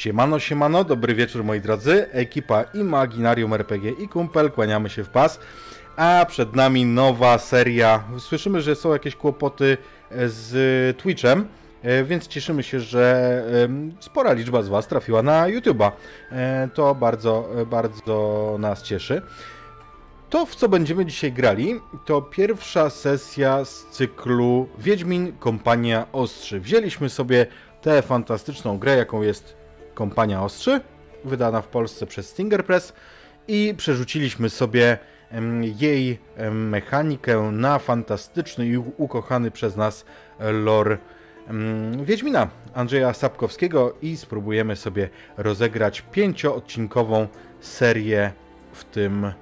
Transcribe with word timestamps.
Siemano, 0.00 0.38
siemano, 0.38 0.84
dobry 0.84 1.14
wieczór 1.14 1.44
moi 1.44 1.60
drodzy. 1.60 2.06
Ekipa 2.12 2.62
Imaginarium 2.62 3.54
RPG 3.54 3.90
i 3.90 4.08
Kumpel, 4.08 4.50
kłaniamy 4.50 4.90
się 4.90 5.04
w 5.04 5.08
pas. 5.08 5.40
A 5.96 6.26
przed 6.28 6.56
nami 6.56 6.84
nowa 6.86 7.38
seria. 7.38 8.04
Słyszymy, 8.18 8.62
że 8.62 8.76
są 8.76 8.92
jakieś 8.92 9.16
kłopoty 9.16 9.76
z 10.26 10.96
Twitchem, 10.96 11.48
e, 11.82 12.04
więc 12.04 12.26
cieszymy 12.26 12.62
się, 12.62 12.80
że 12.80 13.44
spora 14.00 14.32
liczba 14.32 14.62
z 14.62 14.68
Was 14.68 14.88
trafiła 14.88 15.22
na 15.22 15.46
YouTube'a. 15.46 15.92
E, 16.32 16.68
to 16.74 16.94
bardzo, 16.94 17.48
bardzo 17.66 18.56
nas 18.58 18.82
cieszy. 18.82 19.22
To, 20.30 20.46
w 20.46 20.56
co 20.56 20.68
będziemy 20.68 21.06
dzisiaj 21.06 21.32
grali, 21.32 21.80
to 22.04 22.22
pierwsza 22.22 22.90
sesja 22.90 23.64
z 23.64 23.86
cyklu 23.86 24.68
Wiedźmin 24.78 25.32
Kompania 25.38 26.06
Ostrzy. 26.12 26.60
Wzięliśmy 26.60 27.08
sobie 27.08 27.46
tę 27.82 28.02
fantastyczną 28.02 28.78
grę, 28.78 28.96
jaką 28.96 29.22
jest 29.22 29.59
Kompania 29.94 30.42
Ostrzy, 30.42 30.80
wydana 31.24 31.62
w 31.62 31.68
Polsce 31.68 32.06
przez 32.06 32.28
Stinger 32.28 32.64
Press 32.64 32.92
i 33.48 33.74
przerzuciliśmy 33.76 34.50
sobie 34.50 34.98
jej 35.78 36.18
mechanikę 36.50 37.40
na 37.52 37.78
fantastyczny 37.78 38.66
i 38.66 38.76
ukochany 38.76 39.50
przez 39.50 39.76
nas 39.76 40.04
lore 40.38 40.98
Wiedźmina 42.02 42.48
Andrzeja 42.74 43.12
Sapkowskiego 43.12 43.94
i 44.02 44.16
spróbujemy 44.16 44.76
sobie 44.76 45.08
rozegrać 45.36 46.00
pięcioodcinkową 46.12 47.28
serię 47.60 48.32
w 48.72 48.84
tym, 48.84 49.24
y, 49.24 49.32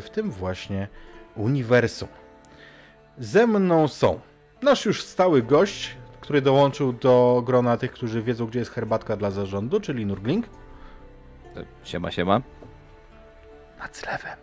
w 0.00 0.06
tym 0.12 0.30
właśnie 0.30 0.88
uniwersum. 1.34 2.08
Ze 3.18 3.46
mną 3.46 3.88
są 3.88 4.20
nasz 4.62 4.84
już 4.84 5.04
stały 5.04 5.42
gość, 5.42 5.96
który 6.26 6.42
dołączył 6.42 6.92
do 6.92 7.42
grona 7.46 7.76
tych, 7.76 7.92
którzy 7.92 8.22
wiedzą, 8.22 8.46
gdzie 8.46 8.58
jest 8.58 8.70
herbatka 8.70 9.16
dla 9.16 9.30
zarządu, 9.30 9.80
czyli 9.80 10.06
Nurgling. 10.06 10.46
Siema, 11.84 12.10
siema. 12.10 12.40
Nad 13.78 13.96
zlewem. 13.96 14.38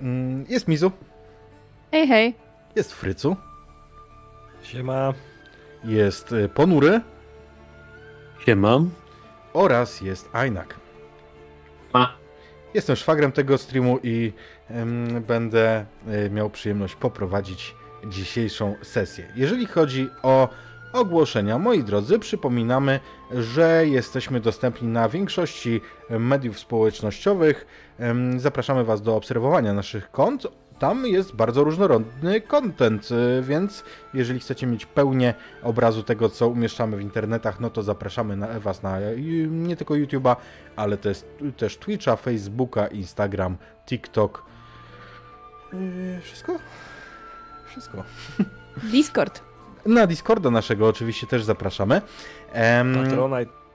Mm, 0.00 0.44
jest 0.48 0.68
Mizu. 0.68 0.90
Hej, 1.90 2.08
hej. 2.08 2.34
Jest 2.74 2.92
Frycu. 2.92 3.36
Siema. 4.62 5.14
Jest 5.84 6.32
y, 6.32 6.48
Ponury. 6.48 7.00
Siema. 8.46 8.78
Oraz 9.52 10.00
jest 10.00 10.28
Ainak. 10.32 10.76
Ma. 11.94 12.16
Jestem 12.74 12.96
szwagrem 12.96 13.32
tego 13.32 13.58
streamu 13.58 13.98
i 14.02 14.32
będę 15.26 15.86
y, 16.26 16.30
miał 16.30 16.50
przyjemność 16.50 16.94
poprowadzić 16.94 17.74
dzisiejszą 18.08 18.74
sesję. 18.82 19.26
Jeżeli 19.36 19.66
chodzi 19.66 20.08
o 20.22 20.48
ogłoszenia, 20.92 21.58
moi 21.58 21.84
drodzy, 21.84 22.18
przypominamy, 22.18 23.00
że 23.30 23.86
jesteśmy 23.86 24.40
dostępni 24.40 24.88
na 24.88 25.08
większości 25.08 25.80
mediów 26.10 26.58
społecznościowych. 26.58 27.66
Zapraszamy 28.36 28.84
Was 28.84 29.02
do 29.02 29.16
obserwowania 29.16 29.72
naszych 29.72 30.10
kont. 30.10 30.46
Tam 30.78 31.06
jest 31.06 31.34
bardzo 31.34 31.64
różnorodny 31.64 32.40
content, 32.40 33.08
więc 33.42 33.84
jeżeli 34.14 34.40
chcecie 34.40 34.66
mieć 34.66 34.86
pełnię 34.86 35.34
obrazu 35.62 36.02
tego, 36.02 36.28
co 36.28 36.48
umieszczamy 36.48 36.96
w 36.96 37.00
internetach, 37.00 37.60
no 37.60 37.70
to 37.70 37.82
zapraszamy 37.82 38.36
na, 38.36 38.60
Was 38.60 38.82
na 38.82 38.98
nie 39.48 39.76
tylko 39.76 39.94
YouTube'a, 39.94 40.36
ale 40.76 40.96
też, 40.96 41.24
też 41.56 41.76
Twitcha, 41.76 42.16
Facebooka, 42.16 42.86
Instagram, 42.86 43.56
TikTok. 43.86 44.42
Yy, 45.72 46.20
wszystko? 46.20 46.58
Wszystko. 47.76 48.04
Discord. 48.82 49.42
Na 49.86 50.06
Discorda 50.06 50.50
naszego 50.50 50.88
oczywiście 50.88 51.26
też 51.26 51.44
zapraszamy. 51.44 52.02
Patronite. 52.94 53.66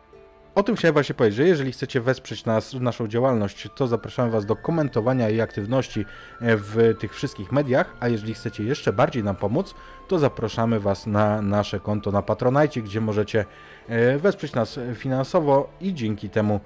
O 0.56 0.64
tym 0.64 0.76
chciałem 0.76 0.94
właśnie 0.94 1.16
powiedzieć, 1.16 1.38
że 1.38 1.48
jeżeli 1.48 1.72
chcecie 1.72 2.02
wesprzeć 2.02 2.46
nas, 2.46 2.74
naszą 2.74 3.08
działalność, 3.08 3.70
to 3.76 3.88
zapraszamy 3.88 4.32
Was 4.32 4.46
do 4.46 4.56
komentowania 4.56 5.30
i 5.30 5.42
aktywności 5.42 6.06
w 6.42 6.96
tych 7.00 7.14
wszystkich 7.16 7.52
mediach, 7.52 7.96
a 8.00 8.08
jeżeli 8.08 8.34
chcecie 8.34 8.64
jeszcze 8.64 8.94
bardziej 8.94 9.24
nam 9.24 9.36
pomóc, 9.36 9.76
to 10.08 10.20
zapraszamy 10.20 10.80
Was 10.80 11.08
na 11.08 11.42
nasze 11.42 11.80
konto 11.80 12.12
na 12.12 12.22
Patronite, 12.22 12.82
gdzie 12.82 13.02
możecie 13.02 13.46
e, 13.88 14.18
wesprzeć 14.18 14.54
nas 14.54 14.80
finansowo 14.96 15.70
i 15.82 15.94
dzięki 15.94 16.30
temu 16.30 16.60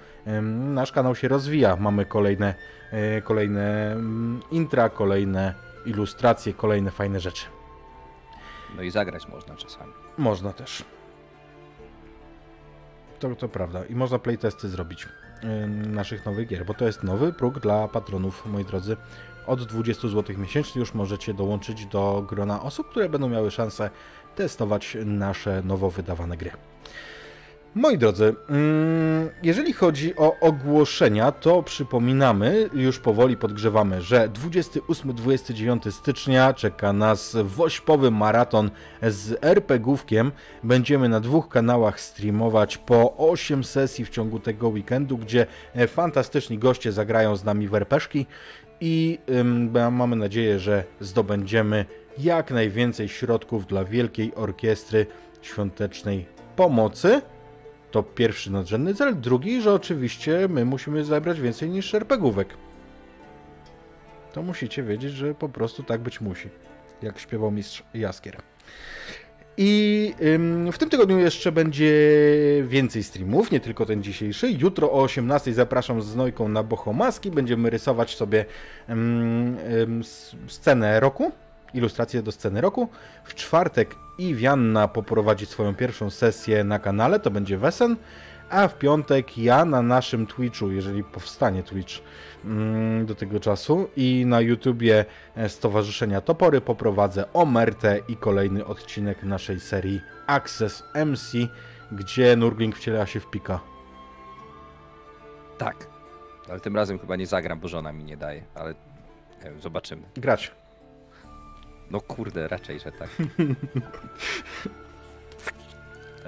nasz 0.51 0.91
kanał 0.91 1.15
się 1.15 1.27
rozwija. 1.27 1.75
Mamy 1.75 2.05
kolejne, 2.05 2.55
e, 2.91 3.21
kolejne 3.21 3.91
mm, 3.91 4.39
intra, 4.51 4.89
kolejne 4.89 5.53
ilustracje, 5.85 6.53
kolejne 6.53 6.91
fajne 6.91 7.19
rzeczy. 7.19 7.45
No 8.75 8.81
i 8.81 8.91
zagrać 8.91 9.27
można 9.27 9.55
czasami. 9.55 9.93
Można 10.17 10.53
też. 10.53 10.85
To, 13.19 13.35
to 13.35 13.49
prawda. 13.49 13.85
I 13.85 13.95
można 13.95 14.19
playtesty 14.19 14.69
zrobić 14.69 15.07
yy, 15.43 15.67
naszych 15.67 16.25
nowych 16.25 16.47
gier, 16.47 16.65
bo 16.65 16.73
to 16.73 16.85
jest 16.85 17.03
nowy 17.03 17.33
próg 17.33 17.59
dla 17.59 17.87
patronów, 17.87 18.45
moi 18.45 18.65
drodzy. 18.65 18.97
Od 19.47 19.63
20 19.63 20.07
zł 20.07 20.37
miesięcznie 20.37 20.79
już 20.79 20.93
możecie 20.93 21.33
dołączyć 21.33 21.85
do 21.85 22.25
grona 22.29 22.61
osób, 22.61 22.89
które 22.89 23.09
będą 23.09 23.29
miały 23.29 23.51
szansę 23.51 23.89
testować 24.35 24.97
nasze 25.05 25.61
nowo 25.63 25.89
wydawane 25.89 26.37
gry. 26.37 26.51
Moi 27.75 27.97
drodzy, 27.97 28.35
mm, 28.49 29.29
jeżeli 29.43 29.73
chodzi 29.73 30.15
o 30.15 30.39
ogłoszenia, 30.39 31.31
to 31.31 31.63
przypominamy, 31.63 32.69
już 32.73 32.99
powoli 32.99 33.37
podgrzewamy, 33.37 34.01
że 34.01 34.29
28-29 34.29 35.91
stycznia 35.91 36.53
czeka 36.53 36.93
nas 36.93 37.37
wośpowy 37.43 38.11
maraton 38.11 38.71
z 39.01 39.43
RPGówkiem. 39.43 40.31
Będziemy 40.63 41.09
na 41.09 41.19
dwóch 41.19 41.49
kanałach 41.49 42.01
streamować 42.01 42.77
po 42.77 43.17
8 43.17 43.63
sesji 43.63 44.05
w 44.05 44.09
ciągu 44.09 44.39
tego 44.39 44.69
weekendu, 44.69 45.17
gdzie 45.17 45.47
e, 45.73 45.87
fantastyczni 45.87 46.57
goście 46.57 46.91
zagrają 46.91 47.35
z 47.35 47.43
nami 47.43 47.67
w 47.67 47.75
RPszki 47.75 48.25
i 48.81 49.19
mamy 49.91 50.15
nadzieję, 50.15 50.59
że 50.59 50.83
zdobędziemy 50.99 51.85
jak 52.17 52.51
najwięcej 52.51 53.09
środków 53.09 53.67
dla 53.67 53.83
Wielkiej 53.85 54.35
Orkiestry 54.35 55.05
Świątecznej 55.41 56.25
Pomocy. 56.55 57.21
To 57.95 58.03
pierwszy 58.03 58.51
nadrzędny 58.51 58.95
cel. 58.95 59.19
Drugi, 59.19 59.61
że 59.61 59.73
oczywiście 59.73 60.47
my 60.49 60.65
musimy 60.65 61.03
zebrać 61.03 61.41
więcej 61.41 61.69
niż 61.69 61.85
szerpegówek. 61.85 62.47
To 64.33 64.41
musicie 64.41 64.83
wiedzieć, 64.83 65.11
że 65.11 65.35
po 65.35 65.49
prostu 65.49 65.83
tak 65.83 66.01
być 66.01 66.21
musi. 66.21 66.49
Jak 67.01 67.19
śpiewał 67.19 67.51
mistrz 67.51 67.83
Jaskier. 67.93 68.37
I 69.57 70.13
w 70.71 70.77
tym 70.77 70.89
tygodniu 70.89 71.19
jeszcze 71.19 71.51
będzie 71.51 71.91
więcej 72.67 73.03
streamów, 73.03 73.51
nie 73.51 73.59
tylko 73.59 73.85
ten 73.85 74.03
dzisiejszy. 74.03 74.51
Jutro 74.51 74.91
o 74.91 75.01
18 75.01 75.53
zapraszam 75.53 76.01
z 76.01 76.15
Nojką 76.15 76.47
na 76.47 76.63
Bohomaski. 76.63 77.31
Będziemy 77.31 77.69
rysować 77.69 78.15
sobie 78.15 78.45
scenę 80.47 80.99
roku, 80.99 81.31
ilustracje 81.73 82.23
do 82.23 82.31
sceny 82.31 82.61
roku. 82.61 82.89
W 83.23 83.35
czwartek 83.35 83.95
Iwianna 84.17 84.87
poprowadzi 84.87 85.45
swoją 85.45 85.75
pierwszą 85.75 86.09
sesję 86.09 86.63
na 86.63 86.79
kanale, 86.79 87.19
to 87.19 87.31
będzie 87.31 87.57
Wesen, 87.57 87.95
a 88.49 88.67
w 88.67 88.77
piątek 88.77 89.37
ja 89.37 89.65
na 89.65 89.81
naszym 89.81 90.27
Twitchu, 90.27 90.71
jeżeli 90.71 91.03
powstanie 91.03 91.63
Twitch 91.63 91.93
mm, 92.45 93.05
do 93.05 93.15
tego 93.15 93.39
czasu 93.39 93.89
i 93.95 94.25
na 94.25 94.41
YouTubie 94.41 95.05
Stowarzyszenia 95.47 96.21
Topory 96.21 96.61
poprowadzę 96.61 97.33
Omertę 97.33 97.99
i 98.07 98.15
kolejny 98.15 98.65
odcinek 98.65 99.23
naszej 99.23 99.59
serii 99.59 100.01
Access 100.27 100.83
MC, 101.05 101.31
gdzie 101.91 102.35
Nurgling 102.35 102.75
wciela 102.75 103.05
się 103.05 103.19
w 103.19 103.29
pika. 103.29 103.59
Tak, 105.57 105.87
ale 106.49 106.59
tym 106.59 106.75
razem 106.75 106.99
chyba 106.99 107.15
nie 107.15 107.27
zagram, 107.27 107.59
bo 107.59 107.67
żona 107.67 107.91
mi 107.91 108.03
nie 108.03 108.17
daje, 108.17 108.43
ale 108.55 108.75
wiem, 109.43 109.61
zobaczymy. 109.61 110.01
Grać. 110.15 110.51
No 111.91 112.01
kurde, 112.01 112.47
raczej, 112.47 112.79
że 112.79 112.91
tak. 112.91 113.09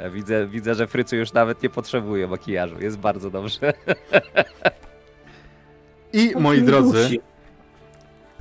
Ja 0.01 0.09
widzę, 0.09 0.47
widzę, 0.47 0.75
że 0.75 0.88
Frycu 0.88 1.16
już 1.16 1.34
nawet 1.34 1.63
nie 1.63 1.69
potrzebuje 1.69 2.27
makijażu. 2.27 2.80
Jest 2.80 2.98
bardzo 2.98 3.30
dobrze. 3.30 3.74
I 6.13 6.33
moi 6.39 6.62
drodzy, 6.62 7.09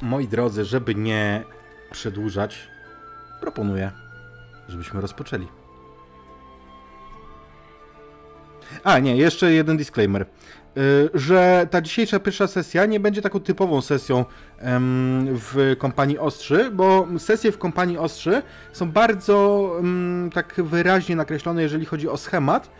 moi 0.02 0.28
drodzy, 0.28 0.64
żeby 0.64 0.94
nie 0.94 1.44
przedłużać, 1.90 2.68
proponuję, 3.40 3.90
żebyśmy 4.69 5.00
rozpoczęli. 5.00 5.46
A, 8.84 8.98
nie, 8.98 9.16
jeszcze 9.16 9.52
jeden 9.52 9.76
disclaimer. 9.76 10.26
Y, 10.76 11.11
że 11.14 11.67
ta 11.70 11.81
dzisiejsza 11.81 12.20
pierwsza 12.20 12.46
sesja 12.46 12.87
nie 12.87 13.00
będzie 13.00 13.23
taką 13.23 13.40
typową 13.40 13.81
sesją 13.81 14.25
w 15.28 15.76
kompanii 15.78 16.19
Ostrzy, 16.19 16.70
bo 16.70 17.06
sesje 17.19 17.52
w 17.52 17.58
kompanii 17.58 17.99
Ostrzy 17.99 18.43
są 18.73 18.90
bardzo 18.93 19.70
tak 20.34 20.55
wyraźnie 20.62 21.17
nakreślone, 21.17 21.62
jeżeli 21.62 21.84
chodzi 21.84 22.08
o 22.08 22.17
schemat. 22.17 22.70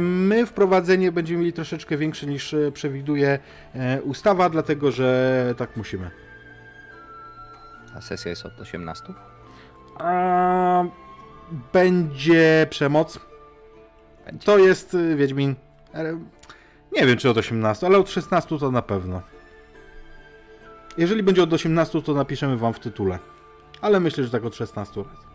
My 0.00 0.46
wprowadzenie 0.46 1.12
będziemy 1.12 1.40
mieli 1.40 1.52
troszeczkę 1.52 1.96
większe 1.96 2.26
niż 2.26 2.54
e, 2.54 2.72
przewiduje 2.72 3.38
e, 3.74 4.02
ustawa, 4.02 4.50
dlatego 4.50 4.90
że 4.90 5.54
tak 5.56 5.76
musimy. 5.76 6.10
A 7.96 8.00
sesja 8.00 8.30
jest 8.30 8.46
od 8.46 8.60
18? 8.60 9.04
A, 9.98 10.84
będzie 11.72 12.66
przemoc. 12.70 13.18
chęć. 14.24 14.44
To 14.44 14.58
jest 14.58 14.94
y, 14.94 15.16
Wiedźmin. 15.16 15.54
Nie 16.92 17.06
wiem 17.06 17.16
czy 17.16 17.30
od 17.30 17.36
18, 17.36 17.86
ale 17.86 17.98
od 17.98 18.10
16 18.10 18.58
to 18.58 18.70
na 18.70 18.82
pewno. 18.82 19.22
Jeżeli 20.98 21.22
będzie 21.22 21.42
od 21.42 21.52
18, 21.52 22.02
to 22.02 22.14
napiszemy 22.14 22.56
wam 22.56 22.72
w 22.74 22.78
tytule. 22.78 23.18
Ale 23.80 24.00
myślę, 24.00 24.24
że 24.24 24.30
tak 24.30 24.44
od 24.44 24.56
16 24.56 25.00
lat. 25.00 25.26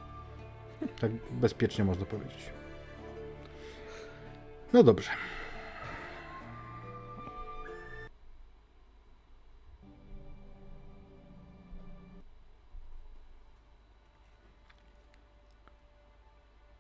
Tak 1.00 1.12
bezpiecznie 1.32 1.84
można 1.84 2.06
powiedzieć. 2.06 2.54
No 4.74 4.84
dobrze. 4.84 5.10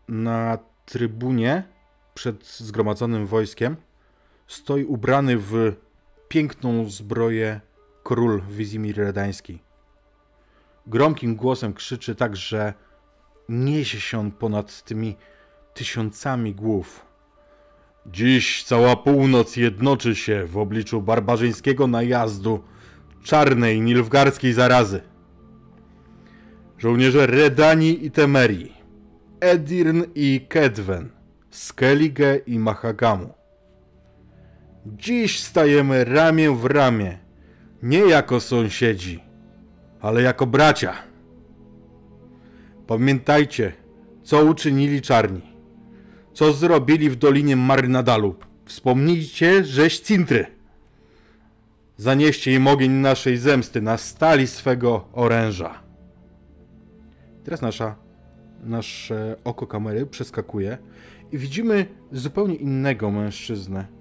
Na 0.07 0.57
trybunie 0.85 1.63
przed 2.13 2.45
zgromadzonym 2.47 3.27
wojskiem 3.27 3.75
stoi 4.47 4.83
ubrany 4.83 5.37
w 5.37 5.73
piękną 6.27 6.89
zbroję 6.89 7.61
król 8.03 8.41
Wizimir 8.49 8.97
Redański. 8.97 9.59
Gromkim 10.87 11.35
głosem 11.35 11.73
krzyczy 11.73 12.15
tak, 12.15 12.35
że 12.35 12.73
niesie 13.49 13.99
się 13.99 14.19
on 14.19 14.31
ponad 14.31 14.83
tymi 14.83 15.15
tysiącami 15.73 16.55
głów. 16.55 17.05
Dziś 18.05 18.63
cała 18.63 18.95
północ 18.95 19.55
jednoczy 19.55 20.15
się 20.15 20.45
w 20.45 20.57
obliczu 20.57 21.01
barbarzyńskiego 21.01 21.87
najazdu 21.87 22.63
czarnej 23.23 23.81
nilfgardzkiej 23.81 24.53
zarazy. 24.53 25.01
Żołnierze 26.77 27.27
Redani 27.27 28.05
i 28.05 28.11
Temerii, 28.11 28.73
Edirn 29.39 30.03
i 30.15 30.45
Kedwen, 30.49 31.09
Skellige 31.49 32.35
i 32.35 32.59
Mahagamu. 32.59 33.33
Dziś 34.85 35.39
stajemy 35.39 36.03
ramię 36.05 36.51
w 36.51 36.65
ramię, 36.65 37.17
nie 37.83 37.99
jako 37.99 38.39
sąsiedzi, 38.39 39.23
ale 40.01 40.21
jako 40.21 40.47
bracia. 40.47 40.93
Pamiętajcie, 42.87 43.73
co 44.23 44.45
uczynili 44.45 45.01
czarni, 45.01 45.41
co 46.33 46.53
zrobili 46.53 47.09
w 47.09 47.15
Dolinie 47.15 47.55
Marynadalu. 47.55 48.35
Wspomnijcie 48.65 49.63
rzeź 49.63 49.99
Cintry. 49.99 50.45
Zanieście 51.97 52.53
im 52.53 52.67
ogień 52.67 52.91
naszej 52.91 53.37
zemsty 53.37 53.81
na 53.81 53.97
stali 53.97 54.47
swego 54.47 55.07
oręża. 55.13 55.83
Teraz 57.43 57.61
nasza, 57.61 57.95
nasze 58.63 59.35
oko 59.43 59.67
kamery 59.67 60.05
przeskakuje 60.05 60.77
i 61.31 61.37
widzimy 61.37 61.85
zupełnie 62.11 62.55
innego 62.55 63.11
mężczyznę. 63.11 63.94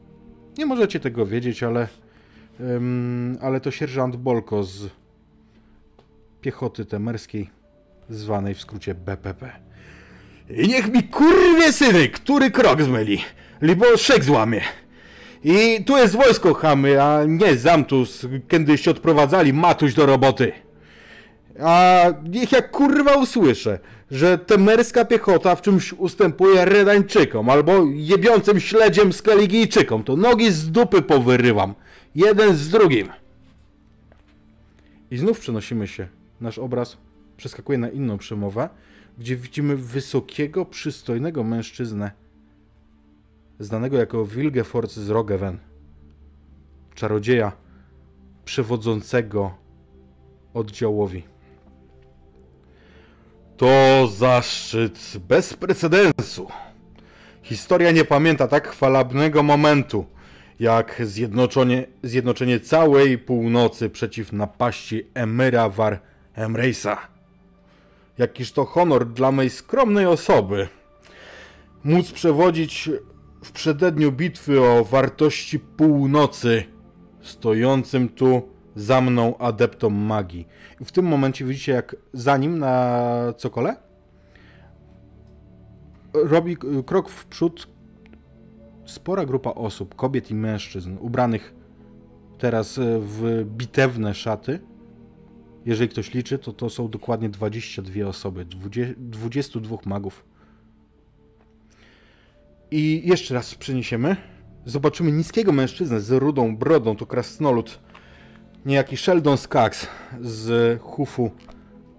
Nie 0.59 0.67
możecie 0.67 1.01
tego 1.01 1.27
wiedzieć, 1.27 1.63
ale, 1.63 1.89
ym, 2.61 3.39
ale 3.41 3.61
to 3.61 3.71
sierżant 3.71 4.17
Bolko 4.17 4.65
z 4.65 4.89
piechoty 6.41 6.85
temerskiej, 6.85 7.51
zwanej 8.11 8.55
w 8.55 8.61
skrócie 8.61 8.95
BPP. 8.95 9.53
I 10.51 10.69
niech 10.69 10.93
mi 10.93 11.03
kurwie 11.03 11.73
syny, 11.73 12.09
który 12.09 12.51
krok 12.51 12.83
zmyli, 12.83 13.19
libo 13.63 13.97
szek 13.97 14.25
złamie. 14.25 14.61
I 15.45 15.85
tu 15.85 15.97
jest 15.97 16.17
wojsko 16.17 16.55
chamy, 16.55 17.03
a 17.03 17.25
nie 17.25 17.57
zamtus, 17.57 18.27
kiedyś 18.49 18.89
odprowadzali 18.89 19.53
matuś 19.53 19.95
do 19.95 20.07
roboty. 20.07 20.53
A 21.63 22.05
niech 22.29 22.53
jak 22.53 22.71
kurwa 22.71 23.17
usłyszę, 23.17 23.79
że 24.11 24.39
temerska 24.39 25.05
piechota 25.05 25.57
w 25.57 25.63
czymś 25.63 25.93
ustępuje 25.93 26.65
Redańczykom 26.65 27.51
albo 27.51 27.73
jebiącym 27.95 28.61
śledziem 28.61 29.13
Skeligijczykom, 29.13 30.05
to 30.05 30.17
nogi 30.17 30.53
z 30.53 30.71
dupy 30.71 31.03
powyrywam. 31.03 31.75
Jeden 32.15 32.57
z 32.57 32.69
drugim. 32.69 33.09
I 35.11 35.17
znów 35.17 35.41
przenosimy 35.41 35.87
się. 35.89 36.09
Nasz 36.41 36.59
obraz 36.59 36.97
przeskakuje 37.37 37.79
na 37.79 37.89
inną 37.89 38.19
przemowę, 38.19 38.69
gdzie 39.19 39.37
widzimy 39.37 39.77
wysokiego, 39.77 40.65
przystojnego 40.65 41.45
mężczyznę, 41.45 42.11
znanego 43.59 43.97
jako 43.97 44.27
Wilgefortz 44.27 44.93
z 44.93 45.11
Rogeven. 45.11 45.59
Czarodzieja 46.95 47.53
przewodzącego 48.45 49.55
oddziałowi. 50.55 51.34
To 53.57 54.07
zaszczyt 54.07 55.17
bez 55.29 55.55
precedensu. 55.55 56.49
Historia 57.43 57.91
nie 57.91 58.05
pamięta 58.05 58.49
tak 58.49 58.69
chwalebnego 58.69 59.43
momentu, 59.43 60.07
jak 60.61 61.03
zjednoczenie, 61.05 61.87
zjednoczenie 62.03 62.61
całej 62.61 63.19
północy 63.19 63.91
przeciw 63.91 64.33
napaści 64.33 65.07
Emyra 65.15 65.69
War 65.69 66.01
Emreisa. 66.35 66.99
Jakiż 68.19 68.53
to 68.53 68.65
honor 68.65 69.07
dla 69.07 69.33
mej 69.33 69.51
skromnej 69.51 70.07
osoby 70.07 70.69
móc 71.85 72.13
przewodzić 72.13 72.91
w 73.45 73.53
przededniu 73.53 74.13
bitwy 74.13 74.61
o 74.63 74.85
wartości 74.85 75.59
północy 75.59 76.65
stojącym 77.23 78.09
tu 78.09 78.54
za 78.77 79.01
mną 79.01 79.39
adeptom 79.39 79.95
magii. 79.95 80.49
I 80.81 80.85
w 80.85 80.93
tym 80.93 81.07
momencie 81.07 81.45
widzicie, 81.45 81.73
jak 81.73 81.97
za 82.13 82.37
nim 82.37 82.59
na 82.59 83.15
cokole 83.37 83.77
robi 86.15 86.57
krok 86.87 87.09
w 87.09 87.27
przód 87.27 87.69
spora 88.87 89.25
grupa 89.25 89.51
osób, 89.51 89.95
kobiet 89.95 90.31
i 90.31 90.35
mężczyzn, 90.35 90.97
ubranych 91.01 91.55
teraz 92.39 92.81
w 93.01 93.45
bitewne 93.45 94.15
szaty. 94.15 94.61
Jeżeli 95.67 95.89
ktoś 95.89 96.15
liczy, 96.15 96.39
to 96.39 96.53
to 96.53 96.71
są 96.71 96.89
dokładnie 96.89 97.29
22 97.29 98.07
osoby, 98.07 98.45
20, 98.45 98.95
22 98.99 99.77
magów. 99.87 100.25
I 102.71 103.03
jeszcze 103.05 103.35
raz 103.35 103.55
przeniesiemy. 103.55 104.17
Zobaczymy 104.67 105.13
niskiego 105.13 105.53
mężczyznę 105.53 106.01
z 106.01 106.11
rudą 106.11 106.57
brodą, 106.57 106.97
to 106.97 107.07
krasnolud 107.07 107.81
niejaki 108.67 108.97
Sheldon 108.97 109.37
Skax 109.37 109.87
z 110.21 110.81
Hufu 110.83 111.31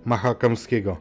Mahakamskiego. 0.05 0.97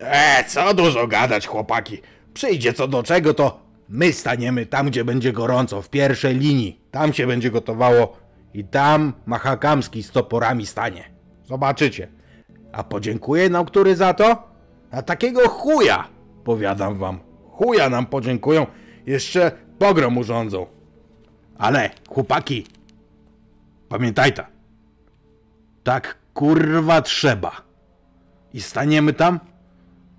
E, 0.00 0.44
co 0.44 0.74
dużo 0.74 1.06
gadać, 1.06 1.46
chłopaki. 1.46 1.98
Przyjdzie 2.34 2.72
co 2.72 2.88
do 2.88 3.02
czego, 3.02 3.34
to 3.34 3.60
my 3.88 4.12
staniemy 4.12 4.66
tam, 4.66 4.86
gdzie 4.86 5.04
będzie 5.04 5.32
gorąco, 5.32 5.82
w 5.82 5.90
pierwszej 5.90 6.36
linii. 6.36 6.80
Tam 6.90 7.12
się 7.12 7.26
będzie 7.26 7.50
gotowało 7.50 8.16
i 8.54 8.64
tam 8.64 9.12
Mahakamski 9.26 10.02
z 10.02 10.10
toporami 10.10 10.66
stanie. 10.66 11.04
Zobaczycie. 11.44 12.08
A 12.72 12.84
podziękuję 12.84 13.50
nam 13.50 13.64
który 13.64 13.96
za 13.96 14.14
to? 14.14 14.50
A 14.90 15.02
takiego 15.02 15.48
chuja, 15.48 16.08
powiadam 16.44 16.98
wam. 16.98 17.20
Chuja 17.50 17.88
nam 17.90 18.06
podziękują, 18.06 18.66
jeszcze 19.06 19.52
pogrom 19.78 20.18
urządzą. 20.18 20.66
Ale, 21.58 21.90
chłopaki, 22.08 22.66
pamiętajcie, 23.88 24.46
tak 25.84 26.18
kurwa 26.34 27.02
trzeba. 27.02 27.62
I 28.52 28.60
staniemy 28.60 29.12
tam 29.12 29.40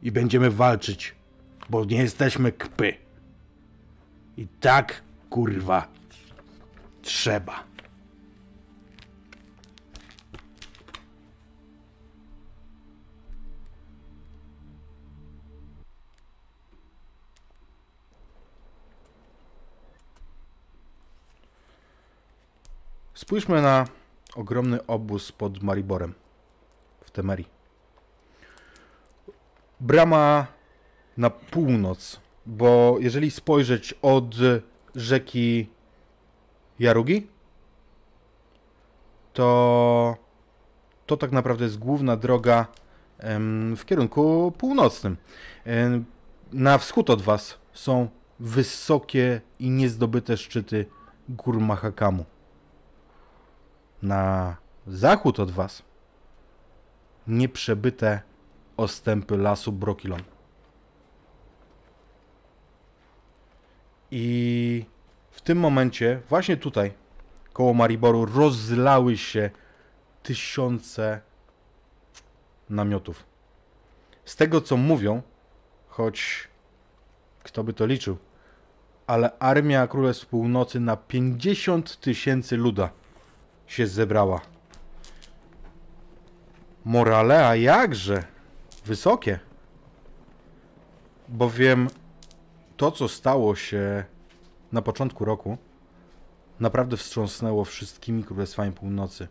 i 0.03 0.11
będziemy 0.11 0.51
walczyć, 0.51 1.15
bo 1.69 1.85
nie 1.85 1.97
jesteśmy 1.97 2.51
kpy. 2.51 2.93
I 4.37 4.47
tak 4.47 5.01
kurwa 5.29 5.87
trzeba. 7.01 7.63
Spójrzmy 23.13 23.61
na 23.61 23.85
ogromny 24.35 24.85
obóz 24.87 25.31
pod 25.31 25.63
Mariborem 25.63 26.13
w 27.03 27.11
Temerii. 27.11 27.47
Brama 29.79 30.47
na 31.17 31.29
północ, 31.29 32.19
bo 32.45 32.95
jeżeli 32.99 33.31
spojrzeć 33.31 33.93
od 34.01 34.35
rzeki 34.95 35.69
Jarugi, 36.79 37.27
to 39.33 40.17
to 41.05 41.17
tak 41.17 41.31
naprawdę 41.31 41.63
jest 41.63 41.79
główna 41.79 42.17
droga 42.17 42.67
w 43.77 43.85
kierunku 43.85 44.53
północnym. 44.57 45.17
Na 46.51 46.77
wschód 46.77 47.09
od 47.09 47.21
was 47.21 47.57
są 47.73 48.07
wysokie 48.39 49.41
i 49.59 49.69
niezdobyte 49.69 50.37
szczyty 50.37 50.85
gór 51.29 51.59
Mahakamu 51.59 52.25
na 54.01 54.55
zachód 54.87 55.39
od 55.39 55.51
was 55.51 55.83
nieprzebyte 57.27 58.21
ostępy 58.77 59.37
lasu 59.37 59.71
Brokilon. 59.71 60.23
I 64.11 64.85
w 65.31 65.41
tym 65.41 65.57
momencie, 65.57 66.21
właśnie 66.29 66.57
tutaj, 66.57 66.93
koło 67.53 67.73
Mariboru, 67.73 68.25
rozlały 68.25 69.17
się 69.17 69.49
tysiące 70.23 71.21
namiotów. 72.69 73.25
Z 74.25 74.35
tego 74.35 74.61
co 74.61 74.77
mówią, 74.77 75.21
choć 75.87 76.47
kto 77.43 77.63
by 77.63 77.73
to 77.73 77.85
liczył, 77.85 78.17
ale 79.07 79.37
armia 79.39 79.87
Królestw 79.87 80.25
Północy 80.25 80.79
na 80.79 80.97
50 80.97 81.99
tysięcy 81.99 82.57
luda 82.57 82.89
się 83.71 83.87
zebrała. 83.87 84.41
Morale, 86.85 87.47
a 87.47 87.55
jakże 87.55 88.23
wysokie. 88.85 89.39
Bowiem 91.29 91.87
to, 92.77 92.91
co 92.91 93.07
stało 93.07 93.55
się 93.55 94.03
na 94.71 94.81
początku 94.81 95.25
roku, 95.25 95.57
naprawdę 96.59 96.97
wstrząsnęło 96.97 97.65
wszystkimi 97.65 98.23
Królestwami 98.23 98.71
Północy. 98.71 99.27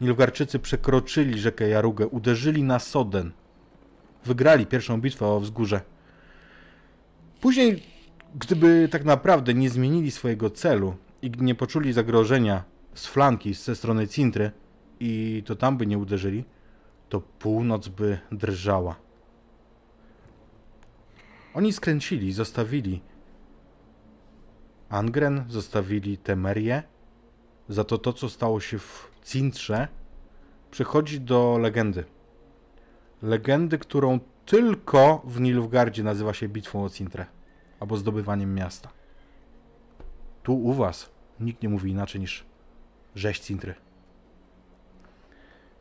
Nilfgaardczycy 0.00 0.58
przekroczyli 0.58 1.40
rzekę 1.40 1.68
Jarugę, 1.68 2.06
uderzyli 2.06 2.62
na 2.62 2.78
Soden. 2.78 3.32
Wygrali 4.24 4.66
pierwszą 4.66 5.00
bitwę 5.00 5.26
o 5.26 5.40
wzgórze. 5.40 5.80
Później, 7.40 7.82
gdyby 8.34 8.88
tak 8.90 9.04
naprawdę 9.04 9.54
nie 9.54 9.70
zmienili 9.70 10.10
swojego 10.10 10.50
celu 10.50 10.96
i 11.22 11.30
nie 11.30 11.54
poczuli 11.54 11.92
zagrożenia 11.92 12.73
z 12.94 13.06
flanki, 13.06 13.54
ze 13.54 13.76
strony 13.76 14.08
Cintry 14.08 14.50
i 15.00 15.42
to 15.46 15.56
tam 15.56 15.76
by 15.76 15.86
nie 15.86 15.98
uderzyli, 15.98 16.44
to 17.08 17.20
północ 17.20 17.88
by 17.88 18.18
drżała. 18.32 18.96
Oni 21.54 21.72
skręcili, 21.72 22.32
zostawili 22.32 23.00
Angren, 24.88 25.44
zostawili 25.48 26.18
Temerię. 26.18 26.82
Za 27.68 27.84
to 27.84 27.98
to, 27.98 28.12
co 28.12 28.28
stało 28.28 28.60
się 28.60 28.78
w 28.78 29.10
Cintrze, 29.24 29.88
przychodzi 30.70 31.20
do 31.20 31.58
legendy. 31.58 32.04
Legendy, 33.22 33.78
którą 33.78 34.20
tylko 34.46 35.22
w 35.24 35.40
Nilfgardzie 35.40 36.02
nazywa 36.02 36.34
się 36.34 36.48
bitwą 36.48 36.84
o 36.84 36.90
Cintrę, 36.90 37.26
albo 37.80 37.96
zdobywaniem 37.96 38.54
miasta. 38.54 38.88
Tu 40.42 40.54
u 40.54 40.72
was 40.72 41.10
nikt 41.40 41.62
nie 41.62 41.68
mówi 41.68 41.90
inaczej 41.90 42.20
niż 42.20 42.44
rzeź 43.14 43.38
Cintry. 43.38 43.74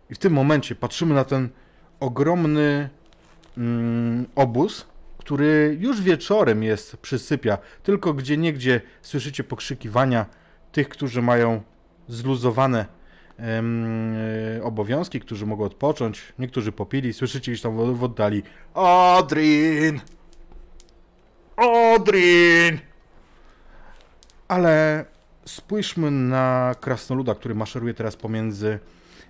I 0.10 0.16
w 0.16 0.18
tym 0.18 0.34
momencie 0.34 0.76
patrzymy 0.76 1.16
na 1.16 1.24
ten 1.24 1.50
ogromny 2.00 2.90
mm, 3.58 4.26
obóz, 4.36 4.86
który 5.18 5.78
już 5.80 6.02
wieczorem 6.02 6.64
jest, 6.64 6.98
przysypia. 6.98 7.58
Tylko 7.84 8.14
gdzie 8.14 8.38
niegdzie 8.38 8.82
słyszycie 9.02 9.44
pokrzykiwania 9.44 10.26
tych, 10.72 10.90
którzy 10.90 11.22
mają 11.22 11.62
zluzowane 12.08 12.86
e, 13.40 14.64
obowiązki, 14.64 15.20
którzy 15.20 15.46
mogą 15.46 15.64
odpocząć. 15.64 16.34
Niektórzy 16.40 16.72
popili, 16.72 17.14
słyszycie 17.14 17.52
gdzieś 17.52 17.62
tam 17.62 17.96
w 17.96 18.04
oddali 18.04 18.44
Odrin! 18.74 20.00
Odrin! 21.58 22.80
Ale 24.48 25.06
spójrzmy 25.46 26.12
na 26.12 26.76
krasnoluda, 26.82 27.36
który 27.36 27.56
maszeruje 27.56 27.94
teraz 27.94 28.16
pomiędzy, 28.16 28.80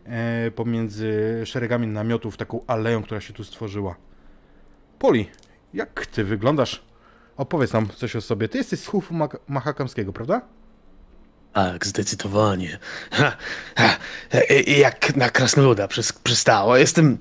e, 0.05 0.51
pomiędzy 0.51 1.41
szeregami 1.45 1.87
namiotów, 1.87 2.37
taką 2.37 2.65
aleją, 2.67 3.03
która 3.03 3.21
się 3.21 3.33
tu 3.33 3.43
stworzyła. 3.43 3.95
Poli, 4.99 5.29
jak 5.73 6.05
ty 6.05 6.23
wyglądasz? 6.23 6.83
Opowiedz 7.37 7.73
nam 7.73 7.87
coś 7.89 8.15
o 8.15 8.21
sobie. 8.21 8.49
Ty 8.49 8.57
jesteś 8.57 8.79
z 8.79 8.87
Hufu 8.87 9.15
Mahakamskiego, 9.47 10.13
prawda? 10.13 10.41
Tak, 11.53 11.85
zdecydowanie. 11.87 12.79
Ha, 13.11 13.37
ha, 13.77 13.97
e, 14.31 14.61
jak 14.61 15.15
na 15.15 15.29
krasnoluda 15.29 15.87
przys- 15.87 16.19
przystało. 16.23 16.77
Jestem 16.77 17.17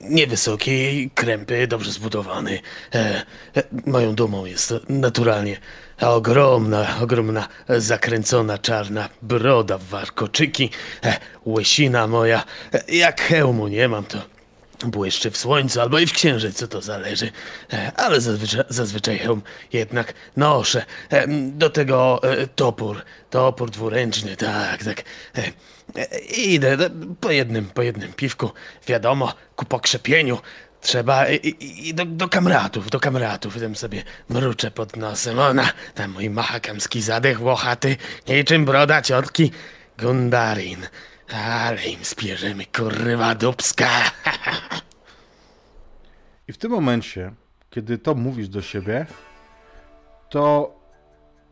niewysoki, 0.00 1.10
krępy, 1.14 1.66
dobrze 1.66 1.92
zbudowany. 1.92 2.60
E, 2.94 3.22
e, 3.56 3.62
moją 3.86 4.14
dumą 4.14 4.44
jest 4.44 4.74
naturalnie 4.88 5.56
ogromna, 6.00 6.96
ogromna, 7.02 7.48
zakręcona 7.68 8.58
czarna 8.58 9.08
broda 9.22 9.78
warkoczyki, 9.78 10.70
e, 11.04 11.16
łysina 11.46 12.06
moja. 12.06 12.44
E, 12.74 12.94
jak 12.94 13.20
hełmu 13.20 13.68
nie 13.68 13.88
mam, 13.88 14.04
to 14.04 14.18
błyszczy 14.84 15.30
w 15.30 15.36
słońcu 15.36 15.80
albo 15.80 15.98
i 15.98 16.06
w 16.06 16.12
księżycu, 16.12 16.68
to 16.68 16.80
zależy. 16.82 17.32
E, 17.72 17.92
ale 17.96 18.20
zazwyczaj, 18.20 18.64
zazwyczaj 18.68 19.18
hełm 19.18 19.42
jednak 19.72 20.14
noszę. 20.36 20.84
E, 21.10 21.26
Do 21.52 21.70
tego 21.70 22.20
topór, 22.56 23.02
topór 23.30 23.70
dwuręczny, 23.70 24.36
tak, 24.36 24.84
tak. 24.84 25.02
E, 25.96 26.12
e, 26.12 26.18
Idę 26.18 26.76
do- 26.76 26.90
po 27.20 27.30
jednym, 27.30 27.66
po 27.66 27.82
jednym 27.82 28.12
piwku, 28.12 28.50
wiadomo, 28.86 29.32
ku 29.56 29.64
pokrzepieniu. 29.64 30.38
Trzeba 30.80 31.28
i, 31.28 31.34
i, 31.48 31.88
i 31.88 31.94
do, 31.94 32.04
do 32.04 32.28
kamratów, 32.28 32.90
do 32.90 33.00
kamratów. 33.00 33.60
Tam 33.60 33.76
sobie 33.76 34.02
mruczę 34.28 34.70
pod 34.70 34.96
nosem. 34.96 35.38
Ona, 35.38 35.68
tam 35.94 36.10
mój 36.10 36.30
mahakamski 36.30 37.02
zadech 37.02 37.38
włochaty, 37.38 37.96
niczym 38.28 38.64
broda 38.64 39.02
ciotki 39.02 39.50
Gundarin. 39.98 40.86
Ale 41.32 41.86
im 41.86 42.04
spierzemy, 42.04 42.66
kurwa 42.66 43.34
dubska. 43.34 43.88
I 46.48 46.52
w 46.52 46.58
tym 46.58 46.70
momencie, 46.70 47.32
kiedy 47.70 47.98
to 47.98 48.14
mówisz 48.14 48.48
do 48.48 48.62
siebie, 48.62 49.06
to 50.30 50.74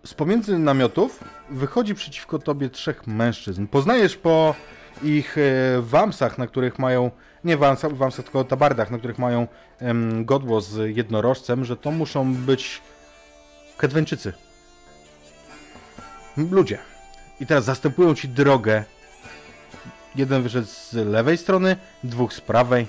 z 0.06 0.14
pomiędzy 0.14 0.58
namiotów 0.58 1.24
wychodzi 1.54 1.94
przeciwko 1.94 2.38
tobie 2.38 2.70
trzech 2.70 3.06
mężczyzn. 3.06 3.66
Poznajesz 3.66 4.16
po 4.16 4.54
ich 5.02 5.38
e, 5.38 5.42
wamsach, 5.80 6.38
na 6.38 6.46
których 6.46 6.78
mają, 6.78 7.10
nie 7.44 7.56
wamsach, 7.56 7.96
wamsach 7.96 8.24
tylko 8.24 8.44
tabardach, 8.44 8.90
na 8.90 8.98
których 8.98 9.18
mają 9.18 9.46
em, 9.78 10.24
godło 10.24 10.60
z 10.60 10.96
jednorożcem, 10.96 11.64
że 11.64 11.76
to 11.76 11.90
muszą 11.90 12.34
być 12.34 12.82
Kedweńczycy. 13.76 14.32
Ludzie. 16.36 16.78
I 17.40 17.46
teraz 17.46 17.64
zastępują 17.64 18.14
ci 18.14 18.28
drogę. 18.28 18.84
Jeden 20.16 20.42
wyszedł 20.42 20.66
z 20.66 20.92
lewej 20.92 21.38
strony, 21.38 21.76
dwóch 22.04 22.32
z 22.32 22.40
prawej. 22.40 22.86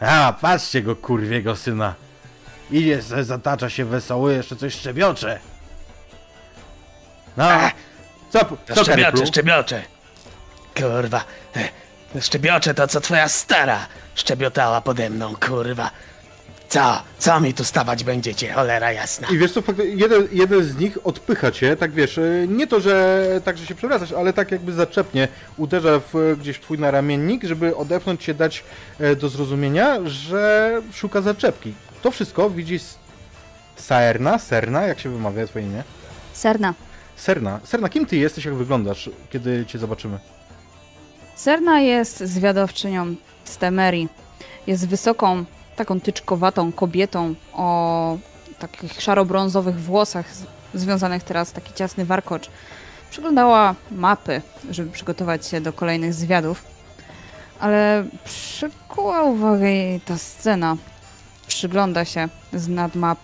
A, 0.00 0.34
patrzcie 0.40 0.82
go, 0.82 0.96
kurwiego 0.96 1.56
syna. 1.56 1.94
Idzie 2.70 3.02
zatacza 3.02 3.70
się 3.70 3.84
wesoły, 3.84 4.34
jeszcze 4.34 4.56
coś 4.56 4.74
szczebiocze. 4.74 5.40
No, 7.36 7.48
co, 8.30 8.38
co 8.74 8.82
Szczebiocze, 8.84 9.26
szczebiocze. 9.26 9.82
Kurwa. 10.76 11.24
e, 11.56 12.20
Szczebiocze 12.20 12.74
to, 12.74 12.86
co 12.88 13.00
twoja 13.00 13.28
stara 13.28 13.86
szczebiotała 14.14 14.80
pode 14.80 15.10
mną, 15.10 15.34
kurwa. 15.48 15.90
Co? 16.68 17.02
Co 17.18 17.40
mi 17.40 17.54
tu 17.54 17.64
stawać 17.64 18.04
będziecie, 18.04 18.52
cholera 18.52 18.92
jasna? 18.92 19.28
I 19.28 19.38
wiesz 19.38 19.52
co, 19.52 19.62
fakt, 19.62 19.78
jeden, 19.84 20.28
jeden 20.32 20.64
z 20.64 20.76
nich 20.76 20.98
odpycha 21.04 21.50
cię, 21.50 21.76
tak 21.76 21.92
wiesz, 21.92 22.18
y, 22.18 22.46
nie 22.50 22.66
to, 22.66 22.80
że 22.80 23.24
tak, 23.44 23.58
że 23.58 23.66
się 23.66 23.74
przewracasz, 23.74 24.12
ale 24.12 24.32
tak 24.32 24.50
jakby 24.52 24.72
zaczepnie, 24.72 25.28
uderza 25.56 26.00
w, 26.12 26.36
gdzieś 26.40 26.56
w 26.56 26.60
twój 26.60 26.78
naramiennik, 26.78 27.44
żeby 27.44 27.76
odepchnąć 27.76 28.24
cię, 28.24 28.34
dać 28.34 28.64
e, 29.00 29.16
do 29.16 29.28
zrozumienia, 29.28 29.96
że 30.04 30.70
szuka 30.94 31.20
zaczepki. 31.20 31.74
To 32.02 32.10
wszystko 32.10 32.50
widzi 32.50 32.74
S- 32.74 32.98
Saerna, 33.76 34.38
Serna, 34.38 34.82
jak 34.82 35.00
się 35.00 35.10
wymawia 35.10 35.46
twoje 35.46 35.64
imię? 35.64 35.82
Serna. 36.32 36.74
Serna. 37.16 37.60
Serna, 37.64 37.88
kim 37.88 38.06
ty 38.06 38.16
jesteś, 38.16 38.44
jak 38.44 38.54
wyglądasz, 38.54 39.10
kiedy 39.30 39.66
cię 39.66 39.78
zobaczymy? 39.78 40.18
Serna 41.34 41.80
jest 41.80 42.18
zwiadowczynią 42.18 43.14
z 43.44 43.56
Temerii. 43.56 44.08
Jest 44.66 44.88
wysoką, 44.88 45.44
taką 45.76 46.00
tyczkowatą 46.00 46.72
kobietą 46.72 47.34
o 47.52 48.18
takich 48.58 49.02
szaro-brązowych 49.02 49.80
włosach 49.80 50.26
związanych 50.74 51.22
teraz 51.22 51.52
taki 51.52 51.74
ciasny 51.74 52.04
warkocz. 52.04 52.50
Przyglądała 53.10 53.74
mapy, 53.90 54.42
żeby 54.70 54.90
przygotować 54.90 55.46
się 55.46 55.60
do 55.60 55.72
kolejnych 55.72 56.14
zwiadów. 56.14 56.64
Ale 57.60 58.04
przykuła 58.24 59.22
uwagę 59.22 59.70
jej 59.70 60.00
ta 60.00 60.18
scena. 60.18 60.76
Przygląda 61.46 62.04
się 62.04 62.28
z 62.52 62.68
nad 62.68 62.94
map, 62.94 63.18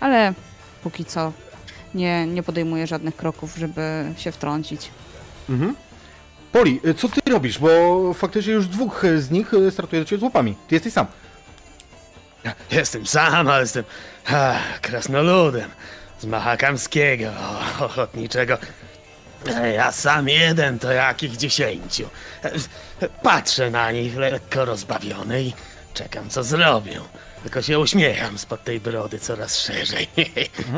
ale 0.00 0.34
póki 0.82 1.04
co 1.04 1.32
nie, 1.94 2.26
nie 2.26 2.42
podejmuje 2.42 2.86
żadnych 2.86 3.16
kroków, 3.16 3.56
żeby 3.56 4.04
się 4.16 4.32
wtrącić. 4.32 4.90
Mhm. 5.50 5.76
Poli, 6.52 6.80
y, 6.86 6.94
co 6.94 7.08
ty 7.08 7.20
robisz? 7.30 7.58
Bo 7.58 8.14
faktycznie 8.14 8.52
już 8.52 8.68
dwóch 8.68 9.02
z 9.16 9.30
nich 9.30 9.54
y, 9.54 9.70
startuje 9.70 10.02
do 10.02 10.08
ciebie 10.08 10.20
z 10.20 10.22
łupami. 10.22 10.56
Ty 10.68 10.74
jesteś 10.74 10.92
sam. 10.92 11.06
Jestem 12.70 13.06
sam, 13.06 13.48
ale 13.48 13.60
jestem 13.60 13.84
ha, 14.24 14.58
krasnoludem 14.82 15.70
z 16.20 16.26
Mahakamskiego, 16.26 17.30
ochotniczego. 17.80 18.58
Ja 19.74 19.92
sam 19.92 20.28
jeden, 20.28 20.78
to 20.78 20.92
jakich 20.92 21.36
dziesięciu. 21.36 22.08
Patrzę 23.22 23.70
na 23.70 23.92
nich 23.92 24.16
lekko 24.16 24.64
rozbawiony 24.64 25.42
i 25.42 25.52
czekam, 25.94 26.30
co 26.30 26.44
zrobią. 26.44 27.00
tylko 27.42 27.62
się 27.62 27.78
uśmiecham 27.78 28.38
spod 28.38 28.64
tej 28.64 28.80
brody 28.80 29.18
coraz 29.18 29.58
szerzej 29.58 30.08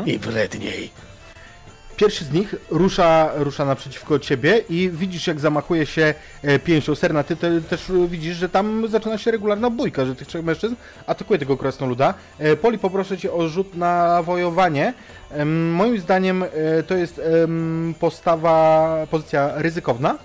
i 0.05 0.19
wredniej. 0.19 0.91
Pierwszy 1.97 2.25
z 2.25 2.31
nich 2.31 2.55
rusza, 2.69 3.31
rusza 3.35 3.65
naprzeciwko 3.65 4.19
ciebie 4.19 4.61
i 4.69 4.89
widzisz, 4.93 5.27
jak 5.27 5.39
zamachuje 5.39 5.85
się 5.85 6.13
e, 6.43 6.59
pięścią. 6.59 6.95
Serna, 6.95 7.23
ty 7.23 7.35
te, 7.35 7.61
też 7.61 7.91
widzisz, 8.07 8.37
że 8.37 8.49
tam 8.49 8.87
zaczyna 8.87 9.17
się 9.17 9.31
regularna 9.31 9.69
bójka, 9.69 10.05
że 10.05 10.15
tych 10.15 10.27
trzech 10.27 10.43
mężczyzn 10.43 10.75
atakuje 11.07 11.39
tego 11.39 11.57
krasnoluda. 11.57 12.13
E, 12.39 12.55
Poli, 12.55 12.77
poproszę 12.77 13.17
cię 13.17 13.31
o 13.31 13.47
rzut 13.47 13.75
na 13.75 14.23
wojowanie. 14.23 14.93
Moim 15.73 15.99
zdaniem 15.99 16.43
e, 16.43 16.47
to 16.83 16.95
jest 16.95 17.21
postawa, 17.99 19.07
pozycja 19.11 19.51
ryzykowna, 19.55 20.17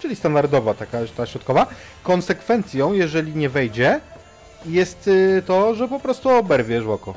czyli 0.00 0.16
standardowa, 0.16 0.74
taka 0.74 0.98
ta 1.16 1.26
środkowa. 1.26 1.66
Konsekwencją, 2.02 2.92
jeżeli 2.92 3.36
nie 3.36 3.48
wejdzie, 3.48 4.00
jest 4.66 5.08
y, 5.08 5.42
to, 5.46 5.74
że 5.74 5.88
po 5.88 6.00
prostu 6.00 6.28
oberwiesz 6.28 6.84
w 6.84 6.90
oko. 6.90 7.14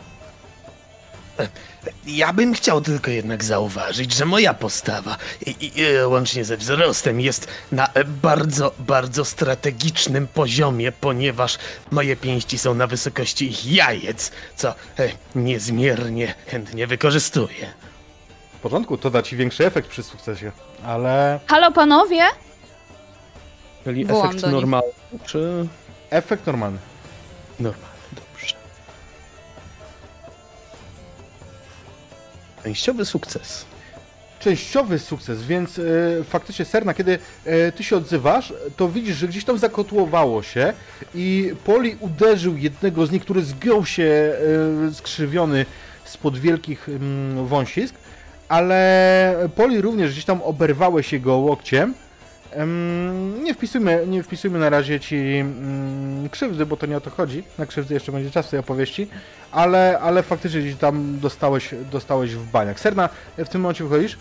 Ja 2.07 2.33
bym 2.33 2.53
chciał 2.53 2.81
tylko 2.81 3.11
jednak 3.11 3.43
zauważyć, 3.43 4.13
że 4.13 4.25
moja 4.25 4.53
postawa, 4.53 5.17
i, 5.45 5.49
i, 5.49 5.79
i, 5.81 6.05
łącznie 6.05 6.45
ze 6.45 6.57
wzrostem, 6.57 7.21
jest 7.21 7.47
na 7.71 7.87
e, 7.93 8.03
bardzo, 8.03 8.71
bardzo 8.79 9.25
strategicznym 9.25 10.27
poziomie, 10.27 10.91
ponieważ 10.91 11.57
moje 11.91 12.15
pięści 12.15 12.57
są 12.57 12.73
na 12.73 12.87
wysokości 12.87 13.45
ich 13.49 13.65
jajec, 13.73 14.31
co 14.55 14.69
e, 14.69 15.09
niezmiernie 15.35 16.35
chętnie 16.47 16.87
wykorzystuję. 16.87 17.73
W 18.57 18.59
porządku, 18.59 18.97
to 18.97 19.09
da 19.09 19.21
ci 19.21 19.35
większy 19.37 19.65
efekt 19.65 19.89
przy 19.89 20.03
sukcesie, 20.03 20.51
ale 20.85 21.39
Halo 21.47 21.71
panowie? 21.71 22.21
Czyli 23.83 24.05
Wołam 24.05 24.29
efekt 24.29 24.51
normalny, 24.51 24.91
czy 25.25 25.67
efekt 26.09 26.47
normalny. 26.47 26.77
normalny? 27.59 27.94
Częściowy 32.65 33.05
sukces. 33.05 33.65
Częściowy 34.39 34.99
sukces, 34.99 35.43
więc 35.43 35.79
e, 35.79 35.83
faktycznie 36.23 36.65
Serna, 36.65 36.93
kiedy 36.93 37.19
e, 37.45 37.71
ty 37.71 37.83
się 37.83 37.97
odzywasz, 37.97 38.53
to 38.77 38.89
widzisz, 38.89 39.17
że 39.17 39.27
gdzieś 39.27 39.45
tam 39.45 39.57
zakotłowało 39.57 40.43
się 40.43 40.73
i 41.15 41.53
Poli 41.65 41.97
uderzył 41.99 42.57
jednego 42.57 43.05
z 43.05 43.11
nich, 43.11 43.21
który 43.21 43.43
zgiął 43.43 43.85
się 43.85 44.03
e, 44.89 44.93
skrzywiony 44.93 45.65
spod 46.05 46.37
wielkich 46.37 46.89
mm, 46.89 47.47
wąsisk, 47.47 47.95
ale 48.47 49.49
Poli 49.55 49.81
również 49.81 50.11
gdzieś 50.11 50.25
tam 50.25 50.41
oberwałeś 50.41 51.13
jego 51.13 51.37
łokciem. 51.37 51.93
Nie 53.43 53.53
wpisujmy, 53.53 54.03
nie 54.07 54.23
wpisujmy 54.23 54.59
na 54.59 54.69
razie 54.69 54.99
ci 54.99 55.15
mm, 55.15 56.29
krzywdy, 56.29 56.65
bo 56.65 56.77
to 56.77 56.85
nie 56.85 56.97
o 56.97 57.01
to 57.01 57.09
chodzi. 57.09 57.43
Na 57.57 57.65
krzywdy 57.65 57.93
jeszcze 57.93 58.11
będzie 58.11 58.31
czas 58.31 58.49
tej 58.49 58.59
opowieści, 58.59 59.07
ale, 59.51 59.99
ale 59.99 60.23
faktycznie 60.23 60.61
gdzieś 60.61 60.75
tam 60.75 61.19
dostałeś, 61.19 61.69
dostałeś 61.91 62.35
w 62.35 62.51
baniak. 62.51 62.79
Serna, 62.79 63.09
w 63.37 63.49
tym 63.49 63.61
momencie 63.61 63.83
wychodzisz? 63.83 64.17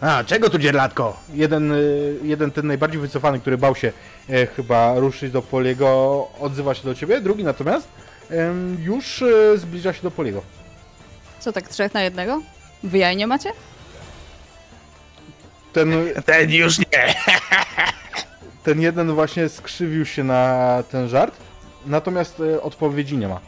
A, 0.00 0.24
czego 0.24 0.50
tu 0.50 0.58
dzierlatko? 0.58 1.20
Jeden, 1.34 1.72
y, 1.72 2.16
jeden 2.22 2.50
ten 2.50 2.66
najbardziej 2.66 3.00
wycofany, 3.00 3.40
który 3.40 3.58
bał 3.58 3.76
się 3.76 3.92
e, 4.28 4.46
chyba 4.46 4.98
ruszyć 4.98 5.32
do 5.32 5.42
Poliego, 5.42 6.28
odzywa 6.40 6.74
się 6.74 6.84
do 6.84 6.94
ciebie. 6.94 7.20
Drugi 7.20 7.44
natomiast 7.44 7.88
em, 8.30 8.76
już 8.82 9.22
e, 9.22 9.58
zbliża 9.58 9.92
się 9.92 10.02
do 10.02 10.10
Poliego. 10.10 10.42
Co 11.40 11.52
tak 11.52 11.68
trzech 11.68 11.94
na 11.94 12.02
jednego? 12.02 12.42
Wy 12.82 12.98
jaj 12.98 13.16
nie 13.16 13.26
macie? 13.26 13.50
Ten, 15.72 15.92
Ten 16.26 16.50
już 16.50 16.78
nie. 16.78 16.84
ten 18.64 18.80
jeden 18.80 19.12
właśnie 19.14 19.48
skrzywił 19.48 20.06
się 20.06 20.24
na 20.24 20.82
ten 20.90 21.08
żart, 21.08 21.34
natomiast 21.86 22.40
e, 22.40 22.62
odpowiedzi 22.62 23.16
nie 23.16 23.28
ma. 23.28 23.40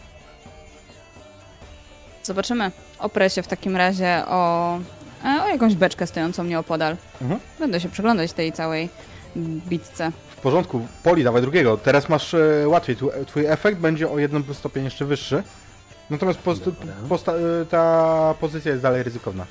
Zobaczymy. 2.22 2.70
Oprę 2.98 3.30
się 3.30 3.42
w 3.42 3.48
takim 3.48 3.76
razie 3.76 4.22
o, 4.26 4.78
e, 5.24 5.42
o 5.44 5.48
jakąś 5.48 5.74
beczkę 5.74 6.06
stojącą 6.06 6.44
nieopodal. 6.44 6.96
Mhm. 7.22 7.40
Będę 7.58 7.80
się 7.80 7.88
przyglądać 7.88 8.32
tej 8.32 8.52
całej 8.52 8.88
bitce. 9.68 10.12
W 10.36 10.36
porządku, 10.36 10.86
Poli, 11.02 11.24
dawaj 11.24 11.42
drugiego. 11.42 11.76
Teraz 11.76 12.08
masz 12.08 12.34
e, 12.34 12.68
łatwiej. 12.68 12.96
Twój 13.26 13.46
efekt 13.46 13.78
będzie 13.78 14.10
o 14.10 14.18
jeden 14.18 14.44
stopień 14.54 14.84
jeszcze 14.84 15.04
wyższy. 15.04 15.42
Natomiast 16.10 16.38
poz, 16.38 16.60
Dobra. 16.60 16.92
posta, 17.08 17.32
ta 17.70 18.34
pozycja 18.40 18.70
jest 18.70 18.82
dalej 18.82 19.02
ryzykowna. 19.02 19.46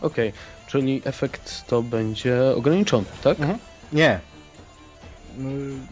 Okej, 0.00 0.32
czyli 0.68 1.02
efekt 1.04 1.66
to 1.66 1.82
będzie 1.82 2.40
ograniczony, 2.56 3.06
tak? 3.24 3.40
Mhm. 3.40 3.58
Nie. 3.92 4.20
Mm, 5.38 5.86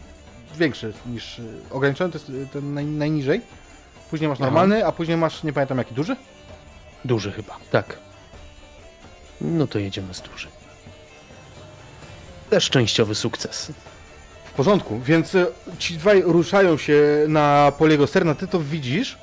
Większy 0.57 0.93
niż. 1.05 1.41
Ograniczony 1.71 2.11
to 2.11 2.17
jest 2.17 2.51
ten 2.53 2.73
naj, 2.73 2.85
najniżej. 2.85 3.41
Później 4.09 4.29
masz 4.29 4.37
Aha. 4.37 4.45
normalny, 4.45 4.85
a 4.85 4.91
później 4.91 5.17
masz, 5.17 5.43
nie 5.43 5.53
pamiętam 5.53 5.77
jaki 5.77 5.93
duży. 5.93 6.15
Duży 7.05 7.31
chyba, 7.31 7.57
tak. 7.71 7.97
No 9.41 9.67
to 9.67 9.79
jedziemy 9.79 10.13
z 10.13 10.21
dużym. 10.21 10.51
Też 12.49 12.69
częściowy 12.69 13.15
sukces. 13.15 13.71
W 14.45 14.51
porządku, 14.51 14.99
więc 14.99 15.35
e, 15.35 15.45
ci 15.79 15.97
dwaj 15.97 16.21
ruszają 16.21 16.77
się 16.77 17.03
na 17.27 17.71
Poliego 17.77 18.07
Serna, 18.07 18.35
ty 18.35 18.47
to 18.47 18.59
widzisz 18.59 19.17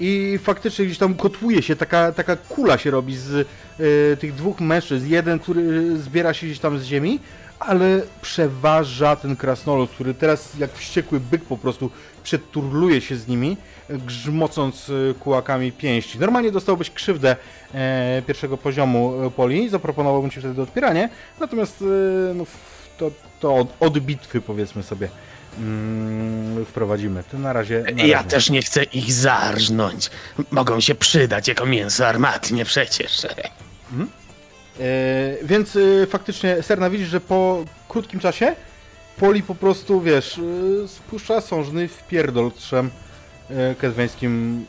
i 0.00 0.38
faktycznie 0.42 0.84
gdzieś 0.84 0.98
tam 0.98 1.14
kotłuje 1.14 1.62
się, 1.62 1.76
taka, 1.76 2.12
taka 2.12 2.36
kula 2.36 2.78
się 2.78 2.90
robi 2.90 3.16
z 3.16 3.34
e, 3.34 4.16
tych 4.16 4.34
dwóch 4.34 4.60
mężczyzn. 4.60 5.08
Jeden, 5.08 5.38
który 5.38 5.96
zbiera 5.96 6.34
się 6.34 6.46
gdzieś 6.46 6.58
tam 6.58 6.78
z 6.78 6.84
ziemi, 6.84 7.20
ale 7.58 8.02
przeważa 8.22 9.16
ten 9.16 9.36
krasnolud, 9.36 9.90
który 9.90 10.14
teraz 10.14 10.58
jak 10.58 10.72
wściekły 10.72 11.20
byk 11.20 11.44
po 11.44 11.58
prostu 11.58 11.90
przeturluje 12.24 13.00
się 13.00 13.16
z 13.16 13.28
nimi, 13.28 13.56
grzmocąc 13.90 14.90
e, 15.10 15.14
kułakami 15.14 15.72
pięści. 15.72 16.18
Normalnie 16.18 16.50
dostałbyś 16.50 16.90
krzywdę 16.90 17.36
e, 17.74 18.22
pierwszego 18.26 18.56
poziomu 18.56 19.24
e, 19.26 19.30
Poli, 19.30 19.68
zaproponowałbym 19.68 20.30
ci 20.30 20.40
wtedy 20.40 20.62
odpieranie, 20.62 21.08
natomiast 21.40 21.82
e, 21.82 22.34
no, 22.34 22.44
to, 22.98 23.10
to 23.40 23.54
od, 23.56 23.68
od 23.80 23.98
bitwy 23.98 24.40
powiedzmy 24.40 24.82
sobie 24.82 25.08
mm, 25.58 26.64
wprowadzimy. 26.64 27.24
To 27.30 27.38
na 27.38 27.52
razie. 27.52 27.84
Na 27.96 28.04
Ja 28.04 28.16
razie. 28.16 28.28
też 28.30 28.50
nie 28.50 28.62
chcę 28.62 28.84
ich 28.84 29.12
zarżnąć. 29.12 30.10
Mogą 30.50 30.80
się 30.80 30.94
przydać 30.94 31.48
jako 31.48 31.66
mięso 31.66 32.06
armatnie 32.08 32.64
przecież. 32.64 33.24
E, 33.24 33.30
więc 35.42 35.76
e, 35.76 36.06
faktycznie 36.06 36.62
Serna 36.62 36.90
widzisz, 36.90 37.08
że 37.08 37.20
po 37.20 37.64
krótkim 37.88 38.20
czasie 38.20 38.56
Poli 39.18 39.42
po 39.42 39.54
prostu, 39.54 40.00
wiesz, 40.00 40.40
e, 40.84 40.88
spuszcza 40.88 41.40
sążny 41.40 41.88
w 41.88 42.06
pierdol 42.06 42.52
trzem 42.52 42.90
e, 43.50 43.74
kezweńskim 43.74 44.64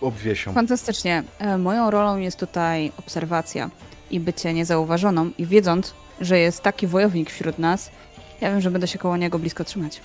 obwiesiom. 0.00 0.54
Fantastycznie. 0.54 1.22
E, 1.38 1.58
Moją 1.58 1.90
rolą 1.90 2.18
jest 2.18 2.38
tutaj 2.40 2.92
obserwacja 2.98 3.70
i 4.10 4.20
bycie 4.20 4.54
niezauważoną 4.54 5.30
i 5.38 5.46
wiedząc, 5.46 5.94
że 6.20 6.38
jest 6.38 6.62
taki 6.62 6.86
wojownik 6.86 7.30
wśród 7.30 7.58
nas, 7.58 7.90
ja 8.40 8.50
wiem, 8.50 8.60
że 8.60 8.70
będę 8.70 8.88
się 8.88 8.98
koło 8.98 9.16
niego 9.16 9.38
blisko 9.38 9.64
trzymać. 9.64 10.00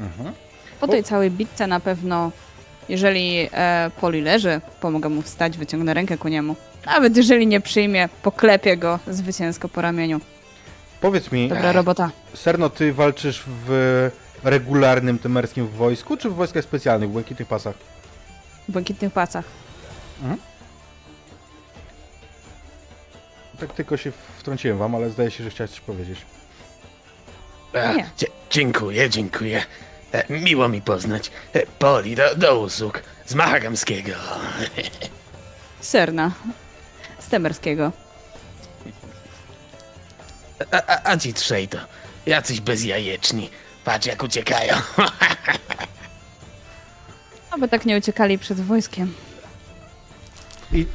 Mhm. 0.00 0.34
Po 0.80 0.88
tej 0.88 1.04
całej 1.04 1.30
bitce 1.30 1.66
na 1.66 1.80
pewno, 1.80 2.30
jeżeli 2.88 3.48
e, 3.52 3.90
Poli 4.00 4.22
leży, 4.22 4.60
pomogę 4.80 5.08
mu 5.08 5.22
wstać, 5.22 5.58
wyciągnę 5.58 5.94
rękę 5.94 6.18
ku 6.18 6.28
niemu. 6.28 6.56
Nawet 6.86 7.16
jeżeli 7.16 7.46
nie 7.46 7.60
przyjmie, 7.60 8.08
poklepię 8.22 8.76
go 8.76 8.98
zwycięsko 9.08 9.68
po 9.68 9.80
ramieniu. 9.80 10.20
Powiedz 11.00 11.32
mi, 11.32 11.48
Dobra 11.48 11.72
robota. 11.72 12.10
Serno, 12.34 12.70
ty 12.70 12.92
walczysz 12.92 13.42
w 13.46 14.10
regularnym 14.44 15.18
temerskim 15.18 15.68
wojsku, 15.68 16.16
czy 16.16 16.30
w 16.30 16.34
wojskach 16.34 16.64
specjalnych, 16.64 17.08
w 17.08 17.12
błękitnych 17.12 17.48
pasach? 17.48 17.74
W 18.68 18.72
błękitnych 18.72 19.12
pacach. 19.12 19.44
Tak 23.60 23.72
tylko 23.72 23.96
się 23.96 24.12
wtrąciłem 24.38 24.78
wam, 24.78 24.94
ale 24.94 25.10
zdaje 25.10 25.30
się, 25.30 25.44
że 25.44 25.50
chciałeś 25.50 25.70
coś 25.70 25.80
powiedzieć. 25.80 26.18
A, 27.74 27.92
Nie. 27.92 28.10
dzie- 28.18 28.26
dziękuję, 28.50 29.10
dziękuję. 29.10 29.62
E, 30.12 30.24
miło 30.40 30.68
mi 30.68 30.82
poznać. 30.82 31.30
E, 31.52 31.66
Poli, 31.66 32.16
do, 32.16 32.34
do 32.36 32.60
usług. 32.60 33.02
Z 33.26 33.34
Mahagamskiego. 33.34 34.12
Serna. 35.80 36.32
Z 37.18 37.28
temerskiego. 37.28 37.92
A, 40.72 40.76
a, 40.86 41.10
a 41.10 41.16
ci 41.16 41.34
trzej 41.34 41.68
to 41.68 41.78
jacyś 42.26 42.60
bezjajeczni. 42.60 43.50
Patrz 43.84 44.06
jak 44.06 44.22
uciekają. 44.22 44.74
Aby 47.50 47.68
tak 47.68 47.84
nie 47.86 47.96
uciekali 47.96 48.38
przed 48.38 48.60
wojskiem. 48.60 49.14
I 50.72 50.86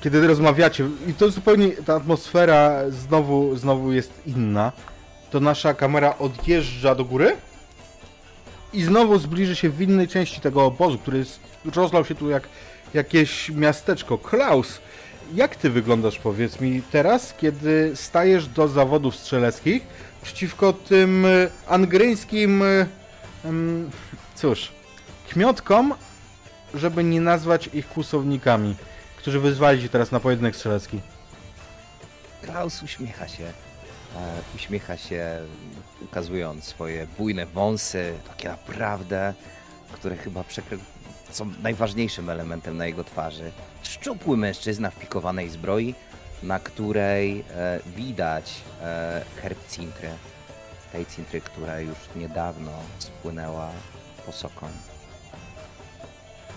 kiedy 0.00 0.26
rozmawiacie, 0.26 0.88
i 1.08 1.14
to 1.14 1.30
zupełnie 1.30 1.68
ta 1.70 1.94
atmosfera 1.94 2.90
znowu, 2.90 3.56
znowu 3.56 3.92
jest 3.92 4.12
inna, 4.26 4.72
to 5.30 5.40
nasza 5.40 5.74
kamera 5.74 6.18
odjeżdża 6.18 6.94
do 6.94 7.04
góry 7.04 7.36
i 8.72 8.82
znowu 8.82 9.18
zbliży 9.18 9.56
się 9.56 9.70
w 9.70 9.82
innej 9.82 10.08
części 10.08 10.40
tego 10.40 10.64
obozu, 10.64 10.98
który 10.98 11.24
rozlał 11.74 12.04
się 12.04 12.14
tu 12.14 12.30
jak 12.30 12.48
jakieś 12.94 13.50
miasteczko. 13.50 14.18
Klaus, 14.18 14.80
jak 15.34 15.56
ty 15.56 15.70
wyglądasz, 15.70 16.18
powiedz 16.18 16.60
mi, 16.60 16.82
teraz, 16.92 17.34
kiedy 17.38 17.92
stajesz 17.94 18.46
do 18.48 18.68
zawodów 18.68 19.16
strzeleckich 19.16 19.82
przeciwko 20.22 20.72
tym 20.72 21.26
e, 21.26 21.48
angryjskim 21.68 22.62
e, 22.62 22.86
cóż, 24.34 24.72
kmiotkom, 25.28 25.94
żeby 26.74 27.04
nie 27.04 27.20
nazwać 27.20 27.70
ich 27.72 27.88
kłusownikami, 27.88 28.76
którzy 29.16 29.40
wyzwali 29.40 29.82
się 29.82 29.88
teraz 29.88 30.12
na 30.12 30.20
pojedynek 30.20 30.56
strzelecki. 30.56 31.00
Klaus 32.42 32.82
uśmiecha 32.82 33.28
się. 33.28 33.65
E, 34.16 34.56
uśmiecha 34.56 34.96
się, 34.96 35.40
ukazując 36.02 36.64
swoje 36.64 37.06
bujne 37.18 37.46
wąsy, 37.46 38.14
takie 38.28 38.48
naprawdę, 38.48 39.34
które 39.92 40.16
chyba 40.16 40.44
przekry... 40.44 40.78
są 41.30 41.50
najważniejszym 41.62 42.30
elementem 42.30 42.76
na 42.76 42.86
jego 42.86 43.04
twarzy. 43.04 43.52
Szczupły 43.82 44.36
mężczyzna 44.36 44.90
w 44.90 44.98
pikowanej 44.98 45.50
zbroi, 45.50 45.94
na 46.42 46.58
której 46.58 47.44
e, 47.50 47.80
widać 47.96 48.54
e, 48.82 49.22
herb 49.42 49.68
cintry. 49.68 50.08
Tej 50.92 51.06
cintry, 51.06 51.40
która 51.40 51.80
już 51.80 51.98
niedawno 52.16 52.72
spłynęła 52.98 53.70
posoką. 54.26 54.68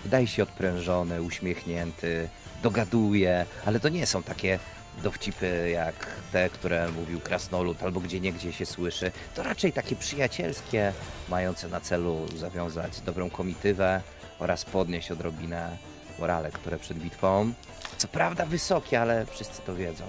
Wydaje 0.04 0.26
się 0.26 0.42
odprężony, 0.42 1.22
uśmiechnięty, 1.22 2.28
dogaduje, 2.62 3.46
ale 3.66 3.80
to 3.80 3.88
nie 3.88 4.06
są 4.06 4.22
takie 4.22 4.58
dowcipy 5.02 5.70
jak 5.70 6.06
te, 6.32 6.50
które 6.50 6.88
mówił 6.88 7.20
Krasnolud 7.20 7.82
albo 7.82 8.00
gdzie 8.00 8.20
niegdzie 8.20 8.52
się 8.52 8.66
słyszy. 8.66 9.12
To 9.34 9.42
raczej 9.42 9.72
takie 9.72 9.96
przyjacielskie, 9.96 10.92
mające 11.28 11.68
na 11.68 11.80
celu 11.80 12.26
zawiązać 12.36 13.00
dobrą 13.00 13.30
komitywę 13.30 14.00
oraz 14.38 14.64
podnieść 14.64 15.10
odrobinę 15.10 15.76
morale, 16.18 16.50
które 16.50 16.78
przed 16.78 16.98
bitwą. 16.98 17.52
Co 17.96 18.08
prawda 18.08 18.46
wysokie, 18.46 19.00
ale 19.00 19.26
wszyscy 19.26 19.62
to 19.62 19.74
wiedzą. 19.74 20.04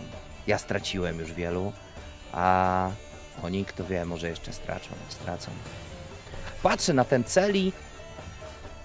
Ja 0.48 0.58
straciłem 0.58 1.20
już 1.20 1.34
wielu, 1.34 1.74
a 2.34 2.91
oni, 3.44 3.65
kto 3.65 3.86
wie, 3.86 4.06
może 4.06 4.30
jeszcze 4.30 4.54
stracą, 4.54 4.89
stracą. 5.10 5.52
Patrzę 6.63 6.94
na 6.94 7.06
ten 7.06 7.24
cel 7.24 7.56
i 7.58 7.74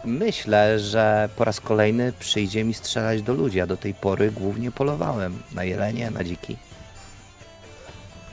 myślę, 0.07 0.79
że 0.79 1.29
po 1.37 1.45
raz 1.45 1.61
kolejny 1.61 2.13
przyjdzie 2.19 2.65
mi 2.65 2.75
strzelać 2.75 3.23
do 3.23 3.35
ludzi, 3.35 3.61
a 3.61 3.67
do 3.67 3.77
tej 3.77 3.95
pory 3.95 4.31
głównie 4.31 4.71
polowałem 4.71 5.43
na 5.53 5.65
jelenie, 5.65 6.11
na 6.11 6.25
dziki. 6.25 6.57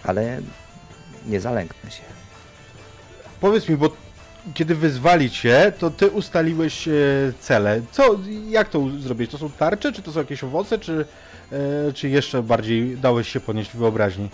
Ale 0.03 0.41
nie 1.25 1.39
zalęknę 1.39 1.91
się. 1.91 2.03
Powiedz 3.41 3.69
mi, 3.69 3.77
bo 3.77 3.89
kiedy 4.53 4.75
wyzwali 4.75 5.31
cię, 5.31 5.73
to 5.79 5.89
ty 5.89 6.09
ustaliłeś 6.09 6.87
e, 6.87 6.91
cele. 7.39 7.81
Co, 7.91 8.19
jak 8.49 8.69
to 8.69 8.89
zrobić? 8.99 9.31
To 9.31 9.37
są 9.37 9.49
tarcze, 9.49 9.91
czy 9.91 10.01
to 10.01 10.11
są 10.11 10.19
jakieś 10.19 10.43
owoce, 10.43 10.79
czy, 10.79 11.05
e, 11.51 11.93
czy 11.93 12.09
jeszcze 12.09 12.43
bardziej 12.43 12.97
dałeś 12.97 13.27
się 13.29 13.39
ponieść 13.39 13.71
wyobraźni? 13.75 14.29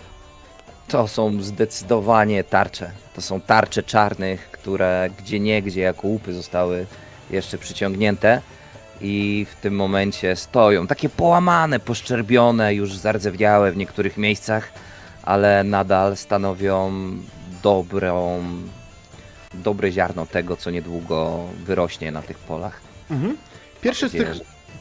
To 0.88 1.08
są 1.08 1.42
zdecydowanie 1.42 2.44
tarcze. 2.44 2.92
To 3.16 3.22
są 3.22 3.42
tarcze 3.42 3.84
czarnych, 3.84 4.52
które 4.52 5.10
gdzie 5.18 5.40
niegdzie 5.40 5.82
jako 5.82 6.08
łupy 6.08 6.34
zostały 6.34 6.86
jeszcze 7.30 7.58
przyciągnięte 7.58 8.42
i 9.02 9.46
w 9.52 9.56
tym 9.62 9.76
momencie 9.76 10.36
stoją 10.36 10.88
takie 10.88 11.10
połamane, 11.10 11.80
poszczerbione, 11.80 12.74
już 12.74 12.98
zardzewiałe 12.98 13.72
w 13.72 13.78
niektórych 13.78 14.18
miejscach, 14.18 14.72
ale 15.24 15.64
nadal 15.64 16.18
stanowią 16.18 16.92
dobrą, 17.64 18.44
dobre 19.54 19.92
ziarno 19.92 20.26
tego, 20.26 20.58
co 20.58 20.72
niedługo 20.72 21.44
wyrośnie 21.66 22.12
na 22.12 22.22
tych 22.22 22.38
polach. 22.38 22.82
Mhm. 23.12 23.38
Pierwszy 23.82 24.10
z 24.10 24.12
tych, 24.12 24.34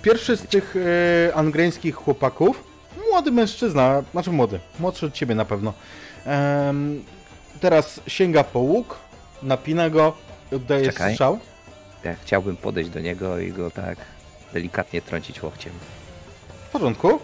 pierwszy 0.02 0.37
z 0.37 0.42
tych 0.42 0.74
e, 0.76 1.34
angrańskich 1.34 1.94
chłopaków, 1.94 2.64
młody 3.11 3.30
mężczyzna, 3.30 4.02
znaczy 4.12 4.30
młody, 4.30 4.61
młodszy 4.80 5.06
od 5.06 5.12
ciebie 5.12 5.34
na 5.34 5.44
pewno, 5.44 5.72
teraz 7.61 8.00
sięga 8.06 8.44
po 8.44 8.58
łuk, 8.58 8.96
napina 9.42 9.90
go, 9.90 10.12
oddaje 10.52 10.84
Czekaj. 10.84 11.12
strzał. 11.12 11.38
Ja 12.04 12.14
chciałbym 12.22 12.56
podejść 12.56 12.90
do 12.90 13.00
niego 13.00 13.38
i 13.38 13.52
go 13.52 13.70
tak 13.70 13.98
delikatnie 14.52 15.02
trącić 15.02 15.42
łokciem. 15.42 15.72
W 16.68 16.70
porządku. 16.70 17.18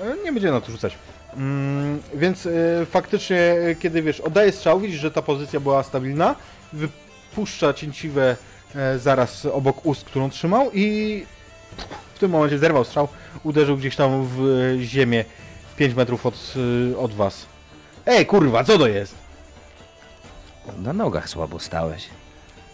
E, 0.00 0.16
Nie 0.24 0.32
będzie 0.32 0.50
na 0.50 0.60
to 0.60 0.72
rzucać. 0.72 0.98
Mm, 1.36 2.02
więc 2.14 2.46
e, 2.46 2.50
faktycznie, 2.86 3.38
e, 3.40 3.74
kiedy 3.74 4.02
wiesz, 4.02 4.20
oddaje 4.20 4.52
strzał, 4.52 4.80
widzisz, 4.80 5.00
że 5.00 5.10
ta 5.10 5.22
pozycja 5.22 5.60
była 5.60 5.82
stabilna, 5.82 6.34
wypuszcza 6.72 7.74
cięciwe 7.74 8.36
e, 8.74 8.98
zaraz 8.98 9.46
obok 9.46 9.86
ust, 9.86 10.04
którą 10.04 10.30
trzymał 10.30 10.70
i 10.72 11.26
w 12.14 12.18
tym 12.18 12.30
momencie 12.30 12.58
zerwał 12.58 12.84
strzał, 12.84 13.08
uderzył 13.44 13.76
gdzieś 13.76 13.96
tam 13.96 14.26
w 14.30 14.38
ziemię 14.82 15.24
5 15.76 15.94
metrów 15.94 16.26
od, 16.26 16.54
od 16.98 17.14
was. 17.14 17.46
Ej, 18.06 18.26
kurwa, 18.26 18.64
co 18.64 18.78
to 18.78 18.88
jest? 18.88 19.14
Na 20.78 20.92
nogach 20.92 21.28
słabo 21.28 21.58
stałeś. 21.58 22.08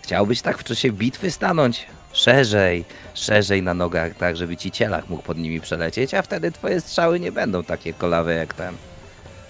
Chciałbyś 0.03 0.43
tak 0.43 0.59
w 0.59 0.65
czasie 0.65 0.93
bitwy 0.93 1.31
stanąć? 1.31 1.87
Szerzej, 2.13 2.85
szerzej 3.15 3.63
na 3.63 3.75
nogach, 3.75 4.15
tak 4.15 4.37
żeby 4.37 4.57
ci 4.57 4.71
cielak 4.71 5.09
mógł 5.09 5.23
pod 5.23 5.39
nimi 5.39 5.61
przelecieć, 5.61 6.15
a 6.15 6.23
wtedy 6.23 6.53
twoje 6.53 6.81
strzały 6.81 7.21
nie 7.21 7.33
będą 7.33 7.65
takie 7.65 7.93
kolawe 7.93 8.35
jak 8.35 8.55
ten. 8.55 8.77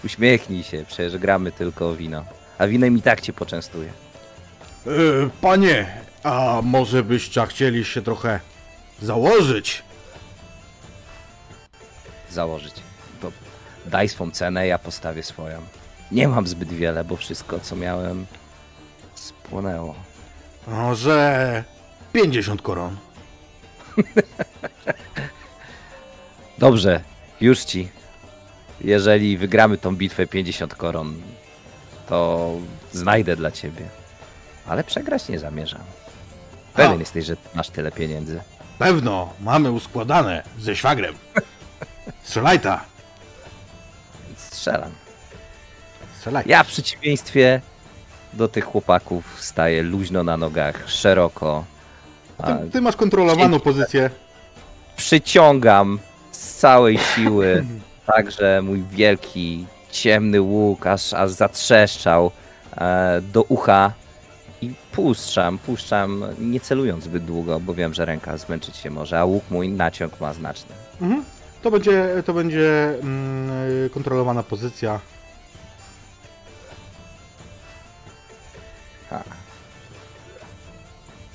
Uśmiechnij 0.05 0.63
się, 0.63 0.85
przecież 0.89 1.19
gramy 1.19 1.53
tylko 1.53 1.91
o 1.91 1.95
wino. 1.95 2.25
A 2.59 2.67
winem 2.67 2.99
i 2.99 3.03
tak 3.03 3.21
cię 3.21 3.33
poczęstuje. 3.33 3.89
E, 4.87 4.91
panie, 5.41 5.87
a 6.23 6.61
może 6.63 7.03
byście 7.03 7.47
chcieli 7.47 7.85
się 7.85 8.03
trochę 8.03 8.41
założyć? 9.03 9.83
Założyć. 12.31 12.75
To 13.21 13.33
daj 13.87 14.09
swą 14.09 14.31
cenę, 14.31 14.67
ja 14.67 14.79
postawię 14.79 15.23
swoją. 15.23 15.63
Nie 16.13 16.29
mam 16.29 16.47
zbyt 16.47 16.73
wiele, 16.73 17.05
bo 17.05 17.17
wszystko 17.17 17.61
co 17.61 17.77
miałem 17.77 18.27
spłonęło. 19.15 20.12
Może 20.67 21.65
50 22.13 22.63
koron. 22.63 22.97
Dobrze, 26.59 27.01
już 27.41 27.65
ci. 27.65 27.89
Jeżeli 28.81 29.39
wygramy 29.39 29.79
tą 29.79 29.97
bitwę 29.97 30.27
50 30.27 30.75
koron, 30.75 31.23
to 32.09 32.51
znajdę 32.93 33.37
dla 33.37 33.51
ciebie. 33.51 33.89
Ale 34.67 34.85
przegrać 34.85 35.29
nie 35.29 35.39
zamierzam. 35.39 35.81
Pewien 36.75 36.93
A. 36.93 37.01
jesteś, 37.01 37.25
że 37.27 37.37
masz 37.55 37.69
tyle 37.69 37.93
pieniędzy. 37.93 38.41
Pewno, 38.79 39.33
mamy 39.41 39.71
uskładane 39.71 40.43
ze 40.59 40.77
szwagrem. 40.77 41.15
Strzelaj 42.23 42.61
ta. 42.61 42.85
Strzelam. 44.37 44.91
Strzelaj. 46.17 46.45
Ja 46.47 46.65
w 46.65 46.67
przeciwieństwie 46.67 47.61
do 48.33 48.49
tych 48.49 48.65
chłopaków 48.65 49.25
staję 49.41 49.83
luźno 49.83 50.25
na 50.25 50.37
nogach, 50.37 50.89
szeroko. 50.91 51.65
Ty, 52.47 52.71
ty 52.73 52.81
masz 52.81 52.97
kontrolowaną 52.97 53.61
pozycję. 53.61 54.11
przyciągam 54.97 55.99
z 56.33 56.55
całej 56.55 56.99
siły 56.99 57.65
także 58.15 58.63
mój 58.63 58.83
wielki, 58.91 59.67
ciemny 59.91 60.41
łuk, 60.41 60.87
aż, 60.87 61.13
aż 61.13 61.31
zatrzeszczał 61.31 62.31
e, 62.77 63.21
do 63.33 63.43
ucha 63.43 63.93
i 64.63 64.75
puszczam, 64.93 65.59
puszczam, 65.59 66.25
nie 66.39 66.61
celując 66.61 67.05
zbyt 67.05 67.25
długo, 67.25 67.61
bo 67.61 67.75
wiem, 67.75 67.95
że 67.95 68.05
ręka 68.05 68.37
zmęczyć 68.37 68.77
się 68.77 68.91
może, 68.91 69.21
a 69.21 69.25
łuk 69.25 69.45
mój 69.51 69.69
naciąg 69.69 70.21
ma 70.21 70.33
znaczny. 70.33 70.75
Mhm. 71.01 71.25
To 71.63 71.71
będzie, 71.71 72.23
to 72.25 72.35
będzie 72.35 72.95
mm, 73.03 73.91
kontrolowana 73.91 74.43
pozycja. 74.43 75.01
Ha. 79.13 79.23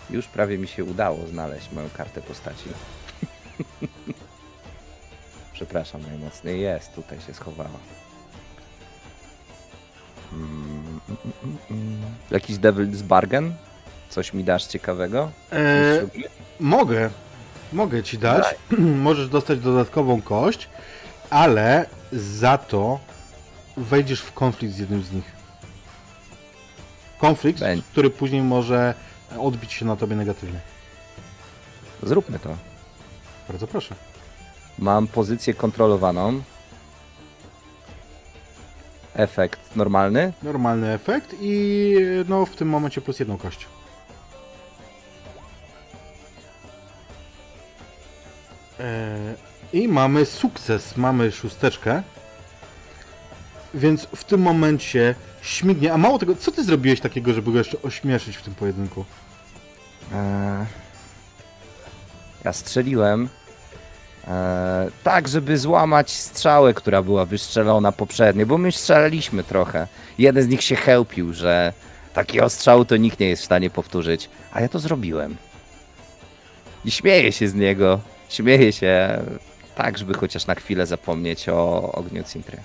Już 0.09 0.27
prawie 0.27 0.57
mi 0.57 0.67
się 0.67 0.83
udało 0.83 1.27
znaleźć 1.27 1.71
moją 1.71 1.89
kartę 1.89 2.21
postaci. 2.21 2.69
Przepraszam 5.53 6.01
najmocniej, 6.01 6.61
jest, 6.61 6.93
tutaj 6.93 7.21
się 7.21 7.33
schowała. 7.33 7.79
Mm, 10.33 10.99
mm, 11.09 11.17
mm, 11.43 11.57
mm. 11.71 12.01
Jakiś 12.31 12.57
Devil's 12.57 13.01
Bargain? 13.01 13.53
Coś 14.09 14.33
mi 14.33 14.43
dasz 14.43 14.67
ciekawego? 14.67 15.31
E, 15.51 16.01
mogę, 16.59 17.09
mogę 17.73 18.03
ci 18.03 18.17
dać. 18.17 18.55
Możesz 19.07 19.29
dostać 19.29 19.59
dodatkową 19.59 20.21
kość, 20.21 20.69
ale 21.29 21.85
za 22.11 22.57
to 22.57 22.99
wejdziesz 23.77 24.21
w 24.21 24.33
konflikt 24.33 24.75
z 24.75 24.79
jednym 24.79 25.03
z 25.03 25.11
nich. 25.11 25.36
Konflikt, 27.19 27.59
Będzie. 27.59 27.83
który 27.91 28.09
później 28.09 28.41
może 28.41 28.93
odbić 29.39 29.73
się 29.73 29.85
na 29.85 29.95
tobie 29.95 30.15
negatywnie. 30.15 30.59
Zróbmy 32.03 32.39
to. 32.39 32.57
Bardzo 33.47 33.67
proszę. 33.67 33.95
Mam 34.79 35.07
pozycję 35.07 35.53
kontrolowaną. 35.53 36.41
Efekt 39.13 39.75
normalny. 39.75 40.33
Normalny 40.43 40.91
efekt 40.91 41.35
i 41.41 41.95
no 42.27 42.45
w 42.45 42.55
tym 42.55 42.67
momencie 42.69 43.01
plus 43.01 43.19
jedną 43.19 43.37
kość. 43.37 43.67
E, 48.79 49.17
I 49.73 49.87
mamy 49.87 50.25
sukces, 50.25 50.97
mamy 50.97 51.31
szósteczkę. 51.31 52.03
Więc 53.73 54.07
w 54.15 54.23
tym 54.23 54.41
momencie 54.41 55.15
śmignie. 55.47 55.93
A 55.93 55.97
mało 55.97 56.19
tego, 56.19 56.35
co 56.35 56.51
ty 56.51 56.63
zrobiłeś 56.63 56.99
takiego, 56.99 57.33
żeby 57.33 57.51
go 57.51 57.57
jeszcze 57.57 57.81
ośmieszyć 57.81 58.37
w 58.37 58.41
tym 58.41 58.55
pojedynku? 58.55 59.05
Eee, 60.13 60.65
ja 62.43 62.53
strzeliłem 62.53 63.29
eee, 64.27 64.91
tak, 65.03 65.27
żeby 65.27 65.57
złamać 65.57 66.11
strzałę, 66.11 66.73
która 66.73 67.01
była 67.01 67.25
wystrzelona 67.25 67.91
poprzednio, 67.91 68.45
bo 68.45 68.57
my 68.57 68.71
strzelaliśmy 68.71 69.43
trochę. 69.43 69.87
Jeden 70.17 70.43
z 70.43 70.47
nich 70.47 70.63
się 70.63 70.75
chełpił, 70.75 71.33
że 71.33 71.73
takiego 72.13 72.49
strzału 72.49 72.85
to 72.85 72.97
nikt 72.97 73.19
nie 73.19 73.29
jest 73.29 73.41
w 73.41 73.45
stanie 73.45 73.69
powtórzyć, 73.69 74.29
a 74.51 74.61
ja 74.61 74.69
to 74.69 74.79
zrobiłem. 74.79 75.37
I 76.85 76.91
śmieję 76.91 77.31
się 77.31 77.47
z 77.47 77.53
niego. 77.53 77.99
Śmieję 78.29 78.73
się 78.73 79.21
tak, 79.75 79.97
żeby 79.97 80.13
chociaż 80.13 80.47
na 80.47 80.55
chwilę 80.55 80.85
zapomnieć 80.85 81.49
o 81.49 81.91
ogniu 81.91 82.23
Cintry. 82.23 82.57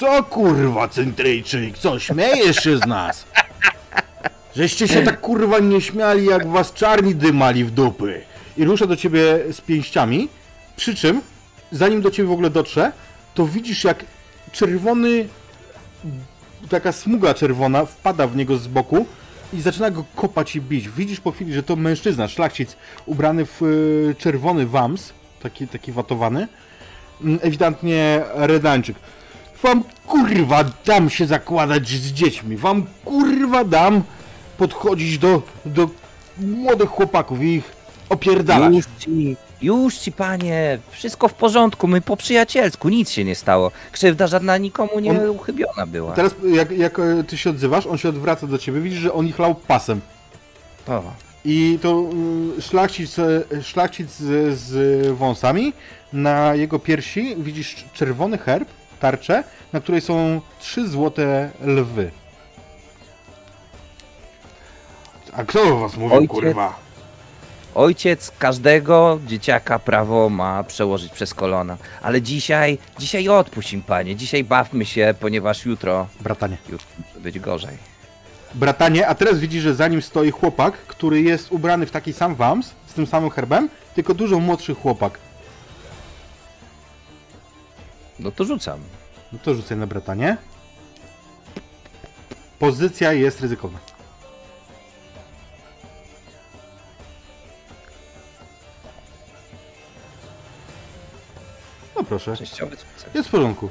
Co 0.00 0.22
kurwa, 0.22 0.88
Centryjczyk? 0.88 1.78
Co, 1.78 1.98
śmiejesz 1.98 2.56
się 2.56 2.78
z 2.78 2.86
nas? 2.86 3.26
Żeście 4.56 4.88
się 4.88 5.02
tak 5.02 5.20
kurwa 5.20 5.58
nie 5.58 5.80
śmiali, 5.80 6.26
jak 6.26 6.48
was 6.48 6.72
czarni 6.72 7.14
dymali 7.14 7.64
w 7.64 7.70
dupy. 7.70 8.22
I 8.56 8.64
rusza 8.64 8.86
do 8.86 8.96
ciebie 8.96 9.38
z 9.52 9.60
pięściami, 9.60 10.28
przy 10.76 10.94
czym, 10.94 11.20
zanim 11.72 12.02
do 12.02 12.10
ciebie 12.10 12.28
w 12.28 12.32
ogóle 12.32 12.50
dotrze, 12.50 12.92
to 13.34 13.46
widzisz 13.46 13.84
jak 13.84 14.04
czerwony, 14.52 15.28
taka 16.68 16.92
smuga 16.92 17.34
czerwona 17.34 17.84
wpada 17.84 18.26
w 18.26 18.36
niego 18.36 18.56
z 18.56 18.66
boku 18.66 19.06
i 19.52 19.60
zaczyna 19.60 19.90
go 19.90 20.04
kopać 20.16 20.56
i 20.56 20.60
bić. 20.60 20.88
Widzisz 20.88 21.20
po 21.20 21.32
chwili, 21.32 21.52
że 21.52 21.62
to 21.62 21.76
mężczyzna, 21.76 22.28
szlachcic, 22.28 22.76
ubrany 23.06 23.46
w 23.46 23.62
y, 23.62 24.14
czerwony 24.18 24.66
wams, 24.66 25.12
taki, 25.42 25.68
taki 25.68 25.92
watowany, 25.92 26.48
Mm, 27.22 27.38
ewidentnie 27.42 28.22
redańczyk. 28.34 28.96
Wam 29.62 29.84
kurwa 30.06 30.64
dam 30.86 31.10
się 31.10 31.26
zakładać 31.26 31.88
z 31.88 32.12
dziećmi. 32.12 32.56
Wam 32.56 32.86
kurwa 33.04 33.64
dam 33.64 34.02
podchodzić 34.58 35.18
do, 35.18 35.42
do 35.66 35.88
młodych 36.38 36.88
chłopaków 36.90 37.42
i 37.42 37.46
ich 37.54 37.72
opierdalać. 38.08 38.74
Już 38.74 38.84
ci, 38.98 39.36
już 39.62 39.98
ci 39.98 40.12
panie, 40.12 40.78
wszystko 40.90 41.28
w 41.28 41.34
porządku, 41.34 41.86
my 41.88 42.00
po 42.00 42.16
przyjacielsku, 42.16 42.88
nic 42.88 43.10
się 43.10 43.24
nie 43.24 43.34
stało. 43.34 43.70
Krzywda 43.92 44.26
żadna 44.26 44.56
nikomu 44.58 45.00
nie 45.00 45.10
On- 45.10 45.30
uchybiona 45.30 45.86
była. 45.86 46.12
Teraz 46.12 46.34
jak, 46.44 46.70
jak 46.70 46.98
e, 46.98 47.24
ty 47.24 47.38
się 47.38 47.50
odzywasz, 47.50 47.86
on 47.86 47.98
się 47.98 48.08
odwraca 48.08 48.46
do 48.46 48.58
ciebie, 48.58 48.80
widzisz, 48.80 48.98
że 48.98 49.12
on 49.12 49.26
ich 49.26 49.38
lał 49.38 49.54
pasem. 49.54 50.00
O, 50.88 51.02
I 51.44 51.78
to 51.82 52.04
y, 52.58 52.62
szlachcic, 52.62 53.18
e, 53.18 53.42
szlachcic 53.62 54.10
z, 54.10 54.58
z 54.58 55.06
wąsami, 55.18 55.72
na 56.12 56.54
jego 56.54 56.78
piersi 56.78 57.36
widzisz 57.38 57.84
czerwony 57.94 58.38
herb, 58.38 58.68
tarczę, 59.00 59.44
na 59.72 59.80
której 59.80 60.00
są 60.00 60.40
trzy 60.60 60.88
złote 60.88 61.50
lwy. 61.64 62.10
A 65.32 65.44
kto 65.44 65.62
o 65.62 65.76
was 65.76 65.96
mówił, 65.96 66.16
Ojciec. 66.18 66.30
kurwa? 66.30 66.74
Ojciec 67.74 68.32
każdego 68.38 69.20
dzieciaka 69.26 69.78
prawo 69.78 70.28
ma 70.28 70.64
przełożyć 70.64 71.12
przez 71.12 71.34
kolana. 71.34 71.76
Ale 72.02 72.22
dzisiaj, 72.22 72.78
dzisiaj 72.98 73.28
odpuść 73.28 73.72
im 73.72 73.82
panie, 73.82 74.16
dzisiaj 74.16 74.44
bawmy 74.44 74.84
się, 74.86 75.14
ponieważ 75.20 75.66
jutro, 75.66 76.06
Bratanie. 76.20 76.56
jutro 76.68 76.86
może 77.06 77.20
być 77.20 77.38
gorzej. 77.40 77.76
Bratanie, 78.54 79.06
a 79.08 79.14
teraz 79.14 79.38
widzisz, 79.38 79.62
że 79.62 79.74
za 79.74 79.88
nim 79.88 80.02
stoi 80.02 80.30
chłopak, 80.30 80.72
który 80.74 81.20
jest 81.20 81.52
ubrany 81.52 81.86
w 81.86 81.90
taki 81.90 82.12
sam 82.12 82.34
wams, 82.34 82.74
z 82.86 82.92
tym 82.94 83.06
samym 83.06 83.30
herbem, 83.30 83.68
tylko 83.94 84.14
dużo 84.14 84.38
młodszy 84.38 84.74
chłopak. 84.74 85.18
No 88.20 88.30
to 88.30 88.44
rzucam. 88.44 88.80
No 89.32 89.38
to 89.38 89.54
rzucaj 89.54 89.76
na 89.76 89.86
bratanie. 89.86 90.36
Pozycja 92.58 93.12
jest 93.12 93.40
ryzykowna. 93.40 93.78
No 101.96 102.04
proszę, 102.04 102.36
sukces. 102.36 102.84
jest 103.14 103.28
w 103.28 103.32
porządku. 103.32 103.70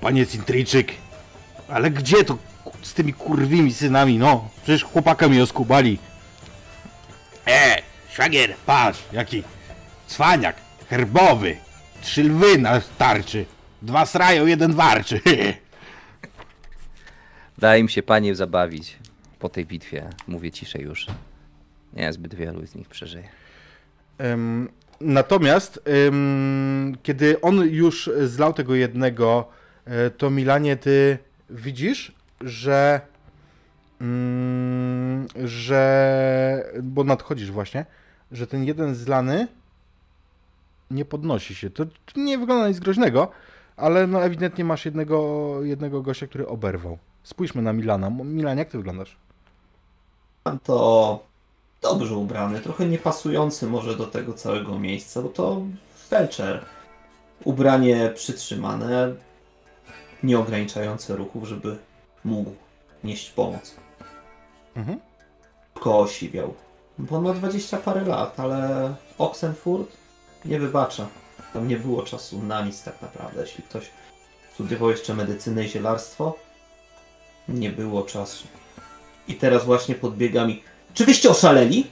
Panie 0.00 0.26
Cintryjczyk, 0.26 0.92
ale 1.68 1.90
gdzie 1.90 2.24
to 2.24 2.38
z 2.82 2.94
tymi 2.94 3.12
kurwimi 3.12 3.74
synami, 3.74 4.18
no? 4.18 4.48
Przecież 4.62 4.84
chłopaka 4.84 5.28
mi 5.28 5.40
oskubali. 5.40 5.98
E, 7.46 7.82
szwagier, 8.12 8.56
patrz, 8.66 8.98
jaki 9.12 9.42
cwaniak, 10.06 10.56
herbowy, 10.90 11.56
trzy 12.02 12.22
lwy 12.24 12.58
na 12.58 12.80
tarczy, 12.98 13.46
dwa 13.82 14.06
srają, 14.06 14.46
jeden 14.46 14.72
warczy. 14.72 15.20
Daj 17.58 17.80
im 17.80 17.88
się 17.88 18.02
panie 18.02 18.34
zabawić 18.34 18.98
po 19.38 19.48
tej 19.48 19.66
bitwie. 19.66 20.10
Mówię 20.28 20.50
ciszej 20.50 20.82
już. 20.82 21.06
Nie 21.92 22.12
zbyt 22.12 22.34
wielu 22.34 22.66
z 22.66 22.74
nich 22.74 22.88
przeżyje. 22.88 23.28
Em, 24.18 24.68
natomiast, 25.00 25.80
em, 26.06 26.96
kiedy 27.02 27.40
on 27.40 27.68
już 27.68 28.10
zlał 28.24 28.52
tego 28.52 28.74
jednego, 28.74 29.48
e, 29.84 30.10
to 30.10 30.30
Milanie, 30.30 30.76
ty 30.76 31.18
widzisz, 31.50 32.12
że. 32.40 33.00
mm, 34.00 35.26
że. 35.44 36.72
Bo 36.82 37.04
nadchodzisz 37.04 37.50
właśnie, 37.50 37.84
że 38.32 38.46
ten 38.46 38.64
jeden 38.64 38.94
zlany 38.94 39.48
nie 40.90 41.04
podnosi 41.04 41.54
się. 41.54 41.70
To 41.70 41.84
nie 42.16 42.38
wygląda 42.38 42.62
na 42.62 42.68
nic 42.68 42.78
groźnego, 42.78 43.28
ale 43.76 44.06
no 44.06 44.24
ewidentnie 44.24 44.64
masz 44.64 44.84
jednego, 44.84 45.58
jednego 45.62 46.02
gościa, 46.02 46.26
który 46.26 46.48
oberwał. 46.48 46.98
Spójrzmy 47.22 47.62
na 47.62 47.72
Milana. 47.72 48.10
Milan, 48.10 48.58
jak 48.58 48.68
ty 48.68 48.78
wyglądasz? 48.78 49.16
to 50.64 51.20
dobrze 51.82 52.16
ubrany, 52.16 52.60
trochę 52.60 52.86
niepasujący 52.86 53.66
może 53.66 53.96
do 53.96 54.06
tego 54.06 54.32
całego 54.32 54.78
miejsca, 54.78 55.22
bo 55.22 55.28
to 55.28 55.62
felczer. 56.08 56.64
Ubranie 57.44 58.12
przytrzymane, 58.14 59.14
nie 60.22 60.38
ograniczające 60.38 61.16
ruchów, 61.16 61.48
żeby 61.48 61.76
mógł 62.24 62.50
nieść 63.04 63.30
pomoc. 63.30 63.74
Mhm. 64.76 65.00
Tylko 65.74 65.98
osiwiał. 65.98 66.54
Bo 66.98 67.16
on 67.16 67.24
ma 67.24 67.32
20 67.32 67.76
parę 67.76 68.04
lat, 68.04 68.40
ale 68.40 68.94
Oxenfurt 69.18 69.97
nie 70.44 70.58
wybacza. 70.58 71.06
Tam 71.52 71.68
nie 71.68 71.76
było 71.76 72.02
czasu 72.02 72.42
na 72.42 72.62
nic 72.62 72.82
tak 72.82 73.02
naprawdę. 73.02 73.40
Jeśli 73.40 73.64
ktoś 73.64 73.90
studiował 74.54 74.90
jeszcze 74.90 75.14
medycynę 75.14 75.64
i 75.64 75.68
zielarstwo, 75.68 76.34
nie 77.48 77.70
było 77.70 78.02
czasu. 78.02 78.46
I 79.28 79.34
teraz 79.34 79.64
właśnie 79.64 79.94
podbiega 79.94 80.46
mi. 80.46 80.62
Czy 80.94 81.04
wyście 81.04 81.30
oszaleli? 81.30 81.86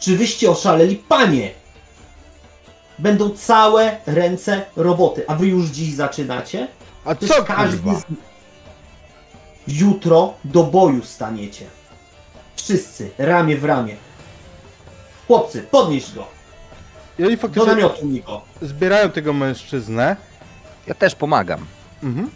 Czy 0.00 0.16
wyście 0.16 0.50
oszaleli? 0.50 0.96
Panie! 0.96 1.50
Będą 2.98 3.30
całe 3.30 3.96
ręce 4.06 4.64
roboty, 4.76 5.24
a 5.28 5.34
wy 5.34 5.46
już 5.46 5.66
dziś 5.66 5.94
zaczynacie? 5.94 6.68
A 7.04 7.14
co 7.14 7.44
każdy 7.44 7.94
z... 7.94 8.04
Jutro 9.68 10.34
do 10.44 10.62
boju 10.62 11.04
staniecie. 11.04 11.66
Wszyscy, 12.56 13.10
ramię 13.18 13.56
w 13.56 13.64
ramię. 13.64 13.96
Chłopcy, 15.26 15.62
podnieś 15.62 16.12
go! 16.12 16.26
I 17.18 17.24
oni 17.24 17.36
Do 17.36 17.42
faktycznie 17.42 17.68
namiotu 17.68 18.06
mi 18.06 18.20
go! 18.20 18.42
zbierają 18.62 19.10
tego 19.10 19.32
mężczyznę. 19.32 20.16
Ja 20.86 20.94
też 20.94 21.14
pomagam. 21.14 21.66
Mhm. 22.02 22.30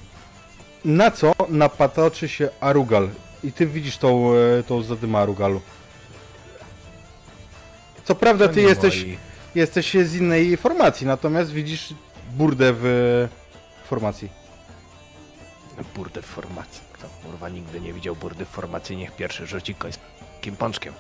Na 0.84 1.10
co 1.10 1.32
napatoczy 1.48 2.28
się 2.28 2.48
Arugal. 2.60 3.08
I 3.44 3.52
ty 3.52 3.66
widzisz 3.66 3.98
tą, 3.98 4.32
e, 4.34 4.62
tą 4.62 4.82
zadymę 4.82 5.18
Arugalu. 5.18 5.60
Co 8.04 8.14
prawda 8.14 8.48
To 8.48 8.54
ty 8.54 8.62
jesteś, 8.62 9.06
jesteś 9.54 9.94
z 9.94 10.14
innej 10.14 10.56
formacji, 10.56 11.06
natomiast 11.06 11.50
widzisz 11.50 11.94
burdę 12.32 12.72
w 12.76 13.28
formacji. 13.88 14.28
Burdy 15.96 16.22
w 16.22 16.26
formacji. 16.26 16.80
Kto 16.92 17.08
kurwa 17.08 17.48
nigdy 17.48 17.80
nie 17.80 17.92
widział 17.92 18.16
burdy 18.16 18.44
w 18.44 18.48
formacji, 18.48 18.96
niech 18.96 19.16
pierwszy 19.16 19.46
rzuci 19.46 19.74
końskim 19.74 20.56
pączkiem. 20.58 20.94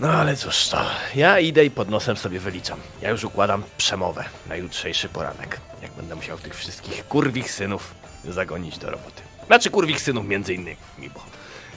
No 0.00 0.12
ale 0.12 0.36
cóż 0.36 0.68
to, 0.68 0.86
ja 1.14 1.38
idę 1.38 1.64
i 1.64 1.70
pod 1.70 1.88
nosem 1.90 2.16
sobie 2.16 2.40
wyliczam. 2.40 2.80
Ja 3.02 3.10
już 3.10 3.24
układam 3.24 3.62
przemowę 3.76 4.24
na 4.46 4.56
jutrzejszy 4.56 5.08
poranek. 5.08 5.60
Jak 5.82 5.92
będę 5.92 6.14
musiał 6.14 6.38
tych 6.38 6.54
wszystkich 6.56 7.08
kurwich 7.08 7.50
synów 7.52 7.94
zagonić 8.24 8.78
do 8.78 8.90
roboty. 8.90 9.22
Znaczy 9.46 9.70
kurwich 9.70 10.00
synów 10.00 10.26
między 10.26 10.54
innymi, 10.54 11.10
bo 11.14 11.24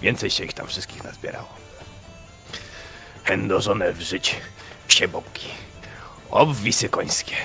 więcej 0.02 0.30
się 0.30 0.44
ich 0.44 0.54
tam 0.54 0.68
wszystkich 0.68 1.04
nazbierało. 1.04 1.50
Chędożone 3.24 3.94
w 3.94 4.02
żyć 4.02 4.36
psie 4.88 5.08
bobki. 5.08 5.48
Obwisy 6.32 6.90
końskie. 6.90 7.36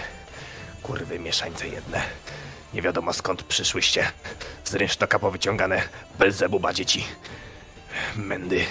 Kurwy 0.82 1.18
mieszańce 1.18 1.68
jedne. 1.68 2.02
Nie 2.74 2.82
wiadomo 2.82 3.12
skąd 3.12 3.42
przyszłyście. 3.42 4.12
Z 4.64 4.74
rynsztoka 4.74 5.18
powyciągane 5.18 5.82
Belzebuba 6.18 6.72
dzieci. 6.72 7.04
Mędy, 8.16 8.64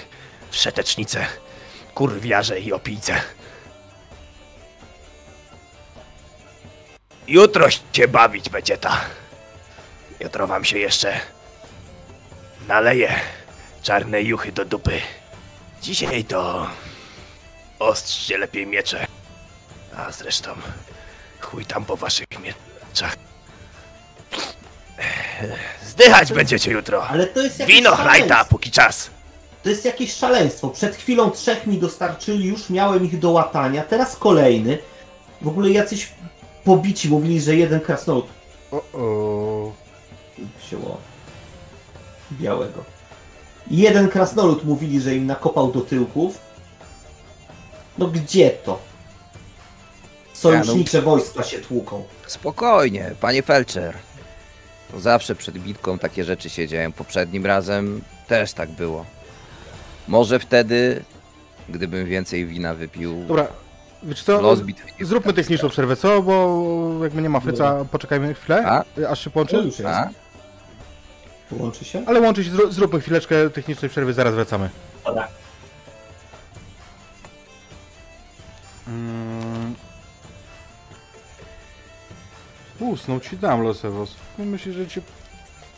wszetecznice, 0.51 1.27
kurwiarze 1.99 2.59
i 2.59 2.73
opijce. 2.73 3.21
Jutro 7.27 7.67
się 7.93 8.07
bawić 8.07 8.49
będzie 8.49 8.77
ta. 8.77 9.01
Jutro 10.19 10.47
wam 10.47 10.65
się 10.65 10.77
jeszcze 10.77 11.19
naleje 12.67 13.19
czarne 13.83 14.21
juchy 14.21 14.51
do 14.51 14.65
dupy. 14.65 15.01
Dzisiaj 15.81 16.23
to 16.23 16.69
ostrzycie 17.79 18.37
lepiej 18.37 18.67
miecze. 18.67 19.07
A 19.97 20.11
zresztą 20.11 20.55
chuj 21.39 21.65
tam 21.65 21.85
po 21.85 21.97
waszych 21.97 22.27
mieczach. 22.39 23.15
Zdychać 25.83 26.33
będziecie 26.33 26.71
jutro. 26.71 27.07
Ale 27.07 27.27
to 27.27 27.41
jest 27.41 27.65
Wino 27.65 27.95
chlajta, 27.95 28.27
szaleństwo. 28.27 28.45
póki 28.45 28.71
czas. 28.71 29.18
To 29.63 29.69
jest 29.69 29.85
jakieś 29.85 30.13
szaleństwo. 30.13 30.69
Przed 30.69 30.95
chwilą 30.95 31.31
trzech 31.31 31.67
mi 31.67 31.77
dostarczyli, 31.77 32.47
już 32.47 32.69
miałem 32.69 33.05
ich 33.05 33.19
do 33.19 33.31
łatania, 33.31 33.83
teraz 33.83 34.15
kolejny. 34.15 34.77
W 35.41 35.47
ogóle 35.47 35.69
jacyś 35.69 36.11
pobici 36.63 37.09
mówili, 37.09 37.41
że 37.41 37.55
jeden 37.55 37.79
krasnolud 37.79 38.25
O, 38.71 38.77
o. 38.93 39.71
wzięło 40.67 40.97
białego. 42.31 42.83
Jeden 43.71 44.09
krasnolud 44.09 44.63
mówili, 44.63 45.01
że 45.01 45.15
im 45.15 45.25
nakopał 45.25 45.71
do 45.71 45.81
tyłków. 45.81 46.37
No 47.97 48.07
gdzie 48.07 48.49
to? 48.49 48.79
Sojusznicze 50.33 51.01
wojska 51.01 51.43
się 51.43 51.59
tłuką. 51.59 52.03
Spokojnie, 52.27 53.11
panie 53.21 53.43
Felcher. 53.43 53.95
To 54.91 54.99
zawsze 54.99 55.35
przed 55.35 55.57
bitką 55.57 55.99
takie 55.99 56.23
rzeczy 56.23 56.49
się 56.49 56.67
dzieją. 56.67 56.91
Poprzednim 56.91 57.45
razem 57.45 58.01
też 58.27 58.53
tak 58.53 58.69
było. 58.69 59.05
Może 60.09 60.39
wtedy, 60.39 61.03
gdybym 61.69 62.05
więcej 62.05 62.45
wina 62.45 62.73
wypił, 62.73 63.25
Dobra, 63.27 63.47
wiecie 64.03 64.23
co? 64.23 64.41
los 64.41 64.59
Zróbmy 65.01 65.33
techniczną 65.33 65.69
przerwę, 65.69 65.95
co? 65.95 66.21
Bo 66.21 67.03
jakby 67.03 67.21
nie 67.21 67.29
ma 67.29 67.39
Fryca, 67.39 67.85
poczekajmy 67.91 68.33
chwilę, 68.33 68.63
A? 68.67 68.83
aż 69.09 69.23
się 69.23 69.29
połączy. 69.29 69.55
już 69.55 69.65
jest. 69.65 69.85
A? 69.85 70.09
Łączy 71.51 71.85
się? 71.85 72.03
Ale 72.07 72.19
łączy 72.21 72.43
się, 72.43 72.51
zró- 72.51 72.71
zróbmy 72.71 72.99
chwileczkę 73.01 73.49
technicznej 73.49 73.89
przerwy, 73.89 74.13
zaraz 74.13 74.33
wracamy. 74.35 74.69
Dobra. 75.05 75.27
Mm. 78.87 79.75
Usnął 82.79 83.19
ci 83.19 83.37
dam, 83.37 83.61
Losewos. 83.61 84.15
Myślisz, 84.37 84.75
że 84.75 84.87
ci 84.87 85.01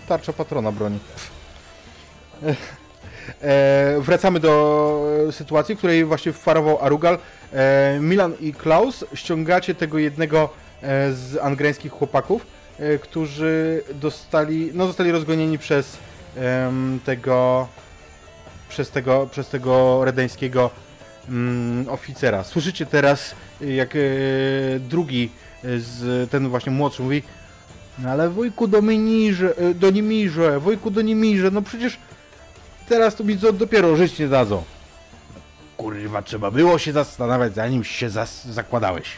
tarcza 0.07 0.33
patrona 0.33 0.71
broni. 0.71 0.99
E, 3.41 3.95
wracamy 3.99 4.39
do 4.39 5.05
e, 5.29 5.31
sytuacji, 5.31 5.75
w 5.75 5.77
której 5.77 6.05
właśnie 6.05 6.33
wparował 6.33 6.79
Arugal. 6.81 7.17
E, 7.53 7.97
Milan 8.01 8.33
i 8.39 8.53
Klaus 8.53 9.05
ściągacie 9.13 9.75
tego 9.75 9.97
jednego 9.97 10.49
e, 10.81 11.13
z 11.13 11.37
angrańskich 11.41 11.91
chłopaków, 11.91 12.45
e, 12.79 12.97
którzy 12.97 13.83
dostali, 13.93 14.71
no 14.73 14.87
zostali 14.87 15.11
rozgonieni 15.11 15.57
przez 15.57 15.97
tego 17.05 17.67
przez 18.69 18.89
tego, 18.89 19.27
przez 19.31 19.47
tego 19.49 20.05
redeńskiego 20.05 20.69
mm, 21.29 21.89
oficera. 21.89 22.43
Słyszycie 22.43 22.85
teraz, 22.85 23.35
jak 23.61 23.95
e, 23.95 23.99
drugi 24.79 25.29
z 25.63 26.29
ten 26.29 26.49
właśnie 26.49 26.71
młodszy 26.71 27.01
mówi 27.01 27.23
no 27.99 28.09
ale 28.09 28.29
wujku 28.29 28.67
Dominirze, 28.67 29.57
e, 29.57 29.73
do 29.73 29.89
Nimirze, 29.89 30.59
wujku 30.59 30.91
do 30.91 31.01
Nimirze, 31.01 31.51
no 31.51 31.61
przecież 31.61 31.97
teraz 32.91 33.15
to 33.15 33.23
mi 33.23 33.39
co 33.39 33.53
dopiero 33.53 33.95
żyć 33.95 34.19
nie 34.19 34.27
dadzą. 34.27 34.63
Kurwa, 35.77 36.21
trzeba 36.21 36.51
było 36.51 36.79
się 36.79 36.91
zastanawiać, 36.91 37.55
zanim 37.55 37.83
się 37.83 38.09
zas- 38.09 38.45
zakładałeś. 38.51 39.17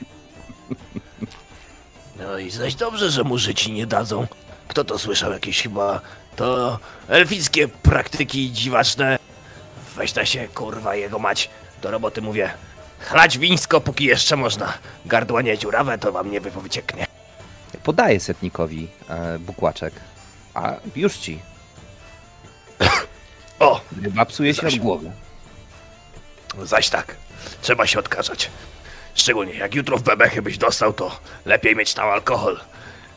No 2.20 2.38
i 2.38 2.52
zaś 2.52 2.76
dobrze, 2.76 3.10
że 3.12 3.24
mu 3.24 3.38
życi 3.38 3.72
nie 3.72 3.88
dadzą. 3.88 4.28
Kto 4.68 4.84
to 4.84 5.00
słyszał? 5.00 5.32
Jakieś 5.32 5.62
chyba 5.64 6.02
to 6.36 6.80
elfickie 7.08 7.68
praktyki 7.68 8.52
dziwaczne. 8.52 9.20
Weź 9.96 10.16
na 10.16 10.26
się, 10.26 10.48
kurwa, 10.48 10.96
jego 10.96 11.20
mać. 11.20 11.50
Do 11.82 11.92
roboty 11.92 12.22
mówię. 12.22 12.54
Chlać 13.00 13.38
wińsko, 13.38 13.82
póki 13.82 14.06
jeszcze 14.06 14.36
można. 14.36 14.74
Gardła 15.06 15.42
nie 15.42 15.58
dziurawe, 15.58 15.98
to 15.98 16.12
wam 16.12 16.32
nie 16.32 16.42
wycieknie. 16.42 17.08
Podaję 17.84 18.20
setnikowi 18.20 18.88
e, 19.10 19.40
bukłaczek. 19.40 19.94
A 20.54 20.74
już 20.96 21.18
ci. 21.18 21.40
O, 23.60 23.82
Ryba 24.02 24.26
psuje 24.26 24.54
się 24.54 24.62
od 24.62 24.74
Zaś- 24.74 24.80
głowy. 24.80 25.12
zaś 26.64 26.90
tak. 26.90 27.16
Trzeba 27.62 27.88
się 27.88 28.00
odkażać. 28.00 28.50
Szczególnie 29.16 29.54
jak 29.54 29.76
jutro 29.76 29.98
w 29.98 30.04
bebechy 30.04 30.42
byś 30.42 30.58
dostał, 30.58 30.94
to 30.94 31.20
lepiej 31.46 31.76
mieć 31.76 31.94
tam 31.94 32.10
alkohol. 32.10 32.60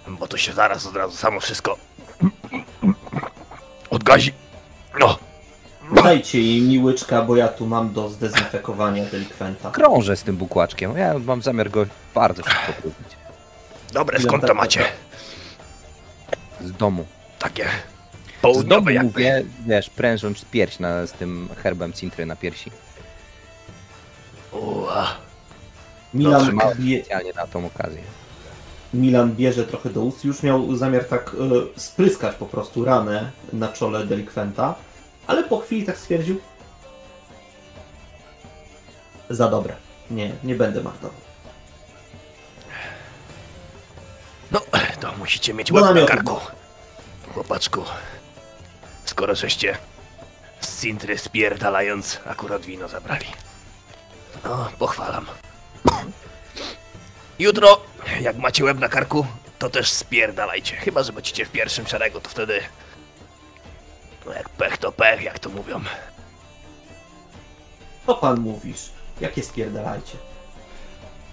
Bo 0.08 0.28
to 0.28 0.36
się 0.36 0.52
zaraz 0.52 0.86
od 0.86 0.96
razu 0.96 1.16
samo 1.16 1.40
wszystko 1.40 1.76
odgazi. 3.90 4.32
No, 5.00 5.18
Dajcie 6.02 6.40
jej 6.42 6.60
mi 6.62 6.78
łyczka, 6.78 7.22
bo 7.22 7.36
ja 7.36 7.48
tu 7.48 7.66
mam 7.66 7.92
do 7.92 8.08
zdezynfekowania 8.08 9.04
delikwenta. 9.04 9.70
Krążę 9.70 10.16
z 10.16 10.22
tym 10.22 10.36
bukłaczkiem. 10.36 10.96
Ja 10.98 11.14
mam 11.18 11.42
zamiar 11.42 11.70
go 11.70 11.86
bardzo 12.14 12.42
szybko 12.42 12.72
próbić. 12.80 13.16
dobre, 13.92 14.20
skąd 14.20 14.40
to 14.42 14.46
tak 14.48 14.56
macie? 14.56 14.84
Z 16.60 16.72
domu. 16.72 17.06
Takie 17.38 17.68
Południowe 18.42 18.92
jakby. 18.92 19.08
mówię, 19.08 19.44
wiesz, 19.66 19.90
prężąc 19.90 20.44
pierś 20.44 20.78
na, 20.78 21.06
z 21.06 21.12
tym 21.12 21.48
herbem 21.62 21.92
cintry 21.92 22.26
na 22.26 22.36
piersi. 22.36 22.70
Ua. 24.52 25.06
Milan, 26.14 26.58
bie, 26.78 26.98
specjalnie 26.98 27.32
na 27.32 27.46
tą 27.46 27.66
okazję. 27.66 28.02
Milan 28.94 29.34
bierze 29.34 29.64
trochę 29.64 29.90
do 29.90 30.00
ust. 30.00 30.24
Już 30.24 30.42
miał 30.42 30.76
zamiar 30.76 31.04
tak 31.04 31.36
e, 31.74 31.80
spryskać 31.80 32.36
po 32.36 32.46
prostu 32.46 32.84
ranę 32.84 33.30
na 33.52 33.68
czole 33.68 34.06
delikwenta, 34.06 34.74
ale 35.26 35.44
po 35.44 35.58
chwili 35.58 35.84
tak 35.84 35.98
stwierdził. 35.98 36.40
Za 39.30 39.48
dobre. 39.48 39.74
Nie, 40.10 40.32
nie 40.44 40.54
będę 40.54 40.82
marnował. 40.82 41.20
No, 44.52 44.60
to 45.00 45.12
musicie 45.18 45.54
mieć 45.54 45.72
Do 45.72 45.74
łeb 45.74 45.94
na 45.94 46.06
karku. 46.06 46.36
Chłopaczku, 47.34 47.82
skoro 49.06 49.34
żeście 49.34 49.78
z 50.60 50.80
Cintry 50.82 51.18
spierdalając 51.18 52.20
akurat 52.26 52.62
wino 52.66 52.88
zabrali. 52.88 53.26
No, 54.44 54.68
pochwalam. 54.78 55.26
Jutro, 57.38 57.80
jak 58.20 58.36
macie 58.36 58.64
łeb 58.64 58.78
na 58.78 58.88
karku, 58.88 59.26
to 59.58 59.70
też 59.70 59.92
spierdalajcie. 59.92 60.76
Chyba, 60.76 61.02
że 61.02 61.12
będziecie 61.12 61.46
w 61.46 61.50
pierwszym 61.50 61.86
szeregu, 61.86 62.20
to 62.20 62.28
wtedy... 62.28 62.60
No 64.26 64.32
jak 64.32 64.48
pech 64.48 64.78
to 64.78 64.92
pech, 64.92 65.22
jak 65.22 65.38
to 65.38 65.50
mówią. 65.50 65.80
Co 68.06 68.14
pan 68.14 68.40
mówisz? 68.40 68.90
Jakie 69.20 69.42
spierdalajcie? 69.42 70.16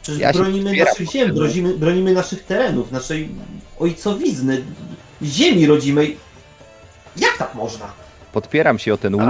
Przecież 0.01 0.21
Ja 0.21 0.33
bronimy 0.33 0.73
naszych 0.73 1.11
ziem, 1.11 1.27
potrzebny. 1.27 1.33
bronimy, 1.33 1.73
bronimy 1.77 2.13
naszych 2.13 2.45
terenów, 2.45 2.91
naszej 2.91 3.29
ojcowizny, 3.79 4.63
ziemi 5.23 5.65
rodzimej. 5.67 6.17
Jak 7.17 7.37
tak 7.37 7.55
można? 7.55 7.85
Podpieram 8.31 8.79
się 8.79 8.93
o 8.93 8.97
ten 8.97 9.15
łuk. 9.15 9.23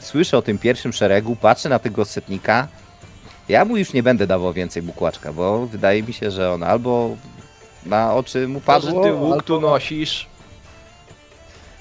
Słyszę 0.00 0.38
o 0.38 0.42
tym 0.42 0.58
pierwszym 0.58 0.92
szeregu, 0.92 1.36
patrzę 1.36 1.68
na 1.68 1.78
tego 1.78 2.04
setnika. 2.04 2.68
Ja 3.48 3.64
mu 3.64 3.76
już 3.76 3.92
nie 3.92 4.02
będę 4.02 4.26
dawał 4.26 4.52
więcej 4.52 4.82
bukłaczka, 4.82 5.32
bo 5.32 5.66
wydaje 5.66 6.02
mi 6.02 6.12
się, 6.12 6.30
że 6.30 6.52
on 6.52 6.62
albo 6.62 7.16
na 7.86 8.14
oczy 8.14 8.48
mu 8.48 8.60
to, 8.60 8.66
padło, 8.66 9.02
że 9.04 9.08
ty 9.10 9.14
łuk 9.14 9.32
albo... 9.32 9.42
tu 9.42 9.60
nosisz, 9.60 10.26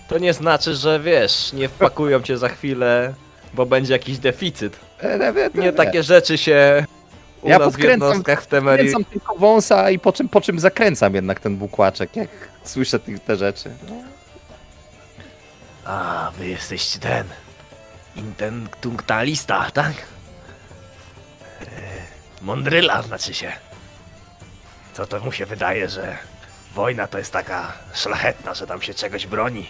to 0.07 0.17
nie 0.17 0.33
znaczy, 0.33 0.75
że 0.75 0.99
wiesz, 0.99 1.53
nie 1.53 1.69
wpakują 1.69 2.21
cię 2.21 2.37
za 2.37 2.49
chwilę, 2.49 3.13
bo 3.53 3.65
będzie 3.65 3.93
jakiś 3.93 4.17
deficyt. 4.17 4.79
E, 4.99 5.19
nie, 5.33 5.49
nie, 5.55 5.61
Nie 5.61 5.73
takie 5.73 6.03
rzeczy 6.03 6.37
się 6.37 6.85
u 7.41 7.49
Ja 7.49 7.59
nas 7.59 7.73
w 7.73 7.77
podkręcam- 7.77 7.89
jednostkach 7.89 8.41
w 8.43 8.47
Temerii. 8.47 8.85
Kręcam 8.85 9.05
tylko 9.05 9.35
wąsa 9.35 9.89
i 9.89 9.99
po 9.99 10.13
czym, 10.13 10.29
po 10.29 10.41
czym 10.41 10.59
zakręcam 10.59 11.15
jednak 11.15 11.39
ten 11.39 11.55
bukłaczek, 11.57 12.15
jak 12.15 12.29
słyszę 12.63 12.99
tych, 12.99 13.19
te 13.19 13.35
rzeczy. 13.35 13.69
A, 15.85 16.31
wy 16.37 16.47
jesteście 16.47 16.99
ten. 16.99 17.27
Intentunktalista, 18.15 19.71
tak? 19.71 19.93
E, 21.61 21.65
Mądryla 22.41 23.01
znaczy 23.01 23.33
się. 23.33 23.51
Co 24.93 25.07
to 25.07 25.19
mu 25.19 25.31
się 25.31 25.45
wydaje, 25.45 25.89
że 25.89 26.17
wojna 26.75 27.07
to 27.07 27.17
jest 27.17 27.31
taka 27.33 27.73
szlachetna, 27.93 28.53
że 28.53 28.67
tam 28.67 28.81
się 28.81 28.93
czegoś 28.93 29.27
broni. 29.27 29.69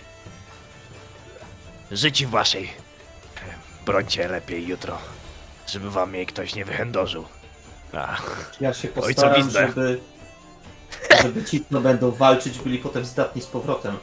Życi 1.92 2.26
w 2.26 2.30
waszej. 2.30 2.66
e, 2.66 3.86
Brońcie 3.86 4.28
lepiej 4.28 4.68
jutro, 4.68 4.98
żeby 5.68 5.92
wam 5.92 6.16
jej 6.16 6.26
ktoś 6.26 6.56
nie 6.56 6.66
wychędożył. 6.66 7.26
A, 7.94 8.18
Ja 8.62 8.74
się 8.74 8.88
postaram, 8.88 9.52
żeby, 9.52 10.02
żeby 11.22 11.44
ci, 11.46 11.66
co 11.72 11.82
będą 11.82 12.12
walczyć, 12.12 12.60
byli 12.60 12.78
potem 12.78 13.06
zdatni 13.06 13.42
z 13.42 13.46
powrotem 13.46 13.98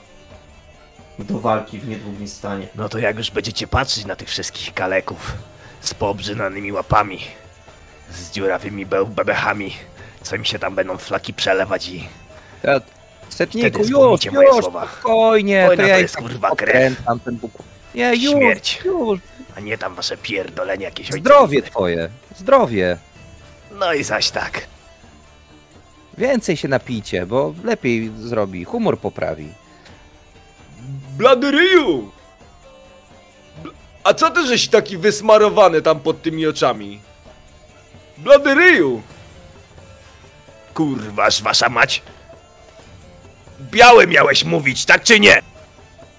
do 1.24 1.38
walki 1.40 1.78
w 1.78 1.88
niedługim 1.88 2.28
stanie. 2.28 2.68
No 2.74 2.88
to 2.88 2.98
jak 2.98 3.16
już 3.18 3.30
będziecie 3.30 3.66
patrzeć 3.66 4.04
na 4.04 4.16
tych 4.16 4.28
wszystkich 4.28 4.74
kaleków 4.74 5.32
z 5.80 5.94
poobrzynanymi 5.94 6.72
łapami, 6.72 7.18
z 8.10 8.30
dziurawymi 8.30 8.86
be- 8.86 9.06
bebechami, 9.06 9.74
Co 10.22 10.38
mi 10.38 10.46
się 10.46 10.58
tam 10.58 10.74
będą 10.74 10.98
flaki 10.98 11.34
przelewać 11.34 11.88
i... 11.88 12.08
Ja, 12.62 12.80
setniku, 13.28 13.78
już, 13.78 13.86
wspomnicie 13.88 14.30
moje 14.30 14.48
już, 14.48 14.56
słowa. 14.64 14.86
spokojnie, 14.86 15.66
Wojna 15.66 15.82
to 15.82 15.88
ja 15.88 15.94
to 15.94 16.00
jest, 16.00 16.14
tak 16.14 16.22
kurwa, 16.24 16.50
krew. 16.56 16.96
ten. 17.24 17.38
Nie, 17.94 18.14
już, 18.14 18.32
Śmierć. 18.32 18.80
już. 18.84 19.18
A 19.56 19.60
nie 19.60 19.78
tam 19.78 19.94
wasze 19.94 20.16
pierdolenie 20.16 20.84
jakieś 20.84 21.06
Zdrowie 21.10 21.38
ojcowizny. 21.40 21.70
twoje, 21.70 22.08
zdrowie. 22.38 22.96
No 23.78 23.92
i 23.92 24.04
zaś 24.04 24.30
tak. 24.30 24.60
Więcej 26.18 26.56
się 26.56 26.68
napijcie, 26.68 27.26
bo 27.26 27.54
lepiej 27.64 28.12
zrobi, 28.18 28.64
humor 28.64 28.98
poprawi. 28.98 29.48
Blady 31.16 31.50
ryju! 31.50 32.12
Bl- 33.62 33.72
A 34.04 34.14
co 34.14 34.30
ty 34.30 34.46
żeś 34.46 34.68
taki 34.68 34.98
wysmarowany 34.98 35.82
tam 35.82 36.00
pod 36.00 36.22
tymi 36.22 36.46
oczami? 36.46 37.00
Blady 38.18 38.54
ryju! 38.54 39.02
Kurważ 40.74 41.42
wasza 41.42 41.68
mać. 41.68 42.02
Biały 43.60 44.06
miałeś 44.06 44.44
mówić, 44.44 44.84
tak 44.84 45.02
czy 45.04 45.20
nie? 45.20 45.42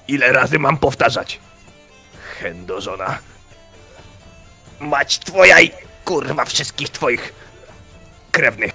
Ile 0.08 0.32
razy 0.32 0.60
mam 0.60 0.78
powtarzać? 0.78 1.40
Chędo 2.40 2.82
żona. 2.82 3.20
Mać 4.80 5.20
twoja 5.20 5.62
i 5.62 5.72
kurwa 6.06 6.46
wszystkich 6.46 6.90
twoich 6.90 7.34
krewnych. 8.32 8.72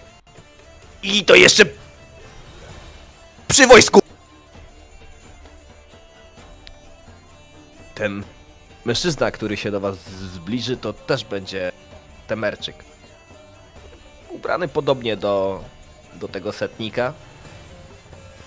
I 1.03 1.25
to 1.25 1.35
jeszcze 1.35 1.65
przy 3.49 3.67
wojsku. 3.67 4.01
Ten 7.99 8.25
mężczyzna, 8.85 9.31
który 9.31 9.57
się 9.57 9.71
do 9.71 9.81
was 9.81 9.97
zbliży, 10.11 10.77
to 10.77 10.93
też 10.93 11.25
będzie 11.25 11.73
temerczyk. 12.27 12.85
Ubrany 14.31 14.69
podobnie 14.69 15.17
do, 15.17 15.65
do 16.15 16.29
tego 16.29 16.53
setnika. 16.53 17.13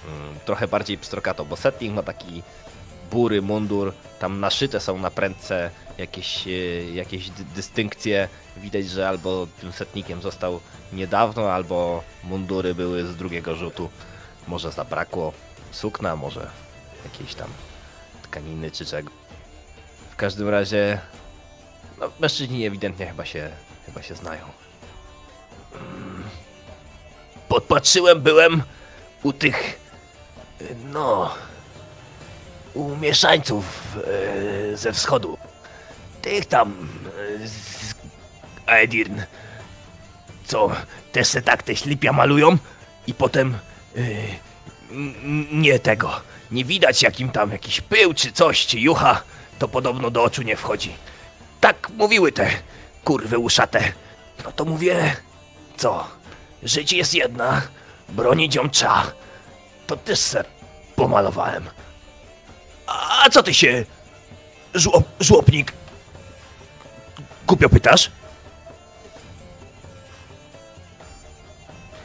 Mm, 0.07 0.39
Trochę 0.45 0.67
bardziej 0.67 0.97
pstrokato, 0.97 1.45
bo 1.45 1.55
setnik 1.55 1.93
ma 1.93 2.03
taki 2.03 2.43
bury 3.11 3.41
mundur, 3.41 3.93
tam 4.19 4.39
naszyte 4.39 4.79
są 4.79 4.97
na 4.97 5.11
prędce 5.11 5.71
jakieś, 5.97 6.47
e, 6.47 6.51
jakieś 6.93 7.29
dy- 7.29 7.43
dystynkcje. 7.43 8.29
Widać, 8.57 8.89
że 8.89 9.07
albo 9.09 9.47
tym 9.61 9.71
setnikiem 9.71 10.21
został 10.21 10.59
niedawno, 10.93 11.51
albo 11.51 12.03
mundury 12.23 12.75
były 12.75 13.05
z 13.05 13.15
drugiego 13.15 13.55
rzutu. 13.55 13.89
Może 14.47 14.71
zabrakło 14.71 15.33
sukna, 15.71 16.15
może 16.15 16.47
jakiejś 17.05 17.35
tam 17.35 17.49
tkaniny 18.23 18.71
czy 18.71 18.85
czego. 18.85 19.11
Każdym 20.21 20.49
razie, 20.49 20.99
no, 21.99 22.11
mężczyźni 22.19 22.65
ewidentnie 22.65 23.07
chyba 23.07 23.25
się, 23.25 23.49
chyba 23.85 24.01
się 24.01 24.15
znają. 24.15 24.45
Podpatrzyłem, 27.47 28.21
byłem 28.21 28.63
u 29.23 29.33
tych, 29.33 29.79
y, 30.61 30.75
no, 30.93 31.35
u 32.73 32.95
mieszańców 32.95 33.97
e, 34.73 34.77
ze 34.77 34.93
wschodu. 34.93 35.37
Tych 36.21 36.45
tam 36.45 36.89
e, 37.41 37.47
z 37.47 37.95
Aedirn, 38.65 39.21
co 40.45 40.71
też 41.11 41.27
se 41.27 41.41
tak 41.41 41.63
te 41.63 41.75
ślipia 41.75 42.13
malują 42.13 42.57
i 43.07 43.13
potem 43.13 43.57
nie 45.51 45.79
tego. 45.79 46.21
Nie 46.51 46.65
widać 46.65 47.03
jakim 47.03 47.29
tam 47.29 47.51
jakiś 47.51 47.81
pył 47.81 48.13
czy 48.13 48.31
coś, 48.31 48.65
czy 48.65 48.79
jucha, 48.79 49.23
to 49.61 49.67
podobno 49.67 50.09
do 50.09 50.23
oczu 50.23 50.41
nie 50.41 50.55
wchodzi. 50.55 50.93
Tak 51.59 51.89
mówiły 51.89 52.31
te 52.31 52.49
kurwy 53.03 53.37
uszate. 53.37 53.91
No 54.45 54.51
to 54.51 54.65
mówię, 54.65 55.15
co? 55.77 56.07
Żyć 56.63 56.93
jest 56.93 57.13
jedna, 57.13 57.61
ją 58.53 58.69
trzeba. 58.69 59.11
To 59.87 59.97
też 59.97 60.19
se 60.19 60.43
pomalowałem. 60.95 61.69
A 62.87 63.29
co 63.29 63.43
ty 63.43 63.53
się, 63.53 63.85
żłop, 64.73 65.03
żłopnik, 65.19 65.73
głupio 67.47 67.69
pytasz? 67.69 68.11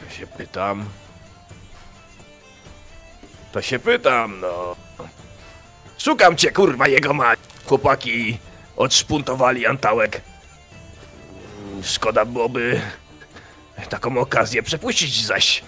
To 0.03 0.15
się 0.15 0.27
pytam. 0.27 0.85
To 3.51 3.61
się 3.61 3.79
pytam, 3.79 4.39
no. 4.39 4.86
Szukam 5.97 6.37
cię, 6.37 6.51
kurwa, 6.51 6.87
jego 6.87 7.13
mać. 7.13 7.39
Chłopaki 7.65 8.37
odszpuntowali 8.77 9.65
antałek. 9.65 10.21
Szkoda 11.83 12.25
byłoby 12.25 12.81
taką 13.89 14.17
okazję 14.17 14.63
przepuścić, 14.63 15.25
zaś 15.25 15.63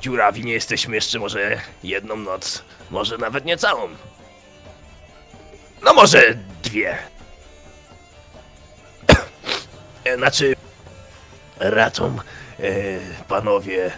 dziurawi 0.00 0.44
nie 0.44 0.52
jesteśmy 0.52 0.94
jeszcze 0.94 1.18
może 1.18 1.60
jedną 1.82 2.16
noc, 2.16 2.64
może 2.90 3.18
nawet 3.18 3.44
nie 3.44 3.56
całą. 3.56 3.88
No 5.82 5.94
może 5.94 6.34
dwie. 6.62 6.98
Znaczy, 10.16 10.56
raczą 11.58 12.18
e, 12.60 12.72
panowie. 13.28 13.90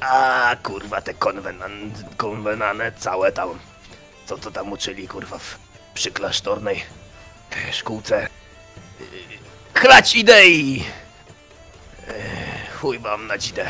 A 0.00 0.56
kurwa, 0.62 1.00
te 1.00 1.14
konwenan, 1.14 1.92
konwenane 2.16 2.92
całe 2.92 3.32
tam 3.32 3.58
co 4.26 4.38
to 4.38 4.50
tam 4.50 4.72
uczyli, 4.72 5.08
kurwa, 5.08 5.38
w 5.38 5.58
przyklasztornej 5.94 6.82
szkółce. 7.72 8.28
Yy, 9.00 9.06
Chlać 9.80 10.16
idei! 10.16 10.76
Yy, 10.78 10.84
Chuj 12.80 12.98
wam 12.98 13.26
na 13.26 13.38
dzidę. 13.38 13.66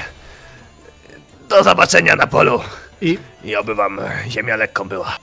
Do 1.49 1.63
zobaczenia 1.63 2.17
na 2.17 2.27
polu. 2.27 2.61
I 3.01 3.19
I 3.45 3.57
oby 3.57 3.75
wam 3.75 4.01
ziemia 4.29 4.57
lekką 4.57 4.89
była. 4.89 5.17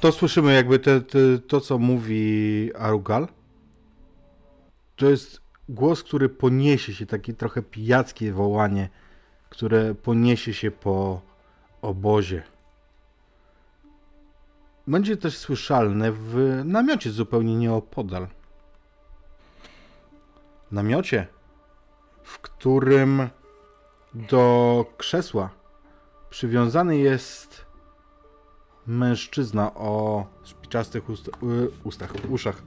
to 0.00 0.12
słyszymy 0.12 0.54
jakby 0.54 0.78
te, 0.78 1.00
te, 1.00 1.18
to, 1.48 1.60
co 1.60 1.78
mówi 1.78 2.70
Arugal. 2.78 3.28
To 4.96 5.10
jest 5.10 5.40
głos, 5.68 6.02
który 6.02 6.28
poniesie 6.28 6.94
się, 6.94 7.06
takie 7.06 7.34
trochę 7.34 7.62
pijackie 7.62 8.32
wołanie, 8.32 8.88
które 9.50 9.94
poniesie 9.94 10.54
się 10.54 10.70
po 10.70 11.20
obozie. 11.82 12.42
Będzie 14.86 15.16
też 15.16 15.38
słyszalne 15.38 16.12
w 16.12 16.62
namiocie 16.64 17.10
zupełnie 17.10 17.56
nieopodal. 17.56 18.26
Namiocie, 20.70 21.26
w 22.22 22.38
którym 22.38 23.28
do 24.14 24.84
krzesła 24.96 25.50
przywiązany 26.30 26.96
jest 26.96 27.66
mężczyzna 28.86 29.74
o 29.74 30.26
spiczastych 30.44 31.08
ust, 31.08 31.30
ustach, 31.84 32.12
uszach. 32.30 32.62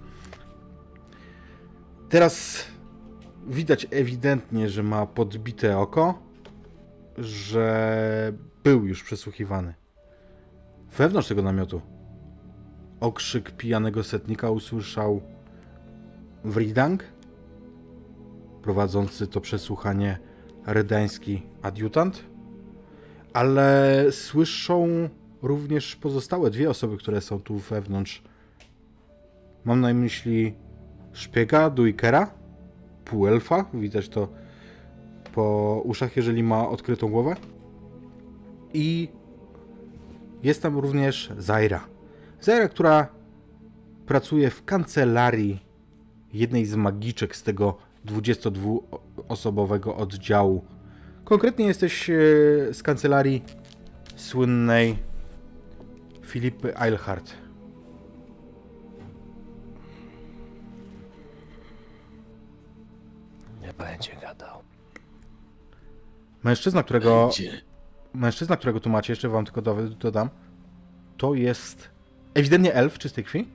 Teraz 2.10 2.66
widać 3.48 3.88
ewidentnie, 3.92 4.70
że 4.70 4.84
ma 4.84 5.06
podbite 5.06 5.78
oko, 5.78 6.20
że 7.18 8.34
był 8.64 8.86
już 8.86 9.04
przesłuchiwany. 9.04 9.74
Wewnątrz 10.98 11.28
tego 11.30 11.42
namiotu 11.42 11.99
okrzyk 13.00 13.52
pijanego 13.52 14.04
setnika 14.04 14.50
usłyszał 14.52 15.22
Wridang, 16.46 17.04
prowadzący 18.62 19.28
to 19.28 19.42
przesłuchanie 19.42 20.20
redański 20.66 21.42
adiutant, 21.62 22.24
ale 23.34 24.06
słyszą 24.12 25.10
również 25.42 25.96
pozostałe 25.96 26.50
dwie 26.50 26.70
osoby, 26.70 26.98
które 26.98 27.22
są 27.22 27.40
tu 27.40 27.58
wewnątrz. 27.58 28.24
Mam 29.66 29.82
na 29.82 29.94
myśli 29.94 30.54
szpiega 31.14 31.70
Duikera, 31.70 32.32
półelfa, 33.06 33.66
widać 33.74 34.10
to 34.10 34.28
po 35.34 35.82
uszach, 35.86 36.18
jeżeli 36.18 36.44
ma 36.44 36.70
odkrytą 36.70 37.10
głowę. 37.10 37.36
I 38.74 39.10
jest 40.44 40.62
tam 40.62 40.78
również 40.78 41.34
Zaira. 41.38 41.99
Zaira, 42.42 42.68
która 42.68 43.08
pracuje 44.06 44.50
w 44.50 44.66
kancelarii 44.66 45.66
jednej 46.34 46.66
z 46.66 46.76
magiczek 46.76 47.36
z 47.36 47.44
tego 47.44 47.78
22-osobowego 48.06 49.96
oddziału. 49.98 50.66
Konkretnie 51.24 51.66
jesteś 51.66 52.10
e, 52.10 52.14
z 52.74 52.84
kancelarii 52.84 53.44
słynnej 54.16 54.98
Filipy 56.26 56.78
Eilhart. 56.78 57.34
Nie 63.62 63.74
będzie 63.74 64.16
gadał. 64.22 64.62
Mężczyzna, 66.44 66.84
którego, 66.84 67.24
Będzie. 67.26 67.62
mężczyzna, 68.14 68.58
którego 68.58 68.80
tu 68.80 68.90
macie, 68.90 69.14
jeszcze 69.14 69.30
wam 69.30 69.46
tylko 69.46 69.62
dodam, 70.00 70.30
to 71.18 71.34
jest 71.34 71.99
ewidentnie 72.34 72.74
elf 72.74 72.98
czystej 72.98 73.24
krwi. 73.24 73.48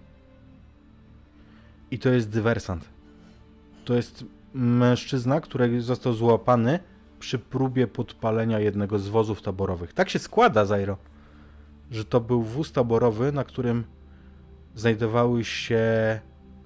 I 1.91 1.99
to 1.99 2.09
jest 2.09 2.31
dywersant. 2.31 2.89
To 3.85 3.95
jest 3.95 4.25
mężczyzna, 4.55 5.41
który 5.41 5.83
został 5.83 6.13
złapany 6.13 6.79
przy 7.19 7.39
próbie 7.39 7.87
podpalenia 7.87 8.59
jednego 8.59 8.99
z 8.99 9.09
wozów 9.09 9.43
taborowych. 9.43 9.93
Tak 9.93 10.11
się 10.11 10.19
składa, 10.19 10.65
Zairo, 10.65 10.97
że 11.91 12.05
to 12.05 12.21
był 12.21 12.43
wóz 12.43 12.73
taborowy, 12.73 13.33
na 13.33 13.45
którym 13.45 13.85
znajdowały 14.75 15.45
się 15.45 15.81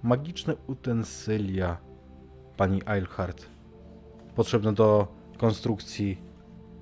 magiczne 0.03 0.55
utensylia 0.67 1.77
pani 2.57 2.83
Eilhart. 2.87 3.47
Potrzebne 4.35 4.73
do 4.73 5.09
konstrukcji 5.39 6.19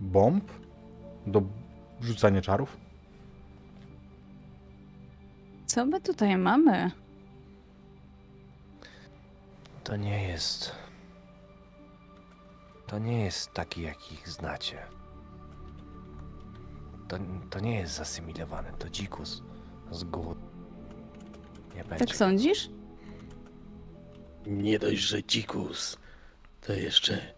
bomb, 0.00 0.50
do 1.26 1.42
rzucania 2.00 2.42
czarów. 2.42 2.85
Co 5.66 5.86
my 5.86 6.00
tutaj 6.00 6.36
mamy? 6.36 6.90
To 9.84 9.96
nie 9.96 10.28
jest. 10.28 10.72
To 12.86 12.98
nie 12.98 13.24
jest 13.24 13.52
taki, 13.52 13.82
jakich 13.82 14.28
znacie. 14.28 14.78
To, 17.08 17.18
to 17.50 17.60
nie 17.60 17.78
jest 17.78 17.94
zasymilowany, 17.94 18.72
to 18.78 18.88
dzikus 18.88 19.42
z 19.90 20.04
góry. 20.04 20.40
Nie 21.76 21.84
będzie. 21.84 22.06
Tak 22.06 22.16
sądzisz? 22.16 22.70
Nie 24.46 24.78
dość, 24.78 25.00
że 25.00 25.24
dzikus, 25.24 25.98
to 26.60 26.72
jeszcze 26.72 27.34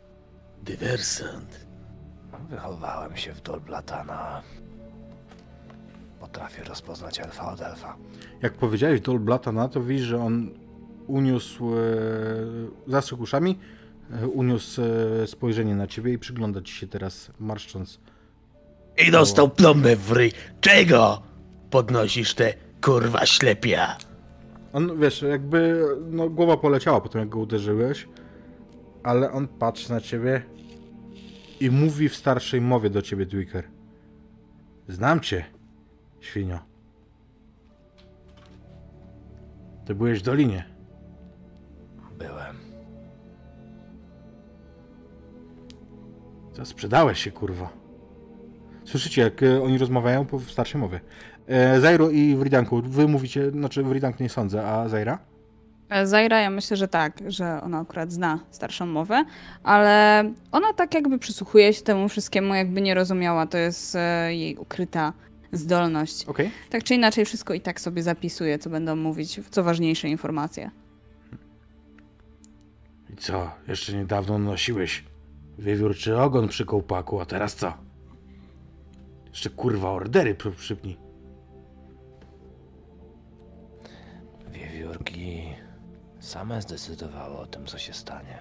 dywersant. 0.63 1.67
Wychowałem 2.49 3.17
się 3.17 3.33
w 3.33 3.41
Dolblatana. 3.41 4.43
Potrafię 6.33 6.65
rozpoznać 6.65 7.21
elfa 7.21 7.53
od 7.53 7.61
elfa. 7.61 7.97
Jak 8.43 8.53
powiedziałeś 8.53 9.01
Dolblata 9.01 9.53
na 9.53 9.69
to, 9.69 9.81
widzisz, 9.81 10.07
że 10.07 10.23
on 10.23 10.51
uniósł, 11.07 11.75
e, 12.91 13.15
uszami, 13.19 13.59
e, 14.13 14.27
uniósł 14.27 14.83
e, 15.23 15.27
spojrzenie 15.27 15.75
na 15.75 15.87
ciebie 15.87 16.13
i 16.13 16.19
przygląda 16.19 16.63
ci 16.63 16.75
się 16.75 16.87
teraz, 16.87 17.31
marszcząc. 17.41 18.01
I 19.07 19.11
dostał 19.11 19.49
plombę 19.49 19.97
w 19.97 20.13
ryj. 20.13 20.33
Czego 20.61 21.23
podnosisz 21.71 22.35
te 22.35 22.55
kurwa 22.85 23.27
ślepia? 23.27 23.97
On, 24.73 25.01
wiesz, 25.01 25.23
jakby 25.23 25.85
no, 26.11 26.29
głowa 26.29 26.57
poleciała 26.57 27.01
po 27.01 27.09
tym, 27.09 27.21
jak 27.21 27.29
go 27.29 27.39
uderzyłeś, 27.39 28.09
ale 29.03 29.33
on 29.33 29.49
patrzy 29.49 29.91
na 29.91 30.01
ciebie 30.01 30.43
i 31.61 31.71
mówi 31.71 32.09
w 32.09 32.17
starszej 32.17 32.61
mowie 32.61 32.91
do 32.91 33.03
ciebie, 33.03 33.27
Dwicker. 33.27 33.65
Znam 34.89 35.21
cię, 35.21 35.58
świnio. 36.21 36.59
Ty 39.87 39.95
byłeś 39.95 40.21
w 40.21 40.23
dolinie. 40.23 40.65
Byłem. 42.19 42.57
Co, 46.53 46.65
sprzedałeś 46.65 47.23
się, 47.23 47.31
kurwa. 47.31 47.69
Słyszycie, 48.85 49.23
jak 49.23 49.43
e, 49.43 49.63
oni 49.63 49.79
rozmawiają 49.79 50.27
po 50.27 50.41
starszej 50.41 50.81
mowie. 50.81 51.01
E, 51.47 51.81
Zairo 51.81 52.11
i 52.11 52.37
Wridanku, 52.37 52.83
wy 52.83 53.09
mówicie, 53.09 53.51
znaczy 53.51 53.83
Wridank 53.83 54.21
nie 54.21 54.29
sądzę, 54.29 54.67
a 54.67 54.89
Zaira? 54.89 55.19
E, 55.89 56.07
Zaira, 56.07 56.41
ja 56.41 56.51
myślę, 56.51 56.77
że 56.77 56.89
tak, 56.89 57.19
że 57.27 57.61
ona 57.63 57.79
akurat 57.79 58.13
zna 58.13 58.39
starszą 58.51 58.87
mowę, 58.87 59.25
ale 59.63 60.25
ona 60.53 60.73
tak 60.73 60.95
jakby 60.95 61.19
przysłuchuje 61.19 61.73
się 61.73 61.83
temu 61.83 62.09
wszystkiemu, 62.09 62.55
jakby 62.55 62.81
nie 62.81 62.95
rozumiała. 62.95 63.47
To 63.47 63.59
jest 63.59 63.97
e, 63.97 64.35
jej 64.35 64.57
ukryta 64.57 65.13
zdolność. 65.53 66.25
Okej. 66.25 66.51
Tak 66.71 66.85
czy 66.85 66.95
inaczej, 66.95 67.25
wszystko 67.25 67.55
i 67.55 67.61
tak 67.61 67.81
sobie 67.81 68.03
zapisuje, 68.03 68.59
co 68.59 68.71
będą 68.71 68.97
mówić, 68.97 69.41
co 69.51 69.63
ważniejsze 69.65 70.09
informacje. 70.09 70.71
I 73.13 73.17
co, 73.17 73.51
jeszcze 73.69 73.93
niedawno 73.93 74.39
nosiłeś 74.39 75.05
wiewiórczy 75.59 76.19
ogon 76.19 76.49
przy 76.49 76.65
kołpaku, 76.65 77.21
a 77.21 77.27
teraz 77.27 77.55
co? 77.55 77.73
Jeszcze 79.31 79.51
kurwa 79.51 79.91
ordery 79.91 80.35
przy- 80.35 80.51
przypnij. 80.53 80.97
Wiewiórki 84.53 85.43
same 86.21 86.63
zdecydowały 86.63 87.37
o 87.39 87.47
tym, 87.47 87.67
co 87.67 87.79
się 87.79 87.93
stanie. 87.93 88.39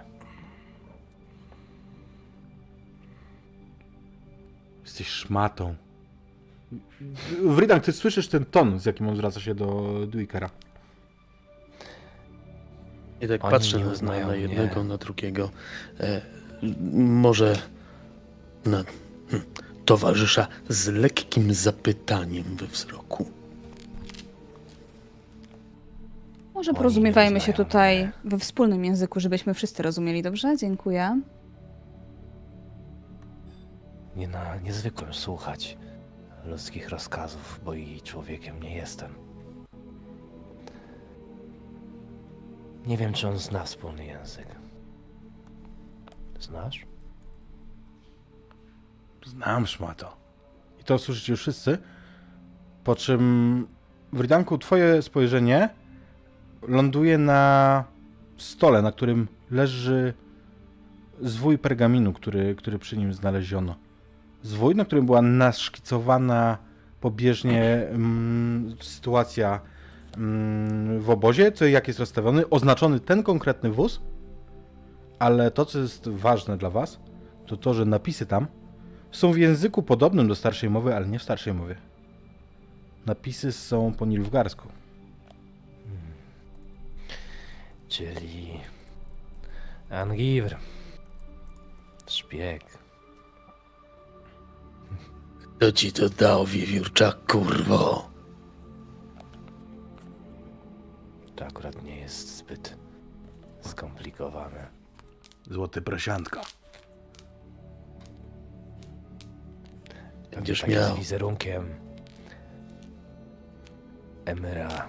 Jesteś 4.83 5.07
szmatą. 5.07 5.75
Wridank, 7.41 7.83
ty 7.83 7.91
słyszysz 7.91 8.27
ten 8.27 8.45
ton, 8.45 8.79
z 8.79 8.85
jakim 8.85 9.07
on 9.09 9.15
zwraca 9.15 9.39
się 9.39 9.55
do 9.55 9.99
Dwickera. 10.07 10.49
I 13.21 13.27
tak 13.27 13.45
Oni 13.45 13.51
patrzę 13.51 13.79
na, 14.01 14.35
jednego, 14.35 14.83
na 14.83 14.97
drugiego. 14.97 15.49
E, 15.99 16.21
może 16.91 17.55
na 18.65 18.83
hm, 19.29 19.43
towarzysza 19.85 20.47
z 20.69 20.87
lekkim 20.87 21.53
zapytaniem 21.53 22.43
we 22.43 22.67
wzroku. 22.67 23.31
Może 26.53 26.71
Oni 26.71 26.77
porozumiewajmy 26.77 27.41
się 27.41 27.53
tutaj 27.53 28.09
we 28.23 28.39
wspólnym 28.39 28.85
języku, 28.85 29.19
żebyśmy 29.19 29.53
wszyscy 29.53 29.83
rozumieli, 29.83 30.21
dobrze? 30.21 30.57
Dziękuję. 30.57 31.21
Nie, 34.15 34.27
na, 34.27 34.57
nie 34.57 34.73
zwykłem 34.73 35.13
słuchać 35.13 35.77
ludzkich 36.47 36.89
rozkazów, 36.89 37.59
bo 37.65 37.73
i 37.73 38.01
człowiekiem 38.01 38.63
nie 38.63 38.75
jestem. 38.75 39.11
Nie 42.85 42.97
wiem, 42.97 43.13
czy 43.13 43.27
on 43.27 43.37
zna 43.37 43.63
wspólny 43.63 44.05
język. 44.05 44.47
Znasz? 46.39 46.85
Znam 49.25 49.67
szmato. 49.67 50.17
I 50.79 50.83
to 50.83 50.97
słyszycie 50.97 51.33
już 51.33 51.39
wszyscy. 51.39 51.77
Po 52.83 52.95
czym 52.95 53.67
w 54.13 54.21
Ridanku 54.21 54.57
twoje 54.57 55.01
spojrzenie 55.01 55.69
ląduje 56.61 57.17
na 57.17 57.83
stole, 58.37 58.81
na 58.81 58.91
którym 58.91 59.27
leży 59.51 60.13
zwój 61.21 61.57
pergaminu, 61.57 62.13
który, 62.13 62.55
który 62.55 62.79
przy 62.79 62.97
nim 62.97 63.13
znaleziono. 63.13 63.75
Zwój, 64.47 64.75
na 64.75 64.85
którym 64.85 65.05
była 65.05 65.21
naszkicowana 65.21 66.57
pobieżnie 67.01 67.63
mm, 67.63 68.75
sytuacja 68.81 69.59
mm, 70.17 70.99
w 71.01 71.09
obozie, 71.09 71.51
co 71.51 71.65
jak 71.65 71.87
jest 71.87 71.99
rozstawiony, 71.99 72.49
oznaczony 72.49 72.99
ten 72.99 73.23
konkretny 73.23 73.71
wóz, 73.71 74.01
ale 75.19 75.51
to, 75.51 75.65
co 75.65 75.79
jest 75.79 76.09
ważne 76.09 76.57
dla 76.57 76.69
was, 76.69 76.99
to 77.45 77.57
to, 77.57 77.73
że 77.73 77.85
napisy 77.85 78.25
tam 78.25 78.47
są 79.11 79.31
w 79.31 79.37
języku 79.37 79.83
podobnym 79.83 80.27
do 80.27 80.35
starszej 80.35 80.69
mowy, 80.69 80.95
ale 80.95 81.07
nie 81.07 81.19
w 81.19 81.23
starszej 81.23 81.53
mowie. 81.53 81.75
Napisy 83.05 83.51
są 83.51 83.93
po 83.93 84.05
nilfgarsku. 84.05 84.67
Czyli 87.89 88.59
Angivr. 89.89 90.55
Szpieg. 92.07 92.76
Kto 95.57 95.71
ci 95.71 95.91
to 95.91 96.09
dał, 96.09 96.45
wiewiórcza 96.45 97.13
kurwo? 97.27 98.09
To 101.35 101.45
akurat 101.45 101.83
nie 101.83 101.99
jest 101.99 102.37
zbyt 102.37 102.77
skomplikowane. 103.61 104.67
Złoty 105.49 105.81
prosiantko. 105.81 106.41
Będziesz 110.31 110.61
Takie 110.61 110.73
miał. 110.73 110.95
Z 110.95 110.99
wizerunkiem 110.99 111.75
Emyra 114.25 114.87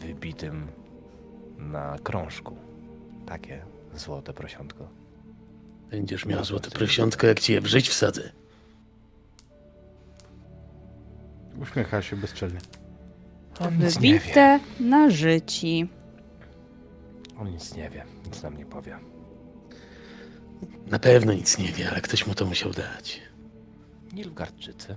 wybitym 0.00 0.68
na 1.58 1.98
krążku. 2.02 2.56
Takie 3.26 3.64
złote 3.94 4.32
prosiątko. 4.32 4.88
Będziesz 5.90 6.26
miał 6.26 6.44
złote 6.44 6.70
prosiątko, 6.70 7.26
jak 7.26 7.40
ci 7.40 7.52
je 7.52 7.60
w 7.60 7.66
żyć 7.66 7.88
wsadzę. 7.88 8.32
Uśmiecha 11.62 12.02
się 12.02 12.16
bezczelnie. 12.16 12.58
On 13.60 13.78
nic 13.78 14.00
nie 14.00 14.18
wie. 14.18 14.60
Na 14.80 15.10
życi. 15.10 15.88
On 17.38 17.50
nic 17.50 17.74
nie 17.74 17.90
wie. 17.90 18.04
Nic 18.26 18.42
nam 18.42 18.56
nie 18.56 18.66
powie. 18.66 18.98
Na 20.86 20.98
pewno 20.98 21.32
nic 21.32 21.58
nie 21.58 21.68
wie, 21.72 21.90
ale 21.90 22.00
ktoś 22.00 22.26
mu 22.26 22.34
to 22.34 22.46
musiał 22.46 22.72
dać. 22.72 23.22
Nilfgaardczycy. 24.12 24.96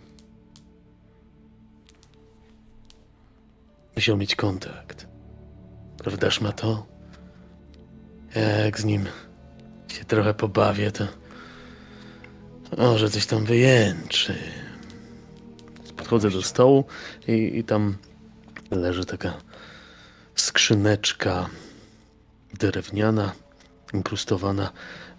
Musiał 3.96 4.18
mieć 4.18 4.36
kontakt. 4.36 5.08
Prawdaż 5.98 6.42
ma 6.42 6.52
to? 6.52 6.86
Jak 8.66 8.80
z 8.80 8.86
nim 8.86 9.06
się 9.88 10.06
trochę 10.06 10.34
pobawię, 10.34 10.92
to 10.92 11.08
może 12.78 13.10
coś 13.10 13.26
tam 13.26 13.46
wyjęczy. 13.46 14.36
Podchodzę 16.10 16.30
do 16.30 16.42
stołu 16.42 16.86
i, 17.28 17.58
i 17.58 17.64
tam 17.64 17.98
leży 18.72 19.06
taka 19.06 19.34
skrzyneczka 20.36 21.50
drewniana, 22.54 23.32
inkrustowana 23.94 24.72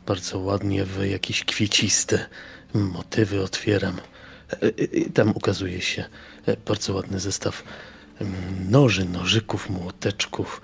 bardzo 0.06 0.38
ładnie 0.38 0.84
w 0.84 1.06
jakieś 1.06 1.44
kwieciste 1.44 2.26
motywy. 2.74 3.42
Otwieram. 3.42 4.00
E, 4.52 4.62
e, 4.62 4.68
I 4.68 5.10
tam 5.10 5.30
ukazuje 5.30 5.80
się 5.80 6.04
e, 6.46 6.56
bardzo 6.56 6.94
ładny 6.94 7.20
zestaw 7.20 7.64
mm, 8.20 8.70
noży, 8.70 9.04
nożyków, 9.04 9.70
młoteczków. 9.70 10.60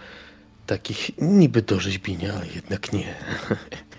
Takich 0.67 1.11
niby 1.19 1.63
do 1.63 1.81
rzeźbienia, 1.81 2.35
ale 2.35 2.47
jednak 2.47 2.93
nie. 2.93 3.15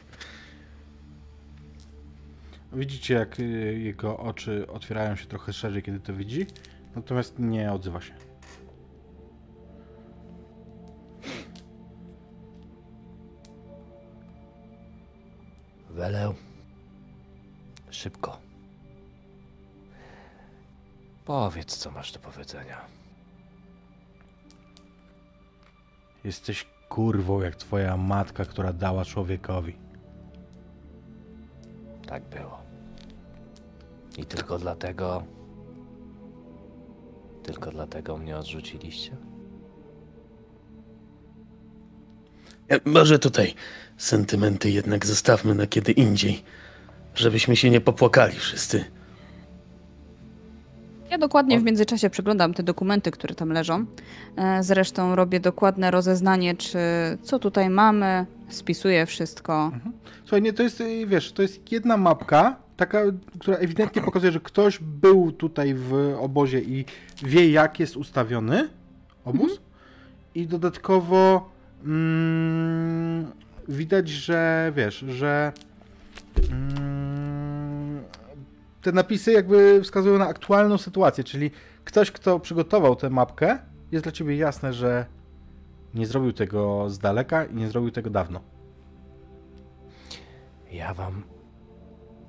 Widzicie, 2.73 3.13
jak 3.13 3.39
y, 3.39 3.79
jego 3.79 4.17
oczy 4.17 4.67
otwierają 4.67 5.15
się 5.15 5.25
trochę 5.25 5.53
szerzej, 5.53 5.83
kiedy 5.83 5.99
to 5.99 6.13
widzi, 6.13 6.45
natomiast 6.95 7.39
nie 7.39 7.71
odzywa 7.71 8.01
się. 8.01 8.13
Weleł. 15.89 16.35
Szybko. 17.89 18.39
Powiedz, 21.25 21.77
co 21.77 21.91
masz 21.91 22.11
do 22.11 22.19
powiedzenia. 22.19 22.81
Jesteś 26.23 26.65
kurwą 26.89 27.41
jak 27.41 27.55
twoja 27.55 27.97
matka, 27.97 28.45
która 28.45 28.73
dała 28.73 29.05
człowiekowi. 29.05 29.86
Tak 32.07 32.23
było. 32.29 32.61
I 34.17 34.25
tylko 34.25 34.59
dlatego. 34.59 35.23
Tylko 37.43 37.71
dlatego 37.71 38.17
mnie 38.17 38.37
odrzuciliście? 38.37 39.17
E, 42.69 42.79
Może 42.89 43.19
tutaj 43.19 43.53
sentymenty 43.97 44.69
jednak 44.71 45.05
zostawmy 45.05 45.55
na 45.55 45.67
kiedy 45.67 45.91
indziej, 45.91 46.43
żebyśmy 47.15 47.55
się 47.55 47.69
nie 47.69 47.81
popłakali 47.81 48.35
wszyscy. 48.35 48.85
Ja 51.09 51.17
dokładnie 51.17 51.59
w 51.59 51.63
międzyczasie 51.63 52.09
przeglądam 52.09 52.53
te 52.53 52.63
dokumenty, 52.63 53.11
które 53.11 53.35
tam 53.35 53.49
leżą. 53.49 53.85
E, 54.35 54.63
Zresztą 54.63 55.15
robię 55.15 55.39
dokładne 55.39 55.91
rozeznanie, 55.91 56.55
czy 56.55 56.77
co 57.21 57.39
tutaj 57.39 57.69
mamy, 57.69 58.25
spisuję 58.49 59.05
wszystko. 59.05 59.71
Słuchaj, 60.23 60.41
nie, 60.41 60.53
to 60.53 60.63
jest, 60.63 60.81
y, 60.81 61.07
wiesz, 61.07 61.31
to 61.31 61.41
jest 61.41 61.71
jedna 61.71 61.97
mapka, 61.97 62.55
taka, 62.77 63.01
która 63.39 63.57
ewidentnie 63.57 64.01
pokazuje, 64.01 64.31
że 64.31 64.39
ktoś 64.39 64.79
był 64.79 65.31
tutaj 65.31 65.73
w 65.73 65.93
obozie 66.19 66.61
i 66.61 66.85
wie, 67.23 67.51
jak 67.51 67.79
jest 67.79 67.97
ustawiony 67.97 68.69
obóz. 69.25 69.61
I 70.35 70.47
dodatkowo 70.47 71.49
mm, 71.85 73.31
widać, 73.67 74.09
że 74.09 74.71
wiesz, 74.75 75.05
że 75.09 75.51
mm, 76.51 76.86
te 78.87 78.91
napisy 78.91 79.31
jakby 79.31 79.81
wskazują 79.83 80.17
na 80.17 80.27
aktualną 80.27 80.77
sytuację, 80.77 81.23
czyli 81.23 81.51
ktoś, 81.83 82.11
kto 82.11 82.39
przygotował 82.39 82.95
tę 82.95 83.09
mapkę, 83.09 83.59
jest 83.91 84.05
dla 84.05 84.11
ciebie 84.11 84.37
jasne, 84.37 84.73
że 84.73 85.05
nie 85.93 86.07
zrobił 86.07 86.33
tego 86.33 86.89
z 86.89 86.99
daleka 86.99 87.45
i 87.45 87.55
nie 87.55 87.67
zrobił 87.67 87.91
tego 87.91 88.09
dawno. 88.09 88.41
Ja 90.71 90.93
wam, 90.93 91.23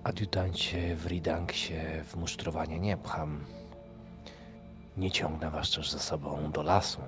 adiutancie 0.04 0.96
w 0.96 1.06
Ridanksie, 1.06 1.74
w 2.04 2.16
musztrowanie 2.16 2.80
nie 2.80 2.96
pcham. 2.96 3.44
Nie 4.96 5.10
ciągnę 5.10 5.50
was 5.50 5.70
też 5.70 5.90
ze 5.90 5.98
sobą 5.98 6.50
do 6.52 6.62
lasu. 6.62 7.00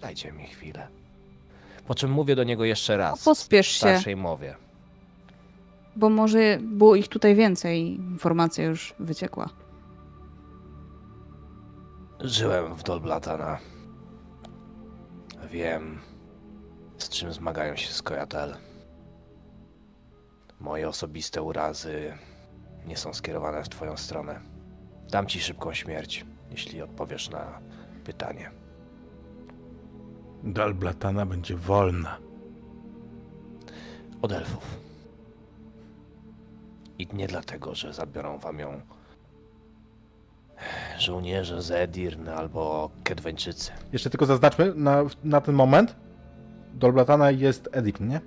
Dajcie 0.00 0.32
mi 0.32 0.46
chwilę. 0.46 0.88
Po 1.86 1.94
czym 1.94 2.10
mówię 2.10 2.36
do 2.36 2.44
niego 2.44 2.64
jeszcze 2.64 2.96
raz. 2.96 3.24
Pospiesz 3.24 3.68
w 3.68 3.70
się, 3.70 3.78
starszej 3.78 4.16
mowie. 4.16 4.65
Bo 5.96 6.10
może 6.10 6.58
było 6.62 6.96
ich 6.96 7.08
tutaj 7.08 7.34
więcej. 7.34 7.94
Informacja 7.94 8.64
już 8.64 8.94
wyciekła. 8.98 9.48
Żyłem 12.20 12.74
w 12.74 12.82
Dolblatana. 12.82 13.58
Wiem, 15.50 15.98
z 16.98 17.08
czym 17.08 17.32
zmagają 17.32 17.76
się 17.76 17.92
Skojatel. 17.92 18.56
Moje 20.60 20.88
osobiste 20.88 21.42
urazy 21.42 22.14
nie 22.86 22.96
są 22.96 23.14
skierowane 23.14 23.64
w 23.64 23.68
twoją 23.68 23.96
stronę. 23.96 24.40
Dam 25.10 25.26
ci 25.26 25.40
szybką 25.40 25.74
śmierć, 25.74 26.26
jeśli 26.50 26.82
odpowiesz 26.82 27.30
na 27.30 27.60
pytanie. 28.04 28.50
Dalblatana 30.44 31.26
będzie 31.26 31.56
wolna. 31.56 32.18
Od 34.22 34.32
elfów. 34.32 34.85
I 36.98 37.08
nie 37.12 37.26
dlatego, 37.26 37.74
że 37.74 37.92
zabiorą 37.92 38.38
wam 38.38 38.58
ją 38.58 38.80
żołnierze 40.98 41.62
z 41.62 41.70
Edirn 41.70 42.28
albo 42.28 42.90
Kedweńczycy. 43.04 43.72
Jeszcze 43.92 44.10
tylko 44.10 44.26
zaznaczmy 44.26 44.72
na, 44.74 45.02
na 45.24 45.40
ten 45.40 45.54
moment. 45.54 45.96
Dolblatana 46.74 47.30
jest 47.30 47.68
Edirn, 47.72 48.08
nie? 48.08 48.20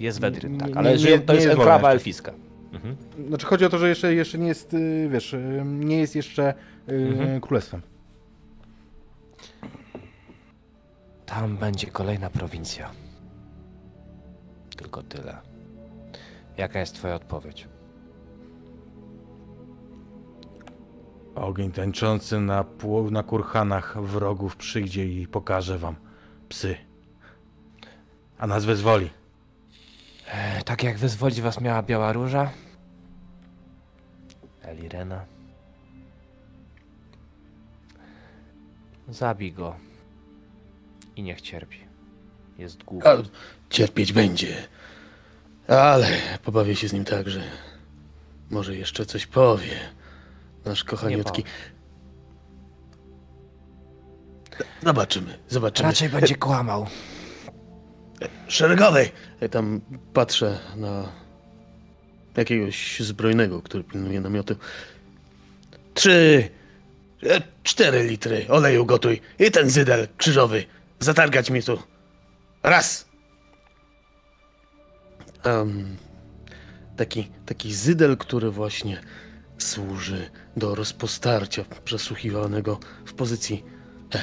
Jest 0.00 0.20
w 0.20 0.24
Edirn, 0.24 0.52
Nie- 0.52 0.58
tak, 0.60 0.68
nie- 0.68 0.76
ale 0.78 0.90
nie- 0.90 0.98
żyją, 0.98 1.20
to 1.20 1.32
nie 1.32 1.34
jest 1.34 1.46
jest 1.46 1.58
enklawa 1.58 1.90
elfiska. 1.92 2.32
Mhm. 2.72 2.96
Znaczy 3.28 3.46
chodzi 3.46 3.64
o 3.64 3.68
to, 3.68 3.78
że 3.78 3.88
jeszcze, 3.88 4.14
jeszcze 4.14 4.38
nie 4.38 4.48
jest, 4.48 4.74
y, 4.74 5.08
wiesz, 5.12 5.32
y, 5.34 5.62
nie 5.64 5.98
jest 5.98 6.16
jeszcze 6.16 6.54
y, 6.88 6.92
Mhm. 6.92 7.40
królestwem. 7.40 7.82
Tam 11.26 11.56
będzie 11.56 11.86
kolejna 11.86 12.30
prowincja. 12.30 12.90
Tylko 14.76 15.02
tyle. 15.02 15.36
Jaka 16.56 16.80
jest 16.80 16.94
twoja 16.94 17.14
odpowiedź? 17.14 17.68
Ogień 21.36 21.72
tańczący 21.72 22.40
na, 22.40 22.64
na 23.10 23.22
kurhanach 23.22 24.02
wrogów 24.02 24.56
przyjdzie 24.56 25.06
i 25.06 25.26
pokaże 25.26 25.78
wam 25.78 25.96
psy. 26.48 26.76
A 28.38 28.46
nas 28.46 28.64
wezwoli. 28.64 29.10
E, 30.26 30.62
tak 30.62 30.82
jak 30.82 30.98
wyzwolić 30.98 31.40
was 31.40 31.60
miała 31.60 31.82
Biała 31.82 32.12
Róża? 32.12 32.50
Elirena? 34.62 35.24
Zabij 39.08 39.52
go. 39.52 39.76
I 41.16 41.22
niech 41.22 41.40
cierpi. 41.40 41.78
Jest 42.58 42.84
głupi. 42.84 43.08
A, 43.08 43.16
cierpieć 43.70 44.12
będzie. 44.12 44.68
Ale 45.68 46.08
pobawię 46.44 46.76
się 46.76 46.88
z 46.88 46.92
nim 46.92 47.04
tak, 47.04 47.28
że 47.30 47.42
może 48.50 48.76
jeszcze 48.76 49.06
coś 49.06 49.26
powie. 49.26 49.96
Nasz 50.66 50.84
kochaniutki. 50.84 51.44
Zobaczymy, 54.82 55.38
zobaczymy. 55.48 55.88
Raczej 55.88 56.08
będzie 56.08 56.34
kłamał. 56.36 56.86
Szeregowej! 58.48 59.12
Ja 59.40 59.48
tam 59.48 59.80
patrzę 60.12 60.58
na 60.76 61.12
jakiegoś 62.36 63.00
zbrojnego, 63.00 63.62
który 63.62 63.84
pilnuje 63.84 64.20
namiotu. 64.20 64.56
Trzy, 65.94 66.48
e, 67.22 67.42
cztery 67.62 68.04
litry 68.04 68.46
oleju 68.48 68.86
gotuj 68.86 69.20
i 69.38 69.50
ten 69.50 69.70
zydel 69.70 70.08
krzyżowy. 70.16 70.64
Zatargać 71.00 71.50
mi 71.50 71.62
tu. 71.62 71.78
Raz. 72.62 73.08
Em, 75.44 75.96
taki, 76.96 77.28
taki 77.46 77.74
zydel, 77.74 78.16
który 78.16 78.50
właśnie 78.50 79.00
służy 79.58 80.30
do 80.56 80.74
rozpostarcia 80.74 81.64
przesłuchiwanego 81.84 82.78
w 83.04 83.14
pozycji 83.14 83.64
e, 84.14 84.22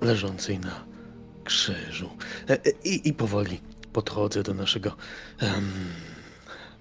leżącej 0.00 0.58
na 0.58 0.84
krzyżu. 1.44 2.10
E, 2.48 2.52
e, 2.52 2.70
I, 2.84 3.08
I 3.08 3.12
powoli 3.12 3.60
podchodzę 3.92 4.42
do 4.42 4.54
naszego 4.54 4.96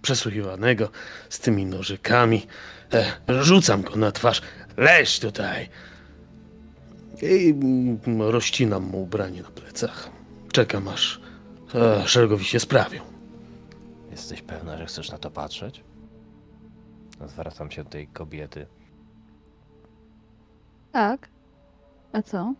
przesłuchiwanego 0.02 0.90
z 1.30 1.40
tymi 1.40 1.66
nożykami. 1.66 2.48
E, 2.94 3.44
rzucam 3.44 3.82
go 3.82 3.96
na 3.96 4.12
twarz. 4.12 4.42
Leż 4.78 5.20
tutaj. 5.20 5.70
I 7.22 7.50
mm, 7.50 8.22
rozcinam 8.22 8.84
mu 8.84 9.04
ubranie 9.04 9.42
na 9.42 9.50
plecach. 9.50 10.10
Czekam 10.52 10.88
aż 10.88 11.22
e, 11.76 12.08
szeregowi 12.08 12.46
się 12.46 12.60
sprawią. 12.60 13.02
Jesteś 14.12 14.42
pewna, 14.42 14.78
że 14.78 14.86
chcesz 14.86 15.12
na 15.12 15.18
to 15.18 15.32
patrzeć? 15.32 15.84
Zwracam 17.28 17.72
się 17.72 17.84
do 17.84 17.90
tej 17.90 18.08
kobiety. 18.08 18.68
Tak. 20.92 21.30
A 22.14 22.22
co? 22.22 22.54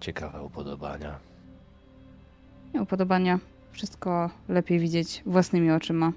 Ciekawe 0.00 0.42
upodobania. 0.42 1.18
Nie 2.74 2.82
upodobania. 2.82 3.38
Wszystko 3.72 4.30
lepiej 4.48 4.78
widzieć 4.78 5.22
własnymi 5.26 5.70
oczyma. 5.70 6.12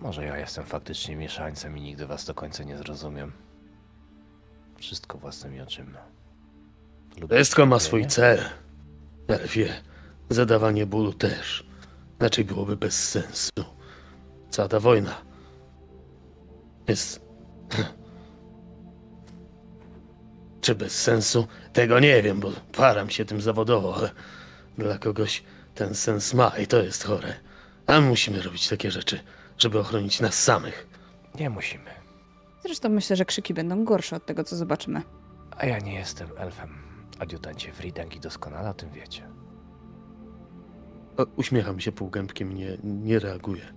Może 0.00 0.24
ja 0.24 0.38
jestem 0.38 0.64
faktycznie 0.64 1.16
mieszańcem 1.16 1.78
i 1.78 1.80
nigdy 1.80 2.06
was 2.06 2.24
do 2.24 2.34
końca 2.34 2.64
nie 2.64 2.78
zrozumiem. 2.78 3.32
Wszystko 4.76 5.18
własnymi 5.18 5.60
oczyma. 5.60 5.98
Lubię 7.20 7.36
Wszystko 7.36 7.66
ma 7.66 7.78
swój 7.78 8.06
cel. 8.06 8.38
Elfie, 9.28 9.68
zadawanie 10.28 10.86
bólu 10.86 11.12
też. 11.12 11.66
Inaczej 12.20 12.44
byłoby 12.44 12.76
bez 12.76 13.08
sensu. 13.08 13.50
Cała 14.50 14.68
ta 14.68 14.80
wojna 14.80 15.33
jest. 16.88 17.20
Czy 20.60 20.74
bez 20.74 21.02
sensu? 21.02 21.46
Tego 21.72 22.00
nie 22.00 22.22
wiem, 22.22 22.40
bo 22.40 22.50
param 22.76 23.10
się 23.10 23.24
tym 23.24 23.40
zawodowo, 23.40 23.96
ale 23.96 24.10
dla 24.78 24.98
kogoś 24.98 25.42
ten 25.74 25.94
sens 25.94 26.34
ma 26.34 26.48
i 26.48 26.66
to 26.66 26.82
jest 26.82 27.04
chore. 27.04 27.34
A 27.86 28.00
my 28.00 28.08
musimy 28.08 28.42
robić 28.42 28.68
takie 28.68 28.90
rzeczy, 28.90 29.20
żeby 29.58 29.78
ochronić 29.78 30.20
nas 30.20 30.42
samych. 30.42 30.86
Nie 31.34 31.50
musimy. 31.50 31.90
Zresztą 32.62 32.88
myślę, 32.88 33.16
że 33.16 33.24
krzyki 33.24 33.54
będą 33.54 33.84
gorsze 33.84 34.16
od 34.16 34.26
tego, 34.26 34.44
co 34.44 34.56
zobaczymy. 34.56 35.02
A 35.56 35.66
ja 35.66 35.78
nie 35.78 35.94
jestem 35.94 36.28
elfem. 36.36 36.78
Adiutancie 37.18 37.72
Fridangi 37.72 38.20
doskonale 38.20 38.70
o 38.70 38.74
tym 38.74 38.90
wiecie. 38.90 39.28
O, 41.16 41.26
Uśmiecham 41.36 41.80
się 41.80 41.92
półgębkiem, 41.92 42.54
nie, 42.54 42.78
nie 42.84 43.18
reaguję. 43.18 43.74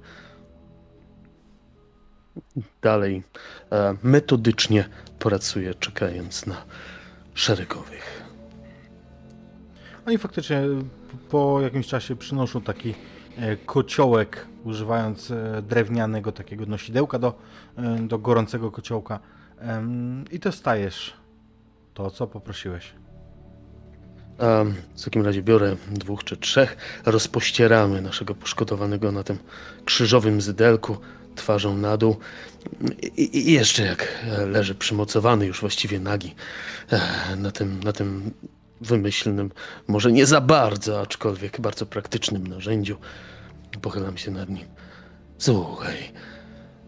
Dalej 2.81 3.23
e, 3.71 3.95
metodycznie 4.03 4.89
pracuję, 5.19 5.73
czekając 5.73 6.45
na 6.45 6.55
szeregowych. 7.33 8.23
Oni 10.07 10.17
faktycznie 10.17 10.61
po 11.29 11.61
jakimś 11.61 11.87
czasie 11.87 12.15
przynoszą 12.15 12.61
taki 12.61 12.95
e, 13.37 13.57
kociołek, 13.57 14.45
używając 14.63 15.31
e, 15.31 15.61
drewnianego 15.61 16.31
takiego 16.31 16.65
nosidełka 16.65 17.19
do, 17.19 17.39
do 18.01 18.19
gorącego 18.19 18.71
kociołka. 18.71 19.19
I 20.31 20.39
to 20.39 20.51
stajesz 20.51 21.13
to, 21.93 22.11
co 22.11 22.27
poprosiłeś. 22.27 22.93
W 24.95 25.03
takim 25.03 25.25
razie 25.25 25.43
biorę 25.43 25.75
dwóch 25.91 26.23
czy 26.23 26.37
trzech, 26.37 26.77
rozpościeramy 27.05 28.01
naszego 28.01 28.35
poszkodowanego 28.35 29.11
na 29.11 29.23
tym 29.23 29.37
krzyżowym 29.85 30.41
zydelku, 30.41 30.97
twarzą 31.37 31.77
na 31.77 31.97
dół. 31.97 32.17
I, 33.17 33.37
i 33.37 33.51
jeszcze 33.51 33.83
jak 33.85 34.25
leży 34.47 34.75
przymocowany, 34.75 35.45
już 35.45 35.61
właściwie 35.61 35.99
nagi, 35.99 36.35
e, 36.91 37.35
na 37.35 37.51
tym, 37.51 37.83
na 37.83 37.93
tym 37.93 38.31
wymyślnym, 38.81 39.51
może 39.87 40.11
nie 40.11 40.25
za 40.25 40.41
bardzo, 40.41 41.01
aczkolwiek 41.01 41.61
bardzo 41.61 41.85
praktycznym 41.85 42.47
narzędziu, 42.47 42.97
pochylam 43.81 44.17
się 44.17 44.31
nad 44.31 44.49
nim. 44.49 44.65
Słuchaj, 45.37 45.97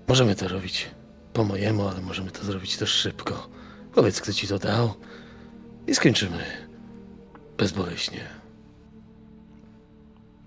możemy 0.07 0.35
to 0.35 0.47
robić 0.47 0.87
po 1.33 1.43
mojemu, 1.43 1.87
ale 1.87 2.01
możemy 2.01 2.31
to 2.31 2.43
zrobić 2.43 2.77
też 2.77 2.89
szybko. 2.89 3.49
Powiedz, 3.93 4.21
kto 4.21 4.33
ci 4.33 4.47
to 4.47 4.59
dał 4.59 4.93
i 5.87 5.95
skończymy. 5.95 6.43
Bezboleśnie. 7.57 8.21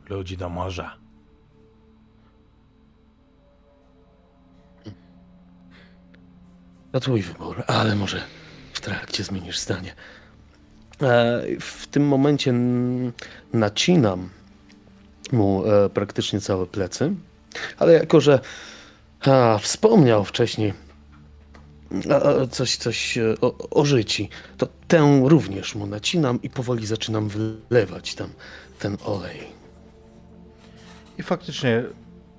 Ludzi 0.08 0.36
do 0.36 0.48
morza. 0.48 1.01
To 6.92 7.00
twój 7.00 7.22
wybór, 7.22 7.62
ale 7.66 7.96
może 7.96 8.20
w 8.72 8.80
trakcie 8.80 9.24
zmienisz 9.24 9.58
zdanie. 9.58 9.94
E, 11.02 11.42
w 11.60 11.86
tym 11.86 12.08
momencie 12.08 12.54
nacinam 13.52 14.28
mu 15.32 15.64
e, 15.66 15.90
praktycznie 15.90 16.40
całe 16.40 16.66
plecy, 16.66 17.14
ale 17.78 17.92
jako, 17.92 18.20
że 18.20 18.40
a, 19.20 19.58
wspomniał 19.58 20.24
wcześniej 20.24 20.72
coś, 22.50 22.76
coś 22.76 23.18
e, 23.18 23.34
o, 23.40 23.68
o 23.70 23.84
życi, 23.84 24.28
to 24.56 24.68
tę 24.88 25.20
również 25.24 25.74
mu 25.74 25.86
nacinam 25.86 26.42
i 26.42 26.50
powoli 26.50 26.86
zaczynam 26.86 27.28
wylewać 27.28 28.14
tam 28.14 28.28
ten 28.78 28.96
olej. 29.04 29.38
I 31.18 31.22
faktycznie 31.22 31.82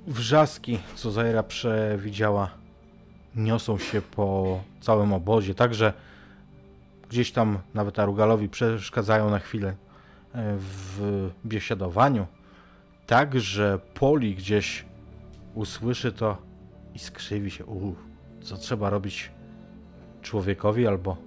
wrzaski, 0.07 0.79
co 0.95 1.11
Zaira 1.11 1.43
przewidziała, 1.43 2.62
niosą 3.35 3.77
się 3.77 4.01
po 4.01 4.59
całym 4.81 5.13
obozie, 5.13 5.55
także 5.55 5.93
gdzieś 7.09 7.31
tam 7.31 7.59
nawet 7.73 7.99
Arugalowi 7.99 8.49
przeszkadzają 8.49 9.29
na 9.29 9.39
chwilę 9.39 9.69
e, 9.69 9.75
w 10.57 11.29
biesiadowaniu. 11.45 12.27
Tak, 13.07 13.39
że 13.39 13.79
Poli 13.93 14.35
gdzieś 14.35 14.85
usłyszy 15.55 16.11
to 16.11 16.37
i 16.93 16.99
skrzywi 16.99 17.51
się. 17.51 17.65
U, 17.65 17.95
co 18.41 18.57
trzeba 18.57 18.89
robić 18.89 19.31
człowiekowi 20.21 20.87
albo 20.87 21.17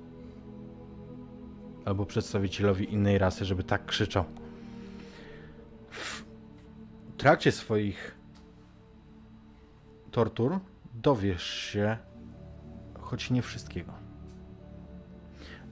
albo 1.84 2.06
przedstawicielowi 2.06 2.92
innej 2.92 3.18
rasy, 3.18 3.44
żeby 3.44 3.64
tak 3.64 3.86
krzyczał. 3.86 4.24
W 5.90 6.24
trakcie 7.16 7.52
swoich 7.52 8.14
tortur 10.10 10.58
dowiesz 11.02 11.44
się, 11.44 11.98
choć 13.00 13.30
nie 13.30 13.42
wszystkiego. 13.42 13.92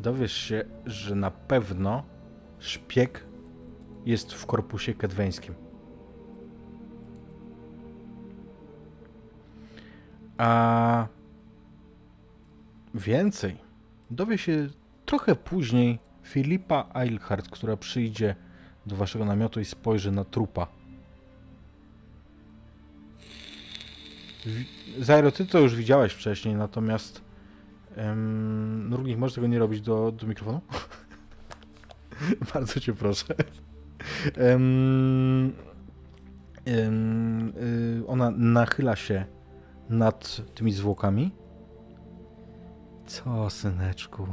Dowiesz 0.00 0.32
się, 0.32 0.64
że 0.86 1.14
na 1.14 1.30
pewno 1.30 2.02
szpieg 2.58 3.24
jest 4.06 4.32
w 4.32 4.46
korpusie 4.46 4.94
kedweńskim. 4.94 5.54
A 10.38 11.06
więcej 12.94 13.56
dowie 14.10 14.38
się 14.38 14.68
trochę 15.04 15.36
później 15.36 15.98
Filipa 16.22 16.90
Eilhart, 16.94 17.48
która 17.48 17.76
przyjdzie 17.76 18.34
do 18.86 18.96
waszego 18.96 19.24
namiotu 19.24 19.60
i 19.60 19.64
spojrzy 19.64 20.12
na 20.12 20.24
trupa. 20.24 20.66
Zairo, 24.98 25.32
ty 25.32 25.46
to 25.46 25.58
już 25.58 25.74
widziałeś 25.74 26.12
wcześniej, 26.12 26.54
natomiast 26.54 27.20
Nurgnik, 28.88 29.18
możesz 29.18 29.34
tego 29.34 29.46
nie 29.46 29.58
robić 29.58 29.80
do, 29.80 30.12
do 30.12 30.26
mikrofonu? 30.26 30.60
Bardzo 32.54 32.80
cię 32.80 32.92
proszę. 32.92 33.34
Em, 34.36 35.52
y, 36.68 38.02
ona 38.06 38.30
nachyla 38.30 38.96
się 38.96 39.24
nad 39.88 40.40
tymi 40.54 40.72
zwłokami. 40.72 41.30
Co, 43.06 43.50
syneczku? 43.50 44.26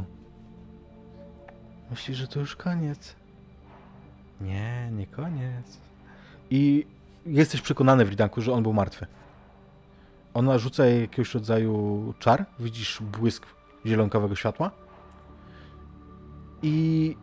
Myślisz, 1.90 2.18
że 2.18 2.28
to 2.28 2.40
już 2.40 2.56
koniec? 2.56 3.16
Nie, 4.42 4.90
nie 4.92 5.08
koniec. 5.08 5.78
I 6.50 6.86
jesteś 7.26 7.62
przekonany, 7.62 8.06
Wridanku, 8.06 8.42
że 8.42 8.54
on 8.54 8.64
był 8.64 8.74
martwy. 8.74 9.06
Ona 10.34 10.58
rzuca 10.58 10.86
jakiegoś 10.86 11.34
rodzaju 11.34 12.14
czar. 12.20 12.46
Widzisz 12.60 13.02
błysk 13.02 13.46
zielonkowego 13.86 14.36
światła. 14.36 14.72
I 16.62 17.18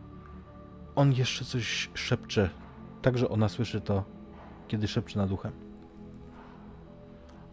on 0.95 1.13
jeszcze 1.13 1.45
coś 1.45 1.89
szepcze. 1.93 2.49
Także 3.01 3.29
ona 3.29 3.49
słyszy 3.49 3.81
to, 3.81 4.03
kiedy 4.67 4.87
szepcze 4.87 5.19
nad 5.19 5.31
uchem. 5.31 5.51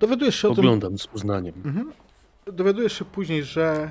Dowiadujesz 0.00 0.36
się 0.36 0.48
o 0.48 0.54
tym. 0.54 0.64
Oglądam 0.64 0.98
z 0.98 1.08
uznaniem. 1.14 1.54
Mhm. 1.64 1.92
Dowiadujesz 2.52 2.92
się 2.92 3.04
później, 3.04 3.44
że 3.44 3.88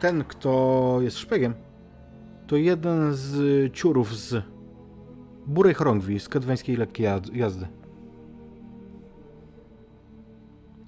ten, 0.00 0.24
kto 0.24 0.98
jest 1.00 1.18
szpiegiem, 1.18 1.54
to 2.46 2.56
jeden 2.56 3.14
z 3.14 3.72
ciurów 3.72 4.16
z 4.16 4.44
Burej 5.46 5.74
Chorągwi, 5.74 6.20
z 6.20 6.28
kedweńskiej 6.28 6.76
lekkiej 6.76 7.06
jazdy. 7.32 7.68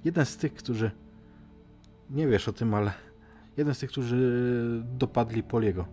Jeden 0.03 0.25
z 0.25 0.37
tych, 0.37 0.53
którzy... 0.53 0.91
Nie 2.09 2.27
wiesz 2.27 2.47
o 2.47 2.53
tym, 2.53 2.73
ale... 2.73 2.91
Jeden 3.57 3.75
z 3.75 3.79
tych, 3.79 3.89
którzy 3.89 4.83
dopadli 4.83 5.43
Poliego. 5.43 5.85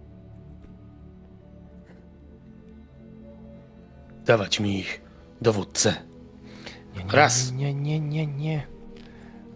Dawać 4.24 4.60
mi 4.60 4.78
ich, 4.78 5.00
dowódcę. 5.42 5.94
Nie, 6.96 7.04
nie, 7.04 7.12
Raz. 7.12 7.52
Nie, 7.52 7.74
nie, 7.74 8.00
nie, 8.00 8.26
nie. 8.26 8.66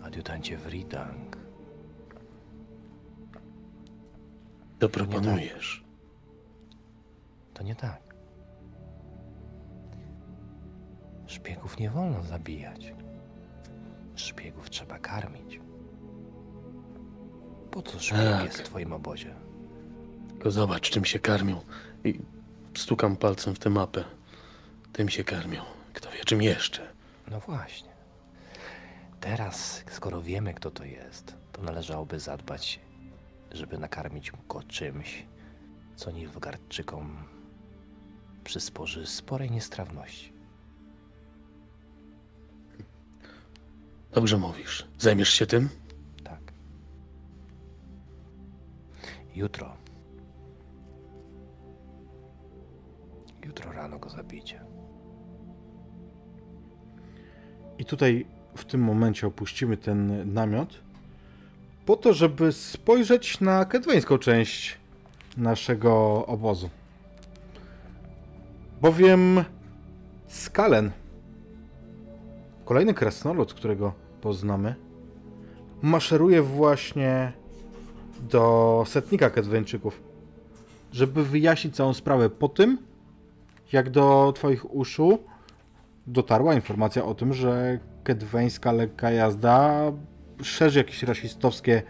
Adiutancie 0.02 0.56
Wridang. 0.56 1.36
To 4.78 4.88
proponujesz. 4.88 5.84
To 7.54 7.62
nie 7.62 7.74
tak. 7.74 8.14
Szpiegów 11.26 11.78
nie 11.78 11.90
wolno 11.90 12.22
zabijać. 12.22 12.94
Szpiegów 14.20 14.70
trzeba 14.70 14.98
karmić. 14.98 15.60
Po 17.70 17.82
co 17.82 17.98
szpieg 18.00 18.18
Tak. 18.20 18.44
jest 18.44 18.58
w 18.58 18.62
twoim 18.62 18.92
obozie? 18.92 19.34
Tylko 20.28 20.50
zobacz, 20.50 20.90
czym 20.90 21.04
się 21.04 21.18
karmią. 21.18 21.60
I 22.04 22.20
stukam 22.76 23.16
palcem 23.16 23.54
w 23.54 23.58
tę 23.58 23.70
mapę. 23.70 24.04
Tym 24.92 25.08
się 25.08 25.24
karmią. 25.24 25.62
Kto 25.92 26.10
wie, 26.10 26.24
czym 26.24 26.42
jeszcze. 26.42 26.92
No 27.30 27.40
właśnie. 27.40 27.90
Teraz, 29.20 29.84
skoro 29.90 30.22
wiemy, 30.22 30.54
kto 30.54 30.70
to 30.70 30.84
jest, 30.84 31.34
to 31.52 31.62
należałoby 31.62 32.20
zadbać, 32.20 32.80
żeby 33.52 33.78
nakarmić 33.78 34.32
go 34.48 34.62
czymś, 34.62 35.26
co 35.96 36.10
Nilfgaardczykom 36.10 37.16
przysporzy 38.44 39.06
sporej 39.06 39.50
niestrawności. 39.50 40.32
Dobrze 44.12 44.38
mówisz. 44.38 44.86
Zajmiesz 44.98 45.28
się 45.28 45.46
tym? 45.46 45.68
Tak. 46.24 46.40
Jutro. 49.34 49.76
Jutro 53.44 53.72
rano 53.72 53.98
go 53.98 54.10
zabijcie. 54.10 54.64
I 57.78 57.84
tutaj 57.84 58.26
w 58.56 58.64
tym 58.64 58.80
momencie 58.80 59.26
opuścimy 59.26 59.76
ten 59.76 60.32
namiot 60.32 60.80
po 61.86 61.96
to, 61.96 62.14
żeby 62.14 62.52
spojrzeć 62.52 63.40
na 63.40 63.64
kedweńską 63.64 64.18
część 64.18 64.78
naszego 65.36 66.26
obozu. 66.26 66.70
Bowiem 68.80 69.44
Skalen, 70.26 70.90
kolejny 72.70 72.94
krasnolud, 72.94 73.54
którego 73.54 73.92
poznamy, 74.20 74.74
maszeruje 75.82 76.42
właśnie 76.42 77.32
do 78.30 78.84
setnika 78.86 79.30
kedweńczyków, 79.30 80.02
żeby 80.92 81.24
wyjaśnić 81.24 81.76
całą 81.76 81.94
sprawę 81.94 82.30
po 82.30 82.48
tym, 82.48 82.78
jak 83.72 83.90
do 83.90 84.32
twoich 84.36 84.74
uszu 84.74 85.18
dotarła 86.06 86.54
informacja 86.54 87.04
o 87.04 87.14
tym, 87.14 87.34
że 87.34 87.78
kedweńska 88.04 88.72
lekka 88.72 89.10
jazda 89.10 89.92
szerzy 90.42 90.78
jakieś 90.78 91.02
rasistowskie 91.02 91.82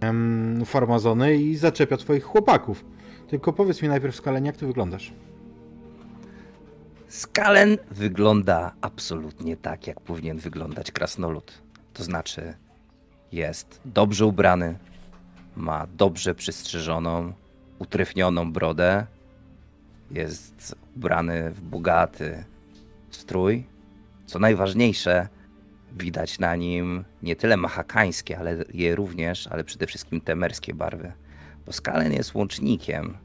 em, 0.00 0.62
farmazony 0.64 1.36
i 1.36 1.56
zaczepia 1.56 1.96
twoich 1.96 2.24
chłopaków. 2.24 2.84
Tylko 3.28 3.52
powiedz 3.52 3.82
mi 3.82 3.88
najpierw, 3.88 4.16
Skalen, 4.16 4.44
jak 4.44 4.56
ty 4.56 4.66
wyglądasz? 4.66 5.12
Skalen 7.08 7.78
wygląda 7.90 8.72
absolutnie 8.80 9.56
tak, 9.56 9.86
jak 9.86 10.00
powinien 10.00 10.38
wyglądać 10.38 10.90
krasnolud. 10.90 11.62
To 11.94 12.04
znaczy, 12.04 12.54
jest 13.32 13.80
dobrze 13.84 14.26
ubrany, 14.26 14.78
ma 15.56 15.86
dobrze 15.96 16.34
przystrzyżoną, 16.34 17.32
utrefnioną 17.78 18.52
brodę, 18.52 19.06
jest 20.10 20.76
ubrany 20.96 21.50
w 21.50 21.60
bogaty 21.60 22.44
strój. 23.10 23.66
Co 24.26 24.38
najważniejsze, 24.38 25.28
widać 25.92 26.38
na 26.38 26.56
nim 26.56 27.04
nie 27.22 27.36
tyle 27.36 27.56
mahakańskie, 27.56 28.38
ale 28.38 28.64
je 28.74 28.94
również, 28.94 29.46
ale 29.46 29.64
przede 29.64 29.86
wszystkim 29.86 30.20
temerskie 30.20 30.74
barwy. 30.74 31.12
Bo 31.66 31.72
Skalen 31.72 32.12
jest 32.12 32.34
łącznikiem 32.34 33.16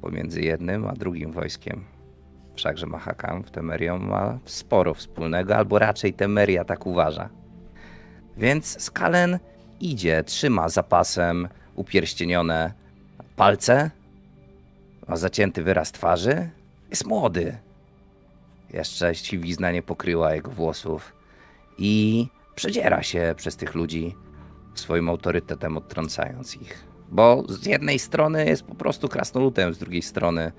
pomiędzy 0.00 0.40
jednym 0.40 0.86
a 0.86 0.92
drugim 0.92 1.32
wojskiem. 1.32 1.84
Wszakże 2.60 2.86
Mahakan 2.86 3.42
w 3.42 3.50
Temerią 3.50 3.98
ma 3.98 4.38
sporo 4.44 4.94
wspólnego, 4.94 5.56
albo 5.56 5.78
raczej 5.78 6.14
Temeria 6.14 6.64
tak 6.64 6.86
uważa. 6.86 7.28
Więc 8.36 8.82
Skalen 8.82 9.38
idzie, 9.80 10.24
trzyma 10.24 10.68
zapasem 10.68 11.48
upierścienione 11.74 12.72
palce, 13.36 13.90
ma 15.08 15.16
zacięty 15.16 15.62
wyraz 15.62 15.92
twarzy, 15.92 16.50
jest 16.90 17.06
młody. 17.06 17.58
Jeszcze 18.72 19.14
siwizna 19.14 19.72
nie 19.72 19.82
pokryła 19.82 20.34
jego 20.34 20.50
włosów 20.50 21.12
i 21.78 22.26
przedziera 22.54 23.02
się 23.02 23.34
przez 23.36 23.56
tych 23.56 23.74
ludzi 23.74 24.14
swoim 24.74 25.08
autorytetem, 25.08 25.76
odtrącając 25.76 26.56
ich. 26.56 26.84
Bo 27.08 27.44
z 27.48 27.66
jednej 27.66 27.98
strony 27.98 28.46
jest 28.46 28.62
po 28.62 28.74
prostu 28.74 29.08
krasnoludem, 29.08 29.74
z 29.74 29.78
drugiej 29.78 30.02
strony 30.02 30.52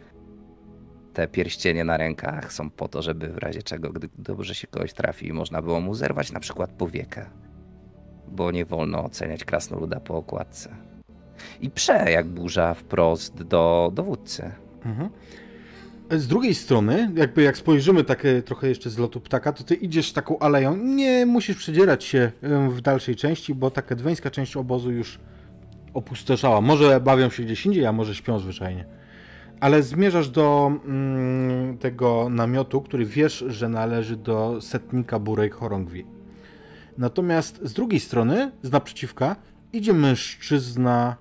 te 1.14 1.28
pierścienie 1.28 1.84
na 1.84 1.98
rękach 1.98 2.54
są 2.54 2.70
po 2.70 2.88
to, 2.88 3.02
żeby 3.02 3.28
w 3.28 3.38
razie 3.38 3.64
czego, 3.64 3.90
gdy 3.90 4.10
dobrze 4.18 4.56
się 4.56 4.68
kogoś 4.68 4.94
trafi, 4.94 5.34
można 5.34 5.62
było 5.62 5.82
mu 5.82 5.94
zerwać 5.94 6.32
na 6.32 6.40
przykład 6.40 6.72
powiekę. 6.72 7.26
Bo 8.28 8.52
nie 8.52 8.66
wolno 8.66 9.04
oceniać 9.04 9.46
krasnoluda 9.46 10.00
po 10.00 10.18
okładce. 10.18 10.76
I 11.62 11.70
prze 11.70 12.12
jak 12.12 12.28
burza 12.28 12.74
wprost 12.74 13.44
do 13.44 13.92
dowódcy. 13.94 14.52
Mhm. 14.86 15.10
Z 16.12 16.28
drugiej 16.28 16.56
strony, 16.56 17.12
jakby 17.16 17.42
jak 17.42 17.58
spojrzymy 17.58 18.04
tak 18.04 18.24
trochę 18.46 18.68
jeszcze 18.68 18.90
z 18.90 18.98
lotu 18.98 19.22
ptaka, 19.22 19.54
to 19.54 19.64
ty 19.64 19.76
idziesz 19.76 20.14
taką 20.14 20.40
aleją. 20.40 20.78
Nie 20.78 21.26
musisz 21.26 21.58
przedzierać 21.58 22.04
się 22.04 22.32
w 22.70 22.82
dalszej 22.82 23.16
części, 23.16 23.56
bo 23.56 23.72
ta 23.72 23.82
kedweńska 23.82 24.32
część 24.32 24.58
obozu 24.58 24.92
już 24.92 25.20
opustoszała. 25.94 26.62
Może 26.62 27.00
bawią 27.00 27.30
się 27.30 27.44
gdzieś 27.44 27.66
indziej, 27.66 27.86
a 27.86 27.92
może 27.92 28.16
śpią 28.16 28.40
zwyczajnie. 28.40 28.86
Ale 29.62 29.84
zmierzasz 29.84 30.30
do 30.30 30.72
mm, 30.86 31.78
tego 31.78 32.30
namiotu, 32.30 32.82
który 32.82 33.06
wiesz, 33.06 33.44
że 33.48 33.70
należy 33.70 34.18
do 34.18 34.62
setnika 34.62 35.20
Burej 35.20 35.50
Chorągwi. 35.50 36.06
Natomiast 36.98 37.60
z 37.64 37.74
drugiej 37.74 38.00
strony, 38.00 38.52
z 38.62 38.72
naprzeciwka, 38.72 39.36
idzie 39.74 39.94
mężczyzna. 39.94 41.16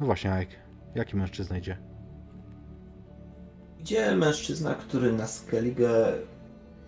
No 0.00 0.06
właśnie, 0.06 0.30
Ike. 0.30 0.56
Jaki 0.94 1.16
mężczyzna 1.16 1.58
idzie? 1.58 1.78
Gdzie 3.80 4.16
mężczyzna, 4.16 4.74
który 4.74 5.12
na 5.12 5.26
Skellige 5.26 6.12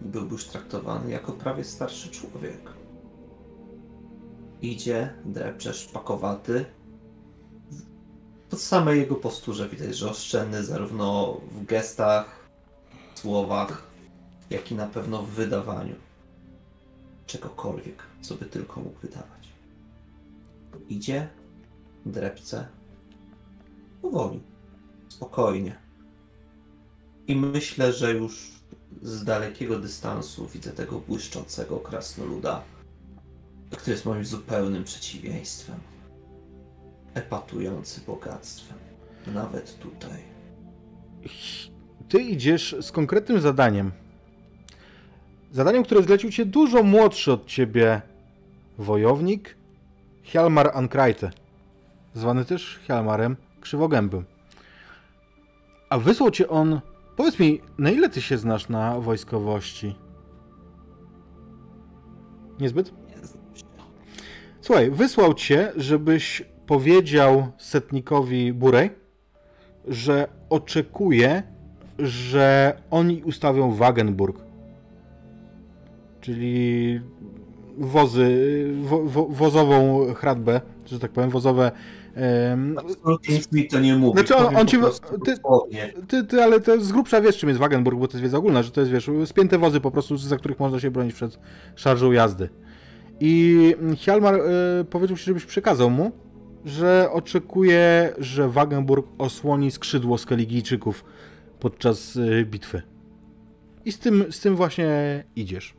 byłby 0.00 0.32
już 0.32 0.44
traktowany 0.44 1.10
jako 1.10 1.32
prawie 1.32 1.64
starszy 1.64 2.10
człowiek? 2.10 2.72
Idzie, 4.62 5.14
drepcze 5.24 5.72
szpakowaty. 5.72 6.64
Po 8.50 8.56
samej 8.56 9.00
jego 9.00 9.14
posturze 9.14 9.68
widać, 9.68 9.96
że 9.96 10.10
oszczędny 10.10 10.64
zarówno 10.64 11.40
w 11.50 11.64
gestach, 11.64 12.46
słowach, 13.14 13.82
jak 14.50 14.72
i 14.72 14.74
na 14.74 14.86
pewno 14.86 15.22
w 15.22 15.30
wydawaniu. 15.30 15.94
Czegokolwiek, 17.26 18.02
co 18.20 18.34
by 18.34 18.44
tylko 18.44 18.80
mógł 18.80 19.00
wydawać. 19.00 19.48
Idzie, 20.88 21.28
drepce, 22.06 22.68
powoli, 24.02 24.40
spokojnie. 25.08 25.78
I 27.26 27.36
myślę, 27.36 27.92
że 27.92 28.12
już 28.12 28.52
z 29.02 29.24
dalekiego 29.24 29.78
dystansu 29.78 30.46
widzę 30.46 30.72
tego 30.72 31.00
błyszczącego 31.00 31.76
krasnoluda, 31.76 32.62
który 33.70 33.92
jest 33.92 34.04
moim 34.04 34.24
zupełnym 34.24 34.84
przeciwieństwem. 34.84 35.80
Epatujący 37.16 38.00
bogactwem. 38.06 38.78
Nawet 39.34 39.78
tutaj. 39.78 40.22
Ty 42.08 42.18
idziesz 42.20 42.76
z 42.80 42.92
konkretnym 42.92 43.40
zadaniem. 43.40 43.92
Zadaniem, 45.52 45.84
które 45.84 46.02
zlecił 46.02 46.30
cię 46.30 46.44
dużo 46.46 46.82
młodszy 46.82 47.32
od 47.32 47.46
ciebie 47.46 48.02
wojownik 48.78 49.56
Hjalmar 50.22 50.70
Ankrajte, 50.74 51.30
zwany 52.14 52.44
też 52.44 52.80
Hjalmarem 52.86 53.36
Krzywogębym. 53.60 54.24
A 55.90 55.98
wysłał 55.98 56.30
cię 56.30 56.48
on. 56.48 56.80
Powiedz 57.16 57.38
mi, 57.38 57.60
na 57.78 57.90
ile 57.90 58.08
ty 58.08 58.22
się 58.22 58.38
znasz 58.38 58.68
na 58.68 59.00
wojskowości? 59.00 59.96
Niezbyt? 62.60 62.92
Słuchaj, 64.60 64.90
wysłał 64.90 65.34
cię, 65.34 65.72
żebyś 65.76 66.42
powiedział 66.66 67.46
setnikowi 67.58 68.52
Burej, 68.52 68.90
że 69.88 70.28
oczekuje, 70.50 71.42
że 71.98 72.76
oni 72.90 73.22
ustawią 73.22 73.72
Wagenburg. 73.72 74.38
Czyli 76.20 77.00
wozy, 77.78 78.28
wo, 78.82 79.04
wo, 79.04 79.26
wozową 79.26 80.06
hradbę, 80.14 80.60
że 80.86 80.98
tak 80.98 81.10
powiem, 81.10 81.30
wozowe. 81.30 81.70
Absolutnie 82.78 83.34
nic 83.34 83.52
mi 83.52 83.68
to 83.68 83.80
nie 83.80 83.96
mówi. 83.96 84.12
Znaczy, 84.20 84.36
on- 84.36 84.56
on 84.56 84.66
ci- 84.66 84.78
ty-. 85.24 85.36
Ty, 86.08 86.24
ty, 86.24 86.42
ale 86.42 86.60
to 86.60 86.80
z 86.80 86.92
grubsza 86.92 87.20
wiesz, 87.20 87.38
czym 87.38 87.48
jest 87.48 87.60
Wagenburg, 87.60 87.98
bo 87.98 88.08
to 88.08 88.12
jest 88.12 88.22
wiedza 88.22 88.38
ogólna, 88.38 88.62
że 88.62 88.70
to 88.70 88.80
jest, 88.80 88.92
wiesz, 88.92 89.10
spięte 89.24 89.58
wozy 89.58 89.80
po 89.80 89.90
prostu, 89.90 90.16
za 90.16 90.36
których 90.36 90.60
można 90.60 90.80
się 90.80 90.90
bronić 90.90 91.14
przed 91.14 91.38
szarżą 91.76 92.12
jazdy. 92.12 92.48
I 93.20 93.74
Hjalmar 93.96 94.34
y, 94.34 94.84
powiedział 94.84 95.16
ci, 95.16 95.24
żebyś 95.24 95.44
przekazał 95.44 95.90
mu, 95.90 96.10
że 96.66 97.08
oczekuje, 97.12 98.12
że 98.18 98.48
Wagenburg 98.48 99.06
osłoni 99.18 99.70
skrzydło 99.70 100.18
Skeligijczyków 100.18 101.04
podczas 101.60 102.16
y, 102.16 102.46
bitwy. 102.50 102.82
I 103.84 103.92
z 103.92 103.98
tym, 103.98 104.24
z 104.30 104.40
tym 104.40 104.56
właśnie 104.56 105.24
idziesz. 105.36 105.74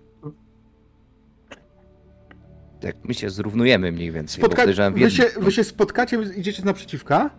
Tak 2.79 2.95
my 3.03 3.13
się 3.13 3.29
zrównujemy 3.29 3.91
mniej 3.91 4.11
więcej. 4.11 4.43
Spotka... 4.43 4.65
Wy, 4.91 5.11
się, 5.11 5.25
wy 5.39 5.51
się 5.51 5.63
spotkacie, 5.63 6.19
idziecie 6.37 6.63
naprzeciwka 6.65 7.29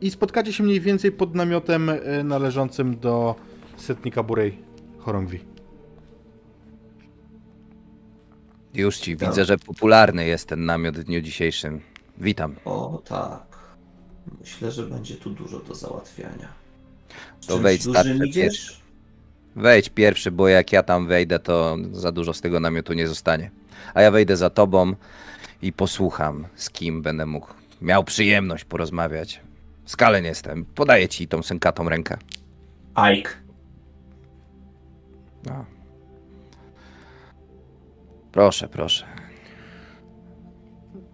i 0.00 0.10
spotkacie 0.10 0.52
się 0.52 0.64
mniej 0.64 0.80
więcej 0.80 1.12
pod 1.12 1.34
namiotem 1.34 1.88
y, 1.88 2.24
należącym 2.24 2.98
do 2.98 3.34
setnika 3.76 4.22
Burej 4.22 4.58
Chorągwi. 4.98 5.40
Już 8.74 8.98
ci 8.98 9.16
Tak. 9.16 9.28
widzę, 9.28 9.44
że 9.44 9.58
popularny 9.58 10.26
jest 10.26 10.48
ten 10.48 10.64
namiot 10.64 10.98
w 10.98 11.04
dniu 11.04 11.20
dzisiejszym. 11.20 11.80
Witam. 12.18 12.56
O 12.64 13.02
tak. 13.08 13.42
Myślę, 14.40 14.70
że 14.72 14.82
będzie 14.86 15.14
tu 15.16 15.30
dużo 15.30 15.58
do 15.58 15.74
załatwiania. 15.74 16.48
To 17.40 17.46
Czymś 17.48 17.62
wejdź 17.62 17.84
dużym 17.84 17.92
starczy 18.02 18.26
idziesz? 18.26 18.44
pierwszy. 18.44 18.74
Wejdź 19.56 19.88
pierwszy, 19.88 20.30
bo 20.30 20.48
jak 20.48 20.72
ja 20.72 20.82
tam 20.82 21.06
wejdę, 21.06 21.38
to 21.38 21.76
za 21.92 22.12
dużo 22.12 22.34
z 22.34 22.40
tego 22.40 22.60
namiotu 22.60 22.92
nie 22.92 23.08
zostanie. 23.08 23.50
A 23.94 24.02
ja 24.02 24.10
wejdę 24.10 24.36
za 24.36 24.50
tobą 24.50 24.94
i 25.62 25.72
posłucham, 25.72 26.46
z 26.54 26.70
kim 26.70 27.02
będę 27.02 27.26
mógł. 27.26 27.46
Miał 27.82 28.04
przyjemność 28.04 28.64
porozmawiać. 28.64 29.40
Skalen 29.84 30.24
jestem. 30.24 30.64
Podaję 30.64 31.08
ci 31.08 31.28
tą 31.28 31.42
sękatą 31.42 31.88
rękę. 31.88 32.16
Ike. 32.96 33.30
No. 35.44 35.64
Proszę, 38.32 38.68
proszę. 38.68 39.06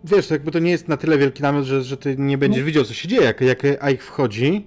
Wiesz, 0.05 0.31
jakby 0.31 0.51
to 0.51 0.59
nie 0.59 0.71
jest 0.71 0.89
na 0.89 0.97
tyle 0.97 1.19
wielki 1.19 1.43
namiot, 1.43 1.65
że, 1.65 1.83
że 1.83 1.97
ty 1.97 2.17
nie 2.19 2.39
będziesz 2.39 2.65
widział, 2.65 2.85
co 2.85 2.95
się 2.95 3.09
dzieje. 3.09 3.23
Jak, 3.23 3.41
jak 3.41 3.65
Ike 3.65 4.03
wchodzi, 4.03 4.67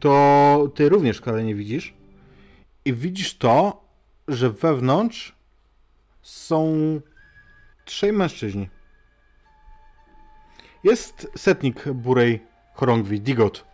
to 0.00 0.68
ty 0.74 0.88
również 0.88 1.18
wcale 1.18 1.44
nie 1.44 1.54
widzisz. 1.54 1.94
I 2.84 2.92
widzisz 2.92 3.36
to, 3.36 3.84
że 4.28 4.50
wewnątrz 4.50 5.34
są 6.22 6.74
trzej 7.84 8.12
mężczyźni. 8.12 8.68
Jest 10.84 11.30
setnik 11.36 11.88
burej 11.88 12.42
chorągwi, 12.74 13.20
Digot, 13.20 13.64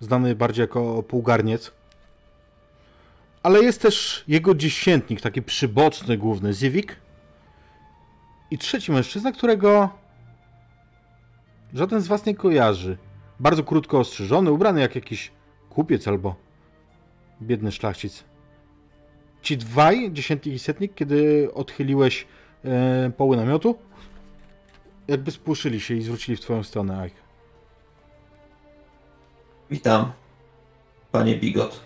znany 0.00 0.34
bardziej 0.34 0.62
jako 0.62 1.02
półgarniec. 1.02 1.72
Ale 3.42 3.62
jest 3.62 3.82
też 3.82 4.24
jego 4.28 4.54
dziesiętnik, 4.54 5.20
taki 5.20 5.42
przyboczny 5.42 6.18
główny, 6.18 6.52
Zivik. 6.52 6.96
I 8.50 8.58
trzeci 8.58 8.92
mężczyzna, 8.92 9.32
którego 9.32 9.88
żaden 11.74 12.00
z 12.00 12.06
was 12.06 12.26
nie 12.26 12.34
kojarzy. 12.34 12.98
Bardzo 13.40 13.64
krótko 13.64 13.98
ostrzyżony, 13.98 14.52
ubrany 14.52 14.80
jak 14.80 14.94
jakiś 14.94 15.32
kupiec 15.70 16.08
albo 16.08 16.34
biedny 17.42 17.72
szlachcic. 17.72 18.24
Ci 19.42 19.56
dwaj, 19.56 20.12
dziesiętnik 20.12 20.54
i 20.54 20.58
setnik, 20.58 20.94
kiedy 20.94 21.48
odchyliłeś 21.54 22.26
e, 22.64 23.10
poły 23.16 23.36
namiotu, 23.36 23.78
jakby 25.08 25.30
spłoszyli 25.30 25.80
się 25.80 25.94
i 25.94 26.02
zwrócili 26.02 26.36
w 26.36 26.40
twoją 26.40 26.62
stronę, 26.62 27.06
Ike. 27.06 27.20
Witam, 29.70 30.12
panie 31.12 31.36
Bigot. 31.36 31.80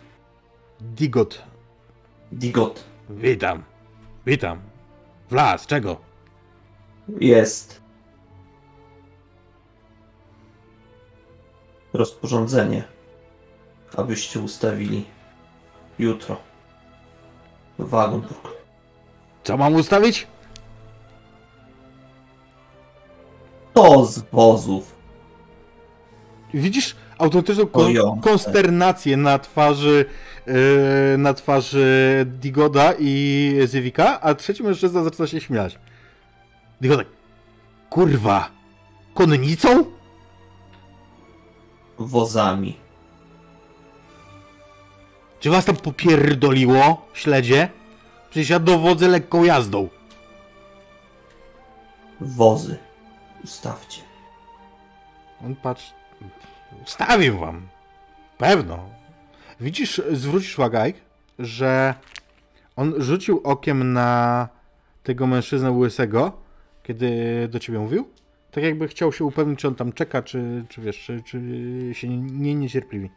Digot. 0.81 1.43
Digot. 2.33 2.85
Witam. 3.11 3.63
Witam. 4.27 4.61
Wlas, 5.31 5.67
czego? 5.67 6.08
Jest. 7.21 7.81
Rozporządzenie, 11.93 12.85
abyście 13.97 14.41
ustawili 14.41 15.05
jutro 15.99 16.37
Wagenburg. 17.79 18.49
Co 19.45 19.57
mam 19.57 19.75
ustawić? 19.75 20.27
To 23.75 24.05
z 24.07 24.19
wozów. 24.33 24.95
Widzisz 26.55 26.97
autentyczną 27.19 27.67
kon- 27.67 28.21
konsternację 28.21 29.17
na 29.17 29.39
twarzy 29.39 30.05
yy, 30.47 30.55
na 31.19 31.35
twarzy 31.35 31.87
Digoda 32.27 32.93
i 32.99 33.55
Zywika, 33.65 34.21
a 34.21 34.35
trzeci 34.35 34.63
mężczyzna 34.63 35.05
zaczyna 35.05 35.27
się 35.27 35.41
śmiać. 35.41 35.79
Digoda, 36.81 37.05
kurwa, 37.91 38.51
konnicą? 39.15 39.85
Wozami. 41.99 42.77
Czy 45.41 45.51
was 45.51 45.65
tam 45.65 45.77
popierdoliło, 45.77 47.07
śledzie? 47.15 47.69
Przecież 48.31 48.51
ja 48.51 48.59
dowodzę 48.59 49.09
lekką 49.09 49.45
jazdą. 49.45 49.89
Wozy. 52.21 52.79
Ustawcie. 53.45 54.03
On 55.45 55.57
patrz, 55.57 55.95
ustawię 56.85 57.33
wam. 57.33 57.69
Pewno. 58.39 58.79
Widzisz, 59.61 60.03
zwrócisz 60.13 60.59
uwagę, 60.59 60.89
Ike, 60.89 61.01
że 61.39 61.95
on 62.77 62.95
rzucił 62.99 63.41
okiem 63.45 63.93
na 63.93 64.49
tego 65.03 65.27
mężczyznę 65.27 65.71
łysego, 65.71 66.33
kiedy 66.89 67.49
do 67.49 67.59
ciebie 67.59 67.79
mówił. 67.79 68.09
Tak 68.51 68.65
jakby 68.65 68.89
chciał 68.89 69.13
się 69.13 69.25
upewnić, 69.25 69.61
czy 69.61 69.69
on 69.69 69.75
tam 69.75 69.93
czeka, 69.93 70.23
czy, 70.23 70.65
czy 70.69 70.81
wiesz, 70.81 70.99
czy, 70.99 71.23
czy 71.23 71.41
się 71.93 72.09
nie, 72.09 72.17
nie 72.17 72.55
niecierpliwi. 72.55 73.11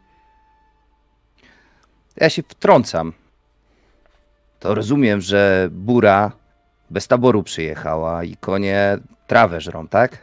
Ja 2.16 2.30
się 2.30 2.42
wtrącam. 2.42 3.12
To 4.60 4.74
rozumiem, 4.74 5.20
że 5.20 5.68
bura 5.70 6.32
bez 6.90 7.08
taboru 7.08 7.42
przyjechała 7.42 8.24
i 8.24 8.36
konie 8.36 8.98
trawę 9.26 9.60
żrą, 9.60 9.88
tak? 9.88 10.18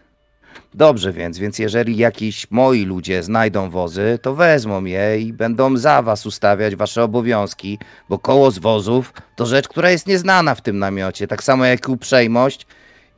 Dobrze 0.73 1.13
więc, 1.13 1.37
więc 1.37 1.59
jeżeli 1.59 1.97
jakiś 1.97 2.51
moi 2.51 2.85
ludzie 2.85 3.23
znajdą 3.23 3.69
wozy, 3.69 4.19
to 4.21 4.35
wezmą 4.35 4.85
je 4.85 5.19
i 5.19 5.33
będą 5.33 5.77
za 5.77 6.01
was 6.01 6.25
ustawiać 6.25 6.75
wasze 6.75 7.03
obowiązki, 7.03 7.79
bo 8.09 8.19
koło 8.19 8.51
z 8.51 8.59
wozów 8.59 9.13
to 9.35 9.45
rzecz, 9.45 9.67
która 9.67 9.89
jest 9.89 10.07
nieznana 10.07 10.55
w 10.55 10.61
tym 10.61 10.79
namiocie, 10.79 11.27
tak 11.27 11.43
samo 11.43 11.65
jak 11.65 11.89
uprzejmość 11.89 12.67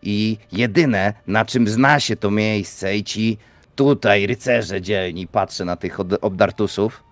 i 0.04 0.38
jedyne, 0.52 1.14
na 1.28 1.45
czym 1.45 1.68
zna 1.68 1.99
się 1.99 2.16
to 2.16 2.32
miejsce 2.32 2.97
i 2.97 3.04
ci 3.04 3.38
tutaj 3.76 4.28
rycerze 4.28 4.82
dzielni, 4.82 5.28
patrzę 5.28 5.66
na 5.66 5.76
tych 5.76 5.99
od- 5.99 6.14
obdartusów, 6.24 7.04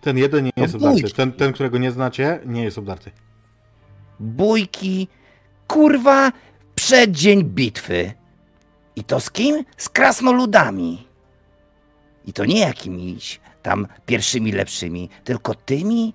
Ten 0.00 0.18
jeden 0.18 0.44
nie 0.44 0.50
jest 0.56 0.74
No 0.74 0.78
obdarty. 0.78 1.00
pójdź. 1.02 1.14
Ten, 1.14 1.32
ten, 1.32 1.52
którego 1.52 1.78
nie 1.78 1.90
znacie, 1.92 2.40
nie 2.46 2.64
jest 2.64 2.78
obdarty. 2.78 3.10
bójki, 4.20 5.08
kurwa, 5.68 6.32
przeddzień 6.74 7.44
bitwy. 7.44 8.12
I 8.96 9.04
to 9.04 9.20
z 9.20 9.30
kim? 9.30 9.64
Z 9.76 9.88
krasnoludami. 9.88 11.06
I 12.26 12.32
to 12.32 12.44
nie 12.44 12.60
jakimiś 12.60 13.40
tam 13.62 13.86
pierwszymi 14.06 14.52
lepszymi, 14.52 15.08
tylko 15.24 15.54
tymi, 15.54 16.14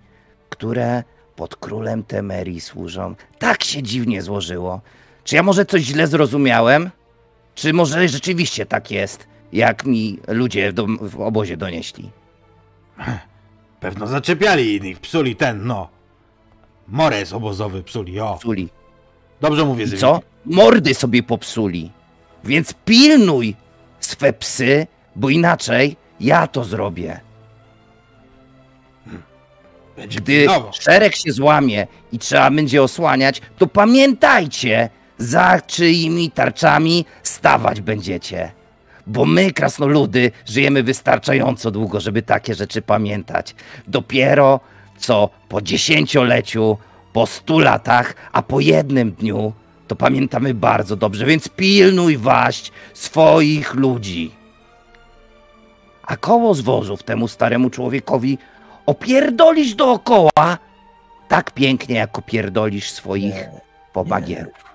które 0.50 1.04
pod 1.36 1.56
królem 1.56 2.04
Temerii 2.04 2.62
służą. 2.62 3.16
Tak 3.40 3.64
się 3.64 3.84
dziwnie 3.84 4.22
złożyło. 4.22 4.82
Czy 5.28 5.36
ja 5.36 5.44
może 5.44 5.66
coś 5.66 5.82
źle 5.82 6.08
zrozumiałem? 6.08 6.90
Czy 7.56 7.74
może 7.74 8.08
rzeczywiście 8.08 8.66
tak 8.66 8.92
jest, 8.92 9.28
jak 9.54 9.86
mi 9.86 10.20
ludzie 10.28 10.74
w, 11.02 11.22
obozie 11.22 11.58
donieśli? 11.58 12.12
Pewno 13.80 14.08
zaczepiali 14.08 14.76
innych, 14.76 15.00
psuli 15.00 15.36
ten, 15.36 15.66
no. 15.66 15.90
Mores 16.88 17.34
obozowy 17.34 17.84
psuli, 17.84 18.20
o. 18.20 18.38
Psuli. 18.40 18.70
Dobrze 19.42 19.66
mówię, 19.66 19.84
I 19.84 19.88
Zywik. 19.88 20.02
co? 20.02 20.22
Mordy 20.46 20.94
sobie 20.94 21.24
popsuli. 21.24 21.92
Więc 22.44 22.74
pilnuj 22.86 23.56
swe 24.00 24.34
psy, 24.34 24.88
bo 25.16 25.30
inaczej 25.30 25.96
ja 26.20 26.48
to 26.48 26.64
zrobię. 26.64 27.20
Będzie 29.96 30.20
Gdy 30.20 30.40
pilnował. 30.40 30.72
szereg 30.74 31.16
się 31.16 31.32
złamie 31.32 31.88
i 32.12 32.20
trzeba 32.20 32.52
będzie 32.52 32.84
osłaniać, 32.84 33.42
to 33.58 33.68
pamiętajcie, 33.68 34.90
za 35.18 35.62
czyimi 35.62 36.32
tarczami 36.32 37.06
stawać 37.24 37.82
będziecie. 37.82 38.52
Bo 39.08 39.26
my, 39.26 39.52
krasnoludy, 39.54 40.32
żyjemy 40.46 40.84
wystarczająco 40.84 41.72
długo, 41.72 42.00
żeby 42.00 42.22
takie 42.22 42.56
rzeczy 42.56 42.82
pamiętać. 42.82 43.56
Dopiero 43.88 44.60
co 44.98 45.30
po 45.50 45.62
dziesięcioleciu, 45.62 46.78
po 47.14 47.26
stu 47.26 47.60
latach, 47.60 48.16
a 48.32 48.42
po 48.42 48.60
jednym 48.60 49.12
dniu, 49.12 49.54
to 49.88 49.96
pamiętamy 49.96 50.54
bardzo 50.54 50.96
dobrze, 50.96 51.26
więc 51.26 51.50
pilnuj 51.50 52.18
waść 52.18 52.72
swoich 52.94 53.74
ludzi. 53.74 54.32
A 56.04 56.18
koło 56.18 56.54
z 56.54 56.62
wozów 56.62 57.04
temu 57.04 57.28
staremu 57.28 57.70
człowiekowi 57.70 58.38
opierdolisz 58.86 59.76
dookoła 59.76 60.58
tak 61.28 61.52
pięknie, 61.52 61.96
jak 61.96 62.18
opierdolisz 62.18 62.92
swoich 62.92 63.36
pobagierów. 63.94 64.67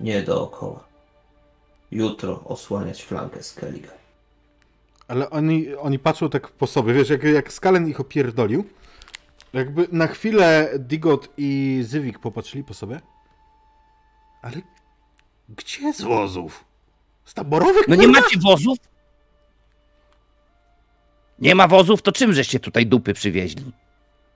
Nie 0.00 0.22
dookoła. 0.22 0.84
Jutro 1.90 2.44
osłaniać 2.44 3.02
flankę 3.02 3.42
Skellige. 3.42 3.88
Ale 5.08 5.30
oni, 5.30 5.74
oni 5.74 5.98
patrzą 5.98 6.30
tak 6.30 6.48
po 6.48 6.66
sobie, 6.66 6.92
wiesz, 6.94 7.08
jak, 7.10 7.22
jak 7.22 7.52
Skalen 7.52 7.88
ich 7.88 8.00
opierdolił, 8.00 8.64
jakby 9.52 9.88
na 9.92 10.06
chwilę 10.06 10.70
Digot 10.78 11.28
i 11.36 11.80
Zywik 11.82 12.18
popatrzyli 12.18 12.64
po 12.64 12.74
sobie. 12.74 13.00
Ale 14.42 14.56
gdzie 15.48 15.92
z 15.92 16.02
wozów? 16.02 16.64
Z 17.24 17.34
taborowych? 17.34 17.88
No 17.88 17.94
nie 17.94 18.04
kurwa? 18.06 18.20
macie 18.20 18.38
wozów? 18.38 18.78
Nie 21.38 21.54
ma 21.54 21.68
wozów, 21.68 22.02
to 22.02 22.12
czym 22.12 22.32
żeście 22.32 22.60
tutaj 22.60 22.86
dupy 22.86 23.14
przywieźli? 23.14 23.72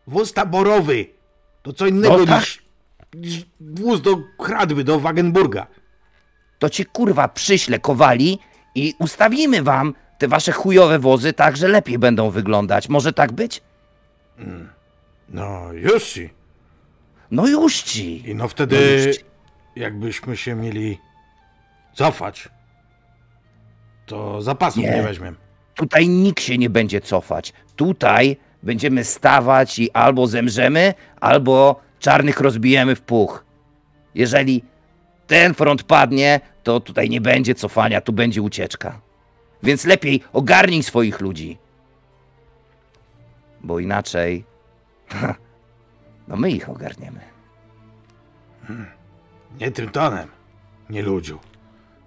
Wóz 0.06 0.32
taborowy! 0.32 1.06
To 1.62 1.72
co 1.72 1.86
innego 1.86 2.18
No 2.18 2.26
tak. 2.26 2.40
niż, 2.40 2.56
niż 2.56 2.61
wóz 3.60 4.00
do 4.02 4.16
Hradby, 4.40 4.84
do 4.84 5.00
Wagenburga. 5.00 5.66
To 6.58 6.70
cię 6.70 6.84
kurwa 6.84 7.28
przyślę 7.28 7.78
kowali 7.78 8.38
i 8.74 8.94
ustawimy 8.98 9.62
wam 9.62 9.94
te 10.18 10.28
wasze 10.28 10.52
chujowe 10.52 10.98
wozy 10.98 11.32
także 11.32 11.68
lepiej 11.68 11.98
będą 11.98 12.30
wyglądać. 12.30 12.88
Może 12.88 13.12
tak 13.12 13.32
być? 13.32 13.62
No 15.28 15.72
już 15.72 16.04
ci. 16.12 16.30
No 17.30 17.46
już 17.46 17.82
ci. 17.82 18.30
I 18.30 18.34
no 18.34 18.44
No 18.44 18.48
wtedy, 18.48 19.10
ci. 19.14 19.24
jakbyśmy 19.76 20.36
się 20.36 20.54
mieli 20.54 20.98
cofać, 21.94 22.48
to 24.06 24.42
zapasów 24.42 24.82
Nie. 24.82 24.90
nie, 24.90 25.02
weźmiemy. 25.02 25.36
Tutaj 25.74 26.08
nikt 26.08 26.42
się 26.42 26.58
nie 26.58 26.70
będzie 26.70 27.00
cofać. 27.00 27.52
Tutaj 27.76 28.36
będziemy 28.62 29.04
stawać 29.04 29.78
i 29.78 29.90
albo 29.90 30.26
zemrzemy, 30.26 30.94
albo 31.20 31.80
czarnych 32.02 32.40
rozbijemy 32.40 32.96
w 32.96 33.00
puch. 33.00 33.44
Jeżeli 34.14 34.64
ten 35.26 35.54
front 35.54 35.82
padnie, 35.82 36.40
to 36.62 36.80
tutaj 36.80 37.10
nie 37.10 37.20
będzie 37.20 37.54
cofania, 37.54 38.00
tu 38.00 38.12
będzie 38.12 38.42
ucieczka. 38.42 39.00
Więc 39.62 39.84
lepiej 39.84 40.22
ogarnij 40.32 40.82
swoich 40.82 41.20
ludzi. 41.20 41.58
Bo 43.60 43.78
inaczej. 43.78 44.44
No 46.28 46.36
my 46.36 46.50
ich 46.50 46.68
ogarniemy. 46.68 47.20
Nie 49.60 49.70
tym 49.70 49.88
tonem, 49.88 50.28
nie 50.90 51.02
ludziu. 51.02 51.38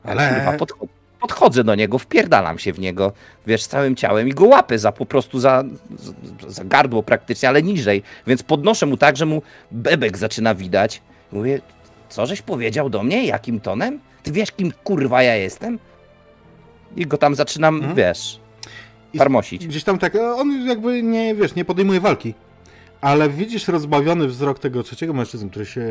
Ale 0.03 0.55
kurwa, 0.57 0.84
podchodzę 1.27 1.63
do 1.63 1.75
niego, 1.75 1.99
wpierdalam 1.99 2.59
się 2.59 2.73
w 2.73 2.79
niego, 2.79 3.11
wiesz, 3.47 3.67
całym 3.67 3.95
ciałem 3.95 4.27
i 4.27 4.31
go 4.31 4.45
łapię 4.45 4.79
za 4.79 4.91
po 4.91 5.05
prostu 5.05 5.39
za, 5.39 5.63
za- 5.99 6.51
za 6.51 6.63
gardło 6.65 7.03
praktycznie, 7.03 7.49
ale 7.49 7.63
niżej. 7.63 8.03
Więc 8.27 8.43
podnoszę 8.43 8.85
mu 8.85 8.97
tak, 8.97 9.17
że 9.17 9.25
mu 9.25 9.41
bebek 9.71 10.17
zaczyna 10.17 10.55
widać. 10.55 11.01
Mówię, 11.31 11.61
co 12.09 12.25
żeś 12.25 12.41
powiedział 12.41 12.89
do 12.89 13.03
mnie? 13.03 13.25
Jakim 13.25 13.59
tonem? 13.59 13.99
Ty 14.23 14.31
wiesz, 14.31 14.51
kim 14.51 14.71
kurwa 14.83 15.23
ja 15.23 15.35
jestem? 15.35 15.79
I 16.95 17.05
go 17.07 17.17
tam 17.17 17.35
zaczynam, 17.35 17.75
Mhm. 17.75 17.95
wiesz, 17.95 18.39
farmosić. 19.17 19.67
gdzieś 19.67 19.83
tam 19.83 19.97
tak, 19.99 20.15
on 20.15 20.67
jakby 20.67 21.03
nie, 21.03 21.35
wiesz, 21.35 21.55
nie 21.55 21.65
podejmuje 21.65 21.99
walki. 21.99 22.33
Ale 23.01 23.29
widzisz 23.29 23.67
rozbawiony 23.67 24.27
wzrok 24.27 24.59
tego 24.59 24.83
trzeciego 24.83 25.13
mężczyzny, 25.13 25.49
który 25.49 25.65
się 25.65 25.85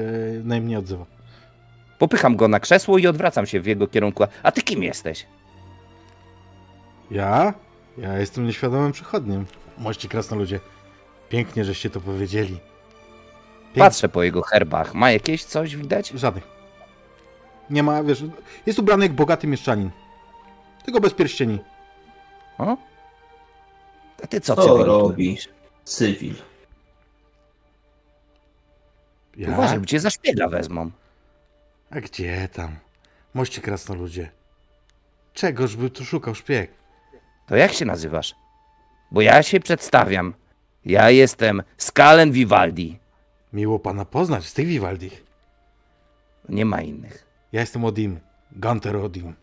najmniej 0.44 0.76
odzywa. 0.76 1.04
Popycham 2.04 2.36
go 2.36 2.48
na 2.48 2.60
krzesło 2.60 2.98
i 2.98 3.06
odwracam 3.06 3.46
się 3.46 3.60
w 3.60 3.66
jego 3.66 3.86
kierunku. 3.88 4.24
A 4.42 4.52
ty 4.52 4.62
kim 4.62 4.82
jesteś? 4.82 5.26
Ja? 7.10 7.54
Ja 7.98 8.18
jestem 8.18 8.46
nieświadomym 8.46 8.92
przechodniem. 8.92 9.46
Mości 9.78 10.08
krasnoludzie. 10.08 10.60
Pięknie, 11.28 11.64
żeście 11.64 11.90
to 11.90 12.00
powiedzieli. 12.00 12.58
Pięknie. 13.64 13.82
Patrzę 13.82 14.08
po 14.08 14.22
jego 14.22 14.42
herbach. 14.42 14.94
Ma 14.94 15.10
jakieś 15.10 15.44
coś 15.44 15.76
widać? 15.76 16.08
Żadnych. 16.08 16.44
Nie 17.70 17.82
ma, 17.82 18.02
wiesz, 18.02 18.24
jest 18.66 18.78
ubrany 18.78 19.04
jak 19.04 19.12
bogaty 19.12 19.46
mieszczanin. 19.46 19.90
Tylko 20.84 21.00
bez 21.00 21.14
pierścieni. 21.14 21.58
O? 22.58 22.76
A 24.24 24.26
ty 24.26 24.40
co, 24.40 24.54
Co 24.56 24.66
robi? 24.66 24.84
robisz? 24.84 25.48
Cywil. 25.84 26.34
Ja? 29.36 29.48
Uważaj, 29.50 29.78
bo 29.80 29.86
cię 29.86 30.00
za 30.00 30.10
szpiega 30.10 30.48
wezmą. 30.48 30.90
A 31.94 32.00
gdzie 32.00 32.48
tam? 32.48 32.76
Mości 33.34 33.60
krasnoludzie. 33.60 34.30
Czegoż 35.32 35.76
by 35.76 35.90
tu 35.90 36.04
szukał 36.04 36.34
szpieg? 36.34 36.70
To 37.46 37.56
jak 37.56 37.72
się 37.72 37.84
nazywasz? 37.84 38.34
Bo 39.10 39.20
ja 39.20 39.42
się 39.42 39.60
przedstawiam. 39.60 40.34
Ja 40.84 41.10
jestem 41.10 41.62
Skalen 41.76 42.32
Vivaldi. 42.32 42.98
Miło 43.52 43.78
pana 43.78 44.04
poznać 44.04 44.44
z 44.44 44.54
tych 44.54 44.66
Vivaldi. 44.66 45.10
Nie 46.48 46.64
ma 46.64 46.82
innych. 46.82 47.26
Ja 47.52 47.60
jestem 47.60 47.84
Odim. 47.84 48.20
Gunter 48.52 48.96
Odim. 48.96 49.34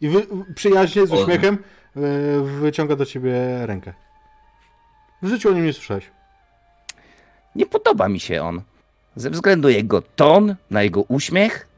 I 0.00 0.08
wy, 0.08 0.26
przyjaźnie 0.54 1.06
z 1.06 1.12
uśmiechem 1.12 1.58
e, 1.96 2.00
wyciąga 2.40 2.96
do 2.96 3.06
ciebie 3.06 3.66
rękę. 3.66 3.94
W 5.22 5.28
życiu 5.28 5.48
o 5.48 5.52
nim 5.52 5.64
nie 5.64 5.72
słyszałeś. 5.72 6.10
Nie 7.54 7.66
podoba 7.66 8.08
mi 8.08 8.20
się 8.20 8.42
on. 8.42 8.62
Ze 9.16 9.30
względu 9.30 9.68
na 9.68 9.74
jego 9.74 10.02
ton, 10.02 10.56
na 10.70 10.82
jego 10.82 11.02
uśmiech, 11.02 11.68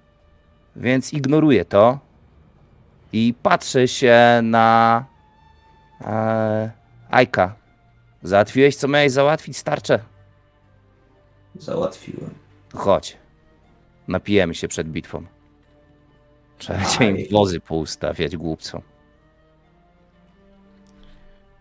więc 0.77 1.13
ignoruję 1.13 1.65
to 1.65 1.99
i 3.13 3.35
patrzę 3.43 3.89
się 3.89 4.41
na 4.43 5.05
e, 6.01 6.71
Ajka. 7.11 7.55
Załatwiłeś, 8.23 8.77
co 8.77 8.89
miałeś 8.89 9.13
załatwić, 9.13 9.57
starcze? 9.57 9.99
Załatwiłem. 11.55 12.35
Chodź. 12.75 13.17
Napijemy 14.09 14.55
się 14.55 14.69
przed 14.69 14.89
bitwą. 14.89 15.27
Trzeba 16.59 16.85
cię 16.85 17.11
im 17.11 17.17
wozy 17.33 17.61
poustawiać, 17.61 18.37
głupcom. 18.37 18.83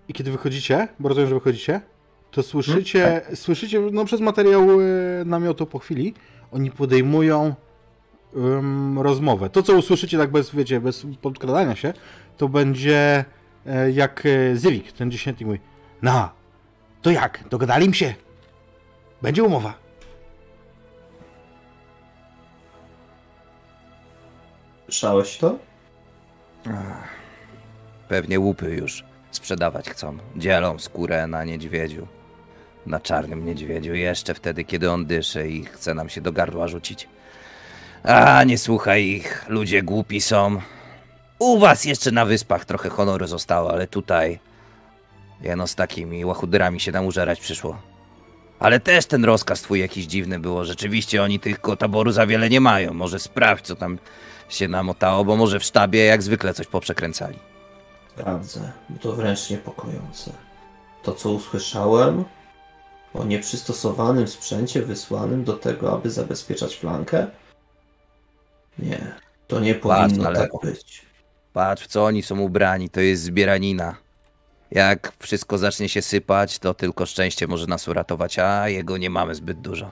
I 0.08 0.14
kiedy 0.14 0.32
wychodzicie, 0.32 0.88
bo 1.00 1.10
rozumiem, 1.10 1.30
że 1.30 1.36
wychodzicie, 1.36 1.82
to 2.32 2.44
słyszycie, 2.44 3.22
słyszycie 3.36 3.80
no 3.92 4.06
przez 4.06 4.22
materiał 4.22 4.82
e, 4.82 4.86
namiotu 5.26 5.66
po 5.66 5.80
chwili, 5.80 6.14
oni 6.52 6.72
podejmują 6.72 7.56
em, 8.36 9.00
rozmowę. 9.00 9.50
To, 9.50 9.64
co 9.64 9.74
usłyszycie 9.74 10.18
tak 10.18 10.32
bez, 10.32 10.56
wiecie, 10.56 10.80
bez 10.80 11.06
podkradania 11.22 11.76
się, 11.76 11.94
to 12.38 12.50
będzie 12.50 13.26
e, 13.66 13.92
jak 13.92 14.24
e, 14.26 14.56
Zywik, 14.56 14.92
ten 14.92 15.12
dziesiętnik 15.12 15.48
mówi, 15.48 15.60
no, 16.02 16.30
to 17.02 17.12
jak, 17.12 17.44
dogadali 17.50 17.86
im 17.86 17.94
się? 17.94 18.14
Będzie 19.22 19.44
umowa. 19.44 19.74
Słyszałeś 24.84 25.38
to? 25.38 25.58
Pewnie 28.08 28.40
łupy 28.40 28.76
już 28.76 29.04
sprzedawać 29.32 29.90
chcą. 29.90 30.18
Dzielą 30.36 30.80
skórę 30.80 31.28
na 31.28 31.44
niedźwiedziu. 31.44 32.08
Na 32.86 33.00
czarnym 33.00 33.46
niedźwiedziu. 33.46 33.94
Jeszcze 33.94 34.34
wtedy, 34.34 34.64
kiedy 34.64 34.92
on 34.92 35.06
dyszy 35.06 35.50
i 35.50 35.66
chce 35.66 35.94
nam 35.94 36.10
się 36.10 36.22
do 36.22 36.32
gardła 36.32 36.68
rzucić. 36.68 37.08
A, 38.04 38.44
nie 38.44 38.58
słuchaj 38.58 39.06
ich. 39.06 39.46
Ludzie 39.48 39.84
głupi 39.84 40.22
są. 40.22 40.62
U 41.40 41.60
was 41.60 41.86
jeszcze 41.86 42.12
na 42.12 42.26
wyspach 42.26 42.66
trochę 42.66 42.90
honoru 42.90 43.28
zostało, 43.28 43.72
ale 43.72 43.88
tutaj... 43.88 44.40
Jeno 45.42 45.68
z 45.68 45.76
takimi 45.76 46.26
łachudrami 46.26 46.80
się 46.80 46.92
nam 46.92 47.06
użerać 47.06 47.40
przyszło. 47.40 47.82
Ale 48.60 48.80
też 48.80 49.06
ten 49.06 49.26
rozkaz 49.26 49.62
twój 49.62 49.80
jakiś 49.80 50.06
dziwny 50.06 50.40
było. 50.40 50.66
Rzeczywiście 50.66 51.24
oni 51.24 51.40
tylko 51.40 51.76
taboru 51.76 52.12
za 52.12 52.26
wiele 52.26 52.50
nie 52.50 52.62
mają. 52.62 52.94
Może 52.94 53.20
sprawdź, 53.20 53.66
co 53.66 53.76
tam 53.76 53.98
się 54.50 54.68
namotało, 54.68 55.26
bo 55.26 55.36
może 55.36 55.60
w 55.60 55.64
sztabie 55.64 56.06
jak 56.06 56.24
zwykle 56.24 56.54
coś 56.54 56.68
poprzekręcali. 56.68 57.38
Sprawdzę, 58.10 58.72
bo 58.90 59.00
to 59.00 59.14
wręcz 59.14 59.50
niepokojące. 59.50 60.32
To, 61.04 61.14
co 61.14 61.32
usłyszałem 61.32 62.24
o 63.14 63.24
nieprzystosowanym 63.24 64.28
sprzęcie 64.28 64.82
wysłanym 64.82 65.44
do 65.44 65.54
tego, 65.54 65.94
aby 65.94 66.10
zabezpieczać 66.10 66.76
flankę? 66.78 67.28
Nie, 68.80 69.12
to 69.48 69.60
nie 69.60 69.76
powinno 69.76 70.28
ale- 70.28 70.40
tak 70.40 70.52
być. 70.64 71.06
Patrz, 71.54 71.84
w 71.84 71.88
co 71.88 72.06
oni 72.06 72.24
są 72.24 72.40
ubrani, 72.40 72.90
to 72.90 73.00
jest 73.02 73.24
zbieranina. 73.24 73.96
Jak 74.72 75.14
wszystko 75.20 75.58
zacznie 75.58 75.90
się 75.90 76.02
sypać, 76.02 76.60
to 76.60 76.74
tylko 76.74 77.06
szczęście 77.06 77.48
może 77.48 77.68
nas 77.68 77.88
uratować, 77.88 78.40
a 78.40 78.70
jego 78.70 78.98
nie 78.98 79.10
mamy 79.10 79.36
zbyt 79.36 79.62
dużo. 79.62 79.92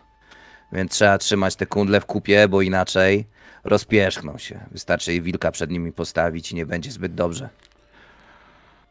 Więc 0.71 0.91
trzeba 0.91 1.17
trzymać 1.17 1.55
te 1.55 1.65
kundle 1.65 2.01
w 2.01 2.05
kupie, 2.05 2.47
bo 2.47 2.61
inaczej 2.61 3.27
rozpierzchną 3.63 4.37
się. 4.37 4.59
Wystarczy 4.71 5.11
jej 5.11 5.21
wilka 5.21 5.51
przed 5.51 5.71
nimi 5.71 5.91
postawić 5.91 6.51
i 6.51 6.55
nie 6.55 6.65
będzie 6.65 6.91
zbyt 6.91 7.15
dobrze. 7.15 7.49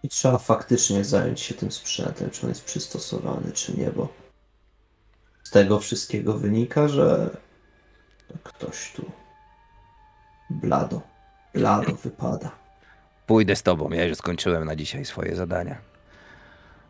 I 0.02 0.08
trzeba 0.08 0.38
faktycznie 0.38 1.04
zająć 1.04 1.40
się 1.40 1.54
tym 1.54 1.72
sprzętem, 1.72 2.30
czy 2.30 2.42
on 2.42 2.48
jest 2.48 2.64
przystosowany, 2.64 3.52
czy 3.52 3.76
nie, 3.76 3.90
bo 3.90 4.08
z 5.42 5.50
tego 5.50 5.80
wszystkiego 5.80 6.38
wynika, 6.38 6.88
że 6.88 7.36
ktoś 8.42 8.92
tu 8.92 9.04
blado, 10.50 11.00
blado 11.54 11.94
wypada. 11.94 12.50
Pójdę 13.26 13.56
z 13.56 13.62
tobą, 13.62 13.90
ja 13.90 14.04
już 14.04 14.18
skończyłem 14.18 14.64
na 14.64 14.76
dzisiaj 14.76 15.04
swoje 15.04 15.36
zadania. 15.36 15.78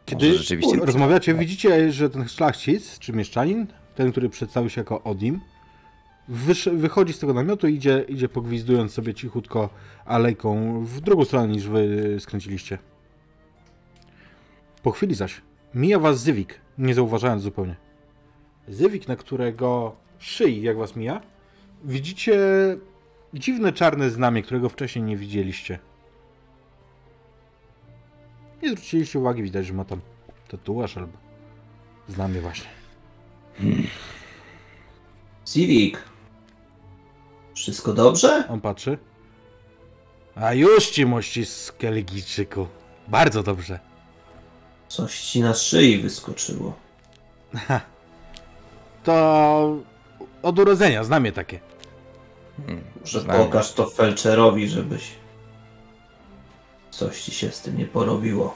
Kiedy 0.07 0.27
Może 0.27 0.39
rzeczywiście... 0.39 0.77
rozmawiacie, 0.77 1.35
widzicie, 1.35 1.93
że 1.93 2.11
ten 2.11 2.29
szlachcic, 2.29 2.99
czy 2.99 3.13
mieszczanin, 3.13 3.67
ten, 3.95 4.13
który 4.13 4.29
przedstawił 4.29 4.71
się 4.71 4.81
jako 4.81 5.03
Odim, 5.03 5.41
wychodzi 6.73 7.13
z 7.13 7.19
tego 7.19 7.35
namiotu 7.35 7.69
i 7.69 7.75
idzie, 7.75 8.05
idzie 8.09 8.29
pogwizdując 8.29 8.93
sobie 8.93 9.15
cichutko 9.15 9.71
alejką 10.05 10.81
w 10.85 11.01
drugą 11.01 11.25
stronę 11.25 11.49
niż 11.49 11.69
wy 11.69 12.17
skręciliście. 12.21 12.79
Po 14.89 14.93
chwili 14.93 15.15
zaś 15.15 15.43
mija 15.75 15.99
was 15.99 16.21
Zywik, 16.21 16.61
nie 16.79 16.95
zauważając 16.95 17.43
zupełnie. 17.43 17.77
Zywik, 18.69 19.09
na 19.09 19.17
którego 19.17 19.97
szyi, 20.19 20.63
jak 20.63 20.77
was 20.77 20.97
mija, 20.97 21.21
widzicie 21.85 22.39
dziwne 23.35 23.73
czarne 23.73 24.11
znamie, 24.11 24.43
którego 24.43 24.69
wcześniej 24.69 25.05
nie 25.05 25.17
widzieliście. 25.17 25.79
Nie 28.63 28.71
zwróciliście 28.71 29.19
uwagi, 29.19 29.43
widać, 29.43 29.67
że 29.67 29.73
ma 29.73 29.85
tam 29.85 30.01
tatuaż 30.49 30.97
albo 30.97 31.19
znamie 32.09 32.41
właśnie. 32.41 32.71
Civic, 35.45 35.95
wszystko 37.55 37.93
dobrze? 37.93 38.45
On 38.49 38.61
patrzy. 38.61 38.99
A 40.35 40.55
już 40.55 40.87
ci 40.87 41.07
mości 41.07 41.47
Skelligijczyku. 41.47 42.67
Bardzo 43.09 43.43
dobrze. 43.43 43.88
Coś 44.89 45.21
ci 45.21 45.41
na 45.41 45.55
szyi 45.55 45.99
wyskoczyło. 45.99 46.73
To 49.05 49.77
od 50.43 50.59
urodzenia 50.59 51.05
znam 51.05 51.25
je 51.25 51.33
takie. 51.33 51.61
Hmm, 52.67 52.85
Może 53.01 53.21
znam. 53.21 53.37
pokaż 53.37 53.73
to 53.73 53.87
felczerowi, 53.91 54.69
żebyś 54.69 55.11
coś 56.91 57.23
ci 57.23 57.33
się 57.33 57.51
z 57.51 57.61
tym 57.61 57.79
nie 57.79 57.87
porobiło. 57.87 58.55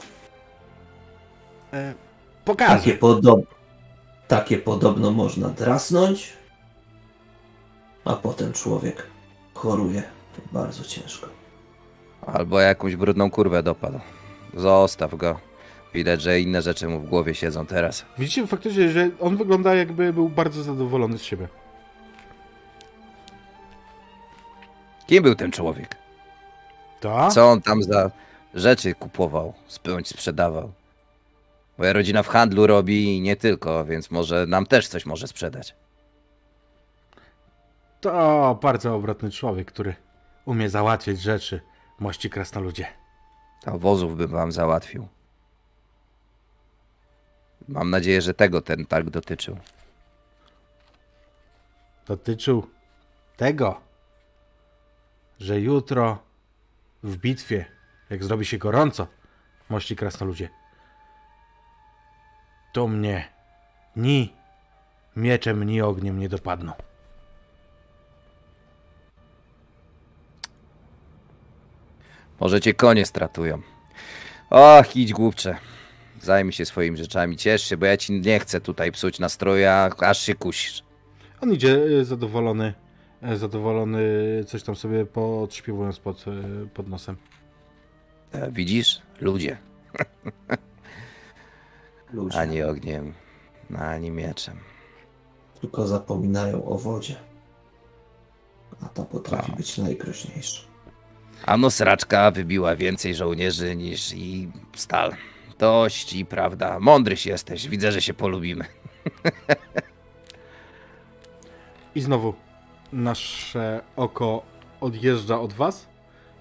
E, 1.73 1.95
pokażę. 2.45 2.77
Takie, 2.77 2.95
podob... 2.95 3.41
Takie 4.29 4.59
podobno 4.59 5.11
można 5.11 5.49
drasnąć, 5.49 6.33
a 8.05 8.13
potem 8.15 8.53
człowiek 8.53 9.07
choruje 9.55 10.03
bardzo 10.53 10.85
ciężko. 10.85 11.27
Albo 12.27 12.61
jakąś 12.61 12.97
brudną 12.97 13.31
kurwę 13.31 13.63
dopadł. 13.63 14.01
Zostaw 14.55 15.15
go. 15.15 15.41
Widać, 15.95 16.23
że 16.23 16.41
inne 16.41 16.63
rzeczy 16.63 16.89
mu 16.89 17.01
w 17.01 17.09
głowie 17.09 17.35
siedzą 17.35 17.67
teraz. 17.67 18.05
Widzicie 18.19 18.47
faktycznie, 18.47 18.89
że 18.89 19.11
on 19.21 19.37
wygląda 19.37 19.75
jakby 19.75 20.13
był 20.13 20.29
bardzo 20.29 20.63
zadowolony 20.63 21.19
z 21.19 21.23
siebie. 21.23 21.49
Kim 25.07 25.23
był 25.23 25.35
ten 25.35 25.53
człowiek? 25.53 25.97
To? 27.01 27.29
Co 27.31 27.51
on 27.51 27.63
tam 27.63 27.83
za 27.83 28.11
rzeczy 28.55 28.95
kupował, 28.95 29.55
spyłąć 29.67 30.09
sprzedawał? 30.09 30.73
Moja 31.79 31.93
rodzina 31.93 32.23
w 32.23 32.29
handlu 32.29 32.67
robi 32.67 33.17
i 33.17 33.21
nie 33.21 33.37
tylko, 33.37 33.85
więc 33.85 34.11
może 34.11 34.47
nam 34.47 34.67
też 34.67 34.89
coś 34.89 35.07
może 35.07 35.27
sprzedać. 35.27 35.75
To 38.01 38.59
bardzo 38.63 38.95
obrotny 38.95 39.31
człowiek, 39.31 39.73
który 39.73 39.95
umie 40.45 40.71
załatwiać 40.71 41.21
rzeczy, 41.21 41.61
mości 42.01 42.31
krasnoludzie. 42.31 42.87
To 43.65 43.79
wozów 43.79 44.17
bym 44.17 44.29
wam 44.29 44.53
załatwił. 44.53 45.09
Mam 47.73 47.91
nadzieję, 47.91 48.23
że 48.23 48.35
tego 48.35 48.61
ten 48.61 48.87
targ 48.87 49.11
dotyczył. 49.11 49.59
Dotyczył 52.07 52.71
tego, 53.37 53.81
że 55.41 55.61
jutro 55.61 56.19
w 57.03 57.17
bitwie, 57.17 57.65
jak 58.11 58.25
zrobi 58.25 58.45
się 58.45 58.59
gorąco, 58.59 59.07
mości 59.69 59.97
krasnoludzie, 59.97 60.49
to 62.73 62.89
mnie 62.89 63.29
ni 63.97 64.35
mieczem, 65.17 65.65
ni 65.65 65.83
ogniem 65.83 66.19
nie 66.19 66.29
dopadną. 66.29 66.73
Może 72.41 72.61
cię 72.61 72.75
konie 72.75 73.07
stratują. 73.07 73.63
Och, 74.51 74.97
idź 74.97 75.13
głupcze. 75.13 75.59
Zajmij 76.23 76.53
się 76.53 76.65
swoimi 76.67 76.97
rzeczami, 76.99 77.37
ciesz 77.37 77.63
się, 77.63 77.77
bo 77.77 77.87
ja 77.87 77.97
ci 77.97 78.21
nie 78.21 78.41
chcę 78.41 78.61
tutaj 78.61 78.93
psuć 78.93 79.19
nastroja, 79.19 79.91
aż 79.99 80.19
się 80.21 80.35
kusisz. 80.35 80.83
On 81.41 81.53
idzie 81.53 81.79
e, 82.01 82.05
zadowolony, 82.05 82.75
e, 83.23 83.37
zadowolony, 83.37 84.01
coś 84.47 84.63
tam 84.63 84.77
sobie 84.77 85.07
podśpiewując 85.07 85.99
pod, 85.99 86.25
e, 86.29 86.67
pod 86.75 86.89
nosem. 86.89 87.17
E, 88.33 88.51
Widzisz? 88.51 89.03
Ludzie. 89.21 89.59
Ludzie 92.13 92.39
Ani 92.39 92.63
ogniem, 92.63 93.13
ani 93.79 94.11
mieczem. 94.11 94.57
tylko 95.61 95.87
zapominają 95.87 96.65
o 96.65 96.79
wodzie. 96.79 97.17
A 98.83 98.89
ta 98.89 99.05
potrafi 99.05 99.51
No. 99.51 99.57
być 99.57 99.79
najgroźniejsza. 99.79 100.63
Ano 101.47 101.71
sraczka 101.71 102.31
wybiła 102.31 102.77
więcej 102.77 103.15
żołnierzy 103.15 103.77
niż 103.77 104.13
i 104.15 104.49
stal. 104.77 105.15
Dość 105.63 106.25
prawda. 106.25 106.81
Mądryś 106.81 107.27
jesteś. 107.27 107.69
Widzę, 107.69 107.93
że 107.93 108.03
się 108.03 108.15
polubimy. 108.15 108.65
I 111.95 112.01
znowu 112.01 112.35
nasze 112.93 113.81
oko 113.97 114.43
odjeżdża 114.81 115.41
od 115.41 115.53
was 115.53 115.89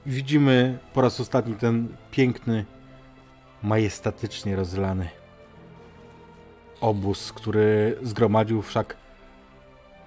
widzimy 0.05 0.77
po 0.93 1.01
raz 1.01 1.19
ostatni 1.19 1.55
ten 1.55 1.95
piękny, 2.11 2.65
majestatycznie 3.63 4.55
rozlany 4.55 5.09
obóz, 6.79 7.33
który 7.33 7.97
zgromadził 8.01 8.61
wszak 8.61 8.97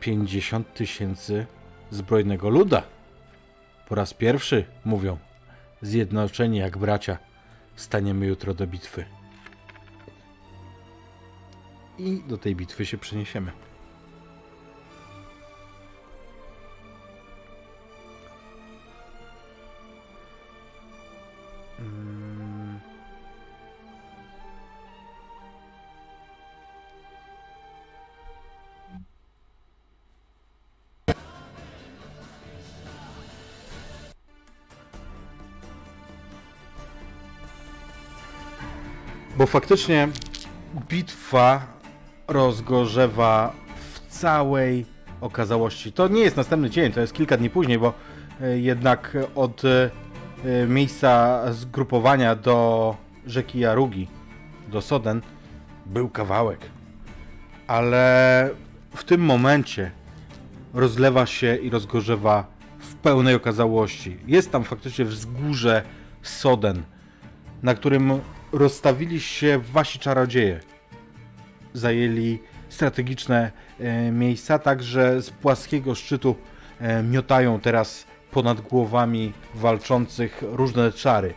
50 0.00 0.74
tysięcy 0.74 1.46
zbrojnego 1.90 2.48
luda. 2.48 2.82
Po 3.88 3.94
raz 3.94 4.14
pierwszy, 4.14 4.64
mówią, 4.84 5.18
zjednoczeni 5.82 6.58
jak 6.58 6.78
bracia, 6.78 7.18
staniemy 7.76 8.26
jutro 8.26 8.54
do 8.54 8.66
bitwy. 8.66 9.04
I 11.98 12.22
do 12.28 12.38
tej 12.38 12.56
bitwy 12.56 12.86
się 12.86 12.98
przeniesiemy. 12.98 13.52
Bo 39.44 39.48
faktycznie 39.48 40.08
bitwa 40.88 41.66
rozgorzewa 42.28 43.52
w 43.92 44.00
całej 44.08 44.86
okazałości. 45.20 45.92
To 45.92 46.08
nie 46.08 46.20
jest 46.20 46.36
następny 46.36 46.70
dzień, 46.70 46.92
to 46.92 47.00
jest 47.00 47.12
kilka 47.12 47.36
dni 47.36 47.50
później, 47.50 47.78
bo 47.78 47.92
e, 48.40 48.58
jednak 48.58 49.16
od 49.34 49.62
e, 49.64 49.90
miejsca 50.66 51.40
zgrupowania 51.52 52.34
do 52.34 52.96
rzeki 53.26 53.58
Jarugi, 53.58 54.08
do 54.68 54.82
Soden, 54.82 55.20
był 55.86 56.08
kawałek. 56.08 56.60
Ale 57.66 58.50
w 58.96 59.04
tym 59.04 59.20
momencie 59.20 59.90
rozlewa 60.74 61.26
się 61.26 61.56
i 61.56 61.70
rozgorzewa 61.70 62.46
w 62.78 62.94
pełnej 62.94 63.34
okazałości. 63.34 64.16
Jest 64.26 64.50
tam 64.50 64.64
faktycznie 64.64 65.04
wzgórze 65.04 65.82
Soden, 66.22 66.82
na 67.62 67.74
którym 67.74 68.20
rozstawili 68.58 69.20
się 69.20 69.60
wasi 69.72 69.98
czarodzieje. 69.98 70.60
Zajęli 71.72 72.38
strategiczne 72.68 73.52
e, 73.80 74.10
miejsca, 74.10 74.58
także 74.58 75.22
z 75.22 75.30
płaskiego 75.30 75.94
szczytu 75.94 76.36
e, 76.80 77.02
miotają 77.02 77.60
teraz 77.60 78.06
ponad 78.30 78.60
głowami 78.60 79.32
walczących 79.54 80.42
różne 80.42 80.92
czary. 80.92 81.34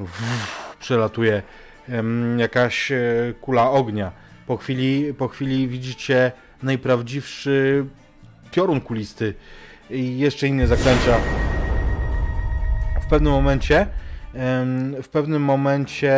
Wff, 0.00 0.76
przelatuje 0.80 1.42
jakaś 2.36 2.92
e, 2.92 2.98
kula 3.40 3.70
ognia. 3.70 4.12
Po 4.46 4.56
chwili, 4.56 5.14
po 5.14 5.28
chwili 5.28 5.68
widzicie 5.68 6.32
najprawdziwszy 6.62 7.86
piorun 8.50 8.80
kulisty 8.80 9.34
i 9.90 10.18
jeszcze 10.18 10.48
inne 10.48 10.66
zaklęcia. 10.66 11.16
W 13.02 13.10
pewnym 13.10 13.32
momencie 13.32 13.86
w 15.02 15.08
pewnym 15.12 15.42
momencie 15.42 16.14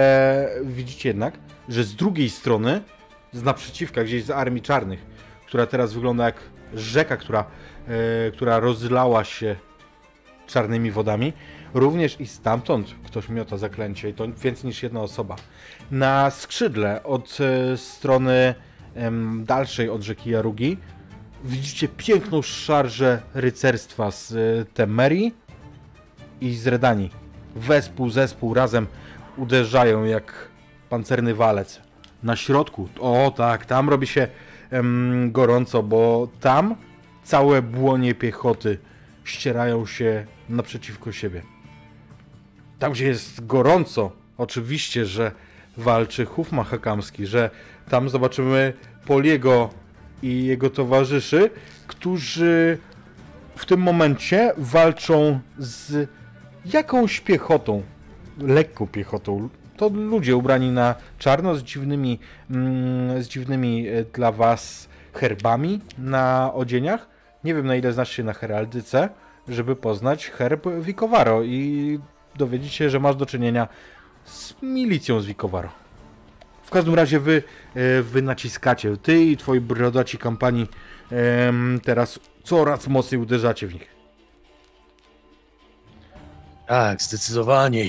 widzicie 0.65 1.09
jednak, 1.09 1.39
że 1.69 1.85
z 1.85 1.95
drugiej 1.95 2.31
strony, 2.31 2.81
z 3.33 3.43
naprzeciwka, 3.43 4.05
gdzieś 4.05 4.25
z 4.25 4.31
Armii 4.31 4.63
Czarnych, 4.63 5.07
która 5.47 5.67
teraz 5.67 5.93
wygląda 5.93 6.25
jak 6.25 6.37
rzeka, 6.75 7.17
która, 7.17 7.45
e, 7.89 8.31
która 8.31 8.61
rozlała 8.61 9.25
się 9.25 9.57
czarnymi 10.47 10.91
wodami, 10.91 11.33
również 11.75 12.21
i 12.21 12.27
stamtąd 12.27 12.95
ktoś 13.05 13.29
miota 13.29 13.57
zaklęcie 13.57 14.09
i 14.09 14.15
to 14.15 14.25
więcej 14.43 14.67
niż 14.67 14.83
jedna 14.83 15.01
osoba. 15.01 15.37
Na 15.91 16.31
skrzydle 16.31 17.03
od 17.03 17.39
e, 17.41 17.77
strony 17.77 18.55
dalszej 19.45 19.89
od 19.89 20.03
rzeki 20.03 20.31
Jarugi 20.31 20.77
widzicie 21.45 21.89
piękną 21.89 22.43
szarżę 22.43 23.23
rycerstwa 23.35 24.11
z 24.11 24.33
e, 24.33 24.65
Temerii 24.75 25.35
i 26.41 26.55
z 26.55 26.67
Redanii. 26.67 27.20
Wespół, 27.57 28.11
zespół 28.11 28.55
razem 28.55 28.87
uderzają 29.37 30.05
jak 30.05 30.49
pancerny 30.89 31.35
walec. 31.35 31.81
Na 32.23 32.37
środku, 32.37 32.89
o 33.01 33.33
tak, 33.37 33.67
tam 33.67 33.89
robi 33.89 34.07
się 34.07 34.29
em, 34.71 35.33
gorąco, 35.33 35.83
bo 35.83 36.29
tam 36.41 36.77
całe 37.25 37.63
błonie 37.63 38.15
piechoty 38.15 38.79
ścierają 39.25 39.87
się 39.87 40.27
naprzeciwko 40.49 41.13
siebie. 41.13 41.43
Tam, 42.79 42.93
gdzie 42.93 43.07
jest 43.07 43.47
gorąco, 43.47 44.13
oczywiście, 44.39 45.07
że 45.07 45.33
walczy 45.77 46.25
Hufma 46.25 46.65
Hakamski, 46.65 47.27
że 47.27 47.51
tam 47.89 48.09
zobaczymy 48.09 48.73
Poliego 49.07 49.71
i 50.23 50.45
jego 50.45 50.71
towarzyszy, 50.71 51.51
którzy 51.87 52.79
w 53.57 53.67
tym 53.67 53.81
momencie 53.81 54.53
walczą 54.57 55.41
z 55.59 56.09
jakąś 56.65 57.21
piechotą, 57.21 57.83
lekką 58.39 58.87
piechotą. 58.87 59.49
To 59.77 59.89
ludzie 59.89 60.37
ubrani 60.37 60.71
na 60.71 60.95
czarno 61.19 61.55
z 61.55 61.63
dziwnymi, 61.63 62.19
mm, 62.51 63.23
z 63.23 63.29
dziwnymi 63.29 63.89
e, 63.89 64.05
dla 64.05 64.33
was 64.33 64.89
herbami 65.13 65.81
na 65.99 66.51
odzieniach. 66.55 67.09
Nie 67.45 67.55
wiem 67.55 67.67
na 67.67 67.77
ile 67.77 67.93
znasz 67.93 68.11
się 68.11 68.25
na 68.25 68.33
heraldyce, 68.33 69.09
żeby 69.49 69.77
poznać 69.77 70.27
herb 70.27 70.67
Vicovaro 70.81 71.43
i 71.43 71.99
dowiedzieć 72.37 72.73
się, 72.73 72.91
że 72.91 73.01
masz 73.01 73.17
do 73.17 73.27
czynienia 73.27 73.69
z 74.25 74.55
milicją 74.63 75.21
z 75.21 75.27
Vicovaro. 75.27 75.69
W 76.63 76.71
każdym 76.71 76.95
razie 76.95 77.21
wy, 77.21 77.43
e, 77.75 78.03
wy 78.03 78.23
naciskacie, 78.23 78.97
ty 78.97 79.25
i 79.25 79.37
twoi 79.37 79.61
brodaci 79.61 80.19
kampanii 80.19 80.67
teraz 81.83 82.21
coraz 82.45 82.89
mocniej 82.89 83.21
uderzacie 83.21 83.67
w 83.67 83.75
nich. 83.75 83.90
Tak, 86.71 87.03
zdecydowanie. 87.03 87.85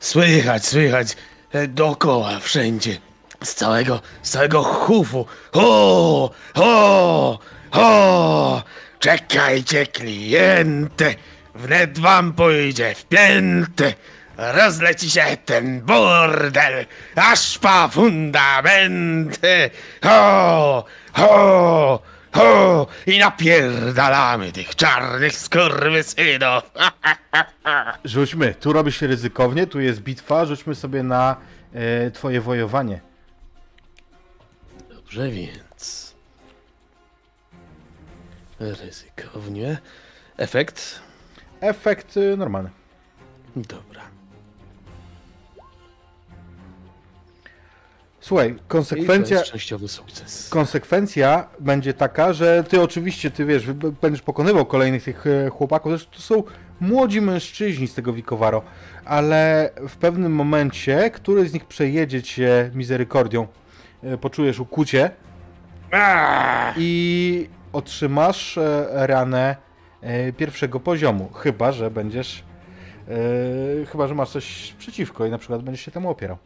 Słychać, 0.00 0.66
słychać 0.66 1.16
e, 1.52 1.68
dookoła, 1.68 2.40
wszędzie. 2.40 2.98
Z 3.44 3.54
całego, 3.54 4.00
z 4.22 4.30
całego 4.30 4.62
chufu. 4.62 5.26
O, 5.52 6.30
o, 6.54 7.38
o! 7.72 8.62
Czekajcie, 8.98 9.86
klienty! 9.86 11.14
Wnet 11.54 11.98
wam 11.98 12.32
pójdzie 12.32 12.94
w 12.94 13.04
pięty! 13.04 13.94
Rozleci 14.36 15.10
się 15.10 15.36
ten 15.44 15.80
burdel, 15.80 16.86
aż 17.16 17.58
po 17.58 17.88
fundamenty! 17.88 19.70
Ho, 20.04 20.84
ho, 21.12 22.02
ho! 22.36 22.86
I 23.06 23.18
napierdalamy 23.18 24.52
tych 24.52 24.76
czarnych 24.76 25.36
skurwysynów! 25.36 26.70
Rzućmy, 28.04 28.54
tu 28.54 28.72
robi 28.72 28.92
się 28.92 29.06
ryzykownie, 29.06 29.66
tu 29.66 29.80
jest 29.80 30.00
bitwa, 30.00 30.46
rzućmy 30.46 30.74
sobie 30.74 31.02
na 31.02 31.36
e, 31.74 32.10
twoje 32.10 32.40
wojowanie. 32.40 33.00
Dobrze 34.88 35.30
więc. 35.30 36.14
Ryzykownie. 38.60 39.78
Efekt? 40.36 41.00
Efekt 41.60 42.16
y, 42.16 42.36
normalny. 42.36 42.70
Dobra. 43.56 43.85
Słuchaj, 48.26 48.50
I 48.50 48.54
to 48.54 48.62
konsekwencja, 48.68 49.38
jest 49.38 49.50
częściowy 49.50 49.88
sukces. 49.88 50.48
konsekwencja 50.48 51.48
będzie 51.60 51.94
taka, 51.94 52.32
że 52.32 52.64
ty 52.64 52.82
oczywiście, 52.82 53.30
ty 53.30 53.44
wiesz, 53.44 53.66
będziesz 54.02 54.22
pokonywał 54.22 54.66
kolejnych 54.66 55.04
tych 55.04 55.26
e, 55.26 55.50
chłopaków, 55.50 55.92
zresztą 55.92 56.10
to 56.12 56.20
są 56.20 56.42
młodzi 56.80 57.20
mężczyźni 57.20 57.88
z 57.88 57.94
tego 57.94 58.12
Wikowaro, 58.12 58.62
ale 59.04 59.70
w 59.88 59.96
pewnym 59.96 60.32
momencie 60.32 61.10
któryś 61.10 61.50
z 61.50 61.52
nich 61.52 61.64
przejedzie 61.64 62.22
cię 62.22 62.70
mizerykordią, 62.74 63.46
e, 64.02 64.18
poczujesz 64.18 64.60
ukucie 64.60 65.10
i 66.76 67.48
otrzymasz 67.72 68.58
e, 68.58 68.86
ranę 69.06 69.56
pierwszego 70.36 70.80
poziomu, 70.80 71.28
chyba, 71.32 71.72
że 71.72 71.90
będziesz, 71.90 72.44
chyba, 73.92 74.06
że 74.06 74.14
masz 74.14 74.30
coś 74.30 74.74
przeciwko 74.78 75.26
i 75.26 75.30
na 75.30 75.38
przykład 75.38 75.62
będziesz 75.62 75.84
się 75.84 75.90
temu 75.90 76.10
opierał. 76.10 76.36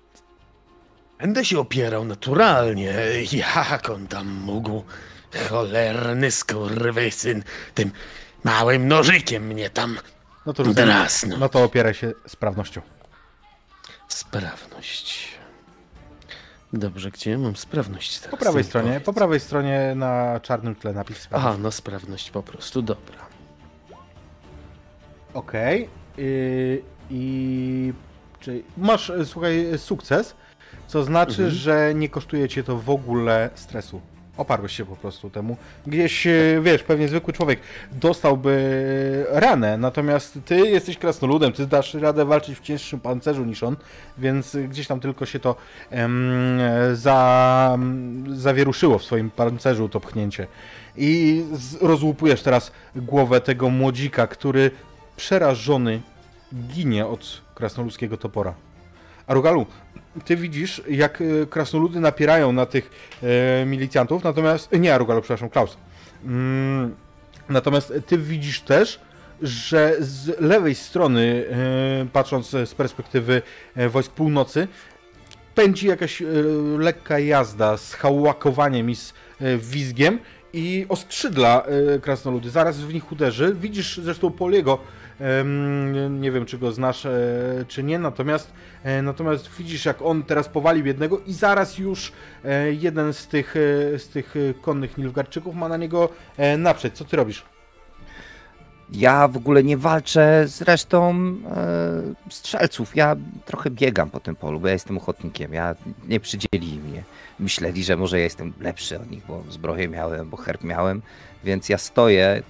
Będę 1.20 1.44
się 1.44 1.58
opierał 1.58 2.04
naturalnie. 2.04 2.94
Jak 3.32 3.90
on 3.90 4.06
tam 4.06 4.28
mógł? 4.28 4.84
Cholerny 5.50 6.30
skurwysyn. 6.30 7.42
Tym 7.74 7.90
małym 8.44 8.88
nożykiem 8.88 9.46
mnie 9.46 9.70
tam 9.70 9.98
No 10.46 10.52
to, 10.52 10.64
drasnął. 10.64 11.38
no 11.38 11.48
to 11.48 11.64
opieraj 11.64 11.94
się 11.94 12.12
sprawnością. 12.26 12.80
Sprawność. 14.08 15.28
Dobrze, 16.72 17.10
gdzie 17.10 17.38
mam 17.38 17.56
sprawność 17.56 18.18
teraz? 18.18 18.30
Po 18.30 18.36
prawej 18.36 18.64
stronie, 18.64 18.88
powiedz. 18.88 19.04
po 19.04 19.12
prawej 19.12 19.40
stronie 19.40 19.92
na 19.96 20.40
czarnym 20.42 20.74
tle 20.74 20.92
napis 20.92 21.16
Aha, 21.16 21.24
sprawność. 21.26 21.62
no 21.62 21.70
sprawność 21.72 22.30
po 22.30 22.42
prostu, 22.42 22.82
dobra. 22.82 23.26
Okej. 25.34 25.88
Yy, 26.16 26.82
I 27.10 27.92
czyli 28.40 28.64
masz, 28.76 29.10
e, 29.10 29.26
słuchaj, 29.26 29.66
sukces, 29.78 30.34
co 30.90 31.02
znaczy, 31.04 31.42
Mhm. 31.42 31.50
że 31.50 31.92
nie 31.94 32.08
kosztuje 32.08 32.48
cię 32.48 32.62
to 32.64 32.76
w 32.76 32.90
ogóle 32.90 33.50
stresu. 33.54 34.00
Oparłeś 34.36 34.76
się 34.76 34.86
po 34.86 34.96
prostu 34.96 35.30
temu. 35.30 35.56
Gdzieś, 35.86 36.26
e, 36.26 36.32
wiesz, 36.62 36.82
pewnie 36.82 37.08
zwykły 37.08 37.32
człowiek 37.32 37.60
dostałby 37.92 39.26
ranę, 39.30 39.78
natomiast 39.78 40.38
ty 40.44 40.56
jesteś 40.56 40.98
krasnoludem, 40.98 41.52
ty 41.52 41.66
dasz 41.66 41.94
radę 41.94 42.24
walczyć 42.24 42.58
w 42.58 42.60
cięższym 42.62 43.00
pancerzu 43.00 43.44
niż 43.44 43.62
on, 43.62 43.76
więc 44.18 44.56
gdzieś 44.68 44.86
tam 44.86 45.00
tylko 45.00 45.26
się 45.26 45.38
to 45.38 45.56
em, 45.90 46.58
za, 46.92 47.78
zawieruszyło 48.32 48.98
w 48.98 49.04
swoim 49.04 49.30
pancerzu 49.30 49.88
to 49.88 50.00
pchnięcie. 50.00 50.46
I 50.96 51.44
z, 51.52 51.82
rozłupujesz 51.82 52.42
teraz 52.42 52.72
głowę 52.96 53.40
tego 53.40 53.70
młodzika, 53.70 54.26
który 54.26 54.70
przerażony 55.16 56.00
ginie 56.54 57.06
od 57.06 57.40
krasnoludzkiego 57.54 58.16
topora. 58.16 58.54
Arugalu, 59.30 59.66
ty 60.24 60.36
widzisz, 60.36 60.82
jak 60.88 61.20
e, 61.20 61.46
krasnoludy 61.46 62.00
napierają 62.00 62.52
na 62.52 62.66
tych 62.66 62.90
e, 63.22 63.66
milicjantów, 63.66 64.24
natomiast... 64.24 64.72
Nie 64.72 64.94
Arugalu, 64.94 65.20
przepraszam, 65.20 65.50
Klaus. 65.50 65.76
Mm, 66.24 66.94
natomiast 67.48 67.92
ty 68.06 68.18
widzisz 68.18 68.60
też, 68.60 69.00
że 69.42 69.96
z 69.98 70.40
lewej 70.40 70.74
strony, 70.74 71.44
e, 71.50 72.06
patrząc 72.12 72.50
z 72.50 72.74
perspektywy 72.74 73.42
wojsk 73.90 74.12
północy, 74.12 74.68
pędzi 75.54 75.86
jakaś 75.86 76.22
e, 76.22 76.26
lekka 76.78 77.18
jazda 77.18 77.76
z 77.76 77.94
hałakowaniem 77.94 78.90
i 78.90 78.94
z 78.94 79.14
wizgiem 79.58 80.18
i 80.52 80.86
oskrzydla 80.88 81.66
krasnoludy. 82.02 82.50
Zaraz 82.50 82.80
w 82.80 82.94
nich 82.94 83.12
uderzy. 83.12 83.56
Widzisz 83.60 84.00
zresztą 84.02 84.30
Poliego, 84.30 84.78
nie 86.10 86.32
wiem 86.32 86.46
czy 86.46 86.58
go 86.58 86.72
znasz 86.72 87.06
e, 87.06 87.10
czy 87.68 87.82
nie, 87.82 87.98
natomiast, 87.98 88.52
e, 88.84 89.02
natomiast 89.02 89.50
widzisz 89.58 89.84
jak 89.84 90.02
on 90.02 90.22
teraz 90.22 90.48
powali 90.48 90.82
biednego 90.82 91.20
i 91.26 91.32
zaraz 91.32 91.78
już 91.78 92.12
e, 92.44 92.72
jeden 92.72 93.12
z 93.12 93.28
tych, 93.28 93.54
z 93.98 94.08
tych 94.08 94.34
konnych 94.62 94.98
Nilfgaardczyków 94.98 95.54
ma 95.54 95.68
na 95.68 95.76
niego 95.76 96.08
naprzeć. 96.58 96.94
Co 96.94 97.04
ty 97.04 97.16
robisz? 97.16 97.44
Ja 98.92 99.28
w 99.28 99.36
ogóle 99.36 99.62
nie 99.62 99.76
walczę 99.76 100.48
z 100.48 100.62
resztą 100.62 101.10
e, 101.10 102.30
strzelców. 102.30 102.96
Ja 102.96 103.16
trochę 103.44 103.70
biegam 103.70 104.10
po 104.10 104.20
tym 104.20 104.36
polu, 104.36 104.60
bo 104.60 104.66
ja 104.66 104.72
jestem 104.72 104.96
ochotnikiem. 104.96 105.54
Ja 105.54 105.74
nie 106.08 106.20
przydzielili 106.20 106.78
mnie. 106.78 107.02
Myśleli, 107.38 107.84
że 107.84 107.96
może 107.96 108.18
ja 108.18 108.24
jestem 108.24 108.52
lepszy 108.60 109.00
od 109.00 109.10
nich, 109.10 109.26
bo 109.26 109.44
zbroję 109.48 109.88
miałem, 109.88 110.30
bo 110.30 110.36
herb 110.36 110.64
miałem, 110.64 111.02
więc 111.44 111.68
ja 111.68 111.78
stoję. 111.78 112.42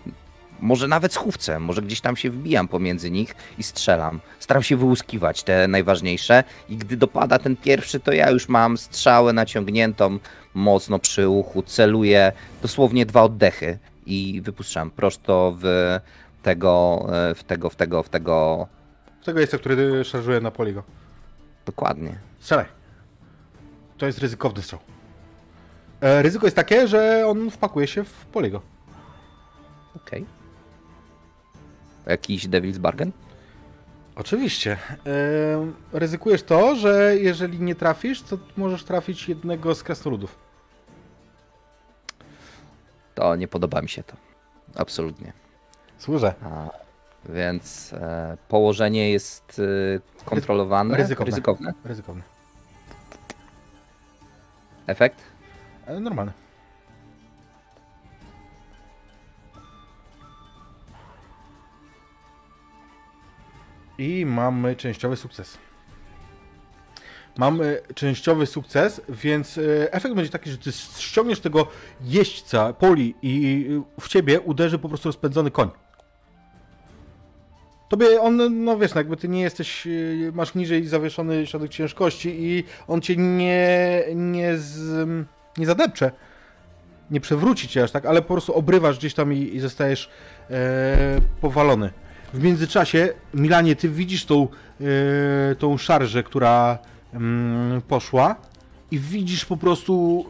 Może 0.61 0.89
nawet 0.89 1.13
z 1.13 1.17
chówcem, 1.17 1.63
może 1.63 1.83
gdzieś 1.83 2.01
tam 2.01 2.17
się 2.17 2.31
wbijam 2.31 2.69
pomiędzy 2.69 3.11
nich 3.11 3.35
i 3.59 3.63
strzelam. 3.63 4.21
Staram 4.39 4.63
się 4.63 4.77
wyłuskiwać 4.77 5.43
te 5.43 5.69
najważniejsze 5.69 6.45
i 6.69 6.77
gdy 6.77 6.97
dopada 6.97 7.39
ten 7.39 7.57
pierwszy, 7.57 8.01
to 8.01 8.13
ja 8.13 8.31
już 8.31 8.49
mam 8.49 8.79
strzałę 8.79 9.33
naciągniętą 9.33 10.19
mocno 10.55 10.99
przy 10.99 11.29
uchu, 11.29 11.63
celuję 11.63 12.33
dosłownie 12.63 13.07
dwa 13.07 13.23
oddechy 13.23 13.79
i 14.07 14.41
wypuszczam 14.45 14.91
prosto 14.91 15.57
w 15.61 15.97
tego, 16.43 17.07
e, 17.13 17.35
w 17.35 17.45
tego, 17.45 17.71
w 17.71 17.77
tego, 17.77 18.03
w 18.03 18.09
tego. 18.09 18.67
W 19.21 19.25
tego 19.25 19.41
jest, 19.41 19.57
który 19.57 20.05
szarżuje 20.05 20.41
na 20.41 20.51
Poligo. 20.51 20.83
Dokładnie. 21.67 22.19
Strzelaj. 22.39 22.65
To 23.99 24.07
jest 24.07 24.19
ryzykowny 24.19 24.63
strzał. 24.63 24.81
E, 26.01 26.23
ryzyko 26.23 26.47
jest 26.47 26.57
takie, 26.57 26.89
że 26.89 27.27
on 27.27 27.51
wpakuje 27.51 27.87
się 27.87 28.05
w 28.05 28.27
Poligo. 28.27 28.63
Okej. 29.97 30.40
Jakiś 32.07 32.49
Devil's 32.49 32.79
Bargain? 32.79 33.13
Oczywiście. 34.17 34.79
E, 35.07 35.99
ryzykujesz 35.99 36.43
to, 36.43 36.77
że 36.77 37.17
jeżeli 37.17 37.61
nie 37.61 37.75
trafisz, 37.75 38.23
to 38.23 38.39
możesz 38.57 38.85
trafić 38.85 39.29
jednego 39.29 39.75
z 39.75 39.83
krasnoludów. 39.83 40.39
To 43.15 43.37
nie 43.37 43.49
podoba 43.49 43.83
mi 43.83 43.89
się 43.89 44.03
to. 44.03 44.17
Absolutnie. 44.75 45.33
Służę. 45.99 46.35
A, 46.45 46.71
więc 47.29 47.93
e, 47.93 48.37
położenie 48.49 49.11
jest 49.11 49.63
e, 50.19 50.25
kontrolowane. 50.25 50.97
Ryzykowne. 50.97 51.31
Ryzykowne. 51.31 51.75
Ryzykowny. 51.85 52.23
Efekt? 54.87 55.19
E, 55.87 56.01
normalny. 56.01 56.33
I 64.01 64.27
mamy 64.27 64.77
częściowy 64.77 65.17
sukces. 65.17 65.59
Mamy 67.39 67.81
częściowy 67.95 68.47
sukces, 68.47 69.01
więc 69.09 69.59
e, 69.59 69.93
efekt 69.93 70.15
będzie 70.15 70.31
taki, 70.31 70.51
że 70.51 70.59
ty 70.59 70.73
ściągniesz 70.99 71.41
tego 71.41 71.67
jeźdźca, 72.05 72.73
poli 72.73 73.15
i 73.23 73.67
w 74.01 74.09
ciebie 74.09 74.41
uderzy 74.41 74.79
po 74.79 74.89
prostu 74.89 75.09
rozpędzony 75.09 75.51
koń. 75.51 75.71
Tobie 77.89 78.21
on, 78.21 78.65
no 78.65 78.79
wiesz, 78.79 78.95
no 78.95 79.01
jakby 79.01 79.17
ty 79.17 79.29
nie 79.29 79.41
jesteś, 79.41 79.87
yy, 79.87 80.33
masz 80.35 80.55
niżej 80.55 80.87
zawieszony 80.87 81.47
środek 81.47 81.71
ciężkości 81.71 82.37
i 82.39 82.65
on 82.89 83.01
cię 83.01 83.17
nie, 83.17 84.05
nie, 84.15 84.59
z, 84.59 85.09
nie 85.59 85.67
zadepcze. 85.67 86.13
Nie 87.11 87.21
przewróci 87.21 87.69
cię 87.69 87.85
aż 87.85 87.91
tak, 87.91 88.07
ale 88.07 88.23
po 88.23 88.35
prostu 88.35 88.55
obrywasz 88.55 88.99
gdzieś 88.99 89.15
tam 89.15 89.33
i, 89.33 89.57
i 89.57 89.61
zostajesz 89.61 90.11
e, 90.51 91.21
powalony. 91.41 91.91
W 92.35 92.43
międzyczasie, 92.43 93.09
Milanie, 93.35 93.77
ty 93.77 93.89
widzisz 93.89 94.25
tą, 94.25 94.49
e, 94.81 95.55
tą 95.55 95.79
szarżę, 95.79 96.23
która 96.23 96.79
mm, 97.15 97.83
poszła 97.83 98.37
i 98.91 98.99
widzisz 98.99 99.45
po 99.45 99.57
prostu 99.57 100.25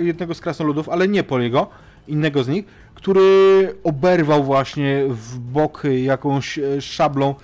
jednego 0.00 0.34
z 0.34 0.40
krasnoludów, 0.40 0.88
ale 0.88 1.08
nie 1.08 1.22
Poliego, 1.22 1.66
innego 2.08 2.44
z 2.44 2.48
nich, 2.48 2.64
który 2.94 3.74
oberwał 3.84 4.44
właśnie 4.44 5.04
w 5.08 5.38
bok 5.38 5.82
jakąś 6.02 6.58
e, 6.58 6.80
szablą 6.80 7.34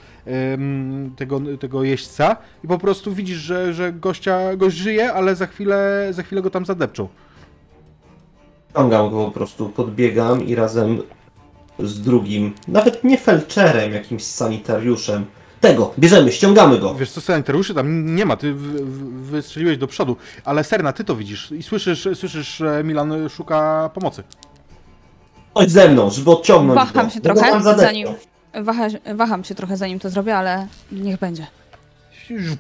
tego, 1.17 1.41
tego 1.61 1.85
jeźdźca 1.85 2.37
i 2.65 2.69
po 2.69 2.79
prostu 2.79 3.15
widzisz, 3.15 3.39
że, 3.39 3.75
że 3.75 3.93
gościa, 3.93 4.57
gość 4.57 4.77
żyje, 4.77 5.13
ale 5.13 5.35
za 5.35 5.47
chwilę, 5.47 6.09
za 6.11 6.23
chwilę 6.23 6.43
go 6.43 6.51
tam 6.51 6.67
zadepczą. 6.67 7.09
Ściągam 8.71 9.11
go 9.11 9.25
po 9.25 9.31
prostu, 9.31 9.69
podbiegam 9.69 10.47
i 10.47 10.55
razem 10.55 11.03
z 11.79 12.01
drugim, 12.01 12.55
nawet 12.69 13.05
nie 13.05 13.19
felczerem, 13.19 13.93
jakimś 13.93 14.25
sanitariuszem. 14.25 15.27
Tego, 15.61 15.95
bierzemy, 15.99 16.33
ściągamy 16.33 16.79
go. 16.79 16.95
Wiesz 16.95 17.11
co, 17.11 17.21
sanitariuszy 17.21 17.75
tam 17.75 18.15
nie 18.15 18.27
ma, 18.27 18.37
ty 18.37 18.53
w, 18.55 18.63
w, 18.63 19.31
wystrzeliłeś 19.31 19.79
do 19.79 19.87
przodu, 19.87 20.17
ale 20.45 20.65
Serna, 20.65 20.93
ty 20.93 21.05
to 21.05 21.17
widzisz 21.17 21.53
i 21.53 21.63
słyszysz, 21.63 22.09
słyszysz, 22.15 22.57
że 22.57 22.85
Milan 22.85 23.29
szuka 23.29 23.91
pomocy. 23.95 24.23
Chodź 25.55 25.71
ze 25.71 25.89
mną, 25.89 26.11
żeby 26.11 26.31
odciągnąć 26.31 26.81
Waham 26.81 27.07
go. 27.07 27.13
się 27.13 27.21
Bo 27.21 27.35
go 27.35 27.41
trochę, 27.41 27.77
zanim... 27.77 28.09
Waha, 28.55 28.87
waham 29.15 29.45
się 29.45 29.55
trochę 29.55 29.77
zanim 29.77 29.99
to 29.99 30.11
zrobię, 30.11 30.37
ale 30.37 30.67
niech 30.93 31.19
będzie. 31.19 31.47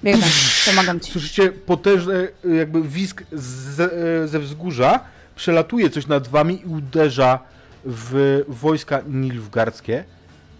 Biegnę, 0.04 0.26
pomagam 0.66 1.00
ci. 1.00 1.12
Słyszycie 1.12 1.52
potężny 1.52 2.28
jakby 2.58 2.82
wisk 2.82 3.24
ze, 3.32 3.88
ze 4.28 4.38
wzgórza, 4.38 5.00
przelatuje 5.36 5.90
coś 5.90 6.06
nad 6.06 6.28
wami 6.28 6.60
i 6.60 6.64
uderza 6.64 7.38
w 7.84 8.42
wojska 8.48 9.02
nilfgardzkie. 9.08 10.04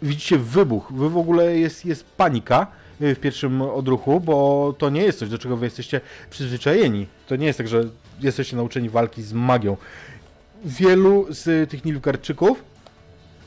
Widzicie 0.03 0.39
wybuch, 0.39 0.93
wy 0.93 1.11
w 1.11 1.16
ogóle 1.16 1.59
jest, 1.59 1.85
jest 1.85 2.05
panika 2.05 2.66
y, 3.01 3.15
w 3.15 3.20
pierwszym 3.20 3.62
odruchu, 3.62 4.20
bo 4.20 4.74
to 4.78 4.90
nie 4.90 5.03
jest 5.03 5.19
coś, 5.19 5.28
do 5.28 5.39
czego 5.39 5.57
wy 5.57 5.66
jesteście 5.66 6.01
przyzwyczajeni. 6.31 7.07
To 7.27 7.36
nie 7.36 7.47
jest 7.47 7.59
tak, 7.59 7.69
że 7.69 7.85
jesteście 8.20 8.57
nauczeni 8.57 8.89
walki 8.89 9.23
z 9.23 9.32
magią. 9.32 9.77
Wielu 10.65 11.27
z 11.31 11.70
tych 11.70 11.85
nilfgardczyków 11.85 12.65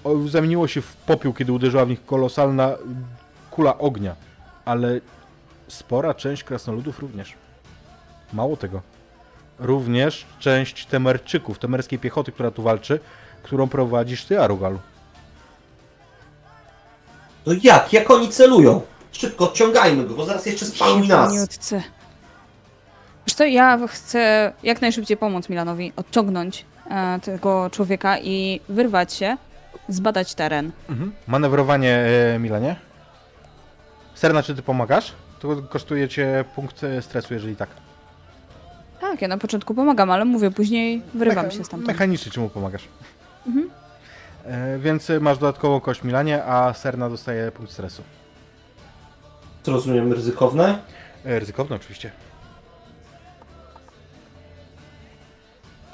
o, 0.03 0.27
zamieniło 0.27 0.67
się 0.67 0.81
w 0.81 0.95
popiół, 0.95 1.33
kiedy 1.33 1.51
uderzyła 1.51 1.85
w 1.85 1.89
nich 1.89 2.05
kolosalna 2.05 2.77
kula 3.51 3.77
ognia. 3.77 4.15
Ale 4.65 4.99
spora 5.67 6.13
część 6.13 6.43
krasnoludów 6.43 6.99
również. 6.99 7.33
Mało 8.33 8.57
tego. 8.57 8.81
Również 9.59 10.25
część 10.39 10.85
temerczyków, 10.85 11.59
temerskiej 11.59 11.99
piechoty, 11.99 12.31
która 12.31 12.51
tu 12.51 12.63
walczy, 12.63 12.99
którą 13.45 13.67
prowadzisz 13.69 14.25
ty, 14.25 14.41
Arugalu. 14.41 14.79
No 17.45 17.53
jak? 17.63 17.93
Jak 17.93 18.11
oni 18.11 18.29
celują? 18.29 18.81
Szybko, 19.11 19.45
odciągajmy 19.45 20.03
go, 20.05 20.13
bo 20.13 20.25
zaraz 20.25 20.45
jeszcze 20.45 20.65
spalą 20.65 21.03
nas. 21.03 21.33
Wiesz 23.27 23.35
co, 23.35 23.45
ja 23.45 23.79
chcę 23.87 24.53
jak 24.63 24.81
najszybciej 24.81 25.17
pomóc 25.17 25.49
Milanowi 25.49 25.93
odciągnąć 25.95 26.65
e, 26.89 27.19
tego 27.19 27.69
człowieka 27.69 28.19
i 28.19 28.61
wyrwać 28.69 29.13
się, 29.13 29.37
zbadać 29.89 30.35
teren. 30.35 30.71
Mhm. 30.89 31.11
Manewrowanie, 31.27 32.05
e, 32.35 32.39
Milanie. 32.39 32.75
Serna, 34.15 34.43
czy 34.43 34.55
ty 34.55 34.61
pomagasz? 34.61 35.11
To 35.39 35.55
kosztuje 35.69 36.09
cię 36.09 36.45
punkt 36.55 36.83
e, 36.83 37.01
stresu, 37.01 37.33
jeżeli 37.33 37.55
tak. 37.55 37.69
Tak, 39.01 39.21
ja 39.21 39.27
na 39.27 39.37
początku 39.37 39.73
pomagam, 39.73 40.11
ale 40.11 40.25
mówię, 40.25 40.51
później 40.51 41.01
wyrywam 41.13 41.45
Mecha- 41.45 41.57
się 41.57 41.63
stamtąd. 41.63 41.87
Mechanicznie 41.87 42.31
czemu 42.31 42.49
pomagasz? 42.49 42.87
Mhm. 43.47 43.69
E, 44.45 44.79
więc 44.79 45.11
masz 45.21 45.37
dodatkową 45.37 45.79
kość 45.79 46.03
Milanie, 46.03 46.43
a 46.43 46.73
Serna 46.73 47.09
dostaje 47.09 47.51
punkt 47.51 47.71
stresu. 47.71 48.03
Co 49.63 49.71
rozumiem, 49.71 50.13
ryzykowne? 50.13 50.79
E, 51.25 51.39
ryzykowne 51.39 51.75
oczywiście. 51.75 52.11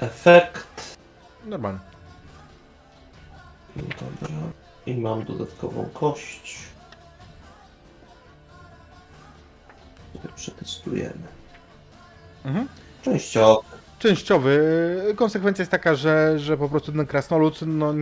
Efekt. 0.00 0.98
Normalnie. 1.44 1.80
Dobra. 3.76 4.36
I 4.86 4.94
mam 4.94 5.24
dodatkową 5.24 5.88
kość. 5.94 6.58
Przetestujemy. 10.36 11.28
Mhm. 12.44 12.68
Częściowo. 13.02 13.81
Częściowy. 14.02 14.60
Konsekwencja 15.16 15.62
jest 15.62 15.70
taka, 15.70 15.94
że, 15.94 16.38
że 16.38 16.56
po 16.56 16.68
prostu 16.68 16.92
ten 16.92 17.06
krasnolud, 17.06 17.60
no 17.66 17.94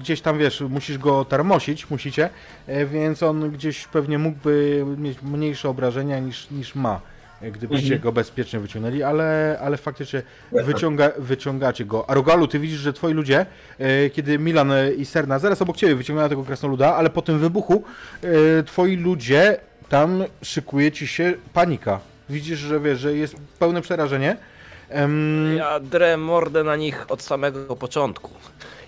gdzieś 0.00 0.20
tam 0.20 0.38
wiesz, 0.38 0.60
musisz 0.60 0.98
go 0.98 1.24
termosić, 1.24 1.90
musicie, 1.90 2.30
e, 2.66 2.86
więc 2.86 3.22
on 3.22 3.50
gdzieś 3.50 3.86
pewnie 3.86 4.18
mógłby 4.18 4.84
mieć 4.98 5.22
mniejsze 5.22 5.68
obrażenia 5.68 6.18
niż, 6.18 6.50
niż 6.50 6.74
ma, 6.74 7.00
e, 7.42 7.50
gdybyście 7.50 7.84
Mhm. 7.84 8.02
go 8.02 8.12
bezpiecznie 8.12 8.60
wyciągnęli, 8.60 9.02
ale, 9.02 9.58
ale 9.62 9.76
faktycznie 9.76 10.22
wyciąga, 10.52 11.10
wyciągacie 11.18 11.84
go. 11.84 12.10
A 12.10 12.14
Rogalu, 12.14 12.48
ty 12.48 12.58
widzisz, 12.58 12.78
że 12.80 12.92
twoi 12.92 13.12
ludzie, 13.12 13.46
e, 13.78 14.10
kiedy 14.10 14.38
Milan 14.38 14.72
i 14.96 15.04
Serna 15.04 15.38
zaraz 15.38 15.62
obok 15.62 15.76
ciebie 15.76 15.94
wyciągają 15.94 16.28
tego 16.28 16.44
krasnoluda, 16.44 16.94
ale 16.96 17.10
po 17.10 17.22
tym 17.22 17.38
wybuchu 17.38 17.82
twoi 18.66 18.96
ludzie, 18.96 19.56
tam 19.88 20.24
szykuje 20.42 20.92
ci 20.92 21.06
się 21.06 21.34
panika. 21.52 22.00
Widzisz, 22.30 22.58
że 22.58 22.80
wiesz, 22.80 22.98
że 23.00 23.16
jest 23.16 23.36
pełne 23.58 23.82
przerażenie. 23.82 24.36
Em, 24.90 25.56
Ja 25.56 25.80
drę 25.80 26.16
mordę 26.16 26.64
na 26.64 26.76
nich 26.76 27.06
od 27.10 27.22
samego 27.22 27.76
początku. 27.76 28.30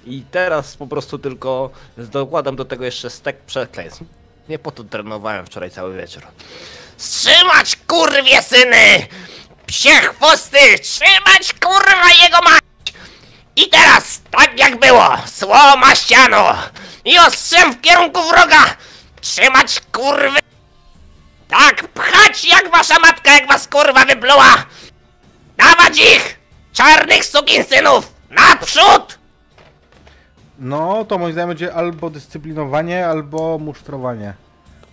I 0.06 0.22
teraz 0.30 0.76
po 0.76 0.86
prostu 0.86 1.18
tylko 1.18 1.70
dokładam 1.96 2.56
do 2.56 2.64
tego 2.64 2.84
jeszcze 2.84 3.10
stek 3.10 3.36
przekleństw. 3.40 4.02
Nie 4.48 4.58
po 4.58 4.70
to 4.70 4.84
trenowałem 4.84 5.46
wczoraj 5.46 5.70
cały 5.70 5.96
wieczór. 5.96 6.22
Trzymać 6.98 7.76
kurwie 7.86 8.42
syny! 8.42 9.06
Psie 9.66 9.90
chwosty! 9.90 10.58
Trzymać 10.82 11.52
kurwa 11.60 12.08
jego 12.22 12.36
mać! 12.50 12.60
I 13.56 13.68
teraz, 13.68 14.20
tak 14.30 14.58
jak 14.58 14.80
było, 14.80 15.16
słoma 15.26 15.94
ściano! 15.94 16.54
I 17.04 17.18
ostrzem 17.18 17.72
w 17.74 17.80
kierunku 17.80 18.20
wroga! 18.28 18.76
Trzymać 19.20 19.80
kurwy! 19.92 20.38
Tak, 21.48 21.88
pchać 21.88 22.44
jak 22.44 22.70
wasza 22.70 22.98
matka, 22.98 23.32
jak 23.34 23.48
was 23.48 23.68
kurwa 23.68 24.04
wypluła! 24.04 24.54
Dawać 25.60 25.98
ich! 25.98 26.38
Czarnych 26.72 27.24
sukinsynów! 27.24 28.12
Naprzód! 28.30 29.18
No, 30.58 31.04
to 31.04 31.18
moim 31.18 31.32
zdaniem 31.32 31.48
będzie 31.48 31.74
albo 31.74 32.10
dyscyplinowanie, 32.10 33.06
albo 33.06 33.58
musztrowanie. 33.58 34.34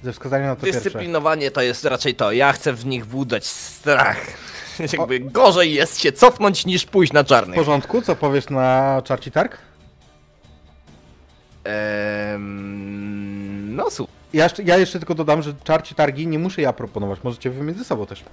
Ze 0.04 0.14
wskazaniem 0.14 0.48
na 0.48 0.56
to 0.56 0.66
pierwsze. 0.66 0.82
Dyscyplinowanie 0.82 1.52
to 1.52 1.62
jest 1.62 1.86
raczej 1.86 2.16
to. 2.16 2.32
Ja 2.32 2.54
chcę 2.54 2.74
w 2.74 2.86
nich 2.86 3.06
budzać 3.06 3.46
strach. 3.46 4.18
Jakby 4.94 5.20
gorzej 5.20 5.74
jest 5.74 6.00
się 6.02 6.12
cofnąć 6.12 6.66
niż 6.66 6.86
pójść 6.86 7.14
na 7.14 7.24
W 7.24 7.28
czarnych. 7.28 7.56
porządku, 7.56 8.02
co 8.02 8.16
powiesz 8.16 8.50
na 8.50 9.02
czarci 9.06 9.32
targ? 9.32 9.58
Ehm, 11.64 13.76
no 13.76 13.92
słuchaj, 13.92 14.16
Ja 14.34 14.44
jeszcze, 14.44 14.64
ja 14.64 14.78
jeszcze 14.78 15.00
tylko 15.00 15.16
dodam, 15.16 15.42
że 15.42 15.54
czarci 15.64 15.96
targi 15.96 16.28
nie 16.28 16.40
muszę 16.40 16.62
ja 16.62 16.74
proponować, 16.74 17.20
możecie 17.24 17.50
wy 17.50 17.64
między 17.64 17.84
sobą 17.84 18.06
też. 18.06 18.24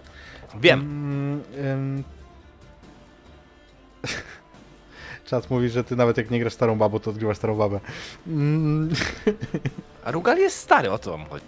wiem. 0.61 0.81
Mm, 0.81 1.43
ym... 1.73 2.05
Czas 5.25 5.51
mówi, 5.51 5.69
że 5.69 5.85
ty 5.85 5.97
nawet 5.97 6.17
jak 6.17 6.31
nie 6.31 6.41
grasz 6.41 6.53
starą 6.53 6.79
babą, 6.79 6.99
to 6.99 7.11
odgrywasz 7.11 7.37
starą 7.37 7.57
babę. 7.57 7.81
Mm, 8.27 8.91
A 10.05 10.11
Rugal 10.11 10.39
jest 10.39 10.57
stary, 10.57 10.91
o 10.91 10.99
co 10.99 11.11
wam 11.11 11.27
chodzi? 11.27 11.45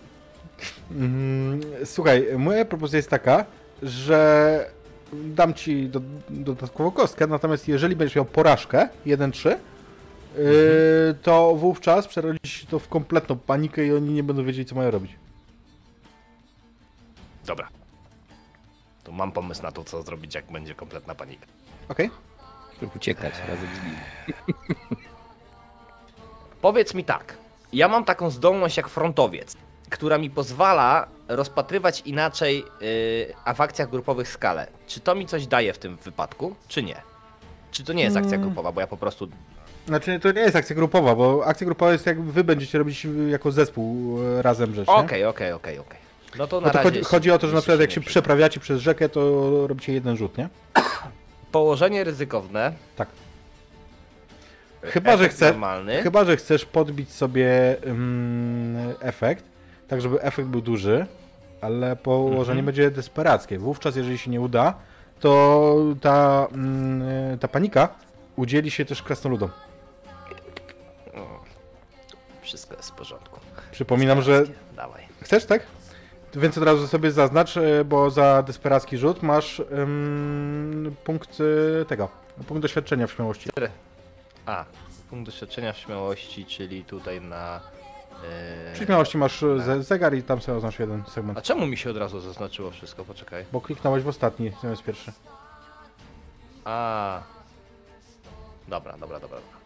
mm, 0.90 1.60
Słuchaj, 1.84 2.26
moja 2.38 2.64
propozycja 2.64 2.96
jest 2.96 3.10
taka, 3.10 3.44
że 3.82 4.70
dam 5.12 5.54
ci 5.54 5.88
do, 5.88 6.00
dodatkową 6.30 6.90
kostkę, 6.90 7.26
natomiast 7.26 7.68
jeżeli 7.68 7.96
będziesz 7.96 8.16
miał 8.16 8.24
porażkę 8.24 8.88
1-3, 9.06 9.48
yy, 9.48 9.56
to 11.22 11.54
wówczas 11.54 12.06
przerodzi 12.08 12.38
się 12.50 12.66
to 12.66 12.78
w 12.78 12.88
kompletną 12.88 13.36
panikę 13.36 13.86
i 13.86 13.92
oni 13.92 14.12
nie 14.12 14.22
będą 14.22 14.44
wiedzieli, 14.44 14.66
co 14.66 14.74
mają 14.74 14.90
robić. 14.90 15.12
Dobra. 17.46 17.68
To 19.04 19.12
mam 19.12 19.32
pomysł 19.32 19.62
na 19.62 19.72
to, 19.72 19.84
co 19.84 20.02
zrobić, 20.02 20.34
jak 20.34 20.44
będzie 20.52 20.74
kompletna 20.74 21.14
panika. 21.14 21.46
Okej? 21.88 22.10
Uciekać 22.96 23.34
razem 23.48 23.68
z 23.80 23.84
nim. 23.84 23.96
Powiedz 26.62 26.94
mi 26.94 27.04
tak. 27.04 27.34
Ja 27.72 27.88
mam 27.88 28.04
taką 28.04 28.30
zdolność 28.30 28.76
jak 28.76 28.88
frontowiec, 28.88 29.56
która 29.90 30.18
mi 30.18 30.30
pozwala 30.30 31.06
rozpatrywać 31.28 32.00
inaczej 32.00 32.64
yy, 32.80 33.34
a 33.44 33.54
w 33.54 33.60
akcjach 33.60 33.90
grupowych 33.90 34.28
skalę. 34.28 34.66
Czy 34.86 35.00
to 35.00 35.14
mi 35.14 35.26
coś 35.26 35.46
daje 35.46 35.72
w 35.72 35.78
tym 35.78 35.96
wypadku, 35.96 36.54
czy 36.68 36.82
nie? 36.82 36.96
Czy 37.70 37.84
to 37.84 37.92
nie 37.92 38.02
jest 38.02 38.16
akcja 38.16 38.36
Mm. 38.36 38.40
grupowa, 38.46 38.72
bo 38.72 38.80
ja 38.80 38.86
po 38.86 38.96
prostu 38.96 39.28
Znaczy 39.86 40.20
to 40.20 40.32
nie 40.32 40.40
jest 40.40 40.56
akcja 40.56 40.76
grupowa, 40.76 41.14
bo 41.14 41.42
akcja 41.46 41.64
grupowa 41.64 41.92
jest 41.92 42.06
jak 42.06 42.22
wy 42.22 42.44
będziecie 42.44 42.78
robić 42.78 43.06
y, 43.06 43.28
jako 43.30 43.52
zespół 43.52 44.18
y, 44.22 44.42
razem 44.42 44.74
rzecz? 44.74 44.88
Okej, 44.88 45.24
okej, 45.24 45.52
okej, 45.52 45.78
okej. 45.78 45.98
No 46.38 46.46
to 46.46 46.60
na 46.60 46.66
No 46.66 46.72
to 46.72 46.78
razie 46.78 46.90
chodzi, 46.90 47.04
chodzi 47.04 47.30
o 47.30 47.38
to, 47.38 47.46
że 47.48 47.54
na 47.54 47.60
przykład 47.60 47.80
jak 47.80 47.90
się 47.90 48.00
przeprawiacie 48.00 48.60
przez 48.60 48.80
rzekę, 48.80 49.08
to 49.08 49.20
robicie 49.66 49.92
jeden 49.92 50.16
rzut, 50.16 50.38
nie? 50.38 50.48
Położenie 51.60 52.04
ryzykowne. 52.04 52.72
Tak. 52.96 53.08
Chyba, 54.82 55.16
że 55.16 55.28
Normalny. 55.40 56.02
chyba, 56.02 56.24
że 56.24 56.36
chcesz 56.36 56.64
podbić 56.64 57.12
sobie 57.12 57.76
ym, 57.86 58.76
efekt, 59.00 59.44
tak 59.88 60.00
żeby 60.00 60.22
efekt 60.22 60.48
był 60.48 60.60
duży, 60.60 61.06
ale 61.60 61.96
położenie 61.96 62.60
Mhm. 62.60 62.66
będzie 62.66 62.90
desperackie. 62.90 63.58
Wówczas, 63.58 63.96
jeżeli 63.96 64.18
się 64.18 64.30
nie 64.30 64.40
uda, 64.40 64.74
to 65.20 65.74
ta, 66.00 66.46
mm, 66.52 67.38
ta 67.38 67.48
panika 67.48 67.88
udzieli 68.36 68.70
się 68.70 68.84
też 68.84 69.02
krasnoludom. 69.02 69.50
Wszystko 72.42 72.76
jest 72.76 72.90
w 72.90 72.92
porządku. 72.92 73.40
Przypominam, 73.72 74.22
że 74.22 74.44
Dawaj. 74.76 75.02
Chcesz, 75.20 75.44
tak? 75.44 75.62
Więc 76.36 76.58
od 76.58 76.64
razu 76.64 76.88
sobie 76.88 77.10
zaznacz, 77.10 77.56
e, 77.56 77.84
bo 77.84 78.10
za 78.10 78.42
desperacki 78.42 78.98
rzut 78.98 79.22
masz 79.22 79.60
ym, 79.60 80.96
punkt 81.04 81.38
e, 81.80 81.84
tego, 81.84 82.08
punkt 82.48 82.62
doświadczenia 82.62 83.06
w 83.06 83.12
śmiałości. 83.12 83.50
A, 84.46 84.64
punkt 85.10 85.26
doświadczenia 85.26 85.72
w 85.72 85.78
śmiałości, 85.78 86.44
czyli 86.44 86.84
tutaj 86.84 87.20
na... 87.20 87.60
Przy 88.72 88.80
Yy... 88.80 88.86
śmiałości 88.86 89.18
masz 89.18 89.42
e, 89.42 89.60
ze, 89.60 89.82
zegar 89.82 90.14
i 90.14 90.22
tam 90.22 90.40
sobie 90.40 90.58
oznacz 90.58 90.78
jeden 90.78 91.04
segment. 91.04 91.38
A 91.38 91.42
czemu 91.42 91.66
mi 91.66 91.76
się 91.76 91.90
od 91.90 91.96
razu 91.96 92.20
zaznaczyło 92.20 92.70
wszystko? 92.70 93.04
Poczekaj. 93.04 93.44
Bo 93.52 93.60
kliknąłeś 93.60 94.02
w 94.02 94.08
ostatni 94.08 94.52
zamiast 94.62 94.82
pierwszy. 94.82 95.12
A. 96.64 97.22
Dobra, 98.68 98.92
dobra, 98.92 99.20
dobra. 99.20 99.38
dobra. 99.38 99.58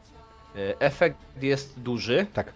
Yy, 0.55 0.79
Efekt 0.79 1.19
jest 1.43 1.81
duży. 1.81 2.27
Tak. 2.33 2.53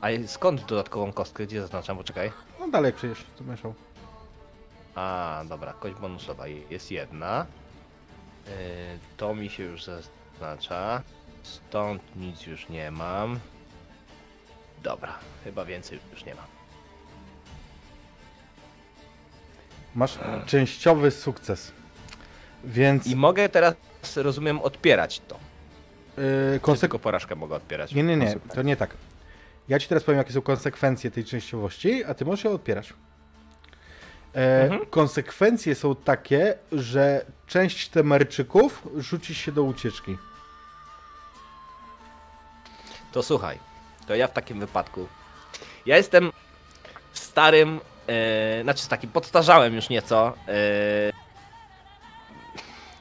A 0.00 0.06
skąd 0.26 0.64
dodatkową 0.64 1.12
kostkę? 1.12 1.46
Gdzie 1.46 1.60
zaznaczam? 1.60 1.96
Poczekaj. 1.96 2.32
No 2.68 2.72
dalej 2.72 2.92
przejdziesz, 2.92 3.24
to 3.38 3.44
mieszał. 3.44 3.74
A, 4.94 5.42
dobra, 5.48 5.72
kość 5.72 5.94
bonusowa 5.94 6.46
jest 6.46 6.90
jedna. 6.90 7.46
Yy, 8.46 8.52
to 9.16 9.34
mi 9.34 9.50
się 9.50 9.62
już 9.62 9.84
zaznacza. 9.84 11.02
Stąd 11.42 12.02
nic 12.16 12.46
już 12.46 12.68
nie 12.68 12.90
mam. 12.90 13.38
Dobra, 14.82 15.18
chyba 15.44 15.64
więcej 15.64 15.98
już 16.12 16.24
nie 16.24 16.34
mam. 16.34 16.44
Masz 19.94 20.18
częściowy 20.46 21.10
sukces. 21.10 21.72
Więc 22.64 23.06
I 23.06 23.16
mogę 23.16 23.48
teraz, 23.48 23.74
rozumiem, 24.16 24.60
odpierać 24.60 25.20
to. 25.28 25.34
yy, 26.16 26.22
Czy 26.54 26.60
konsek- 26.60 26.80
tylko 26.80 26.98
porażkę 26.98 27.34
mogę 27.34 27.54
odpierać? 27.56 27.94
Nie, 27.94 28.02
nie, 28.02 28.16
nie, 28.16 28.34
to 28.54 28.62
nie 28.62 28.76
tak. 28.76 28.90
Ja 29.68 29.78
ci 29.78 29.88
teraz 29.88 30.04
powiem, 30.04 30.18
jakie 30.18 30.32
są 30.32 30.42
konsekwencje 30.42 31.10
tej 31.10 31.24
częściowości, 31.24 32.04
a 32.04 32.14
ty 32.14 32.24
możesz 32.24 32.42
się 32.42 32.50
odpierać. 32.50 32.92
E, 34.34 34.62
Mhm. 34.62 34.86
Konsekwencje 34.86 35.74
są 35.74 35.94
takie, 35.96 36.54
że 36.72 37.24
część 37.46 37.88
temerczyków 37.88 38.82
rzuci 38.96 39.34
się 39.34 39.52
do 39.52 39.62
ucieczki. 39.62 40.16
To 43.12 43.22
słuchaj, 43.22 43.58
to 44.06 44.14
ja 44.14 44.26
w 44.28 44.32
takim 44.32 44.60
wypadku. 44.60 45.08
Ja 45.86 45.96
jestem 45.96 46.32
starym, 47.12 47.80
e, 48.06 48.62
znaczy 48.62 48.88
takim 48.88 49.10
podstarzałem 49.10 49.74
już 49.74 49.88
nieco. 49.88 50.34
E, 50.48 51.12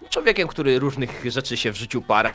człowiekiem, 0.10 0.48
który 0.48 0.80
różnych 0.80 1.31
rzeczy 1.31 1.57
się 1.57 1.72
w 1.72 1.76
życiu 1.76 2.02
parał 2.02 2.34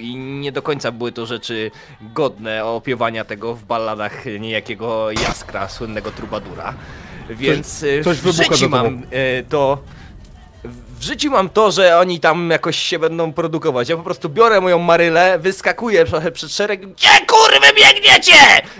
i 0.00 0.16
nie 0.16 0.52
do 0.52 0.62
końca 0.62 0.92
były 0.92 1.12
to 1.12 1.26
rzeczy 1.26 1.70
godne 2.00 2.64
opiewania 2.64 3.24
tego 3.24 3.54
w 3.54 3.64
balladach 3.64 4.24
niejakiego 4.40 5.10
Jaskra, 5.10 5.68
słynnego 5.68 6.10
trubadura. 6.10 6.74
Więc 7.30 7.82
e, 7.82 8.04
coś 8.04 8.18
w 8.18 8.32
życiu 8.32 8.68
mam 8.68 9.02
e, 9.10 9.42
to. 9.42 9.78
W 10.98 11.02
życiu 11.02 11.30
mam 11.30 11.48
to, 11.48 11.70
że 11.70 11.98
oni 11.98 12.20
tam 12.20 12.50
jakoś 12.50 12.78
się 12.78 12.98
będą 12.98 13.32
produkować. 13.32 13.88
Ja 13.88 13.96
po 13.96 14.02
prostu 14.02 14.28
biorę 14.28 14.60
moją 14.60 14.78
marylę, 14.78 15.38
wyskakuję 15.38 16.04
trochę 16.04 16.32
przed 16.32 16.52
szereg. 16.52 16.86
Gdzie 16.86 17.08
kurwy 17.26 17.66
biegniecie? 17.76 18.34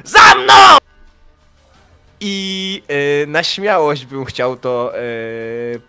Za 0.04 0.34
mną! 0.34 0.78
I 2.26 2.82
e, 3.22 3.26
na 3.26 3.42
śmiałość 3.42 4.06
bym 4.06 4.24
chciał 4.24 4.56
to 4.56 4.92
e, 4.98 5.01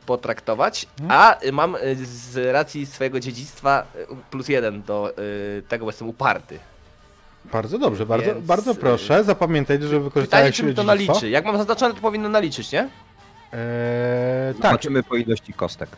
potraktować, 0.05 0.85
a 1.09 1.39
e, 1.39 1.51
mam 1.51 1.75
e, 1.75 1.79
z 2.03 2.53
racji 2.53 2.85
swojego 2.85 3.19
dziedzictwa 3.19 3.83
e, 3.95 4.15
plus 4.31 4.49
jeden 4.49 4.81
do 4.83 5.09
e, 5.09 5.13
tego, 5.61 5.85
bo 5.85 5.91
jestem 5.91 6.09
uparty. 6.09 6.59
Bardzo 7.51 7.79
dobrze, 7.79 8.05
bardzo, 8.05 8.33
Więc, 8.33 8.45
bardzo 8.45 8.71
y, 8.71 8.75
proszę. 8.75 9.23
Zapamiętaj, 9.23 9.77
że 9.77 9.81
Pytanie, 9.83 10.03
wykorzystałeś 10.03 10.55
czy 10.55 10.63
mi 10.63 10.73
to 10.75 10.83
dziedzictwo. 10.83 11.13
naliczy. 11.13 11.29
Jak 11.29 11.45
mam 11.45 11.57
zaznaczone, 11.57 11.93
to 11.95 12.01
powinno 12.01 12.29
naliczyć, 12.29 12.71
nie? 12.71 12.79
Eee, 12.81 12.89
tak, 14.53 14.71
Zobaczymy 14.71 15.03
po 15.03 15.15
ilości 15.15 15.53
kostek. 15.53 15.89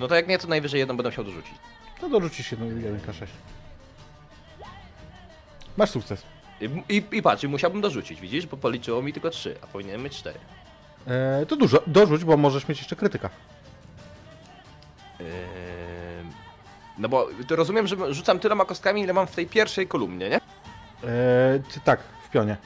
No 0.00 0.08
to 0.08 0.14
jak 0.14 0.28
nie, 0.28 0.38
to 0.38 0.48
najwyżej 0.48 0.78
jedną 0.78 0.96
będę 0.96 1.10
musiał 1.10 1.24
dorzucić. 1.24 1.54
to 2.00 2.08
dorzucisz 2.08 2.50
jedną 2.52 2.66
1K6. 2.66 3.26
Masz 5.76 5.90
sukces. 5.90 6.22
I, 6.60 6.64
i, 6.96 7.04
i 7.12 7.22
patrz, 7.22 7.44
musiałbym 7.44 7.80
dorzucić, 7.80 8.20
widzisz? 8.20 8.46
Bo 8.46 8.56
policzyło 8.56 9.02
mi 9.02 9.12
tylko 9.12 9.30
trzy, 9.30 9.56
a 9.62 9.66
powinienem 9.66 10.02
mieć 10.02 10.16
cztery. 10.16 10.38
Eee, 11.06 11.46
to 11.46 11.56
dużo, 11.56 11.82
dorzuć, 11.86 12.24
bo 12.24 12.36
możesz 12.36 12.68
mieć 12.68 12.78
jeszcze 12.78 12.96
krytyka. 12.96 13.30
Ehm, 15.20 16.28
No 16.98 17.08
bo 17.08 17.28
to 17.48 17.56
rozumiem, 17.56 17.86
że 17.86 18.14
rzucam 18.14 18.38
tyloma 18.38 18.64
kostkami, 18.64 19.02
ile 19.02 19.12
mam 19.12 19.26
w 19.26 19.34
tej 19.34 19.46
pierwszej 19.46 19.86
kolumnie, 19.86 20.28
nie? 20.30 20.40
Ty, 21.74 21.80
tak, 21.84 22.00
w 22.28 22.30
pionie. 22.30 22.56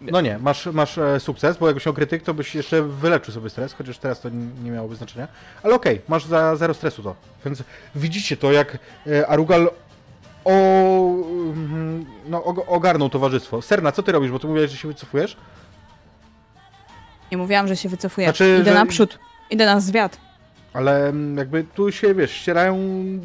Nie. 0.00 0.12
No 0.12 0.20
nie, 0.20 0.38
masz, 0.38 0.66
masz 0.66 0.98
e, 0.98 1.20
sukces, 1.20 1.56
bo 1.56 1.66
jakbyś 1.66 1.86
miał 1.86 1.94
krytyk, 1.94 2.22
to 2.22 2.34
byś 2.34 2.54
jeszcze 2.54 2.82
wyleczył 2.82 3.34
sobie 3.34 3.50
stres, 3.50 3.72
chociaż 3.72 3.98
teraz 3.98 4.20
to 4.20 4.28
nie 4.64 4.70
miałoby 4.70 4.96
znaczenia. 4.96 5.28
Ale 5.62 5.74
okej, 5.74 6.00
masz 6.08 6.24
za 6.24 6.56
zero 6.56 6.74
stresu 6.74 7.02
to. 7.02 7.14
Więc 7.44 7.62
widzicie 7.94 8.36
to, 8.36 8.52
jak 8.52 8.78
e, 9.06 9.26
Arugal 9.28 9.70
o, 10.44 10.50
mm, 10.50 12.04
no, 12.28 12.38
og- 12.44 12.64
ogarnął 12.66 13.08
towarzystwo. 13.08 13.62
Serna, 13.62 13.92
co 13.92 14.02
ty 14.02 14.12
robisz, 14.12 14.30
bo 14.30 14.38
ty 14.38 14.46
mówiłeś, 14.46 14.70
że 14.70 14.76
się 14.76 14.88
wycofujesz? 14.88 15.36
Nie 17.32 17.36
mówiłam, 17.38 17.68
że 17.68 17.76
się 17.76 17.88
wycofuję. 17.88 18.26
Znaczy, 18.26 18.56
Idę 18.60 18.70
że- 18.72 18.78
naprzód. 18.78 19.18
Idę 19.50 19.66
na 19.66 19.80
zwiat. 19.80 20.18
Ale 20.72 21.08
mm, 21.08 21.36
jakby 21.36 21.64
tu 21.64 21.92
się, 21.92 22.14
wiesz, 22.14 22.30
ścierają 22.32 22.78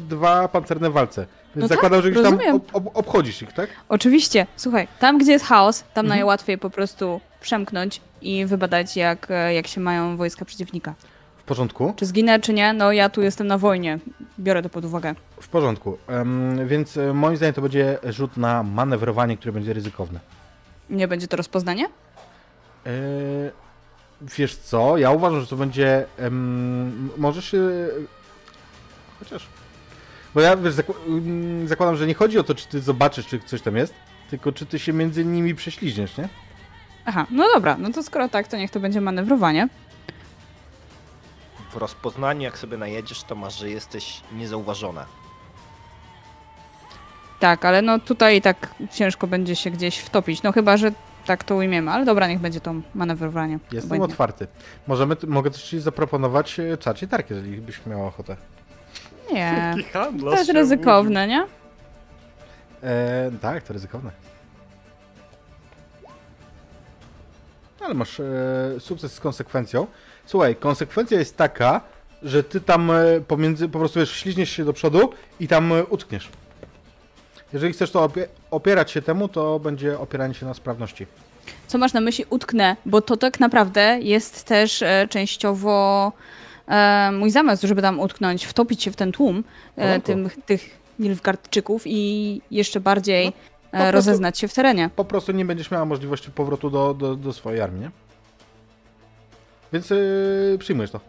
dwa 0.08 0.48
pancerne 0.48 0.90
walce. 0.90 1.20
Więc 1.56 1.62
No 1.62 1.68
tak, 1.68 1.76
zakładam, 1.76 2.02
że 2.02 2.10
gdzieś 2.10 2.22
tam 2.22 2.32
rozumiem. 2.32 2.56
ob, 2.56 2.76
ob, 2.76 2.96
obchodzisz 2.96 3.42
ich, 3.42 3.52
tak? 3.52 3.70
Oczywiście, 3.88 4.46
słuchaj, 4.56 4.88
tam 4.98 5.18
gdzie 5.18 5.32
jest 5.32 5.44
chaos, 5.44 5.80
tam 5.94 6.04
Mhm. 6.04 6.08
najłatwiej 6.08 6.58
po 6.58 6.70
prostu 6.70 7.20
przemknąć 7.40 8.00
i 8.22 8.46
wybadać, 8.46 8.96
jak, 8.96 9.28
jak 9.54 9.66
się 9.66 9.80
mają 9.80 10.16
wojska 10.16 10.44
przeciwnika. 10.44 10.94
W 11.46 11.48
porządku. 11.48 11.94
Czy 11.96 12.06
zginę, 12.06 12.40
czy 12.40 12.52
nie, 12.52 12.72
no 12.72 12.92
ja 12.92 13.08
tu 13.08 13.22
jestem 13.22 13.46
na 13.46 13.58
wojnie. 13.58 13.98
Biorę 14.38 14.62
to 14.62 14.68
pod 14.68 14.84
uwagę. 14.84 15.14
W 15.40 15.48
porządku. 15.48 15.98
Em, 16.08 16.68
więc 16.68 16.96
e, 16.96 17.12
moim 17.14 17.36
zdaniem 17.36 17.54
to 17.54 17.62
będzie 17.62 17.98
rzut 18.08 18.36
na 18.36 18.62
manewrowanie, 18.62 19.36
które 19.36 19.52
będzie 19.52 19.72
ryzykowne. 19.72 20.20
Nie 20.90 21.08
będzie 21.08 21.28
to 21.28 21.36
rozpoznanie? 21.36 21.84
E, 22.86 22.90
wiesz 24.22 24.56
co? 24.56 24.98
Ja 24.98 25.10
uważam, 25.10 25.40
że 25.40 25.46
to 25.46 25.56
będzie. 25.56 26.06
możesz 27.16 27.44
się. 27.50 27.58
Chociaż. 29.18 29.46
Bo 30.34 30.40
ja 30.40 30.56
wiesz, 30.56 30.74
zakł- 30.74 30.94
mm, 31.08 31.68
zakładam, 31.68 31.96
że 31.96 32.06
nie 32.06 32.14
chodzi 32.14 32.38
o 32.38 32.42
to, 32.44 32.54
czy 32.54 32.68
ty 32.68 32.80
zobaczysz, 32.80 33.26
czy 33.26 33.40
coś 33.40 33.62
tam 33.62 33.76
jest, 33.76 33.94
tylko 34.30 34.52
czy 34.52 34.66
ty 34.66 34.78
się 34.78 34.92
między 34.92 35.24
nimi 35.24 35.54
prześliźniesz, 35.54 36.16
nie? 36.18 36.28
Aha, 37.04 37.26
no 37.30 37.44
dobra, 37.54 37.76
no 37.78 37.90
to 37.92 38.02
skoro 38.02 38.28
tak, 38.28 38.48
to 38.48 38.56
niech 38.56 38.70
to 38.70 38.80
będzie 38.80 39.00
manewrowanie. 39.00 39.68
W 41.76 41.78
rozpoznaniu, 41.78 42.42
jak 42.42 42.58
sobie 42.58 42.76
najedziesz, 42.76 43.22
to 43.22 43.34
masz, 43.34 43.58
że 43.58 43.70
jesteś 43.70 44.20
niezauważona. 44.32 45.06
Tak, 47.40 47.64
ale 47.64 47.82
no 47.82 47.98
tutaj 47.98 48.42
tak 48.42 48.74
ciężko 48.92 49.26
będzie 49.26 49.56
się 49.56 49.70
gdzieś 49.70 49.98
wtopić. 49.98 50.42
No 50.42 50.52
chyba, 50.52 50.76
że 50.76 50.92
tak 51.26 51.44
to 51.44 51.56
ujmiemy, 51.56 51.90
ale 51.90 52.04
dobra, 52.04 52.28
niech 52.28 52.38
będzie 52.38 52.60
to 52.60 52.74
manewrowanie. 52.94 53.58
Jestem 53.72 53.88
Obojętnie. 53.88 54.12
otwarty. 54.12 54.46
Możemy, 54.86 55.16
mogę 55.26 55.50
też 55.50 55.62
ci 55.62 55.80
zaproponować 55.80 56.60
e, 56.60 56.76
czacie 56.78 57.08
tark, 57.08 57.30
jeżeli 57.30 57.60
byś 57.60 57.86
miała 57.86 58.06
ochotę. 58.06 58.36
Nie, 59.32 59.74
to 60.20 60.36
jest 60.36 60.50
ryzykowne, 60.50 61.26
nie? 61.26 61.46
E, 62.82 63.30
tak, 63.40 63.62
to 63.62 63.72
ryzykowne. 63.72 64.10
Ale 67.80 67.94
masz 67.94 68.20
e, 68.20 68.24
sukces 68.78 69.12
z 69.12 69.20
konsekwencją. 69.20 69.86
Słuchaj, 70.26 70.56
konsekwencja 70.56 71.18
jest 71.18 71.36
taka, 71.36 71.80
że 72.22 72.44
ty 72.44 72.60
tam 72.60 72.90
e, 72.90 73.20
pomiędzy, 73.28 73.68
po 73.68 73.78
prostu 73.78 74.00
wiesz, 74.00 74.10
śliźniesz 74.10 74.50
się 74.50 74.64
do 74.64 74.72
przodu 74.72 75.10
i 75.40 75.48
tam 75.48 75.72
e, 75.72 75.84
utkniesz. 75.84 76.28
Jeżeli 77.52 77.72
chcesz 77.72 77.90
to 77.90 78.04
opie 78.04 78.28
opierać 78.50 78.90
się 78.90 79.02
temu, 79.02 79.28
to 79.28 79.58
będzie 79.58 79.98
opieranie 79.98 80.34
się 80.34 80.46
na 80.46 80.54
sprawności. 80.54 81.06
Co 81.66 81.78
masz 81.78 81.92
na 81.92 82.00
myśli 82.00 82.24
utknę, 82.30 82.76
bo 82.86 83.00
to 83.00 83.16
tak 83.16 83.40
naprawdę 83.40 83.98
jest 84.02 84.44
też 84.44 84.82
e, 84.82 85.06
częściowo 85.10 86.12
e, 86.68 87.10
mój 87.12 87.30
zamysł, 87.30 87.66
żeby 87.66 87.82
tam 87.82 88.00
utknąć, 88.00 88.44
wtopić 88.46 88.82
się 88.82 88.90
w 88.90 88.96
ten 88.96 89.12
tłum 89.12 89.44
e, 89.76 90.00
tym, 90.00 90.30
tych 90.46 90.78
Nilfgaardczyków 90.98 91.82
i 91.86 92.40
jeszcze 92.50 92.80
bardziej 92.80 93.32
po 93.32 93.38
e, 93.78 93.80
prostu- 93.80 93.92
rozeznać 93.92 94.38
się 94.38 94.48
w 94.48 94.54
terenie. 94.54 94.90
Po 94.96 95.04
prostu 95.04 95.32
nie 95.32 95.44
będziesz 95.44 95.70
miała 95.70 95.84
możliwości 95.84 96.30
powrotu 96.30 96.70
do, 96.70 96.94
do, 96.94 97.16
do 97.16 97.32
swojej 97.32 97.60
armii, 97.60 97.80
nie? 97.80 97.90
Więc 99.76 99.90
yy, 99.90 100.56
przyjmujesz 100.58 100.90
to. 100.90 101.00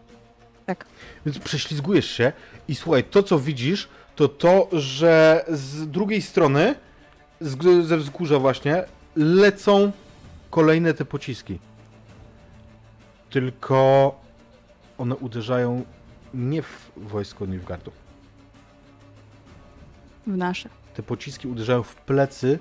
Tak. 0.66 0.84
Więc 1.26 1.38
prześlizgujesz 1.38 2.10
się 2.10 2.32
i 2.68 2.74
słuchaj, 2.74 3.04
to 3.04 3.22
co 3.22 3.38
widzisz, 3.38 3.88
to 4.16 4.28
to, 4.28 4.68
że 4.72 5.44
z 5.48 5.90
drugiej 5.90 6.22
strony, 6.22 6.74
z, 7.40 7.86
ze 7.86 7.96
wzgórza 7.96 8.38
właśnie, 8.38 8.84
lecą 9.16 9.92
kolejne 10.50 10.94
te 10.94 11.04
pociski. 11.04 11.58
Tylko 13.30 14.20
one 14.98 15.16
uderzają 15.16 15.84
nie 16.34 16.62
w 16.62 16.90
wojsko 16.96 17.46
Nilfgaardu. 17.46 17.92
W 20.26 20.36
nasze. 20.36 20.68
Te 20.94 21.02
pociski 21.02 21.48
uderzają 21.48 21.82
w 21.82 21.94
plecy 21.94 22.58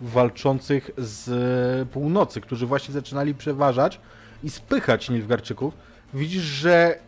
walczących 0.00 0.90
z 0.98 1.88
północy, 1.88 2.40
którzy 2.40 2.66
właśnie 2.66 2.94
zaczynali 2.94 3.34
przeważać 3.34 4.00
i 4.44 4.50
spychać 4.50 5.10
Nilfgaardczyków. 5.10 5.74
Widzisz, 6.14 6.42
że 6.42 6.98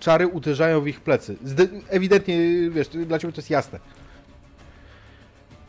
czary 0.00 0.28
uderzają 0.28 0.80
w 0.80 0.88
ich 0.88 1.00
plecy. 1.00 1.36
Zde- 1.44 1.68
ewidentnie, 1.88 2.36
wiesz, 2.70 2.88
dla 2.88 3.18
ciebie 3.18 3.32
to 3.32 3.38
jest 3.40 3.50
jasne. 3.50 3.78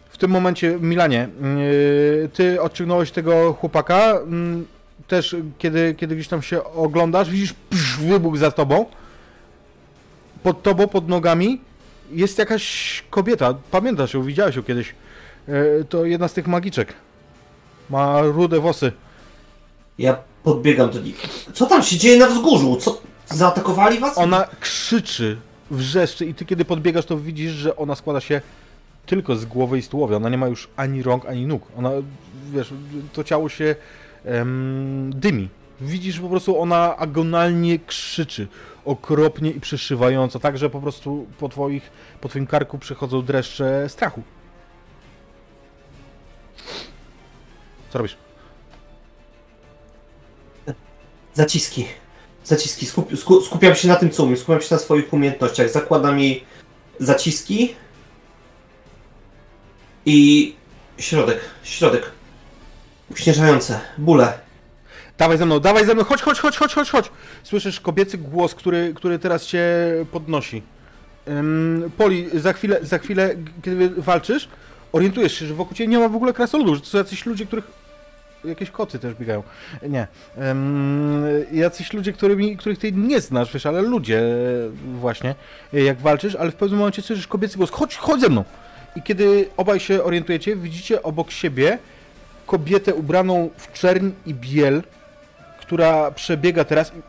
W 0.09 0.17
tym 0.17 0.31
momencie, 0.31 0.77
Milanie, 0.81 1.29
yy, 2.21 2.29
ty 2.33 2.61
odciągnąłeś 2.61 3.11
tego 3.11 3.53
chłopaka. 3.53 4.11
mm, 4.11 4.65
Też, 5.07 5.35
kiedy, 5.57 5.95
kiedy 5.97 6.15
gdzieś 6.15 6.27
tam 6.27 6.41
się 6.41 6.63
oglądasz, 6.63 7.29
widzisz 7.29 7.53
psz, 7.69 7.97
wybuch 7.97 8.37
za 8.37 8.51
tobą. 8.51 8.85
Pod 10.43 10.63
tobą, 10.63 10.87
pod 10.87 11.07
nogami 11.09 11.61
jest 12.11 12.37
jakaś 12.37 13.03
kobieta. 13.09 13.53
Pamiętasz 13.71 14.13
ją, 14.13 14.23
widziałeś 14.23 14.55
ją 14.55 14.63
kiedyś. 14.63 14.95
E, 15.47 15.83
To 15.83 16.05
jedna 16.05 16.27
z 16.27 16.33
tych 16.33 16.47
magiczek. 16.47 16.93
Ma 17.89 18.21
rude 18.21 18.59
włosy. 18.59 18.91
Ja 19.99 20.17
podbiegam 20.43 20.89
do 20.89 20.99
nich. 20.99 21.45
Co 21.53 21.65
tam 21.65 21.83
się 21.83 21.97
dzieje 21.97 22.19
na 22.19 22.27
wzgórzu? 22.27 22.75
Co? 22.75 23.01
Zaatakowali 23.25 23.99
was? 23.99 24.17
Ona 24.17 24.47
krzyczy, 24.59 25.37
wrzeszczy 25.71 26.25
i 26.25 26.33
ty 26.33 26.45
kiedy 26.45 26.65
podbiegasz, 26.65 27.05
to 27.05 27.17
widzisz, 27.17 27.51
że 27.51 27.75
ona 27.75 27.95
składa 27.95 28.19
się 28.21 28.41
tylko 29.05 29.35
z 29.35 29.45
głowy 29.45 29.77
i 29.77 29.81
z 29.81 29.89
tułowia. 29.89 30.15
Ona 30.17 30.29
nie 30.29 30.37
ma 30.37 30.47
już 30.47 30.69
ani 30.75 31.03
rąk, 31.03 31.25
ani 31.25 31.47
nóg. 31.47 31.63
Ona, 31.77 31.91
wiesz, 32.51 32.73
to 33.13 33.23
ciało 33.23 33.49
się 33.49 33.75
em, 34.25 35.11
dymi. 35.15 35.49
Widzisz 35.81 36.19
po 36.19 36.29
prostu, 36.29 36.61
ona 36.61 36.97
agonalnie 36.97 37.79
krzyczy. 37.79 38.47
Okropnie 38.85 39.51
i 39.51 39.59
przeszywająco, 39.59 40.39
tak, 40.39 40.57
że 40.57 40.69
po 40.69 40.81
prostu 40.81 41.27
po, 41.39 41.49
twoich, 41.49 41.91
po 42.21 42.29
twoim 42.29 42.47
karku 42.47 42.79
przechodzą 42.79 43.21
dreszcze 43.21 43.89
strachu. 43.89 44.23
Co 47.89 47.97
robisz? 47.97 48.17
Zaciski. 51.33 51.87
Zaciski. 52.43 52.85
Skup, 52.85 53.17
sku, 53.17 53.41
skupiam 53.41 53.75
się 53.75 53.87
na 53.87 53.95
tym, 53.95 54.09
co 54.09 54.23
umiem. 54.23 54.37
Skupiam 54.37 54.61
się 54.61 54.75
na 54.75 54.79
swoich 54.79 55.13
umiejętnościach. 55.13 55.69
Zakładam 55.69 56.19
jej 56.19 56.43
zaciski. 56.99 57.75
I 60.05 60.55
środek. 60.97 61.39
Środek. 61.63 62.11
Uśnieżające. 63.11 63.79
Bóle. 63.97 64.39
Dawaj 65.17 65.37
ze 65.37 65.45
mną, 65.45 65.59
dawaj 65.59 65.85
ze 65.85 65.93
mną, 65.93 66.03
chodź, 66.03 66.21
chodź, 66.21 66.39
chodź, 66.39 66.57
chodź, 66.57 66.73
chodź, 66.73 66.89
chodź. 66.89 67.11
Słyszysz 67.43 67.79
kobiecy 67.79 68.17
głos, 68.17 68.55
który, 68.55 68.93
który 68.95 69.19
teraz 69.19 69.45
cię 69.45 69.65
podnosi. 70.11 70.63
Poli, 71.97 72.29
za 72.33 72.53
chwilę, 72.53 72.79
za 72.81 72.99
chwilę, 72.99 73.35
kiedy 73.63 73.89
walczysz, 73.89 74.47
orientujesz 74.91 75.39
się, 75.39 75.45
że 75.45 75.53
wokół 75.53 75.77
ciebie 75.77 75.87
nie 75.87 75.99
ma 75.99 76.09
w 76.09 76.15
ogóle 76.15 76.33
krasnoludów, 76.33 76.75
że 76.75 76.81
to 76.81 76.87
są 76.87 76.97
jacyś 76.97 77.25
ludzie, 77.25 77.45
których... 77.45 77.65
Jakieś 78.43 78.71
koty 78.71 78.99
też 78.99 79.13
biegają. 79.15 79.43
Nie. 79.89 80.07
Jacyś 81.51 81.93
ludzie, 81.93 82.13
którymi, 82.13 82.57
których 82.57 82.79
ty 82.79 82.91
nie 82.91 83.21
znasz, 83.21 83.53
wiesz, 83.53 83.65
ale 83.65 83.81
ludzie 83.81 84.21
właśnie, 84.99 85.35
jak 85.73 85.99
walczysz, 85.99 86.35
ale 86.35 86.51
w 86.51 86.55
pewnym 86.55 86.79
momencie 86.79 87.01
słyszysz 87.01 87.27
kobiecy 87.27 87.57
głos, 87.57 87.71
chodź, 87.71 87.95
chodź 87.95 88.21
ze 88.21 88.29
mną. 88.29 88.43
I 88.95 89.01
kiedy 89.01 89.49
obaj 89.57 89.79
się 89.79 90.03
orientujecie, 90.03 90.55
widzicie 90.55 91.03
obok 91.03 91.31
siebie 91.31 91.77
kobietę 92.45 92.93
ubraną 92.93 93.49
w 93.57 93.71
czerń 93.73 94.09
i 94.25 94.33
biel, 94.33 94.83
która 95.59 96.11
przebiega 96.11 96.63
teraz 96.63 96.91
i 96.95 97.01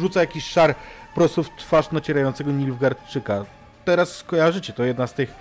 rzuca 0.00 0.20
jakiś 0.20 0.44
szar 0.44 0.74
prosto 1.14 1.42
w 1.42 1.50
twarz 1.58 1.90
nacierającego 1.90 2.52
Nilfgaardczyka. 2.52 3.44
Teraz 3.84 4.16
skojarzycie, 4.16 4.72
to 4.72 4.84
jedna 4.84 5.06
z 5.06 5.12
tych, 5.12 5.30
e, 5.30 5.34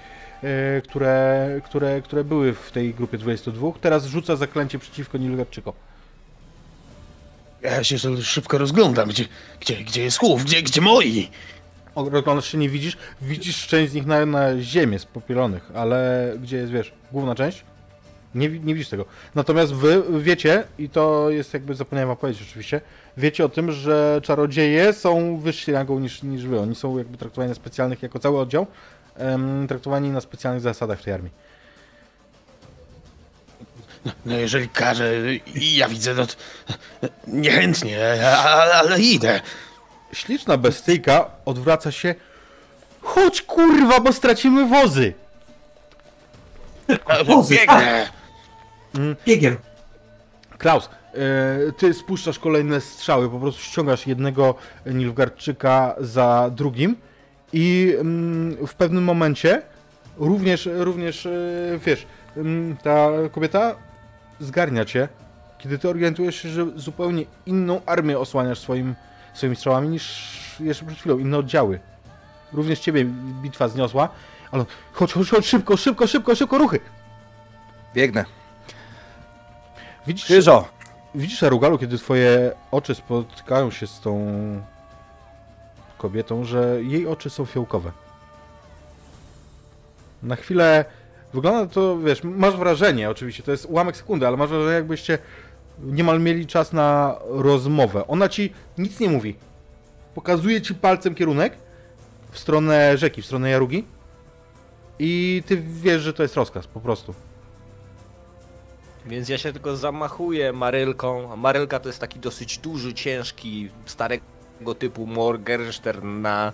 które, 0.84 1.62
które, 1.66 2.02
które 2.02 2.24
były 2.24 2.54
w 2.54 2.72
tej 2.72 2.94
grupie 2.94 3.18
22. 3.18 3.72
Teraz 3.82 4.06
rzuca 4.06 4.36
zaklęcie 4.36 4.80
przeciwko 4.80 5.18
Nilfgaardczykom. 5.18 5.74
Ja 7.62 7.84
się 7.84 7.98
szybko 8.22 8.58
rozglądam. 8.58 9.10
Gdzie, 9.10 9.26
gdzie, 9.60 9.76
gdzie 9.76 10.04
jest 10.04 10.18
chłów? 10.18 10.44
Gdzie, 10.44 10.62
gdzie 10.62 10.82
moi? 10.82 11.30
O, 11.96 12.10
Rozglądasz 12.10 12.52
się, 12.52 12.58
nie 12.58 12.70
widzisz. 12.70 12.98
Widzisz 13.22 13.68
część 13.68 13.92
z 13.92 13.96
nich 13.96 14.06
na, 14.06 14.26
na 14.26 14.62
ziemię 14.62 15.00
spopielonych, 15.00 15.72
ale 15.76 16.32
gdzie 16.42 16.58
jest, 16.58 16.72
wiesz, 16.72 16.94
główna 17.12 17.36
część? 17.36 17.64
Nie, 18.36 18.50
nie 18.50 18.74
widzisz 18.74 18.90
tego. 18.90 19.06
Natomiast 19.36 19.74
wy 19.74 20.04
wiecie, 20.20 20.64
i 20.80 20.90
to 20.90 21.30
jest 21.30 21.54
jakby, 21.54 21.76
zapomniałem 21.76 22.08
wam 22.08 22.18
powiedzieć 22.18 22.48
oczywiście, 22.50 22.82
wiecie 23.18 23.46
o 23.46 23.50
tym, 23.50 23.72
że 23.72 24.20
czarodzieje 24.24 24.94
są 24.94 25.38
wyżsi 25.38 25.72
rangą 25.72 26.00
niż, 26.00 26.24
niż 26.24 26.46
wy. 26.46 26.60
Oni 26.60 26.76
są 26.76 26.98
jakby 26.98 27.18
traktowani 27.18 27.50
na 27.50 27.56
specjalnych, 27.56 28.04
jako 28.04 28.20
cały 28.20 28.40
oddział, 28.40 28.68
traktowani 29.68 30.10
na 30.10 30.22
specjalnych 30.22 30.62
zasadach 30.62 31.00
w 31.00 31.04
tej 31.04 31.14
armii. 31.14 31.32
No 34.26 34.38
jeżeli 34.38 34.70
każe 34.70 35.14
i 35.56 35.76
ja 35.76 35.90
widzę, 35.90 36.14
no 36.14 36.28
to 36.28 36.34
niechętnie, 37.28 38.28
ale, 38.46 38.74
ale 38.74 39.00
idę. 39.00 39.42
Śliczna 40.14 40.58
bestyjka 40.58 41.32
odwraca 41.46 41.92
się. 41.92 42.16
Chodź 43.02 43.42
kurwa, 43.42 44.00
bo 44.00 44.14
stracimy 44.14 44.68
wozy! 44.68 45.14
Wozy, 47.26 47.56
Biegnę. 47.56 48.10
Biegiem. 49.26 49.58
Klaus, 50.58 50.90
e, 51.14 51.72
ty 51.72 51.94
spuszczasz 51.94 52.40
kolejne 52.40 52.82
strzały, 52.82 53.30
po 53.30 53.40
prostu 53.40 53.62
ściągasz 53.62 54.08
jednego 54.08 54.56
Nilfgaardczyka 54.86 55.96
za 56.00 56.52
drugim 56.56 56.96
i 57.58 57.96
mm, 58.00 58.68
w 58.68 58.76
pewnym 58.76 59.04
momencie 59.04 59.62
również, 60.18 60.70
również 60.74 61.26
e, 61.26 61.32
wiesz, 61.86 62.06
mm, 62.38 62.78
ta 62.78 63.10
kobieta 63.32 63.76
zgarnia 64.40 64.86
cię, 64.86 65.08
kiedy 65.58 65.80
ty 65.80 65.90
orientujesz 65.90 66.36
się, 66.36 66.50
że 66.50 66.66
zupełnie 66.76 67.26
inną 67.46 67.82
armię 67.86 68.20
osłaniasz 68.20 68.60
swoim, 68.60 68.96
swoimi 69.34 69.56
strzałami 69.56 69.90
niż 69.90 70.32
jeszcze 70.60 70.86
przed 70.86 71.00
chwilą, 71.00 71.18
inne 71.18 71.38
oddziały. 71.38 71.80
Również 72.54 72.80
ciebie 72.80 73.06
bitwa 73.42 73.68
zniosła, 73.68 74.10
ale 74.52 74.66
chodź, 74.94 75.14
chodź, 75.14 75.30
chodź, 75.30 75.46
szybko, 75.46 75.78
szybko, 75.78 76.08
szybko, 76.08 76.36
szybko, 76.36 76.58
ruchy! 76.58 76.80
Biegnę. 77.94 78.26
Widzisz, 80.08 80.26
Krzyżo! 80.26 80.68
Widzisz, 81.16 81.44
Arugalu, 81.44 81.78
kiedy 81.78 81.98
twoje 81.98 82.52
oczy 82.72 82.96
spotkają 82.96 83.72
się 83.72 83.88
z 83.88 84.00
tą 84.00 84.28
kobietą, 86.06 86.44
że 86.44 86.84
jej 86.84 87.08
oczy 87.08 87.30
są 87.30 87.46
fiołkowe. 87.46 87.92
Na 90.24 90.36
chwilę 90.36 90.86
wygląda 91.34 91.74
to, 91.74 92.00
wiesz, 92.00 92.24
masz 92.24 92.58
wrażenie, 92.58 93.10
oczywiście, 93.10 93.44
to 93.44 93.52
jest 93.52 93.66
ułamek 93.66 93.98
sekundy, 93.98 94.28
ale 94.28 94.38
masz 94.38 94.50
wrażenie, 94.50 94.74
jakbyście 94.74 95.18
niemal 95.80 96.20
mieli 96.20 96.48
czas 96.48 96.74
na 96.74 97.16
rozmowę. 97.28 98.08
Ona 98.08 98.30
ci 98.30 98.54
nic 98.78 99.00
nie 99.00 99.10
mówi. 99.10 99.36
Pokazuje 100.16 100.62
ci 100.62 100.76
palcem 100.76 101.16
kierunek 101.16 101.58
w 102.32 102.40
stronę 102.40 102.98
rzeki, 102.98 103.22
w 103.22 103.26
stronę 103.26 103.50
Jarugi 103.50 103.86
i 105.00 105.44
ty 105.46 105.58
wiesz, 105.58 106.02
że 106.02 106.14
to 106.14 106.24
jest 106.24 106.36
rozkaz, 106.36 106.68
po 106.68 106.80
prostu. 106.80 107.14
Więc 109.06 109.30
ja 109.30 109.38
się 109.38 109.54
tylko 109.54 109.78
zamachuję 109.78 110.54
marylką. 110.54 111.36
Marylka 111.36 111.80
to 111.80 111.90
jest 111.90 112.00
taki 112.00 112.20
dosyć 112.20 112.58
duży, 112.58 112.94
ciężki, 112.94 113.70
starego 113.86 114.35
typu 114.80 115.08
Morgenstern 115.08 116.22
na 116.22 116.52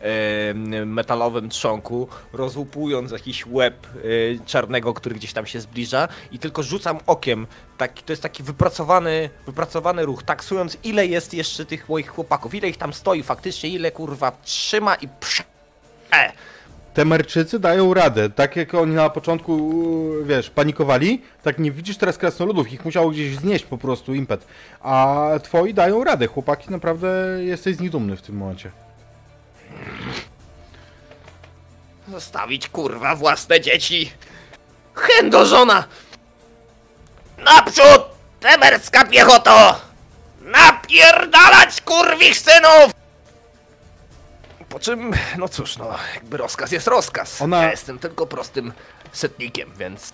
e, 0.00 0.54
metalowym 0.84 1.48
trzonku, 1.48 2.08
rozłupując 2.32 3.10
jakiś 3.10 3.46
łeb 3.46 3.86
e, 3.86 4.00
czarnego, 4.46 4.94
który 4.94 5.14
gdzieś 5.14 5.32
tam 5.32 5.46
się 5.46 5.60
zbliża 5.60 6.08
i 6.32 6.38
tylko 6.38 6.62
rzucam 6.62 6.98
okiem. 7.06 7.46
Taki, 7.78 8.02
to 8.02 8.12
jest 8.12 8.22
taki 8.22 8.42
wypracowany, 8.42 9.30
wypracowany 9.46 10.04
ruch, 10.04 10.22
taksując 10.22 10.78
ile 10.84 11.06
jest 11.06 11.34
jeszcze 11.34 11.64
tych 11.64 11.88
moich 11.88 12.08
chłopaków, 12.08 12.54
ile 12.54 12.68
ich 12.68 12.76
tam 12.76 12.92
stoi 12.92 13.22
faktycznie, 13.22 13.70
ile 13.70 13.90
kurwa 13.90 14.32
trzyma 14.44 14.94
i 14.94 15.08
prze... 15.20 15.42
Temerczycy 16.94 17.58
dają 17.58 17.94
radę. 17.94 18.30
Tak 18.30 18.56
jak 18.56 18.74
oni 18.74 18.94
na 18.94 19.10
początku, 19.10 19.72
wiesz, 20.24 20.50
panikowali, 20.50 21.22
tak 21.42 21.58
nie 21.58 21.70
widzisz 21.70 21.96
teraz 21.96 22.18
krasnoludów. 22.18 22.72
Ich 22.72 22.84
musiało 22.84 23.10
gdzieś 23.10 23.36
znieść 23.36 23.64
po 23.64 23.78
prostu 23.78 24.14
impet. 24.14 24.46
A 24.80 25.26
twoi 25.42 25.74
dają 25.74 26.04
radę. 26.04 26.26
Chłopaki, 26.26 26.70
naprawdę 26.70 27.08
jesteś 27.38 27.76
z 27.76 27.80
nich 27.80 27.90
dumny 27.90 28.16
w 28.16 28.22
tym 28.22 28.36
momencie. 28.36 28.70
Zostawić 32.08 32.68
kurwa 32.68 33.16
własne 33.16 33.60
dzieci. 33.60 34.12
Chędo 34.94 35.46
żona! 35.46 35.84
Naprzód! 37.38 38.02
Temerska 38.40 39.04
piechoto! 39.04 39.80
Napierdalać 40.40 41.80
kurwich 41.80 42.38
synów! 42.38 43.03
Po 44.74 44.80
czym, 44.80 45.10
no 45.38 45.48
cóż, 45.48 45.76
no, 45.78 45.88
jakby 46.14 46.36
rozkaz 46.36 46.72
jest 46.72 46.86
rozkaz. 46.86 47.42
Ona- 47.42 47.62
Ja 47.62 47.70
jestem 47.70 47.98
tylko 47.98 48.26
prostym 48.26 48.72
setnikiem, 49.12 49.70
więc 49.78 50.12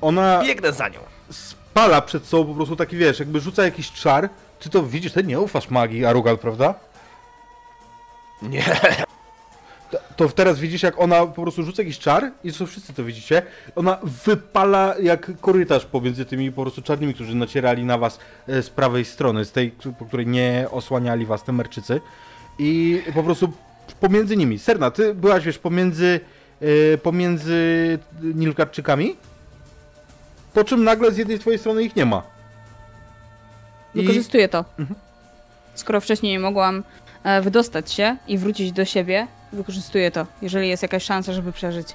Ona 0.00 0.42
biegnę 0.44 0.72
za 0.72 0.88
nią. 0.88 0.98
spala 1.30 2.00
przed 2.02 2.24
sobą 2.26 2.50
po 2.50 2.54
prostu 2.56 2.76
taki, 2.76 2.96
wiesz, 2.96 3.18
jakby 3.18 3.40
rzuca 3.40 3.64
jakiś 3.64 3.92
czar. 3.92 4.28
Ty 4.60 4.70
to 4.70 4.82
widzisz, 4.82 5.12
ty 5.12 5.24
nie 5.24 5.40
ufasz 5.40 5.68
magii, 5.70 6.04
Arugal, 6.04 6.38
prawda? 6.38 6.74
Nie, 8.42 8.62
To- 9.90 9.98
To 10.16 10.28
teraz 10.28 10.58
widzisz, 10.58 10.82
jak 10.82 10.98
ona 11.00 11.26
po 11.26 11.42
prostu 11.42 11.62
rzuca 11.62 11.82
jakiś 11.82 11.98
czar 11.98 12.30
i 12.44 12.52
co 12.52 12.66
wszyscy 12.66 12.92
to 12.94 13.04
widzicie. 13.04 13.42
Ona 13.76 13.98
wypala 14.02 14.94
jak 15.02 15.40
korytarz 15.40 15.84
pomiędzy 15.84 16.24
tymi 16.24 16.52
po 16.52 16.62
prostu 16.62 16.82
czarnymi, 16.82 17.14
którzy 17.14 17.34
nacierali 17.34 17.84
na 17.84 17.98
was 17.98 18.18
e, 18.48 18.62
z 18.62 18.70
prawej 18.70 19.04
strony, 19.04 19.44
z 19.44 19.52
tej, 19.52 19.70
po 19.98 20.04
której 20.06 20.26
nie 20.26 20.66
osłaniali 20.70 21.26
was 21.26 21.44
temerczycy. 21.44 22.00
I 22.58 23.02
po 23.14 23.22
prostu 23.22 23.52
pomiędzy 24.00 24.36
nimi. 24.36 24.58
Serna, 24.58 24.90
ty 24.90 25.14
byłaś, 25.14 25.44
wiesz, 25.44 25.58
pomiędzy, 25.58 26.20
e, 26.94 26.98
pomiędzy 26.98 27.98
Nilfgaardczykami, 28.22 29.16
po 30.54 30.64
czym 30.64 30.84
nagle 30.84 31.12
z 31.12 31.16
jednej 31.16 31.38
twojej 31.38 31.58
strony 31.58 31.82
ich 31.82 31.96
nie 31.96 32.06
ma. 32.06 32.22
I 33.94 34.00
Wykorzystuję 34.00 34.48
to. 34.48 34.64
Skoro 35.74 36.00
wcześniej 36.00 36.32
nie 36.32 36.40
mogłam 36.40 36.82
e, 37.24 37.40
wydostać 37.42 37.92
się 37.92 38.16
i 38.28 38.38
wrócić 38.38 38.72
do 38.72 38.84
siebie, 38.84 39.26
wykorzystuję 39.52 40.10
to, 40.10 40.26
jeżeli 40.42 40.68
jest 40.68 40.82
jakaś 40.82 41.02
szansa, 41.04 41.32
żeby 41.32 41.52
przeżyć. 41.52 41.88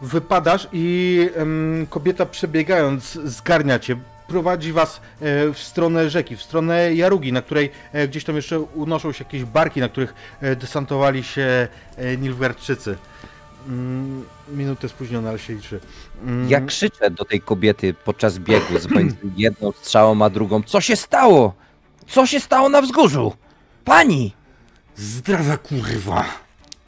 wypadasz 0.00 0.68
i 0.72 1.28
em, 1.36 1.86
kobieta 1.90 2.26
przebiegając 2.26 3.12
zgarnia 3.12 3.78
cię, 3.78 3.96
prowadzi 4.28 4.72
was 4.72 5.00
e, 5.20 5.52
w 5.52 5.58
stronę 5.58 6.10
rzeki, 6.10 6.36
w 6.36 6.42
stronę 6.42 6.94
Jarugi, 6.94 7.32
na 7.32 7.42
której 7.42 7.70
e, 7.92 8.08
gdzieś 8.08 8.24
tam 8.24 8.36
jeszcze 8.36 8.60
unoszą 8.60 9.12
się 9.12 9.24
jakieś 9.24 9.44
barki, 9.44 9.80
na 9.80 9.88
których 9.88 10.14
e, 10.40 10.56
desantowali 10.56 11.22
się 11.24 11.68
Nilfgaardczycy. 12.18 12.96
Mm, 13.68 14.24
minutę 14.48 14.88
spóźnione, 14.88 15.28
ale 15.28 15.38
się 15.38 15.54
liczy. 15.54 15.80
Mm, 16.22 16.48
Ja 16.50 16.60
krzyczę 16.60 17.10
do 17.10 17.24
tej 17.24 17.40
kobiety 17.40 17.94
podczas 18.04 18.38
biegu, 18.38 18.78
z 18.78 18.88
jedną 19.36 19.72
strzałą 19.72 20.22
a 20.22 20.30
drugą. 20.30 20.62
Co 20.62 20.80
się 20.80 20.96
stało? 20.96 21.54
Co 22.06 22.26
się 22.26 22.40
stało 22.40 22.68
na 22.68 22.82
wzgórzu? 22.82 23.32
Pani! 23.84 24.34
Zdradza 24.96 25.56
kurwa! 25.56 26.24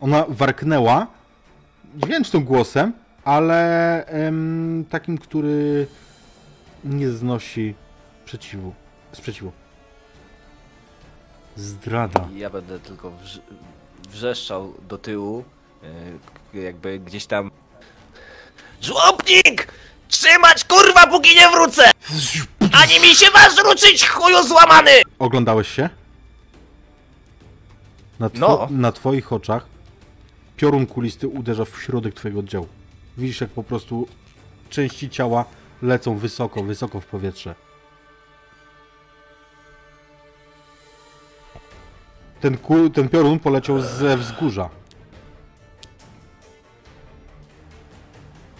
Ona 0.00 0.24
warknęła 0.28 1.06
dźwięcznym 1.96 2.44
głosem, 2.44 2.92
ale 3.24 4.06
em, 4.06 4.84
takim, 4.90 5.18
który 5.18 5.86
nie 6.86 7.10
znosi 7.10 7.74
przeciwu, 8.24 8.74
sprzeciwu. 9.12 9.52
Zdrada. 11.56 12.28
ja 12.36 12.50
będę 12.50 12.80
tylko 12.80 13.10
wrz 13.10 13.40
wrzeszczał 14.10 14.74
do 14.88 14.98
tyłu, 14.98 15.44
e, 16.54 16.58
jakby 16.60 16.98
gdzieś 16.98 17.26
tam 17.26 17.50
Żłobnik! 18.82 19.72
Trzymać 20.08 20.64
kurwa 20.64 21.06
póki 21.06 21.34
nie 21.36 21.48
wrócę! 21.48 21.90
Ani 22.72 23.00
mi 23.00 23.14
się 23.14 23.26
masz 23.34 23.56
ruczyć 23.64 24.08
chuju 24.08 24.42
złamany! 24.42 24.90
Oglądałeś 25.18 25.68
się? 25.68 25.88
Na, 28.18 28.28
two- 28.28 28.38
No. 28.40 28.68
na 28.70 28.92
twoich 28.92 29.32
oczach 29.32 29.66
piorun 30.56 30.86
kulisty 30.86 31.28
uderza 31.28 31.64
w 31.64 31.82
środek 31.82 32.14
twojego 32.14 32.40
oddziału. 32.40 32.68
Widzisz, 33.18 33.40
jak 33.40 33.50
po 33.50 33.62
prostu 33.62 34.08
części 34.70 35.10
ciała 35.10 35.44
lecą 35.86 36.16
wysoko, 36.16 36.62
wysoko 36.62 37.00
w 37.00 37.06
powietrze. 37.06 37.54
Ten, 42.40 42.58
ku, 42.58 42.90
ten 42.90 43.08
piorun 43.08 43.38
poleciał 43.38 43.80
ze 43.80 44.16
wzgórza. 44.16 44.68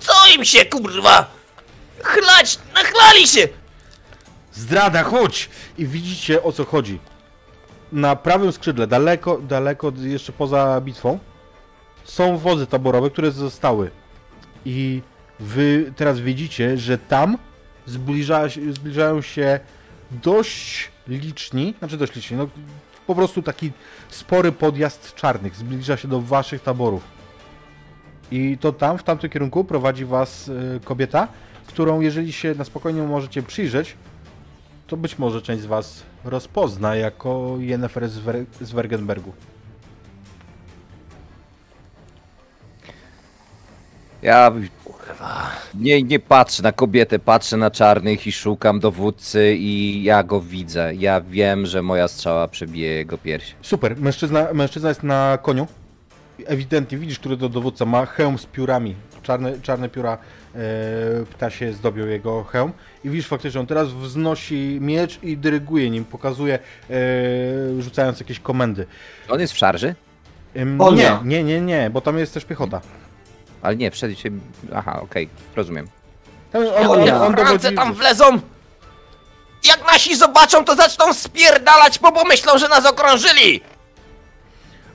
Co 0.01 0.13
im 0.37 0.45
się 0.45 0.65
kurwa? 0.65 1.31
Chlać! 2.03 2.59
Nachlali 2.75 3.29
się! 3.29 3.49
Zdrada, 4.53 5.03
chodź! 5.03 5.51
I 5.79 5.87
widzicie 5.87 6.43
o 6.43 6.53
co 6.53 6.65
chodzi. 6.65 6.99
Na 7.93 8.17
prawym 8.17 8.53
skrzydle, 8.53 8.87
daleko, 8.87 9.39
daleko, 9.39 9.93
jeszcze 10.01 10.33
poza 10.33 10.81
bitwą, 10.81 11.19
są 12.05 12.39
wozy 12.39 12.67
taborowe, 12.67 13.11
które 13.11 13.31
zostały. 13.31 13.91
I 14.65 15.03
wy 15.41 15.93
teraz 15.97 16.21
widzicie, 16.21 16.79
że 16.79 16.99
tam 16.99 17.39
zbliża, 17.87 18.43
zbliżają 18.71 19.23
się 19.23 19.61
dość 20.11 20.91
liczni, 21.09 21.75
znaczy 21.79 21.97
dość 21.97 22.15
liczni, 22.15 22.37
no 22.37 22.49
po 23.07 23.15
prostu 23.15 23.43
taki 23.43 23.73
spory 24.09 24.53
podjazd 24.53 25.15
czarnych 25.15 25.57
zbliża 25.57 25.97
się 25.97 26.09
do 26.09 26.21
waszych 26.21 26.63
taborów. 26.63 27.03
I 28.31 28.59
to 28.61 28.73
tam, 28.73 28.99
w 28.99 29.03
tamtym 29.03 29.31
kierunku 29.31 29.65
prowadzi 29.65 30.05
was 30.05 30.49
y, 30.49 30.81
kobieta, 30.85 31.29
którą 31.67 32.01
jeżeli 32.01 32.33
się 32.33 32.55
na 32.55 32.65
spokojnie 32.65 33.03
możecie 33.03 33.43
przyjrzeć, 33.43 33.97
to 34.87 34.97
być 34.97 35.19
może 35.19 35.43
część 35.43 35.63
z 35.63 35.67
Was 35.67 36.03
rozpozna 36.25 36.97
jako 36.97 37.57
Yennefer 37.59 38.09
z, 38.09 38.21
z 38.61 38.73
Wergenbergu. 38.73 39.33
Ja 44.23 44.53
nie, 45.75 46.03
nie 46.03 46.19
patrzę 46.19 46.63
na 46.63 46.73
kobietę, 46.73 47.19
patrzę 47.19 47.57
na 47.57 47.71
czarnych 47.71 48.27
i 48.27 48.33
szukam 48.33 48.81
dowódcy 48.81 49.55
i 49.59 50.03
ja 50.03 50.23
go 50.23 50.41
widzę. 50.41 50.95
Ja 50.95 51.21
wiem, 51.21 51.67
że 51.67 51.83
moja 51.83 52.09
strzała 52.09 52.49
przebije 52.49 52.89
jego 52.95 53.19
pierś. 53.19 53.55
Super, 53.63 53.97
mężczyzna, 53.97 54.47
mężczyzna 54.55 54.89
jest 54.89 55.03
na 55.03 55.39
koniu. 55.43 55.67
Ewidentnie 56.47 56.99
widzisz, 56.99 57.19
który 57.19 57.37
to 57.37 57.49
dowódca 57.49 57.85
ma 57.85 58.07
hełm 58.07 58.39
z 58.39 58.47
piórami. 58.47 58.95
Czarne, 59.23 59.61
czarne 59.63 59.89
pióra 59.89 60.19
e, 60.55 60.59
ptasie 61.31 61.73
zdobią 61.73 62.07
jego 62.07 62.45
hełm. 62.45 62.73
I 63.05 63.11
widzisz 63.11 63.27
faktycznie, 63.29 63.51
że 63.51 63.61
on 63.61 63.67
teraz 63.67 63.89
wznosi 63.93 64.79
miecz 64.81 65.23
i 65.23 65.37
dyryguje 65.37 65.91
nim, 65.91 66.05
pokazuje, 66.05 66.59
e, 66.91 66.95
rzucając 67.83 68.21
jakieś 68.21 68.41
komendy. 68.41 68.87
On 69.29 69.41
jest 69.41 69.53
w 69.53 69.57
szarży? 69.57 69.95
Ym, 70.57 70.81
O 70.81 70.91
nie, 70.93 70.97
nie. 70.97 71.19
nie, 71.25 71.45
nie, 71.45 71.61
nie, 71.61 71.91
bo 71.91 72.01
tam 72.01 72.19
jest 72.19 72.35
też 72.35 72.45
piechota. 72.45 72.81
Ale 73.63 73.77
nie, 73.77 73.91
wszedł 73.91 74.15
się... 74.15 74.31
Aha, 74.75 75.01
okej, 75.03 75.29
rozumiem. 75.57 75.89
Tam, 76.53 76.63
on, 76.89 77.59
tam 77.77 77.95
wlezą! 77.95 78.41
Jak 79.65 79.87
nasi 79.87 80.17
zobaczą, 80.17 80.65
to 80.65 80.75
zaczną 80.77 81.15
spierdalać, 81.15 81.99
bo 81.99 82.13
pomyślą, 82.13 82.59
że 82.59 82.69
nas 82.69 82.87
okrążyli! 82.87 83.61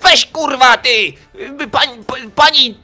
Weź 0.02 0.26
kurwa 0.26 0.78
ty! 0.78 0.90
y, 1.62 1.68
Pani, 1.72 2.04
pa- 2.04 2.16
pani 2.36 2.78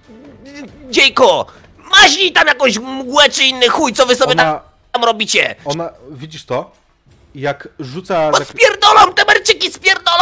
dziejko! 0.90 1.46
Maźnij 1.92 2.32
tam 2.32 2.48
jakąś 2.48 2.78
mgłę 2.80 3.30
czy 3.30 3.44
inny 3.44 3.70
chuj, 3.70 3.94
co 3.94 4.06
wy 4.06 4.16
sobie 4.16 4.32
ona, 4.32 4.62
tam 4.92 5.04
robicie! 5.04 5.56
ona, 5.66 5.90
widzisz 6.12 6.46
to? 6.46 6.72
Jak 7.36 7.68
rzuca... 7.80 8.32
Bo 8.32 8.46
spierdolą 8.46 9.14
te 9.14 9.26
merczyki, 9.26 9.72
spierdolą! 9.72 10.22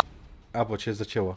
A, 0.53 0.65
bo 0.65 0.77
cię 0.77 0.93
zacięło. 0.93 1.35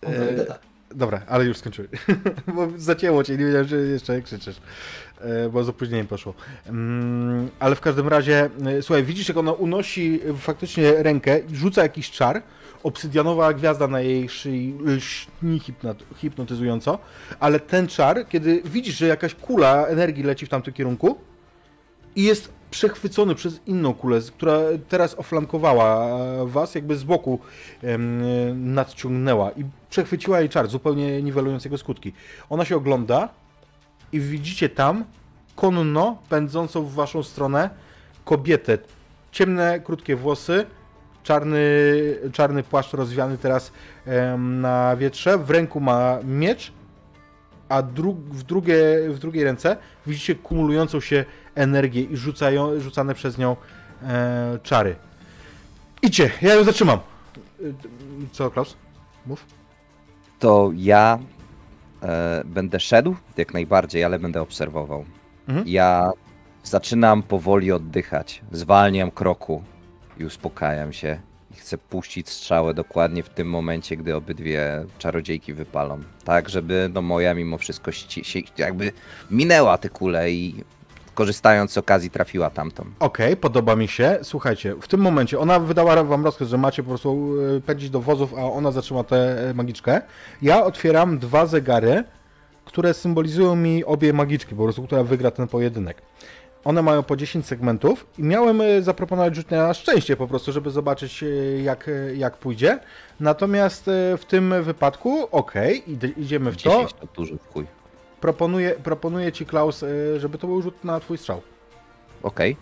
Tak. 0.00 0.58
Dobra, 0.94 1.22
ale 1.26 1.44
już 1.44 1.56
skończyłem. 1.56 1.90
bo 2.54 2.68
zacięło 2.76 3.24
cię, 3.24 3.36
nie 3.36 3.44
wiedziałem, 3.44 3.68
że 3.68 3.76
jeszcze 3.76 4.22
krzyczysz. 4.22 4.56
E, 5.20 5.48
bo 5.48 5.64
z 5.64 5.68
opóźnieniem 5.68 6.06
poszło. 6.06 6.34
Mm, 6.66 7.48
ale 7.58 7.74
w 7.76 7.80
każdym 7.80 8.08
razie, 8.08 8.50
e, 8.66 8.82
słuchaj, 8.82 9.04
widzisz, 9.04 9.28
jak 9.28 9.36
ona 9.36 9.52
unosi 9.52 10.20
faktycznie 10.38 11.02
rękę, 11.02 11.40
rzuca 11.52 11.82
jakiś 11.82 12.10
czar. 12.10 12.42
Obsydianowa 12.82 13.52
gwiazda 13.52 13.88
na 13.88 14.00
jej 14.00 14.28
szyi 14.28 14.78
lśni 14.84 15.60
hipnot- 15.60 16.04
hipnotyzująco, 16.16 16.98
ale 17.40 17.60
ten 17.60 17.88
czar, 17.88 18.28
kiedy 18.28 18.62
widzisz, 18.64 18.96
że 18.98 19.06
jakaś 19.06 19.34
kula 19.34 19.86
energii 19.86 20.24
leci 20.24 20.46
w 20.46 20.48
tamtym 20.48 20.74
kierunku 20.74 21.18
i 22.18 22.22
jest 22.22 22.52
przechwycony 22.70 23.34
przez 23.34 23.60
inną 23.66 23.94
kulę, 23.94 24.20
która 24.36 24.58
teraz 24.88 25.18
oflankowała 25.18 26.06
e, 26.06 26.46
was, 26.46 26.74
jakby 26.74 26.96
z 26.96 27.04
boku 27.04 27.38
em, 27.82 28.74
nadciągnęła 28.74 29.50
i 29.50 29.64
przechwyciła 29.90 30.40
jej 30.40 30.48
czar, 30.48 30.68
zupełnie 30.68 31.22
niwelując 31.22 31.64
jego 31.64 31.78
skutki. 31.78 32.12
Ona 32.50 32.64
się 32.64 32.76
ogląda 32.76 33.28
i 34.12 34.20
widzicie 34.20 34.68
tam 34.68 35.04
konno 35.56 36.18
pędzącą 36.28 36.84
w 36.84 36.94
waszą 36.94 37.22
stronę 37.22 37.70
kobietę. 38.24 38.78
Ciemne, 39.32 39.80
krótkie 39.80 40.16
włosy, 40.16 40.66
czarny, 41.22 41.60
czarny 42.32 42.62
płaszcz 42.62 42.92
rozwiany 42.92 43.38
teraz 43.38 43.72
na 44.38 44.96
wietrze, 44.96 45.38
w 45.38 45.50
ręku 45.50 45.80
ma 45.80 46.18
miecz, 46.24 46.72
a 47.68 47.82
dru 47.82 48.12
w, 48.12 48.42
drugie, 48.42 48.76
w 49.08 49.18
drugiej 49.18 49.44
ręce 49.44 49.76
widzicie 50.06 50.34
kumulującą 50.34 51.00
się 51.00 51.24
energię 51.58 52.02
i 52.02 52.16
rzucają, 52.16 52.80
rzucane 52.80 53.14
przez 53.14 53.38
nią 53.38 53.56
e, 54.02 54.58
czary. 54.62 54.96
Idźcie, 56.02 56.30
ja 56.42 56.54
ją 56.54 56.64
zatrzymam. 56.64 56.98
Y, 57.60 57.74
Co, 58.32 58.50
Klaus? 58.50 58.76
Mów. 59.26 59.44
To 60.38 60.70
ja 60.76 61.18
e, 62.02 62.42
będę 62.44 62.80
szedł 62.80 63.16
jak 63.36 63.54
najbardziej, 63.54 64.04
ale 64.04 64.18
będę 64.18 64.40
obserwował. 64.42 65.04
Mhm. 65.48 65.68
Ja 65.68 66.10
zaczynam 66.64 67.22
powoli 67.22 67.72
oddychać, 67.72 68.42
zwalniam 68.52 69.10
kroku 69.10 69.62
i 70.18 70.24
uspokajam 70.24 70.92
się. 70.92 71.20
I 71.50 71.54
chcę 71.54 71.78
puścić 71.78 72.28
strzałę 72.28 72.74
dokładnie 72.74 73.22
w 73.22 73.28
tym 73.28 73.50
momencie, 73.50 73.96
gdy 73.96 74.16
obydwie 74.16 74.84
czarodziejki 74.98 75.54
wypalą. 75.54 76.00
Tak, 76.24 76.48
żeby 76.48 76.90
no 76.94 77.02
moja 77.02 77.34
mimo 77.34 77.58
wszystko 77.58 77.90
jakby 78.58 78.92
minęła 79.30 79.78
te 79.78 79.88
kule 79.88 80.30
i 80.30 80.64
korzystając 81.18 81.72
z 81.72 81.78
okazji 81.78 82.10
trafiła 82.10 82.50
tamtą. 82.50 82.84
Okej, 83.00 83.36
podoba 83.36 83.76
mi 83.76 83.88
się. 83.88 84.18
Słuchajcie, 84.22 84.74
w 84.80 84.88
tym 84.88 85.00
momencie 85.00 85.38
ona 85.38 85.60
wydała 85.60 86.04
wam 86.04 86.24
rozkaz, 86.24 86.48
że 86.48 86.58
macie 86.58 86.82
po 86.82 86.88
prostu 86.88 87.34
e, 87.56 87.60
pędzić 87.60 87.90
do 87.90 88.00
wozów, 88.00 88.34
a 88.34 88.42
ona 88.42 88.70
zatrzyma 88.72 89.04
tę 89.04 89.16
e, 89.50 89.54
magiczkę. 89.54 90.00
Ja 90.42 90.64
otwieram 90.64 91.18
dwa 91.18 91.46
zegary, 91.46 92.04
które 92.64 92.94
symbolizują 92.94 93.56
mi 93.56 93.84
obie 93.84 94.12
magiczki, 94.12 94.54
po 94.54 94.62
prostu, 94.62 94.82
która 94.82 95.04
wygra 95.04 95.30
ten 95.30 95.48
pojedynek. 95.48 96.02
One 96.64 96.82
mają 96.82 97.02
po 97.02 97.16
10 97.16 97.46
segmentów 97.46 98.06
i 98.18 98.22
miałem 98.22 98.60
e, 98.60 98.82
zaproponować 98.82 99.34
rzut 99.36 99.50
na 99.50 99.74
szczęście 99.74 100.16
po 100.16 100.26
prostu, 100.28 100.52
żeby 100.52 100.70
zobaczyć 100.70 101.24
jak, 101.62 101.90
jak 102.16 102.36
pójdzie. 102.36 102.78
Natomiast 103.20 103.84
w 104.18 104.24
tym 104.28 104.54
wypadku, 104.62 105.28
okej, 105.32 105.82
idę- 105.86 106.18
idziemy 106.20 106.50
w 106.52 106.56
to. 106.62 106.70
10 106.70 106.92
to 106.92 107.06
duży 107.16 107.38
chuj. 107.52 107.77
Proponuję, 108.20 108.70
proponuję 108.70 109.32
ci, 109.32 109.46
Klaus, 109.46 109.82
e, 109.82 110.20
żeby 110.20 110.38
to 110.38 110.46
był 110.46 110.62
rzut 110.62 110.84
na 110.84 111.00
twój 111.00 111.18
strzał. 111.18 111.42
Okej. 112.22 112.56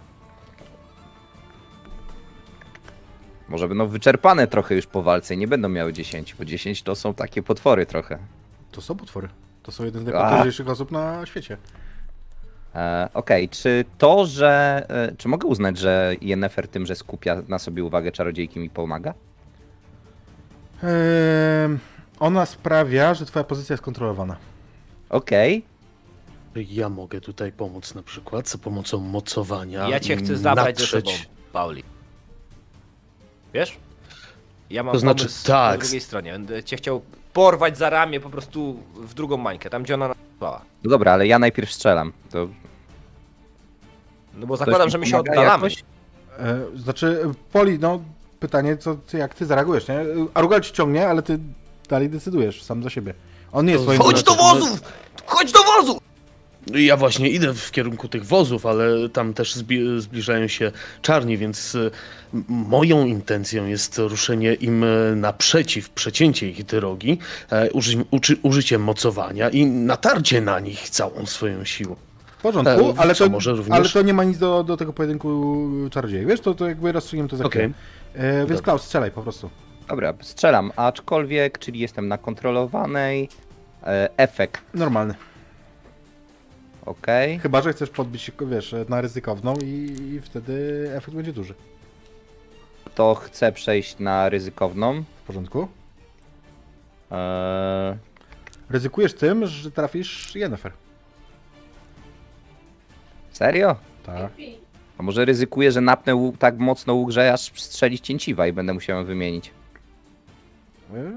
Może 3.49 3.69
będą 3.69 3.87
wyczerpane 3.87 4.47
trochę 4.47 4.74
już 4.74 4.87
po 4.87 5.03
walce 5.03 5.35
i 5.35 5.39
nie 5.39 5.49
będą 5.49 5.69
miały 5.69 5.93
10, 5.93 6.35
bo 6.35 6.45
10 6.45 6.83
to 6.83 6.95
są 6.95 7.15
takie 7.15 7.43
potwory 7.43 7.87
trochę. 7.87 8.19
To 8.73 8.81
są 8.81 8.97
potwory. 8.97 9.28
To 9.62 9.73
są 9.73 9.85
jeden 9.85 10.03
z 10.03 10.05
najpotężniejszych 10.05 10.69
osób 10.69 10.91
na 10.91 11.27
świecie. 11.27 11.57
E, 12.74 13.09
Okej, 13.15 13.49
czy 13.49 13.85
to, 13.99 14.27
że. 14.27 14.87
E, 14.89 15.16
czy 15.16 15.28
mogę 15.28 15.49
uznać, 15.49 15.78
że 15.78 16.15
Yennefer 16.20 16.69
tym, 16.69 16.87
że 16.87 16.95
skupia 16.95 17.43
na 17.49 17.59
sobie 17.59 17.85
uwagę 17.85 18.12
czarodziejki 18.12 18.61
mi 18.61 18.70
pomaga? 18.70 19.15
Ehm, 20.83 21.78
ona 22.20 22.47
sprawia, 22.47 23.15
że 23.15 23.27
twoja 23.27 23.45
pozycja 23.45 23.73
jest 23.73 23.83
kontrolowana. 23.83 24.37
Okej. 25.11 25.62
Ja 26.55 26.89
mogę 26.89 27.20
tutaj 27.20 27.53
pomóc 27.53 27.95
na 27.95 28.03
przykład 28.03 28.49
za 28.49 28.59
pomocą 28.59 28.99
mocowania. 29.01 29.89
Ja 29.89 30.01
cię 30.01 30.16
chcę 30.16 30.37
zabrać 30.37 30.78
ze 30.81 30.87
sobą, 30.87 31.11
Pauli. 31.53 31.83
Wiesz? 33.55 33.77
Ja 34.70 34.83
mam 34.83 34.93
To 34.93 34.99
znaczy, 34.99 35.27
tak. 35.47 35.74
po 35.78 35.83
drugiej 35.85 36.01
stronie. 36.01 36.33
Będę 36.33 36.65
cię 36.65 36.77
chciał 36.77 37.03
porwać 37.33 37.78
za 37.78 37.91
ramię 37.91 38.20
po 38.20 38.31
prostu 38.31 38.77
w 38.97 39.15
drugą 39.15 39.37
mańkę, 39.37 39.70
tam 39.70 39.83
gdzie 39.83 39.95
ona 39.95 40.09
nazwała. 40.33 40.62
No 40.85 40.91
dobra, 40.91 41.12
ale 41.12 41.27
ja 41.27 41.39
najpierw 41.39 41.73
strzelam. 41.73 42.12
To 42.31 42.49
No 44.35 44.47
bo 44.47 44.57
zakładam, 44.57 44.91
że 44.91 44.99
my 44.99 45.07
się 45.07 45.19
oddalamy. 45.19 45.47
jakoś? 45.49 45.85
E, 46.39 46.61
znaczy, 46.77 47.20
Poli, 47.53 47.78
no 47.78 48.01
pytanie, 48.41 48.77
co, 48.77 48.95
ty- 48.95 49.19
jak 49.19 49.35
ty 49.35 49.47
zareagujesz, 49.47 49.89
nie? 49.89 49.99
Arugal 50.35 50.61
ci 50.61 50.73
ciągnie, 50.73 51.09
ale 51.09 51.23
ty 51.23 51.39
dalej 51.89 52.11
decydujesz 52.11 52.62
sam 52.62 52.83
za 52.83 52.91
siebie. 52.91 53.15
On 53.57 53.66
nie 53.66 53.73
jest 53.73 53.85
twoim... 53.85 53.99
chodź 54.01 54.23
do 54.23 54.35
wozów! 54.35 54.81
Chodź 55.27 55.53
do 55.53 55.59
wozu! 55.62 56.01
Ja 56.74 56.97
właśnie 56.97 57.31
idę 57.31 57.55
w 57.55 57.70
kierunku 57.70 58.09
tych 58.09 58.27
wozów, 58.27 58.66
ale 58.66 59.09
tam 59.09 59.35
też 59.35 59.55
zbi- 59.57 60.01
zbliżają 60.01 60.49
się 60.49 60.73
czarni, 61.03 61.39
więc 61.39 61.74
y, 61.74 61.91
moją 62.49 63.07
intencją 63.07 63.66
jest 63.66 63.99
ruszenie 63.99 64.55
im 64.55 64.85
y, 64.85 65.16
naprzeciw, 65.16 65.91
przecięcie 65.91 66.49
ich 66.51 66.65
drogi, 66.65 67.19
e, 67.51 67.70
uży- 67.70 68.05
uczy- 68.11 68.37
użyciem 68.43 68.83
mocowania 68.83 69.49
i 69.51 69.66
natarcie 69.66 70.41
na 70.41 70.61
nich 70.61 70.91
całą 70.91 71.27
swoją 71.27 71.65
siłą. 71.65 71.97
W 72.39 72.43
porządku, 72.43 72.70
E, 72.91 72.95
ale 72.97 73.15
to, 73.15 73.28
może 73.28 73.53
również? 73.53 73.74
ale 73.78 73.89
to 73.89 74.03
nie 74.03 74.15
ma 74.15 74.24
nic 74.24 74.39
do, 74.39 74.65
do 74.65 74.77
tego 74.77 74.93
pojedynku 74.93 75.57
czarodziejów, 75.91 76.28
wiesz? 76.31 76.41
To, 76.41 76.55
to 76.55 76.69
jakby 76.69 76.93
rozstrzygniemy 76.93 77.28
to 77.28 77.37
za 77.37 77.49
chwilę. 77.49 77.70
E, 78.15 78.47
więc. 78.47 78.62
Klaus, 78.62 78.83
strzelaj 78.83 79.11
po 79.11 79.23
prostu. 79.23 79.51
Dobra, 79.89 80.15
strzelam, 80.20 80.73
aczkolwiek, 80.77 81.59
czyli 81.59 81.81
jestem 81.81 82.09
na 82.09 82.19
kontrolowanej. 82.19 83.28
E, 83.87 84.09
efekt, 84.17 84.63
Normalny. 84.75 85.15
okej. 86.87 87.39
Chyba, 87.39 87.63
że 87.63 87.73
chcesz 87.73 87.91
podbić, 87.91 88.31
wiesz, 88.47 88.75
na 88.89 89.01
ryzykowną 89.01 89.55
i, 89.65 89.97
i 90.15 90.21
wtedy 90.21 90.87
efekt 90.95 91.17
będzie 91.17 91.33
duży. 91.33 91.55
To 92.95 93.15
chcę 93.15 93.53
przejść 93.53 93.99
na 93.99 94.29
ryzykowną. 94.29 95.03
W 95.23 95.27
porządku. 95.27 95.69
E, 97.13 97.97
Ryzykujesz 98.71 99.15
tym, 99.15 99.47
że 99.47 99.71
trafisz 99.71 100.35
Yennefer. 100.37 100.73
serio? 103.33 103.77
Tak. 104.07 104.33
A 104.99 105.03
może 105.03 105.25
ryzykuję, 105.25 105.73
że 105.73 105.81
napnę 105.81 106.15
łuk, 106.15 106.39
tak 106.39 106.59
mocno 106.59 106.95
łuk, 106.95 107.11
że 107.11 107.33
aż 107.33 107.53
strzelić 107.63 108.07
cięciwa 108.07 108.47
i 108.47 108.53
będę 108.53 108.75
musiał 108.75 108.99
ją 108.99 109.05
wymienić. 109.05 109.51
E, 110.95 111.13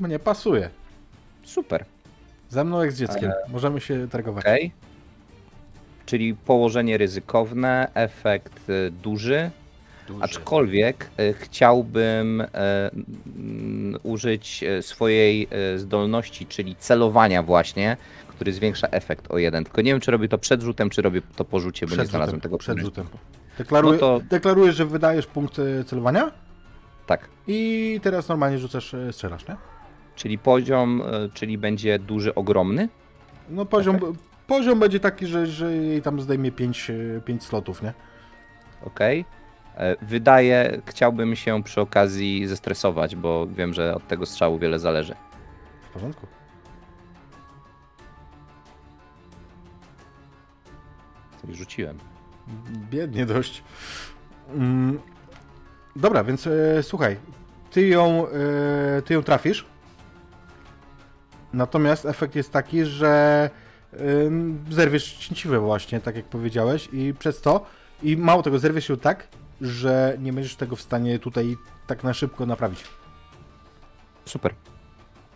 Mnie 0.00 0.18
pasuje. 0.18 0.70
Super, 1.52 1.84
Ze 2.48 2.64
mną 2.64 2.80
jak 2.82 2.92
z 2.92 2.98
dzieckiem. 2.98 3.32
Możemy 3.48 3.80
się 3.80 4.08
targować. 4.08 4.44
okej. 4.44 4.72
Czyli 6.06 6.34
położenie 6.34 6.98
ryzykowne, 6.98 7.90
efekt 7.94 8.70
y, 8.70 8.90
duży, 8.90 9.50
aczkolwiek 10.20 11.10
y, 11.20 11.34
chciałbym 11.38 12.40
y, 12.40 12.46
mm, 13.36 14.00
użyć 14.02 14.64
swojej 14.80 15.48
zdolności, 15.76 16.46
czyli 16.46 16.76
celowania 16.76 17.42
właśnie, 17.42 17.96
który 18.28 18.52
zwiększa 18.52 18.88
efekt 18.88 19.30
o 19.30 19.38
jeden. 19.38 19.64
Tylko 19.64 19.82
nie 19.82 19.90
wiem, 19.92 20.00
czy 20.00 20.10
robię 20.10 20.28
to 20.28 20.38
przed 20.38 20.62
rzutem, 20.62 20.90
czy 20.90 21.02
robię 21.02 21.22
to 21.36 21.44
po 21.44 21.60
rzucie, 21.60 21.86
bo 21.86 21.96
nie 21.96 22.06
znalazłem 22.06 22.40
tego 22.40 22.58
przed 22.58 22.78
rzutem. 22.78 23.06
Deklaruję, 23.58 23.92
No 23.94 23.98
to- 24.00 24.20
Deklarujesz, 24.30 24.76
że 24.76 24.86
wydajesz 24.86 25.26
punkt 25.26 25.56
celowania 25.86 26.30
Tak. 27.06 27.28
i 27.46 28.00
teraz 28.02 28.28
normalnie 28.28 28.58
rzucasz, 28.58 28.94
strzelasz, 29.12 29.48
nie? 29.48 29.56
Czyli 30.14 30.38
poziom, 30.38 31.00
y, 31.00 31.30
czyli 31.34 31.58
będzie 31.58 31.98
duży, 31.98 32.34
ogromny. 32.34 32.88
No 33.48 33.66
poziom, 33.66 33.98
poziom 34.46 34.80
będzie 34.80 35.00
taki, 35.00 35.26
że, 35.26 35.46
że 35.46 35.72
jej 35.72 36.02
tam 36.02 36.20
zdejmie 36.20 36.52
5 36.52 36.90
pięć 37.24 37.44
slotów, 37.44 37.82
nie? 37.82 37.92
Okej. 38.86 39.24
E, 39.76 39.96
Wydaje, 40.02 40.82
chciałbym 40.86 41.36
się 41.36 41.62
przy 41.62 41.80
okazji 41.80 42.46
zestresować, 42.46 43.16
bo 43.16 43.46
wiem, 43.46 43.74
że 43.74 43.94
od 43.94 44.08
tego 44.08 44.26
strzału 44.26 44.58
wiele 44.58 44.78
zależy. 44.78 45.14
W 45.82 45.92
porządku. 45.92 46.26
Rzuciłem. 51.50 51.98
Biednie 52.90 53.26
dość. 53.26 53.64
Mm, 54.54 55.00
dobra, 55.96 56.24
więc 56.24 56.46
e, 56.46 56.82
słuchaj, 56.82 57.16
ty 57.70 57.86
ją, 57.86 58.26
e, 58.28 59.02
ty 59.02 59.14
ją 59.14 59.22
trafisz. 59.22 59.71
Natomiast 61.52 62.06
efekt 62.06 62.34
jest 62.36 62.52
taki, 62.52 62.84
że 62.84 63.50
ym, 64.00 64.64
zerwiesz 64.70 65.12
cięciwe 65.12 65.60
właśnie, 65.60 66.00
tak 66.00 66.16
jak 66.16 66.24
powiedziałeś 66.24 66.88
i 66.92 67.14
przez 67.18 67.40
to, 67.40 67.66
i 68.02 68.16
mało 68.16 68.42
tego, 68.42 68.58
zerwiesz 68.58 68.88
ją 68.88 68.96
tak, 68.96 69.28
że 69.60 70.16
nie 70.20 70.32
będziesz 70.32 70.56
tego 70.56 70.76
w 70.76 70.80
stanie 70.80 71.18
tutaj 71.18 71.56
tak 71.86 72.04
na 72.04 72.14
szybko 72.14 72.46
naprawić. 72.46 72.84
Super. 74.24 74.54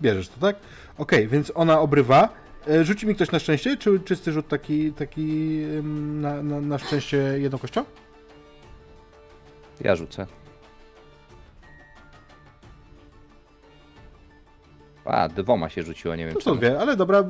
Bierzesz 0.02 0.28
to, 0.28 0.40
tak? 0.40 0.56
Okej, 0.98 1.28
więc 1.28 1.52
ona 1.54 1.80
obrywa. 1.80 2.28
E, 2.68 2.84
Rzuci 2.84 3.06
mi 3.06 3.14
ktoś 3.14 3.30
na 3.30 3.38
szczęście, 3.38 3.76
czy 3.76 4.00
czysty 4.00 4.32
rzut 4.32 4.48
taki, 4.48 4.92
taki 4.92 5.26
na, 5.92 6.42
na, 6.42 6.60
na 6.60 6.78
szczęście? 6.78 7.38
Ja 9.80 9.96
rzucę. 9.96 10.26
A, 15.06 15.28
dwoma 15.28 15.68
się 15.68 15.82
rzuciło, 15.82 16.16
nie 16.16 16.24
wiem 16.26 16.34
To 16.34 16.40
czemu. 16.40 16.54
są 16.56 16.60
dwie, 16.60 16.80
ale 16.80 16.96
dobra, 16.96 17.24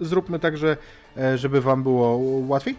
zróbmy 0.00 0.38
tak, 0.38 0.56
że 0.56 0.76
e, 1.16 1.38
żeby 1.38 1.60
wam 1.60 1.82
było 1.82 2.16
łatwiej, 2.48 2.76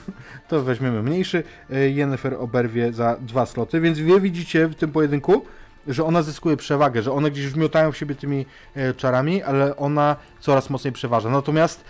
to 0.48 0.62
weźmiemy 0.62 1.02
mniejszy. 1.02 1.42
E, 1.70 1.88
Yennefer 1.90 2.34
oberwie 2.38 2.92
za 2.92 3.16
dwa 3.20 3.46
sloty, 3.46 3.80
więc 3.80 3.98
wy 3.98 4.20
widzicie 4.20 4.66
w 4.66 4.74
tym 4.74 4.90
pojedynku, 4.92 5.44
że 5.86 6.04
ona 6.04 6.22
zyskuje 6.22 6.56
przewagę, 6.56 7.02
że 7.02 7.12
one 7.12 7.30
gdzieś 7.30 7.46
wmiotają 7.46 7.92
w 7.92 7.96
siebie 7.96 8.14
tymi 8.14 8.46
e, 8.74 8.94
czarami, 8.94 9.42
ale 9.42 9.76
ona 9.76 10.16
coraz 10.40 10.70
mocniej 10.70 10.92
przeważa. 10.92 11.30
Natomiast 11.30 11.84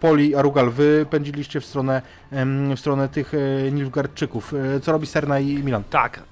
Poli 0.00 0.28
i 0.30 0.34
Arugal, 0.36 0.70
wy 0.70 1.06
pędziliście 1.10 1.60
w 1.60 1.64
stronę, 1.66 2.02
w 2.76 2.80
stronę 2.80 3.08
tych 3.08 3.32
Nilfgaardczyków. 3.72 4.54
Co 4.82 4.92
robi 4.92 5.06
Serna 5.06 5.38
i 5.40 5.54
Milan? 5.62 5.82
Tak. 5.90 6.22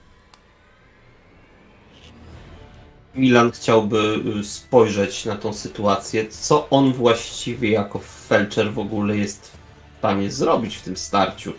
Milan 3.15 3.51
chciałby 3.51 4.21
y, 4.41 4.45
spojrzeć 4.45 5.25
na 5.25 5.37
tą 5.37 5.53
sytuację, 5.53 6.29
co 6.29 6.69
on 6.71 6.93
właściwie 6.93 7.71
jako 7.71 7.99
felczer 8.29 8.73
w 8.73 8.79
ogóle 8.79 9.17
jest 9.17 9.51
w 9.95 9.99
stanie 9.99 10.31
zrobić 10.31 10.77
w 10.77 10.83
tym 10.83 10.97
starciu. 10.97 11.53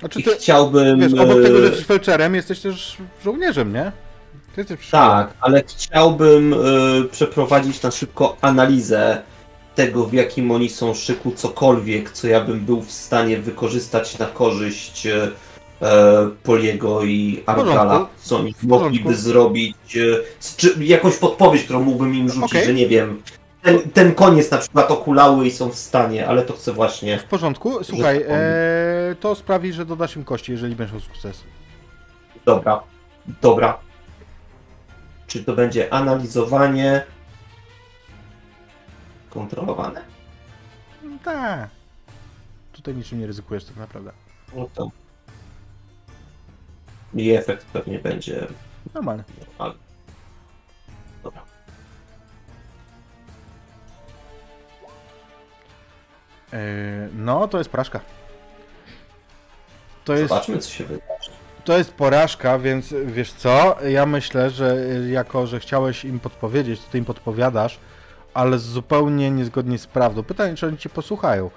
Znaczy 0.00 0.20
I 0.20 0.22
ty, 0.22 0.30
chciałbym... 0.30 1.00
wiesz, 1.00 1.12
obok 1.12 1.42
tego, 1.42 1.56
że 1.56 1.62
y, 1.62 1.68
jesteś 1.68 1.86
felczerem, 1.86 2.34
jesteś 2.34 2.60
też 2.60 2.96
żołnierzem, 3.24 3.72
nie? 3.72 3.92
Ty 4.54 4.60
jesteś 4.60 4.90
Tak, 4.90 5.34
ale 5.40 5.62
chciałbym 5.66 6.52
y, 6.52 7.08
przeprowadzić 7.10 7.82
na 7.82 7.90
szybko 7.90 8.36
analizę 8.40 9.22
tego, 9.74 10.06
w 10.06 10.12
jakim 10.12 10.50
oni 10.50 10.68
są 10.68 10.94
szyku, 10.94 11.32
cokolwiek, 11.36 12.10
co 12.10 12.26
ja 12.28 12.40
bym 12.40 12.60
był 12.60 12.82
w 12.82 12.92
stanie 12.92 13.38
wykorzystać 13.38 14.18
na 14.18 14.26
korzyść 14.26 15.06
Poliego 16.42 17.04
i 17.04 17.42
porządku. 17.46 18.06
co 18.22 18.36
oni 18.36 18.54
mogliby 18.62 19.14
zrobić, 19.14 19.96
y, 19.96 20.22
czy 20.56 20.84
jakąś 20.84 21.16
podpowiedź, 21.16 21.62
którą 21.62 21.82
mógłbym 21.82 22.14
im 22.14 22.28
rzucić, 22.28 22.50
Okej. 22.50 22.66
że 22.66 22.74
nie 22.74 22.88
wiem, 22.88 23.22
ten, 23.62 23.90
ten 23.90 24.14
koniec 24.14 24.50
na 24.50 24.58
przykład 24.58 24.90
okulały 24.90 25.46
i 25.46 25.50
są 25.50 25.68
w 25.68 25.74
stanie, 25.74 26.28
ale 26.28 26.42
to 26.42 26.52
chcę 26.54 26.72
właśnie... 26.72 27.18
W 27.18 27.24
porządku. 27.24 27.84
Słuchaj, 27.84 28.18
tak 28.18 28.28
e, 28.30 29.14
to 29.20 29.34
sprawi, 29.34 29.72
że 29.72 29.86
dodasz 29.86 30.16
im 30.16 30.24
kości, 30.24 30.52
jeżeli 30.52 30.76
będziesz 30.76 30.92
miał 30.92 31.00
sukces. 31.00 31.44
Dobra, 32.44 32.82
dobra. 33.42 33.78
Czy 35.26 35.44
to 35.44 35.52
będzie 35.52 35.92
analizowanie 35.92 37.04
kontrolowane? 39.30 40.02
Tak. 41.24 41.70
Tutaj 42.72 42.94
niczym 42.94 43.20
nie 43.20 43.26
ryzykujesz 43.26 43.64
tak 43.64 43.76
naprawdę. 43.76 44.12
No 44.56 44.68
to. 44.74 44.90
I 47.14 47.30
efekt 47.30 47.66
pewnie 47.66 47.98
będzie 47.98 48.46
normalny. 48.94 49.24
Dobra. 51.22 51.42
E, 56.52 56.58
no, 57.16 57.48
to 57.48 57.58
jest 57.58 57.70
porażka. 57.70 58.00
To 60.04 60.14
jest, 60.14 60.28
Zobaczmy, 60.28 60.58
co 60.58 60.70
się 60.70 60.84
wydarzy. 60.84 61.30
to 61.64 61.78
jest 61.78 61.92
porażka, 61.94 62.58
więc 62.58 62.94
wiesz 63.06 63.32
co? 63.32 63.76
Ja 63.88 64.06
myślę, 64.06 64.50
że 64.50 64.76
jako, 65.10 65.46
że 65.46 65.60
chciałeś 65.60 66.04
im 66.04 66.20
podpowiedzieć, 66.20 66.80
to 66.80 66.90
ty 66.92 66.98
im 66.98 67.04
podpowiadasz, 67.04 67.78
ale 68.34 68.58
zupełnie 68.58 69.30
niezgodnie 69.30 69.78
z 69.78 69.86
prawdą. 69.86 70.22
Pytanie, 70.22 70.54
czy 70.56 70.66
oni 70.66 70.78
cię 70.78 70.88
posłuchają. 70.88 71.50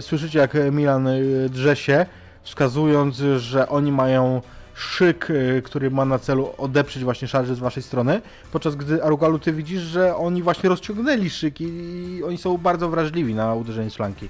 Słyszycie, 0.00 0.38
jak 0.38 0.54
Milan 0.72 1.06
y, 1.06 1.48
drze 1.50 1.76
się, 1.76 2.06
wskazując, 2.42 3.16
że 3.36 3.68
oni 3.68 3.92
mają 3.92 4.42
szyk, 4.74 5.30
y, 5.30 5.62
który 5.64 5.90
ma 5.90 6.04
na 6.04 6.18
celu 6.18 6.54
odeprzeć 6.58 7.04
właśnie 7.04 7.28
szarże 7.28 7.54
z 7.54 7.58
waszej 7.58 7.82
strony, 7.82 8.22
podczas 8.52 8.76
gdy 8.76 9.04
Arugalu 9.04 9.38
ty 9.38 9.52
widzisz, 9.52 9.82
że 9.82 10.16
oni 10.16 10.42
właśnie 10.42 10.68
rozciągnęli 10.68 11.30
szyk 11.30 11.60
i 11.60 12.22
oni 12.26 12.38
są 12.38 12.58
bardzo 12.58 12.88
wrażliwi 12.88 13.34
na 13.34 13.54
uderzenie 13.54 13.90
z 13.90 13.94
flanki. 13.94 14.28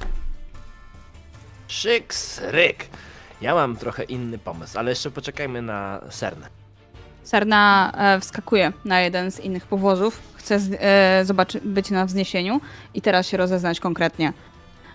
Szyks, 1.68 2.40
ryk. 2.44 2.86
Ja 3.40 3.54
mam 3.54 3.76
trochę 3.76 4.02
inny 4.02 4.38
pomysł, 4.38 4.78
ale 4.78 4.90
jeszcze 4.90 5.10
poczekajmy 5.10 5.62
na 5.62 6.00
Sernę. 6.10 6.46
Sarna 7.22 7.92
e, 7.96 8.20
wskakuje 8.20 8.72
na 8.84 9.00
jeden 9.00 9.30
z 9.30 9.40
innych 9.40 9.66
powozów, 9.66 10.20
chce 10.34 10.60
z, 10.60 10.70
e, 10.80 11.24
zobaczy, 11.24 11.60
być 11.64 11.90
na 11.90 12.06
wzniesieniu 12.06 12.60
i 12.94 13.02
teraz 13.02 13.26
się 13.26 13.36
rozeznać 13.36 13.80
konkretnie. 13.80 14.32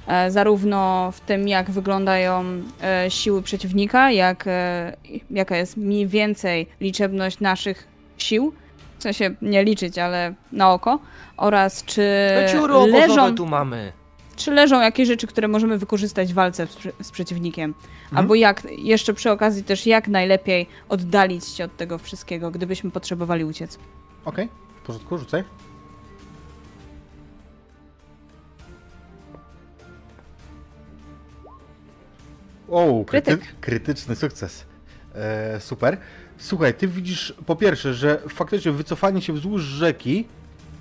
E, 0.08 0.32
zarówno 0.32 1.12
w 1.12 1.20
tym, 1.20 1.48
jak 1.48 1.72
wyglądają 1.72 2.44
e, 2.82 3.12
siły 3.12 3.42
przeciwnika, 3.42 4.12
jak, 4.12 4.44
e, 4.48 4.98
jaka 5.32 5.58
jest 5.58 5.78
mniej 5.78 6.08
więcej 6.08 6.68
liczebność 6.82 7.40
naszych 7.40 7.88
sił, 8.18 8.54
w 9.00 9.04
sensie 9.04 9.36
nie 9.42 9.64
liczyć, 9.64 9.98
ale 9.98 10.34
na 10.52 10.74
oko, 10.74 11.00
oraz 11.38 11.86
czy 11.86 12.02
No 12.58 12.88
leżą, 12.88 13.36
tu 13.36 13.46
mamy. 13.46 13.92
czy 14.36 14.52
leżą 14.52 14.82
jakieś 14.82 15.08
rzeczy, 15.08 15.28
które 15.28 15.48
możemy 15.48 15.78
wykorzystać 15.78 16.32
w 16.32 16.36
walce 16.36 16.68
z, 17.02 17.12
przeciwnikiem. 17.12 17.74
Albo 18.16 18.36
jak, 18.36 18.68
jeszcze 18.78 19.14
przy 19.14 19.32
okazji 19.32 19.64
też 19.64 19.86
jak 19.86 20.08
najlepiej 20.08 20.68
oddalić 20.90 21.46
się 21.48 21.64
od 21.66 21.78
tego 21.78 21.98
wszystkiego, 21.98 22.52
gdybyśmy 22.52 22.92
potrzebowali 22.92 23.46
uciec. 23.46 23.80
Okej, 24.26 24.50
w 24.84 24.86
porządku, 24.86 25.18
rzucaj. 25.18 25.44
O, 32.70 33.06
kryty 33.06 33.38
krytyczny 33.62 34.16
sukces. 34.16 34.66
E, 35.16 35.60
super. 35.60 35.98
Słuchaj, 36.38 36.74
ty 36.74 36.88
widzisz 36.88 37.34
po 37.46 37.56
pierwsze, 37.56 37.94
że 37.94 38.22
faktycznie 38.30 38.72
wycofanie 38.72 39.22
się 39.22 39.34
wzdłuż 39.34 39.62
rzeki 39.62 40.28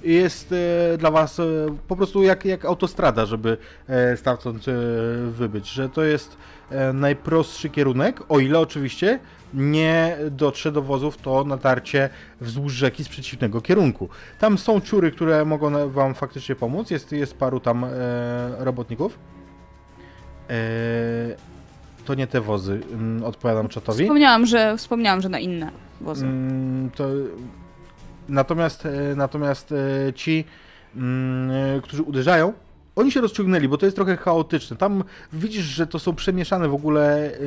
jest 0.03 0.53
e, 0.53 0.99
dla 0.99 1.11
was 1.11 1.41
e, 1.41 1.45
po 1.89 1.97
prostu 1.97 2.23
jak, 2.23 2.45
jak 2.45 2.65
autostrada, 2.65 3.27
żeby 3.27 3.57
e, 3.89 4.17
stamtąd 4.17 4.69
e, 4.69 4.73
wybyć, 5.31 5.69
że 5.69 5.89
to 5.89 6.03
jest 6.03 6.37
e, 6.71 6.93
najprostszy 6.93 7.71
kierunek, 7.71 8.23
o 8.29 8.39
ile 8.39 8.59
oczywiście 8.59 9.19
nie 9.55 10.17
dotrze 10.31 10.73
do 10.73 10.83
wozów 10.83 11.17
to 11.17 11.45
natarcie 11.45 12.09
wzdłuż 12.41 12.73
rzeki 12.73 13.05
z 13.05 13.09
przeciwnego 13.09 13.61
kierunku. 13.61 14.09
Tam 14.39 14.59
są 14.59 14.81
ciury, 14.81 15.11
które 15.11 15.45
mogą 15.45 15.91
wam 15.91 16.15
faktycznie 16.15 16.55
pomóc, 16.55 16.91
jest, 16.91 17.13
jest 17.13 17.37
paru 17.37 17.61
tam 17.61 17.85
e, 17.85 17.89
robotników. 18.59 19.19
To 22.07 22.15
nie 22.15 22.27
te 22.27 22.41
wozy, 22.41 22.81
mm, 22.93 23.25
odpowiadam 23.25 23.69
czatowi. 23.69 24.05
Wspomniałam, 24.05 24.47
że, 24.47 24.77
wspomniałam, 24.77 25.21
że 25.21 25.29
na 25.29 25.39
inne 25.39 25.71
wozy. 26.01 26.27
Mm, 26.27 26.91
to, 26.91 27.09
natomiast 28.29 28.87
e, 28.87 28.91
natomiast 29.17 29.73
e, 29.73 30.13
ci, 30.13 30.45
mm, 30.97 31.51
e, 31.51 31.81
którzy 31.81 32.03
uderzają, 32.03 32.53
oni 32.97 33.13
się 33.13 33.21
rozciągnęli, 33.21 33.69
bo 33.69 33.79
to 33.79 33.87
jest 33.87 33.97
trochę 33.97 34.17
chaotyczne. 34.17 34.77
Tam 34.77 35.05
widzisz, 35.33 35.65
że 35.65 35.87
to 35.87 35.99
są 35.99 36.15
przemieszane 36.15 36.69
w 36.69 36.75
ogóle 36.75 37.33
e, 37.35 37.39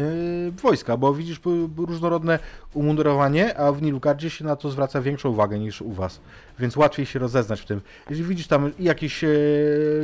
wojska, 0.52 0.98
bo 0.98 1.14
widzisz 1.14 1.40
p- 1.40 1.50
różnorodne 1.78 2.40
umundurowanie, 2.74 3.58
a 3.58 3.72
w 3.72 3.82
Nilfgaardzie 3.82 4.30
się 4.30 4.46
na 4.46 4.56
to 4.56 4.70
zwraca 4.70 5.02
większą 5.02 5.30
uwagę 5.30 5.60
niż 5.60 5.82
u 5.82 5.92
was, 5.92 6.20
więc 6.60 6.78
łatwiej 6.78 7.06
się 7.06 7.20
rozeznać 7.20 7.62
w 7.62 7.66
tym. 7.66 7.82
Jeżeli 8.10 8.30
widzisz 8.30 8.48
tam 8.48 8.72
jakieś 8.80 9.24
e, 9.24 9.30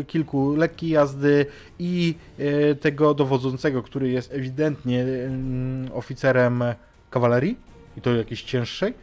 kilku 0.07 0.55
lekkiej 0.55 0.89
jazdy 0.89 1.45
i 1.79 2.15
e, 2.39 2.75
tego 2.75 3.13
dowodzącego, 3.13 3.83
który 3.83 4.09
jest 4.09 4.33
ewidentnie 4.33 5.01
mm, 5.03 5.91
oficerem 5.93 6.63
kawalerii, 7.09 7.57
i 7.97 8.01
to 8.01 8.13
jakiejś 8.15 8.41
cięższej. 8.43 8.93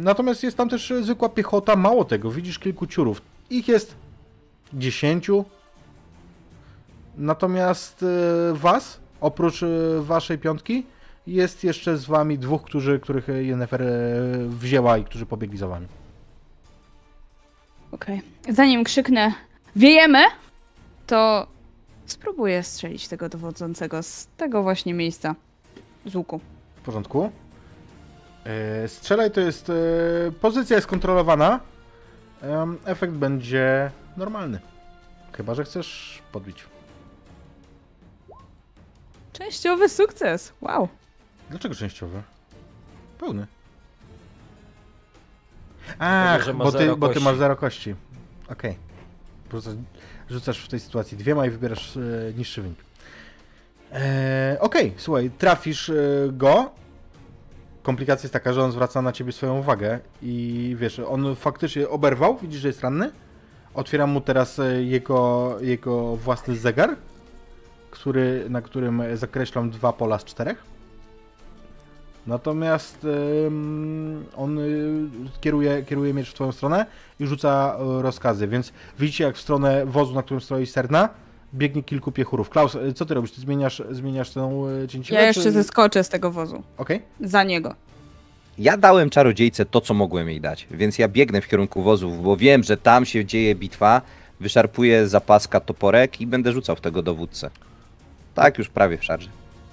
Natomiast 0.00 0.42
jest 0.42 0.56
tam 0.56 0.68
też 0.68 0.92
zwykła 1.02 1.28
piechota, 1.28 1.76
mało 1.76 2.04
tego, 2.04 2.30
widzisz 2.30 2.58
kilku 2.58 2.86
ciurów. 2.86 3.22
Ich 3.50 3.68
jest 3.68 3.94
dziesięciu. 4.74 5.44
Natomiast 7.16 8.02
e, 8.02 8.06
was, 8.54 9.00
oprócz 9.20 9.62
e, 9.62 9.66
waszej 10.00 10.38
piątki, 10.38 10.86
jest 11.26 11.64
jeszcze 11.64 11.96
z 11.96 12.04
wami 12.04 12.38
dwóch, 12.38 12.62
którzy, 12.62 13.00
których 13.00 13.28
Yennefer 13.28 13.82
e, 13.82 13.88
wzięła 14.48 14.98
i 14.98 15.04
którzy 15.04 15.26
pobiegli 15.26 15.58
za 15.58 15.68
wami. 15.68 15.86
Okej. 17.92 18.22
Zanim 18.48 18.84
krzyknę 18.84 19.32
wiejemy, 19.76 20.18
to 21.06 21.46
spróbuję 22.06 22.62
strzelić 22.62 23.08
tego 23.08 23.28
dowodzącego 23.28 24.02
z 24.02 24.28
tego 24.36 24.62
właśnie 24.62 24.94
miejsca. 24.94 25.34
Z 26.06 26.14
łuku. 26.14 26.40
W 26.76 26.80
porządku. 26.80 27.30
E, 28.44 28.88
Strzelaj 28.88 29.30
to 29.30 29.40
jest. 29.40 29.70
e, 29.70 29.74
Pozycja 30.40 30.76
jest 30.76 30.88
kontrolowana. 30.88 31.60
Efekt 32.84 33.12
będzie 33.12 33.90
normalny. 34.18 34.60
Chyba, 35.32 35.54
że 35.54 35.64
chcesz 35.64 36.22
podbić. 36.32 36.64
Częściowy 39.32 39.88
sukces. 39.88 40.52
Wow. 40.60 40.88
Dlaczego 41.50 41.74
częściowy? 41.74 42.22
Pełny. 43.18 43.46
Ma 45.98 46.38
bo 46.52 46.72
ty, 46.72 46.96
bo 46.96 47.08
ty 47.08 47.20
masz 47.20 47.36
zero 47.36 47.56
kości. 47.56 47.94
Okej. 48.48 48.76
Po 49.44 49.50
prostu 49.50 49.70
rzucasz 50.30 50.58
w 50.58 50.68
tej 50.68 50.80
sytuacji 50.80 51.16
dwiema 51.16 51.46
i 51.46 51.50
wybierasz 51.50 51.96
e, 51.96 52.00
niższy 52.36 52.62
wynik. 52.62 52.78
E, 53.92 54.56
Okej, 54.60 54.94
słuchaj, 54.96 55.30
trafisz 55.38 55.90
e, 55.90 55.94
go. 56.32 56.70
Komplikacja 57.82 58.22
jest 58.24 58.32
taka, 58.32 58.52
że 58.52 58.64
on 58.64 58.72
zwraca 58.72 59.02
na 59.02 59.12
ciebie 59.12 59.32
swoją 59.32 59.58
uwagę 59.58 59.98
i 60.22 60.76
wiesz, 60.78 60.98
on 60.98 61.36
faktycznie 61.36 61.88
oberwał, 61.88 62.38
widzisz, 62.38 62.60
że 62.60 62.68
jest 62.68 62.80
ranny. 62.80 63.10
Otwieram 63.78 64.10
mu 64.10 64.20
teraz 64.20 64.58
e, 64.58 64.82
jego, 64.82 65.56
jego 65.60 66.16
własny 66.16 66.56
zegar, 66.56 66.96
który, 67.90 68.46
na 68.50 68.62
którym 68.62 69.02
zakreślam 69.14 69.70
dwa 69.70 69.92
pola 69.92 70.18
z 70.18 70.24
czterech. 70.24 70.62
Natomiast 72.26 73.06
on 74.36 74.58
y, 74.58 75.08
kieruje, 75.40 75.82
kieruje 75.82 76.14
miecz 76.14 76.30
w 76.30 76.34
twoją 76.34 76.52
stronę 76.52 76.86
i 77.20 77.26
rzuca 77.26 77.76
y, 77.98 78.02
rozkazy, 78.02 78.48
więc 78.48 78.72
widzicie 78.98 79.24
jak 79.24 79.36
w 79.36 79.40
stronę 79.40 79.86
wozu, 79.86 80.14
na 80.14 80.22
którym 80.22 80.40
stoi 80.40 80.66
Serna, 80.66 81.08
biegnie 81.54 81.82
kilku 81.82 82.12
piechurów. 82.12 82.50
Klaus, 82.50 82.76
co 82.94 83.06
ty 83.06 83.14
robisz? 83.14 83.32
Ty 83.32 83.40
zmieniasz, 83.40 83.82
zmieniasz 83.90 84.30
tę 84.30 84.62
cięciwę? 84.88 85.20
Ja 85.20 85.26
jeszcze 85.26 85.42
czy... 85.42 85.52
zeskoczę 85.52 86.04
z 86.04 86.08
tego 86.08 86.30
wozu. 86.30 86.62
Okej, 86.78 87.02
Za 87.20 87.44
niego. 87.44 87.74
Ja 88.58 88.76
dałem 88.76 89.10
czarodziejce 89.10 89.64
to, 89.64 89.80
co 89.80 89.94
mogłem 89.94 90.28
jej 90.28 90.40
dać, 90.40 90.66
więc 90.70 90.98
ja 90.98 91.08
biegnę 91.08 91.40
w 91.40 91.48
kierunku 91.48 91.82
wozów, 91.82 92.22
bo 92.22 92.36
wiem, 92.36 92.62
że 92.62 92.76
tam 92.76 93.06
się 93.06 93.24
dzieje 93.24 93.54
bitwa, 93.54 94.02
wyszarpuję 94.40 95.08
zapaska 95.08 95.60
toporek 95.60 96.20
i 96.20 96.26
będę 96.26 96.52
rzucał 96.52 96.76
w 96.76 96.80
tego 96.80 97.02
dowódcę. 97.02 97.50
Tak, 98.34 98.58
już 98.58 98.68
prawie 98.68 98.98
w 98.98 99.04
szarży. 99.04 99.28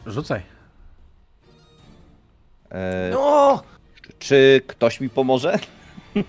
Rzucaj. 0.06 0.42
E, 2.72 3.10
No! 3.14 3.64
Czy 4.20 4.62
ktoś 4.68 5.02
mi 5.02 5.10
pomoże? 5.10 5.60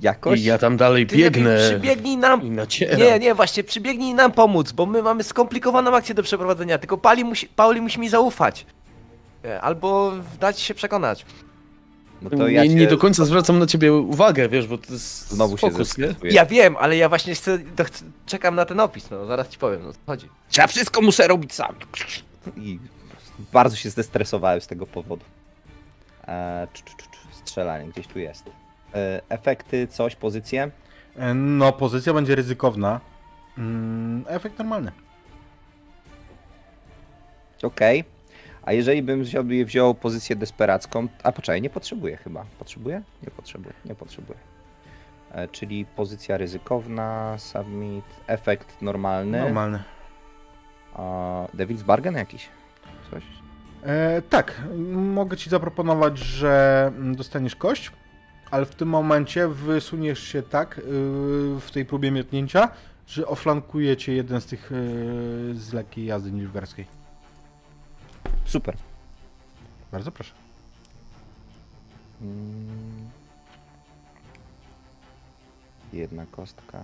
Jakoś? 0.00 0.40
I 0.40 0.44
ja 0.44 0.58
tam 0.58 0.76
dalej 0.76 1.06
Ty 1.06 1.16
lepiej 1.16 1.30
biegnę 1.30 1.56
Przybiegnij 1.70 2.16
nam. 2.16 2.40
Nie, 2.98 3.18
nie, 3.18 3.34
właśnie, 3.34 3.64
przybiegnij 3.64 4.14
nam 4.14 4.32
pomóc, 4.32 4.72
bo 4.72 4.86
my 4.86 5.02
mamy 5.02 5.22
skomplikowaną 5.24 5.96
akcję 5.96 6.14
do 6.14 6.22
przeprowadzenia. 6.22 6.78
Tylko 6.78 6.98
Pali 6.98 7.24
musi, 7.24 7.46
Pauli 7.48 7.80
musi 7.80 8.00
mi 8.00 8.08
zaufać. 8.08 8.66
E, 9.44 9.60
Albo 9.60 10.12
dać 10.40 10.60
się 10.60 10.74
przekonać. 10.74 11.26
No 12.22 12.30
to 12.30 12.48
ja 12.48 12.62
nie, 12.62 12.68
cię 12.68 12.74
nie 12.74 12.86
do 12.86 12.98
końca 12.98 13.24
zwracam 13.24 13.58
na 13.58 13.66
ciebie 13.66 13.92
uwagę, 13.92 14.48
wiesz, 14.48 14.66
bo 14.66 14.78
to 14.78 14.92
jest 14.92 15.30
znowu 15.30 15.56
się 15.56 15.70
fokus, 15.70 15.98
nie? 15.98 16.14
Ja 16.22 16.46
wiem, 16.46 16.76
ale 16.76 16.96
ja 16.96 17.08
właśnie 17.08 17.34
chcę, 17.34 17.58
to 17.76 17.84
chcę, 17.84 18.04
czekam 18.26 18.54
na 18.54 18.64
ten 18.64 18.80
opis, 18.80 19.10
no 19.10 19.26
zaraz 19.26 19.48
ci 19.48 19.58
powiem, 19.58 19.82
no 19.84 19.92
co 19.92 19.98
chodzi. 20.06 20.28
Ja 20.56 20.66
wszystko 20.66 21.00
muszę 21.02 21.28
robić 21.28 21.52
sam. 21.54 21.74
I 22.56 22.78
bardzo 23.52 23.76
się 23.76 23.90
zestresowałem 23.90 24.60
z 24.60 24.66
tego 24.66 24.86
powodu. 24.86 25.24
E, 26.28 26.66
cz, 26.74 26.82
cz, 26.82 26.96
cz, 26.96 27.36
strzelanie, 27.44 27.88
gdzieś 27.92 28.06
tu 28.06 28.18
jest. 28.18 28.44
E, 28.94 29.20
efekty, 29.28 29.86
coś, 29.86 30.16
pozycje? 30.16 30.70
E, 31.16 31.34
No, 31.34 31.72
pozycja 31.72 32.12
będzie 32.14 32.34
ryzykowna. 32.34 33.00
Mm, 33.58 34.24
efekt 34.28 34.58
normalny. 34.58 34.92
Okej. 37.62 38.04
A 38.64 38.72
jeżeli 38.72 39.02
bym 39.02 39.22
wziął, 39.22 39.44
wziął 39.64 39.94
pozycję 39.94 40.36
desperacką, 40.36 41.08
a 41.22 41.32
poczekaj, 41.32 41.62
nie 41.62 41.70
potrzebuję 41.70 42.16
chyba. 42.16 42.44
Potrzebuję? 42.58 43.02
Nie 43.22 43.30
potrzebuję, 43.30 43.74
nie 43.84 43.94
potrzebuję. 43.94 44.38
E, 45.30 45.48
czyli 45.48 45.84
pozycja 45.84 46.36
ryzykowna, 46.36 47.34
submit, 47.38 48.04
efekt 48.26 48.82
normalny. 48.82 49.38
Normalny. 49.38 49.82
A, 50.94 51.02
Devil's 51.54 51.82
Bargain 51.82 52.16
jakiś? 52.16 52.48
Coś? 53.10 53.22
E, 53.82 54.22
tak, 54.22 54.62
mogę 54.92 55.36
ci 55.36 55.50
zaproponować, 55.50 56.18
że 56.18 56.92
dostaniesz 56.98 57.56
kość, 57.56 57.92
ale 58.50 58.66
w 58.66 58.74
tym 58.74 58.88
momencie 58.88 59.48
wysuniesz 59.48 60.22
się 60.22 60.42
tak 60.42 60.78
y, 60.78 60.82
w 61.60 61.68
tej 61.72 61.84
próbie 61.84 62.10
miotnięcia, 62.10 62.68
że 63.06 63.26
oflankuje 63.26 63.96
cię 63.96 64.12
jeden 64.12 64.40
z 64.40 64.46
tych 64.46 64.72
y, 64.72 64.74
z 65.54 65.72
lekkiej 65.72 66.06
jazdy 66.06 66.32
nilfgaardzkiej. 66.32 67.03
Super. 68.44 68.76
Bardzo 69.92 70.12
proszę. 70.12 70.34
Mm. 72.22 73.10
Jedna 75.92 76.26
kostka. 76.26 76.82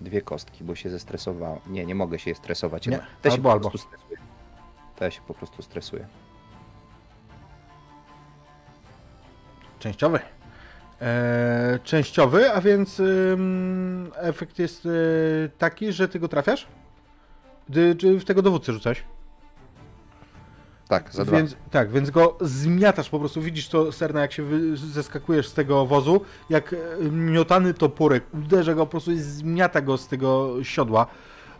Dwie 0.00 0.22
kostki, 0.22 0.64
bo 0.64 0.74
się 0.74 0.90
zestresowało. 0.90 1.60
Nie, 1.66 1.86
nie 1.86 1.94
mogę 1.94 2.18
się 2.18 2.34
stresować. 2.34 2.86
Nie, 2.86 2.96
Ja 2.96 3.02
to 3.22 3.28
się 3.30 3.34
albo, 3.34 3.48
po 3.48 3.52
albo. 3.52 3.70
prostu 3.70 3.88
stresuję. 3.88 4.18
To 4.96 5.04
ja 5.04 5.10
się 5.10 5.20
po 5.26 5.34
prostu 5.34 5.62
stresuję. 5.62 6.06
Częściowy. 9.78 10.20
E, 11.00 11.78
częściowy, 11.84 12.52
a 12.52 12.60
więc 12.60 13.00
ym, 13.00 14.12
efekt 14.16 14.58
jest 14.58 14.86
y, 14.86 15.50
taki, 15.58 15.92
że 15.92 16.08
ty 16.08 16.20
go 16.20 16.28
trafiasz? 16.28 16.66
Ty, 17.72 17.96
czy 17.96 18.18
w 18.18 18.24
tego 18.24 18.42
dowódcę 18.42 18.72
rzucać? 18.72 19.04
Tak, 20.88 21.12
za 21.12 21.24
dwa. 21.24 21.36
Więc, 21.36 21.56
tak, 21.70 21.90
więc 21.90 22.10
go 22.10 22.36
zmiatasz 22.40 23.08
po 23.08 23.18
prostu. 23.18 23.42
Widzisz 23.42 23.68
to, 23.68 23.92
Serna, 23.92 24.20
jak 24.20 24.32
się 24.32 24.42
wy, 24.42 24.76
zeskakujesz 24.76 25.48
z 25.48 25.54
tego 25.54 25.86
wozu, 25.86 26.20
jak 26.50 26.72
e, 26.72 26.76
miotany 27.10 27.74
toporek 27.74 28.24
uderza 28.34 28.74
go, 28.74 28.86
po 28.86 28.90
prostu 28.90 29.12
i 29.12 29.18
zmiata 29.18 29.80
go 29.80 29.98
z 29.98 30.08
tego 30.08 30.54
siodła. 30.62 31.06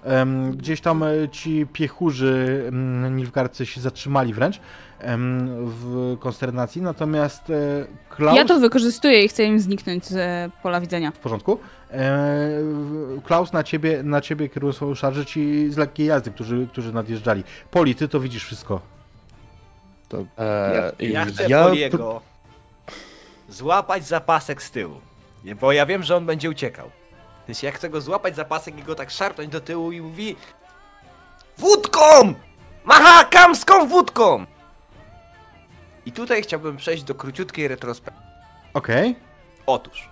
Em, 0.05 0.53
gdzieś 0.57 0.81
tam 0.81 1.03
e, 1.03 1.29
ci 1.33 1.67
piechurzy 1.73 2.65
em, 2.69 3.17
nilfgaardcy 3.17 3.67
się 3.67 3.81
zatrzymali 3.81 4.35
wręcz 4.35 4.61
em, 4.99 5.49
w 5.67 6.17
konsternacji, 6.21 6.83
natomiast 6.83 7.51
e, 7.51 7.87
Klaus... 8.11 8.37
Ja 8.37 8.45
to 8.45 8.61
wykorzystuję 8.61 9.25
i 9.25 9.29
chcę 9.29 9.45
im 9.45 9.61
zniknąć 9.61 10.05
z 10.05 10.17
e, 10.17 10.51
pola 10.63 10.81
widzenia. 10.81 11.11
W 11.11 11.19
porządku. 11.19 11.59
E, 11.91 12.51
Klaus 13.25 13.53
na 13.53 13.63
ciebie, 13.63 14.03
na 14.03 14.21
ciebie 14.21 14.49
kierują 14.49 14.73
swoją 14.73 14.95
szarżę 14.95 15.27
ci 15.27 15.71
z 15.71 15.77
lekkiej 15.77 16.07
jazdy, 16.07 16.31
którzy, 16.31 16.69
którzy 16.73 16.93
nadjeżdżali. 16.93 17.45
Poli, 17.71 17.95
ty 17.95 18.09
to 18.09 18.21
widzisz 18.21 18.45
wszystko. 18.45 18.98
E, 20.39 20.93
Ja 20.99 21.25
i 21.25 21.33
chcę 21.33 21.49
ja 21.49 21.65
Poliego 21.65 22.21
złapać 23.49 24.07
zapasek 24.07 24.63
z 24.63 24.71
tyłu, 24.71 25.01
bo 25.61 25.73
ja 25.73 25.87
wiem, 25.87 26.03
że 26.03 26.17
on 26.17 26.27
będzie 26.27 26.51
uciekał. 26.51 26.91
W 27.43 27.47
sensie, 27.47 27.67
ja 27.67 27.73
chcę 27.73 27.91
go 27.91 28.01
złapać 28.01 28.37
zapasek 28.37 28.79
i 28.79 28.83
go 28.83 28.95
tak 28.95 29.11
szarpnąć 29.11 29.49
do 29.53 29.61
tyłu 29.61 29.93
i 29.93 30.01
mówi 30.01 30.37
Wódką! 31.59 32.35
Mahakamską 32.85 33.89
wódką! 33.89 34.47
I 36.07 36.13
tutaj 36.13 36.43
chciałbym 36.43 36.77
przejść 36.77 37.03
do 37.03 37.15
króciutkiej 37.15 37.69
retrospekcji. 37.69 38.23
Okej. 38.75 39.17
Otóż, 39.67 40.09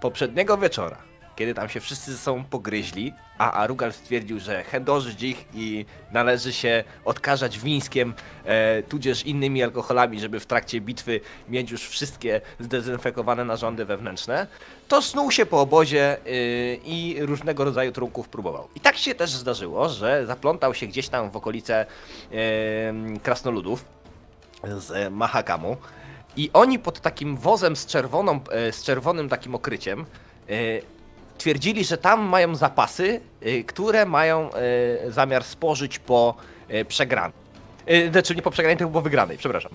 poprzedniego 0.00 0.58
wieczora, 0.58 0.96
kiedy 1.38 1.54
tam 1.54 1.68
się 1.68 1.80
wszyscy 1.80 2.12
ze 2.12 2.18
sobą 2.18 2.44
pogryźli, 2.44 3.12
a 3.38 3.52
Arugal 3.52 3.92
stwierdził, 3.92 4.40
że 4.40 4.64
chędożyć 4.64 5.22
ich 5.22 5.44
i 5.54 5.86
należy 6.12 6.52
się 6.52 6.84
odkażać 7.04 7.58
wińskiem, 7.58 8.14
e, 8.44 8.82
tudzież 8.82 9.26
innymi 9.26 9.62
alkoholami, 9.62 10.20
żeby 10.20 10.40
w 10.40 10.46
trakcie 10.46 10.80
bitwy 10.80 11.20
mieć 11.48 11.70
już 11.70 11.88
wszystkie 11.88 12.40
zdezynfekowane 12.60 13.44
narządy 13.44 13.84
wewnętrzne, 13.84 14.46
to 14.88 15.02
snuł 15.02 15.30
się 15.30 15.46
po 15.46 15.60
obozie 15.60 16.16
y, 16.26 16.80
i 16.84 17.16
różnego 17.20 17.64
rodzaju 17.64 17.92
trunków 17.92 18.28
próbował. 18.28 18.68
I 18.74 18.80
tak 18.80 18.96
się 18.96 19.14
też 19.14 19.30
zdarzyło, 19.30 19.88
że 19.88 20.26
zaplątał 20.26 20.74
się 20.74 20.86
gdzieś 20.86 21.08
tam 21.08 21.30
w 21.30 21.36
okolice 21.36 21.86
e, 21.86 21.86
krasnoludów 23.22 23.84
z 24.64 24.90
e, 24.90 25.10
Mahakamu, 25.10 25.76
i 26.36 26.50
oni 26.52 26.78
pod 26.78 27.00
takim 27.00 27.36
wozem 27.36 27.76
z, 27.76 27.86
czerwoną, 27.86 28.40
e, 28.50 28.72
z 28.72 28.82
czerwonym 28.82 29.28
takim 29.28 29.54
okryciem 29.54 30.00
e, 30.00 30.97
twierdzili, 31.38 31.84
że 31.84 31.98
tam 31.98 32.20
mają 32.20 32.54
zapasy, 32.54 33.20
e, 33.42 33.62
które 33.62 34.06
mają 34.06 34.50
e, 34.52 35.10
zamiar 35.10 35.44
spożyć 35.44 35.98
po 35.98 36.34
e, 36.68 36.84
przegranej. 36.84 37.48
Znaczy 38.12 38.36
nie 38.36 38.42
po 38.42 38.50
przegranej, 38.50 38.76
tylko 38.76 38.92
po 38.92 39.00
wygranej, 39.00 39.38
przepraszam. 39.38 39.72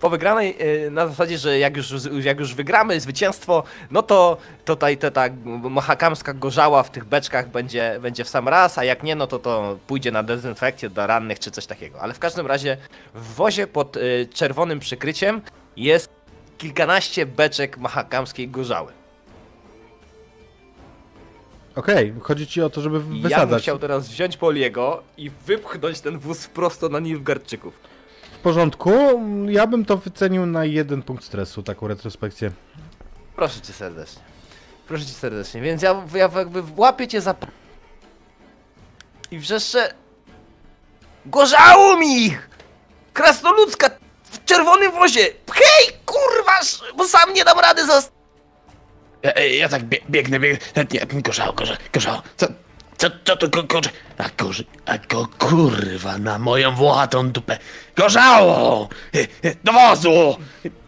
Po 0.00 0.10
wygranej 0.10 0.56
na 0.90 1.06
zasadzie, 1.06 1.38
że 1.38 1.58
jak 1.58 1.76
już, 1.76 1.92
jak 2.20 2.40
już 2.40 2.54
wygramy 2.54 3.00
zwycięstwo, 3.00 3.62
no 3.90 4.02
to 4.02 4.36
tutaj 4.64 4.98
ta, 4.98 5.10
ta 5.10 5.24
mahakamska 5.70 6.34
gorzała 6.34 6.82
w 6.82 6.90
tych 6.90 7.04
beczkach 7.04 7.48
będzie, 7.48 7.98
będzie 8.02 8.24
w 8.24 8.28
sam 8.28 8.48
raz, 8.48 8.78
a 8.78 8.84
jak 8.84 9.02
nie, 9.02 9.16
no 9.16 9.26
to 9.26 9.38
to 9.38 9.78
pójdzie 9.86 10.10
na 10.10 10.22
dezynfekcję 10.22 10.90
dla 10.90 11.06
rannych 11.06 11.38
czy 11.38 11.50
coś 11.50 11.66
takiego. 11.66 12.00
Ale 12.00 12.14
w 12.14 12.18
każdym 12.18 12.46
razie 12.46 12.76
w 13.14 13.34
wozie 13.34 13.66
pod 13.66 13.98
czerwonym 14.34 14.80
przykryciem 14.80 15.40
jest 15.76 16.10
kilkanaście 16.58 17.26
beczek 17.26 17.78
mahakamskiej 17.78 18.48
gorzały. 18.48 18.99
Okej, 21.80 22.14
chodzi 22.22 22.46
ci 22.46 22.62
o 22.62 22.70
to, 22.70 22.80
żeby 22.80 22.96
I 22.98 23.00
ja 23.00 23.04
bym 23.12 23.22
wysadzać. 23.22 23.62
chciał 23.62 23.78
teraz 23.78 24.08
wziąć 24.08 24.36
Poliego 24.36 25.02
i 25.16 25.30
wypchnąć 25.46 26.00
ten 26.00 26.18
wóz 26.18 26.46
prosto 26.46 26.88
na 26.88 26.98
Nilfgaardczyków. 27.00 27.74
W 28.32 28.38
porządku, 28.38 28.90
ja 29.48 29.66
bym 29.66 29.84
to 29.84 29.96
wycenił 29.96 30.46
na 30.46 30.64
jeden 30.64 31.02
punkt 31.02 31.24
stresu, 31.24 31.62
taką 31.62 31.88
retrospekcję. 31.88 32.50
Proszę 33.36 33.60
cię 33.60 33.72
serdecznie. 33.72 34.22
Proszę 34.88 35.04
cię 35.06 35.12
serdecznie. 35.12 35.60
Więc 35.60 35.82
ja, 35.82 36.02
ja 36.14 36.30
jakby 36.36 36.62
łapię 36.76 37.08
cię 37.08 37.20
za... 37.20 37.34
p- 37.34 37.46
I 39.30 39.38
wrzeszczę... 39.38 39.94
Gorzało 41.26 41.96
mi 41.96 42.24
ich! 42.26 42.50
Krasnoludzka 43.12 43.90
w 44.24 44.44
czerwonym 44.44 44.92
wozie! 44.92 45.20
Hej, 45.52 45.96
kurwa, 46.06 46.60
bo 46.96 47.08
sam 47.08 47.34
nie 47.34 47.44
dam 47.44 47.58
rady 47.58 47.86
zostać! 47.86 48.19
Ja, 49.22 49.32
ja 49.44 49.68
tak 49.68 49.84
bie, 49.84 49.98
biegnę, 50.10 50.40
biegnę. 50.40 50.84
Nie, 50.92 51.22
gorzało, 51.22 51.52
gorzało, 51.52 51.78
gorzało. 51.92 52.22
Co, 52.36 52.46
co, 52.96 53.08
co 53.24 53.36
to 53.36 53.48
go, 53.48 53.62
gorze... 53.62 53.90
A 54.18 54.24
gorzy... 54.38 54.64
A 54.86 54.98
go 54.98 55.28
kurwa 55.38 56.18
na 56.18 56.38
moją 56.38 56.74
włochatą 56.74 57.30
dupę. 57.30 57.58
Gorzało! 57.96 58.88
Do 59.64 59.72
wozu! 59.72 60.36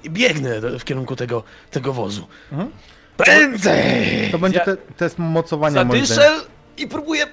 I 0.04 0.10
Biegnę 0.10 0.60
do- 0.60 0.78
w 0.78 0.84
kierunku 0.84 1.16
tego, 1.16 1.42
tego 1.70 1.92
wozu. 1.92 2.26
Mhm. 2.52 2.70
Prędzej! 3.16 4.28
To 4.32 4.38
będzie 4.38 4.58
Ja- 4.58 4.64
te, 4.64 4.76
test 4.76 5.18
mocowania 5.18 5.84
moim 5.84 6.06
zdaniem. 6.06 6.40
I 6.76 6.88
próbuję 6.88 7.26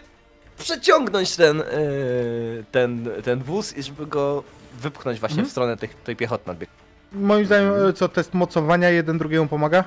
przeciągnąć 0.58 1.36
ten, 1.36 1.58
yy, 1.58 2.64
ten, 2.72 3.10
ten 3.24 3.44
wóz 3.44 3.78
i 3.78 3.84
żeby 3.84 4.06
go 4.06 4.44
wypchnąć 4.74 5.20
właśnie 5.20 5.44
w 5.44 5.50
stronę 5.52 5.78
tej, 5.78 5.90
tej 5.90 6.16
piechoty 6.16 6.44
nadbieg. 6.48 6.70
Moim 7.12 7.46
zdaniem, 7.46 7.74
e, 7.90 7.94
co 7.94 8.10
test 8.10 8.34
mocowania 8.34 8.90
jeden 8.90 9.18
drugiemu 9.18 9.48
pomaga? 9.48 9.84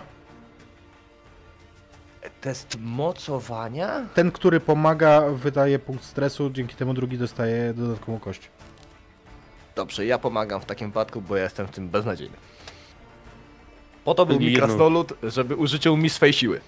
Test 2.42 2.76
mocowania? 2.80 4.06
Ten, 4.14 4.32
który 4.32 4.60
pomaga, 4.60 5.20
wydaje 5.30 5.78
punkt 5.78 6.04
stresu, 6.04 6.50
dzięki 6.50 6.76
temu 6.76 6.94
drugi 6.94 7.18
dostaje 7.18 7.74
dodatkową 7.74 8.18
kość. 8.20 8.50
Dobrze, 9.76 10.06
ja 10.06 10.18
pomagam 10.18 10.60
w 10.60 10.64
takim 10.64 10.88
wypadku, 10.88 11.20
bo 11.20 11.36
ja 11.36 11.42
jestem 11.42 11.66
w 11.66 11.70
tym 11.70 11.88
beznadziejny. 11.88 12.36
Po 14.04 14.14
to 14.14 14.26
był 14.26 14.38
mi 14.38 14.44
jedną- 14.52 14.58
krasnolud, 14.66 15.12
żeby 15.22 15.56
użyczył 15.56 15.96
mi 15.96 16.10
swej 16.10 16.32
siły. 16.32 16.60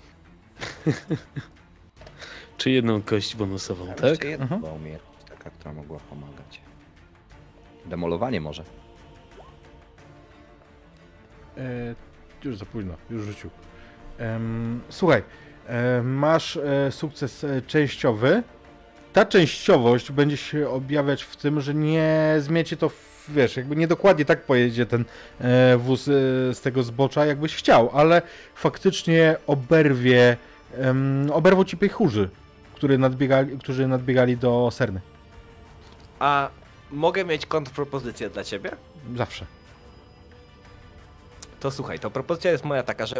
Czy 2.59 2.71
jedną 2.71 3.03
kość 3.03 3.37
bonusową, 3.37 3.85
Ale 4.03 4.17
tak? 4.17 4.49
Była 4.59 4.73
umiejętność 4.73 5.25
taka, 5.29 5.51
która 5.51 5.73
mogła 5.75 5.99
pomagać. 5.99 6.61
Demolowanie 7.87 8.41
może. 8.41 8.65
E, 11.57 11.95
już 12.45 12.57
za 12.57 12.67
późno, 12.67 12.95
już 13.11 13.25
rzucił. 13.27 13.51
Em, 14.19 14.81
słuchaj, 14.89 15.23
masz 16.03 16.57
e, 16.57 16.93
sukces 16.93 17.45
e, 17.45 17.63
częściowy. 17.63 18.43
Ta 19.13 19.25
częściowość 19.25 20.13
będzie 20.13 20.37
się 20.37 20.69
objawiać 20.69 21.23
w 21.23 21.37
tym, 21.37 21.61
że 21.61 21.75
nie 21.75 22.35
zmiecie 22.39 22.77
to, 22.77 22.89
w, 22.89 23.25
wiesz, 23.29 23.57
jakby 23.57 23.77
niedokładnie 23.77 24.25
tak 24.25 24.43
pojedzie 24.43 24.87
ten 24.87 25.05
e, 25.41 25.77
wóz 25.77 26.09
e, 26.09 26.11
z 26.55 26.61
tego 26.61 26.83
zbocza, 26.83 27.27
jakbyś 27.27 27.57
chciał, 27.57 27.91
ale 27.93 28.23
faktycznie 28.55 29.37
oberwie, 29.47 30.37
oberwą 31.33 31.65
ci 31.65 31.77
piechurzy, 31.77 32.29
który 32.75 32.99
nadbiegali, 32.99 33.59
którzy 33.59 33.89
nadbiegali 33.89 34.37
do 34.37 34.69
Serny. 34.73 35.01
A 36.19 36.51
mogę 36.91 37.25
mieć 37.25 37.47
kontrpropozycję 37.47 38.31
dla 38.31 38.45
ciebie? 38.45 38.71
Zawsze. 39.17 39.47
To 41.61 41.71
słuchaj, 41.71 41.99
to 41.99 42.11
propozycja 42.11 42.51
jest 42.51 42.65
moja 42.65 42.83
taka, 42.83 43.07
że 43.07 43.17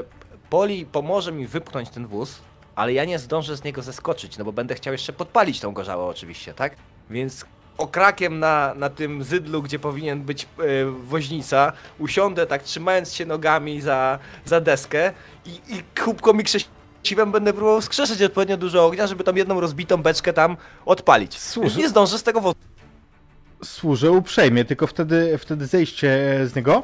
Poli 0.55 0.87
pomoże 0.87 1.33
mi 1.33 1.47
wypchnąć 1.47 1.91
ten 1.91 2.07
wóz, 2.07 2.39
ale 2.75 2.93
ja 2.93 3.05
nie 3.05 3.19
zdążę 3.19 3.57
z 3.57 3.65
niego 3.65 3.83
zeskoczyć, 3.83 4.39
no 4.39 4.45
bo 4.45 4.53
będę 4.53 4.75
chciał 4.75 4.93
jeszcze 4.93 5.13
podpalić 5.13 5.61
tą 5.61 5.73
gorzałę 5.73 6.05
oczywiście, 6.05 6.55
tak? 6.55 6.77
Więc 7.11 7.45
okrakiem 7.79 8.39
na, 8.39 8.75
na 8.75 8.91
tym 8.91 9.25
zydlu, 9.25 9.63
gdzie 9.63 9.79
powinien 9.79 10.23
być 10.23 10.43
e, 10.43 10.47
woźnica, 10.85 11.73
usiądę 11.99 12.47
tak 12.47 12.63
trzymając 12.63 13.13
się 13.13 13.27
nogami 13.27 13.81
za, 13.81 14.19
za 14.45 14.61
deskę 14.61 15.13
i, 15.47 15.51
i 15.51 15.83
kubką 16.05 16.33
mi 16.33 16.45
krzesiwem 16.45 17.33
będę 17.33 17.53
próbował 17.53 17.83
skrzeszyć 17.83 18.23
odpowiednio 18.23 18.57
dużo 18.57 18.87
ognia, 18.87 19.07
żeby 19.07 19.25
tą 19.25 19.35
jedną 19.35 19.61
rozbitą 19.61 20.03
beczkę 20.03 20.33
tam 20.33 20.57
odpalić. 20.87 21.39
Służy. 21.39 21.79
Nie 21.79 21.89
zdążę 21.89 22.19
z 22.19 22.23
tego 22.23 22.41
wozu. 22.41 22.57
służę 23.65 24.11
uprzejmie, 24.11 24.65
tylko 24.65 24.87
wtedy, 24.87 25.39
wtedy 25.39 25.67
zejście 25.67 26.41
z 26.45 26.55
niego, 26.55 26.83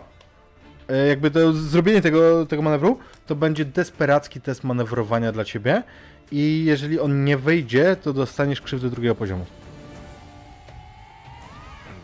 jakby 1.08 1.30
to 1.30 1.52
zrobienie 1.52 2.00
tego, 2.00 2.46
tego 2.46 2.62
manewru, 2.62 2.98
to 3.26 3.34
będzie 3.34 3.64
desperacki 3.64 4.40
test 4.40 4.64
manewrowania 4.64 5.32
dla 5.32 5.44
ciebie 5.44 5.82
i 6.32 6.64
jeżeli 6.64 7.00
on 7.00 7.24
nie 7.24 7.36
wyjdzie, 7.36 7.96
to 7.96 8.12
dostaniesz 8.12 8.60
krzywdy 8.60 8.90
drugiego 8.90 9.14
poziomu. 9.14 9.46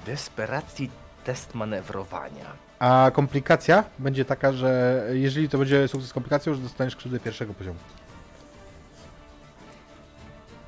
Desperacji 0.07 0.91
test 1.25 1.55
manewrowania. 1.55 2.67
A 2.79 3.11
komplikacja 3.15 3.85
będzie 3.99 4.25
taka, 4.25 4.53
że 4.53 5.03
jeżeli 5.13 5.49
to 5.49 5.59
będzie 5.59 5.89
sukces 5.89 6.11
z 6.11 6.13
komplikacją, 6.13 6.55
że 6.55 6.61
dostaniesz 6.61 6.97
krzywdę 6.97 7.21
pierwszego 7.21 7.55
poziomu. 7.55 7.79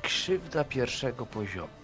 Krzywda 0.01 0.63
pierwszego 0.63 1.25
poziomu. 1.25 1.78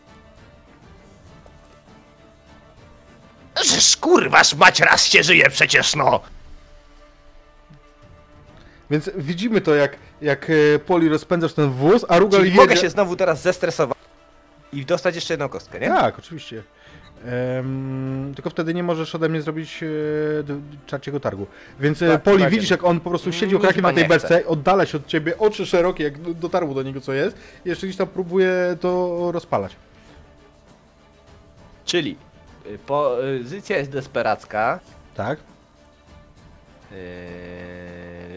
Żeż 3.65 3.97
kurważ 3.97 4.55
mać 4.55 4.79
raz 4.79 5.05
się 5.05 5.23
żyje 5.23 5.49
przecież 5.49 5.95
no! 5.95 6.21
Więc 8.91 9.09
widzimy 9.17 9.61
to, 9.61 9.75
jak, 9.75 9.97
jak 10.21 10.49
e, 10.49 10.79
Poli 10.79 11.09
rozpędzasz 11.09 11.53
ten 11.53 11.69
wóz, 11.71 12.05
a 12.09 12.17
Rugal 12.19 12.39
Czyli 12.39 12.51
jedzie... 12.51 12.61
mogę 12.61 12.77
się 12.77 12.89
znowu 12.89 13.15
teraz 13.15 13.41
zestresować 13.41 13.97
i 14.73 14.85
dostać 14.85 15.15
jeszcze 15.15 15.33
jedną 15.33 15.49
kostkę, 15.49 15.79
nie? 15.79 15.87
Tak, 15.87 16.19
oczywiście. 16.19 16.63
Em, 17.25 18.31
tylko 18.35 18.49
wtedy 18.49 18.73
nie 18.73 18.83
możesz 18.83 19.15
ode 19.15 19.29
mnie 19.29 19.41
zrobić 19.41 19.83
e, 19.83 19.87
trzeciego 20.85 21.19
targu. 21.19 21.47
Więc 21.79 22.01
e, 22.01 22.07
Tak, 22.07 22.23
Poli, 22.23 22.43
tak. 22.43 22.51
widzisz 22.51 22.69
jak 22.69 22.83
on 22.83 22.99
po 22.99 23.09
prostu 23.09 23.31
siedzi 23.31 23.51
Mi 23.51 23.55
okrakiem 23.55 23.81
na 23.81 23.93
tej 23.93 24.07
beczce, 24.07 24.45
oddala 24.45 24.85
się 24.85 24.97
od 24.97 25.07
ciebie, 25.07 25.37
oczy 25.37 25.65
szerokie, 25.65 26.03
jak 26.03 26.33
dotarło 26.33 26.73
do 26.73 26.83
niego 26.83 27.01
co 27.01 27.13
jest, 27.13 27.37
i 27.65 27.69
jeszcze 27.69 27.87
gdzieś 27.87 27.97
tam 27.97 28.07
próbuje 28.07 28.77
to 28.81 29.31
rozpalać. 29.31 29.75
Czyli 31.85 32.15
pozycja 32.87 33.77
jest 33.77 33.91
desperacka, 33.91 34.79
Tak? 35.15 35.39
yy, 36.91 36.97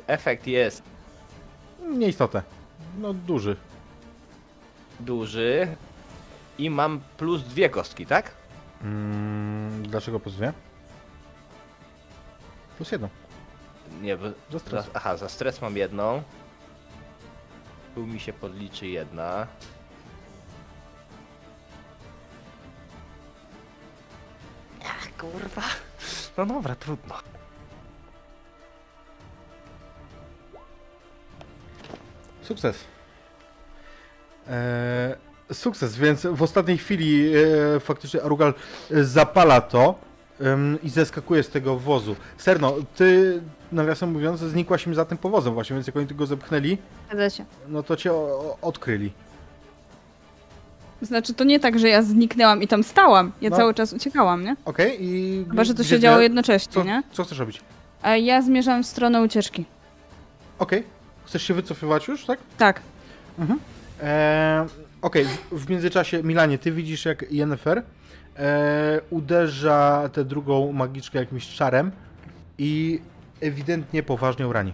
efekt 0.07 0.47
jest 0.47 0.83
Nieistotne. 1.89 2.43
No 2.99 3.15
duży. 3.15 3.57
duży 5.01 5.77
i 6.59 6.71
mam 6.71 7.01
plus 7.17 7.43
dwie 7.43 7.71
kostki, 7.71 8.07
tak? 8.07 8.31
Mm, 8.83 9.83
dlaczego 9.89 10.21
plus 10.21 10.35
dwie? 10.35 10.53
Plus 12.77 12.93
jedną. 12.93 13.09
Nie, 14.03 14.17
bo, 14.17 14.25
Za 14.51 14.59
stres. 14.59 14.85
za, 14.85 14.91
aha, 14.95 15.17
za 15.17 15.29
stres 15.29 15.63
mam 15.63 15.77
jedną. 15.77 16.23
Tu 17.95 18.07
mi 18.07 18.21
się 18.21 18.33
podliczy 18.33 18.87
jedna. 18.87 19.47
Ach, 24.87 25.09
kurwa. 25.19 25.63
No 26.37 26.47
dobra, 26.47 26.75
trudno. 26.75 27.15
Sukces. 32.43 32.77
Eee, 34.49 35.15
sukces, 35.53 35.97
więc 35.97 36.27
w 36.27 36.43
ostatniej 36.43 36.79
chwili 36.79 37.33
e, 37.77 37.81
faktycznie 37.81 38.23
Arugal 38.23 38.55
e, 38.91 39.05
zapala 39.05 39.61
to 39.61 39.95
i 40.83 40.89
zeskakuje 40.91 41.43
z 41.43 41.49
tego 41.49 41.77
wozu. 41.79 42.17
Serno, 42.37 42.75
ty 42.97 43.41
nawiasem 43.73 44.13
mówiąc 44.13 44.41
znikłaś 44.41 44.87
im 44.87 44.95
za 44.95 45.05
tym 45.05 45.19
powozem 45.19 45.55
właśnie, 45.55 45.75
więc 45.75 45.87
jak 45.87 45.97
oni 45.97 46.07
go 46.07 46.27
zepchnęli, 46.27 46.79
Zgadza 47.09 47.31
się. 47.31 47.45
no 47.69 47.83
to 47.83 47.97
cię 47.97 48.13
o, 48.13 48.17
o, 48.17 48.59
odkryli. 48.63 49.13
Znaczy, 51.03 51.35
to 51.35 51.45
nie 51.45 51.61
tak, 51.61 51.79
że 51.79 51.89
ja 51.89 52.03
zniknęłam 52.03 52.63
i 52.63 52.69
tam 52.69 52.83
stałam. 52.85 53.33
Ja 53.41 53.51
No. 53.51 53.57
cały 53.57 53.75
czas 53.75 53.93
uciekałam, 53.93 54.45
nie? 54.45 54.57
Okej, 54.65 54.97
i... 55.01 55.45
Chyba, 55.51 55.65
że 55.65 55.75
to 55.75 55.85
się 55.85 56.01
działo 56.01 56.21
jednocześnie, 56.21 56.73
co, 56.73 56.85
nie? 56.85 57.03
co 57.13 57.25
chcesz 57.25 57.39
robić? 57.39 57.61
A 58.03 58.17
ja 58.17 58.43
zmierzam 58.43 58.83
w 58.83 58.87
stronę 58.87 59.23
ucieczki. 59.23 59.65
Okej, 60.59 60.85
chcesz 61.25 61.43
się 61.43 61.55
wycofywać 61.55 62.09
już, 62.09 62.25
tak? 62.25 62.39
Tak. 62.59 62.81
Eee, 64.03 64.67
Okej, 65.03 65.25
w, 65.25 65.65
w 65.65 65.71
międzyczasie 65.71 66.23
Milanie, 66.23 66.59
ty 66.59 66.73
widzisz 66.73 67.05
jak 67.05 67.33
Yennefer 67.33 67.83
e, 68.37 69.01
uderza 69.11 70.11
tę 70.13 70.25
drugą 70.25 70.73
magiczkę 70.73 71.19
jakimś 71.19 71.49
czarem 71.49 71.93
i 72.59 73.01
ewidentnie 73.41 74.03
poważnie 74.03 74.53
rani. 74.53 74.73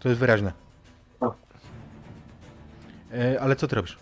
To 0.00 0.08
jest 0.08 0.20
wyraźne. 0.20 0.52
E, 3.12 3.40
ale 3.40 3.56
co 3.56 3.68
ty 3.68 3.76
robisz? 3.76 3.98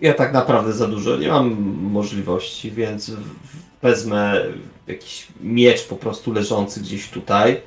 Ja 0.00 0.14
tak 0.14 0.32
naprawdę 0.32 0.72
za 0.72 0.88
dużo 0.88 1.16
nie 1.16 1.28
mam 1.28 1.50
możliwości, 1.82 2.70
więc 2.70 3.12
wezmę 3.82 4.34
jakiś 4.86 5.26
miecz 5.40 5.86
po 5.86 5.96
prostu 5.96 6.32
leżący 6.32 6.80
gdzieś 6.80 7.08
tutaj. 7.08 7.60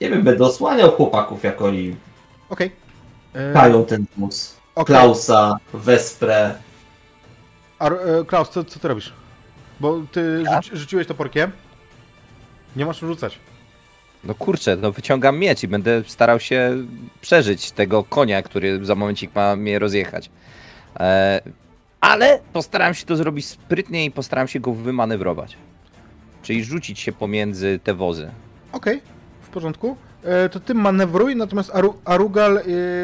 Nie 0.00 0.10
wiem, 0.10 0.22
będę 0.22 0.44
osłaniał 0.44 0.90
chłopaków, 0.90 1.44
jak 1.44 1.62
oni 1.62 1.96
Okej. 2.50 2.72
E, 3.32 3.52
pchają 3.52 3.84
ten 3.84 4.06
wóz. 4.16 4.56
okej. 4.74 4.96
Klausa, 4.96 5.56
Wesprę. 5.74 6.54
A, 7.78 7.88
e, 7.90 8.24
Klaus, 8.24 8.48
co, 8.48 8.64
co 8.64 8.78
ty 8.80 8.88
robisz? 8.88 9.12
Bo 9.80 10.00
ty 10.12 10.44
rzuci, 10.54 10.76
rzuciłeś 10.76 11.06
toporkiem. 11.06 11.52
Nie 12.76 12.86
masz 12.86 12.98
rzucać. 13.00 13.38
No 14.24 14.34
kurczę, 14.34 14.76
no 14.76 14.92
wyciągam 14.92 15.38
miecz 15.38 15.62
i 15.62 15.68
będę 15.68 16.02
starał 16.06 16.40
się 16.40 16.76
przeżyć 17.20 17.70
tego 17.70 18.04
konia, 18.04 18.42
który 18.42 18.84
za 18.84 18.94
momencik 18.94 19.34
ma 19.34 19.56
mnie 19.56 19.78
rozjechać. 19.78 20.30
E, 21.00 21.40
ale 22.00 22.38
postaram 22.52 22.94
się 22.94 23.06
to 23.06 23.16
zrobić 23.16 23.46
sprytnie 23.46 24.04
i 24.04 24.10
postaram 24.10 24.48
się 24.48 24.60
go 24.60 24.72
wymanewrować. 24.72 25.56
Czyli 26.42 26.64
rzucić 26.64 27.00
się 27.00 27.12
pomiędzy 27.12 27.80
te 27.84 27.94
wozy. 27.94 28.30
Okej, 28.72 29.00
w 29.42 29.48
porządku. 29.48 29.96
E, 30.24 30.48
to 30.48 30.60
ty 30.60 30.74
manewruj, 30.74 31.36
natomiast 31.36 31.70
Aru, 31.74 31.94
Arugal 32.04 32.58
e, 32.58 32.62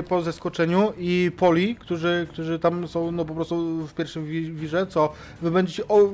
po 0.08 0.22
zeskoczeniu 0.22 0.92
i 0.98 1.30
Poli, 1.36 1.76
którzy, 1.76 2.26
którzy 2.30 2.58
tam 2.58 2.88
są 2.88 3.12
no 3.12 3.24
po 3.24 3.34
prostu 3.34 3.86
w 3.86 3.94
pierwszym 3.94 4.24
wi- 4.26 4.52
wirze, 4.52 4.86
co 4.86 5.12
wy 5.42 5.50
będziecie 5.50 5.88
o, 5.88 6.08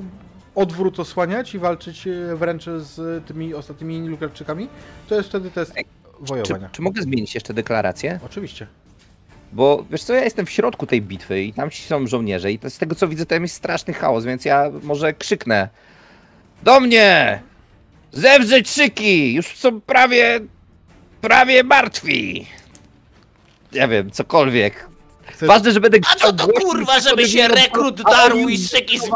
odwrót 0.55 0.99
osłaniać 0.99 1.53
i 1.53 1.59
walczyć 1.59 2.07
e, 2.07 2.35
wręcz 2.35 2.65
z 2.65 3.25
tymi 3.25 3.53
ostatnimi 3.53 4.07
lukarczykami, 4.07 4.67
to 5.09 5.15
jest 5.15 5.29
wtedy 5.29 5.51
test 5.51 5.73
Czy, 5.75 5.83
wojowania. 6.19 6.69
czy 6.71 6.81
mogę 6.81 7.01
zmienić 7.01 7.35
jeszcze 7.35 7.53
deklarację? 7.53 8.19
Oczywiście. 8.25 8.67
Bo 9.53 9.85
wiesz 9.91 10.03
co, 10.03 10.13
ja 10.13 10.23
jestem 10.23 10.45
w 10.45 10.49
środku 10.49 10.87
tej 10.87 11.01
bitwy 11.01 11.43
i 11.43 11.53
tam 11.53 11.69
ci 11.69 11.83
są 11.83 12.07
żołnierze 12.07 12.51
i 12.51 12.59
to 12.59 12.69
z 12.69 12.77
tego 12.77 12.95
co 12.95 13.07
widzę 13.07 13.25
tam 13.25 13.41
jest 13.41 13.55
straszny 13.55 13.93
chaos, 13.93 14.25
więc 14.25 14.45
ja 14.45 14.71
może 14.83 15.13
krzyknę 15.13 15.69
Do 16.63 16.79
mnie! 16.79 17.41
Zewrzeć 18.11 18.69
szyki! 18.69 19.33
Już 19.33 19.47
są 19.47 19.81
prawie, 19.81 20.39
prawie 21.21 21.63
martwi! 21.63 22.47
Ja 23.71 23.87
wiem, 23.87 24.11
cokolwiek. 24.11 24.87
chcesz... 25.25 25.47
Ważne, 25.47 25.71
że 25.71 25.79
będę 25.79 25.97
A 26.11 26.15
co 26.15 26.33
to 26.33 26.47
kurwa, 26.47 26.99
żeby 26.99 27.27
się 27.27 27.47
rekrut 27.47 28.01
darł 28.03 28.37
i 28.49 28.57
szyki 28.57 28.99
z... 28.99 29.09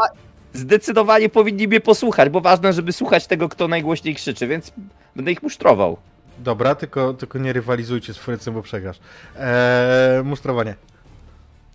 Zdecydowanie 0.56 1.28
powinni 1.28 1.68
mnie 1.68 1.80
posłuchać, 1.80 2.28
bo 2.28 2.40
ważne, 2.40 2.72
żeby 2.72 2.92
słuchać 2.92 3.26
tego, 3.26 3.48
kto 3.48 3.68
najgłośniej 3.68 4.14
krzyczy, 4.14 4.46
więc 4.46 4.72
będę 5.16 5.32
ich 5.32 5.42
musztrował. 5.42 5.96
Dobra, 6.38 6.74
tylko, 6.74 7.14
tylko 7.14 7.38
nie 7.38 7.52
rywalizujcie 7.52 8.14
z 8.14 8.16
Frycem, 8.16 8.54
bo 8.54 8.62
przegrasz. 8.62 8.98
Eee, 9.38 10.22
musztrowanie. 10.24 10.74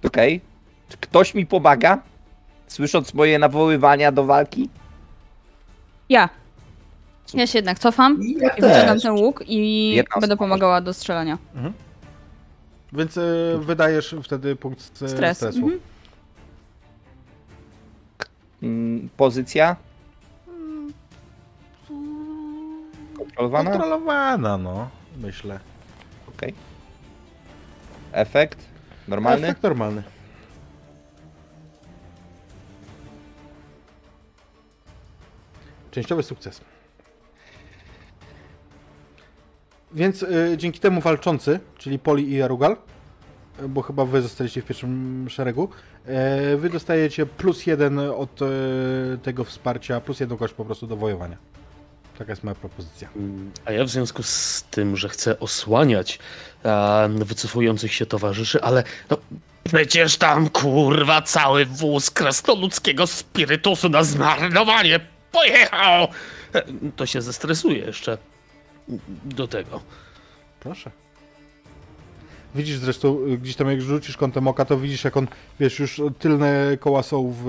Okej? 0.04 0.42
Czy 0.90 0.98
ktoś 0.98 1.34
mi 1.34 1.46
pomaga? 1.46 2.00
Słysząc 2.68 3.14
moje 3.14 3.40
nawoływania 3.40 4.12
do 4.12 4.24
walki? 4.24 4.70
Ja. 6.10 6.30
Ja 7.34 7.48
się 7.48 7.58
jednak 7.58 7.80
cofam 7.80 8.20
Ja 8.38 8.50
i 8.50 8.62
wyciągam 8.62 9.00
ten 9.00 9.12
łuk 9.12 9.44
i 9.48 9.90
Jedna 9.92 10.22
będę 10.22 10.38
pomagała 10.38 10.82
do 10.82 10.94
strzelania. 10.94 11.38
Więc 12.94 13.18
e, 13.18 13.22
wydajesz 13.60 14.16
wtedy 14.24 14.56
punkt 14.56 14.82
Stres. 14.82 15.38
stresu. 15.38 15.58
Mhm. 15.58 15.80
Mm, 18.64 19.10
pozycja? 19.18 19.76
Kontrolowana? 23.18 23.72
Kontrolowana, 23.72 24.58
no, 24.58 24.90
myślę. 25.18 25.60
Okej. 26.36 26.54
Efekt? 28.12 28.60
Normalny? 29.08 29.48
Efekt 29.48 29.64
normalny. 29.64 30.04
Częściowy 35.92 36.24
sukces. 36.24 36.62
Więc 39.94 40.24
y, 40.24 40.54
dzięki 40.58 40.80
temu 40.80 41.02
walczący, 41.02 41.60
czyli 41.78 42.00
Poli 42.00 42.32
i 42.32 42.42
Arugal, 42.42 42.78
bo 43.70 43.82
chyba 43.82 44.06
wy 44.06 44.22
zostaliście 44.22 44.62
w 44.62 44.66
pierwszym 44.66 45.28
szeregu, 45.30 45.70
y, 46.54 46.58
wy 46.58 46.70
dostajecie 46.70 47.26
plus 47.26 47.66
jeden 47.68 48.00
od 48.00 48.42
y, 48.42 48.46
tego 49.24 49.44
wsparcia, 49.44 50.02
plus 50.02 50.20
jedną 50.20 50.38
kość 50.38 50.54
po 50.54 50.66
prostu 50.66 50.88
do 50.88 50.96
wojowania. 50.96 51.38
Taka 52.18 52.32
jest 52.32 52.44
moja 52.44 52.56
propozycja. 52.56 53.10
A 53.66 53.72
ja 53.72 53.84
w 53.84 53.90
związku 53.90 54.24
z 54.24 54.64
tym, 54.72 54.98
że 54.98 55.10
chcę 55.10 55.40
osłaniać 55.40 56.20
e, 56.66 57.10
wycofujących 57.10 57.94
się 57.94 58.06
towarzyszy, 58.06 58.62
ale 58.62 58.84
no, 59.10 59.18
przecież 59.64 60.18
tam 60.18 60.50
kurwa 60.50 61.22
cały 61.22 61.66
wóz 61.66 62.12
krasnoludzkiego 62.12 63.08
spirytusu 63.08 63.90
na 63.90 64.04
zmarnowanie 64.04 65.00
pojechał! 65.32 66.08
E, 66.54 66.64
To 66.96 67.06
się 67.06 67.22
zestresuje 67.22 67.78
jeszcze 67.78 68.18
do 69.26 69.48
tego. 69.48 69.82
Proszę. 70.60 70.92
Widzisz 72.56 72.78
zresztą, 72.78 73.26
y, 73.28 73.38
gdzieś 73.38 73.56
tam 73.56 73.70
jak 73.70 73.82
rzucisz 73.82 74.18
kątem 74.18 74.48
oka, 74.48 74.66
to 74.66 74.78
widzisz 74.78 75.04
jak 75.04 75.18
on, 75.18 75.28
wiesz, 75.60 75.80
już 75.80 76.02
tylne 76.20 76.78
koła 76.80 77.04
są 77.04 77.34
w 77.38 77.46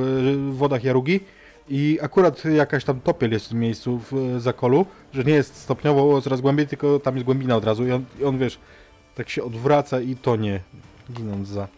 wodach 0.52 0.84
Jarugi 0.84 1.20
i 1.68 1.98
akurat 2.02 2.44
jakaś 2.44 2.84
tam 2.84 3.00
topiel 3.00 3.32
jest 3.32 3.46
w 3.46 3.48
tym 3.48 3.60
miejscu 3.60 4.00
w 4.10 4.36
zakolu, 4.38 4.86
że 5.12 5.24
nie 5.24 5.32
jest 5.32 5.56
stopniowo 5.56 6.22
coraz 6.22 6.40
głębiej, 6.40 6.66
tylko 6.66 6.98
tam 6.98 7.14
jest 7.14 7.24
głębina 7.24 7.56
od 7.56 7.64
razu 7.64 7.86
i 7.86 7.92
on, 7.92 8.04
i 8.20 8.24
on 8.24 8.38
wiesz, 8.38 8.58
tak 9.14 9.28
się 9.28 9.44
odwraca 9.44 10.00
i 10.00 10.16
tonie, 10.16 10.60
ginąc 11.12 11.48
za... 11.48 11.68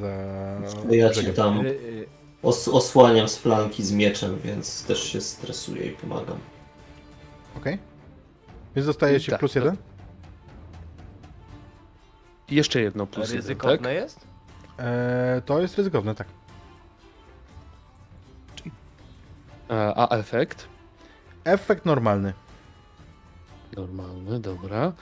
za... 0.00 0.06
Ja 0.90 1.08
ci 1.08 1.14
brzegiem. 1.14 1.34
tam 1.34 1.66
Y, 1.66 2.06
os 2.42 2.68
osłaniam 2.68 3.28
z 3.28 3.36
flanki 3.36 3.82
z 3.82 3.92
mieczem, 3.92 4.38
więc 4.44 4.84
też 4.84 5.02
się 5.12 5.20
stresuję 5.20 5.86
i 5.86 5.90
pomagam. 5.90 6.38
Okej. 7.56 7.78
Więc 8.76 8.86
dostajecie 8.86 9.30
Tak, 9.30 9.40
plus 9.40 9.54
jeden. 9.54 9.76
Jeszcze 12.50 12.80
jedno 12.80 13.06
plus 13.06 13.26
jeden, 13.28 13.36
ryzykowne 13.36 13.78
tak? 13.78 13.92
jest? 13.92 14.20
Eee, 14.78 15.42
to 15.42 15.60
jest 15.60 15.78
ryzykowne, 15.78 16.14
tak. 16.14 16.26
E, 19.70 19.92
A 19.96 20.08
efekt? 20.16 20.68
Efekt 21.44 21.86
normalny. 21.86 22.32
Normalny, 23.76 24.40
dobra. 24.40 24.92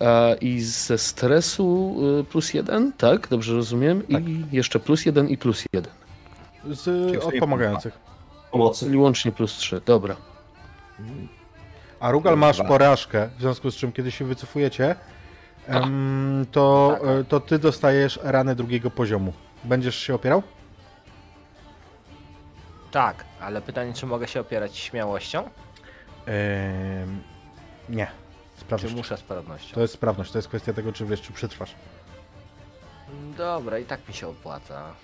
E, 0.00 0.34
I 0.40 0.60
ze 0.60 0.98
stresu 0.98 1.96
y, 2.20 2.24
plus 2.24 2.54
jeden, 2.54 2.92
tak? 2.92 3.28
Dobrze 3.28 3.52
rozumiem? 3.54 4.02
Tak. 4.02 4.28
I 4.28 4.44
jeszcze 4.52 4.80
plus 4.80 5.06
jeden 5.06 5.28
i 5.28 5.36
plus 5.38 5.64
jeden. 5.72 5.92
Z, 6.70 6.88
od 7.24 7.34
pomagających. 7.40 7.98
Pomocy. 8.50 8.84
Czyli 8.84 8.96
łącznie 8.98 9.32
plus 9.32 9.52
trzy, 9.52 9.80
dobra. 9.86 10.16
A 12.00 12.10
Rugal 12.10 12.38
masz 12.38 12.62
porażkę, 12.62 13.28
w 13.38 13.40
związku 13.40 13.70
z 13.70 13.76
czym 13.76 13.92
kiedy 13.92 14.10
się 14.10 14.24
wycofujecie, 14.24 14.94
to, 16.52 16.90
Tak. 17.00 17.08
e, 17.08 17.24
to 17.24 17.40
ty 17.40 17.58
dostajesz 17.58 18.18
ranę 18.22 18.54
drugiego 18.54 18.90
poziomu. 18.90 19.32
Będziesz 19.64 19.96
się 19.96 20.14
opierał? 20.14 20.42
Tak, 22.90 23.24
ale 23.40 23.62
pytanie, 23.62 23.92
czy 23.94 24.06
mogę 24.06 24.28
się 24.28 24.40
opierać 24.40 24.76
śmiałością? 24.76 25.50
Nie. 27.88 28.06
Czy 28.56 28.60
Sprawność. 28.60 28.94
muszę 28.94 29.16
sprawnością? 29.16 29.74
To 29.74 29.80
jest 29.80 29.94
sprawność, 29.94 30.32
to 30.32 30.38
jest 30.38 30.48
kwestia 30.48 30.72
tego, 30.72 30.92
czy 30.92 31.06
wiesz, 31.06 31.20
czy 31.22 31.32
przetrwasz. 31.32 31.74
Dobra, 33.36 33.78
i 33.78 33.84
tak 33.84 34.08
mi 34.08 34.14
się 34.14 34.28
opłaca. 34.28 34.94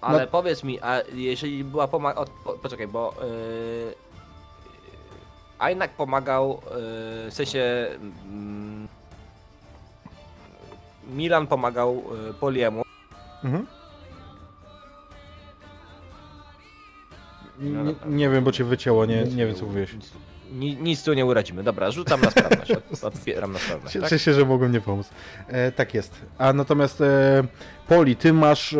Ale 0.00 0.26
powiedz 0.26 0.64
mi, 0.64 0.80
a 0.82 1.00
jeżeli 1.12 1.64
była 1.64 1.88
pomaga... 1.88 2.24
Po, 2.44 2.52
poczekaj, 2.52 2.88
bo... 2.88 3.14
Yy... 3.20 4.05
Ajnak 5.58 5.90
pomagał, 5.90 6.48
yy, 6.50 7.30
w 7.30 7.34
sensie... 7.34 7.86
mm, 8.28 8.88
Milan 11.14 11.46
pomagał 11.46 12.02
yy, 12.26 12.34
Poliemu. 12.34 12.82
Mhm. 13.44 13.66
No 17.58 17.82
Nie, 17.84 17.94
nie 18.06 18.30
wiem, 18.30 18.44
bo 18.44 18.52
cię 18.52 18.64
wycięło, 18.64 19.06
nie, 19.06 19.24
nie 19.24 19.46
wiem 19.46 19.54
co 19.54 19.66
mówiłeś. 19.66 19.94
Ni, 20.52 20.76
nic 20.76 21.02
tu 21.02 21.14
nie 21.14 21.26
uradzimy. 21.26 21.62
Dobra, 21.62 21.90
rzucam 21.90 22.20
na 22.20 22.30
sprawność. 22.30 22.70
Od, 22.70 23.04
odbieram 23.04 23.52
na 23.52 23.58
sprawność, 23.58 23.94
tak? 23.94 24.02
Cieszę 24.02 24.18
się, 24.18 24.34
że 24.34 24.44
mogłem 24.44 24.72
nie 24.72 24.80
pomóc. 24.80 25.10
E, 25.48 25.72
tak 25.72 25.94
jest. 25.94 26.14
A 26.38 26.52
natomiast 26.52 27.00
e, 27.00 27.44
Poli, 27.88 28.16
ty 28.16 28.32
masz 28.32 28.72
e, 28.72 28.78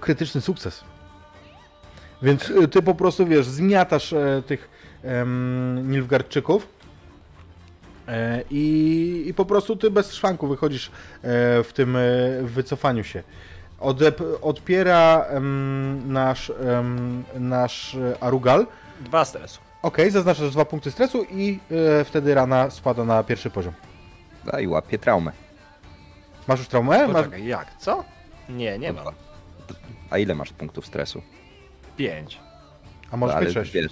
krytyczny 0.00 0.40
sukces. 0.40 0.84
Więc 2.22 2.50
e, 2.50 2.68
ty 2.68 2.82
po 2.82 2.94
prostu 2.94 3.26
wiesz, 3.26 3.46
zmiatasz 3.46 4.12
e, 4.12 4.42
tych 4.46 4.68
Nilfgaardczyków 5.82 6.68
e, 8.08 8.42
i, 8.50 9.24
i 9.26 9.34
po 9.34 9.44
prostu 9.44 9.76
ty 9.76 9.90
bez 9.90 10.14
szwanku 10.14 10.48
wychodzisz 10.48 10.86
e, 10.88 10.90
w 11.62 11.70
tym 11.74 11.96
e, 11.96 12.00
wycofaniu 12.42 13.04
się. 13.04 13.22
Odep, 13.80 14.20
odpiera 14.42 15.24
em, 15.28 16.12
nasz, 16.12 16.50
em, 16.50 17.24
nasz 17.38 17.96
Arugal. 18.20 18.66
Dwa 19.00 19.24
stresu. 19.24 19.60
Okej, 19.82 20.10
zaznaczasz 20.10 20.50
dwa 20.50 20.64
punkty 20.64 20.90
stresu 20.90 21.24
i 21.30 21.58
e, 22.00 22.04
wtedy 22.04 22.34
rana 22.34 22.70
spada 22.70 23.04
na 23.04 23.22
pierwszy 23.22 23.50
poziom. 23.50 23.72
A 24.52 24.60
i 24.60 24.66
łapie 24.66 24.98
traumę. 24.98 25.32
Masz 26.48 26.58
już 26.58 26.68
traumę? 26.68 27.06
Masz... 27.06 27.16
Poczekaj, 27.16 27.46
jak? 27.46 27.76
Co? 27.78 28.04
Nie, 28.48 28.78
nie 28.78 28.92
mam. 28.92 29.14
A 30.10 30.18
ile 30.18 30.34
masz 30.34 30.52
punktów 30.52 30.86
stresu? 30.86 31.22
Pięć. 31.96 32.38
A 33.10 33.16
może 33.16 33.40
mieć 33.40 33.54
sześć. 33.54 33.72
wiesz, 33.72 33.86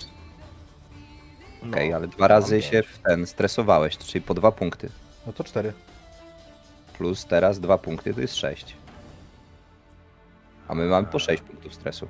No, 1.66 1.76
okej, 1.76 1.92
ale 1.92 2.08
dwa 2.08 2.28
razy 2.28 2.62
się 2.62 2.70
pięć. 2.70 2.86
w 2.86 2.98
ten 2.98 3.26
stresowałeś, 3.26 3.98
czyli 3.98 4.22
po 4.22 4.34
dwa 4.34 4.52
punkty. 4.52 4.88
No 5.26 5.32
to 5.32 5.44
cztery. 5.44 5.72
Plus 6.98 7.24
teraz 7.24 7.60
dwa 7.60 7.78
punkty 7.78 8.14
to 8.14 8.20
jest 8.20 8.36
sześć. 8.36 8.76
A 10.68 10.74
my 10.74 10.86
mamy 10.86 11.06
po 11.06 11.18
sześć 11.18 11.42
punktów 11.42 11.74
stresu. 11.74 12.08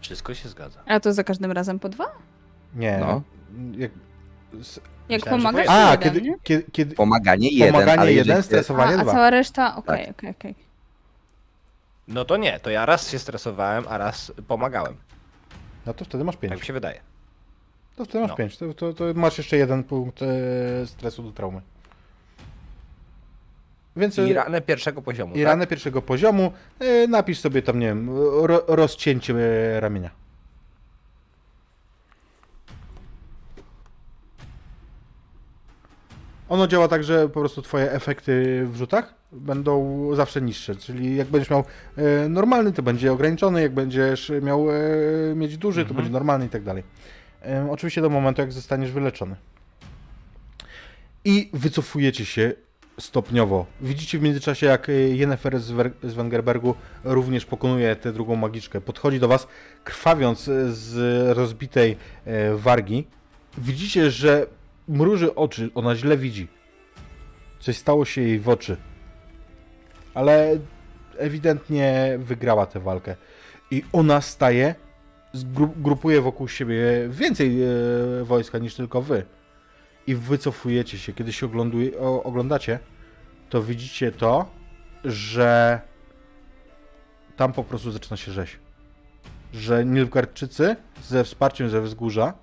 Wszystko 0.00 0.34
się 0.34 0.48
zgadza. 0.48 0.80
A 0.86 1.00
to 1.00 1.12
za 1.12 1.24
każdym 1.24 1.52
razem 1.52 1.78
po 1.78 1.88
dwa? 1.88 2.12
Nie. 2.74 2.98
No. 3.00 3.22
Jak... 3.78 3.90
s- 4.60 4.80
Jak 5.08 5.24
pomagasz, 5.24 5.66
po 5.66 5.72
to 5.72 5.78
A, 5.78 5.90
jeden, 5.90 6.02
kiedy, 6.02 6.22
nie? 6.22 6.34
kiedy, 6.42 6.64
kiedy... 6.72 6.94
Pomaganie 6.94 7.48
jeden, 7.48 7.72
Pomaganie 7.72 8.00
ale 8.00 8.12
jeden, 8.12 8.42
stresowanie 8.42 8.96
A, 8.96 9.00
a 9.00 9.02
dwa. 9.02 9.12
cała 9.12 9.30
reszta? 9.30 9.76
Okej, 9.76 10.10
okej, 10.10 10.30
okej. 10.30 10.54
No 12.08 12.24
to 12.24 12.36
nie, 12.36 12.60
to 12.60 12.70
ja 12.70 12.86
raz 12.86 13.10
się 13.10 13.18
stresowałem, 13.18 13.84
a 13.88 13.98
raz 13.98 14.32
pomagałem. 14.48 14.96
No 15.86 15.94
to 15.94 16.04
wtedy 16.04 16.24
masz 16.24 16.34
Tak 16.36 16.42
mi 16.42 16.48
pięć. 16.50 16.64
się 16.66 16.72
wydaje. 16.72 17.00
To 18.00 18.04
wtedy 18.04 18.20
masz 18.20 18.60
no. 18.60 18.68
To, 18.68 18.74
to, 18.74 18.92
to 18.92 19.04
masz 19.14 19.38
jeszcze 19.38 19.56
jeden 19.56 19.84
punkt 19.84 20.22
e, 20.22 20.26
stresu 20.86 21.22
do 21.22 21.32
traumy. 21.32 21.60
Więc 23.96 24.18
I 24.18 24.30
e, 24.30 24.34
ranę 24.34 24.60
pierwszego 24.60 25.02
poziomu. 25.02 25.34
i 25.34 25.38
tak? 25.38 25.44
ranę 25.46 25.66
pierwszego 25.66 26.02
poziomu 26.02 26.52
e, 26.78 27.06
napisz 27.06 27.38
sobie 27.40 27.62
tam, 27.62 27.78
nie 27.78 27.86
wiem, 27.86 28.10
ro, 28.42 28.62
rozcięcie 28.66 29.34
e, 29.34 29.80
ramienia. 29.80 30.10
Ono 36.48 36.66
działa 36.66 36.88
tak, 36.88 37.04
że 37.04 37.28
po 37.28 37.40
prostu 37.40 37.62
twoje 37.62 37.92
efekty 37.92 38.64
w 38.66 38.76
rzutach 38.76 39.14
będą 39.32 40.08
zawsze 40.14 40.42
niższe, 40.42 40.76
czyli 40.76 41.16
jak 41.16 41.28
będziesz 41.28 41.50
miał 41.50 41.64
e, 41.96 42.28
normalny, 42.28 42.72
to 42.72 42.82
będzie 42.82 43.12
ograniczony, 43.12 43.62
jak 43.62 43.74
będziesz 43.74 44.32
miał 44.42 44.66
mieć 45.34 45.56
duży, 45.56 45.86
to 45.86 45.94
będzie 45.94 46.10
normalny 46.10 46.46
i 46.46 46.48
tak 46.48 46.62
dalej. 46.62 46.82
E, 47.42 47.70
oczywiście 47.70 48.00
do 48.00 48.10
momentu, 48.10 48.40
jak 48.40 48.52
zostaniesz 48.52 48.92
wyleczony. 48.92 49.36
I 51.24 51.50
wycofujecie 51.52 52.24
się 52.24 52.52
stopniowo. 53.00 53.66
Widzicie 53.80 54.18
w 54.18 54.22
międzyczasie, 54.22 54.66
jak 54.66 54.88
y, 54.88 55.16
Yennefer 55.16 55.60
z, 55.60 55.72
Wengerbergu 56.02 56.74
również 57.04 57.46
pokonuje 57.46 57.96
tę 57.96 58.12
drugą 58.12 58.36
magiczkę. 58.36 58.80
Podchodzi 58.80 59.20
do 59.20 59.28
was, 59.28 59.46
krwawiąc 59.84 60.48
y, 60.48 60.74
z 60.74 61.36
rozbitej 61.36 61.96
e, 62.24 62.54
wargi. 62.54 63.06
Widzicie, 63.58 64.10
że 64.10 64.46
mruży 64.88 65.34
oczy, 65.34 65.70
ona 65.74 65.96
źle 65.96 66.16
widzi. 66.16 66.48
Coś 67.60 67.76
stało 67.76 68.04
się 68.04 68.20
jej 68.20 68.38
w 68.38 68.48
oczy. 68.48 68.76
Ale 70.14 70.58
ewidentnie 71.18 72.18
wygrała 72.18 72.66
tę 72.66 72.80
walkę. 72.80 73.16
I 73.70 73.82
ona 73.92 74.20
staje, 74.20 74.74
grupuje 75.76 76.20
wokół 76.20 76.48
siebie 76.48 77.08
więcej 77.08 77.62
e, 77.62 77.68
wojska 78.24 78.58
niż 78.58 78.74
tylko 78.74 79.02
wy. 79.02 79.24
I 80.06 80.14
wycofujecie 80.14 80.98
się. 80.98 81.12
Kiedy 81.12 81.32
się 81.32 81.48
oglądacie, 82.24 82.78
to 83.50 83.62
widzicie 83.62 84.12
to, 84.12 84.50
że 85.04 85.80
tam 87.36 87.52
po 87.52 87.64
prostu 87.64 87.90
zaczyna 87.90 88.16
się 88.16 88.32
rzeź. 88.32 88.58
Że 89.52 89.84
Nilfgaardczycy 89.84 90.76
ze 91.02 91.24
wsparciem 91.24 91.70
ze 91.70 91.80
wzgórza 91.80 92.34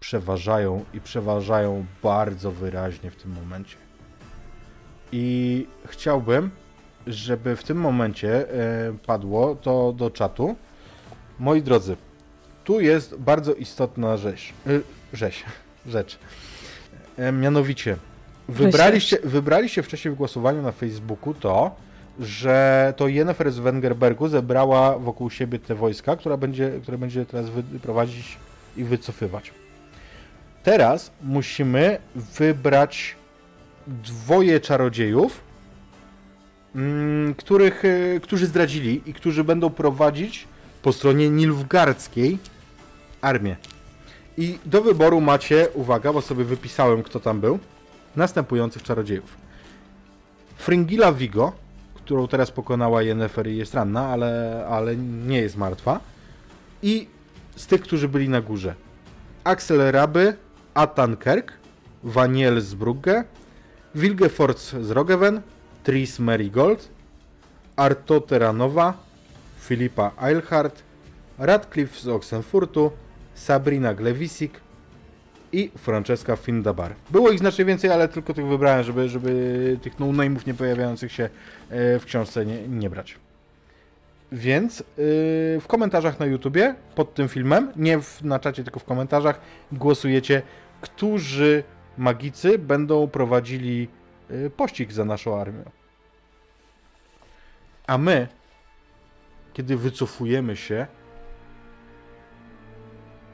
przeważają 0.00 0.84
i 0.94 1.00
przeważają 1.00 1.86
bardzo 2.02 2.52
wyraźnie 2.52 3.10
w 3.10 3.16
tym 3.16 3.30
momencie. 3.30 3.76
I 5.12 5.66
chciałbym, 5.86 6.50
żeby 7.06 7.56
w 7.56 7.64
tym 7.64 7.78
momencie 7.78 8.52
e, 8.52 8.92
padło 9.06 9.54
to 9.54 9.92
do 9.92 10.10
czatu. 10.10 10.56
Moi 11.38 11.62
drodzy, 11.62 11.96
tu 12.64 12.80
jest 12.80 13.16
bardzo 13.16 13.54
istotna 13.54 14.16
rzecz. 14.16 14.52
E, 14.66 14.70
rzeź, 15.12 15.44
rzecz. 15.86 16.18
E, 17.16 17.32
mianowicie, 17.32 17.96
wybraliście, 18.48 19.18
wybraliście 19.24 19.82
wcześniej 19.82 20.14
w 20.14 20.16
głosowaniu 20.16 20.62
na 20.62 20.72
Facebooku 20.72 21.34
to, 21.34 21.76
że 22.20 22.94
to 22.96 23.08
Yennefer 23.08 23.52
z 23.52 23.58
Wengerbergu 23.58 24.28
zebrała 24.28 24.98
wokół 24.98 25.30
siebie 25.30 25.58
te 25.58 25.74
wojska, 25.74 26.16
która 26.16 26.36
będzie, 26.36 26.72
które 26.82 26.98
będzie 26.98 27.26
teraz 27.26 27.50
wyprowadzić 27.50 28.36
i 28.76 28.84
wycofywać. 28.84 29.52
Teraz 30.62 31.10
musimy 31.22 31.98
wybrać 32.14 33.16
dwoje 33.86 34.60
czarodziejów, 34.60 35.40
mm, 36.74 37.34
których, 37.34 37.84
e, 37.84 38.20
którzy 38.20 38.46
zdradzili 38.46 39.02
i 39.06 39.14
którzy 39.14 39.44
będą 39.44 39.70
prowadzić 39.70 40.48
po 40.84 40.92
stronie 40.92 41.30
Nilfgaardzkiej 41.30 42.38
armię. 43.20 43.56
I 44.36 44.58
do 44.64 44.82
wyboru 44.82 45.20
macie, 45.20 45.68
uwaga, 45.74 46.12
bo 46.12 46.20
sobie 46.20 46.44
wypisałem, 46.44 47.02
kto 47.02 47.20
tam 47.20 47.40
był, 47.40 47.58
następujących 48.16 48.82
czarodziejów. 48.82 49.36
Fringilla 50.56 51.12
Vigo, 51.12 51.52
którą 51.94 52.28
teraz 52.28 52.50
pokonała 52.50 53.02
Yennefer 53.02 53.46
i 53.46 53.56
jest 53.56 53.74
ranna, 53.74 54.08
ale, 54.08 54.64
ale 54.70 54.96
nie 54.96 55.40
jest 55.40 55.56
martwa. 55.56 56.00
I 56.82 57.08
z 57.56 57.66
tych, 57.66 57.80
którzy 57.80 58.08
byli 58.08 58.28
na 58.28 58.40
górze. 58.40 58.74
Axel 59.44 59.92
Raby, 59.92 60.36
Atan 60.74 61.16
Kerk, 61.16 61.52
Vaniel 62.02 62.60
z 62.60 62.74
Brugge, 62.74 63.24
Wilgefortz 63.94 64.74
z 64.80 64.90
Rogeven, 64.90 65.40
Tris 65.84 66.18
Marigold, 66.18 66.88
Arto 67.76 68.20
Teranowa, 68.20 69.03
Filipa 69.64 70.12
Eilhart, 70.22 70.82
Radcliffe 71.38 72.00
z 72.00 72.08
Oxenfurtu, 72.08 72.90
Sabrina 73.34 73.94
Glewisik 73.94 74.60
i 75.52 75.70
Francesca 75.78 76.36
Findabar. 76.36 76.94
Było 77.10 77.30
ich 77.30 77.38
znacznie 77.38 77.64
więcej, 77.64 77.90
ale 77.90 78.08
tylko 78.08 78.34
tych 78.34 78.46
wybrałem, 78.46 78.84
żeby, 78.84 79.08
żeby 79.08 79.78
tych 79.82 79.98
no-name'ów 79.98 80.46
nie 80.46 80.54
pojawiających 80.54 81.12
się 81.12 81.24
e, 81.70 81.98
w 81.98 82.04
książce 82.04 82.46
nie, 82.46 82.68
nie 82.68 82.90
brać. 82.90 83.16
Więc 84.32 84.78
yy, 84.78 84.84
w 85.60 85.64
komentarzach 85.66 86.20
na 86.20 86.26
YouTubie 86.26 86.74
pod 86.94 87.14
tym 87.14 87.28
filmem, 87.28 87.72
nie 87.76 87.98
w, 87.98 88.24
na 88.24 88.38
czacie, 88.38 88.64
tylko 88.64 88.80
w 88.80 88.84
komentarzach, 88.84 89.40
głosujecie, 89.72 90.42
którzy 90.80 91.64
magicy 91.98 92.58
będą 92.58 93.08
prowadzili 93.08 93.88
yy, 94.30 94.50
pościg 94.50 94.92
za 94.92 95.04
naszą 95.04 95.40
armią. 95.40 95.64
A 97.86 97.98
my, 97.98 98.28
kiedy 99.54 99.76
wycofujemy 99.76 100.56
się, 100.56 100.86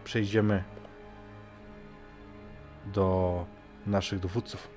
przejdziemy 0.05 0.65
do 2.87 3.47
naszych 3.87 4.21
dowódców. 4.21 4.69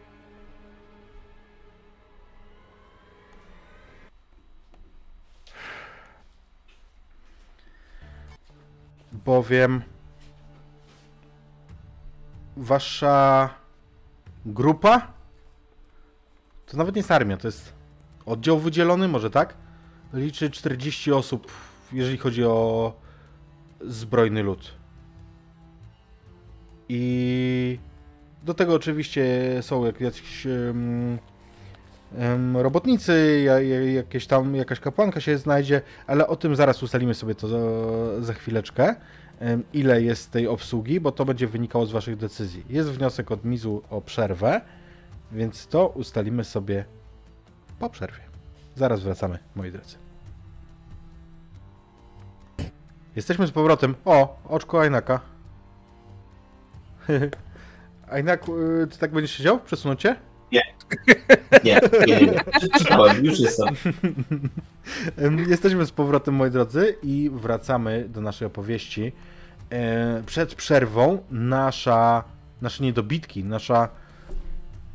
Bowiem 9.11 9.82
wasza 12.57 13.49
grupa 14.45 15.14
to 16.65 16.78
nawet 16.78 16.95
nie 16.95 16.99
jest 16.99 17.11
armia, 17.11 17.38
to 17.38 17.48
jest 17.48 17.74
oddział 18.26 18.60
wydzielony, 18.60 19.07
może 19.07 19.30
tak? 19.30 19.62
Liczy 20.14 20.49
40 20.49 21.11
osób, 21.11 21.52
jeżeli 21.94 22.18
chodzi 22.18 22.44
o 22.45 22.94
zbrojny 23.81 24.44
lud. 24.44 24.72
I 26.90 27.80
do 28.44 28.53
tego 28.53 28.73
oczywiście 28.73 29.26
są 29.61 29.85
jak- 29.85 30.02
jacyś 30.02 30.45
em, 30.48 31.18
em, 32.18 32.57
robotnicy, 32.57 33.41
ja- 33.45 33.61
ja- 33.61 33.91
jakieś 33.91 34.27
tam, 34.27 34.56
jakaś 34.56 34.80
kapłanka 34.80 35.22
się 35.22 35.38
znajdzie, 35.38 35.81
ale 36.07 36.27
o 36.27 36.35
tym 36.35 36.56
zaraz 36.56 36.84
ustalimy 36.84 37.14
sobie 37.14 37.35
to 37.35 37.48
za, 37.48 37.60
za 38.22 38.34
chwileczkę, 38.34 38.95
ile 39.73 40.02
jest 40.02 40.31
tej 40.31 40.48
obsługi, 40.48 40.99
bo 40.99 41.11
to 41.11 41.26
będzie 41.26 41.48
wynikało 41.48 41.85
z 41.85 41.91
waszych 41.91 42.18
decyzji. 42.18 42.64
Jest 42.69 42.90
wniosek 42.90 43.31
od 43.31 43.45
Mizu 43.45 43.81
o 43.90 44.02
przerwę, 44.02 44.61
więc 45.31 45.68
to 45.68 45.88
ustalimy 45.88 46.44
sobie 46.44 46.85
po 47.80 47.90
przerwie. 47.90 48.23
Zaraz 48.76 49.03
wracamy, 49.03 49.40
moi 49.56 49.72
drodzy. 49.72 50.02
Jesteśmy 53.15 53.48
z 53.48 53.52
powrotem. 53.52 53.95
O, 54.06 54.40
oczko 54.49 54.81
Ajnaka. 54.81 55.19
Ajnak, 58.11 58.44
y, 58.84 58.88
ty 58.88 58.98
tak 58.98 59.11
będziesz 59.11 59.31
siedział? 59.31 59.60
Przesunąć 59.60 60.02
cię? 60.02 60.15
Nie, 60.52 60.61
nie, 61.64 61.80
nie. 62.07 62.40
Czytałem, 62.77 63.26
już 63.26 63.40
jestem. 63.40 63.68
Em, 65.18 65.49
Jesteśmy 65.49 65.85
z 65.85 65.91
powrotem, 65.91 66.34
moi 66.34 66.52
drodzy, 66.52 66.95
i 67.03 67.30
wracamy 67.34 68.06
do 68.10 68.22
naszej 68.22 68.45
opowieści. 68.48 69.11
E, 69.69 70.23
Przed 70.26 70.56
przerwą 70.56 71.23
nasza, 71.31 72.23
nasze 72.61 72.84
niedobitki, 72.84 73.44
nasza, 73.44 73.90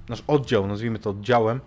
nasz 0.09 0.23
oddział, 0.27 0.67
nazwijmy 0.67 0.99
to 0.99 1.11
oddziałem, 1.11 1.61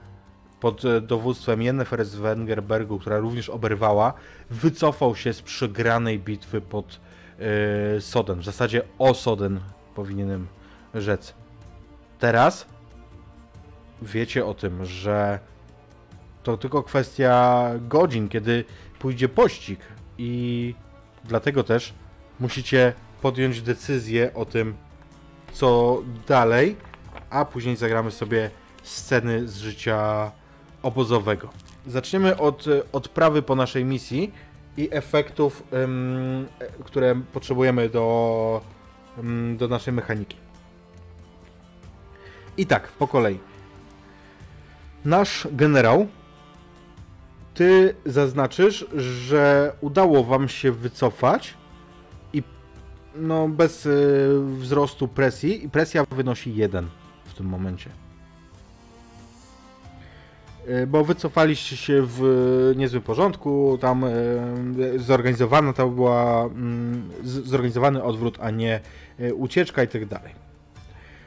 pod 0.61 0.85
e, 0.85 1.01
dowództwem 1.01 1.61
Yennefer 1.61 2.05
z 2.05 2.15
Wengerbergu, 2.15 2.99
która 2.99 3.17
również 3.17 3.49
oberwała, 3.49 4.13
wycofał 4.49 5.15
się 5.15 5.33
z 5.33 5.41
przegranej 5.41 6.19
bitwy 6.19 6.61
pod 6.61 6.99
e, 7.97 8.01
Soden. 8.01 8.39
W 8.39 8.45
zasadzie 8.45 8.81
o 8.99 9.13
Soden 9.13 9.59
powinienem 9.95 10.47
rzec. 10.93 11.33
Teraz 12.19 12.65
wiecie 14.01 14.45
o 14.45 14.53
tym, 14.53 14.85
że 14.85 15.39
to 16.43 16.57
tylko 16.57 16.83
kwestia 16.83 17.69
godzin, 17.79 18.29
kiedy 18.29 18.65
pójdzie 18.99 19.29
pościg 19.29 19.79
i 20.17 20.75
dlatego 21.23 21.63
też 21.63 21.93
musicie 22.39 22.93
podjąć 23.21 23.61
decyzję 23.61 24.33
o 24.33 24.45
tym, 24.45 24.75
co 25.51 26.01
dalej, 26.27 26.75
a 27.29 27.45
później 27.45 27.75
zagramy 27.75 28.11
sobie 28.11 28.49
sceny 28.83 29.47
z 29.47 29.57
życia 29.57 30.31
obozowego. 30.83 31.49
Zaczniemy 31.87 32.37
od 32.37 32.67
e, 32.67 32.81
odprawy 32.91 33.41
po 33.41 33.55
naszej 33.55 33.85
misji 33.85 34.31
i 34.77 34.89
efektów, 34.91 35.63
em, 35.71 36.47
e, 36.59 36.67
które 36.83 37.21
potrzebujemy 37.33 37.89
do, 37.89 38.61
em, 39.17 39.57
do 39.57 39.67
naszej 39.67 39.93
mechaniki. 39.93 40.37
I 42.57 42.65
tak, 42.65 42.87
po 42.87 43.07
kolei. 43.07 43.39
Nasz 45.05 45.47
generał 45.51 46.07
ty 47.53 47.95
zaznaczysz, 48.05 48.85
że 48.97 49.73
udało 49.81 50.23
wam 50.23 50.49
się 50.49 50.71
wycofać 50.71 51.53
i 52.33 52.43
no 53.15 53.47
bez 53.47 53.85
y, 53.85 54.29
wzrostu 54.59 55.07
presji 55.07 55.65
i 55.65 55.69
presja 55.69 56.05
wynosi 56.11 56.55
1 56.55 56.89
w 57.25 57.33
tym 57.33 57.45
momencie. 57.45 57.89
Y, 60.69 60.87
Bo 60.87 61.05
wycofaliście 61.05 61.77
się 61.77 62.01
w 62.01 62.23
y, 62.73 62.75
niezłym 62.75 63.01
porządku, 63.01 63.77
tam 63.81 64.03
y, 64.03 64.99
zorganizowana 64.99 65.73
to 65.73 65.89
była 65.89 66.43
mm, 66.45 67.09
zorganizowany 67.23 68.03
odwrót, 68.03 68.37
a 68.41 68.49
nie 68.49 68.79
ucieczka 69.35 69.83
i 69.83 69.87
tak 69.87 70.05
dalej. 70.05 70.33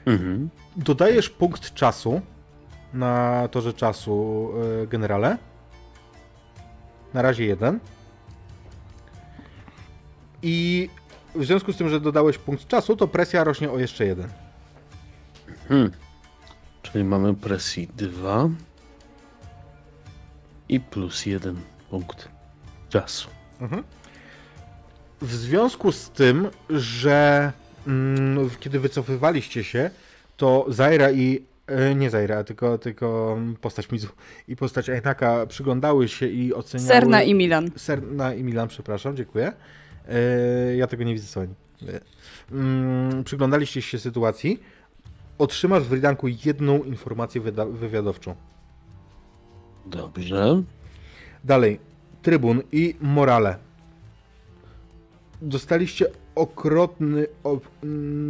Mhm. 0.06 0.48
Dodajesz 0.76 1.30
punkt 1.30 1.74
czasu 1.74 2.20
na 2.94 3.48
torze 3.50 3.72
czasu, 3.72 4.48
e, 4.82 4.86
generale. 4.86 5.38
Na 7.14 7.22
razie 7.22 7.44
jeden. 7.44 7.80
I 10.42 10.88
w 11.34 11.44
związku 11.44 11.72
z 11.72 11.76
tym, 11.76 11.88
że 11.88 12.00
dodałeś 12.00 12.38
punkt 12.38 12.68
czasu, 12.68 12.96
to 12.96 13.08
presja 13.08 13.44
rośnie 13.44 13.70
o 13.70 13.78
jeszcze 13.78 14.06
jeden. 14.06 14.28
Hmm. 15.68 15.90
Czyli 16.82 17.04
mamy 17.04 17.34
presji 17.34 17.88
2 17.96 18.48
i 20.68 20.80
plus 20.80 21.26
jeden 21.26 21.56
punkt 21.90 22.28
czasu. 22.88 23.28
W 25.22 25.34
związku 25.34 25.92
z 25.92 26.10
tym, 26.10 26.48
że 26.70 27.52
mm, 27.86 28.50
kiedy 28.60 28.80
wycofywaliście 28.80 29.64
się, 29.64 29.90
to 30.36 30.66
Zaira 30.68 31.10
i 31.10 31.42
e, 31.66 31.94
nie 31.94 32.10
Zaira, 32.10 32.44
tylko, 32.44 32.78
tylko 32.78 33.38
postać 33.60 33.90
Mizu 33.90 34.08
i 34.48 34.56
postać 34.56 34.88
Ainaka 34.88 35.46
przyglądały 35.46 36.08
się 36.08 36.26
i 36.26 36.54
oceniały... 36.54 36.88
Serna 36.88 37.22
i 37.22 37.34
Milan. 37.34 37.70
Serna 37.76 38.34
i 38.34 38.42
Milan, 38.42 38.68
przepraszam, 38.68 39.16
dziękuję. 39.16 39.52
E, 40.08 40.76
ja 40.76 40.86
tego 40.86 41.04
nie 41.04 41.14
widzę, 41.14 41.26
Soni. 41.26 41.54
E, 41.88 42.00
mm, 42.52 43.24
przyglądaliście 43.24 43.82
się 43.82 43.98
sytuacji. 43.98 44.60
Otrzymasz 45.38 45.82
w 45.82 45.92
Ridanku 45.92 46.28
jedną 46.28 46.82
informację 46.82 47.40
wywiadowczą. 47.70 48.34
Dobrze. 49.86 50.62
Dalej, 51.44 51.80
Trybun 52.22 52.62
i 52.72 52.96
Morale. 53.00 53.56
Dostaliście 55.42 56.06
okrotny, 56.34 57.26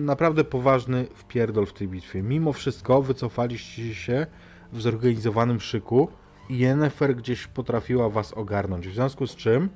naprawdę 0.04 0.44
poważny 0.44 1.06
wpierdol 1.14 1.66
w 1.66 1.72
tej 1.72 1.88
bitwie. 1.88 2.22
Mimo 2.22 2.52
wszystko 2.52 3.02
wycofaliście 3.02 3.94
się 3.94 4.26
w 4.72 4.80
zorganizowanym 4.80 5.60
szyku 5.60 6.08
i 6.48 6.58
Yennefer 6.58 7.16
gdzieś 7.16 7.46
potrafiła 7.46 8.08
was 8.08 8.32
ogarnąć. 8.32 8.88
W 8.88 8.94
związku 8.94 9.26
z 9.26 9.36
czym 9.36 9.68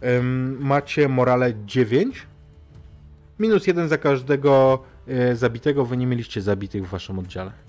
em, 0.00 0.58
macie 0.60 1.08
morale 1.08 1.52
9. 1.66 2.26
Minus 3.38 3.66
jeden 3.66 3.88
za 3.88 3.98
każdego 3.98 4.82
e, 5.08 5.36
zabitego. 5.36 5.84
Wy 5.84 5.96
nie 5.96 6.06
mieliście 6.06 6.42
zabitych 6.42 6.86
w 6.86 6.90
waszym 6.90 7.18
oddziale. 7.18 7.67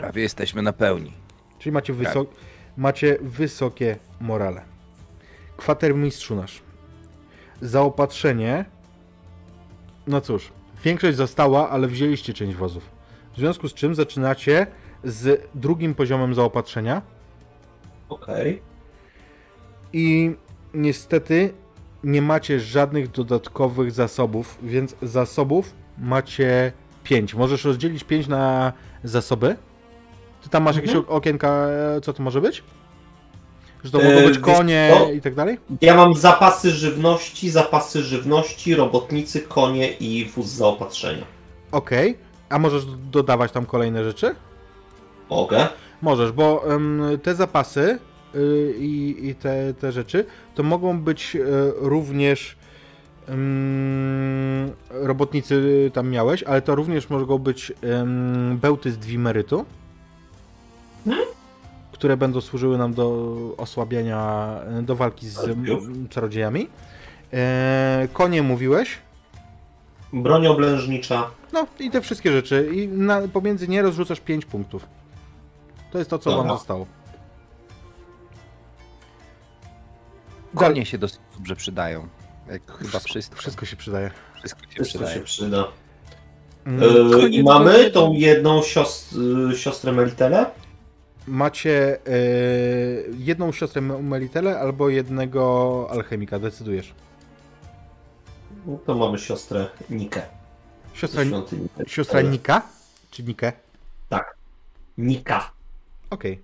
Prawie 0.00 0.22
jesteśmy 0.22 0.62
na 0.62 0.72
pełni. 0.72 1.12
Czyli 1.58 1.72
macie, 1.72 1.94
wyso- 1.94 2.26
macie 2.76 3.18
wysokie 3.20 3.96
morale. 4.20 4.62
Kwatermistrzu 5.56 6.36
nasz. 6.36 6.62
Zaopatrzenie. 7.60 8.64
No 10.06 10.20
cóż, 10.20 10.52
większość 10.84 11.16
została, 11.16 11.70
ale 11.70 11.88
wzięliście 11.88 12.32
część 12.32 12.56
wozów. 12.56 12.90
W 13.34 13.36
związku 13.36 13.68
z 13.68 13.74
czym 13.74 13.94
zaczynacie 13.94 14.66
z 15.04 15.48
drugim 15.54 15.94
poziomem 15.94 16.34
zaopatrzenia 16.34 17.02
Okej. 18.08 18.62
i 19.92 20.36
niestety 20.74 21.52
nie 22.04 22.22
macie 22.22 22.60
żadnych 22.60 23.10
dodatkowych 23.10 23.92
zasobów, 23.92 24.58
więc 24.62 24.96
zasobów 25.02 25.72
macie 25.98 26.72
5. 27.04 27.34
Możesz 27.34 27.64
rozdzielić 27.64 28.04
5 28.04 28.28
na 28.28 28.72
zasoby. 29.04 29.56
Ty 30.42 30.48
tam 30.48 30.62
masz 30.62 30.76
jakieś 30.76 30.94
okienka, 30.94 31.48
e, 31.96 32.00
co 32.00 32.12
to 32.12 32.22
może 32.22 32.40
być? 32.40 32.62
Że 33.84 33.90
to 33.90 34.02
E, 34.02 34.14
mogą 34.14 34.26
być 34.28 34.38
konie 34.38 34.92
co? 34.98 35.12
i 35.12 35.20
tak 35.20 35.34
dalej? 35.34 35.58
Ja 35.80 35.94
mam 35.94 36.14
zapasy 36.14 36.70
żywności, 36.70 37.50
zapasy 37.50 38.02
żywności, 38.02 38.74
robotnicy, 38.74 39.40
konie 39.40 39.92
i 39.92 40.24
wóz 40.24 40.46
zaopatrzenia. 40.46 41.24
Okej. 41.72 42.18
A 42.48 42.58
możesz 42.58 42.84
dodawać 43.10 43.52
tam 43.52 43.66
kolejne 43.66 44.04
rzeczy? 44.04 44.34
Mogę. 45.30 45.68
Możesz, 46.02 46.32
bo 46.32 46.74
em, 46.74 47.02
te 47.22 47.34
zapasy 47.34 47.98
y, 48.34 48.74
i, 48.78 49.34
te, 49.40 49.74
te 49.74 49.92
rzeczy 49.92 50.24
to 50.54 50.62
mogą 50.62 51.00
być 51.00 51.36
e, 51.36 51.40
również 51.76 52.56
em, 53.28 54.72
robotnicy 54.90 55.90
tam 55.94 56.10
miałeś, 56.10 56.42
ale 56.42 56.62
to 56.62 56.74
również 56.74 57.10
mogą 57.10 57.38
być 57.38 57.72
bełty 58.54 58.92
z 58.92 58.98
dwimerytu, 58.98 59.64
które 61.92 62.16
będą 62.16 62.40
służyły 62.40 62.78
nam 62.78 62.94
do 62.94 63.36
osłabiania, 63.56 64.50
do 64.82 64.96
walki 64.96 65.28
z 65.28 65.38
czarodziejami. 66.10 66.68
E, 67.32 68.08
konie 68.12 68.42
mówiłeś? 68.42 68.98
Broń 70.12 70.46
oblężnicza. 70.46 71.30
No 71.52 71.66
i 71.78 71.90
te 71.90 72.00
wszystkie 72.00 72.32
rzeczy. 72.32 72.70
I 72.74 72.88
na, 72.88 73.28
pomiędzy 73.28 73.68
nie 73.68 73.82
rozrzucasz 73.82 74.20
5 74.20 74.44
punktów. 74.44 74.86
To 75.92 75.98
jest 75.98 76.10
to, 76.10 76.18
co 76.18 76.30
wam 76.30 76.38
Dobra. 76.38 76.52
zostało. 76.54 76.86
Konie 80.54 80.86
się 80.86 80.98
dosyć 80.98 81.20
dobrze 81.36 81.56
przydają. 81.56 82.08
Jak 82.50 82.72
chyba 82.78 82.98
wszystko. 82.98 83.36
Wszystko 83.36 83.66
się 83.66 83.76
przydaje. 83.76 84.10
Wszystko 84.38 84.60
się 84.62 84.68
Wszystko 84.68 84.98
przydaje. 84.98 85.14
się 85.18 85.20
przyda. 85.24 85.64
Mm, 86.66 86.82
E, 87.38 87.42
mamy 87.42 87.90
tą 87.90 88.12
jedną 88.12 88.62
siostr, 88.62 89.16
siostrę 89.56 89.92
Melitele. 89.92 90.46
Macie 91.26 91.98
e, 92.06 92.20
jedną 93.18 93.52
siostrę 93.52 93.80
Melitele 93.82 94.60
albo 94.60 94.88
jednego 94.88 95.86
alchemika, 95.90 96.38
decydujesz. 96.38 96.94
No 98.66 98.78
to 98.86 98.94
mamy 98.94 99.18
siostrę 99.18 99.66
Nikę. 99.90 100.22
Siostra, 100.94 101.22
siostra 101.86 102.20
Nika? 102.20 102.62
Czy 103.10 103.22
Nikę? 103.22 103.52
Tak. 104.08 104.34
Nika. 104.98 105.50
Okej. 106.10 106.40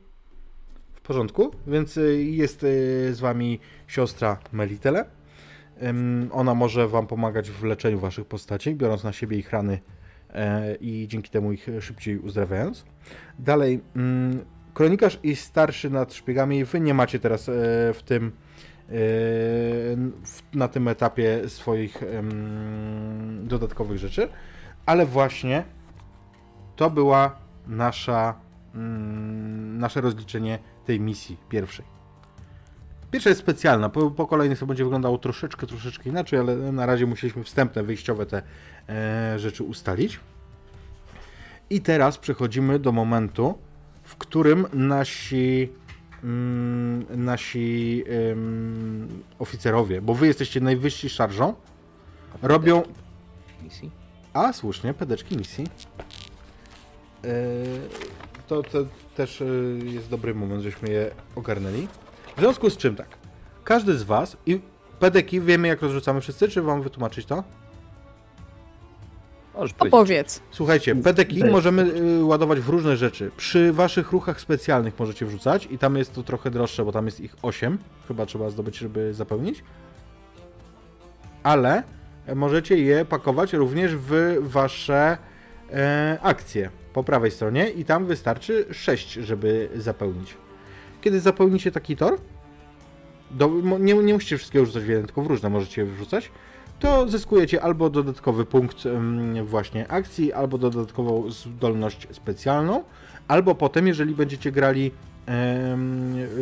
W 0.94 1.00
porządku, 1.00 1.50
więc 1.66 1.96
y, 1.96 2.24
jest 2.24 2.62
y, 2.62 3.14
z 3.14 3.20
wami 3.20 3.60
siostra 3.86 4.38
Melitele. 4.52 5.04
Ona 6.32 6.54
może 6.54 6.88
wam 6.88 7.06
pomagać 7.06 7.50
w 7.50 7.64
leczeniu 7.64 7.98
waszych 7.98 8.26
postaci, 8.26 8.74
biorąc 8.74 9.04
na 9.04 9.12
siebie 9.12 9.38
ich 9.38 9.50
rany 9.50 9.78
e, 10.34 10.74
i 10.74 11.08
dzięki 11.08 11.30
temu 11.30 11.52
ich 11.52 11.68
szybciej 11.80 12.18
uzdrawiając. 12.18 12.84
Dalej, 13.38 13.80
mm, 13.96 14.44
kronikarz 14.76 15.18
i 15.22 15.36
starszy 15.36 15.90
nad 15.90 16.14
szpiegami, 16.14 16.64
wy 16.64 16.80
nie 16.80 16.94
macie 16.94 17.18
teraz 17.18 17.48
e, 17.48 17.52
w 17.94 18.02
tym 18.04 18.32
e, 18.88 18.92
na 20.54 20.68
tym 20.68 20.88
etapie 20.88 21.48
swoich 21.48 22.02
dodatkowych 23.42 23.98
rzeczy, 23.98 24.28
ale 24.86 25.06
właśnie 25.06 25.64
to 26.76 26.90
była 26.90 27.36
nasza 27.66 28.34
mm, 28.74 29.78
nasze 29.78 30.00
rozliczenie 30.00 30.58
tej 30.84 31.00
misji 31.00 31.36
pierwszej. 31.48 31.84
Pierwsza 33.10 33.30
jest 33.30 33.40
specjalna, 33.40 33.88
po, 33.88 34.10
po 34.10 34.26
kolejnych 34.26 34.58
to 34.58 34.66
będzie 34.66 34.84
wyglądało 34.84 35.18
troszeczkę, 35.18 35.66
troszeczkę 35.66 36.10
inaczej, 36.10 36.38
ale 36.38 36.56
na 36.56 36.86
razie 36.86 37.06
musieliśmy 37.06 37.44
wstępne, 37.44 37.82
wyjściowe 37.82 38.26
te 38.26 38.42
e, 38.88 39.38
rzeczy 39.38 39.64
ustalić. 39.64 40.20
I 41.70 41.80
teraz 41.80 42.18
przechodzimy 42.18 42.78
do 42.78 42.92
momentu, 42.92 43.65
w 44.06 44.16
którym 44.16 44.66
nasi 44.72 45.72
mm, 46.24 47.06
nasi 47.24 48.04
oficerowie, 49.38 50.02
bo 50.02 50.14
wy 50.14 50.26
jesteście 50.26 50.60
najwyżsi 50.60 51.08
szarżą, 51.08 51.54
robią 52.42 52.82
Misji? 53.62 53.90
a, 54.36 54.52
słusznie, 54.52 54.94
pedeczki 54.94 55.36
misji. 55.36 55.64
E, 57.24 57.28
to, 58.48 58.62
to 58.62 58.78
też 59.16 59.40
e, 59.40 59.44
jest 59.84 60.10
dobry 60.10 60.34
moment, 60.34 60.62
żeśmy 60.62 60.90
je 60.90 61.10
ogarnęli. 61.34 61.88
W 62.36 62.40
związku 62.40 62.70
z 62.70 62.76
czym 62.76 62.96
tak, 62.96 63.08
każdy 63.64 63.98
z 63.98 64.02
was 64.02 64.36
i 64.46 64.60
pedeki 64.98 65.40
wiemy 65.40 65.68
jak 65.68 65.82
rozrzucamy 65.82 66.20
wszyscy, 66.20 66.48
czy 66.48 66.62
wam 66.62 66.82
wytłumaczyć 66.82 67.26
to? 67.26 67.44
Możesz. 69.56 69.74
Opowiedz. 69.78 70.42
Słuchajcie, 70.50 70.96
pedeki 70.96 71.44
możemy 71.44 71.82
y, 71.82 72.24
ładować 72.24 72.60
w 72.60 72.68
różne 72.68 72.96
rzeczy. 72.96 73.30
Przy 73.36 73.72
waszych 73.72 74.12
ruchach 74.12 74.40
specjalnych 74.40 74.98
możecie 74.98 75.26
wrzucać 75.26 75.68
i 75.70 75.78
tam 75.78 75.96
jest 75.96 76.14
to 76.14 76.22
trochę 76.22 76.50
droższe, 76.50 76.84
bo 76.84 76.92
tam 76.92 77.06
jest 77.06 77.20
ich 77.20 77.36
8. 77.42 77.78
Chyba 78.08 78.26
trzeba 78.26 78.50
zdobyć, 78.50 78.78
żeby 78.78 79.14
zapełnić. 79.14 79.64
Ale 81.42 81.82
możecie 82.34 82.76
je 82.76 83.04
pakować 83.04 83.52
również 83.52 83.96
w 83.96 84.36
wasze 84.40 85.18
e, 85.72 86.18
akcje 86.22 86.70
po 86.92 87.04
prawej 87.04 87.30
stronie 87.30 87.70
i 87.70 87.84
tam 87.84 88.06
wystarczy 88.06 88.66
6, 88.72 89.12
żeby 89.12 89.68
zapełnić. 89.76 90.36
Kiedy 91.00 91.20
zapełnicie 91.20 91.72
taki 91.72 91.96
tor, 91.96 92.18
do, 93.30 93.50
nie, 93.80 93.94
nie 93.94 94.14
musicie 94.14 94.38
wszystkiego 94.38 94.66
rzucać 94.66 94.84
w 94.84 94.88
jeden, 94.88 95.06
tylko 95.06 95.22
w 95.22 95.26
różne 95.26 95.50
możecie 95.50 95.80
je 95.82 95.86
wrzucać, 95.86 96.30
to 96.78 97.08
zyskujecie 97.08 97.62
albo 97.62 97.90
dodatkowy 97.90 98.44
punkt 98.44 98.76
właśnie 99.44 99.88
akcji, 99.88 100.32
albo 100.32 100.58
dodatkową 100.58 101.30
zdolność 101.30 102.06
specjalną, 102.12 102.84
albo 103.28 103.54
potem, 103.54 103.86
jeżeli 103.86 104.14
będziecie 104.14 104.52
grali 104.52 104.90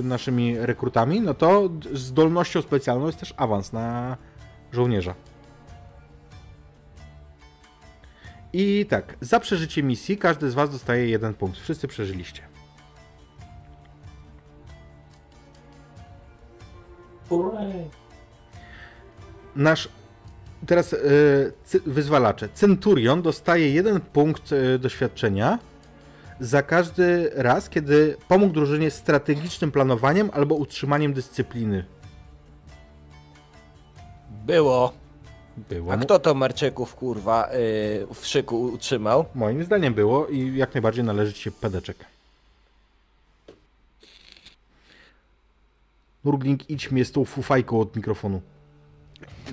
naszymi 0.02 0.58
rekrutami, 0.58 1.20
no 1.20 1.34
to 1.34 1.70
zdolnością 1.92 2.62
specjalną 2.62 3.06
jest 3.06 3.18
też 3.18 3.34
awans 3.36 3.72
na 3.72 4.16
żołnierza. 4.72 5.14
I 8.52 8.86
tak, 8.88 9.16
za 9.20 9.40
przeżycie 9.40 9.82
misji 9.82 10.18
każdy 10.18 10.50
z 10.50 10.54
was 10.54 10.70
dostaje 10.70 11.08
jeden 11.08 11.34
punkt. 11.34 11.58
Wszyscy 11.58 11.88
przeżyliście. 11.88 12.42
Nasz 19.56 19.88
teraz 20.66 20.94
cy- 21.64 21.80
wyzwalacze. 21.86 22.48
Centurion 22.48 23.22
dostaje 23.22 23.70
jeden 23.70 24.00
punkt 24.00 24.52
e, 24.52 24.78
doświadczenia 24.78 25.58
za 26.40 26.62
każdy 26.62 27.30
raz, 27.34 27.68
kiedy 27.68 28.16
pomógł 28.28 28.52
drużynie 28.54 28.90
strategicznym 28.90 29.72
planowaniem 29.72 30.30
albo 30.32 30.54
utrzymaniem 30.54 31.12
dyscypliny. 31.12 31.84
Było. 34.46 34.92
Było. 35.56 35.92
A 35.92 35.96
kto 35.96 36.18
to 36.18 36.34
Merczeków, 36.34 36.94
kurwa, 36.94 37.48
yy, 37.52 38.14
w 38.14 38.26
szyku 38.26 38.62
utrzymał? 38.62 39.24
Moim 39.34 39.64
zdaniem 39.64 39.94
było 39.94 40.26
i 40.26 40.56
jak 40.56 40.74
najbardziej 40.74 41.04
należy 41.04 41.32
ci 41.32 41.42
się 41.42 41.50
pedeczek. 41.50 41.96
Nurgling, 46.24 46.70
idź 46.70 46.90
mnie 46.90 47.04
z 47.04 47.12
tą 47.12 47.24
fufajką 47.24 47.80
od 47.80 47.96
mikrofonu. 47.96 48.40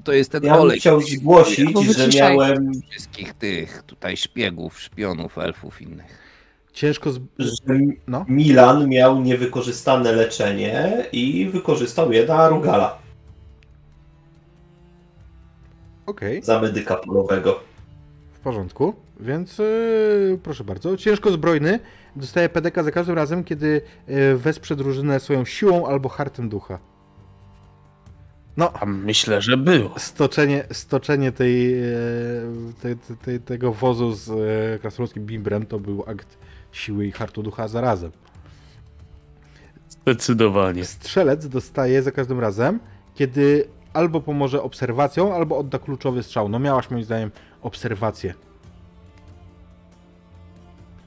To 0.03 0.13
jest 0.13 0.31
ten 0.31 0.43
Ja 0.43 0.53
bym 0.53 0.61
olej. 0.61 0.79
chciał 0.79 1.01
zgłosić, 1.01 1.73
Bo 1.73 1.83
że 1.83 2.07
miałem, 2.07 2.71
Wszystkich 2.89 3.33
tych 3.33 3.83
tutaj 3.83 4.17
szpiegów, 4.17 4.79
szpionów, 4.79 5.37
elfów 5.37 5.81
innych. 5.81 6.21
Ciężko 6.73 7.11
z... 7.11 7.19
że 7.39 7.51
No. 8.07 8.25
Milan 8.27 8.89
miał 8.89 9.21
niewykorzystane 9.21 10.11
leczenie 10.11 11.05
i 11.11 11.49
wykorzystał 11.53 12.11
je 12.13 12.25
na 12.25 12.49
Rugala 12.49 12.97
Okej, 16.05 16.43
za 16.43 16.61
medyka 16.61 16.95
polowego. 16.95 17.59
w 18.33 18.39
porządku. 18.39 18.93
Więc 19.19 19.57
yy, 19.57 20.39
proszę 20.43 20.63
bardzo. 20.63 20.97
Ciężko 20.97 21.31
zbrojny 21.31 21.79
dostaje 22.15 22.49
PDK 22.49 22.83
za 22.83 22.91
każdym 22.91 23.15
razem, 23.15 23.43
kiedy 23.43 23.81
yy, 24.07 24.37
wesprze 24.37 24.75
drużynę 24.75 25.19
swoją 25.19 25.45
siłą 25.45 25.87
albo 25.87 26.09
hartem 26.09 26.49
ducha. 26.49 26.79
No, 28.57 28.71
A 28.73 28.85
myślę, 28.85 29.41
że 29.41 29.57
było. 29.57 29.99
stoczenie, 29.99 30.63
stoczenie 30.71 31.31
tej, 31.31 31.79
e, 31.83 31.87
te, 32.81 32.95
te, 32.95 33.15
te, 33.15 33.39
tego 33.39 33.73
wozu 33.73 34.13
z 34.13 34.29
e, 34.29 34.79
krasnoludzkim 34.79 35.25
bimbrem 35.25 35.65
to 35.65 35.79
był 35.79 36.03
akt 36.07 36.37
siły 36.71 37.05
i 37.05 37.11
hartu 37.11 37.43
ducha 37.43 37.67
zarazem. 37.67 38.11
Zdecydowanie. 39.89 40.85
Strzelec 40.85 41.47
dostaje 41.47 42.03
za 42.03 42.11
każdym 42.11 42.39
razem, 42.39 42.79
kiedy 43.15 43.67
albo 43.93 44.21
pomoże 44.21 44.63
obserwacją, 44.63 45.35
albo 45.35 45.57
odda 45.57 45.79
kluczowy 45.79 46.23
strzał. 46.23 46.49
No 46.49 46.59
miałaś 46.59 46.89
moim 46.89 47.03
zdaniem 47.03 47.31
obserwację. 47.61 48.33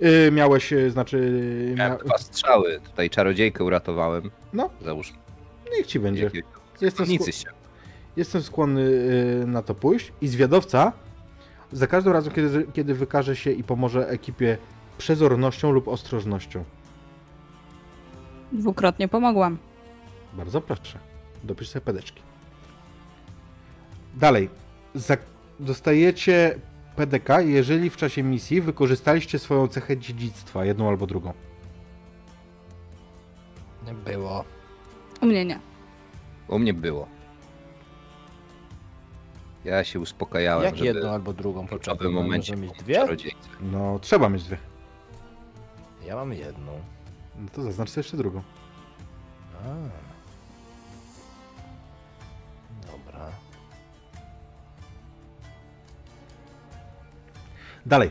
Yy, 0.01 0.31
miałeś, 0.33 0.75
znaczy... 0.89 1.16
Mia... 1.71 1.85
Miałem 1.89 2.07
dwa 2.07 2.19
strzały. 2.19 2.81
Tutaj 2.81 3.11
czarodziejkę 3.11 3.65
uratowałem. 3.65 4.31
No. 4.53 4.71
Załóżmy. 4.83 5.19
Niech 5.77 5.87
ci 5.87 6.01
będzie. 6.01 6.23
Jakieś 6.25 6.43
Jestem, 6.81 7.07
się. 7.07 7.51
Jestem 8.17 8.43
skłonny 8.43 8.81
y, 8.81 9.45
na 9.47 9.63
to 9.63 9.75
pójść. 9.75 10.13
I 10.21 10.29
zwiadowca 10.29 10.93
za 11.73 11.87
każdym 11.87 12.13
razem, 12.13 12.33
kiedy, 12.33 12.67
kiedy 12.73 12.95
wykaże 12.95 13.37
się 13.37 13.51
i 13.51 13.65
pomoże 13.65 14.09
ekipie 14.09 14.59
przezornością 14.99 15.71
lub 15.71 15.89
ostrożnością. 15.89 16.65
Dwukrotnie 18.53 19.09
pomogłam. 19.09 19.59
Bardzo 20.33 20.61
proszę. 20.61 20.99
Dopisz 21.45 21.69
sobie 21.69 21.85
pedeczki. 21.85 22.23
Dalej. 24.15 24.49
Za... 24.95 25.17
Dostajecie 25.61 26.61
PDK, 26.97 27.41
jeżeli 27.41 27.91
w 27.91 27.97
czasie 27.97 28.23
misji 28.23 28.61
wykorzystaliście 28.61 29.39
swoją 29.39 29.69
cechę 29.69 29.97
dziedzictwa, 29.97 30.65
jedną 30.65 30.89
albo 30.89 31.07
drugą. 31.07 31.33
Było. 34.05 34.45
U 35.23 35.27
mnie 35.27 35.45
nie. 35.45 35.74
U 36.49 36.59
mnie 36.59 36.75
było. 36.75 37.09
Ja 39.65 39.85
się 39.85 40.01
uspokajałem, 40.01 40.65
Jak 40.65 40.77
żeby 40.77 40.87
jedną 40.87 41.11
albo 41.11 41.33
drugą 41.33 41.66
w 41.66 41.71
początek? 41.71 41.99
pewnym 42.03 42.23
momencie 42.23 42.57
mieć 42.57 42.73
dwie? 42.73 42.95
czarodziejce. 42.95 43.49
No, 43.61 43.99
trzeba 43.99 44.29
mieć 44.29 44.45
dwie. 44.45 44.59
Ja 46.07 46.16
mam 46.16 46.33
jedną. 46.33 46.73
No 47.39 47.49
to 47.53 47.62
zaznacz 47.62 47.91
sobie 47.91 48.01
jeszcze 48.01 48.16
drugą. 48.16 48.43
A. 49.55 49.69
Dobra. 52.86 53.27
Dalej. 57.86 58.10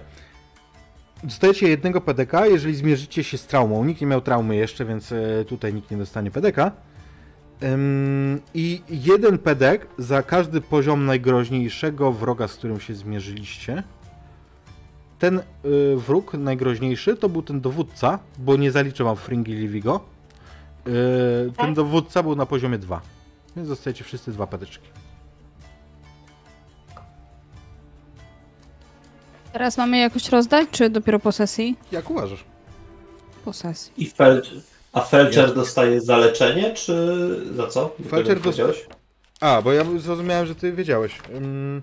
Dostajecie 1.23 1.69
jednego 1.69 2.01
PDK, 2.01 2.45
jeżeli 2.45 2.75
zmierzycie 2.75 3.23
się 3.23 3.37
z 3.37 3.47
traumą. 3.47 3.85
Nikt 3.85 4.01
nie 4.01 4.07
miał 4.07 4.21
traumy 4.21 4.55
jeszcze, 4.55 4.85
więc 4.85 5.11
e, 5.11 5.45
tutaj 5.45 5.73
nikt 5.73 5.91
nie 5.91 5.97
dostanie 5.97 6.31
PDK. 6.31 6.71
Ym, 7.63 8.41
I 8.53 8.81
jeden 8.89 9.37
pedek 9.37 9.87
za 9.97 10.23
każdy 10.23 10.61
poziom 10.61 11.05
najgroźniejszego 11.05 12.11
wroga, 12.11 12.47
z 12.47 12.55
którym 12.55 12.79
się 12.79 12.95
zmierzyliście. 12.95 13.83
Ten 15.19 15.39
y, 15.39 15.43
wróg 15.97 16.33
najgroźniejszy 16.33 17.15
to 17.15 17.29
był 17.29 17.41
ten 17.41 17.61
dowódca, 17.61 18.19
bo 18.37 18.55
nie 18.55 18.71
zaliczę 18.71 19.03
wam 19.03 19.15
Fringi 19.15 19.53
Livigo. 19.53 20.05
Y, 20.87 20.91
ten 21.57 21.73
dowódca 21.73 22.23
był 22.23 22.35
na 22.35 22.45
poziomie 22.45 22.77
2. 22.77 23.01
Więc 23.55 23.67
dostajecie 23.69 24.03
wszyscy 24.03 24.31
dwa 24.31 24.47
pedeczki. 24.47 24.87
Teraz 29.53 29.77
mamy 29.77 29.97
jakoś 29.97 30.29
rozdać, 30.29 30.69
czy 30.71 30.89
dopiero 30.89 31.19
po 31.19 31.31
sesji? 31.31 31.77
Jak 31.91 32.09
uważasz? 32.09 32.43
Po 33.45 33.53
sesji. 33.53 33.93
I 33.97 34.05
Fel... 34.09 34.41
A 34.93 35.01
Felcher 35.01 35.53
dostaje 35.53 36.01
za 36.01 36.17
leczenie, 36.17 36.73
czy 36.73 36.95
za 37.55 37.67
co? 37.67 37.95
Felcher 38.09 38.39
powiedziałeś? 38.41 38.87
A, 39.41 39.61
bo 39.61 39.73
ja 39.73 39.85
zrozumiałem, 39.97 40.45
że 40.45 40.55
ty 40.55 40.71
wiedziałeś. 40.71 41.19
Ym, 41.35 41.81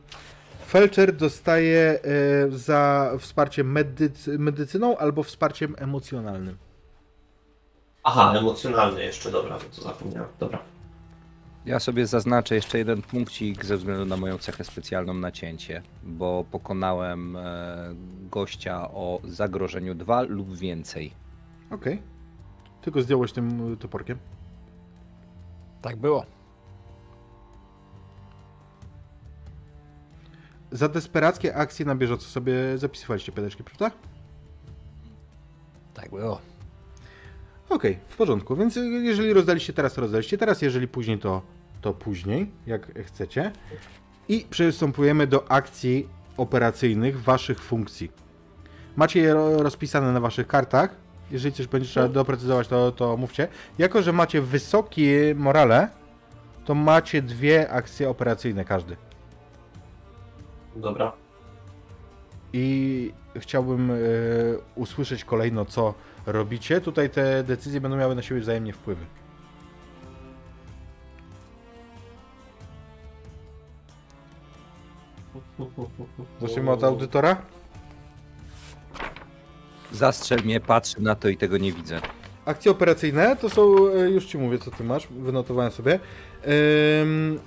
Felcher 0.67 1.17
dostaje 1.17 1.99
e, 2.03 2.51
za 2.51 3.13
wsparcie 3.19 3.65
medycy, 3.65 4.39
medycyną 4.39 4.97
albo 4.97 5.23
wsparciem 5.23 5.75
emocjonalnym. 5.79 6.57
Aha, 8.03 8.35
emocjonalny 8.37 9.05
jeszcze, 9.05 9.31
dobra, 9.31 9.59
to 9.77 9.83
zapomniałem. 9.83 10.29
Dobra. 10.41 10.59
Ja 11.67 11.81
sobie 11.81 12.07
zaznaczę 12.07 12.55
jeszcze 12.55 12.79
jeden 12.79 13.03
punkcik 13.03 13.65
ze 13.65 13.77
względu 13.77 14.05
na 14.05 14.17
moją 14.17 14.39
cechę 14.39 14.65
specjalną 14.65 15.15
nacięcie, 15.15 15.83
bo 16.03 16.45
pokonałem 16.51 17.37
e, 17.37 17.95
gościa 18.31 18.91
o 18.91 19.21
zagrożeniu 19.25 19.95
2 19.95 20.23
lub 20.23 20.57
więcej. 20.57 21.13
Okej. 21.71 22.03
Tylko 22.83 23.03
zdjąłeś 23.03 23.33
tym 23.33 23.73
y, 23.73 23.77
toporkiem. 23.77 24.19
Tak 25.83 25.97
było. 25.97 26.25
Za 30.73 30.89
desperackie 30.89 31.57
akcje 31.57 31.87
na 31.87 31.95
bieżąco 31.95 32.25
sobie 32.25 32.79
zapisywaliście 32.79 33.33
pedeczki, 33.33 33.65
prawda? 33.65 33.97
Tak 35.95 36.11
było. 36.11 36.41
Okej, 37.69 37.99
w 38.09 38.17
porządku. 38.17 38.57
Więc 38.57 38.77
y, 38.77 38.87
jeżeli 38.87 39.33
rozdaliście 39.33 39.73
teraz, 39.73 39.95
to 39.95 40.01
rozdaliście 40.01 40.39
teraz. 40.39 40.63
Jeżeli 40.63 40.89
później, 40.89 41.19
to, 41.19 41.43
to 41.81 41.93
później, 41.95 42.51
jak 42.67 43.05
chcecie. 43.07 43.53
I 44.29 44.47
przystępujemy 44.51 45.27
do 45.27 45.51
akcji 45.51 46.09
operacyjnych 46.37 47.21
waszych 47.23 47.61
funkcji. 47.61 48.11
Macie 48.97 49.21
je 49.21 49.35
ro- 49.35 49.63
rozpisane 49.63 50.13
na 50.13 50.21
waszych 50.21 50.47
kartach. 50.47 50.97
Jeżeli 51.31 51.55
coś 51.55 51.67
będzie 51.67 51.89
trzeba 51.89 52.09
doprecyzować, 52.09 52.69
to, 52.69 52.93
to 52.93 53.17
mówcie. 53.17 53.49
Jako, 53.79 54.03
że 54.03 54.13
macie 54.13 54.41
wysokie 54.43 55.35
morale, 55.37 55.89
to 56.65 56.75
macie 56.75 57.23
dwie 57.23 57.71
akcje 57.71 58.11
operacyjne 58.11 58.65
każdy. 58.65 58.97
Dobra. 60.77 61.13
I 62.53 63.13
chciałbym 63.37 63.91
e, 63.91 63.95
usłyszeć 64.75 65.25
kolejno, 65.25 65.65
co 65.65 65.95
robicie. 66.27 66.81
Tutaj 66.81 67.11
te 67.11 67.45
decyzje 67.45 67.81
będą 67.81 67.97
miały 67.97 68.15
na 68.15 68.23
siebie 68.23 68.41
wzajemnie 68.41 68.73
wpływy. 68.73 69.07
Zaczniemy 76.41 76.71
od 76.71 76.85
audytora. 76.85 77.37
Zastrzel 79.93 80.39
mnie, 80.45 80.61
patrzę 80.61 81.01
na 81.01 81.15
to 81.15 81.29
i 81.29 81.37
tego 81.37 81.59
nie 81.59 81.73
widzę. 81.73 82.01
Akcje 82.45 82.71
operacyjne 82.71 83.37
to 83.37 83.51
są, 83.51 83.89
e, 83.89 84.11
już 84.11 84.27
ci 84.27 84.39
mówię, 84.39 84.59
co 84.59 84.71
ty 84.71 84.85
masz, 84.85 85.07
wynotowałem 85.07 85.73
sobie. 85.73 86.01
Ym... 87.03 87.41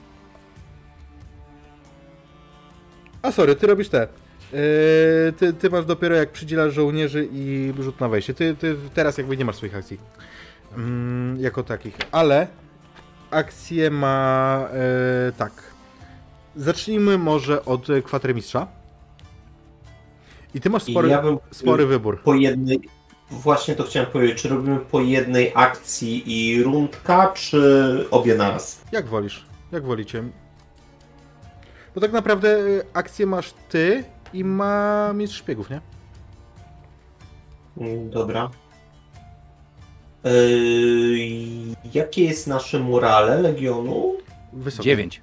A 3.22 3.32
sorry, 3.32 3.56
ty 3.56 3.68
robisz 3.68 3.90
te. 3.90 4.08
Yy, 4.54 5.34
ty, 5.38 5.54
ty 5.54 5.70
masz 5.70 5.86
dopiero 5.86 6.16
jak 6.16 6.32
przydzielasz 6.32 6.74
żołnierzy 6.74 7.28
i 7.32 7.74
rzut 7.80 8.00
na 8.00 8.10
wejście. 8.10 8.34
Ty, 8.34 8.56
ty 8.56 8.76
teraz 8.94 9.18
jakby 9.18 9.38
nie 9.38 9.46
masz 9.46 9.56
swoich 9.56 9.76
akcji. 9.76 10.00
Ym, 10.78 11.38
jako 11.40 11.64
takich. 11.64 11.98
Ale 12.12 12.48
akcję 13.32 13.92
ma 13.92 14.68
e, 14.74 15.32
tak. 15.32 15.52
Zacznijmy 16.56 17.18
może 17.18 17.66
od 17.66 17.88
kwatermistrza. 18.04 18.68
I 20.54 20.62
ty 20.62 20.70
masz 20.70 20.84
spory, 20.84 21.10
ja 21.10 21.22
bym 21.22 21.38
spory 21.52 21.86
wybór. 21.86 22.22
po 22.24 22.34
jednej. 22.34 22.80
Właśnie 23.32 23.76
to 23.76 23.84
chciałem 23.84 24.10
powiedzieć, 24.12 24.42
czy 24.42 24.50
robimy 24.50 24.80
po 24.80 25.02
jednej 25.02 25.52
akcji 25.56 26.24
i 26.26 26.64
rundka, 26.64 27.28
czy 27.36 28.06
obie 28.12 28.36
naraz? 28.36 28.82
Jak 28.92 29.08
wolisz? 29.08 29.46
Jak 29.72 29.84
wolicie? 29.84 30.24
Bo 31.96 32.02
tak 32.02 32.12
naprawdę 32.12 32.58
y, 32.60 32.84
akcję 32.94 33.26
masz 33.26 33.54
ty 33.70 34.04
i 34.34 34.44
ma 34.44 35.12
mistrz 35.14 35.38
szpiegów, 35.38 35.70
nie? 35.70 35.82
Mm, 37.78 38.10
Dobra. 38.10 38.50
Yy, 40.24 41.76
jakie 41.94 42.24
jest 42.24 42.48
nasze 42.48 42.80
morale 42.80 43.42
Legionu? 43.42 44.14
Wysokie. 44.54 44.90
9. 44.90 45.22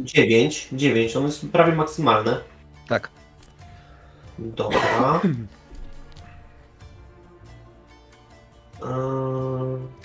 9. 0.00 0.68
9, 0.72 1.16
one 1.16 1.32
są 1.32 1.48
prawie 1.48 1.72
maksymalne. 1.72 2.40
Tak. 2.88 3.10
Dobra. 4.40 5.20
Yy, 8.80 8.86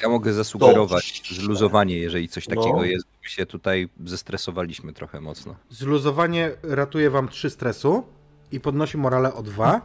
Ja 0.03 0.09
mogę 0.09 0.33
zasugerować 0.33 1.19
Dobrze. 1.21 1.41
zluzowanie, 1.41 1.97
jeżeli 1.97 2.27
coś 2.29 2.45
takiego 2.45 2.75
No. 2.77 2.83
jest, 2.83 3.05
bo 3.05 3.11
my 3.23 3.29
się 3.29 3.45
tutaj 3.45 3.89
zestresowaliśmy 4.05 4.93
trochę 4.93 5.21
mocno. 5.21 5.55
Zluzowanie 5.69 6.51
ratuje 6.63 7.09
wam 7.09 7.27
3 7.29 7.49
stresu 7.49 8.03
i 8.51 8.59
podnosi 8.59 8.97
morale 8.97 9.33
o 9.33 9.43
2. 9.43 9.81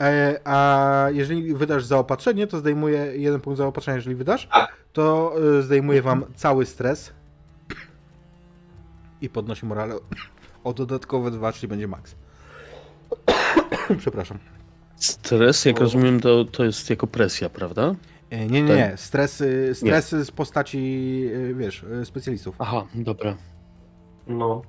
E, 0.00 0.40
a 0.44 1.06
jeżeli 1.12 1.54
wydasz 1.54 1.84
zaopatrzenie, 1.84 2.46
to 2.46 2.58
zdejmuje 2.58 2.98
jeden 3.16 3.40
punkt 3.40 3.58
zaopatrzenia, 3.58 3.96
jeżeli 3.96 4.16
wydasz, 4.16 4.46
Tak. 4.52 4.72
to 4.92 5.34
y, 5.58 5.62
zdejmuje 5.62 6.02
wam 6.02 6.24
cały 6.36 6.66
stres 6.66 7.12
i 9.20 9.28
podnosi 9.28 9.66
morale 9.66 9.94
o 10.64 10.72
dodatkowe 10.74 11.30
2, 11.30 11.52
czyli 11.52 11.68
będzie 11.68 11.88
max. 11.88 12.14
Przepraszam. 13.98 14.38
Stres, 14.96 15.64
jak 15.64 15.80
rozumiem, 15.80 16.20
to, 16.20 16.44
to 16.44 16.64
jest 16.64 16.90
jako 16.90 17.06
presja, 17.06 17.48
prawda? 17.50 17.94
E, 18.30 18.46
Nie, 18.46 18.62
nie, 18.62 18.68
Tak. 18.68 18.76
nie. 18.78 18.96
Stres, 18.96 19.40
y, 19.40 19.74
stres 19.74 20.10
z 20.10 20.30
postaci, 20.30 20.78
y, 21.34 21.54
wiesz, 21.54 21.82
y, 22.02 22.04
specjalistów. 22.04 22.54
Aha, 22.58 22.86
dobra. 22.94 23.36
No. 24.26 24.62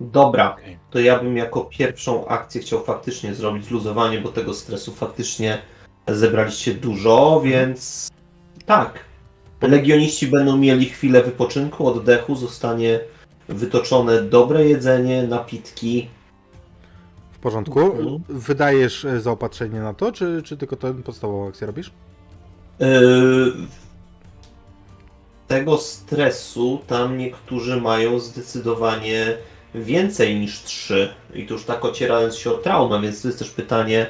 Dobra, 0.00 0.52
Okej. 0.54 0.78
to 0.90 0.98
ja 1.00 1.18
bym 1.18 1.36
jako 1.36 1.64
pierwszą 1.64 2.26
akcję 2.28 2.60
chciał 2.60 2.84
faktycznie 2.84 3.34
zrobić 3.34 3.64
zluzowanie, 3.64 4.20
bo 4.20 4.28
tego 4.28 4.54
stresu 4.54 4.94
faktycznie 4.94 5.58
zebraliście 6.08 6.74
dużo, 6.74 7.40
więc 7.44 8.08
tak. 8.66 8.98
Legioniści 9.62 10.26
będą 10.26 10.56
mieli 10.56 10.84
chwilę 10.86 11.22
wypoczynku, 11.22 11.86
oddechu, 11.86 12.36
zostanie 12.36 13.00
wytoczone 13.48 14.22
dobre 14.22 14.68
jedzenie, 14.68 15.22
napitki. 15.22 16.08
W 17.38 17.40
porządku. 17.40 17.80
Mhm. 17.80 18.22
Wydajesz 18.28 19.04
e, 19.04 19.20
zaopatrzenie 19.20 19.80
na 19.80 19.94
to, 19.94 20.12
czy, 20.12 20.42
czy 20.44 20.56
tylko 20.56 20.76
tę 20.76 21.02
podstawową 21.02 21.48
akcję 21.48 21.66
robisz? 21.66 21.90
Yy, 22.78 23.52
tego 25.48 25.78
stresu 25.78 26.80
tam 26.86 27.18
niektórzy 27.18 27.80
mają 27.80 28.18
zdecydowanie 28.18 29.36
więcej 29.74 30.40
niż 30.40 30.62
3. 30.62 31.14
I 31.34 31.46
tu 31.46 31.54
już 31.54 31.64
tak 31.64 31.84
ocierając 31.84 32.36
się 32.36 32.50
o 32.50 32.58
traumę, 32.58 33.00
więc 33.00 33.22
to 33.22 33.28
jest 33.28 33.38
też 33.38 33.50
pytanie, 33.50 34.06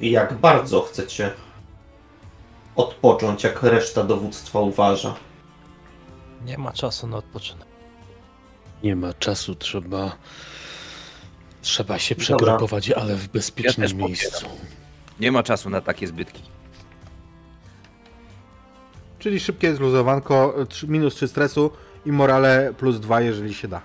jak 0.00 0.34
bardzo 0.34 0.80
chcecie 0.80 1.30
odpocząć, 2.76 3.44
jak 3.44 3.62
reszta 3.62 4.04
dowództwa 4.04 4.60
uważa. 4.60 5.14
Nie 6.44 6.58
ma 6.58 6.72
czasu 6.72 7.06
na 7.06 7.16
odpoczynek. 7.16 7.68
Nie 8.82 8.96
ma 8.96 9.14
czasu, 9.14 9.54
trzeba. 9.54 10.16
Trzeba 11.62 11.98
się 11.98 12.14
Dobra. 12.14 12.26
przegrupować, 12.26 12.90
ale 12.90 13.14
w 13.14 13.28
bezpiecznym 13.28 13.88
popieram. 13.88 14.06
miejscu. 14.08 14.46
Nie 15.20 15.32
ma 15.32 15.42
czasu 15.42 15.70
na 15.70 15.80
takie 15.80 16.06
zbytki. 16.06 16.42
Czyli 19.18 19.40
szybkie 19.40 19.74
zluzowanko, 19.74 20.54
trzy- 20.68 20.88
minus 20.88 21.14
3 21.14 21.28
stresu 21.28 21.70
i 22.06 22.12
morale 22.12 22.74
plus 22.78 23.00
2, 23.00 23.20
jeżeli 23.20 23.54
się 23.54 23.68
da. 23.68 23.80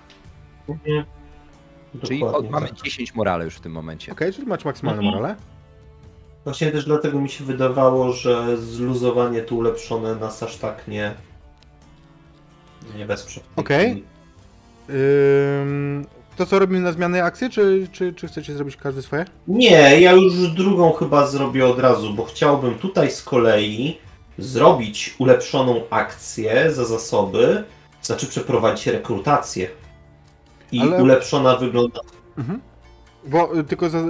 Czyli 2.02 2.22
o, 2.22 2.26
Dokładnie 2.26 2.50
mamy 2.50 2.68
tak. 2.68 2.82
10 2.82 3.14
morale 3.14 3.44
już 3.44 3.54
w 3.56 3.60
tym 3.60 3.72
momencie. 3.72 4.12
Ok, 4.12 4.20
czyli 4.34 4.46
macie 4.46 4.64
maksymalne 4.64 5.02
Mhm. 5.02 5.14
morale. 5.16 5.36
Właśnie 6.44 6.72
też 6.72 6.84
dlatego 6.84 7.20
mi 7.20 7.28
się 7.28 7.44
wydawało, 7.44 8.12
że 8.12 8.56
zluzowanie 8.56 9.42
tu 9.42 9.56
ulepszone 9.56 10.14
nas 10.14 10.42
aż 10.42 10.56
tak 10.56 10.88
nie, 10.88 11.14
nie 12.96 13.06
wesprze. 13.06 13.40
Okej. 13.56 14.04
Ym, 14.90 16.06
to 16.38 16.46
co 16.46 16.58
robimy 16.58 16.80
na 16.80 16.92
zmianę 16.92 17.24
akcji, 17.24 17.50
czy, 17.50 17.88
czy, 17.92 18.12
czy 18.12 18.28
chcecie 18.28 18.54
zrobić 18.54 18.76
każdy 18.76 19.02
swoje? 19.02 19.24
Nie, 19.48 20.00
ja 20.00 20.12
już 20.12 20.48
drugą 20.48 20.92
chyba 20.92 21.26
zrobię 21.26 21.66
od 21.66 21.78
razu, 21.78 22.14
bo 22.14 22.24
chciałbym 22.24 22.74
tutaj 22.74 23.10
z 23.10 23.22
kolei 23.22 23.98
zrobić 24.38 25.14
ulepszoną 25.18 25.80
akcję 25.90 26.72
za 26.72 26.84
zasoby, 26.84 27.64
znaczy 28.02 28.26
przeprowadzić 28.26 28.86
rekrutację. 28.86 29.68
I 30.72 30.80
Ale- 30.80 31.02
ulepszona 31.02 31.56
wygląda. 31.56 32.00
Mhm. 32.38 32.60
Bo 33.26 33.58
y, 33.58 33.64
tylko 33.64 33.90
za, 33.90 33.98
y, 33.98 34.02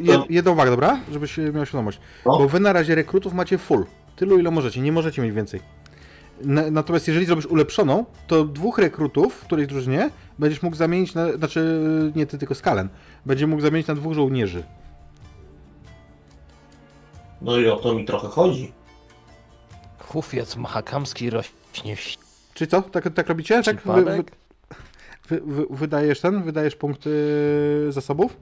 jed, 0.00 0.20
jedna 0.30 0.50
uwaga, 0.50 0.70
dobra? 0.70 1.00
Żebyś 1.12 1.38
y, 1.38 1.52
miał 1.52 1.66
świadomość. 1.66 2.00
No. 2.26 2.38
Bo 2.38 2.48
wy 2.48 2.60
na 2.60 2.72
razie 2.72 2.94
rekrutów 2.94 3.32
macie 3.32 3.58
full. 3.58 3.84
Tylu 4.16 4.38
ile 4.38 4.50
możecie, 4.50 4.80
nie 4.80 4.92
możecie 4.92 5.22
mieć 5.22 5.32
więcej. 5.32 5.60
Na, 6.40 6.70
natomiast 6.70 7.08
jeżeli 7.08 7.26
zrobisz 7.26 7.46
ulepszoną, 7.46 8.04
to 8.26 8.44
dwóch 8.44 8.78
rekrutów 8.78 9.34
w 9.34 9.44
którejś 9.44 9.68
drużynie 9.68 10.10
będziesz 10.38 10.62
mógł 10.62 10.76
zamienić 10.76 11.14
na, 11.14 11.32
znaczy 11.32 11.80
nie 12.16 12.26
ty, 12.26 12.38
tylko 12.38 12.54
skalen. 12.54 12.88
Będzie 13.26 13.46
mógł 13.46 13.62
zamienić 13.62 13.86
na 13.86 13.94
dwóch 13.94 14.14
żołnierzy. 14.14 14.62
No 17.42 17.58
i 17.58 17.68
o 17.68 17.76
to 17.76 17.94
mi 17.94 18.04
trochę 18.04 18.28
chodzi. 18.28 18.72
Hufiec 19.98 20.56
mahakamski 20.56 21.30
rośnie 21.30 21.96
w 21.96 22.16
Czy 22.54 22.66
co? 22.66 22.82
Tak, 22.82 23.14
tak 23.14 23.28
robicie? 23.28 23.62
Tak? 23.62 23.82
Wy, 23.82 24.04
wy, 24.04 24.24
wy, 25.28 25.40
wy, 25.46 25.66
wydajesz 25.70 26.20
ten? 26.20 26.42
Wydajesz 26.42 26.76
punkty 26.76 27.10
zasobów? 27.88 28.36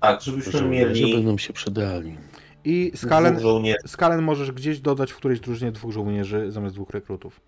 Tak, 0.00 0.22
żebyśmy 0.22 0.62
mieli 0.62 1.14
będą 1.14 1.38
się 1.38 1.52
przydali. 1.52 2.16
I 2.64 2.92
skalen, 2.94 3.38
skalen 3.86 4.22
możesz 4.22 4.52
gdzieś 4.52 4.80
dodać 4.80 5.12
w 5.12 5.16
którejś 5.16 5.40
drużynie 5.40 5.72
dwóch 5.72 5.92
żołnierzy 5.92 6.52
zamiast 6.52 6.74
dwóch 6.74 6.90
rekrutów. 6.90 7.40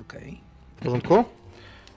Okej, 0.00 0.40
W 0.76 0.82
porządku? 0.84 1.24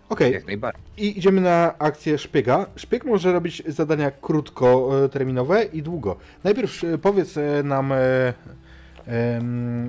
Okej, 0.10 0.44
najbardziej. 0.48 0.84
i 0.98 1.18
idziemy 1.18 1.42
na 1.42 1.78
akcję 1.80 2.18
szpiega. 2.18 2.66
Szpieg 2.76 3.06
może 3.06 3.34
robić 3.34 3.64
zadania 3.68 4.12
krótkoterminowe 4.12 5.64
i 5.64 5.82
długo. 5.82 6.16
Najpierw 6.44 6.84
e, 6.84 6.98
powiedz 6.98 7.38
e, 7.38 7.64
nam, 7.64 7.92
e, 7.92 8.34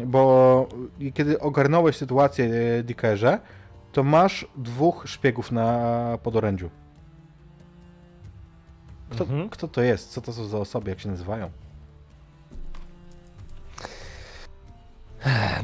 bo 0.07 0.69
kiedy 1.15 1.41
ogarnąłeś 1.41 1.97
sytuację 1.97 2.45
e, 2.79 2.83
Dickerze, 2.83 3.39
to 3.93 4.05
masz 4.05 4.47
dwóch 4.57 5.03
szpiegów 5.07 5.53
na 5.53 6.19
podorędziu. 6.23 6.71
Kto, 9.11 9.25
Mhm. 9.25 9.49
kto 9.49 9.69
to 9.69 9.83
jest? 9.83 10.11
Co 10.11 10.21
to 10.21 10.33
są 10.33 10.45
za 10.45 10.59
osoby? 10.59 10.91
Jak 10.91 11.01
się 11.01 11.09
nazywają? 11.09 11.51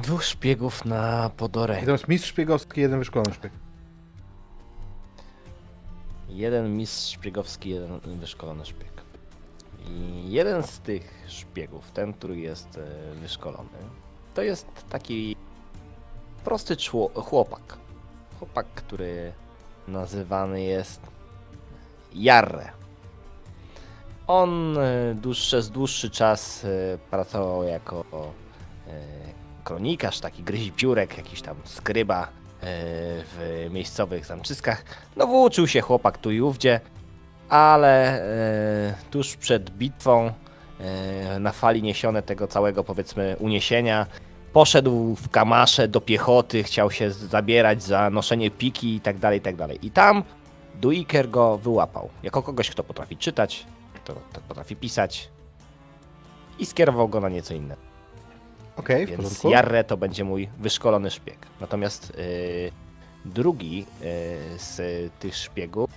Dwóch 0.02 0.24
szpiegów 0.24 0.84
na 0.84 1.30
podorę. 1.36 1.82
I 1.82 1.86
to 1.86 1.92
jest 1.92 2.08
mistrz 2.08 2.28
szpiegowski, 2.28 2.80
jeden 2.80 2.98
wyszkolony 2.98 3.34
szpieg. 3.34 3.52
Jeden 6.28 6.76
mistrz 6.76 7.12
szpiegowski, 7.12 7.70
jeden 7.70 8.00
wyszkolony 8.20 8.66
szpieg. 8.66 8.92
I 9.88 10.24
jeden 10.30 10.62
z 10.62 10.78
tych 10.80 11.24
szpiegów, 11.28 11.90
ten, 11.90 12.12
który 12.12 12.36
jest 12.38 12.78
e, 12.78 13.14
wyszkolony, 13.14 13.68
to 14.34 14.42
jest 14.42 14.66
taki 14.90 15.36
prosty 16.44 16.76
chłopak. 17.14 17.76
Chłopak, 18.38 18.66
który 18.66 19.32
nazywany 19.88 20.62
jest 20.62 21.00
Jarre. 22.14 22.72
On 24.26 24.78
e, 24.78 25.14
dłuższy, 25.14 25.46
przez 25.46 25.70
dłuższy 25.70 26.10
czas 26.10 26.64
e, 26.64 26.98
pracował 27.10 27.64
jako 27.64 28.04
e, 28.10 28.90
kronikarz, 29.64 30.20
taki 30.20 30.42
gryzipiórek, 30.42 31.16
jakiś 31.16 31.42
tam 31.42 31.56
skryba 31.64 32.28
w 33.36 33.66
miejscowych 33.70 34.26
zamczyskach. 34.26 34.84
No 35.16 35.26
włóczył 35.26 35.66
się 35.66 35.80
chłopak 35.80 36.18
tu 36.18 36.30
i 36.30 36.40
ówdzie, 36.40 36.80
ale 37.48 38.22
tuż 39.10 39.36
przed 39.36 39.70
bitwą 39.70 40.32
na 41.40 41.52
fali 41.52 41.82
niesione 41.82 42.22
tego 42.22 42.48
całego 42.48 42.84
powiedzmy 42.84 43.36
uniesienia 43.38 44.06
poszedł 44.52 45.14
w 45.14 45.28
kamasze 45.28 45.88
do 45.88 46.00
piechoty, 46.00 46.62
chciał 46.62 46.90
się 46.90 47.10
zabierać 47.10 47.82
za 47.82 48.10
noszenie 48.10 48.50
piki 48.50 48.94
i 48.94 49.00
tak 49.00 49.18
dalej, 49.18 49.38
i 49.38 49.42
tak 49.42 49.56
dalej. 49.56 49.78
I 49.82 49.90
tam 49.90 50.22
Duiker 50.80 51.30
go 51.30 51.58
wyłapał, 51.58 52.08
jako 52.22 52.42
kogoś, 52.42 52.70
kto 52.70 52.84
potrafi 52.84 53.16
czytać, 53.16 53.66
kto, 54.04 54.14
kto 54.30 54.40
potrafi 54.40 54.76
pisać 54.76 55.28
i 56.58 56.66
skierował 56.66 57.08
go 57.08 57.20
na 57.20 57.28
nieco 57.28 57.54
inne. 57.54 57.76
Okej, 58.76 59.06
w 59.06 59.08
Więc 59.08 59.22
porządku. 59.22 59.50
Jarre 59.50 59.84
to 59.84 59.96
będzie 59.96 60.24
mój 60.24 60.48
wyszkolony 60.58 61.10
szpieg. 61.10 61.38
Natomiast 61.60 62.12
yy, 62.16 62.72
drugi 63.24 63.86
e, 64.02 64.04
z 64.58 65.12
tych 65.18 65.36
szpiegów 65.36 65.90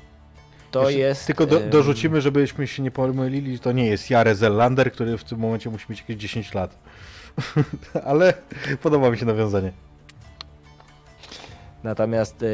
to 0.72 0.82
Jeszcze 0.82 1.00
jest... 1.00 1.26
Tylko 1.26 1.46
do, 1.46 1.62
em, 1.62 1.70
dorzucimy, 1.70 2.22
żebyśmy 2.22 2.68
się 2.68 2.84
nie 2.84 2.92
pomylili, 2.92 3.60
to 3.60 3.72
nie 3.72 3.86
jest 3.86 4.10
Jare 4.10 4.36
Zellander, 4.36 4.92
który 4.92 5.18
w 5.18 5.24
tym 5.24 5.40
momencie 5.40 5.70
musi 5.70 5.86
mieć 5.90 6.00
jakieś 6.00 6.18
10 6.18 6.54
lat. 6.54 6.78
Ale 8.10 8.34
podoba 8.82 9.12
mi 9.12 9.18
się 9.18 9.26
nawiązanie. 9.26 9.72
Natomiast 11.84 12.44
e, 12.44 12.48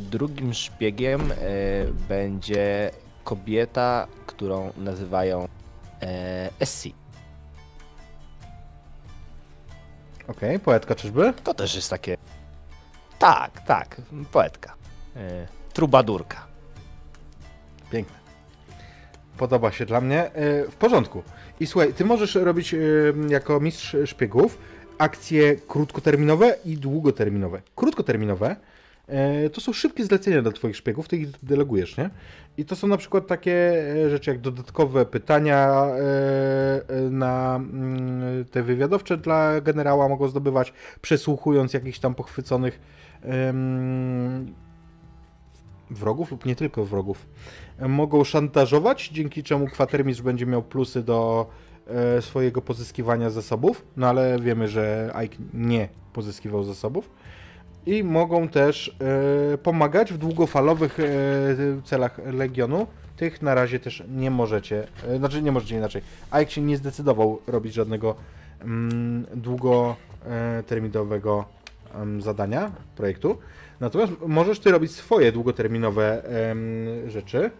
drugim 0.00 0.54
szpiegiem 0.54 1.32
e, 1.32 1.34
będzie 2.08 2.90
kobieta, 3.30 4.06
którą 4.26 4.72
nazywają 4.76 5.48
e, 6.02 6.50
Essie. 6.60 6.94
Okej, 10.28 10.58
poetka 10.58 10.94
czyżby? 10.94 11.32
To 11.44 11.54
też 11.54 11.74
jest 11.74 11.90
takie. 11.90 12.16
Tak, 13.18 13.60
tak, 13.60 13.96
poetka. 14.32 14.74
E, 15.16 15.46
trubadurka. 15.72 16.46
Piękne. 17.90 18.16
Podoba 19.38 19.72
się 19.72 19.86
dla 19.86 20.00
mnie. 20.00 20.22
E, 20.24 20.64
W 20.70 20.74
porządku. 20.76 21.22
I 21.60 21.66
słuchaj, 21.66 21.92
ty 21.94 22.04
możesz 22.04 22.34
robić 22.34 22.74
e, 22.74 22.78
jako 23.28 23.60
mistrz 23.60 23.96
szpiegów 24.06 24.58
akcje 24.98 25.56
krótkoterminowe 25.56 26.56
i 26.64 26.76
długoterminowe. 26.76 27.62
Krótkoterminowe 27.76 28.56
to 29.52 29.60
są 29.60 29.72
szybkie 29.72 30.04
zlecenia 30.04 30.42
dla 30.42 30.52
twoich 30.52 30.76
szpiegów, 30.76 31.08
ty 31.08 31.16
ich 31.16 31.30
delegujesz, 31.42 31.96
nie? 31.96 32.10
I 32.56 32.64
to 32.64 32.76
są 32.76 32.86
na 32.86 32.96
przykład 32.96 33.26
takie 33.26 33.84
e, 34.06 34.10
rzeczy 34.10 34.30
jak 34.30 34.40
dodatkowe 34.40 35.06
pytania 35.06 35.86
e, 35.86 36.88
e, 36.88 37.10
na 37.10 37.56
mm, 37.56 38.44
te 38.44 38.62
wywiadowcze 38.62 39.16
dla 39.16 39.60
generała 39.60 40.08
mogą 40.08 40.28
zdobywać, 40.28 40.72
przesłuchując 41.00 41.74
jakichś 41.74 41.98
tam 41.98 42.14
pochwyconych 42.14 42.80
wrogów 45.90 46.30
lub 46.30 46.46
nie 46.46 46.56
tylko 46.56 46.84
wrogów. 46.84 47.26
Mogą 47.88 48.24
szantażować, 48.24 49.08
dzięki 49.08 49.42
czemu 49.42 49.66
kwatermistrz 49.66 50.22
będzie 50.22 50.46
miał 50.46 50.62
plusy 50.62 51.02
do 51.02 51.46
e, 51.86 52.22
swojego 52.22 52.62
pozyskiwania 52.62 53.30
zasobów, 53.30 53.86
no 53.96 54.08
ale 54.08 54.38
wiemy, 54.40 54.68
że 54.68 55.12
Ike 55.14 55.36
nie 55.54 55.88
pozyskiwał 56.12 56.64
zasobów. 56.64 57.10
I 57.86 58.04
mogą 58.04 58.48
też 58.48 58.96
e, 59.54 59.58
pomagać 59.58 60.12
w 60.12 60.18
długofalowych 60.18 61.00
e, 61.00 61.04
celach 61.84 62.20
Legionu. 62.32 62.86
Tych 63.16 63.42
na 63.42 63.54
razie 63.54 63.80
też 63.80 64.02
nie 64.08 64.30
możecie, 64.30 64.86
e, 65.08 65.18
znaczy 65.18 65.42
nie 65.42 65.52
możecie 65.52 65.76
inaczej. 65.76 66.02
Ike 66.30 66.50
się 66.50 66.60
nie 66.60 66.76
zdecydował 66.76 67.40
robić 67.46 67.74
żadnego 67.74 68.14
mm, 68.60 69.26
długoterminowego 69.34 71.44
em, 71.94 72.22
zadania, 72.22 72.70
projektu. 72.96 73.38
Natomiast 73.80 74.12
możesz 74.26 74.60
ty 74.60 74.70
robić 74.70 74.92
swoje 74.92 75.32
długoterminowe 75.32 76.22
rzeczy. 77.08 77.50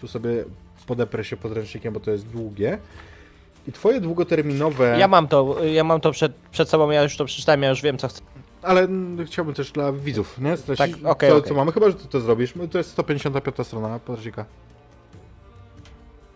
Tu 0.00 0.08
sobie 0.08 0.44
podeprę 0.86 1.24
się 1.24 1.36
podręcznikiem, 1.36 1.94
bo 1.94 2.00
to 2.00 2.10
jest 2.10 2.26
długie. 2.26 2.78
I 3.68 3.72
twoje 3.72 4.00
długoterminowe. 4.00 4.96
Ja 4.98 5.08
mam 5.08 5.28
to, 5.28 5.64
ja 5.64 5.84
mam 5.84 6.00
to 6.00 6.12
przed, 6.12 6.32
przed 6.50 6.68
sobą, 6.68 6.90
ja 6.90 7.02
już 7.02 7.16
to 7.16 7.24
przeczytałem, 7.24 7.62
ja 7.62 7.68
już 7.68 7.82
wiem 7.82 7.98
co 7.98 8.08
chcę. 8.08 8.22
Ale 8.62 8.88
chciałbym 9.26 9.54
też 9.54 9.72
dla 9.72 9.92
widzów, 9.92 10.38
nie? 10.40 10.56
Streścić, 10.56 10.92
Tak, 10.92 11.10
okej, 11.10 11.30
co, 11.30 11.36
okej. 11.36 11.48
co 11.48 11.54
mamy. 11.54 11.72
Chyba, 11.72 11.88
że 11.90 11.94
ty 11.94 12.08
to 12.08 12.20
zrobisz. 12.20 12.54
To 12.70 12.78
jest 12.78 12.90
155 12.90 13.66
strona 13.66 13.98
podręcznika. 13.98 14.44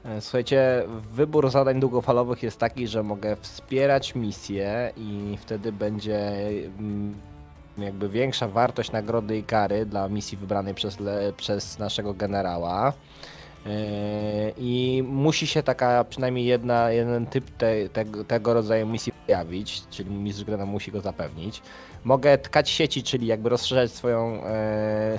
E, 0.04 0.20
Słuchajcie, 0.20 0.84
wybór 1.14 1.50
zadań 1.50 1.80
długofalowych 1.80 2.42
jest 2.42 2.58
taki, 2.58 2.86
że 2.88 3.02
mogę 3.02 3.36
wspierać 3.36 4.14
misję 4.14 4.92
i 4.96 5.38
wtedy 5.40 5.72
będzie 5.72 6.18
mm, 6.78 7.14
jakby 7.78 8.08
większa 8.08 8.48
wartość 8.48 8.92
nagrody 8.92 9.38
i 9.38 9.42
kary 9.42 9.86
dla 9.86 10.08
misji 10.08 10.38
wybranej 10.38 10.74
przez, 10.74 10.98
przez 11.36 11.78
naszego 11.78 12.14
generała. 12.14 12.92
E, 13.66 13.72
I 14.56 15.02
musi 15.06 15.46
się 15.46 15.62
taka 15.62 16.04
przynajmniej 16.04 16.46
jedna, 16.46 16.90
jeden 16.90 17.26
typ 17.26 17.50
te, 17.50 17.88
tego, 17.88 18.24
tego 18.24 18.54
rodzaju 18.54 18.86
misji 18.86 19.12
pojawić, 19.26 19.82
czyli 19.90 20.10
mistrz 20.10 20.44
gry 20.44 20.56
nam 20.56 20.68
musi 20.68 20.92
go 20.92 21.00
zapewnić. 21.00 21.62
Mogę 22.04 22.38
tkać 22.38 22.70
sieci, 22.70 23.02
czyli 23.02 23.26
jakby 23.26 23.48
rozszerzać 23.48 23.90
swoją, 23.92 24.44
e, 24.44 25.18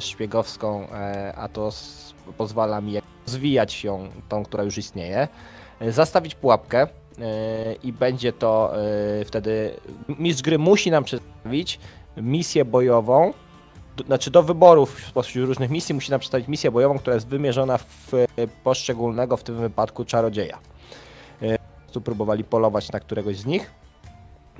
szpiegowską, 0.00 0.88
e, 0.90 1.32
a 1.36 1.48
to 1.48 1.68
s- 1.68 2.14
pozwala 2.38 2.80
mi 2.80 2.94
rozwijać 3.26 3.84
ją, 3.84 4.08
tą, 4.28 4.44
która 4.44 4.64
już 4.64 4.78
istnieje. 4.78 5.28
E, 5.80 5.92
Zastawić 5.92 6.34
pułapkę 6.34 6.82
e, 6.82 6.88
i 7.82 7.92
będzie 7.92 8.32
to 8.32 8.72
e, 9.20 9.24
wtedy. 9.24 9.76
Mistrz 10.18 10.42
gry 10.42 10.58
musi 10.58 10.90
nam 10.90 11.04
przedstawić 11.04 11.78
misję 12.16 12.64
bojową. 12.64 13.32
Znaczy 14.06 14.30
do 14.30 14.42
wyborów 14.42 15.00
spośród 15.08 15.46
różnych 15.46 15.70
misji 15.70 15.94
musi 15.94 16.10
nam 16.10 16.20
przedstawić 16.20 16.48
misję 16.48 16.70
bojową, 16.70 16.98
która 16.98 17.14
jest 17.14 17.28
wymierzona 17.28 17.78
w 17.78 18.14
e, 18.14 18.26
poszczególnego 18.64 19.36
w 19.36 19.42
tym 19.42 19.56
wypadku 19.56 20.04
czarodzieja. 20.04 20.58
E, 21.42 21.58
prostu 21.84 22.00
próbowali 22.00 22.44
polować 22.44 22.92
na 22.92 23.00
któregoś 23.00 23.36
z 23.36 23.46
nich. 23.46 23.70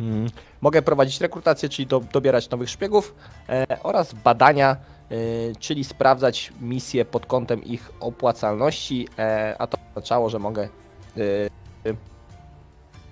Mm. 0.01 0.29
Mogę 0.61 0.83
prowadzić 0.83 1.21
rekrutację, 1.21 1.69
czyli 1.69 1.87
do, 1.87 2.01
dobierać 2.01 2.51
nowych 2.51 2.71
szpiegów 2.71 3.15
e, 3.49 3.67
oraz 3.83 4.15
badania, 4.15 4.71
e, 4.71 5.17
czyli 5.59 5.85
sprawdzać 5.85 6.53
misje 6.61 7.05
pod 7.05 7.27
kątem 7.27 7.65
ich 7.65 7.93
opłacalności, 8.01 9.09
e, 9.19 9.57
a 9.59 9.67
to 9.67 9.79
oznaczało, 9.91 10.31
że 10.31 10.39
mogę 10.39 10.69
e, 11.17 11.21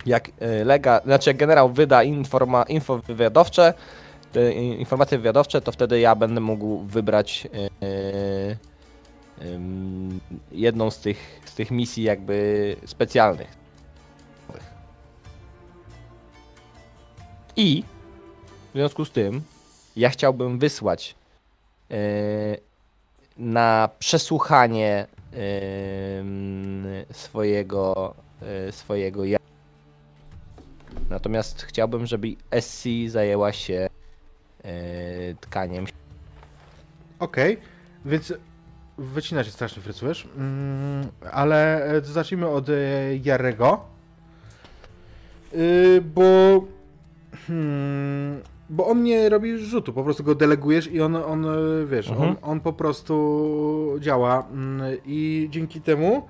jak 0.06 0.30
e, 0.40 0.64
lega, 0.64 1.00
znaczy 1.04 1.30
jak 1.30 1.36
generał 1.36 1.72
wyda 1.72 2.02
informa, 2.02 2.62
info 2.62 2.98
wywiadowcze, 2.98 3.74
informacje 4.78 5.18
wywiadowcze, 5.18 5.60
to 5.60 5.72
wtedy 5.72 6.00
ja 6.00 6.14
będę 6.14 6.40
mógł 6.40 6.78
wybrać 6.78 7.48
e, 7.82 8.56
jedną 10.52 10.90
z 10.90 10.98
tych, 10.98 11.40
z 11.44 11.54
tych 11.54 11.70
misji 11.70 12.02
jakby 12.02 12.76
specjalnych. 12.86 13.63
I 17.56 17.84
w 18.70 18.72
związku 18.72 19.04
z 19.04 19.10
tym 19.10 19.42
ja 19.96 20.10
chciałbym 20.10 20.58
wysłać 20.58 21.14
e, 21.90 21.96
na 23.36 23.88
przesłuchanie 23.98 25.06
em, 25.32 26.86
swojego 27.12 28.14
e, 28.42 28.72
swojego 28.72 29.24
ja. 29.24 29.38
Natomiast 31.10 31.62
chciałbym, 31.62 32.06
żeby 32.06 32.28
SC 32.60 32.86
zajęła 33.08 33.52
się 33.52 33.88
tkaniem. 35.40 35.86
Okej, 37.18 37.58
więc 38.04 38.32
wycina 38.98 39.44
się 39.44 39.50
strasznie, 39.50 39.82
frycujesz. 39.82 40.28
Mm, 40.36 41.08
ale 41.32 41.90
zacznijmy 42.02 42.48
od 42.48 42.66
Jarego. 43.24 43.84
Y, 45.54 46.02
bo. 46.14 46.73
Hmm, 47.46 48.40
bo 48.70 48.86
on 48.86 49.02
nie 49.02 49.28
robi 49.28 49.58
rzutu, 49.58 49.92
po 49.92 50.04
prostu 50.04 50.24
go 50.24 50.34
delegujesz 50.34 50.92
i 50.92 51.00
on, 51.00 51.16
on 51.16 51.44
e, 51.46 51.86
wiesz, 51.86 52.08
Mhm. 52.10 52.28
on, 52.30 52.36
on 52.42 52.60
po 52.60 52.72
prostu 52.72 53.96
działa 54.00 54.46
mm, 54.52 54.82
i 55.06 55.48
dzięki 55.50 55.80
temu 55.80 56.28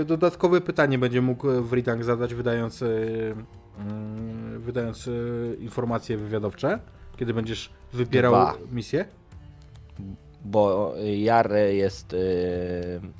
y, 0.00 0.04
dodatkowe 0.04 0.60
pytanie 0.60 0.98
będzie 0.98 1.22
mógł 1.22 1.48
w 1.62 1.72
reading 1.72 2.04
zadać, 2.04 2.34
wydając, 2.34 2.82
mm, 2.82 4.60
wydając 4.60 5.10
informacje 5.58 6.16
wywiadowcze, 6.16 6.78
kiedy 7.16 7.34
będziesz 7.34 7.70
wybierał 7.92 8.32
Dwa. 8.32 8.54
misję. 8.72 9.04
bo 10.44 10.94
Jarre 11.16 11.74
jest 11.74 12.14
mm, 12.14 13.12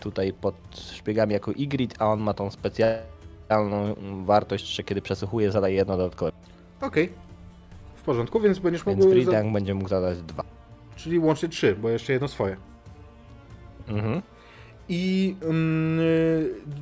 tutaj 0.00 0.32
pod 0.32 0.54
szpiegami 0.74 1.32
jako 1.32 1.50
Ygritte, 1.50 1.96
a 2.02 2.06
on 2.06 2.20
ma 2.20 2.34
tą 2.34 2.50
specjalną 2.50 3.02
wartość, 4.24 4.66
że 4.66 4.82
kiedy 4.82 5.02
przesłuchuje, 5.02 5.52
zadaje 5.52 5.74
jedno 5.74 5.96
dodatkowe. 5.96 6.32
Okej. 6.80 7.12
W 7.96 8.02
porządku, 8.02 8.40
więc 8.40 8.58
będziesz 8.58 8.84
Więc 8.84 8.98
mógł. 9.04 9.20
w 9.20 9.24
Za... 9.24 9.32
reading 9.32 9.52
będzie 9.52 9.74
mógł 9.74 9.88
zadać 9.88 10.22
dwa. 10.22 10.44
Czyli 10.96 11.18
łącznie 11.18 11.48
trzy, 11.48 11.76
bo 11.76 11.88
jeszcze 11.88 12.12
jedno 12.12 12.28
swoje. 12.28 12.56
Mhm. 13.88 14.22
I 14.88 15.34
mm, 15.42 16.00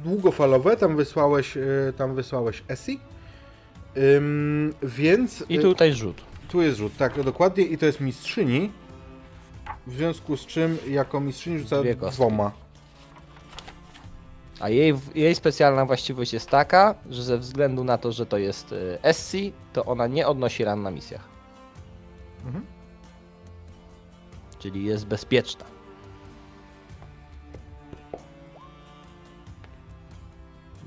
długofalowe 0.05 0.77
tam 0.77 0.97
wysłałeś, 0.97 1.57
y, 1.57 1.93
tam 1.97 2.15
wysłałeś 2.15 2.63
Essie. 2.69 3.01
Ym, 3.97 4.75
więc. 4.83 5.45
I 5.49 5.59
y, 5.59 5.63
tutaj 5.63 5.93
rzut. 5.93 6.23
Tu 6.49 6.63
jest 6.63 6.79
rzut, 6.79 6.97
tak, 6.97 7.23
dokładnie. 7.23 7.65
I 7.65 7.79
to 7.79 7.87
jest 7.87 8.01
mistrzyni. 8.01 8.73
W 9.87 9.95
związku 9.95 10.37
z 10.37 10.47
czym 10.47 10.79
jako 10.89 11.21
mistrzyni 11.21 11.59
rzuca 11.59 11.83
dwoma. 12.11 12.53
A 14.61 14.69
jej, 14.69 14.95
jej 15.15 15.35
specjalna 15.35 15.85
właściwość 15.87 16.33
jest 16.33 16.51
taka, 16.51 16.95
że 17.11 17.23
ze 17.23 17.39
względu 17.39 17.85
na 17.85 17.99
to, 17.99 18.13
że 18.13 18.27
to 18.27 18.39
jest 18.39 18.73
y, 18.73 18.99
SC, 19.13 19.33
to 19.73 19.85
ona 19.85 20.07
nie 20.07 20.27
odnosi 20.27 20.65
ran 20.65 20.83
na 20.83 20.91
misjach. 20.91 21.29
Mhm. 22.47 22.67
Czyli 24.59 24.85
jest 24.85 25.07
bezpieczna. 25.07 25.65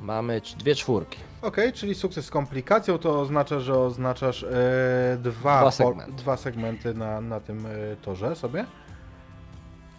Mamy 0.01 0.41
dwie 0.59 0.75
czwórki. 0.75 1.17
Okej, 1.41 1.73
czyli 1.73 1.95
sukces 1.95 2.25
z 2.25 2.29
komplikacją 2.31 2.97
to 2.97 3.21
oznacza, 3.21 3.59
że 3.59 3.79
oznaczasz 3.79 4.43
e, 4.43 4.47
dwa, 5.21 5.31
Dwa 5.59 5.61
po- 5.63 5.71
segmenty. 5.71 6.11
dwa 6.11 6.37
segmenty 6.37 6.93
na, 6.93 7.21
na 7.21 7.39
tym 7.39 7.65
e, 7.65 7.69
torze 8.01 8.35
sobie. 8.35 8.65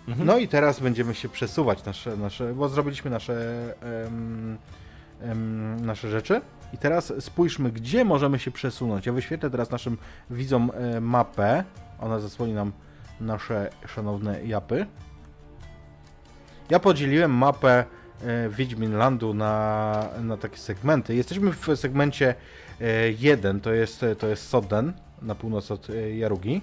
Mhm. 0.08 0.26
No 0.26 0.38
i 0.38 0.48
teraz 0.48 0.80
będziemy 0.80 1.14
się 1.14 1.28
przesuwać, 1.28 1.84
nasze, 1.84 2.16
nasze, 2.16 2.54
bo 2.54 2.68
zrobiliśmy 2.68 3.10
nasze, 3.10 3.34
em, 4.06 4.58
em, 5.22 5.86
nasze 5.86 6.10
rzeczy. 6.10 6.40
I 6.72 6.78
teraz 6.78 7.12
spójrzmy, 7.20 7.72
gdzie 7.72 8.04
możemy 8.04 8.38
się 8.38 8.50
przesunąć. 8.50 9.06
Ja 9.06 9.12
wyświetlę 9.12 9.50
teraz 9.50 9.70
naszym 9.70 9.98
widzom 10.30 10.70
e, 10.74 11.00
mapę. 11.00 11.64
Ona 12.00 12.20
zasłoni 12.20 12.52
nam 12.52 12.72
nasze 13.20 13.70
szanowne 13.86 14.44
japy. 14.44 14.86
Ja 16.70 16.78
podzieliłem 16.78 17.34
mapę 17.34 17.84
e, 18.22 18.48
Wiedźminlandu 18.48 19.34
na, 19.34 20.08
na 20.22 20.36
takie 20.36 20.56
segmenty. 20.56 21.14
Jesteśmy 21.14 21.52
w 21.52 21.76
segmencie 21.76 22.34
1, 23.18 23.60
to 23.60 23.72
jest, 23.72 24.04
to 24.18 24.26
jest 24.26 24.48
Soden, 24.48 24.92
na 25.22 25.34
północ 25.34 25.70
od 25.70 25.90
e, 25.90 26.16
Jarugi. 26.16 26.62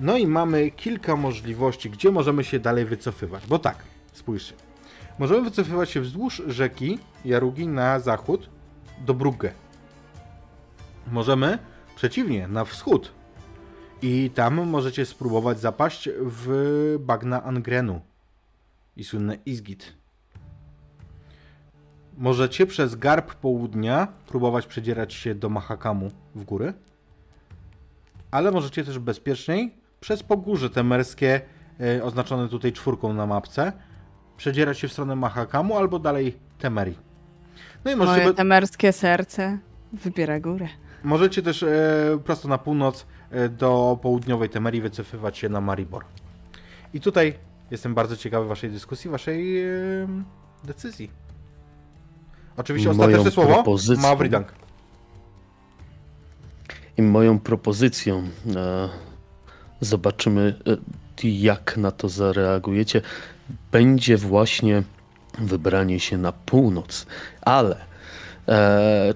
No 0.00 0.16
i 0.16 0.26
mamy 0.26 0.70
kilka 0.70 1.16
możliwości, 1.16 1.90
gdzie 1.90 2.10
możemy 2.10 2.44
się 2.44 2.58
dalej 2.58 2.84
wycofywać. 2.84 3.46
Bo 3.46 3.58
tak, 3.58 3.76
spójrzcie. 4.12 4.54
Możemy 5.18 5.42
wycofywać 5.42 5.90
się 5.90 6.00
wzdłuż 6.00 6.42
rzeki 6.46 6.98
Jarugi 7.24 7.68
na 7.68 8.00
zachód 8.00 8.50
do 9.06 9.14
Brugge. 9.14 9.50
Możemy 11.12 11.58
przeciwnie, 11.96 12.48
na 12.48 12.64
wschód. 12.64 13.12
I 14.02 14.30
tam 14.34 14.68
możecie 14.68 15.06
spróbować 15.06 15.60
zapaść 15.60 16.08
w 16.20 16.96
bagna 17.00 17.42
Angrenu 17.42 18.00
i 18.96 19.04
słynne 19.04 19.38
Izgit. 19.46 19.94
Możecie 22.18 22.66
przez 22.66 22.94
garb 22.94 23.34
południa 23.34 24.08
próbować 24.26 24.66
przedzierać 24.66 25.14
się 25.14 25.34
do 25.34 25.48
Mahakamu 25.48 26.10
w 26.34 26.44
góry, 26.44 26.74
ale 28.30 28.50
możecie 28.50 28.84
też 28.84 28.98
bezpieczniej 28.98 29.74
przez 30.00 30.22
pogórze 30.22 30.70
temerskie, 30.70 31.40
e, 31.80 32.04
oznaczone 32.04 32.48
tutaj 32.48 32.72
czwórką 32.72 33.12
na 33.12 33.26
mapce, 33.26 33.72
przedzierać 34.36 34.78
się 34.78 34.88
w 34.88 34.92
stronę 34.92 35.16
Mahakamu 35.16 35.76
albo 35.76 35.98
dalej 35.98 36.36
Temerii. 36.58 36.98
No 37.84 37.90
i 37.90 37.96
możecie, 37.96 38.22
Moje 38.22 38.34
temerskie 38.34 38.92
serce 38.92 39.58
wybiera 39.92 40.40
górę. 40.40 40.68
możecie 41.04 41.42
też 41.42 41.62
e, 41.62 41.68
prosto 42.24 42.48
na 42.48 42.58
północ 42.58 43.06
e, 43.30 43.48
do 43.48 43.98
południowej 44.02 44.48
Temerii 44.48 44.80
wycofywać 44.80 45.38
się 45.38 45.48
na 45.48 45.60
Maribor. 45.60 46.04
I 46.94 47.00
tutaj 47.00 47.34
jestem 47.70 47.94
bardzo 47.94 48.16
ciekawy 48.16 48.48
waszej 48.48 48.70
dyskusji, 48.70 49.10
waszej 49.10 49.62
e, 49.64 49.68
decyzji. 50.64 51.10
Oczywiście 52.56 52.88
Moją 52.92 53.00
ostateczne 53.00 53.30
słowo 53.30 53.54
propozycją- 53.54 54.02
ma 54.02 54.16
Wridank. 54.16 54.52
I 56.96 57.02
moją 57.02 57.38
propozycją 57.38 58.22
zobaczymy, 59.80 60.54
e, 60.66 61.28
jak 61.28 61.76
na 61.76 61.90
to 61.90 62.08
zareagujecie. 62.08 63.02
Będzie 63.72 64.16
właśnie 64.16 64.82
wybranie 65.38 66.00
się 66.00 66.18
na 66.18 66.32
północ. 66.32 67.06
Ale 67.40 67.76
e, 68.48 69.14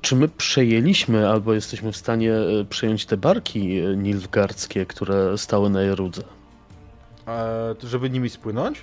czy 0.00 0.16
my 0.16 0.28
przejęliśmy, 0.28 1.28
albo 1.28 1.54
jesteśmy 1.54 1.92
w 1.92 1.96
stanie 1.96 2.34
e, 2.34 2.64
przejąć 2.64 3.06
te 3.06 3.16
barki 3.16 3.78
e, 3.78 3.96
nilfgardzkie, 3.96 4.86
które 4.86 5.38
stały 5.38 5.70
na 5.70 5.82
Jarudze? 5.82 6.22
E, 7.28 7.74
to 7.78 7.88
żeby 7.88 8.10
nimi 8.10 8.30
spłynąć? 8.30 8.82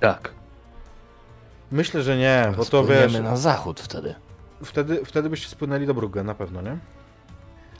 Tak. 0.00 0.30
Myślę, 1.70 2.02
że 2.02 2.16
nie, 2.16 2.52
bo 2.56 2.64
to 2.64 2.82
Spłyniemy 2.82 3.08
wiesz, 3.08 3.20
na 3.22 3.36
zachód 3.36 3.80
wtedy. 3.80 4.14
wtedy, 4.64 5.04
wtedy 5.04 5.30
byście 5.30 5.48
spłynęli 5.48 5.86
do 5.86 5.94
Brugge 5.94 6.22
na 6.24 6.34
pewno, 6.34 6.62
nie? 6.62 6.78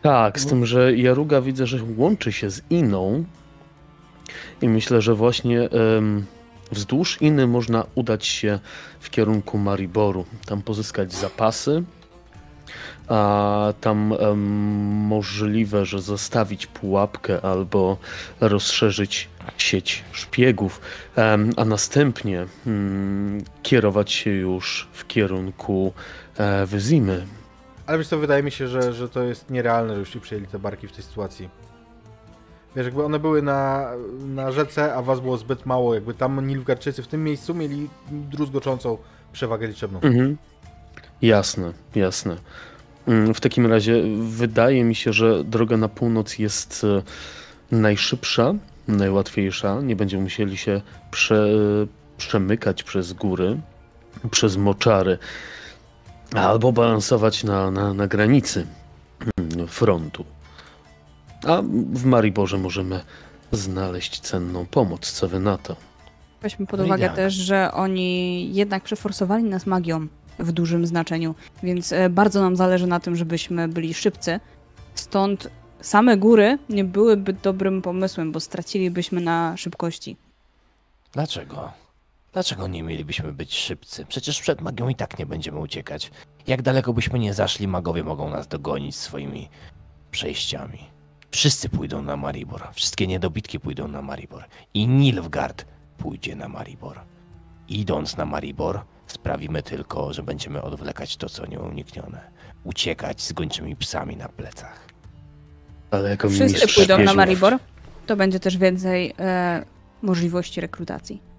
Tak, 0.02 0.40
z 0.40 0.46
tym, 0.46 0.66
że 0.66 0.96
Jaruga 0.96 1.40
widzę, 1.40 1.66
że 1.66 1.78
łączy 1.96 2.32
się 2.32 2.50
z 2.50 2.62
Iną 2.70 3.24
i 4.62 4.68
myślę, 4.68 5.02
że 5.02 5.14
właśnie 5.14 5.68
wzdłuż 6.70 7.22
Iny 7.22 7.46
można 7.46 7.84
udać 7.94 8.26
się 8.26 8.58
w 9.00 9.10
kierunku 9.10 9.58
Mariboru, 9.58 10.24
tam 10.46 10.62
pozyskać 10.62 11.12
zapasy, 11.12 11.82
a 13.08 13.72
tam 13.80 14.14
możliwe, 15.08 15.86
że 15.86 16.00
zostawić 16.00 16.66
pułapkę 16.66 17.40
albo 17.40 17.96
rozszerzyć 18.40 19.28
sieć 19.58 20.04
szpiegów, 20.12 20.80
a 21.56 21.64
następnie 21.64 22.46
mm, 22.66 23.44
kierować 23.62 24.12
się 24.12 24.30
już 24.30 24.88
w 24.92 25.06
kierunku 25.06 25.92
e, 26.36 26.66
Wyzimy. 26.66 27.26
Ale 27.86 27.98
wiesz 27.98 28.08
co, 28.08 28.18
wydaje 28.18 28.42
mi 28.42 28.50
się, 28.50 28.68
że, 28.68 28.92
że 28.92 29.08
to 29.08 29.22
jest 29.22 29.50
nierealne, 29.50 29.94
żebyście 29.94 30.20
przyjęli 30.20 30.46
te 30.46 30.58
barki 30.58 30.88
w 30.88 30.92
tej 30.92 31.04
sytuacji. 31.04 31.48
Wiesz, 32.76 32.86
jakby 32.86 33.04
one 33.04 33.18
były 33.18 33.42
na, 33.42 33.90
na 34.26 34.52
rzece, 34.52 34.94
a 34.94 35.02
was 35.02 35.20
było 35.20 35.36
zbyt 35.36 35.66
mało, 35.66 35.94
jakby 35.94 36.14
tam 36.14 36.46
Nilfgaardczycy 36.46 37.02
w 37.02 37.08
tym 37.08 37.24
miejscu 37.24 37.54
mieli 37.54 37.88
druzgoczącą 38.10 38.98
przewagę 39.32 39.66
liczebną. 39.66 40.00
Mhm. 40.00 40.36
Jasne, 41.22 41.72
jasne. 41.94 42.36
Mm, 43.06 43.34
W 43.34 43.40
takim 43.40 43.66
razie 43.66 44.02
wydaje 44.28 44.84
mi 44.84 44.94
się, 44.94 45.12
że 45.12 45.44
droga 45.44 45.76
na 45.76 45.88
północ 45.88 46.38
jest 46.38 46.84
e, 46.84 47.02
najszybsza, 47.76 48.54
najłatwiejsza. 48.88 49.80
Nie 49.80 49.96
będziemy 49.96 50.22
musieli 50.22 50.56
się 50.56 50.80
prze, 51.10 51.48
przemykać 52.16 52.82
przez 52.82 53.12
góry, 53.12 53.60
przez 54.30 54.56
moczary, 54.56 55.18
albo 56.34 56.72
balansować 56.72 57.44
na, 57.44 57.70
na, 57.70 57.94
na 57.94 58.06
granicy 58.06 58.66
mm, 59.38 59.68
frontu. 59.68 60.24
A 61.46 61.62
w 61.92 62.04
Mariborze 62.04 62.58
możemy 62.58 63.00
znaleźć 63.52 64.20
cenną 64.20 64.66
pomoc. 64.66 65.12
Co 65.12 65.28
wy 65.28 65.40
na 65.40 65.58
to? 65.58 65.76
Weźmy 66.42 66.66
pod 66.66 66.80
No 66.80 66.86
uwagę 66.86 67.10
też, 67.10 67.34
że 67.34 67.72
oni 67.72 68.54
jednak 68.54 68.82
przeforsowali 68.82 69.44
nas 69.44 69.66
magią 69.66 70.06
w 70.38 70.52
dużym 70.52 70.86
znaczeniu, 70.86 71.34
więc 71.62 71.92
e, 71.92 72.08
bardzo 72.08 72.40
nam 72.40 72.56
zależy 72.56 72.86
na 72.86 73.00
tym, 73.00 73.16
żebyśmy 73.16 73.68
byli 73.68 73.94
szybcy. 73.94 74.40
Stąd 74.94 75.48
same 75.80 76.16
góry 76.16 76.58
nie 76.68 76.84
byłyby 76.84 77.32
dobrym 77.32 77.82
pomysłem, 77.82 78.32
bo 78.32 78.40
stracilibyśmy 78.40 79.20
na 79.20 79.56
szybkości. 79.56 80.16
Dlaczego? 81.12 81.81
Dlaczego 82.32 82.68
nie 82.68 82.82
mielibyśmy 82.82 83.32
być 83.32 83.54
szybcy? 83.54 84.04
Przecież 84.06 84.40
przed 84.40 84.60
magią 84.60 84.88
i 84.88 84.94
tak 84.94 85.18
nie 85.18 85.26
będziemy 85.26 85.58
uciekać. 85.58 86.10
Jak 86.46 86.62
daleko 86.62 86.92
byśmy 86.92 87.18
nie 87.18 87.34
zaszli, 87.34 87.68
magowie 87.68 88.04
mogą 88.04 88.30
nas 88.30 88.48
dogonić 88.48 88.96
swoimi 88.96 89.48
przejściami. 90.10 90.78
Wszyscy 91.30 91.68
pójdą 91.68 92.02
na 92.02 92.16
Maribor. 92.16 92.68
Wszystkie 92.72 93.06
niedobitki 93.06 93.60
pójdą 93.60 93.88
na 93.88 94.02
Maribor. 94.02 94.44
I 94.74 94.88
Nilfgaard 94.88 95.64
pójdzie 95.98 96.36
na 96.36 96.48
Maribor. 96.48 97.00
Idąc 97.68 98.16
na 98.16 98.24
Maribor, 98.24 98.80
sprawimy 99.06 99.62
tylko, 99.62 100.12
że 100.12 100.22
będziemy 100.22 100.62
odwlekać 100.62 101.16
to, 101.16 101.28
co 101.28 101.46
nieuniknione. 101.46 102.30
Uciekać 102.64 103.22
z 103.22 103.32
gończymi 103.32 103.76
psami 103.76 104.16
na 104.16 104.28
plecach. 104.28 104.86
Ale 105.90 106.10
jako 106.10 106.28
Wszyscy 106.28 106.74
pójdą 106.74 106.98
na 106.98 107.14
Maribor. 107.14 107.58
To 108.06 108.16
będzie 108.16 108.40
też 108.40 108.56
więcej 108.56 109.14
e, 109.18 109.64
możliwości 110.02 110.60
rekrutacji 110.60 111.31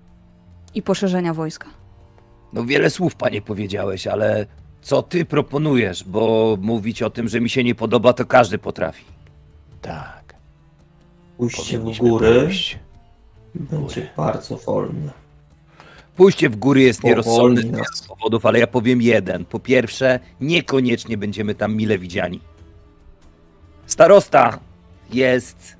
i 0.76 0.82
poszerzenia 0.82 1.34
wojska. 1.34 1.70
No 2.54 2.66
wiele 2.66 2.90
słów, 2.90 3.16
panie, 3.16 3.42
powiedziałeś, 3.42 4.08
ale 4.08 4.46
co 4.82 5.04
ty 5.04 5.26
proponujesz? 5.26 6.04
Bo 6.04 6.58
mówić 6.62 7.02
o 7.02 7.10
tym, 7.10 7.28
że 7.28 7.42
mi 7.42 7.50
się 7.50 7.64
nie 7.64 7.76
podoba, 7.76 8.14
to 8.14 8.26
każdy 8.26 8.58
potrafi. 8.58 9.06
Tak. 9.82 10.36
Pójście 11.38 11.80
w 11.80 11.98
góry 11.98 12.42
pójść. 12.42 12.80
będzie 13.56 14.02
góry. 14.02 14.10
bardzo 14.18 14.58
wolne. 14.58 15.12
Pójście 16.16 16.50
w 16.50 16.56
góry 16.56 16.82
jest 16.82 17.04
nierozsądne 17.04 17.62
z 17.62 17.66
wielu 17.66 17.84
powodów, 18.08 18.46
ale 18.46 18.60
ja 18.60 18.68
powiem 18.68 19.02
jeden. 19.02 19.46
Po 19.46 19.60
pierwsze, 19.60 20.20
niekoniecznie 20.42 21.18
będziemy 21.18 21.56
tam 21.56 21.76
mile 21.76 21.98
widziani. 21.98 22.40
Starosta 23.86 24.60
jest 25.14 25.78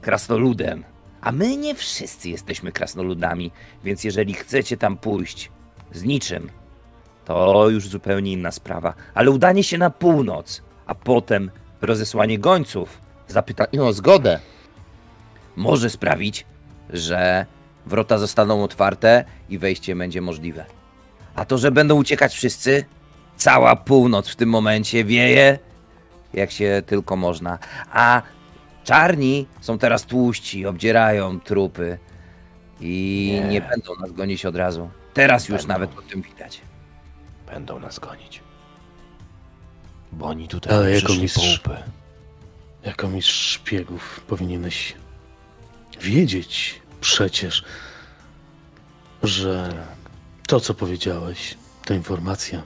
krasnoludem, 0.00 0.84
a 1.28 1.32
my 1.32 1.56
nie 1.56 1.74
wszyscy 1.74 2.28
jesteśmy 2.28 2.72
krasnoludami, 2.72 3.50
więc 3.84 4.04
jeżeli 4.04 4.34
chcecie 4.34 4.76
tam 4.76 4.96
pójść 4.96 5.50
z 5.92 6.02
niczym, 6.02 6.50
to 7.24 7.68
już 7.70 7.88
zupełnie 7.88 8.32
inna 8.32 8.52
sprawa. 8.52 8.94
Ale 9.14 9.30
udanie 9.30 9.64
się 9.64 9.78
na 9.78 9.90
północ, 9.90 10.62
a 10.86 10.94
potem 10.94 11.50
rozesłanie 11.80 12.38
gońców, 12.38 13.00
zapytanie 13.26 13.82
o 13.82 13.92
zgodę, 13.92 14.40
może 15.56 15.90
sprawić, 15.90 16.46
że 16.90 17.46
wrota 17.86 18.18
zostaną 18.18 18.64
otwarte 18.64 19.24
i 19.48 19.58
wejście 19.58 19.96
będzie 19.96 20.20
możliwe. 20.20 20.64
A 21.34 21.44
to, 21.44 21.58
że 21.58 21.70
będą 21.70 21.96
uciekać 21.96 22.34
wszyscy, 22.34 22.84
cała 23.36 23.76
północ 23.76 24.28
w 24.28 24.36
tym 24.36 24.48
momencie 24.48 25.04
wieje, 25.04 25.58
jak 26.34 26.50
się 26.50 26.82
tylko 26.86 27.16
można. 27.16 27.58
A 27.92 28.22
czarni 28.88 29.46
są 29.60 29.78
teraz 29.78 30.04
tłuści, 30.04 30.66
obdzierają 30.66 31.40
trupy 31.40 31.98
i 32.80 33.30
nie, 33.42 33.48
Nie. 33.48 33.60
będą 33.60 33.96
nas 34.00 34.12
gonić 34.12 34.46
od 34.46 34.56
razu. 34.56 34.90
Teraz 35.14 35.48
już 35.48 35.58
Będą. 35.58 35.68
nawet 35.68 35.98
o 35.98 36.02
tym 36.02 36.22
widać. 36.22 36.60
Będą 37.46 37.80
nas 37.80 37.98
gonić. 37.98 38.40
Bo 40.12 40.26
oni 40.26 40.48
tutaj 40.48 40.76
Ale 40.76 40.90
jako 40.90 41.12
mistrz-. 41.12 41.60
Jako 42.82 43.08
mistrz 43.08 43.50
szpiegów 43.50 44.20
powinieneś 44.26 44.94
wiedzieć 46.00 46.82
przecież, 47.00 47.64
że 49.22 49.74
to, 50.46 50.60
co 50.60 50.74
powiedziałeś, 50.74 51.54
to 51.84 51.94
informacja. 51.94 52.62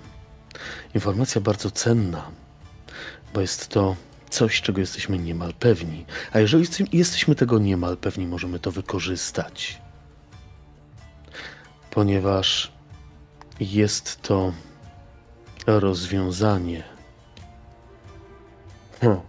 Informacja 0.95 1.41
bardzo 1.41 1.71
cenna, 1.71 2.31
bo 3.35 3.41
jest 3.41 3.69
to 3.69 3.97
coś, 4.33 4.61
czego 4.61 4.81
jesteśmy 4.81 5.19
niemal 5.19 5.55
pewni. 5.55 6.05
A 6.33 6.39
jeżeli 6.39 6.65
jeste- 6.65 6.87
jesteśmy 6.93 7.35
tego 7.35 7.59
niemal 7.59 7.97
pewni, 7.97 8.27
możemy 8.27 8.59
to 8.59 8.71
wykorzystać. 8.71 9.79
Ponieważ 11.91 12.73
jest 13.61 14.23
to 14.23 14.53
rozwiązanie. 15.67 16.85
Hmm. 19.01 19.21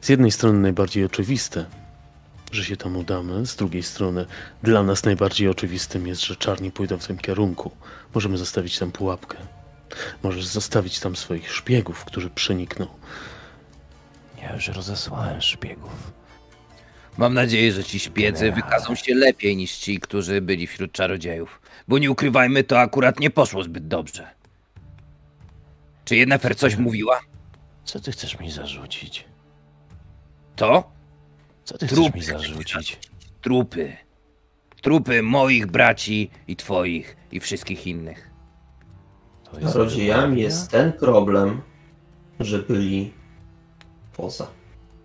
Z 0.00 0.08
jednej 0.08 0.30
strony 0.30 0.58
najbardziej 0.58 1.04
oczywiste, 1.04 1.66
że 2.52 2.64
się 2.64 2.76
tam 2.76 2.96
udamy, 2.96 3.46
z 3.46 3.56
drugiej 3.56 3.82
strony 3.82 4.26
dla 4.62 4.82
nas 4.82 5.04
najbardziej 5.04 5.48
oczywistym 5.48 6.06
jest, 6.06 6.24
że 6.24 6.36
czarni 6.36 6.70
pójdą 6.70 6.98
w 6.98 7.06
tym 7.06 7.18
kierunku. 7.18 7.70
Możemy 8.14 8.38
zostawić 8.38 8.78
tam 8.78 8.92
pułapkę. 8.92 9.38
Możesz 10.22 10.46
zostawić 10.46 11.00
tam 11.00 11.16
swoich 11.16 11.52
szpiegów, 11.52 12.04
którzy 12.04 12.30
przenikną. 12.30 12.86
Ja 14.42 14.54
już 14.54 14.68
rozesłałem 14.68 15.40
szpiegów. 15.40 16.12
Mam 17.18 17.34
nadzieję, 17.34 17.72
że 17.72 17.84
ci 17.84 18.00
szpiedzy 18.00 18.44
Generale. 18.44 18.62
wykazą 18.62 18.94
się 18.94 19.14
lepiej 19.14 19.56
niż 19.56 19.76
ci, 19.76 20.00
którzy 20.00 20.40
byli 20.40 20.66
wśród 20.66 20.92
czarodziejów. 20.92 21.60
Bo 21.88 21.98
nie 21.98 22.10
ukrywajmy, 22.10 22.64
to 22.64 22.80
akurat 22.80 23.20
nie 23.20 23.30
poszło 23.30 23.64
zbyt 23.64 23.88
dobrze. 23.88 24.28
Czy 26.04 26.16
Yennefer 26.16 26.56
coś 26.56 26.76
mówiła? 26.76 27.20
Co 27.84 28.00
ty 28.00 28.12
chcesz 28.12 28.38
mi 28.38 28.50
zarzucić? 28.50 29.24
To? 30.56 30.90
Co 31.64 31.78
ty 31.78 31.86
chcesz 31.86 31.98
Trupy. 31.98 32.18
mi 32.18 32.24
zarzucić? 32.24 32.98
Trupy. 33.42 33.96
Trupy 34.82 35.22
moich 35.22 35.66
braci 35.66 36.30
i 36.48 36.56
twoich 36.56 37.16
i 37.32 37.40
wszystkich 37.40 37.86
innych. 37.86 38.30
Jest 39.60 39.72
Czarodziejami 39.72 40.40
jest 40.42 40.70
ten 40.70 40.92
problem, 40.92 41.62
że 42.40 42.58
byli 42.58 43.12
poza 44.18 44.46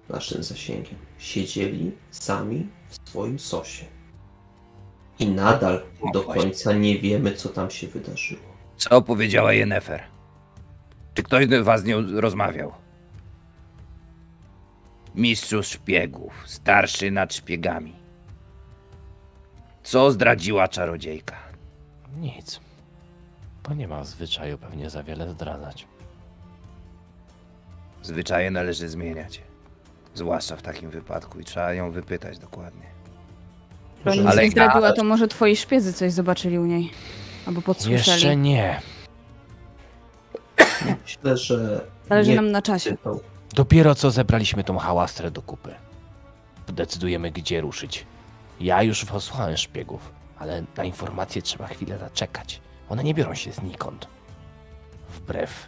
naszym 0.10 0.44
zasięgiem. 0.44 0.96
Siedzieli 1.18 1.92
sami 2.12 2.68
w 2.90 3.10
swoim 3.10 3.40
sosie. 3.40 3.86
I 5.20 5.28
nadal 5.28 5.82
No 6.06 6.12
do 6.12 6.24
właśnie. 6.24 6.44
końca 6.44 6.74
nie 6.74 7.00
wiemy, 7.00 7.32
co 7.36 7.50
tam 7.50 7.70
się 7.72 7.88
wydarzyło. 7.88 8.42
Co 8.78 9.02
powiedziała 9.02 9.54
Yennefer? 9.54 10.04
Czy 11.14 11.24
ktoś 11.24 11.48
z 11.48 11.64
was 11.66 11.82
z 11.82 11.86
nią 11.86 12.22
rozmawiał? 12.22 12.74
Mistrzu 15.16 15.64
szpiegów, 15.64 16.44
starszy 16.46 17.12
nad 17.12 17.34
szpiegami. 17.34 17.96
Co 19.84 20.12
zdradziła 20.12 20.68
czarodziejka? 20.68 21.36
Nic. 22.18 22.60
Bo 23.64 23.74
nie 23.74 23.88
ma 23.88 24.04
zwyczaju 24.04 24.58
pewnie 24.58 24.90
za 24.90 25.04
wiele 25.04 25.30
zdradzać. 25.32 25.88
Zwyczaje 28.04 28.52
należy 28.52 28.90
zmieniać. 28.90 29.42
Zwłaszcza 30.16 30.56
w 30.56 30.62
takim 30.62 30.90
wypadku 30.90 31.40
i 31.40 31.44
trzeba 31.44 31.74
ją 31.74 31.92
wypytać 31.92 32.40
dokładnie. 32.40 32.88
Nic 34.06 34.26
Ale 34.26 34.44
nie 34.44 34.52
zdradziła, 34.52 34.94
to 34.94 35.04
może 35.04 35.28
twoi 35.28 35.56
szpiedzy 35.56 35.94
coś 35.94 36.12
zobaczyli 36.12 36.60
u 36.60 36.66
niej. 36.66 36.92
Albo 37.48 37.62
podsłyszeli. 37.62 37.98
Jeszcze 37.98 38.36
nie. 38.36 38.82
Myślę, 41.04 41.38
że 41.38 41.82
Zależy 42.10 42.30
nie 42.30 42.36
nam 42.36 42.52
na 42.52 42.62
czasie. 42.62 42.98
Dopiero 43.54 43.96
co 43.96 44.12
zebraliśmy 44.12 44.64
tą 44.64 44.78
hałastrę 44.78 45.32
do 45.32 45.42
kupy. 45.42 45.76
Decydujemy, 46.68 47.32
gdzie 47.32 47.62
ruszyć. 47.62 48.06
Ja 48.60 48.84
już 48.84 49.06
posłałem 49.06 49.58
szpiegów, 49.58 50.12
ale 50.40 50.64
na 50.78 50.84
informacje 50.84 51.42
trzeba 51.42 51.68
chwilę 51.68 51.98
zaczekać. 51.98 52.62
One 52.90 53.04
nie 53.04 53.14
biorą 53.14 53.36
się 53.36 53.52
znikąd. 53.52 54.08
Wbrew 55.10 55.68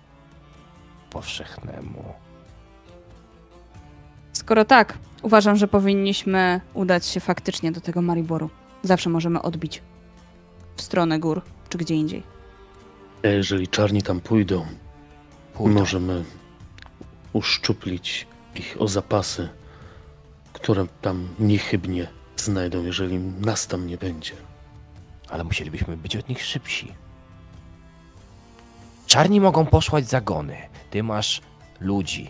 powszechnemu. 1.10 2.14
Skoro 4.46 4.66
tak, 4.66 4.98
uważam, 5.22 5.56
że 5.56 5.68
powinniśmy 5.68 6.62
udać 6.74 7.06
się 7.06 7.20
faktycznie 7.20 7.72
do 7.72 7.82
tego 7.82 8.02
Mariboru. 8.02 8.50
Zawsze 8.84 9.10
możemy 9.10 9.42
odbić 9.42 9.82
w 10.76 10.82
stronę 10.82 11.20
gór, 11.20 11.42
czy 11.70 11.78
gdzie 11.78 11.96
indziej. 11.96 12.24
A 13.24 13.28
jeżeli 13.28 13.68
czarni 13.68 14.02
tam 14.02 14.20
pójdą, 14.22 14.66
Pójdą. 15.54 15.80
możemy 15.80 16.24
uszczuplić 17.34 18.28
ich 18.56 18.76
o 18.80 18.88
zapasy, 18.88 19.50
które 20.54 20.88
tam 21.02 21.28
niechybnie 21.40 22.08
znajdą, 22.38 22.84
jeżeli 22.84 23.18
nas 23.20 23.68
tam 23.68 23.88
nie 23.88 23.98
będzie. 23.98 24.34
Ale 25.30 25.44
musielibyśmy 25.44 25.98
być 25.98 26.16
od 26.16 26.30
nich 26.30 26.46
szybsi. 26.46 26.92
Czarni 29.08 29.42
mogą 29.42 29.66
posłać 29.66 30.10
zagony. 30.10 30.58
Ty 30.90 31.04
masz 31.04 31.42
ludzi. 31.80 32.30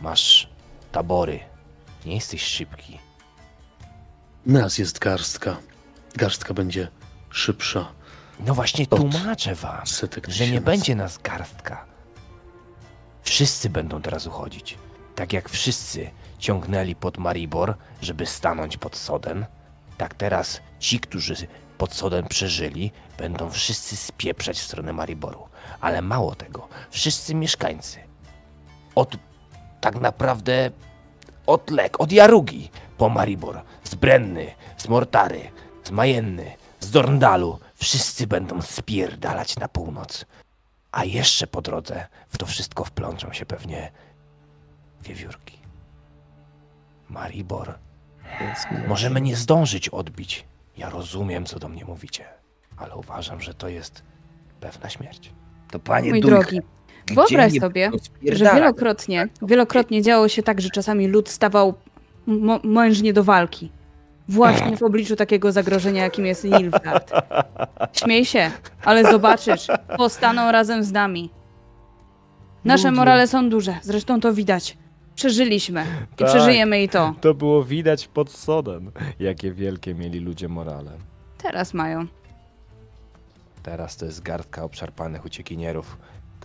Masz 0.00 0.47
tabory. 0.92 1.40
Nie 2.06 2.14
jesteś 2.14 2.42
szybki. 2.42 2.98
Nas 4.46 4.78
jest 4.78 4.98
garstka. 4.98 5.56
Garstka 6.16 6.54
będzie 6.54 6.88
szybsza. 7.30 7.92
No 8.40 8.54
właśnie 8.54 8.86
tłumaczę 8.86 9.54
wam, 9.54 9.82
że 10.28 10.46
nie 10.46 10.60
będzie 10.60 10.94
nas 10.94 11.18
garstka. 11.18 11.84
Wszyscy 13.22 13.70
będą 13.70 14.02
teraz 14.02 14.26
uchodzić. 14.26 14.78
Tak 15.14 15.32
jak 15.32 15.48
wszyscy 15.48 16.10
ciągnęli 16.38 16.94
pod 16.94 17.18
Maribor, 17.18 17.76
żeby 18.02 18.26
stanąć 18.26 18.76
pod 18.76 18.96
Soden, 18.96 19.46
tak 19.96 20.14
teraz 20.14 20.60
ci, 20.78 21.00
którzy 21.00 21.34
pod 21.78 21.94
Soden 21.94 22.28
przeżyli, 22.28 22.92
będą 23.18 23.50
wszyscy 23.50 23.96
spieprzać 23.96 24.58
w 24.58 24.62
stronę 24.62 24.92
Mariboru. 24.92 25.48
Ale 25.80 26.02
mało 26.02 26.34
tego, 26.34 26.68
wszyscy 26.90 27.34
mieszkańcy 27.34 27.98
od 28.94 29.16
tak 29.80 30.00
naprawdę 30.00 30.70
od 31.46 31.70
Lek, 31.70 32.00
od 32.00 32.12
Jarugi 32.12 32.70
po 32.98 33.08
Maribor, 33.08 33.62
z 33.84 33.94
Brenny, 33.94 34.46
z 34.76 34.88
Mortary, 34.88 35.40
z 35.84 35.90
Majenny, 35.90 36.52
z 36.80 36.90
Dorndalu, 36.90 37.58
wszyscy 37.74 38.26
będą 38.26 38.62
spierdalać 38.62 39.56
na 39.56 39.68
północ. 39.68 40.24
A 40.92 41.04
jeszcze 41.04 41.46
po 41.46 41.62
drodze 41.62 42.06
w 42.28 42.38
to 42.38 42.46
wszystko 42.46 42.84
wplączą 42.84 43.32
się 43.32 43.46
pewnie 43.46 43.92
wiewiórki. 45.02 45.58
Maribor. 47.08 47.78
Możemy 48.88 49.20
nie 49.20 49.36
zdążyć 49.36 49.88
odbić. 49.88 50.44
Ja 50.76 50.90
rozumiem, 50.90 51.46
co 51.46 51.58
do 51.58 51.68
mnie 51.68 51.84
mówicie, 51.84 52.24
ale 52.76 52.96
uważam, 52.96 53.40
że 53.40 53.54
to 53.54 53.68
jest 53.68 54.02
pewna 54.60 54.88
śmierć. 54.88 55.32
To 55.70 55.78
panie 55.78 56.10
Mój 56.10 56.20
drogi, 56.20 56.60
wyobraź 57.14 57.52
sobie, 57.60 57.90
że 58.32 58.44
wielokrotnie, 58.54 59.28
wielokrotnie 59.42 60.02
działo 60.02 60.28
się 60.28 60.42
tak, 60.42 60.60
że 60.60 60.70
czasami 60.70 61.06
lud 61.06 61.28
stawał 61.28 61.74
mężnie 62.64 63.12
do 63.12 63.24
walki. 63.24 63.72
Właśnie 64.28 64.76
w 64.76 64.82
obliczu 64.82 65.16
takiego 65.16 65.52
zagrożenia, 65.52 66.02
jakim 66.02 66.26
jest 66.26 66.44
Nilfgaard. 66.44 67.12
Śmiej 67.92 68.24
się, 68.24 68.50
ale 68.84 69.10
zobaczysz, 69.10 69.66
powstaną 69.96 70.52
razem 70.52 70.84
z 70.84 70.92
nami. 70.92 71.30
Nasze 72.64 72.90
morale 72.90 73.26
są 73.26 73.48
duże, 73.48 73.74
zresztą 73.82 74.20
to 74.20 74.32
widać. 74.34 74.76
Przeżyliśmy 75.14 75.84
i 76.12 76.16
Tak. 76.16 76.28
przeżyjemy 76.28 76.82
i 76.82 76.88
to. 76.88 77.14
To 77.20 77.34
było 77.34 77.64
widać 77.64 78.08
pod 78.08 78.30
sodem, 78.32 78.90
jakie 79.20 79.52
wielkie 79.52 79.94
mieli 79.94 80.20
ludzie 80.20 80.48
morale. 80.48 80.90
Teraz 81.42 81.74
mają. 81.74 82.06
Teraz 83.62 83.96
to 83.96 84.04
jest 84.04 84.22
garstka 84.22 84.64
obszarpanych 84.64 85.24
uciekinierów, 85.24 85.96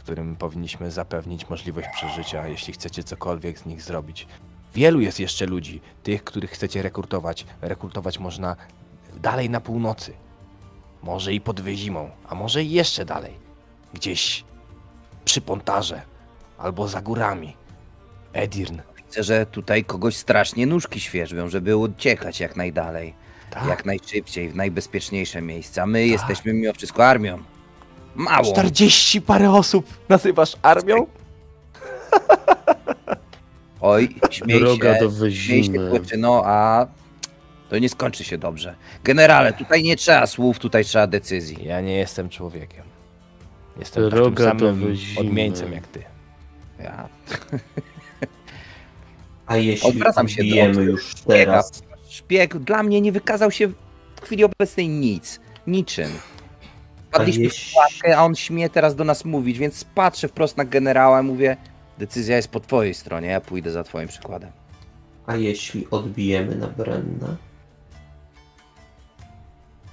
którym 0.04 0.36
powinniśmy 0.36 0.92
zapewnić 0.92 1.50
możliwość 1.50 1.88
przeżycia, 1.94 2.48
jeśli 2.48 2.74
chcecie 2.74 3.04
cokolwiek 3.04 3.60
z 3.60 3.66
nich 3.66 3.82
zrobić. 3.82 4.28
Wielu 4.76 5.02
jest 5.02 5.20
jeszcze 5.20 5.46
ludzi, 5.46 5.82
tych, 6.04 6.24
których 6.24 6.52
chcecie 6.52 6.82
rekrutować. 6.82 7.46
Rekrutować 7.62 8.20
można 8.20 8.56
dalej 9.16 9.50
na 9.50 9.62
północy. 9.62 10.14
Może 11.04 11.34
i 11.34 11.42
pod 11.42 11.62
wyzimą, 11.62 12.10
a 12.30 12.36
może 12.36 12.64
i 12.64 12.72
jeszcze 12.72 13.06
dalej. 13.06 13.34
Gdzieś 13.94 14.44
przy 15.26 15.42
Pontarze 15.42 16.02
albo 16.58 16.88
za 16.88 17.02
górami. 17.02 17.58
Edirn. 18.34 18.80
Widzę, 18.98 19.24
że 19.24 19.46
tutaj 19.46 19.84
kogoś 19.84 20.16
strasznie 20.16 20.66
nóżki 20.66 21.00
świerzbią, 21.00 21.50
żeby 21.50 21.78
uciekać 21.78 22.40
jak 22.40 22.56
najdalej. 22.56 23.14
Tak. 23.50 23.68
Jak 23.68 23.86
najszybciej, 23.86 24.50
w 24.50 24.56
najbezpieczniejsze 24.56 25.42
miejsca. 25.42 25.86
My 25.86 26.08
jesteśmy 26.08 26.54
mimo 26.54 26.74
wszystko 26.74 27.06
armią. 27.06 27.44
Mało. 28.16 28.52
40 28.54 29.22
parę 29.22 29.52
osób 29.52 29.86
nazywasz 30.10 30.56
armią? 30.62 31.08
Oj, 33.82 34.16
śmiej 34.30 34.60
Droga 34.60 34.94
się, 35.00 35.00
do 35.00 35.10
śmiej 35.10 35.64
się 35.64 35.72
Wyzimy. 35.72 35.90
Płyczyno, 35.90 36.42
a 36.46 36.88
to 37.70 37.80
nie 37.80 37.90
skończy 37.90 38.24
się 38.24 38.38
dobrze. 38.38 38.76
Generale, 39.04 39.54
tutaj 39.54 39.84
nie 39.84 39.96
trzeba 39.96 40.28
słów, 40.28 40.60
tutaj 40.60 40.86
trzeba 40.86 41.08
decyzji. 41.08 41.66
Ja 41.66 41.82
nie 41.82 41.94
jestem 41.98 42.30
człowiekiem. 42.30 42.84
Jestem 43.80 44.04
takim 44.04 44.18
Droga 44.24 44.52
to 44.52 44.60
samym 44.60 44.76
wyzimy. 44.76 45.20
odmieńcem 45.20 45.74
jak 45.74 45.88
ty. 45.88 46.04
Ja 46.80 47.10
A 49.46 49.58
jeśli 49.58 49.90
Odwracam 49.90 50.30
się 50.30 50.36
do- 50.38 50.44
bijemy 50.44 50.84
już 50.84 51.16
teraz, 51.16 51.84
Szpieg 52.10 52.58
dla 52.58 52.84
mnie 52.84 53.02
nie 53.02 53.12
wykazał 53.12 53.52
się 53.52 53.68
w 53.68 54.22
chwili 54.22 54.44
obecnej 54.44 54.90
nic. 54.90 55.40
Niczym. 55.68 56.12
Padliśmy 57.14 57.50
w 57.50 57.72
pułapkę, 57.72 58.18
a 58.18 58.24
on 58.26 58.36
śmie 58.36 58.70
teraz 58.70 58.96
do 58.96 59.04
nas 59.04 59.26
mówić, 59.26 59.60
więc 59.60 59.84
patrzę 59.84 60.28
wprost 60.28 60.58
na 60.58 60.66
generała 60.66 61.22
i 61.22 61.24
mówię 61.24 61.58
decyzja 61.98 62.36
jest 62.36 62.48
po 62.48 62.60
twojej 62.60 62.94
stronie, 62.94 63.28
ja 63.28 63.42
pójdę 63.42 63.72
za 63.72 63.84
twoim 63.84 64.08
przykładem. 64.08 64.52
a 65.26 65.36
jeśli 65.36 65.88
odbijemy 65.92 66.56
na 66.56 66.68
Brennę 66.68 67.36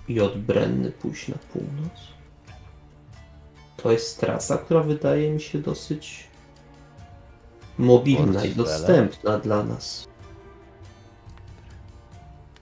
i 0.09 0.21
od 0.21 0.39
Brenny 0.39 0.91
pójść 0.91 1.29
na 1.29 1.37
północ, 1.53 1.93
to 3.77 3.93
jest 3.93 4.21
trasa, 4.21 4.59
która 4.59 4.81
wydaje 4.81 5.31
mi 5.31 5.41
się 5.41 5.59
dosyć 5.59 6.25
mobilna 7.79 8.45
i 8.45 8.55
dostępna 8.55 9.39
dla 9.39 9.63
nas. 9.63 10.09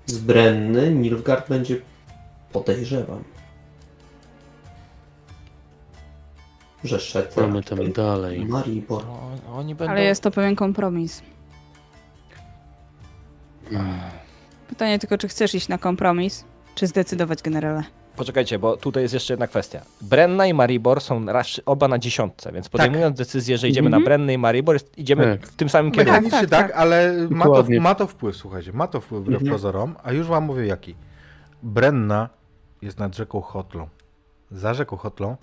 Z 0.07 0.19
Brenny 0.19 0.91
Nilfgaard 0.91 1.49
będzie, 1.49 1.81
podejrzewam, 2.53 3.25
że 6.85 7.01
szedł 7.01 7.41
Mamy 7.41 7.63
tam 7.63 7.93
dalej. 7.93 8.45
Maribor. 8.47 9.03
O, 9.07 9.57
oni 9.57 9.75
będą... 9.75 9.93
Ale 9.93 10.05
jest 10.05 10.23
to 10.23 10.31
pewien 10.31 10.57
kompromis. 10.57 11.23
Pytanie 14.69 14.99
tylko, 14.99 15.19
czy 15.19 15.29
chcesz 15.29 15.55
iść 15.55 15.69
na 15.69 15.79
kompromis, 15.79 16.45
czy 16.75 16.87
zdecydować 16.87 17.43
generale? 17.43 17.83
Poczekajcie, 18.17 18.59
bo 18.59 18.77
tutaj 18.77 19.03
jest 19.03 19.15
jeszcze 19.15 19.33
jedna 19.33 19.47
kwestia. 19.47 19.81
Brenna 20.03 20.47
i 20.47 20.55
Maribor 20.55 21.01
są 21.01 21.27
raz, 21.27 21.61
oba 21.67 21.89
na 21.89 21.99
dziesiątce, 21.99 22.53
więc 22.53 22.69
podejmując 22.69 23.19
decyzję, 23.19 23.59
że 23.59 23.69
idziemy 23.69 23.87
Mhm. 23.87 24.03
na 24.03 24.07
Brennę 24.07 24.35
i 24.35 24.39
Maribor, 24.39 24.79
idziemy 24.97 25.39
Tak. 25.39 25.47
w 25.51 25.57
tym 25.57 25.69
samym 25.69 25.93
kierunku. 25.93 26.13
Mechanicznie 26.23 26.49
tak, 26.49 26.61
tak, 26.61 26.69
tak. 26.71 26.77
ale 26.81 27.15
ma 27.31 27.45
to, 27.45 27.65
ma 27.81 27.95
to 27.95 28.07
wpływ, 28.07 28.37
słuchajcie, 28.37 28.73
ma 28.73 28.87
to 28.87 29.01
wpływ 29.01 29.23
wbrew 29.23 29.37
Mhm. 29.41 29.53
pozorom, 29.53 29.95
a 30.03 30.13
już 30.13 30.27
wam 30.27 30.45
mówię 30.45 30.67
jaki. 30.67 30.95
Brenna 31.63 32.29
jest 32.83 32.99
nad 32.99 33.17
rzeką 33.17 33.41
Hotlą. 33.41 33.89
Za 34.51 34.75
rzeką 34.75 34.97
Hotlą, 34.97 35.37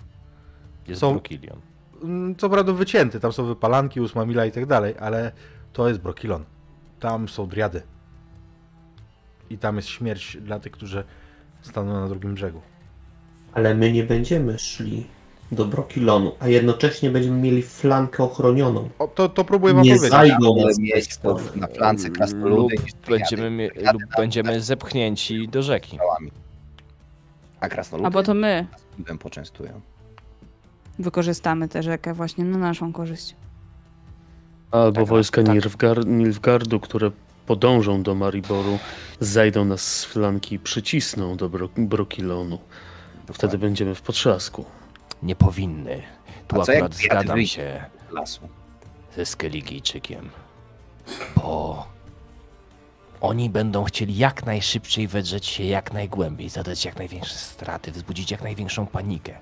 Jest 0.88 1.00
Są- 1.00 1.10
Brokilion. 1.12 1.58
mm, 2.02 2.36
co 2.36 2.50
prawda 2.50 2.72
wycięty, 2.72 3.20
tam 3.20 3.32
są 3.32 3.44
wypalanki, 3.44 4.00
ósma 4.00 4.26
mila 4.26 4.46
i 4.46 4.52
tak 4.52 4.66
dalej, 4.66 4.94
ale 5.00 5.32
to 5.72 5.88
jest 5.88 6.00
Brokilon. 6.00 6.44
Tam 7.00 7.28
są 7.28 7.46
driady. 7.46 7.82
I 9.50 9.58
tam 9.58 9.76
jest 9.76 9.88
śmierć 9.88 10.36
dla 10.40 10.60
tych, 10.60 10.72
którzy 10.72 11.04
staną 11.62 11.92
na 11.92 12.08
drugim 12.08 12.34
brzegu. 12.34 12.60
Ale 13.52 13.74
my 13.74 13.92
nie 13.92 14.04
będziemy 14.04 14.58
szli 14.58 15.06
do 15.52 15.64
Brokilonu, 15.64 16.32
a 16.40 16.48
jednocześnie 16.48 17.10
będziemy 17.10 17.36
mieli 17.40 17.62
flankę 17.62 18.22
ochronioną. 18.24 18.88
O, 18.98 19.08
to, 19.08 19.28
to 19.28 19.44
próbuję 19.44 19.74
wam 19.74 19.82
Nie 19.84 19.90
powiedzieć. 19.90 20.10
zajdą 20.10 20.54
Wolę 20.54 20.66
nas 20.66 20.78
mieć 20.78 21.16
to 21.16 21.38
na 21.56 21.66
flance 21.66 22.08
lub 22.08 22.16
krasnoludy 22.16 22.74
będziemy, 23.08 23.70
lub 23.92 24.02
będziemy 24.16 24.60
zepchnięci 24.60 25.48
do 25.48 25.62
rzeki. 25.62 25.98
A 27.60 27.68
krasnoludy 27.68 28.06
Albo 28.06 28.22
to 28.22 28.34
my 28.34 28.66
piwem 28.96 29.18
poczęstują. 29.18 29.80
Wykorzystamy 30.98 31.68
tę 31.68 31.82
rzekę 31.82 32.14
właśnie 32.14 32.44
na 32.44 32.58
naszą 32.58 32.92
korzyść. 32.92 33.36
Albo 34.70 35.00
Tak, 35.00 35.08
wojska 35.08 35.42
tak. 35.42 35.54
Nilfgaard, 35.54 36.06
Nilfgaardu, 36.06 36.80
które 36.80 37.10
podążą 37.46 38.02
do 38.02 38.14
Mariboru, 38.14 38.78
zajdą 39.20 39.64
nas 39.64 39.80
z 39.98 40.04
flanki 40.04 40.54
i 40.54 40.58
przycisną 40.58 41.36
do 41.36 41.48
Bro 41.48 41.68
Brokilonu. 41.76 42.58
Wtedy 43.32 43.58
będziemy 43.58 43.94
w 43.94 44.02
potrzasku. 44.02 44.64
Nie 45.22 45.36
powinny. 45.36 46.02
Tu 46.48 46.56
A 46.60 46.62
akurat 46.62 46.94
zgadzam 46.94 47.46
się 47.46 47.84
Lasu. 48.10 48.48
ze 49.16 49.26
Skeligijczykiem. 49.26 50.28
Bo 51.36 51.86
oni 53.26 53.50
będą 53.50 53.84
chcieli 53.84 54.16
jak 54.16 54.46
najszybciej 54.46 55.08
wedrzeć 55.08 55.46
się 55.46 55.64
jak 55.64 55.92
najgłębiej, 55.92 56.48
zadać 56.48 56.84
jak 56.84 56.96
największe 56.96 57.34
straty, 57.34 57.92
wzbudzić 57.92 58.30
jak 58.30 58.42
największą 58.42 58.86
panikę. 58.86 59.38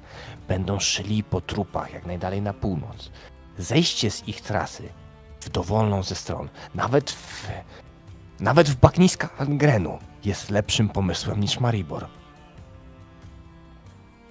Będą 0.48 0.80
szli 0.80 1.24
po 1.24 1.40
trupach 1.40 1.92
jak 1.92 2.06
najdalej 2.06 2.42
na 2.42 2.52
północ. 2.52 3.10
Zejście 3.58 4.10
z 4.10 4.28
ich 4.28 4.40
trasy 4.40 4.88
w 5.40 5.48
dowolną 5.48 6.02
ze 6.02 6.14
stron, 6.14 6.48
nawet 6.74 7.10
w, 7.10 7.48
nawet 8.40 8.70
w 8.70 8.76
bagniska 8.76 9.28
Angrenu 9.38 9.98
jest 10.24 10.50
lepszym 10.50 10.88
pomysłem 10.88 11.40
niż 11.40 11.60
Maribor. 11.60 12.06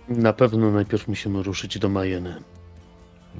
Na 0.07 0.33
pewno 0.33 0.71
najpierw 0.71 1.07
musimy 1.07 1.43
ruszyć 1.43 1.79
do 1.79 1.89
Majeny. 1.89 2.43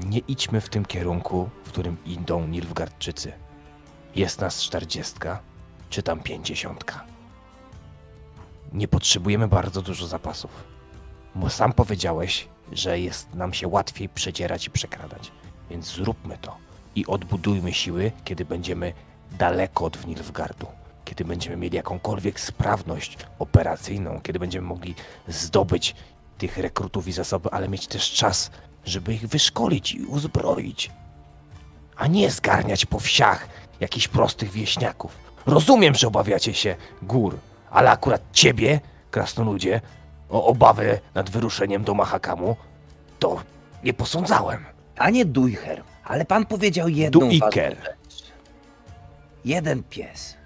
Nie 0.06 0.20
idźmy 0.20 0.62
w 0.62 0.70
tym 0.70 0.86
kierunku, 0.86 1.50
w 1.64 1.70
którym 1.70 1.98
idą 2.06 2.48
Nilfgaardczycy. 2.48 3.34
Jest 4.16 4.42
nas 4.42 4.62
czterdziestka, 4.62 5.53
czy 5.94 6.04
tam 6.04 6.20
pięćdziesiątka. 6.20 7.04
Nie 8.72 8.88
potrzebujemy 8.88 9.48
bardzo 9.48 9.82
dużo 9.82 10.08
zapasów. 10.08 10.52
Bo 11.36 11.50
sam 11.50 11.74
powiedziałeś, 11.74 12.48
że 12.72 13.00
jest 13.00 13.34
nam 13.34 13.54
się 13.54 13.68
łatwiej 13.68 14.10
przedzierać 14.10 14.68
i 14.68 14.72
przekradać. 14.72 15.32
Więc 15.70 15.86
zróbmy 15.86 16.38
to 16.38 16.58
i 16.96 17.06
odbudujmy 17.06 17.74
siły, 17.74 18.12
kiedy 18.24 18.46
będziemy 18.46 18.94
daleko 19.32 19.86
od 19.86 20.08
Nilfgaardu. 20.08 20.68
Kiedy 21.06 21.26
będziemy 21.26 21.58
mieli 21.58 21.76
jakąkolwiek 21.76 22.40
sprawność 22.40 23.18
operacyjną, 23.40 24.22
kiedy 24.24 24.40
będziemy 24.40 24.68
mogli 24.68 24.96
zdobyć 25.28 25.96
tych 26.38 26.58
rekrutów 26.58 27.08
i 27.08 27.12
zasoby, 27.12 27.50
ale 27.52 27.70
mieć 27.70 27.88
też 27.88 28.12
czas, 28.12 28.52
żeby 28.86 29.14
ich 29.14 29.28
wyszkolić 29.28 29.94
i 29.94 30.06
uzbroić. 30.06 30.92
A 31.96 32.08
nie 32.08 32.32
zgarniać 32.32 32.86
po 32.86 33.00
wsiach 33.00 33.48
jakichś 33.80 34.08
prostych 34.08 34.52
wieśniaków. 34.52 35.33
Rozumiem, 35.46 35.96
że 35.96 36.08
obawiacie 36.08 36.54
się 36.54 36.76
gór, 37.02 37.38
ale 37.72 37.92
akurat 37.92 38.22
ciebie, 38.32 38.80
krasnoludzie, 39.12 39.82
o 40.30 40.46
obawę 40.46 41.00
nad 41.14 41.30
wyruszeniem 41.30 41.84
do 41.84 41.94
Mahakamu, 41.94 42.56
to 43.20 43.44
nie 43.84 43.94
posądzałem. 43.94 44.66
Panie 44.96 45.26
Dujher, 45.26 45.84
ale 46.04 46.26
pan 46.26 46.46
powiedział 46.46 46.90
jedną 46.90 47.20
Duiker. 47.20 47.76
rzecz. 47.84 48.24
Jeden 49.46 49.84
pies. 49.84 50.38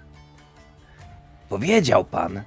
Powiedział 1.48 2.04
pan, 2.04 2.42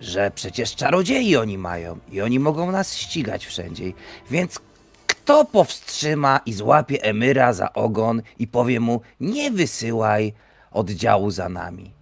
że 0.00 0.30
przecież 0.34 0.74
czarodziei 0.74 1.36
oni 1.36 1.58
mają 1.58 1.98
i 2.12 2.20
oni 2.20 2.38
mogą 2.40 2.70
nas 2.72 2.94
ścigać 2.96 3.46
wszędzie. 3.46 3.92
Więc 4.30 4.60
kto 5.06 5.44
powstrzyma 5.44 6.40
i 6.46 6.52
złapie 6.52 7.02
Emyra 7.02 7.52
za 7.52 7.72
ogon 7.72 8.22
i 8.38 8.46
powie 8.46 8.80
mu 8.80 9.00
nie 9.20 9.50
wysyłaj 9.50 10.32
oddziału 10.76 11.30
za 11.30 11.48
nami. 11.48 11.92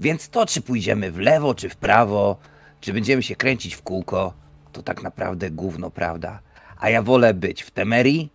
Więc 0.00 0.28
to, 0.28 0.46
czy 0.46 0.62
pójdziemy 0.62 1.12
w 1.12 1.18
lewo, 1.18 1.54
czy 1.54 1.68
w 1.68 1.76
prawo, 1.76 2.36
czy 2.80 2.92
będziemy 2.92 3.22
się 3.22 3.36
kręcić 3.36 3.74
w 3.74 3.82
kółko, 3.82 4.32
to 4.72 4.82
tak 4.82 5.02
naprawdę 5.02 5.50
gówno, 5.50 5.90
prawda? 5.90 6.40
A 6.78 6.90
ja 6.90 7.02
wolę 7.02 7.34
być 7.34 7.62
w 7.62 7.70
Temerii, 7.70 8.32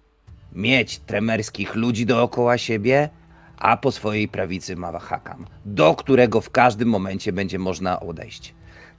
mieć 0.54 1.00
tremerskich 1.00 1.76
ludzi 1.76 2.06
dookoła 2.06 2.58
siebie, 2.58 3.10
a 3.58 3.78
po 3.78 3.92
swojej 3.92 4.28
prawicy 4.28 4.76
Mawahakam, 4.76 5.46
do 5.66 5.96
którego 5.96 6.42
w 6.42 6.50
każdym 6.50 6.90
momencie 6.90 7.34
będzie 7.34 7.60
można 7.60 8.00
odejść. 8.00 8.54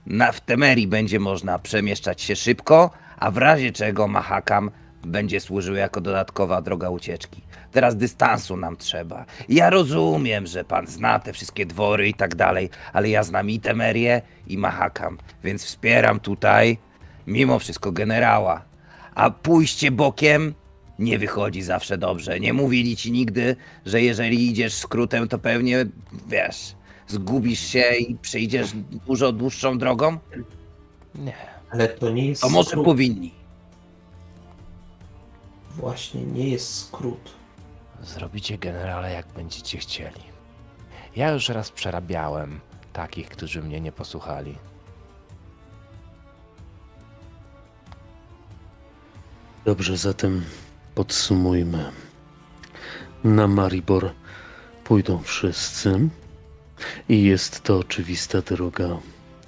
Na, 0.05 0.31
w 0.31 0.41
Temerii 0.41 0.87
będzie 0.87 1.19
można 1.19 1.59
przemieszczać 1.59 2.21
się 2.21 2.35
szybko, 2.35 2.91
a 3.19 3.31
w 3.31 3.37
razie 3.37 3.71
czego 3.71 4.07
Mahakam 4.07 4.71
będzie 5.05 5.39
służył 5.39 5.75
jako 5.75 6.01
dodatkowa 6.01 6.61
droga 6.61 6.89
ucieczki. 6.89 7.41
Teraz 7.71 7.95
dystansu 7.95 8.57
nam 8.57 8.77
trzeba. 8.77 9.25
Ja 9.49 9.69
rozumiem, 9.69 10.47
że 10.47 10.63
pan 10.63 10.87
zna 10.87 11.19
te 11.19 11.33
wszystkie 11.33 11.65
dwory 11.65 12.09
i 12.09 12.13
tak 12.13 12.35
dalej, 12.35 12.69
ale 12.93 13.09
ja 13.09 13.23
znam 13.23 13.49
i 13.49 13.59
Temerię 13.59 14.21
i 14.47 14.57
Mahakam, 14.57 15.17
więc 15.43 15.63
wspieram 15.65 16.19
tutaj 16.19 16.77
mimo 17.27 17.59
wszystko 17.59 17.91
generała. 17.91 18.61
A 19.15 19.29
pójście 19.29 19.91
bokiem 19.91 20.53
nie 20.99 21.19
wychodzi 21.19 21.61
zawsze 21.61 21.97
dobrze. 21.97 22.39
Nie 22.39 22.53
mówili 22.53 22.95
ci 22.97 23.11
nigdy, 23.11 23.55
że 23.85 24.01
jeżeli 24.01 24.49
idziesz 24.49 24.73
skrótem, 24.73 25.27
to 25.27 25.39
pewnie, 25.39 25.85
wiesz, 26.27 26.75
zgubisz 27.07 27.59
się 27.59 27.83
i 27.95 28.15
przejdziesz 28.15 28.69
dużo 29.07 29.31
dłuższą 29.31 29.77
drogą? 29.77 30.17
Nie. 31.15 31.33
Ale 31.71 31.87
to 31.87 32.09
nie 32.09 32.27
jest 32.27 32.41
To 32.41 32.49
może 32.49 32.69
skrót. 32.69 32.85
powinni. 32.85 33.33
Właśnie, 35.75 36.21
nie 36.23 36.49
jest 36.49 36.75
skrót. 36.85 37.31
Zrobicie 38.03 38.57
generale 38.57 39.11
jak 39.11 39.27
będziecie 39.27 39.77
chcieli. 39.77 40.21
Ja 41.15 41.31
już 41.31 41.49
raz 41.49 41.71
przerabiałem 41.71 42.59
takich, 42.93 43.29
którzy 43.29 43.61
mnie 43.61 43.81
nie 43.81 43.91
posłuchali. 43.91 44.55
Dobrze, 49.65 49.97
zatem 49.97 50.45
podsumujmy. 50.95 51.91
Na 53.23 53.47
Maribor 53.47 54.11
pójdą 54.83 55.23
wszyscy 55.23 56.09
i 57.09 57.23
jest 57.23 57.61
to 57.63 57.77
oczywista 57.77 58.41
droga 58.41 58.87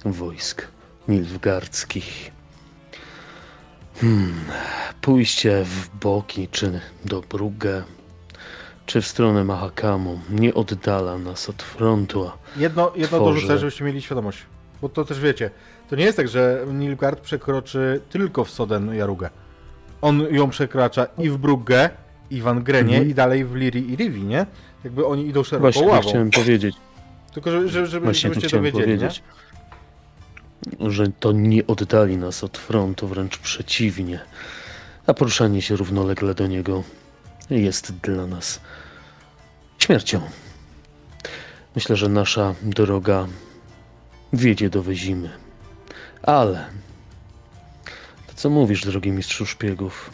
wojsk 0.05 0.67
nilfgaardzkich. 1.07 2.31
Hmm, 3.95 4.45
pójście 5.01 5.63
w 5.65 5.89
boki, 5.89 6.47
czy 6.47 6.81
do 7.05 7.21
Brugge, 7.21 7.83
czy 8.91 9.01
w 9.01 9.07
stronę 9.07 9.43
Mahakamu 9.43 10.19
nie 10.29 10.53
oddala 10.53 11.17
nas 11.17 11.49
od 11.49 11.63
frontu, 11.63 12.31
Jedno, 12.57 12.91
jedno 12.95 13.17
Tworzy. 13.17 13.33
dorzucę, 13.35 13.57
żebyście 13.57 13.83
mieli 13.85 14.01
świadomość. 14.01 14.37
Bo 14.81 14.89
to 14.89 15.05
też 15.05 15.19
wiecie, 15.19 15.51
to 15.89 15.95
nie 15.95 16.03
jest 16.03 16.17
tak, 16.17 16.27
że 16.27 16.65
Nilgard 16.73 17.19
przekroczy 17.21 18.01
tylko 18.09 18.43
w 18.45 18.49
Soden 18.51 18.95
Jarugę. 18.95 19.29
On 20.01 20.21
ją 20.31 20.49
przekracza 20.49 21.07
i 21.17 21.29
w 21.29 21.37
Brugge, 21.37 21.89
i 22.29 22.41
w 22.41 22.47
Angrenie, 22.47 22.93
Mhm. 22.93 23.09
i 23.09 23.13
dalej 23.13 23.45
w 23.45 23.55
Liri 23.55 23.91
i 23.91 23.95
Rivi, 23.95 24.23
nie? 24.23 24.45
Jakby 24.83 25.05
oni 25.05 25.27
idą 25.27 25.43
szeroko 25.43 25.61
właśnie 25.71 25.87
ławą. 25.87 26.09
chciałem 26.09 26.31
powiedzieć. 26.31 26.75
Tylko, 27.33 27.51
żeby, 27.51 27.69
żeby, 27.69 27.87
żeby, 27.87 28.13
żebyście 28.13 28.49
dowiedzieli, 28.57 28.83
powiedzieć. 28.85 29.23
Że 30.79 31.07
to 31.19 31.31
nie 31.31 31.67
oddali 31.67 32.17
nas 32.17 32.43
od 32.43 32.57
frontu, 32.57 33.07
wręcz 33.07 33.37
przeciwnie. 33.37 34.19
A 35.07 35.13
poruszanie 35.13 35.61
się 35.61 35.75
równolegle 35.75 36.33
do 36.35 36.47
niego 36.47 36.83
jest 37.59 37.91
dla 37.91 38.27
nas 38.27 38.59
śmiercią. 39.77 40.21
Myślę, 41.75 41.95
że 41.95 42.09
nasza 42.09 42.55
droga 42.61 43.27
wiedzie 44.33 44.69
do 44.69 44.83
Wyzimy. 44.83 45.29
Ale 46.21 46.69
to, 48.27 48.33
co 48.35 48.49
mówisz, 48.49 48.85
drogi 48.85 49.11
mistrzu 49.11 49.45
szpiegów, 49.45 50.11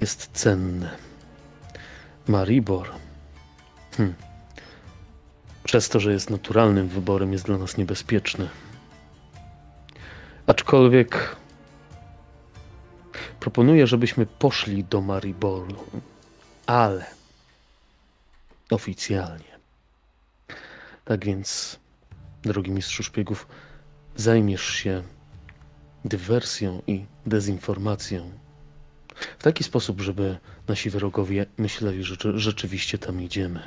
jest 0.00 0.30
cenne. 0.32 0.90
Maribor. 2.28 2.88
Hm. 3.96 4.14
Przez 5.64 5.88
to, 5.88 6.00
że 6.00 6.12
jest 6.12 6.30
naturalnym 6.30 6.88
wyborem, 6.88 7.32
jest 7.32 7.44
dla 7.44 7.58
nas 7.58 7.76
niebezpieczny. 7.76 8.48
Aczkolwiek 10.46 11.36
proponuję, 13.40 13.86
żebyśmy 13.86 14.26
poszli 14.26 14.84
do 14.84 15.00
Mariboru, 15.00 15.76
ale 16.66 17.06
oficjalnie. 18.70 19.58
Tak 21.04 21.24
więc, 21.24 21.78
drogi 22.42 22.70
mistrzu 22.70 23.02
szpiegów, 23.02 23.46
zajmiesz 24.16 24.64
się 24.64 25.02
dywersją 26.04 26.82
i 26.86 27.04
dezinformacją 27.26 28.30
w 29.38 29.42
taki 29.42 29.64
sposób, 29.64 30.00
żeby 30.00 30.38
nasi 30.68 30.90
wrogowie 30.90 31.46
myśleli, 31.58 32.04
że 32.04 32.16
rzeczywiście 32.34 32.98
tam 32.98 33.22
idziemy. 33.22 33.62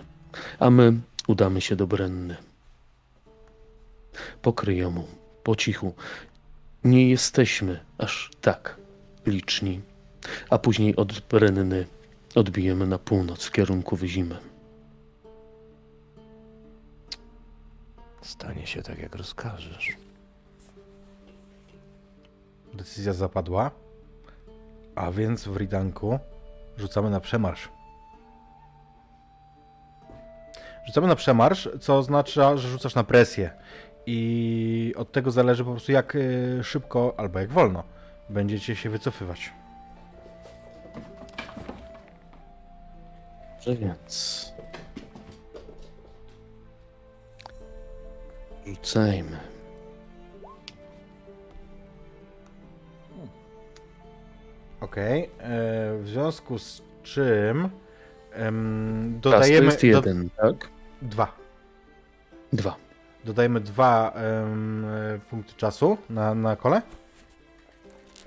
A 0.59 0.69
my 0.69 0.93
udamy 1.27 1.61
się 1.61 1.75
do 1.75 1.87
Brenny. 1.87 2.37
Po 4.41 4.53
kryjomu, 4.53 5.07
po 5.43 5.55
cichu. 5.55 5.93
Nie 6.83 7.09
jesteśmy 7.09 7.79
aż 7.97 8.31
tak 8.41 8.77
liczni. 9.25 9.81
A 10.49 10.57
później 10.57 10.95
od 10.95 11.19
Brenny 11.19 11.85
odbijemy 12.35 12.87
na 12.87 12.97
północ 12.97 13.45
w 13.45 13.51
kierunku 13.51 13.95
Wyzimy. 13.95 14.37
Stanie 18.21 18.67
się 18.67 18.81
tak, 18.81 18.99
jak 18.99 19.15
rozkażesz. 19.15 19.97
Decyzja 22.73 23.13
zapadła. 23.13 23.71
A 24.95 25.11
więc 25.11 25.47
w 25.47 25.57
Ridanku 25.57 26.19
rzucamy 26.77 27.09
na 27.09 27.19
przemarsz. 27.19 27.69
Rzucamy 30.87 31.07
na 31.07 31.15
przemarsz, 31.15 31.69
co 31.81 31.97
oznacza, 31.97 32.57
że 32.57 32.69
rzucasz 32.69 32.95
na 32.95 33.03
presję. 33.03 33.51
I 34.05 34.93
od 34.97 35.11
tego 35.11 35.31
zależy 35.31 35.63
po 35.63 35.71
prostu 35.71 35.91
jak 35.91 36.15
y, 36.15 36.59
szybko 36.63 37.13
albo 37.17 37.39
jak 37.39 37.51
wolno 37.51 37.83
będziecie 38.29 38.75
się 38.75 38.89
wycofywać. 38.89 39.53
Że 43.69 43.75
więc. 43.75 44.51
Rzucajmy. 48.65 49.37
Okej. 54.81 55.23
e, 55.23 55.27
W 56.01 56.07
związku 56.07 56.59
z 56.59 56.81
czym 57.03 57.69
em, 58.33 59.19
Czas 59.23 59.23
to 59.23 59.29
dodajemy 59.31 59.65
jest 59.65 59.83
jeden, 59.83 60.29
tak? 60.29 60.69
dwa. 61.01 61.31
Dwa. 62.53 62.75
Dodajemy 63.25 63.59
dwa 63.59 64.11
em, 64.11 64.85
e, 64.85 65.19
punkty 65.29 65.53
czasu 65.53 65.97
na, 66.09 66.35
na 66.35 66.55
kole. 66.55 66.81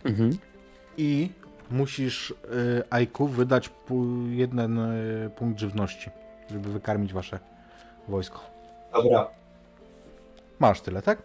Mhm. 0.05 0.31
I 0.97 1.31
musisz 1.73 2.31
y, 2.31 2.35
Aiku 2.91 3.27
wydać 3.29 3.71
pu- 3.89 4.29
jeden 4.31 4.79
y, 4.79 5.31
punkt 5.37 5.61
żywności, 5.61 6.11
żeby 6.51 6.73
wykarmić 6.73 7.13
wasze 7.13 7.39
wojsko. 8.09 8.41
Dobra, 8.93 9.29
Masz 10.59 10.81
tyle, 10.81 11.03
tak? 11.03 11.23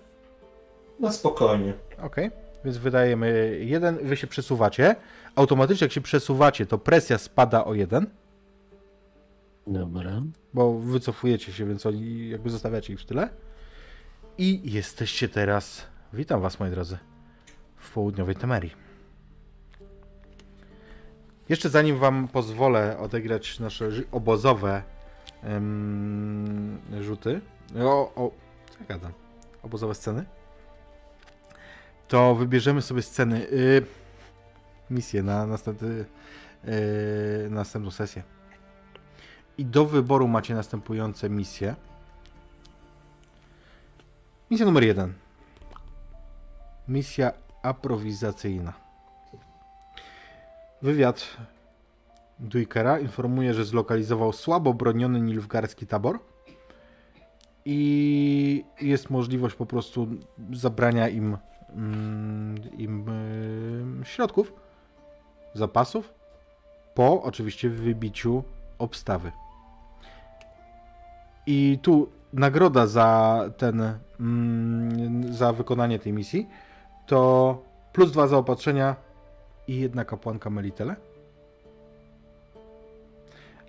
no 0.99 1.11
spokojnie. 1.11 1.73
Okej. 2.01 2.31
Więc 2.65 2.77
wydajemy 2.77 3.57
jeden, 3.61 3.97
wy 3.97 4.17
się 4.17 4.27
przesuwacie. 4.27 4.95
Automatycznie 5.35 5.85
jak 5.85 5.91
się 5.91 6.01
przesuwacie, 6.01 6.65
to 6.65 6.77
presja 6.77 7.17
spada 7.17 7.65
o 7.65 7.73
jeden, 7.73 8.07
Dobra. 9.67 10.21
bo 10.53 10.73
wycofujecie 10.79 11.53
się, 11.53 11.65
więc 11.65 11.85
oni 11.85 12.29
jakby 12.29 12.49
zostawiacie 12.49 12.93
ich 12.93 12.99
w 12.99 13.05
tyle. 13.05 13.29
I 14.37 14.71
jesteście 14.71 15.29
teraz, 15.29 15.85
witam 16.13 16.41
was 16.41 16.59
moi 16.59 16.69
drodzy, 16.69 16.97
w 17.77 17.91
południowej 17.93 18.35
Temerii. 18.35 18.86
Jeszcze 21.49 21.69
zanim 21.69 21.97
wam 21.99 22.27
pozwolę 22.27 22.97
odegrać 22.99 23.59
nasze 23.59 23.89
obozowe 24.11 24.83
em, 25.43 26.77
rzuty, 27.01 27.41
o, 27.79 28.13
o, 28.15 28.31
co 28.69 28.85
gadam, 28.87 29.11
obozowe 29.63 29.95
sceny, 29.95 30.25
to 32.07 32.35
wybierzemy 32.35 32.81
sobie 32.81 33.01
sceny, 33.01 33.47
y, 33.51 33.85
misję 34.89 35.23
na 35.23 35.45
następny, 35.45 36.05
y, 36.67 37.47
następną 37.49 37.91
sesję. 37.91 38.23
I 39.57 39.65
do 39.65 39.85
wyboru 39.85 40.27
macie 40.27 40.55
następujące 40.55 41.29
misje. 41.29 41.75
Misja 44.51 44.65
numer 44.65 44.83
jeden. 44.83 45.13
Misja 46.87 47.31
aprowizacyjna. 47.63 48.86
Wywiad 50.81 51.37
Duikera 52.39 52.99
informuje, 52.99 53.53
że 53.53 53.65
zlokalizował 53.65 54.33
słabo 54.33 54.73
broniony 54.73 55.21
nilfgarski 55.21 55.87
tabor 55.87 56.19
i 57.65 58.63
jest 58.81 59.09
możliwość 59.09 59.55
po 59.55 59.65
prostu 59.65 60.07
zabrania 60.53 61.09
im, 61.09 61.37
mm, 61.69 62.55
im 62.77 63.09
y, 64.01 64.05
środków, 64.05 64.53
zapasów, 65.53 66.13
po 66.95 67.23
oczywiście 67.23 67.69
wybiciu 67.69 68.43
obstawy. 68.77 69.31
I 71.45 71.79
tu 71.81 72.09
nagroda 72.33 72.87
za 72.87 73.39
ten, 73.57 73.93
mm, 74.19 75.33
za 75.33 75.53
wykonanie 75.53 75.99
tej 75.99 76.13
misji 76.13 76.47
to 77.05 77.61
plus 77.93 78.11
dwa 78.11 78.27
zaopatrzenia 78.27 79.06
i 79.67 79.79
jedna 79.79 80.05
kapłanka 80.05 80.49
Melitele. 80.49 80.95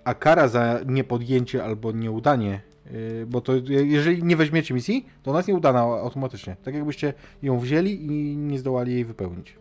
A 0.03 0.13
kara 0.13 0.47
za 0.47 0.79
niepodjęcie 0.85 1.63
albo 1.63 1.91
nieudanie, 1.91 2.61
yy, 2.91 3.25
bo 3.27 3.41
to 3.41 3.55
je- 3.55 3.85
jeżeli 3.85 4.23
nie 4.23 4.35
weźmiecie 4.35 4.73
misji, 4.73 5.05
to 5.23 5.31
ona 5.31 5.39
jest 5.39 5.47
nieudana 5.49 5.79
automatycznie. 5.79 6.55
Tak 6.63 6.73
jakbyście 6.75 7.13
ją 7.41 7.59
wzięli 7.59 8.05
i 8.05 8.37
nie 8.37 8.59
zdołali 8.59 8.93
jej 8.93 9.05
wypełnić. 9.05 9.55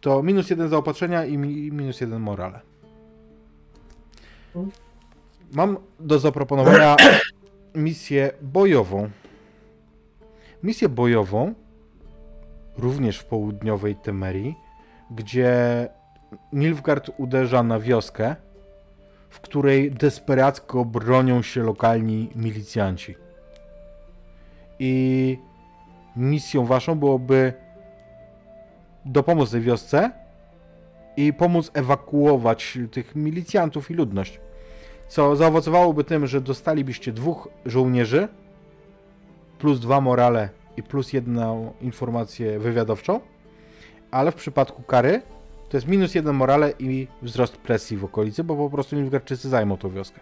To 0.00 0.22
minus 0.22 0.50
jeden 0.50 0.68
zaopatrzenia 0.68 1.24
i 1.24 1.38
mi- 1.38 1.72
minus 1.72 2.00
jeden 2.00 2.20
morale. 2.22 2.60
Mam 5.52 5.76
do 6.00 6.18
zaproponowania 6.18 6.96
misję 7.74 8.30
bojową. 8.42 9.10
Misję 10.62 10.88
bojową 10.88 11.54
również 12.78 13.18
w 13.18 13.24
południowej 13.24 13.96
Temerii, 13.96 14.54
gdzie 15.10 15.88
Nilfgaard 16.52 17.10
uderza 17.18 17.62
na 17.62 17.80
wioskę, 17.80 18.36
w 19.30 19.40
której 19.40 19.90
desperacko 19.90 20.84
bronią 20.84 21.42
się 21.42 21.62
lokalni 21.62 22.30
milicjanci. 22.34 23.14
I 24.78 25.38
misją 26.16 26.66
waszą 26.66 26.94
byłoby 26.94 27.52
dopomóc 29.04 29.50
tej 29.50 29.60
wiosce 29.60 30.10
i 31.16 31.32
pomóc 31.32 31.70
ewakuować 31.74 32.78
tych 32.92 33.16
milicjantów 33.16 33.90
i 33.90 33.94
ludność. 33.94 34.40
Co 35.08 35.36
zaowocowałoby 35.36 36.04
tym, 36.04 36.26
że 36.26 36.40
dostalibyście 36.40 37.12
dwóch 37.12 37.48
żołnierzy, 37.66 38.28
plus 39.58 39.80
dwa 39.80 40.00
morale 40.00 40.48
i 40.76 40.82
plus 40.82 41.12
jedną 41.12 41.72
informację 41.80 42.58
wywiadowczą, 42.58 43.20
ale 44.14 44.32
w 44.32 44.34
przypadku 44.34 44.82
kary 44.82 45.22
To 45.68 45.76
jest 45.76 45.88
minus 45.88 46.14
jeden 46.14 46.34
morale 46.34 46.72
i 46.78 47.08
wzrost 47.22 47.56
presji 47.56 47.96
w 47.96 48.04
okolicy, 48.04 48.44
bo 48.44 48.56
po 48.56 48.70
prostu 48.70 48.96
Nilfgaardczycy 48.96 49.48
zajmą 49.48 49.76
tą 49.76 49.90
wioskę. 49.90 50.20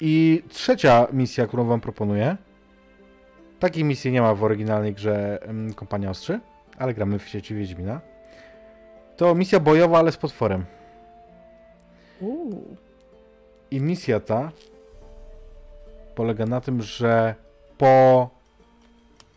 I 0.00 0.42
trzecia 0.48 1.06
misja, 1.12 1.46
którą 1.46 1.64
wam 1.64 1.80
proponuję. 1.80 2.36
Takiej 3.60 3.84
misji 3.84 4.12
nie 4.12 4.22
ma 4.22 4.34
w 4.34 4.44
oryginalnej 4.44 4.94
grze 4.94 5.38
Kompania 5.76 6.10
Ostrzy, 6.10 6.40
ale 6.78 6.94
gramy 6.94 7.18
w 7.18 7.28
sieci 7.28 7.54
Wiedźmina. 7.54 8.00
To 9.16 9.34
misja 9.34 9.60
bojowa, 9.60 9.98
ale 9.98 10.12
z 10.12 10.16
potworem. 10.16 10.64
I 13.70 13.80
misja 13.80 14.20
ta 14.20 14.52
polega 16.14 16.46
na 16.46 16.60
tym, 16.60 16.82
że 16.82 17.34
po 17.78 18.30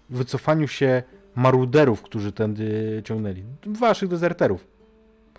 wycofaniu 0.09 0.67
się 0.67 1.03
maruderów, 1.39 2.01
którzy 2.01 2.31
tędy 2.31 3.01
ciągnęli, 3.05 3.43
waszych 3.65 4.09
dezerterów 4.09 4.67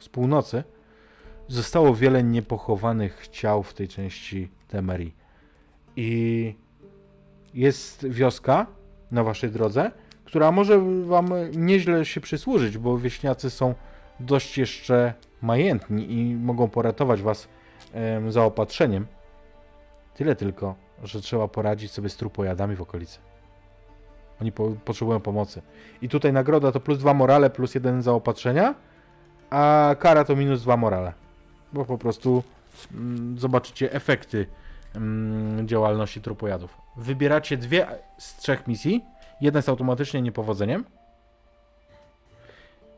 z 0.01 0.09
północy, 0.09 0.65
zostało 1.49 1.95
wiele 1.95 2.23
niepochowanych 2.23 3.29
ciał 3.29 3.63
w 3.63 3.75
tej 3.75 3.89
części 3.89 4.51
Temerii. 4.69 5.15
I 5.97 6.55
jest 7.55 8.09
wioska 8.09 8.67
na 9.11 9.25
waszej 9.25 9.51
drodze, 9.51 9.91
która 10.25 10.53
może 10.53 11.05
wam 11.05 11.29
nieźle 11.53 12.05
się 12.05 12.21
przysłużyć, 12.21 12.79
bo 12.79 12.99
wieśniacy 12.99 13.51
są 13.51 13.75
dość 14.21 14.59
jeszcze 14.59 15.15
majętni 15.43 16.13
i 16.13 16.35
mogą 16.35 16.69
poratować 16.69 17.23
was 17.23 17.49
em, 17.93 18.33
zaopatrzeniem. 18.33 19.07
Tyle 20.15 20.37
tylko, 20.37 20.75
że 21.03 21.21
trzeba 21.21 21.49
poradzić 21.49 21.91
sobie 21.91 22.09
z 22.09 22.17
trupojadami 22.17 22.77
w 22.77 22.83
okolicy. 22.83 23.30
Oni 24.41 24.53
po, 24.53 24.71
potrzebują 24.85 25.21
pomocy. 25.21 25.63
I 26.03 26.09
tutaj 26.09 26.33
nagroda 26.33 26.73
to 26.73 26.81
plus 26.81 26.99
dwa 26.99 27.15
morale, 27.15 27.51
plus 27.51 27.75
jeden 27.75 28.03
zaopatrzenia, 28.03 28.75
a 29.51 29.95
kara 29.99 30.25
to 30.25 30.37
minus 30.37 30.63
dwa 30.63 30.77
morale. 30.77 31.13
Bo 31.73 31.85
po 31.85 31.99
prostu 31.99 32.43
mm, 32.95 33.39
zobaczycie 33.39 33.93
efekty 33.93 34.47
mm, 34.95 35.69
działalności 35.69 36.21
trupojadów. 36.21 36.77
Wybieracie 36.97 37.57
dwie 37.57 37.87
z 38.19 38.37
trzech 38.37 38.67
misji. 38.67 39.05
Jedna 39.41 39.59
jest 39.59 39.69
automatycznie 39.69 40.23
niepowodzeniem. 40.23 40.85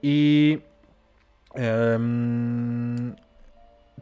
I 0.03 0.59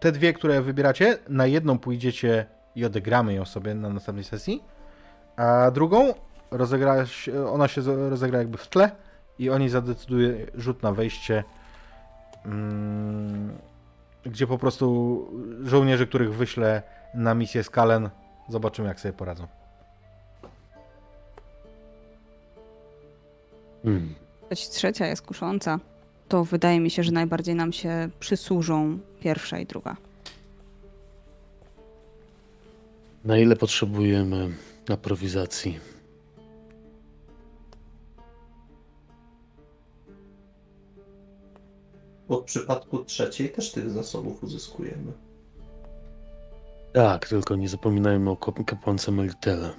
te 0.01 0.13
dwie, 0.13 0.33
które 0.33 0.63
wybieracie, 0.63 1.19
na 1.29 1.47
jedną 1.47 1.79
pójdziecie 1.79 2.47
i 2.77 2.85
odegramy 2.85 3.35
ją 3.35 3.45
sobie 3.45 3.75
na 3.75 3.89
następnej 3.89 4.25
sesji, 4.25 4.63
a 5.37 5.71
drugą 5.71 6.15
rozegra 6.51 7.07
się, 7.07 7.49
ona 7.49 7.69
się 7.69 7.83
rozegra 8.11 8.39
jakby 8.39 8.59
w 8.59 8.69
tle 8.69 8.91
i 9.39 9.51
oni 9.51 9.69
zadecyduje 9.69 10.47
rzut 10.55 10.83
na 10.83 10.93
wejście, 10.93 11.45
mm, 12.45 13.59
gdzie 14.25 14.47
po 14.47 14.59
prostu 14.59 15.27
żołnierze, 15.65 16.07
których 16.07 16.35
wyślę 16.35 16.83
na 17.15 17.35
misję 17.35 17.65
Skalen, 17.65 18.11
zobaczymy 18.49 18.89
jak 18.89 19.01
sobie 19.01 19.13
poradzą. 19.13 19.47
Hmm. 23.83 24.15
Choć 24.49 24.69
trzecia 24.69 25.07
jest 25.07 25.23
kusząca, 25.23 25.79
to 26.29 26.45
wydaje 26.45 26.81
mi 26.81 26.91
się, 26.91 27.03
że 27.03 27.13
najbardziej 27.13 27.55
nam 27.55 27.73
się 27.73 28.09
przysłużą 28.21 28.99
pierwsza 29.21 29.59
i 29.59 29.67
druga. 29.67 29.97
Na 33.25 33.39
ile 33.39 33.57
potrzebujemy 33.57 34.49
aprowizacji? 34.93 36.00
Bo 42.31 42.41
w 42.41 42.45
przypadku 42.45 43.05
trzeciej 43.05 43.51
też 43.51 43.73
tych 43.73 43.91
zasobów 43.91 44.43
uzyskujemy. 44.45 45.13
Tak, 46.93 47.29
tylko 47.29 47.57
nie 47.57 47.69
zapominajmy 47.69 48.31
o 48.31 48.35
kap- 48.37 48.65
kapłance 48.65 49.13
Melitele. 49.13 49.71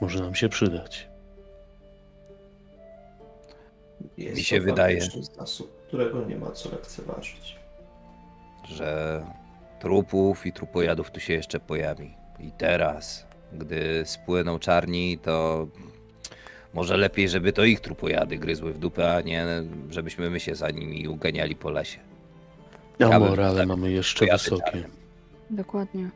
Może 0.00 0.20
nam 0.20 0.34
się 0.34 0.48
przydać. 0.48 1.08
Jest 4.18 4.36
Mi 4.36 4.44
się 4.44 4.58
to 4.58 4.64
wydaje. 4.64 5.00
zasób, 5.38 5.86
którego 5.86 6.24
nie 6.24 6.36
ma 6.36 6.50
co 6.50 6.68
lekceważyć. 6.70 7.58
że 8.68 9.22
trupów 9.80 10.46
i 10.46 10.52
trupojadów 10.52 11.10
tu 11.10 11.20
się 11.20 11.32
jeszcze 11.34 11.60
pojawi. 11.60 12.14
I 12.40 12.52
teraz, 12.52 13.26
gdy 13.52 14.02
spłyną 14.06 14.58
czarni, 14.58 15.18
to 15.18 15.66
może 16.74 16.96
lepiej, 16.96 17.28
żeby 17.28 17.52
to 17.52 17.64
ich 17.64 17.80
trupojady 17.80 18.38
gryzły 18.38 18.72
w 18.72 18.78
dupę, 18.78 19.16
a 19.16 19.20
nie 19.20 19.46
żebyśmy 19.90 20.30
my 20.30 20.40
się 20.40 20.54
za 20.54 20.70
nimi 20.70 21.08
uganiali 21.08 21.56
po 21.56 21.70
lesie. 21.70 21.98
A 23.00 23.04
Ja 23.04 23.20
morale 23.20 23.58
tak 23.58 23.68
mamy 23.68 23.90
jeszcze 23.90 24.26
wysokie. 24.26 24.84
Dokładnie. 25.50 26.10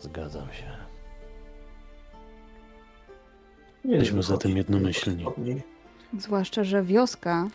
Zgadzam 0.00 0.52
się. 0.52 0.70
Jesteśmy 3.84 4.22
zatem 4.22 4.56
jednomyślni. 4.56 5.24
Zwłaszcza, 6.18 6.64
że 6.64 6.82
wioska, 6.82 7.48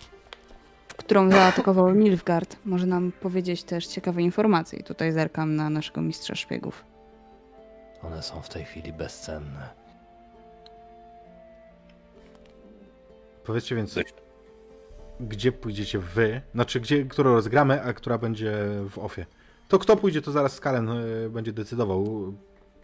którą 0.98 1.32
zaatakował 1.32 1.96
Nilfgaard, 1.96 2.58
może 2.66 2.86
nam 2.86 3.12
powiedzieć 3.12 3.64
też 3.64 3.88
ciekawe 3.88 4.22
informacje. 4.22 4.80
I 4.80 4.84
tutaj 4.84 5.12
zerkam 5.12 5.56
na 5.56 5.70
naszego 5.70 6.02
mistrza 6.02 6.36
szpiegów. 6.36 6.86
One 8.02 8.24
są 8.24 8.42
w 8.42 8.50
tej 8.50 8.66
chwili 8.66 8.94
bezcenne. 8.94 9.85
Powiedzcie 13.45 13.75
więc, 13.75 13.95
Dość. 13.95 14.14
gdzie 15.19 15.51
pójdziecie 15.51 15.99
wy, 15.99 16.41
znaczy 16.53 16.80
gdzie, 16.80 17.06
którą 17.06 17.33
rozgramy, 17.33 17.83
a 17.83 17.93
która 17.93 18.17
będzie 18.17 18.53
w 18.90 18.98
ofie. 18.98 19.25
To 19.67 19.80
kto 19.80 19.98
pójdzie, 19.98 20.22
to 20.22 20.32
zaraz 20.32 20.53
Skalen 20.53 20.90
y, 20.90 21.30
będzie 21.30 21.53
decydował 21.53 22.33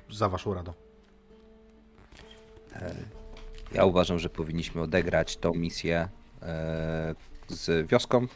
za 0.09 0.29
waszą 0.29 0.53
radą. 0.53 0.73
Ja 3.71 3.85
uważam, 3.85 4.19
że 4.19 4.29
powinniśmy 4.29 4.81
odegrać 4.81 5.37
tą 5.37 5.53
misję 5.53 6.09
e, 6.41 7.15
z 7.47 7.87
wioską, 7.87 8.27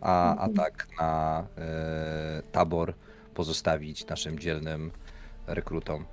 a 0.00 0.36
atak 0.36 0.86
na 1.00 1.46
e, 1.58 2.42
tabor 2.52 2.94
pozostawić 3.34 4.06
naszym 4.06 4.38
dzielnym 4.38 4.90
rekrutom, 5.46 6.04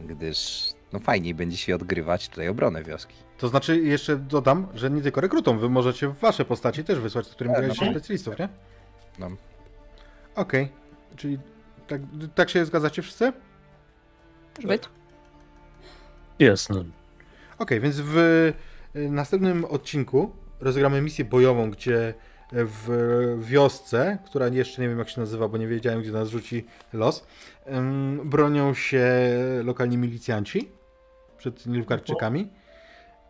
gdyż 0.00 0.68
no 0.92 0.98
fajniej 0.98 1.34
będzie 1.34 1.56
się 1.56 1.74
odgrywać 1.74 2.28
tutaj 2.28 2.48
obronę 2.48 2.82
wioski. 2.84 3.14
To 3.42 3.48
znaczy, 3.48 3.80
jeszcze 3.80 4.16
dodam, 4.16 4.66
że 4.74 4.90
nie 4.90 5.02
tylko 5.02 5.20
rekrutom, 5.20 5.58
wy 5.58 5.68
możecie 5.68 6.08
w 6.08 6.18
wasze 6.18 6.44
postaci 6.44 6.84
też 6.84 6.98
wysłać, 6.98 7.26
z 7.26 7.30
którymi 7.30 7.54
Tak, 7.54 7.64
graliście 7.64 7.86
no. 7.86 7.92
specjalistów, 7.92 8.38
nie? 8.38 8.48
No. 9.18 9.28
Okej, 10.34 10.68
czyli 11.16 11.38
tak, 11.88 12.00
tak 12.34 12.50
się 12.50 12.64
zgadzacie 12.64 13.02
wszyscy? 13.02 13.32
Być? 14.64 14.82
Jasne. 16.38 16.84
Okej, 17.58 17.80
więc 17.80 18.00
w 18.00 18.16
y, 18.16 18.54
następnym 19.10 19.64
odcinku 19.64 20.32
rozegramy 20.60 21.00
misję 21.00 21.24
bojową, 21.24 21.70
gdzie 21.70 22.14
w 22.52 23.38
wiosce, 23.40 24.18
która 24.26 24.48
jeszcze 24.48 24.82
nie 24.82 24.88
wiem 24.88 24.98
jak 24.98 25.08
się 25.08 25.20
nazywa, 25.20 25.48
bo 25.48 25.58
nie 25.58 25.66
wiedziałem 25.66 26.02
gdzie 26.02 26.12
nas 26.12 26.28
rzuci 26.28 26.66
los, 26.92 27.26
bronią 28.24 28.74
się 28.74 29.06
lokalni 29.64 29.96
milicjanci 29.96 30.68
przed 31.38 31.66
Nilfgaardczykami. 31.66 32.61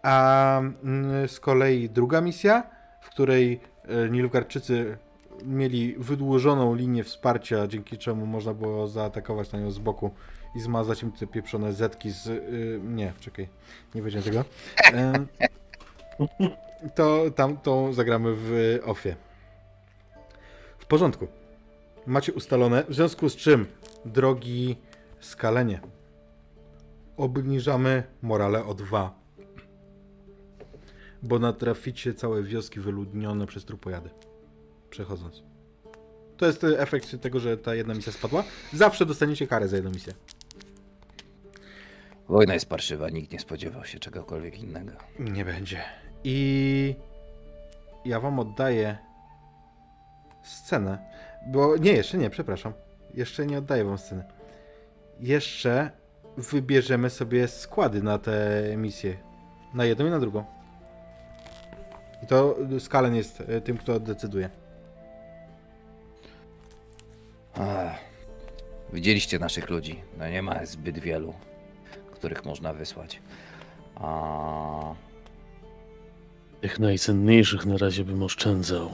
A 0.03 0.59
mm, 0.59 1.29
z 1.29 1.41
kolei 1.41 1.91
druga 1.91 2.21
misja, 2.21 2.63
w 3.01 3.11
której 3.11 3.61
e, 3.85 4.11
Nilfgaardczycy 4.11 4.99
mieli 5.45 5.95
wydłużoną 5.99 6.75
linię 6.75 7.05
wsparcia, 7.05 7.67
dzięki 7.67 7.99
czemu 7.99 8.27
można 8.27 8.55
było 8.55 8.89
zaatakować 8.89 9.53
na 9.53 9.61
nią 9.61 9.71
z 9.71 9.79
boku 9.79 10.11
i 10.55 10.61
zmazać 10.61 11.03
im 11.03 11.13
te 11.13 11.27
pieprzone 11.27 11.73
zetki 11.73 12.11
z... 12.11 12.27
y, 12.27 12.81
nie, 12.85 13.13
czekaj, 13.21 13.49
nie 13.95 14.01
powiedziałem 14.01 14.25
tego. 14.25 14.45
Em, 14.93 15.27
to 16.95 17.25
tam 17.37 17.57
tą 17.57 17.93
zagramy 17.93 18.35
w 18.37 18.79
ofie. 18.85 19.17
W 20.79 20.87
porządku. 20.87 21.27
Macie 22.07 22.33
ustalone, 22.33 22.85
w 22.89 22.95
związku 22.95 23.29
z 23.29 23.37
czym, 23.37 23.67
drogi 24.05 24.77
skalenie, 25.21 25.81
obniżamy 27.17 28.03
morale 28.23 28.65
o 28.65 28.75
dwa. 28.75 29.22
Bo 31.23 31.39
natraficie 31.39 32.15
całe 32.15 32.43
wioski 32.43 32.81
wyludnione 32.81 33.47
przez 33.47 33.65
trupojady. 33.65 34.11
Przechodząc. 34.91 35.43
To 36.37 36.47
jest 36.47 36.65
e, 36.65 36.81
efekt 36.81 37.21
tego, 37.21 37.41
że 37.41 37.57
ta 37.57 37.75
jedna 37.75 37.95
misja 37.95 38.13
spadła. 38.13 38.45
Zawsze 38.73 39.07
dostaniecie 39.07 39.47
karę 39.47 39.69
za 39.69 39.77
jedną 39.77 39.91
misję. 39.91 40.13
Wojna 42.29 42.55
jest 42.55 42.69
parszywa, 42.69 43.11
nikt 43.11 43.33
nie 43.33 43.41
spodziewał 43.41 43.85
się 43.85 43.99
czegokolwiek 43.99 44.59
innego. 44.59 44.93
Nie 45.19 45.45
będzie. 45.45 45.81
I 46.25 46.95
ja 48.05 48.21
wam 48.21 48.39
oddaję 48.39 48.99
scenę. 50.43 50.99
Bo 51.47 51.77
nie, 51.77 51.93
jeszcze 51.93 52.19
nie, 52.19 52.31
przepraszam. 52.31 52.73
Jeszcze 53.15 53.47
nie 53.47 53.59
oddaję 53.59 53.85
wam 53.85 53.99
sceny. 53.99 54.25
Jeszcze 55.21 55.91
wybierzemy 56.37 57.11
sobie 57.11 57.49
składy 57.49 58.03
na 58.03 58.19
te 58.19 58.63
misje. 58.77 59.17
Na 59.75 59.85
jedną 59.85 60.07
i 60.07 60.11
na 60.11 60.21
drugą. 60.21 60.45
I 62.23 62.27
to 62.27 62.57
Skalen 62.79 63.15
jest 63.15 63.41
e, 63.41 63.61
tym, 63.61 63.79
kto 63.79 64.01
decyduje. 64.01 64.51
Ach, 67.55 67.95
widzieliście 68.93 69.39
naszych 69.39 69.71
ludzi. 69.71 70.03
No 70.19 70.29
nie 70.29 70.43
ma 70.43 70.67
zbyt 70.67 70.99
wielu, 70.99 71.35
których 72.13 72.45
można 72.45 72.73
wysłać. 72.73 73.21
A 73.95 74.95
Tych 76.61 76.79
najcenniejszych 76.79 77.67
na 77.67 77.77
razie 77.77 78.05
bym 78.05 78.23
oszczędzał. 78.23 78.91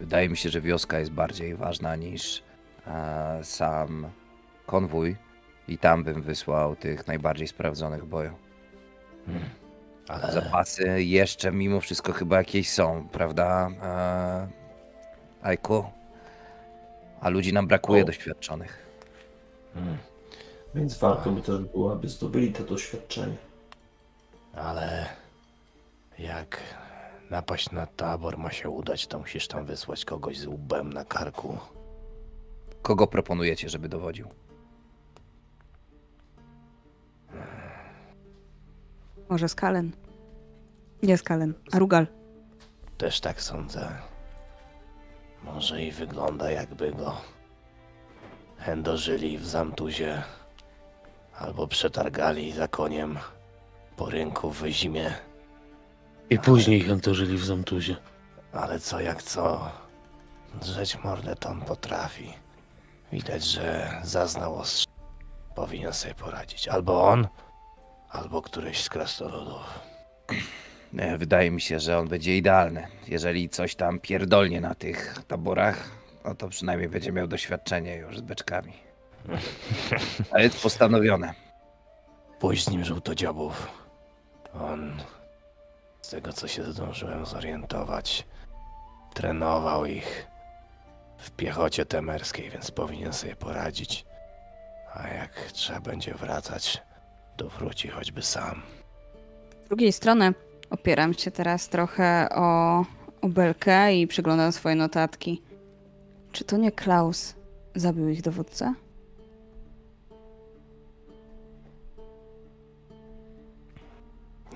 wydaje 0.00 0.28
mi 0.28 0.36
się, 0.36 0.48
że 0.50 0.60
wioska 0.60 0.98
jest 0.98 1.10
bardziej 1.10 1.54
ważna 1.56 1.96
niż 1.96 2.42
e, 2.86 3.38
sam 3.44 4.06
konwój. 4.66 5.16
I 5.68 5.78
tam 5.78 6.04
bym 6.04 6.22
wysłał 6.22 6.76
tych 6.76 7.06
najbardziej 7.06 7.48
sprawdzonych 7.48 8.04
boju. 8.04 8.32
Ale 10.08 10.32
Zapasy 10.32 11.02
jeszcze 11.02 11.52
mimo 11.52 11.80
wszystko 11.80 12.12
chyba 12.12 12.36
jakieś 12.36 12.70
są, 12.70 13.08
prawda? 13.12 13.68
E, 13.82 14.48
Ajku? 15.42 15.84
A 17.20 17.28
ludzi 17.28 17.52
nam 17.52 17.66
brakuje 17.66 18.02
O. 18.02 18.06
doświadczonych. 18.06 18.86
Więc 20.74 20.98
warto 20.98 21.30
by 21.30 21.42
też 21.42 21.58
było, 21.64 21.92
aby 21.92 22.08
zdobyli 22.08 22.52
to 22.52 22.64
doświadczenie. 22.64 23.36
Ale 24.54 25.06
jak 26.18 26.60
napaść 27.30 27.70
na 27.70 27.86
tabor 27.86 28.38
ma 28.38 28.52
się 28.52 28.68
udać, 28.70 29.06
to 29.06 29.18
musisz 29.18 29.48
tam 29.48 29.64
wysłać 29.64 30.04
kogoś 30.04 30.38
z 30.38 30.46
łbem 30.46 30.92
na 30.92 31.04
karku. 31.04 31.58
Kogo 32.82 33.06
proponujecie, 33.06 33.68
żeby 33.68 33.88
dowodził? 33.88 34.28
Może 39.28 39.48
Skalen. 39.48 39.92
Nie 41.02 41.18
Skalen, 41.18 41.54
a 41.72 41.78
Rugal. 41.78 42.06
Też 42.98 43.20
tak 43.20 43.42
sądzę. 43.42 43.88
Może 45.44 45.82
i 45.82 45.92
wygląda 45.92 46.50
jakby 46.50 46.92
go 46.92 47.16
chędożyli 48.58 49.38
w 49.38 49.46
Zamtuzie 49.46 50.22
albo 51.38 51.66
przetargali 51.66 52.52
za 52.52 52.68
koniem 52.68 53.18
po 53.96 54.10
rynku 54.10 54.50
w 54.50 54.66
zimie. 54.66 55.14
I 56.30 56.38
później 56.38 56.80
chętożyli 56.80 57.36
w 57.38 57.44
Zamtuzie. 57.44 57.96
Ale 58.52 58.80
co 58.80 59.00
jak 59.00 59.22
co, 59.22 59.70
drzeć 60.60 60.98
mordę 61.04 61.36
to 61.36 61.48
on 61.48 61.60
potrafi. 61.60 62.32
Widać, 63.12 63.44
że 63.44 63.90
zaznał 64.04 64.56
ostrze. 64.56 64.86
Powinien 65.54 65.92
sobie 65.92 66.14
poradzić. 66.14 66.68
Albo 66.68 67.08
on, 67.08 67.28
albo 68.18 68.42
któryś 68.42 68.82
z 68.82 68.88
krasnoludów. 68.88 69.80
Nie, 70.92 71.18
Wydaje 71.18 71.50
mi 71.50 71.60
się, 71.60 71.80
że 71.80 71.98
on 71.98 72.08
będzie 72.08 72.36
idealny. 72.36 72.86
Jeżeli 73.08 73.48
coś 73.48 73.74
tam 73.74 74.00
pierdolnie 74.00 74.60
na 74.60 74.74
tych 74.74 75.24
taborach, 75.28 75.90
no 76.24 76.34
to 76.34 76.48
przynajmniej 76.48 76.88
będzie 76.88 77.12
miał 77.12 77.26
doświadczenie 77.26 77.96
już 77.96 78.18
z 78.18 78.20
beczkami. 78.20 78.72
Ale 80.30 80.42
jest 80.42 80.62
postanowione. 80.62 81.34
Pójść 82.40 82.64
z 82.64 82.70
nim 82.70 82.84
żółtodziobów. 82.84 83.68
On, 84.60 85.02
z 86.02 86.08
tego 86.08 86.32
co 86.32 86.48
się 86.48 86.64
zdążyłem 86.64 87.26
zorientować, 87.26 88.26
trenował 89.14 89.86
ich 89.86 90.26
w 91.18 91.30
piechocie 91.30 91.86
temerskiej, 91.86 92.50
więc 92.50 92.70
powinien 92.70 93.12
sobie 93.12 93.36
poradzić. 93.36 94.06
A 94.94 95.08
jak 95.08 95.32
trzeba 95.52 95.80
będzie 95.80 96.14
wracać, 96.14 96.82
to 97.36 97.48
wróci 97.48 97.88
choćby 97.88 98.22
sam. 98.22 98.62
Z 99.64 99.68
drugiej 99.68 99.92
strony 99.92 100.34
opieram 100.70 101.14
się 101.14 101.30
teraz 101.30 101.68
trochę 101.68 102.28
o, 102.34 102.84
o 103.20 103.28
belkę 103.28 103.94
i 103.94 104.06
przeglądam 104.06 104.52
swoje 104.52 104.74
notatki. 104.74 105.42
Czy 106.32 106.44
to 106.44 106.56
nie 106.56 106.72
Klaus 106.72 107.34
zabił 107.74 108.08
ich 108.08 108.22
dowódcę? 108.22 108.74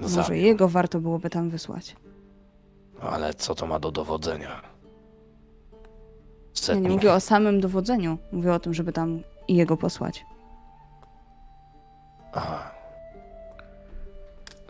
Może 0.01 0.15
Zabił. 0.15 0.35
jego 0.37 0.69
warto 0.69 1.01
byłoby 1.01 1.31
tam 1.31 1.51
wysłać. 1.51 1.97
Ale 3.01 3.35
co 3.35 3.55
to 3.55 3.67
ma 3.67 3.79
do 3.81 3.93
dowodzenia? 3.93 4.63
Ja 6.69 6.75
nie 6.75 6.89
mówię 6.89 7.13
o 7.13 7.21
samym 7.21 7.61
dowodzeniu. 7.61 8.19
Mówię 8.33 8.53
o 8.55 8.61
tym, 8.61 8.75
żeby 8.75 8.93
tam 8.93 9.23
i 9.49 9.57
jego 9.57 9.77
posłać. 9.77 10.25
Aha. 12.33 12.70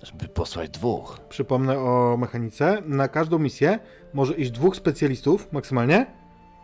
Żeby 0.03 0.29
posłać 0.29 0.71
dwóch. 0.71 1.21
Przypomnę 1.29 1.79
o 1.79 2.17
mechanice. 2.17 2.83
Na 2.87 3.09
każdą 3.09 3.39
misję 3.39 3.79
może 4.13 4.35
iść 4.35 4.51
dwóch 4.51 4.77
specjalistów 4.77 5.53
maksymalnie, 5.53 6.07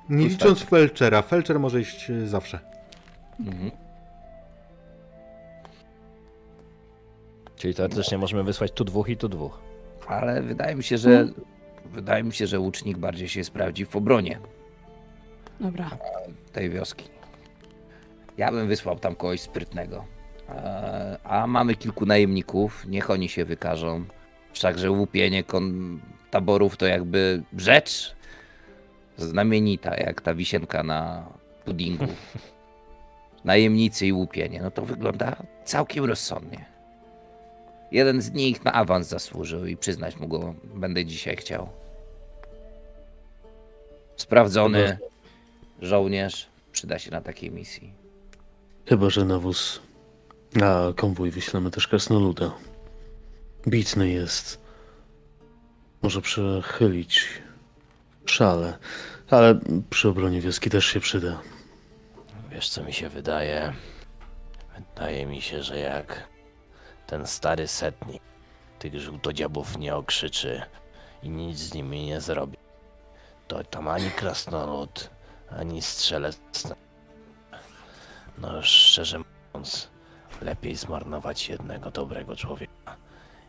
nie 0.08 0.28
licząc 0.28 0.62
Felchera. 0.62 1.22
Felcher 1.22 1.60
może 1.60 1.80
iść 1.80 2.10
y, 2.10 2.28
zawsze. 2.28 2.60
Mhm. 3.40 3.70
Czyli 7.56 7.74
teoretycznie 7.74 8.18
możemy 8.18 8.44
wysłać 8.44 8.72
tu 8.72 8.84
dwóch 8.84 9.08
i 9.08 9.16
tu 9.16 9.28
dwóch. 9.28 9.60
Ale 10.06 10.42
wydaje 10.42 10.74
mi 10.74 10.84
się, 10.84 10.98
że 10.98 11.28
wydaje 11.84 12.22
mi 12.22 12.32
się, 12.32 12.46
że 12.46 12.60
łucznik 12.60 12.98
bardziej 12.98 13.28
się 13.28 13.44
sprawdzi 13.44 13.86
w 13.86 13.96
obronie 13.96 14.38
Dobra. 15.60 15.90
tej 16.52 16.70
wioski. 16.70 17.08
Ja 18.36 18.52
bym 18.52 18.68
wysłał 18.68 18.98
tam 18.98 19.14
kogoś 19.14 19.40
sprytnego. 19.40 20.04
E, 20.48 21.18
A 21.24 21.46
mamy 21.46 21.74
kilku 21.74 22.06
najemników, 22.06 22.86
niech 22.86 23.10
oni 23.10 23.28
się 23.28 23.44
wykażą. 23.44 24.04
Wszakże 24.52 24.90
łupienie 24.90 25.44
kon- 25.44 26.00
taborów 26.30 26.76
to 26.76 26.86
jakby 26.86 27.42
rzecz 27.56 28.14
znamienita, 29.18 29.96
jak 29.96 30.20
ta 30.20 30.34
wisienka 30.34 30.82
na 30.82 31.26
puddingu. 31.64 32.06
Najemnicy 33.44 34.06
i 34.06 34.12
łupienie, 34.12 34.62
no 34.62 34.70
to 34.70 34.82
wygląda 34.82 35.36
całkiem 35.64 36.04
rozsądnie. 36.04 36.64
Jeden 37.92 38.20
z 38.22 38.32
nich 38.32 38.64
na 38.64 38.72
awans 38.72 39.08
zasłużył 39.08 39.66
i 39.66 39.76
przyznać 39.76 40.16
mu 40.16 40.28
go 40.28 40.54
będę 40.74 41.04
dzisiaj 41.04 41.36
chciał. 41.36 41.68
Sprawdzony 44.16 44.98
żołnierz 45.82 46.46
przyda 46.72 46.98
się 46.98 47.10
na 47.10 47.20
takiej 47.20 47.50
misji. 47.50 47.92
Chyba, 48.86 49.10
że 49.10 49.24
na 49.24 49.38
wóz, 49.38 49.80
na 50.56 50.92
konwój 50.96 51.30
wyślemy 51.30 51.70
też 51.70 51.88
krasnoluda. 51.88 52.50
Bitny 53.68 54.08
jest. 54.08 54.60
Może 56.02 56.22
przechylić 56.22 57.42
szale, 58.26 58.78
ale 59.30 59.60
przy 59.90 60.08
obronie 60.08 60.40
wioski 60.40 60.70
też 60.70 60.86
się 60.86 61.00
przyda. 61.00 61.40
Wiesz 62.50 62.68
co 62.68 62.84
mi 62.84 62.92
się 62.92 63.08
wydaje? 63.08 63.72
Wydaje 64.78 65.26
mi 65.26 65.42
się, 65.42 65.62
że 65.62 65.78
jak 65.78 66.28
ten 67.06 67.26
stary 67.26 67.68
setnik 67.68 68.22
tych 68.78 69.00
żółtodziabów 69.00 69.78
nie 69.78 69.96
okrzyczy 69.96 70.62
i 71.22 71.30
nic 71.30 71.58
z 71.58 71.74
nimi 71.74 72.06
nie 72.06 72.20
zrobi, 72.20 72.58
to 73.48 73.64
tam 73.64 73.88
ani 73.88 74.10
krasnolud, 74.10 75.10
ani 75.50 75.82
strzelec. 75.82 76.38
No 78.38 78.62
szczerze 78.62 79.18
mówiąc, 79.18 79.88
lepiej 80.40 80.76
zmarnować 80.76 81.48
jednego 81.48 81.90
dobrego 81.90 82.36
człowieka 82.36 82.96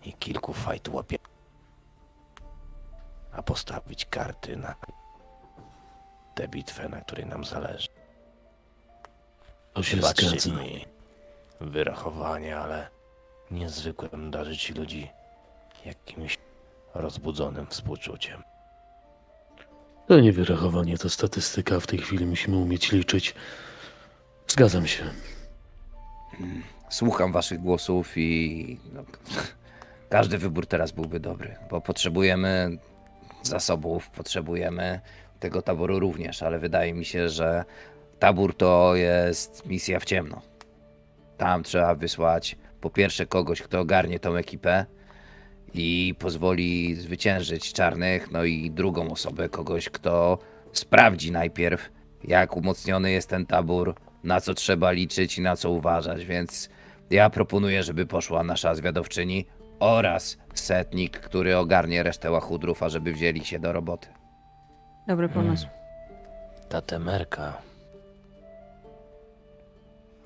i 0.03 0.13
kilku 0.13 0.53
fajt 0.53 0.89
łapie, 0.89 1.17
a 3.31 3.43
postawić 3.43 4.05
karty 4.05 4.57
na 4.57 4.75
tę 6.35 6.47
bitwę, 6.47 6.89
na 6.89 7.01
której 7.01 7.25
nam 7.25 7.45
zależy. 7.45 7.87
To 9.73 9.83
się 9.83 9.95
Wybaczcie 9.95 10.29
zgadza. 10.29 10.61
mi 10.61 10.85
wyrachowanie, 11.61 12.57
ale 12.57 12.87
niezwykle 13.51 14.09
darzyć 14.29 14.61
ci 14.61 14.73
ludzi 14.73 15.09
jakimś 15.85 16.37
rozbudzonym 16.93 17.67
współczuciem. 17.67 18.43
To 20.07 20.19
nie 20.19 20.33
wyrachowanie, 20.33 20.97
to 20.97 21.09
statystyka. 21.09 21.79
W 21.79 21.87
tej 21.87 21.99
chwili 21.99 22.25
musimy 22.25 22.57
umieć 22.57 22.91
liczyć. 22.91 23.35
Zgadzam 24.47 24.87
się. 24.87 25.03
Słucham 26.89 27.31
waszych 27.31 27.59
głosów 27.59 28.13
i 28.15 28.79
no, 28.93 29.03
każdy 30.09 30.37
wybór 30.37 30.67
teraz 30.67 30.91
byłby 30.91 31.19
dobry, 31.19 31.55
bo 31.69 31.81
potrzebujemy 31.81 32.77
zasobów, 33.43 34.09
potrzebujemy 34.09 35.01
tego 35.39 35.61
taboru 35.61 35.99
również, 35.99 36.43
ale 36.43 36.59
wydaje 36.59 36.93
mi 36.93 37.05
się, 37.05 37.29
że 37.29 37.65
tabór 38.19 38.57
to 38.57 38.95
jest 38.95 39.65
misja 39.65 39.99
w 39.99 40.05
ciemno. 40.05 40.41
Tam 41.37 41.63
trzeba 41.63 41.95
wysłać 41.95 42.55
po 42.81 42.89
pierwsze 42.89 43.25
kogoś, 43.25 43.61
kto 43.61 43.79
ogarnie 43.79 44.19
tą 44.19 44.35
ekipę 44.35 44.85
i 45.73 46.15
pozwoli 46.19 46.95
zwyciężyć 46.95 47.73
czarnych, 47.73 48.31
no 48.31 48.43
i 48.43 48.71
drugą 48.71 49.11
osobę, 49.11 49.49
kogoś, 49.49 49.89
kto 49.89 50.37
sprawdzi 50.73 51.31
najpierw, 51.31 51.89
jak 52.23 52.57
umocniony 52.57 53.11
jest 53.11 53.29
ten 53.29 53.45
tabór, 53.45 53.95
na 54.23 54.41
co 54.41 54.53
trzeba 54.53 54.91
liczyć 54.91 55.37
i 55.37 55.41
na 55.41 55.55
co 55.55 55.71
uważać, 55.71 56.25
więc 56.25 56.69
ja 57.09 57.29
proponuję, 57.29 57.83
żeby 57.83 58.05
poszła 58.05 58.43
nasza 58.43 58.75
zwiadowczyni 58.75 59.45
oraz 59.79 60.37
setnik, 60.53 61.19
który 61.19 61.57
ogarnie 61.57 62.03
resztę 62.03 62.31
łachudrów, 62.31 62.83
ażeby 62.83 63.13
wzięli 63.13 63.45
się 63.45 63.59
do 63.59 63.73
roboty. 63.73 64.07
Dobry 65.07 65.29
pomysł. 65.29 65.67
Ta 66.69 66.81
temerka 66.81 67.53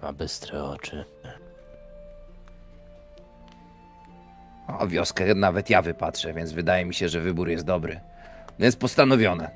ma 0.01 0.13
bystre 0.13 0.63
oczy. 0.63 1.05
O 4.79 4.87
wioskę 4.87 5.35
nawet 5.35 5.69
ja 5.69 5.81
wypatrzę, 5.81 6.33
więc 6.33 6.51
wydaje 6.51 6.85
mi 6.85 6.93
się, 6.93 7.09
że 7.09 7.19
wybór 7.19 7.49
jest 7.49 7.65
dobry. 7.65 7.99
Więc 8.59 8.75
postanowione. 8.75 9.49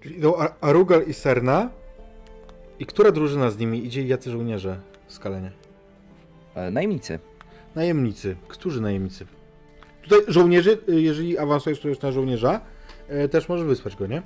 Czyli 0.00 0.18
idą 0.18 0.36
Ar- 0.36 0.54
Arugal 0.60 1.02
i 1.06 1.14
Serna. 1.14 1.70
I 2.78 2.86
która 2.86 3.12
drużyna 3.12 3.50
z 3.50 3.58
nimi 3.58 3.86
idzie 3.86 4.02
i 4.02 4.08
jacy 4.08 4.30
żołnierze 4.30 4.80
skalenie? 5.12 5.50
E, 6.54 6.70
Najemnicy. 6.70 7.18
Najemnicy. 7.74 8.36
Którzy 8.48 8.80
najemnicy? 8.80 9.26
Tutaj 10.02 10.18
żołnierzy, 10.28 10.78
y, 10.88 11.00
jeżeli 11.00 11.38
awansujesz 11.38 11.78
któregoś 11.78 12.02
na 12.02 12.12
żołnierza, 12.12 12.60
y, 13.24 13.28
też 13.28 13.48
możesz 13.48 13.66
wysłać 13.66 13.96
go, 13.96 14.06
nie? 14.06 14.22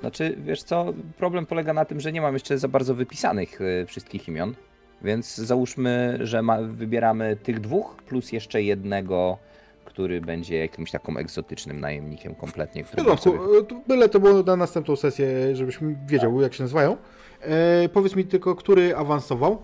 Znaczy, 0.00 0.36
wiesz 0.38 0.62
co, 0.62 0.92
problem 1.18 1.46
polega 1.46 1.72
na 1.72 1.84
tym, 1.84 2.00
że 2.00 2.12
nie 2.12 2.20
mam 2.20 2.34
jeszcze 2.34 2.58
za 2.58 2.68
bardzo 2.68 2.94
wypisanych 2.94 3.60
e, 3.60 3.86
wszystkich 3.86 4.28
imion. 4.28 4.54
Więc 5.02 5.36
załóżmy, 5.36 6.18
że 6.20 6.42
ma, 6.42 6.62
wybieramy 6.62 7.36
tych 7.36 7.60
dwóch, 7.60 7.96
plus 7.96 8.32
jeszcze 8.32 8.62
jednego, 8.62 9.38
który 9.84 10.20
będzie 10.20 10.58
jakimś 10.58 10.90
taką 10.90 11.16
egzotycznym 11.16 11.80
najemnikiem 11.80 12.34
kompletnie. 12.34 12.84
W 12.84 12.90
Który 12.90 13.16
sobie... 13.16 13.38
y, 13.38 13.88
byle 13.88 14.08
to 14.08 14.20
było 14.20 14.42
na 14.42 14.56
następną 14.56 14.96
sesję, 14.96 15.56
żebyś 15.56 15.78
wiedział, 16.06 16.40
jak 16.40 16.54
się 16.54 16.62
nazywają. 16.62 16.96
E, 17.40 17.88
powiedz 17.88 18.16
mi 18.16 18.24
tylko, 18.24 18.54
który 18.54 18.96
awansował? 18.96 19.62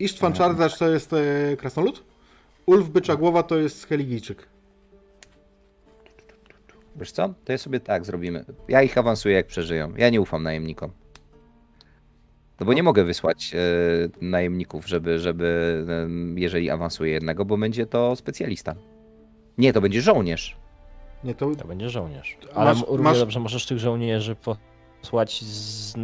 Isztwan 0.00 0.32
Czardasz 0.32 0.78
to 0.78 0.88
jest 0.88 1.12
e, 1.12 1.56
Krasnolud? 1.56 2.04
Ulf 2.66 2.88
Byczagłowa 2.88 3.42
to 3.42 3.56
jest 3.58 3.86
Heligijczyk. 3.86 4.48
Wiesz 6.96 7.12
co, 7.12 7.34
to 7.44 7.52
ja 7.52 7.58
sobie 7.58 7.80
tak 7.80 8.04
zrobimy. 8.04 8.44
Ja 8.68 8.82
ich 8.82 8.98
awansuję 8.98 9.34
jak 9.34 9.46
przeżyją. 9.46 9.92
Ja 9.96 10.10
nie 10.10 10.20
ufam 10.20 10.42
najemnikom. 10.42 10.90
No 12.60 12.66
bo 12.66 12.72
nie 12.72 12.82
mogę 12.82 13.04
wysłać 13.04 13.52
e, 13.54 13.58
najemników, 14.26 14.88
żeby, 14.88 15.18
żeby 15.18 15.84
em, 16.04 16.38
jeżeli 16.38 16.70
awansuję 16.70 17.12
jednego, 17.12 17.44
bo 17.44 17.56
będzie 17.58 17.86
to 17.86 18.16
specjalista. 18.16 18.74
Nie, 19.58 19.72
to 19.72 19.80
będzie 19.80 20.02
żołnierz. 20.02 20.56
Nie, 21.24 21.34
to 21.34 21.54
To 21.56 21.66
będzie 21.68 21.90
żołnierz. 21.90 22.38
Ale 22.54 22.70
Masz- 22.74 22.84
równie 22.88 23.04
masz- 23.04 23.18
dobrze 23.18 23.40
możesz 23.40 23.66
tych 23.66 23.78
żołnierzy 23.78 24.36
posłać 25.02 25.42
z... 25.44 25.94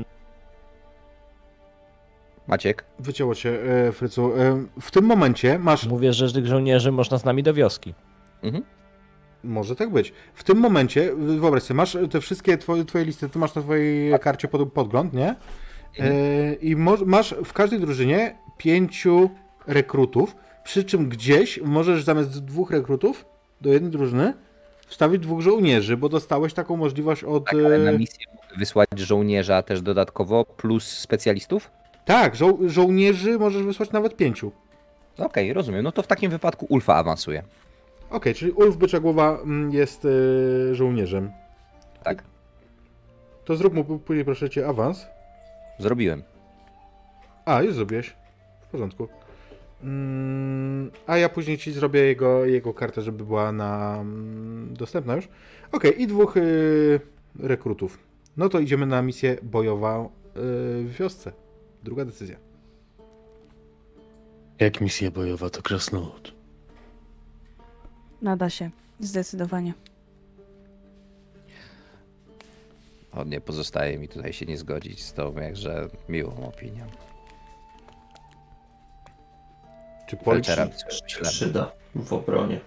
Maciek? 2.48 2.84
wycięło 2.98 3.34
cię, 3.34 3.58
e, 3.88 3.92
Frycu. 3.92 4.32
E, 4.36 4.64
w 4.80 4.90
tym 4.90 5.04
momencie 5.04 5.58
masz 5.58 5.86
Mówię, 5.86 6.12
że 6.12 6.32
tych 6.32 6.46
żołnierzy 6.46 6.92
można 6.92 7.18
z 7.18 7.24
nami 7.24 7.42
do 7.42 7.54
wioski. 7.54 7.94
Mhm. 8.42 8.64
Może 9.44 9.76
tak 9.76 9.90
być. 9.90 10.12
W 10.34 10.44
tym 10.44 10.58
momencie, 10.58 11.14
wyobraź 11.16 11.62
sobie, 11.62 11.76
masz 11.76 11.98
te 12.10 12.20
wszystkie 12.20 12.58
twoje, 12.58 12.84
twoje 12.84 13.04
listy, 13.04 13.28
ty 13.28 13.38
masz 13.38 13.54
na 13.54 13.62
twojej 13.62 14.18
karcie 14.18 14.48
pod, 14.48 14.72
podgląd, 14.72 15.12
nie? 15.12 15.34
E, 15.98 16.54
I 16.54 16.76
mo- 16.76 17.04
masz 17.06 17.34
w 17.44 17.52
każdej 17.52 17.80
drużynie 17.80 18.36
pięciu 18.58 19.30
rekrutów, 19.66 20.36
przy 20.64 20.84
czym 20.84 21.08
gdzieś 21.08 21.60
możesz 21.62 22.04
zamiast 22.04 22.44
dwóch 22.44 22.70
rekrutów 22.70 23.24
do 23.60 23.72
jednej 23.72 23.90
drużyny 23.90 24.34
wstawić 24.86 25.22
dwóch 25.22 25.40
żołnierzy, 25.40 25.96
bo 25.96 26.08
dostałeś 26.08 26.54
taką 26.54 26.76
możliwość 26.76 27.24
od... 27.24 27.44
Tak, 27.44 27.54
ale 27.54 27.78
na 27.78 27.90
e, 27.90 27.98
misję 27.98 28.26
wysłać 28.58 28.88
żołnierza 28.96 29.62
też 29.62 29.82
dodatkowo, 29.82 30.44
plus 30.44 30.86
specjalistów? 30.86 31.70
Tak, 32.06 32.34
żo- 32.36 32.58
żołnierzy 32.68 33.38
możesz 33.38 33.62
wysłać 33.62 33.90
nawet 33.92 34.16
pięciu. 34.16 34.52
Okej, 35.18 35.52
rozumiem. 35.52 35.82
No 35.84 35.92
to 35.92 36.02
w 36.02 36.06
takim 36.06 36.30
wypadku 36.30 36.66
Ulfa 36.68 36.94
awansuje. 36.94 37.42
Okej, 38.10 38.34
czyli 38.34 38.52
Ulf 38.52 38.76
Byczagłowa 38.76 39.38
mm, 39.42 39.70
jest 39.72 40.04
e, 40.04 40.74
żołnierzem. 40.74 41.30
Tak, 42.02 42.22
To 43.44 43.56
zrób 43.56 43.74
mu 43.74 43.84
później 43.98 44.24
proszę 44.24 44.50
cię 44.50 44.68
awans. 44.68 45.06
zrobiłem. 45.78 46.22
A, 47.44 47.62
już 47.62 47.74
zrobiłeś. 47.74 48.14
W 48.62 48.66
porządku. 48.66 49.08
Mm, 49.82 50.90
a 51.06 51.16
ja 51.18 51.28
później 51.28 51.58
ci 51.58 51.72
zrobię 51.72 52.00
jego, 52.00 52.44
jego 52.44 52.74
kartę, 52.74 53.02
żeby 53.02 53.24
była 53.24 53.52
na 53.52 53.96
mm, 54.00 54.74
dostępna 54.74 55.16
już. 55.16 55.28
Okej, 55.72 56.02
i 56.02 56.06
dwóch 56.06 56.36
y, 56.36 57.00
rekrutów. 57.40 57.98
No 58.36 58.48
to 58.48 58.58
idziemy 58.60 58.86
na 58.86 59.02
misję 59.02 59.36
bojowa 59.42 60.00
y, 60.04 60.08
w 60.84 60.94
wiosce. 60.98 61.32
Druga 61.86 62.04
decyzja. 62.04 62.36
Jak 64.58 64.80
misja 64.80 65.10
bojowa 65.10 65.50
to 65.50 65.62
krasnolud. 65.62 66.34
Nada 68.22 68.50
się. 68.50 68.70
Zdecydowanie. 69.00 69.74
O, 73.12 73.24
nie 73.24 73.40
pozostaje 73.40 73.98
mi 73.98 74.08
tutaj 74.08 74.32
się 74.32 74.46
nie 74.46 74.58
zgodzić 74.58 75.04
z 75.04 75.12
tą 75.12 75.34
jakże 75.34 75.88
miłą 76.08 76.48
opinią. 76.48 76.86
Czy? 80.06 80.16
Felczera 80.16 80.68
przyda 81.22 81.72
w 81.94 82.12
obronie. 82.12 82.60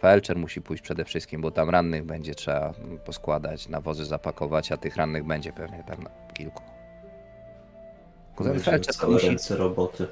Felczer 0.00 0.36
musi 0.36 0.62
pójść 0.62 0.82
przede 0.82 1.04
wszystkim, 1.04 1.40
bo 1.40 1.50
tam 1.50 1.70
rannych 1.70 2.04
będzie 2.04 2.34
trzeba 2.34 2.74
poskładać, 3.04 3.68
na 3.68 3.80
wozy 3.80 4.04
zapakować, 4.04 4.72
a 4.72 4.76
tych 4.76 4.96
rannych 4.96 5.24
będzie 5.24 5.52
pewnie 5.52 5.84
tam 5.84 6.02
na 6.02 6.10
kilku. 6.34 6.77
To 8.44 8.92
całe 8.92 9.12
musi, 9.12 9.36
roboty. 9.50 10.06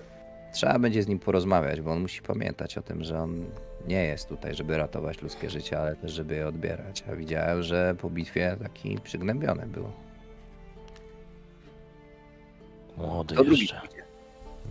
trzeba 0.53 0.79
będzie 0.79 1.03
z 1.03 1.09
nim 1.09 1.19
porozmawiać, 1.19 1.81
bo 1.81 1.93
on 1.93 2.01
musi 2.01 2.23
pamiętać 2.23 2.79
o 2.79 2.83
tym, 2.83 3.05
że 3.05 3.19
on 3.23 3.45
nie 3.89 4.05
jest 4.05 4.29
tutaj, 4.29 4.55
żeby 4.55 4.77
ratować 4.77 5.23
ludzkie 5.23 5.51
życie, 5.51 5.81
ale 5.81 5.97
też, 5.97 6.13
żeby 6.13 6.35
je 6.35 6.49
odbierać. 6.49 7.05
A 7.13 7.17
widziałem, 7.17 7.63
że 7.63 7.95
po 8.01 8.11
bitwie 8.11 8.57
taki 8.63 8.99
przygnębiony 9.01 9.67
był. 9.67 9.91
Młody 12.97 13.35
To 13.35 13.43
jeszcze. 13.43 13.81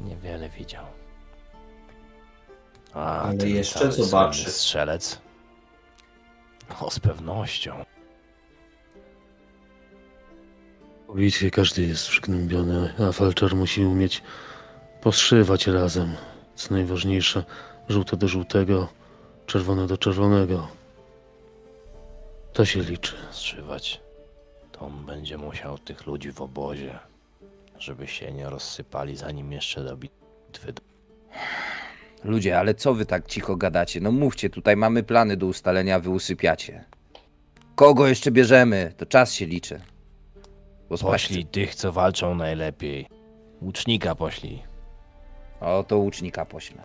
Niewiele 0.05 0.49
widział. 0.49 0.85
A, 2.93 3.21
Ale 3.21 3.49
jeszcze 3.49 3.91
zobaczy. 3.91 4.51
strzelec. 4.51 5.21
O, 6.81 6.91
z 6.91 6.99
pewnością. 6.99 7.75
Po 11.15 11.19
bitwie 11.19 11.51
każdy 11.51 11.81
jest 11.81 12.07
przygnębiony, 12.07 12.93
a 12.99 13.11
Felczer 13.11 13.55
musi 13.55 13.85
umieć 13.85 14.21
poszywać 15.01 15.67
razem. 15.67 16.15
Co 16.55 16.73
najważniejsze, 16.73 17.43
żółte 17.89 18.17
do 18.17 18.27
żółtego, 18.27 18.89
czerwone 19.45 19.87
do 19.87 19.97
czerwonego. 19.97 20.67
To 22.53 22.65
się 22.65 22.81
liczy. 22.81 23.15
Strzywać. 23.31 24.01
To 24.71 24.79
on 24.79 25.05
będzie 25.05 25.37
musiał 25.37 25.77
tych 25.77 26.05
ludzi 26.05 26.31
w 26.31 26.41
obozie, 26.41 26.99
żeby 27.79 28.07
się 28.07 28.31
nie 28.31 28.49
rozsypali, 28.49 29.17
zanim 29.17 29.51
jeszcze 29.51 29.83
do 29.83 29.97
bitwy. 29.97 30.73
Ludzie, 32.23 32.59
ale 32.59 32.73
co 32.73 32.93
wy 32.93 33.05
tak 33.05 33.27
cicho 33.27 33.55
gadacie? 33.55 34.01
No 34.01 34.11
mówcie, 34.11 34.49
tutaj 34.49 34.77
mamy 34.77 35.03
plany 35.03 35.37
do 35.37 35.45
ustalenia, 35.45 35.99
wy 35.99 36.09
usypiacie. 36.09 36.83
Kogo 37.75 38.07
jeszcze 38.07 38.31
bierzemy? 38.31 38.93
To 38.97 39.05
czas 39.05 39.33
się 39.33 39.45
liczy. 39.45 39.81
Poślij 40.89 41.45
tych, 41.45 41.75
co 41.75 41.91
walczą 41.91 42.35
najlepiej. 42.35 43.07
Łucznika 43.61 44.15
poślij. 44.15 44.63
O, 45.61 45.83
to 45.87 45.97
łucznika 45.97 46.45
poślę. 46.45 46.83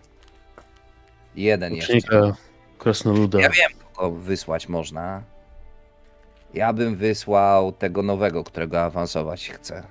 Jeden 1.36 1.74
jeszcze. 1.74 1.94
Łucznika, 1.94 2.36
krasnoluda. 2.78 3.40
Ja 3.40 3.50
wiem, 3.50 3.70
kogo 3.94 4.16
wysłać 4.16 4.68
można. 4.68 5.22
Ja 6.54 6.72
bym 6.72 6.96
wysłał 6.96 7.72
tego 7.72 8.02
nowego, 8.02 8.44
którego 8.44 8.82
awansować 8.82 9.48
chcę. 9.48 9.82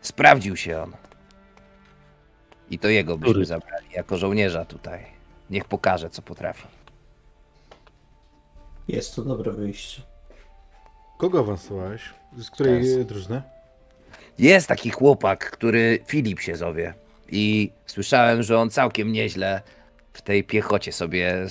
Sprawdził 0.00 0.56
się 0.56 0.82
on. 0.82 0.92
I 2.70 2.78
to 2.78 2.88
jego 2.88 3.18
byśmy 3.18 3.32
Który? 3.32 3.44
zabrali 3.44 3.86
jako 3.92 4.16
żołnierza 4.16 4.64
tutaj. 4.64 5.06
Niech 5.50 5.64
pokaże, 5.64 6.10
co 6.10 6.22
potrafi. 6.22 6.66
Jest 8.88 9.16
to 9.16 9.22
dobre 9.22 9.52
wyjście. 9.52 10.02
Kogo 11.18 11.40
awansowałeś? 11.40 12.02
Z 12.38 12.50
której 12.50 13.04
drużyny? 13.04 13.42
Jest 14.38 14.66
taki 14.68 14.90
chłopak, 14.90 15.50
który 15.50 15.98
Filip 16.06 16.40
się 16.40 16.56
zowie. 16.56 16.94
I 17.28 17.70
słyszałem, 17.86 18.42
że 18.42 18.58
on 18.58 18.70
całkiem 18.70 19.12
nieźle 19.12 19.60
w 20.12 20.22
tej 20.22 20.44
piechocie 20.44 20.92
sobie 20.92 21.46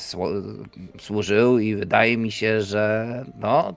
służył 0.99 1.59
i 1.59 1.75
wydaje 1.75 2.17
mi 2.17 2.31
się, 2.31 2.61
że 2.61 3.07
no 3.39 3.73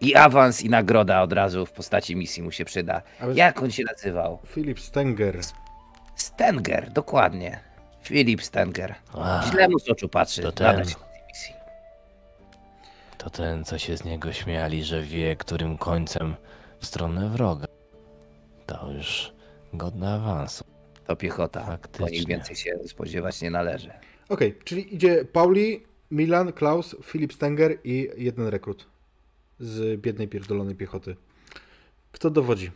i 0.00 0.14
awans 0.14 0.62
i 0.62 0.68
nagroda 0.70 1.22
od 1.22 1.32
razu 1.32 1.66
w 1.66 1.72
postaci 1.72 2.16
misji 2.16 2.42
mu 2.42 2.50
się 2.52 2.64
przyda. 2.64 3.02
Ale- 3.20 3.34
Jak 3.34 3.62
on 3.62 3.70
się 3.70 3.82
nazywał? 3.84 4.38
Filip 4.46 4.80
Stenger. 4.80 5.40
Stenger, 6.16 6.90
dokładnie. 6.90 7.60
Filip 8.02 8.42
Stenger. 8.42 8.94
Źle 9.50 9.68
mu 9.68 9.78
z 9.78 9.88
oczu 9.90 10.08
patrzy. 10.08 10.42
to 10.42 10.52
ten. 10.52 10.66
Nadać. 10.66 10.96
To 13.30 13.36
ten, 13.36 13.64
co 13.64 13.78
się 13.78 13.96
z 13.96 14.04
niego 14.04 14.32
śmiali, 14.32 14.84
że 14.84 15.02
wie, 15.02 15.36
którym 15.36 15.78
końcem 15.78 16.34
w 16.80 16.86
stronę 16.86 17.28
wroga. 17.28 17.66
To 18.66 18.92
już 18.92 19.32
godne 19.72 20.12
awansu. 20.14 20.64
To 21.06 21.16
piechota. 21.16 21.60
Po 21.60 21.66
Faktycznie. 21.70 22.18
nich 22.18 22.26
więcej 22.26 22.56
się 22.56 22.78
spodziewać 22.86 23.42
nie 23.42 23.50
należy. 23.50 23.90
Okej, 24.28 24.54
czyli 24.64 24.94
idzie 24.94 25.24
Pauli, 25.24 25.82
Milan, 26.10 26.52
Klaus, 26.52 26.96
Filip 27.02 27.32
Stenger 27.32 27.78
i 27.84 28.08
jeden 28.16 28.46
rekrut 28.46 28.86
z 29.60 30.00
biednej 30.00 30.28
pierdolonej 30.28 30.74
piechoty. 30.74 31.16
Kto 32.12 32.30
dowodzi? 32.30 32.70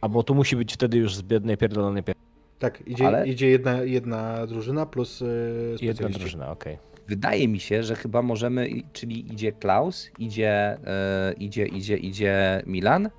A 0.00 0.08
bo 0.08 0.22
tu 0.22 0.34
musi 0.34 0.56
być 0.56 0.74
wtedy 0.74 0.96
już 0.96 1.14
z 1.14 1.22
biednej 1.22 1.56
pierdolonej 1.56 2.02
pie... 2.02 2.12
Tak, 2.58 2.82
idzie, 2.86 3.06
Ale- 3.06 3.28
idzie 3.28 3.48
jedna, 3.48 3.82
jedna 3.82 4.46
drużyna 4.46 4.86
plus 4.86 5.20
yy, 5.20 5.76
Jedna 5.80 6.08
drużyna, 6.08 6.50
okej. 6.50 6.78
Wydaje 7.08 7.48
mi 7.48 7.60
się, 7.60 7.82
że 7.82 7.94
chyba 7.96 8.22
możemy, 8.22 8.68
czyli 8.92 9.32
idzie 9.32 9.52
Klaus, 9.52 10.10
idzie, 10.18 10.78
e, 10.86 11.32
idzie, 11.32 11.66
idzie, 11.66 11.96
idzie 11.96 12.62
Milan, 12.66 13.10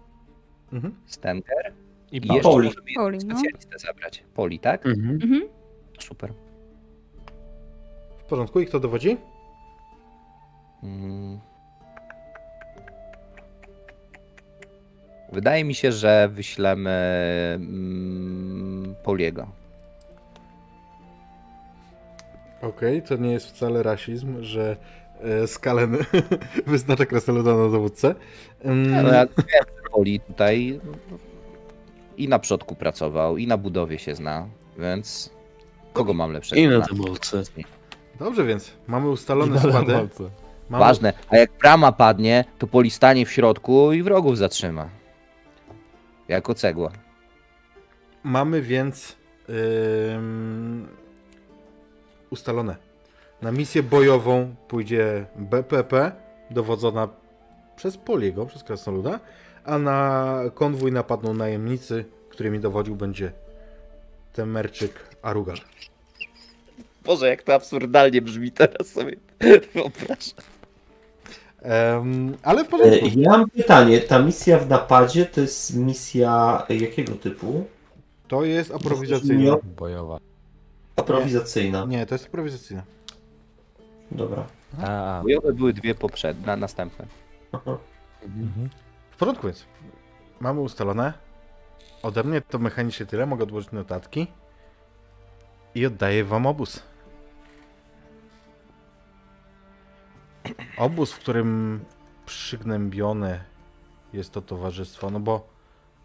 Mhm. 0.73 0.95
Stenger 1.05 1.73
I 2.11 2.17
i 2.17 2.27
jeszcze 2.27 2.41
Poli. 2.41 2.67
możemy 2.67 2.85
Poli, 2.95 3.17
no. 3.17 3.37
specjalistę 3.37 3.79
zabrać. 3.79 4.23
Poli, 4.33 4.59
tak? 4.59 4.85
Mhm. 4.85 5.19
Mhm. 5.23 5.41
Super. 5.99 6.33
W 8.19 8.23
porządku, 8.23 8.59
i 8.59 8.65
kto 8.65 8.79
dowodzi? 8.79 9.17
Mm. 10.83 11.39
Wydaje 15.31 15.63
mi 15.63 15.75
się, 15.75 15.91
że 15.91 16.29
wyślemy 16.33 16.89
mm, 17.55 18.95
Poliego. 19.03 19.47
Okej, 22.61 23.01
to 23.01 23.15
nie 23.15 23.31
jest 23.31 23.47
wcale 23.47 23.83
rasizm, 23.83 24.43
że 24.43 24.77
e, 25.21 25.47
Skalen 25.47 25.97
wyznacza 26.67 27.05
Krasnoluda 27.05 27.55
na 27.55 27.69
dowódcę. 27.69 28.15
No, 28.63 29.11
wiem, 29.37 29.65
że 29.75 29.89
Poli 29.91 30.19
tutaj 30.19 30.79
i 32.17 32.27
na 32.27 32.39
przodku 32.39 32.75
pracował, 32.75 33.37
i 33.37 33.47
na 33.47 33.57
budowie 33.57 33.99
się 33.99 34.15
zna, 34.15 34.47
więc 34.77 35.33
kogo 35.93 36.13
mam 36.13 36.31
lepszego? 36.31 36.61
I 36.61 36.67
na 36.67 36.79
demolce. 36.79 37.43
Dobrze 38.19 38.45
więc, 38.45 38.71
mamy 38.87 39.09
ustalone 39.09 39.59
składy. 39.59 39.93
Mamy, 40.69 40.85
Ważne, 40.85 41.13
a 41.29 41.37
jak 41.37 41.51
brama 41.59 41.91
padnie, 41.91 42.45
to 42.57 42.67
Poli 42.67 42.89
stanie 42.89 43.25
w 43.25 43.31
środku 43.31 43.93
i 43.93 44.03
wrogów 44.03 44.37
zatrzyma. 44.37 44.89
Jako 46.27 46.53
cegła. 46.53 46.91
mamy 48.23 48.61
więc 48.61 49.15
ym, 49.49 50.87
ustalone. 52.29 52.75
Na 53.41 53.51
misję 53.51 53.83
bojową 53.83 54.55
pójdzie 54.67 55.25
BPP, 55.35 56.11
dowodzona 56.51 57.07
przez 57.75 57.97
Poliego, 57.97 58.45
przez 58.45 58.63
Krasnoluda, 58.63 59.19
a 59.65 59.77
na 59.77 60.41
konwój 60.53 60.91
napadną 60.91 61.33
najemnicy, 61.33 62.05
którymi 62.29 62.59
dowodził 62.59 62.95
będzie 62.95 63.31
Temerczyk 64.33 64.93
Arugal. 65.21 65.57
Boże, 67.05 67.27
jak 67.27 67.43
to 67.43 67.53
absurdalnie 67.53 68.21
brzmi 68.21 68.51
teraz 68.51 68.87
sobie 68.87 69.15
wyobrażam. 69.73 70.35
Em, 71.61 72.37
ale 72.43 72.63
w 72.63 72.67
E, 72.67 72.69
porządku. 72.69 73.07
Ja 73.15 73.29
mam 73.29 73.49
pytanie, 73.49 73.99
ta 73.99 74.19
misja 74.19 74.59
w 74.59 74.69
napadzie 74.69 75.25
to 75.25 75.41
jest 75.41 75.75
misja 75.75 76.65
jakiego 76.69 77.15
typu? 77.15 77.65
To 78.27 78.43
jest 78.45 78.71
aprowizacyjna. 78.71 79.57
Bojowa. 79.77 80.19
Aprowizacyjna. 80.99 81.85
Nie, 81.85 82.05
to 82.05 82.15
jest 82.15 82.25
aprowizacyjna. 82.25 82.83
Dobra. 84.11 84.45
A. 84.83 85.19
Bojowe 85.23 85.53
były 85.53 85.73
dwie 85.73 85.95
poprzednie, 85.95 86.55
następne. 86.55 87.05
Aha. 87.51 87.77
W 89.11 89.17
porządku 89.17 89.47
więc. 89.47 89.65
Mamy 90.39 90.59
ustalone. 90.59 91.13
Ode 92.03 92.23
mnie 92.23 92.41
to 92.41 92.59
mechanicznie 92.59 93.05
tyle. 93.05 93.25
Mogę 93.25 93.43
odłożyć 93.43 93.71
notatki. 93.71 94.27
I 95.75 95.85
oddaję 95.85 96.23
wam 96.23 96.45
obóz. 96.45 96.83
Obóz, 100.77 101.11
w 101.11 101.19
którym 101.19 101.79
przygnębione 102.25 103.43
jest 104.13 104.31
to 104.31 104.41
towarzystwo, 104.41 105.09
no 105.09 105.19
bo 105.19 105.47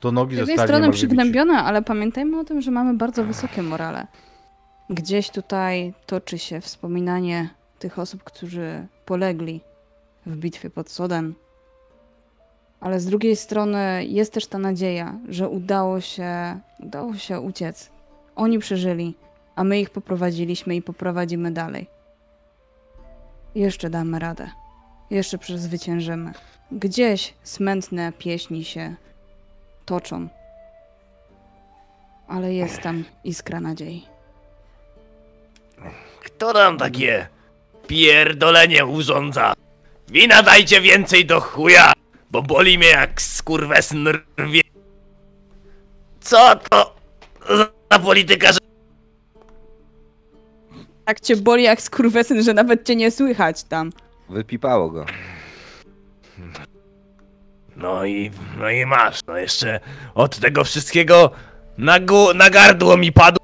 do 0.01 0.13
nogi 0.13 0.37
Z 0.37 0.39
jednej 0.39 0.57
zostali 0.57 0.79
strony 0.79 0.93
przygnębione, 0.93 1.55
ale 1.55 1.83
pamiętajmy 1.83 2.41
o 2.41 2.45
tym, 2.45 2.61
że 2.61 2.71
mamy 2.71 2.95
bardzo 2.95 3.25
wysokie 3.25 3.63
morale. 3.63 4.07
Gdzieś 4.91 5.31
tutaj 5.31 5.95
toczy 6.07 6.39
się 6.39 6.61
wspominanie 6.61 7.49
tych 7.79 7.99
osób, 7.99 8.25
którzy 8.25 8.87
polegli 9.05 9.61
w 10.27 10.37
bitwie 10.37 10.71
pod 10.71 10.91
Soden. 10.91 11.35
Ale 12.81 13.01
z 13.01 13.07
drugiej 13.07 13.37
strony 13.37 14.05
jest 14.05 14.33
też 14.33 14.47
ta 14.47 14.59
nadzieja, 14.59 15.19
że 15.29 15.49
udało 15.49 16.01
się, 16.01 16.61
udało 16.81 17.15
się 17.15 17.41
uciec. 17.41 17.91
Oni 18.37 18.59
przeżyli, 18.59 19.15
a 19.57 19.65
my 19.65 19.81
ich 19.81 19.91
poprowadziliśmy 19.91 20.77
i 20.77 20.83
poprowadzimy 20.83 21.51
dalej. 21.51 21.87
Jeszcze 23.55 23.91
damy 23.91 24.19
radę. 24.19 24.51
Jeszcze 25.11 25.39
przezwyciężymy. 25.39 26.33
Gdzieś 26.73 27.35
smętne 27.43 28.13
pieśni 28.13 28.65
się 28.65 28.95
toczą. 29.85 30.29
Ale 32.29 32.55
jest 32.55 32.81
tam 32.81 33.05
iskra 33.25 33.61
nadziei. 33.61 34.14
Kto 36.21 36.53
nam 36.53 36.79
takie 36.79 37.29
pierdolenie 37.87 38.87
urządza? 38.87 39.53
Wina 40.09 40.43
dajcie 40.43 40.81
więcej 40.81 41.27
do 41.27 41.41
chuja, 41.41 41.93
bo 42.31 42.43
boli 42.43 42.79
mnie 42.79 42.89
jak 42.89 43.23
skurwesyn 43.23 44.09
rwie. 44.41 44.61
Co 46.21 46.57
to 46.71 46.97
za 47.91 47.99
polityka, 47.99 48.53
że 48.53 48.59
Tak 51.05 51.21
cię 51.21 51.37
boli 51.37 51.63
jak 51.63 51.83
skurwesyn, 51.83 52.43
że 52.43 52.55
nawet 52.55 52.87
cię 52.87 52.97
nie 52.97 53.11
słychać 53.11 53.65
tam. 53.65 53.93
Wypipało 54.29 54.91
go. 54.91 55.07
No 57.77 58.05
i, 58.05 58.31
no 58.59 58.71
i 58.71 58.87
masz, 58.87 59.21
no 59.27 59.37
jeszcze 59.37 59.81
od 60.15 60.39
tego 60.39 60.65
wszystkiego 60.65 61.31
na, 61.79 62.01
gu, 62.01 62.35
na 62.35 62.51
gardło 62.51 62.97
mi 62.97 63.13
padło. 63.13 63.44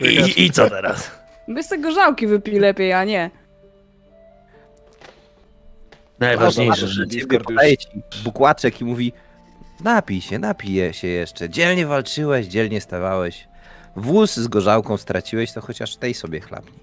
I, 0.00 0.44
I 0.44 0.50
co 0.50 0.70
teraz? 0.70 1.10
Bez 1.48 1.68
tego 1.68 1.92
żałki 1.92 2.26
wypij 2.26 2.58
lepiej, 2.58 2.92
a 2.92 3.04
nie. 3.04 3.30
Najważniejsze, 6.18 6.88
że 6.88 7.08
ciebie 7.08 7.40
podaje 7.40 7.76
ci 7.76 7.88
bukłaczek 8.24 8.80
i 8.80 8.84
mówi 8.84 9.12
napij 9.80 10.20
się, 10.20 10.38
napij 10.38 10.92
się 10.92 11.08
jeszcze. 11.08 11.50
Dzielnie 11.50 11.86
walczyłeś, 11.86 12.46
dzielnie 12.46 12.80
stawałeś. 12.80 13.48
Wóz 13.96 14.36
z 14.36 14.48
gorzałką 14.48 14.96
straciłeś, 14.96 15.52
to 15.52 15.60
chociaż 15.60 15.96
tej 15.96 16.14
sobie 16.14 16.40
chlapnij. 16.40 16.80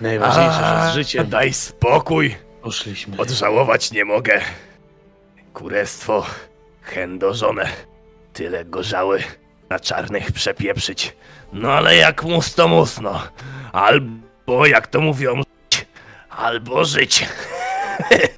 najważniejsze, 0.00 0.58
że 0.60 0.90
z 0.92 0.94
życiem 0.94 1.28
Daj 1.28 1.52
spokój, 1.52 2.36
poszliśmy. 2.62 3.16
odżałować 3.16 3.92
nie 3.92 4.04
mogę. 4.04 4.40
Kurestwo, 5.54 6.26
chędożone, 6.82 7.68
tyle 8.32 8.64
gorzały 8.64 9.22
na 9.70 9.80
czarnych 9.80 10.32
przepieprzyć. 10.32 11.16
No 11.52 11.72
ale 11.72 11.96
jak 11.96 12.24
mus 12.24 12.54
to 12.54 12.68
mus, 12.68 13.00
no. 13.00 13.22
Albo 13.72 14.66
jak 14.66 14.86
to 14.86 15.00
mówią, 15.00 15.42
albo 16.30 16.84
żyć. 16.84 17.26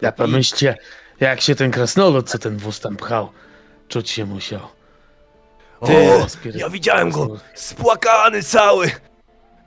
Ja 0.00 0.12
pomyślcie, 0.12 0.76
jak 1.20 1.40
się 1.40 1.54
ten 1.54 1.70
krasnolud, 1.70 2.30
co 2.30 2.38
ten 2.38 2.56
wóz 2.56 2.80
tam 2.80 2.96
pchał, 2.96 3.32
czuć 3.88 4.10
się 4.10 4.24
musiał. 4.26 4.60
Ty, 5.86 6.12
O, 6.12 6.26
ja 6.54 6.70
widziałem 6.70 7.10
go, 7.10 7.36
spłakany 7.54 8.42
cały. 8.42 8.90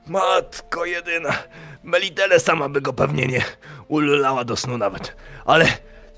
Matko 0.06 0.84
jedyna. 0.84 1.32
Melitele 1.82 2.40
sama 2.40 2.68
by 2.68 2.80
go 2.80 2.92
pewnie 2.92 3.26
nie 3.26 3.44
ululała 3.88 4.44
do 4.44 4.56
snu 4.56 4.78
nawet. 4.78 5.16
Ale 5.44 5.66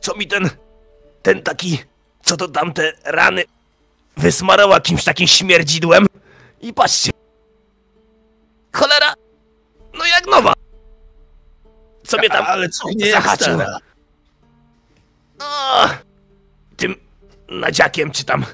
co 0.00 0.14
mi 0.16 0.26
ten, 0.26 0.50
ten 1.22 1.42
taki, 1.42 1.78
co 2.22 2.36
to 2.36 2.48
tamte 2.48 2.92
rany 3.04 3.44
wysmarał 4.16 4.70
jakimś 4.70 5.04
takim 5.04 5.26
śmierdzidłem? 5.26 6.06
I 6.60 6.72
patrzcie. 6.72 7.10
Cholera, 8.72 9.14
no 9.98 10.06
jak 10.06 10.26
nowa. 10.26 10.52
Co 12.04 12.18
mnie 12.18 12.28
tam 12.28 12.44
Ale 12.48 12.68
co 12.68 12.88
nie 12.96 13.22
stara. 13.22 13.78
O, 15.42 15.88
tym 16.76 16.94
nadziakiem 17.48 18.10
czy 18.10 18.24
tam 18.24 18.44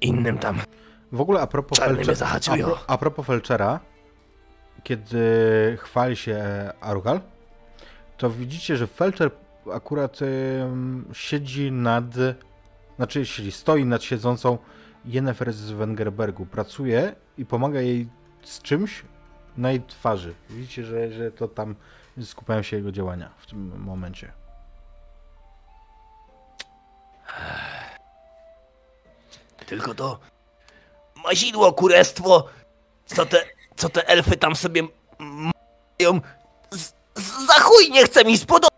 innym 0.00 0.38
tam. 0.38 0.60
W 1.12 1.20
ogóle 1.20 1.40
a 1.40 1.46
propos, 1.46 1.78
Czarny 1.78 1.94
mnie 1.94 2.04
felcze- 2.04 2.12
a, 2.12 2.14
zahaczył, 2.14 2.54
pro, 2.54 2.78
a 2.86 2.98
propos 2.98 3.26
Felczera, 3.26 3.80
kiedy 4.82 5.18
chwali 5.80 6.16
się 6.16 6.38
Arugal, 6.80 7.20
to 8.16 8.30
widzicie, 8.30 8.76
że 8.76 8.86
Felczer 8.86 9.30
akurat 9.72 10.18
siedzi 11.12 11.72
nad, 11.72 12.04
znaczy 12.96 13.26
siedzi, 13.26 13.52
stoi 13.52 13.84
nad 13.84 14.02
siedzącą 14.02 14.58
Jennefer 15.04 15.52
z 15.52 15.70
Wengerbergu. 15.70 16.46
Pracuje 16.46 17.14
i 17.38 17.46
pomaga 17.46 17.80
jej 17.80 18.08
z 18.42 18.62
czymś 18.62 19.04
na 19.56 19.70
jej 19.70 19.82
twarzy. 19.82 20.34
Widzicie, 20.50 20.84
że, 20.84 21.12
że 21.12 21.30
to 21.30 21.48
tam 21.48 21.76
skupiają 22.22 22.62
się 22.62 22.76
jego 22.76 22.92
działania 22.92 23.30
w 23.38 23.46
tym 23.46 23.80
momencie. 23.80 24.32
Tylko 29.66 29.94
to 29.94 30.18
mazidło 31.24 31.72
kurestwo, 31.72 32.48
co 33.06 33.26
te, 33.26 33.44
co 33.76 33.88
te 33.88 34.08
elfy 34.08 34.36
tam 34.36 34.56
sobie 34.56 34.82
mają, 35.18 36.20
za 37.46 37.54
chuj 37.60 37.90
nie 37.90 38.04
chce 38.04 38.24
mi 38.24 38.38
spodobać. 38.38 38.72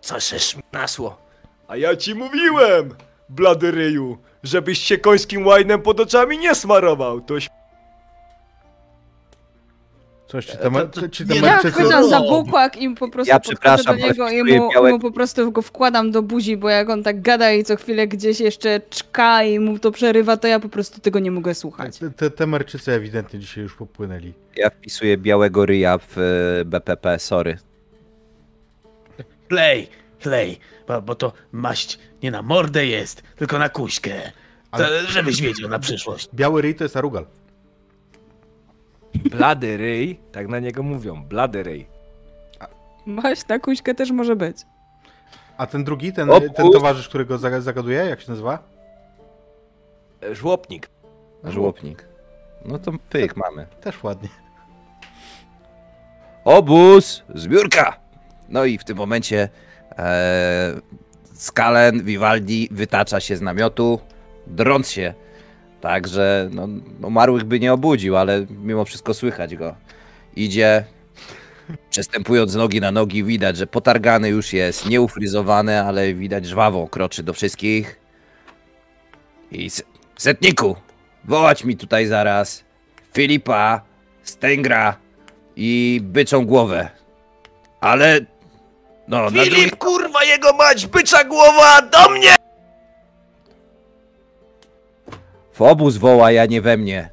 Co 0.00 0.20
żeś 0.20 0.56
nasło? 0.72 1.27
A 1.68 1.76
ja 1.76 1.96
ci 1.96 2.14
mówiłem, 2.14 2.94
blady 3.28 3.70
ryju, 3.70 4.18
żebyś 4.42 4.78
się 4.78 4.98
końskim 4.98 5.46
łajnem 5.46 5.82
pod 5.82 6.00
oczami 6.00 6.38
nie 6.38 6.54
smarował. 6.54 7.20
To 7.20 7.34
Coś, 10.26 10.46
czy, 10.46 10.56
temer, 10.56 10.88
to- 10.90 11.00
to 11.00 11.08
czy 11.08 11.24
nie 11.26 11.34
Ja 11.36 11.40
temerczycy... 11.42 11.72
chwytam 11.72 12.08
za 12.08 12.20
bukłak 12.20 12.76
i 12.76 12.90
po 12.90 13.08
prostu 13.08 13.30
Ja 13.30 13.40
przepraszam, 13.40 13.96
do 13.98 14.06
niego 14.06 14.28
i 14.28 14.42
mu, 14.58 14.70
białe- 14.72 14.90
mu 14.90 14.98
po 14.98 15.10
prostu 15.10 15.52
go 15.52 15.62
wkładam 15.62 16.10
do 16.10 16.22
buzi, 16.22 16.56
bo 16.56 16.68
jak 16.68 16.88
on 16.90 17.02
tak 17.02 17.20
gada 17.22 17.52
i 17.52 17.64
co 17.64 17.76
chwilę 17.76 18.06
gdzieś 18.08 18.40
jeszcze 18.40 18.80
czka 18.90 19.42
i 19.44 19.58
mu 19.58 19.78
to 19.78 19.90
przerywa, 19.92 20.36
to 20.36 20.48
ja 20.48 20.60
po 20.60 20.68
prostu 20.68 21.00
tego 21.00 21.18
nie 21.18 21.30
mogę 21.30 21.54
słuchać. 21.54 21.98
Te, 21.98 22.10
te 22.10 22.30
temerczycy 22.30 22.92
ewidentnie 22.92 23.38
dzisiaj 23.40 23.62
już 23.64 23.74
popłynęli. 23.74 24.32
Ja 24.56 24.70
wpisuję 24.70 25.16
białego 25.16 25.66
ryja 25.66 25.98
w 25.98 26.18
e, 26.18 26.64
BPP, 26.64 27.18
sorry. 27.18 27.58
Klej, 29.48 29.88
klej, 30.20 30.58
bo, 30.88 31.02
bo 31.02 31.14
to 31.14 31.32
maść 31.52 31.98
nie 32.22 32.30
na 32.30 32.42
mordę 32.42 32.86
jest, 32.86 33.22
tylko 33.36 33.58
na 33.58 33.68
kuśkę. 33.68 34.32
To, 34.70 34.76
Ale- 34.76 35.06
żebyś 35.06 35.40
wiedział 35.42 35.70
na 35.70 35.78
przyszłość. 35.78 36.28
Biały 36.34 36.62
ryj 36.62 36.74
to 36.74 36.84
jest 36.84 36.96
Arugal. 36.96 37.26
Blady 39.14 39.76
ryj, 39.76 40.20
tak 40.32 40.48
na 40.48 40.58
niego 40.58 40.82
mówią, 40.82 41.24
blady 41.24 41.62
ryj. 41.62 41.86
Maś 43.06 43.48
na 43.48 43.58
kuśkę 43.58 43.94
też 43.94 44.10
może 44.10 44.36
być. 44.36 44.56
A 45.56 45.66
ten 45.66 45.84
drugi, 45.84 46.12
ten, 46.12 46.30
O, 46.30 46.40
ten 46.40 46.70
towarzysz, 46.72 47.08
którego 47.08 47.36
zaga- 47.38 47.60
zagaduje, 47.60 47.98
jak 47.98 48.20
się 48.20 48.30
nazywa? 48.30 48.58
Żłopnik. 50.32 50.90
Żłopnik. 51.44 52.04
No 52.64 52.78
to 52.78 52.92
pyk 53.10 53.36
mamy. 53.36 53.66
Też 53.80 54.02
ładnie. 54.02 54.28
Obóz, 56.44 57.22
zbiórka! 57.34 57.96
No 58.48 58.64
i 58.64 58.78
w 58.78 58.84
tym 58.84 58.96
momencie 58.96 59.48
Skalen 61.34 62.04
Vivaldi 62.04 62.68
wytacza 62.70 63.20
się 63.20 63.36
z 63.36 63.40
namiotu, 63.40 64.00
drąc 64.46 64.90
się. 64.90 65.14
Także 65.80 66.48
no, 66.52 66.68
umarłych 67.02 67.44
by 67.44 67.60
nie 67.60 67.72
obudził, 67.72 68.16
ale 68.16 68.46
mimo 68.50 68.84
wszystko 68.84 69.14
słychać 69.14 69.56
go. 69.56 69.74
Idzie, 70.36 70.84
przestępując 71.90 72.54
nogi 72.54 72.80
na 72.80 72.92
nogi, 72.92 73.24
widać, 73.24 73.56
że 73.56 73.66
potargany 73.66 74.28
już 74.28 74.52
jest, 74.52 74.88
nieufryzowany, 74.88 75.82
ale 75.82 76.14
widać 76.14 76.46
żwawo 76.46 76.88
kroczy 76.88 77.22
do 77.22 77.32
wszystkich. 77.32 78.00
I 79.52 79.70
setniku, 80.16 80.76
wołać 81.24 81.64
mi 81.64 81.76
tutaj 81.76 82.06
zaraz 82.06 82.64
Filipa, 83.14 83.82
Stengra, 84.22 84.96
i 85.58 86.00
byczą 86.02 86.46
głowę. 86.46 86.90
Ale. 87.80 88.20
No, 89.08 89.30
drugi... 89.30 89.50
Filip, 89.50 89.76
kurwa, 89.76 90.24
jego 90.24 90.52
mać, 90.52 90.86
bycza 90.86 91.24
głowa, 91.24 91.82
do 91.82 92.08
mnie! 92.10 92.34
w 95.54 95.62
obóz 95.62 95.96
woła, 95.96 96.30
ja 96.32 96.46
nie 96.46 96.60
we 96.62 96.76
mnie. 96.76 97.10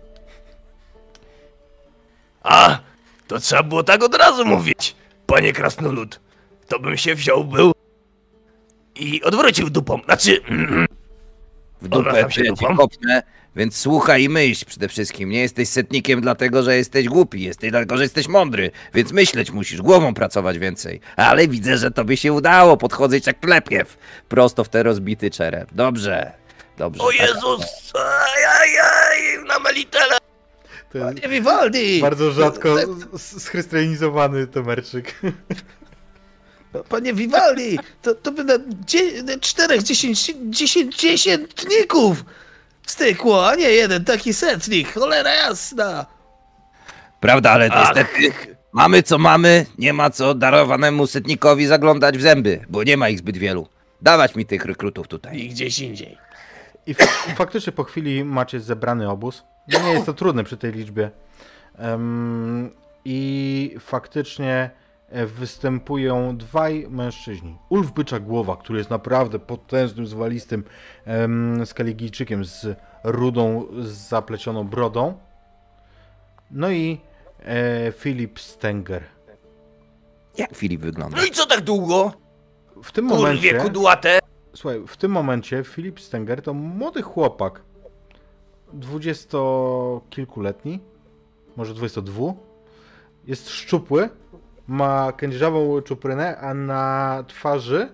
A, 2.43 2.80
to 3.27 3.40
trzeba 3.40 3.64
było 3.64 3.83
tak 3.83 4.03
od 4.03 4.15
razu 4.15 4.45
mówić, 4.45 4.95
panie 5.25 5.53
krasnolud. 5.53 6.19
To 6.67 6.80
bym 6.80 6.98
się 6.98 7.15
wziął 7.15 7.43
był 7.43 7.72
i 8.95 9.24
odwrócił 9.24 9.69
dupą. 9.69 9.99
Znaczy, 10.06 10.41
W 11.82 11.88
dupę 11.88 12.32
się 12.32 12.43
dupą. 12.43 12.77
kopnę, 12.77 13.24
więc 13.56 13.77
słuchaj 13.77 14.24
i 14.24 14.30
myśl 14.30 14.66
przede 14.66 14.88
wszystkim. 14.88 15.30
Nie 15.30 15.42
jesteś 15.42 15.69
setnikiem 15.69 16.22
dlatego, 16.22 16.64
że 16.64 16.77
jesteś 16.77 17.08
głupi, 17.08 17.42
jesteś 17.42 17.72
dlatego, 17.72 17.98
że 17.98 18.03
jesteś 18.03 18.27
mądry, 18.27 18.72
więc 18.93 19.11
myśleć 19.11 19.51
musisz, 19.51 19.82
głową 19.82 20.14
pracować 20.14 20.59
więcej. 20.59 21.00
Ale 21.16 21.48
widzę, 21.48 21.77
że 21.77 21.92
tobie 21.92 22.17
się 22.17 22.34
udało, 22.34 22.77
podchodzić 22.77 23.27
jak 23.27 23.40
klepiew. 23.40 23.98
Prosto 24.30 24.64
w 24.64 24.69
te 24.69 24.84
rozbity 24.84 25.32
czerep. 25.32 25.69
Dobrze, 25.72 26.32
dobrze. 26.77 27.03
o. 27.03 27.11
Jezus, 27.11 27.93
ajajaj, 27.95 29.45
na 29.48 29.59
melitele. 29.59 30.17
To 30.92 30.98
jest 30.98 31.24
Nie 31.24 31.30
Vivaldi! 31.30 32.01
bardzo 32.01 32.32
rzadko 32.32 32.75
schrystianizowany 33.17 34.48
temerczyk. 34.48 35.22
Panie 36.90 37.14
Vivaldi, 37.14 37.80
to, 38.01 38.16
to 38.16 38.32
by 38.32 38.43
na 38.43 38.53
czterech, 39.42 39.84
dziesięć, 39.84 40.34
dziesięć, 40.50 40.95
dziesiętników 40.95 42.24
stykło, 42.88 43.49
a 43.49 43.55
nie 43.55 43.69
jeden 43.69 44.05
taki 44.05 44.33
setnik, 44.33 44.93
cholera 44.93 45.33
jasna. 45.33 46.05
Prawda, 47.19 47.51
ale 47.51 47.69
Ach. 47.72 47.95
niestety 47.95 48.31
mamy 48.73 49.03
co 49.03 49.17
mamy, 49.17 49.65
nie 49.77 49.93
ma 49.93 50.09
co 50.09 50.33
darowanemu 50.33 51.07
setnikowi 51.07 51.65
zaglądać 51.67 52.17
w 52.17 52.22
zęby, 52.22 52.65
bo 52.69 52.83
nie 52.83 52.97
ma 52.97 53.09
ich 53.09 53.19
zbyt 53.19 53.38
wielu. 53.38 53.67
Dawać 54.01 54.35
mi 54.35 54.45
tych 54.45 54.65
rekrutów 54.65 55.07
tutaj. 55.07 55.39
I 55.39 55.49
gdzieś 55.49 55.80
indziej. 55.80 56.17
I, 56.88 56.91
f- 56.91 57.27
I 57.31 57.35
faktycznie 57.35 57.73
po 57.73 57.83
chwili 57.83 58.25
macie 58.25 58.59
zebrany 58.59 59.09
obóz. 59.09 59.43
No 59.67 59.80
nie 59.80 59.91
jest 59.93 60.05
to 60.05 60.14
trudne 60.14 60.43
przy 60.43 60.57
tej 60.57 60.72
liczbie. 60.72 61.11
Em, 61.77 62.72
I 63.05 63.75
faktycznie 63.80 64.69
występują 65.26 66.38
dwaj 66.38 66.88
mężczyźni. 66.90 67.58
Ulf 67.69 67.92
Bycza 67.92 68.19
Głowa, 68.19 68.58
który 68.58 68.80
jest 68.80 68.90
naprawdę 68.90 69.40
potężnym, 69.40 70.08
zwalistym 70.08 70.64
um, 71.08 71.66
skaligijczykiem 71.66 72.45
z 72.45 72.68
rudą, 73.03 73.68
z 73.80 73.88
zaplecioną 73.88 74.64
brodą. 74.64 75.18
No 76.52 76.72
i 76.72 77.02
e, 77.40 77.92
Filip 77.92 78.40
Stenger. 78.40 79.03
Jak 80.38 80.56
Filip 80.56 80.82
wygląda? 80.82 81.18
No 81.18 81.26
i 81.26 81.32
co 81.32 81.45
tak 81.45 81.61
długo? 81.61 82.14
W 82.84 82.92
tym 82.92 83.10
Kurwie 83.10 83.24
momencie... 83.24 83.53
kudłate. 83.53 84.19
Słuchaj, 84.56 84.82
w 84.88 84.98
tym 84.98 85.11
momencie 85.11 85.64
Filip 85.64 86.00
Stenger 86.00 86.42
to 86.42 86.53
młody 86.53 87.02
chłopak. 87.02 87.61
Dwudziestokilkuletni, 88.74 90.80
może 91.56 91.74
22. 91.74 92.34
Jest 93.27 93.50
szczupły, 93.50 94.10
ma 94.68 95.11
kędzierzawą 95.11 95.82
czuprynę, 95.82 96.38
a 96.38 96.53
na 96.53 97.24
twarzy 97.27 97.90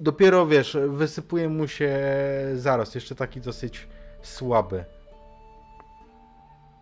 dopiero 0.00 0.46
wiesz, 0.46 0.76
wysypuje 0.88 1.48
mu 1.48 1.68
się 1.68 1.98
zarost, 2.54 2.94
jeszcze 2.94 3.14
taki 3.14 3.40
dosyć 3.40 3.88
słaby. 4.22 4.84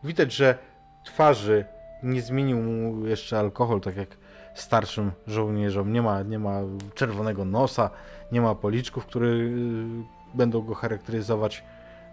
Widać, 0.04 0.32
że 0.32 0.58
twarzy 1.04 1.64
nie 2.02 2.22
zmienił 2.22 2.62
mu 2.62 3.06
jeszcze 3.06 3.38
alkohol, 3.38 3.80
tak 3.80 3.96
jak 3.96 4.16
starszym 4.54 5.12
żołnierzom. 5.26 5.92
Nie 5.92 6.02
ma, 6.02 6.22
nie 6.22 6.38
ma 6.38 6.60
czerwonego 6.94 7.44
nosa, 7.44 7.90
nie 8.32 8.40
ma 8.40 8.54
policzków, 8.54 9.06
które 9.06 9.26
y, 9.26 9.86
będą 10.34 10.62
go 10.62 10.74
charakteryzować 10.74 11.64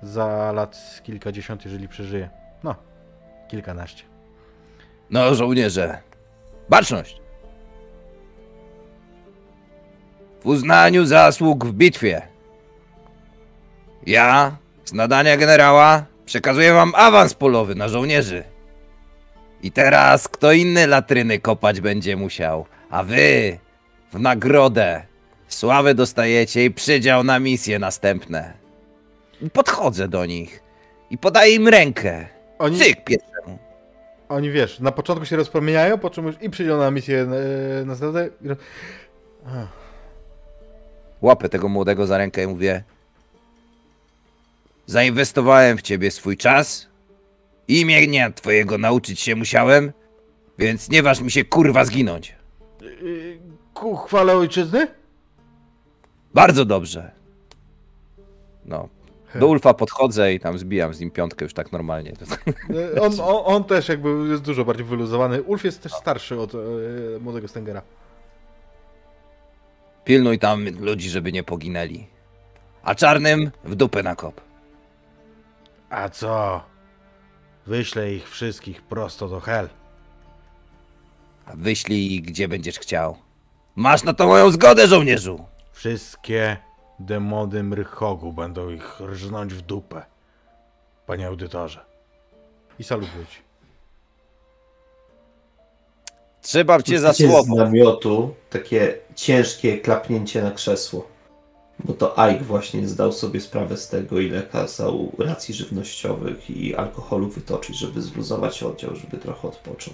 za 0.02 0.52
lat 0.52 1.02
kilkadziesiąt, 1.04 1.66
jeżeli 1.66 1.88
przeżyje. 1.88 2.30
No, 2.64 2.76
kilkanaście. 3.48 4.04
No, 5.10 5.36
żołnierze. 5.36 6.02
Baczność! 6.70 7.22
W 10.42 10.48
uznaniu 10.48 11.06
zasług 11.06 11.66
w 11.66 11.74
bitwie. 11.74 12.22
Ja, 14.06 14.58
z 14.86 14.94
nadania 14.94 15.38
generała, 15.38 16.06
przekazuję 16.26 16.74
wam 16.74 16.94
awans 16.96 17.34
polowy 17.34 17.76
na 17.76 17.88
żołnierzy. 17.88 18.44
I 19.64 19.72
teraz 19.72 20.28
kto 20.28 20.52
inny 20.52 20.88
latryny 20.88 21.40
kopać 21.40 21.82
będzie 21.82 22.16
musiał, 22.16 22.66
a 22.90 23.04
wy 23.04 23.58
w 24.14 24.20
nagrodę 24.20 25.02
sławę 25.48 25.96
dostajecie 25.96 26.66
i 26.66 26.72
przydział 26.72 27.24
na 27.24 27.40
misje 27.40 27.80
następne. 27.80 28.54
Podchodzę 29.54 30.08
do 30.08 30.26
nich 30.26 30.64
i 31.10 31.18
podaję 31.18 31.56
im 31.56 31.68
rękę. 31.68 32.26
Oni, 32.60 32.80
Cyk 32.80 33.04
pierwszemu. 33.04 33.35
Oni 34.30 34.52
wiesz, 34.52 34.80
na 34.80 34.92
początku 34.92 35.26
się 35.26 35.36
rozpromieniają, 35.36 35.98
po 35.98 36.10
czym 36.10 36.28
już 36.28 36.36
i 36.42 36.50
przyjdą 36.50 36.78
na 36.78 36.92
misję 36.92 37.22
e, 37.22 37.86
i 38.42 38.48
ro- 38.48 38.56
Ach, 39.48 39.68
Łapę 41.22 41.50
tego 41.50 41.70
młodego 41.70 42.08
za 42.08 42.18
rękę 42.18 42.44
i 42.44 42.48
mówię: 42.48 42.84
Zainwestowałem 44.86 45.78
w 45.78 45.82
ciebie 45.82 46.12
swój 46.12 46.38
czas 46.38 46.88
i 47.68 47.82
imienia 47.82 48.32
twojego 48.32 48.78
nauczyć 48.78 49.20
się 49.20 49.36
musiałem, 49.36 49.92
więc 50.58 50.90
nie 50.90 51.04
waż 51.04 51.22
mi 51.22 51.32
się 51.32 51.46
kurwa 51.46 51.86
zginąć. 51.86 52.36
y, 52.82 53.40
Ku 53.74 53.96
chwale 53.96 54.34
ojczyzny? 54.38 54.88
Bardzo 56.34 56.66
dobrze. 56.66 57.12
No. 58.66 58.90
Do 59.40 59.48
Ulfa 59.48 59.74
podchodzę 59.74 60.34
i 60.34 60.40
tam 60.40 60.58
zbijam 60.58 60.94
z 60.94 61.00
nim 61.00 61.12
piątkę 61.12 61.46
już 61.46 61.54
tak 61.54 61.72
normalnie. 61.72 62.14
E, 62.96 63.02
On, 63.02 63.12
on, 63.22 63.42
on 63.46 63.64
też 63.64 63.90
jakby 63.90 64.10
jest 64.30 64.42
dużo 64.44 64.66
bardziej 64.66 64.86
wyluzowany. 64.86 65.44
Ulf 65.44 65.64
jest 65.64 65.84
też 65.84 65.92
starszy 65.94 66.40
od 66.40 66.56
e, 66.56 66.58
młodego 67.20 67.48
Stengera. 67.48 67.82
Pilnuj 70.04 70.40
tam 70.40 70.66
ludzi, 70.80 71.10
żeby 71.10 71.32
nie 71.32 71.44
poginęli. 71.44 72.08
a 72.84 72.96
czarnym 72.96 73.52
w 73.64 73.76
dupę 73.76 74.04
na 74.04 74.16
kop. 74.16 74.42
A 75.90 76.10
co? 76.10 76.64
Wyślę 77.68 78.14
ich 78.14 78.30
wszystkich 78.30 78.82
prosto 78.82 79.28
do 79.30 79.40
hel. 79.40 79.70
A 81.46 81.52
wyślij 81.56 82.22
gdzie 82.22 82.48
będziesz 82.48 82.80
chciał. 82.80 83.18
Masz 83.76 84.04
na 84.04 84.14
to 84.14 84.28
moją 84.28 84.52
zgodę, 84.52 84.88
żołnierzu! 84.88 85.46
Wszystkie 85.72 86.58
demony 87.00 87.64
mrychogu 87.64 88.34
będą 88.34 88.70
ich 88.70 89.00
rżnąć 89.00 89.54
w 89.54 89.62
dupę. 89.62 90.06
Panie 91.06 91.28
audytorze. 91.28 91.86
I 92.80 92.84
salutuję 92.84 93.26
ci. 93.26 93.40
Trzymam 96.42 96.84
cię 96.84 97.00
za 97.00 97.14
Słyszycie 97.14 97.30
z 97.30 97.32
słowo. 97.32 97.56
namiotu 97.56 98.36
takie 98.50 98.98
ciężkie 99.16 99.78
klapnięcie 99.78 100.44
na 100.44 100.52
krzesło. 100.52 101.08
Bo 101.80 101.94
to 101.94 102.20
Ike 102.30 102.44
właśnie 102.44 102.88
zdał 102.88 103.12
sobie 103.12 103.42
sprawę 103.42 103.78
z 103.78 103.90
tego, 103.90 104.20
ile 104.20 104.44
kazał 104.44 105.12
racji 105.20 105.54
żywnościowych 105.54 106.50
i 106.50 106.76
alkoholu 106.76 107.30
wytoczyć, 107.30 107.78
żeby 107.78 108.02
zluzować 108.02 108.64
oddział, 108.64 108.96
żeby 108.96 109.18
trochę 109.18 109.48
odpoczął. 109.48 109.94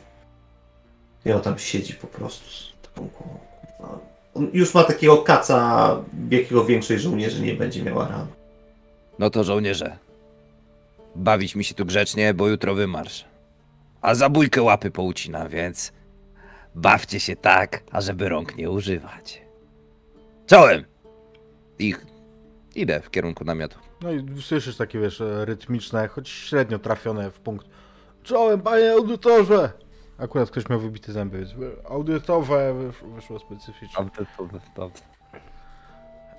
I 1.26 1.32
on 1.32 1.42
tam 1.42 1.60
siedzi 1.60 1.94
po 1.94 2.08
prostu 2.08 2.50
z 2.50 2.74
taką 2.82 3.08
głową. 3.08 3.40
On 4.34 4.50
już 4.54 4.74
ma 4.74 4.84
takiego 4.84 5.18
kaca, 5.18 5.98
jakiego 6.30 6.66
większość 6.66 7.04
żołnierzy 7.04 7.42
nie 7.42 7.54
będzie 7.54 7.84
miała 7.84 8.08
rano. 8.08 8.28
No 9.20 9.30
to 9.30 9.44
żołnierze. 9.44 9.98
Bawić 11.16 11.56
mi 11.56 11.64
się 11.64 11.76
tu 11.76 11.86
grzecznie, 11.86 12.34
bo 12.34 12.48
jutro 12.48 12.76
wymarsz. 12.76 13.26
A 14.02 14.16
zabójkę 14.16 14.62
łapy 14.62 14.92
poucina, 14.92 15.50
więc 15.50 15.94
bawcie 16.76 17.20
się 17.20 17.36
tak, 17.36 17.84
ażeby 17.92 18.30
rąk 18.30 18.56
nie 18.58 18.70
używać. 18.70 19.42
Czołem! 20.46 20.86
Ich. 21.80 22.06
Idę 22.76 23.02
w 23.02 23.10
kierunku 23.12 23.44
namiotu. 23.46 23.78
No 24.02 24.12
i 24.12 24.42
słyszysz 24.42 24.78
takie, 24.78 25.00
wiesz, 25.00 25.24
rytmiczne, 25.44 26.08
choć 26.08 26.30
średnio 26.30 26.80
trafione 26.80 27.32
w 27.32 27.40
punkt. 27.40 27.68
Czołem, 28.24 28.62
panie 28.62 28.92
audytorze! 28.92 29.72
Akurat 30.22 30.50
ktoś 30.50 30.70
miał 30.70 30.80
wybite 30.80 31.12
zęby, 31.14 31.38
więc 31.38 31.52
audytowe 31.90 32.74
wyszło, 33.16 33.40
specyficznie. 33.40 34.00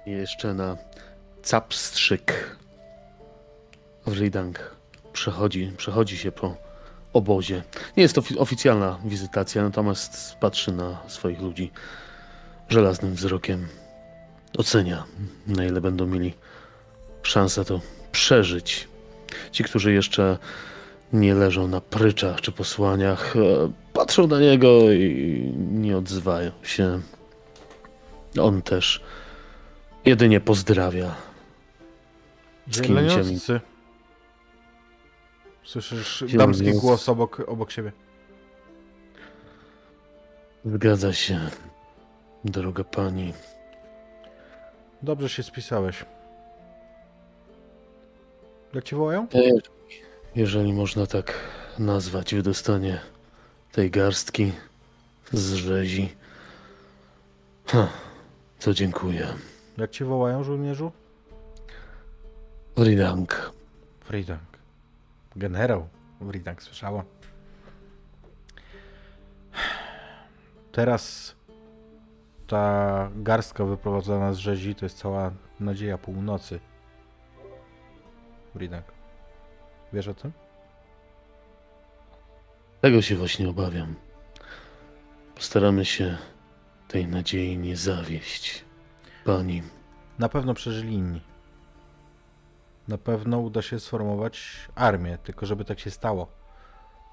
I 0.06 0.10
jeszcze 0.10 0.54
na 0.54 0.76
capstrzyk. 1.42 2.56
Wridang 4.06 4.76
przechodzi, 5.12 5.72
przechodzi 5.76 6.16
się 6.16 6.32
po 6.32 6.56
obozie. 7.12 7.62
Nie 7.96 8.02
jest 8.02 8.14
to 8.14 8.20
ofi- 8.20 8.38
oficjalna 8.38 8.98
wizytacja, 9.04 9.62
natomiast 9.62 10.36
patrzy 10.36 10.72
na 10.72 10.98
swoich 11.08 11.40
ludzi 11.40 11.70
żelaznym 12.68 13.14
wzrokiem. 13.14 13.68
Ocenia, 14.58 15.04
na 15.46 15.64
ile 15.64 15.80
będą 15.80 16.06
mieli 16.06 16.34
szansę 17.22 17.64
to 17.64 17.80
przeżyć. 18.12 18.88
Ci, 19.52 19.64
którzy 19.64 19.92
jeszcze 19.92 20.38
nie 21.12 21.34
leżą 21.34 21.68
na 21.68 21.80
pryczach 21.80 22.40
czy 22.40 22.52
posłaniach, 22.52 23.36
e, 23.36 23.72
patrzą 23.92 24.26
na 24.26 24.40
niego 24.40 24.92
i 24.92 25.52
nie 25.56 25.96
odzywają 25.96 26.50
się. 26.62 27.00
On 28.40 28.62
też 28.62 29.02
jedynie 30.04 30.40
pozdrawia. 30.40 31.14
Zielenioccy. 32.72 33.60
Słyszysz 35.64 36.24
damski 36.36 36.72
głos 36.72 37.08
obok, 37.08 37.42
obok 37.46 37.70
siebie. 37.70 37.92
Zgadza 40.64 41.12
się, 41.12 41.40
droga 42.44 42.84
pani. 42.84 43.32
Dobrze 45.02 45.28
się 45.28 45.42
spisałeś. 45.42 46.04
Jak 48.74 48.84
cię 48.84 48.96
wołają? 48.96 49.26
Jeżeli 50.34 50.72
można 50.72 51.06
tak 51.06 51.34
nazwać 51.78 52.34
wydostanie 52.34 53.00
tej 53.72 53.90
garstki 53.90 54.52
z 55.32 55.52
rzezi, 55.52 56.14
ha, 57.66 57.88
to 58.60 58.74
dziękuję. 58.74 59.26
Jak 59.78 59.90
cię 59.90 60.04
wołają, 60.04 60.44
żołnierzu? 60.44 60.92
Ridang. 62.78 63.52
Fridank. 64.00 64.58
Generał 65.36 65.88
Fridank, 66.28 66.62
słyszała. 66.62 67.04
Teraz 70.72 71.34
ta 72.46 73.10
garstka 73.16 73.64
wyprowadzona 73.64 74.32
z 74.32 74.38
rzezi 74.38 74.74
to 74.74 74.84
jest 74.84 74.98
cała 74.98 75.30
nadzieja 75.60 75.98
północy. 75.98 76.60
Fridank. 78.52 79.01
Wiesz 79.92 80.08
o 80.08 80.14
tym? 80.14 80.32
Tego 82.80 83.02
się 83.02 83.16
właśnie 83.16 83.48
obawiam. 83.48 83.94
Postaramy 85.34 85.84
się 85.84 86.18
tej 86.88 87.06
nadziei 87.06 87.58
nie 87.58 87.76
zawieść. 87.76 88.64
Pani, 89.24 89.62
Na 90.18 90.28
pewno 90.28 90.54
przeżyli 90.54 90.94
inni. 90.94 91.20
Na 92.88 92.98
pewno 92.98 93.38
uda 93.38 93.62
się 93.62 93.80
sformować 93.80 94.68
armię, 94.74 95.18
tylko 95.24 95.46
żeby 95.46 95.64
tak 95.64 95.80
się 95.80 95.90
stało, 95.90 96.26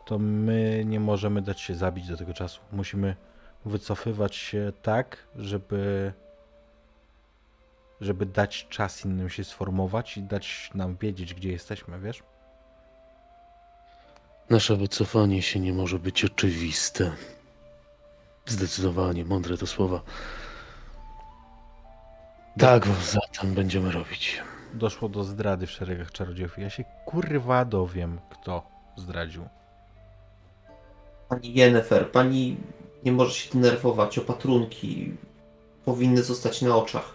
to 0.06 0.20
my 0.20 0.84
nie 0.86 1.00
możemy 1.00 1.42
dać 1.42 1.62
się 1.62 1.76
zabić 1.76 2.08
do 2.08 2.18
tego 2.18 2.34
czasu. 2.34 2.62
Musimy 2.72 3.16
wycofywać 3.66 4.36
się 4.36 4.72
tak, 4.82 5.28
żeby 5.36 6.14
żeby 8.02 8.26
dać 8.26 8.68
czas 8.70 9.06
innym 9.06 9.30
się 9.30 9.44
sformować 9.44 10.18
i 10.18 10.24
dać 10.24 10.72
nam 10.74 10.98
wiedzieć, 10.98 11.34
gdzie 11.34 11.52
jesteśmy, 11.52 12.00
wiesz? 12.00 12.24
Nasze 14.50 14.76
wycofanie 14.76 15.42
się 15.42 15.60
nie 15.60 15.74
może 15.74 16.00
być 16.00 16.26
oczywiste. 16.26 17.12
Zdecydowanie, 18.46 19.26
mądre 19.26 19.58
to 19.58 19.68
słowa. 19.68 20.02
Tak, 22.58 22.88
zatem 22.88 23.54
będziemy 23.54 23.92
robić. 23.92 24.42
Doszło 24.74 25.10
do 25.10 25.24
zdrady 25.24 25.68
w 25.68 25.72
szeregach 25.72 26.12
czarodziejów. 26.12 26.58
Ja 26.58 26.70
się 26.70 26.84
kurwa 27.06 27.66
dowiem, 27.66 28.20
kto 28.30 28.64
zdradził. 28.98 29.48
Pani 31.30 31.54
Jennefer, 31.54 32.12
pani 32.12 32.58
nie 33.04 33.12
może 33.12 33.34
się 33.34 33.54
denerwować. 33.54 34.18
Opatrunki 34.18 35.14
powinny 35.86 36.24
zostać 36.24 36.62
na 36.62 36.76
oczach. 36.76 37.14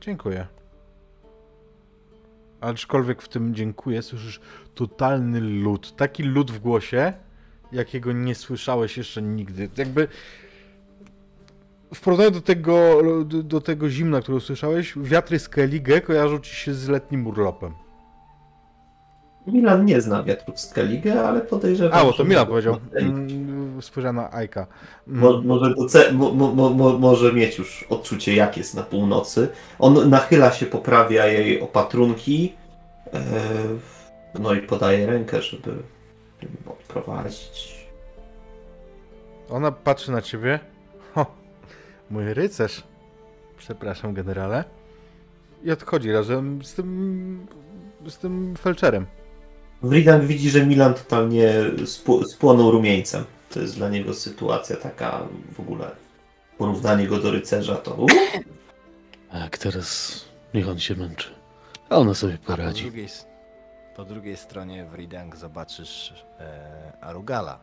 Dziękuję. 0.00 0.46
Aczkolwiek 2.62 3.22
w 3.22 3.28
tym 3.28 3.54
dziękuję 3.54 4.02
słyszysz 4.02 4.40
totalny 4.74 5.40
lód. 5.40 5.96
Taki 5.96 6.22
lód 6.22 6.50
w 6.50 6.58
głosie, 6.58 7.12
jakiego 7.72 8.12
nie 8.12 8.34
słyszałeś 8.34 8.96
jeszcze 8.96 9.22
nigdy. 9.22 9.68
Jakby 9.76 10.08
w 11.94 12.00
porównaniu 12.00 12.30
do 12.30 12.40
tego, 12.40 13.02
do, 13.24 13.60
tego 13.60 13.90
zimna, 13.90 14.20
które 14.20 14.36
usłyszałeś, 14.36 14.94
wiatry 14.96 15.38
z 15.38 15.48
Keligę 15.48 16.00
kojarzą 16.00 16.38
ci 16.38 16.54
się 16.56 16.74
z 16.74 16.88
letnim 16.88 17.26
urlopem. 17.26 17.81
Milan 19.46 19.84
nie 19.84 20.00
zna 20.00 20.22
wiatrów 20.22 20.60
z 20.60 20.72
Kaligę, 20.72 21.24
ale 21.28 21.40
podejrzewam, 21.40 21.98
A, 22.00 22.04
bo 22.04 22.12
to 22.12 22.24
Milan 22.24 22.46
powiedział. 22.46 22.76
Mm, 22.94 23.82
Spojrzałem 23.82 24.16
na 24.16 24.32
Ajka. 24.32 24.66
Mm, 25.08 25.20
Mo, 25.20 25.42
może, 25.42 25.74
doce- 25.74 26.12
mo, 26.12 26.34
mo, 26.34 26.54
mo, 26.54 26.70
mo, 26.70 26.98
może 26.98 27.32
mieć 27.32 27.58
już 27.58 27.82
odczucie, 27.90 28.34
jak 28.34 28.56
jest 28.56 28.74
na 28.74 28.82
północy. 28.82 29.48
On 29.78 30.10
nachyla 30.10 30.52
się, 30.52 30.66
poprawia 30.66 31.26
jej 31.26 31.60
opatrunki. 31.60 32.52
e, 33.14 33.20
no 34.38 34.54
i 34.54 34.60
podaje 34.62 35.06
rękę, 35.06 35.42
żeby 35.42 35.70
odprowadzić. 36.66 37.86
Ona 39.50 39.72
patrzy 39.72 40.12
na 40.12 40.22
ciebie. 40.22 40.60
Ho, 41.14 41.26
mój 42.10 42.34
rycerz. 42.34 42.82
Przepraszam, 43.58 44.14
generale. 44.14 44.64
I 45.64 45.70
odchodzi 45.72 46.12
razem 46.12 46.64
z 46.64 46.74
tym. 46.74 47.46
z 48.08 48.18
tym 48.18 48.54
felczerem. 48.56 49.06
Wridan 49.82 50.26
widzi, 50.26 50.50
że 50.50 50.66
Milan 50.66 50.94
totalnie 50.94 51.52
spł- 51.84 52.24
spłonął 52.24 52.70
rumieńcem. 52.70 53.24
To 53.50 53.60
jest 53.60 53.76
dla 53.76 53.88
niego 53.88 54.14
sytuacja 54.14 54.76
taka 54.76 55.28
w 55.52 55.60
ogóle. 55.60 55.90
Porównanie 56.58 57.06
go 57.06 57.18
do 57.18 57.30
rycerza 57.30 57.76
to. 57.76 58.06
Tak, 59.32 59.58
teraz 59.58 60.14
niech 60.54 60.68
on 60.68 60.78
się 60.78 60.94
męczy. 60.94 61.28
A 61.90 61.96
ona 61.96 62.14
sobie 62.14 62.38
Po 62.38 62.46
poradzi. 62.46 62.82
drugiej, 62.82 63.04
s- 63.04 63.26
po 63.96 64.04
drugiej 64.04 64.36
stronie 64.36 64.84
w 64.84 64.94
Ridang 64.94 65.36
zobaczysz 65.36 66.24
e, 66.40 66.92
Arugala, 67.00 67.58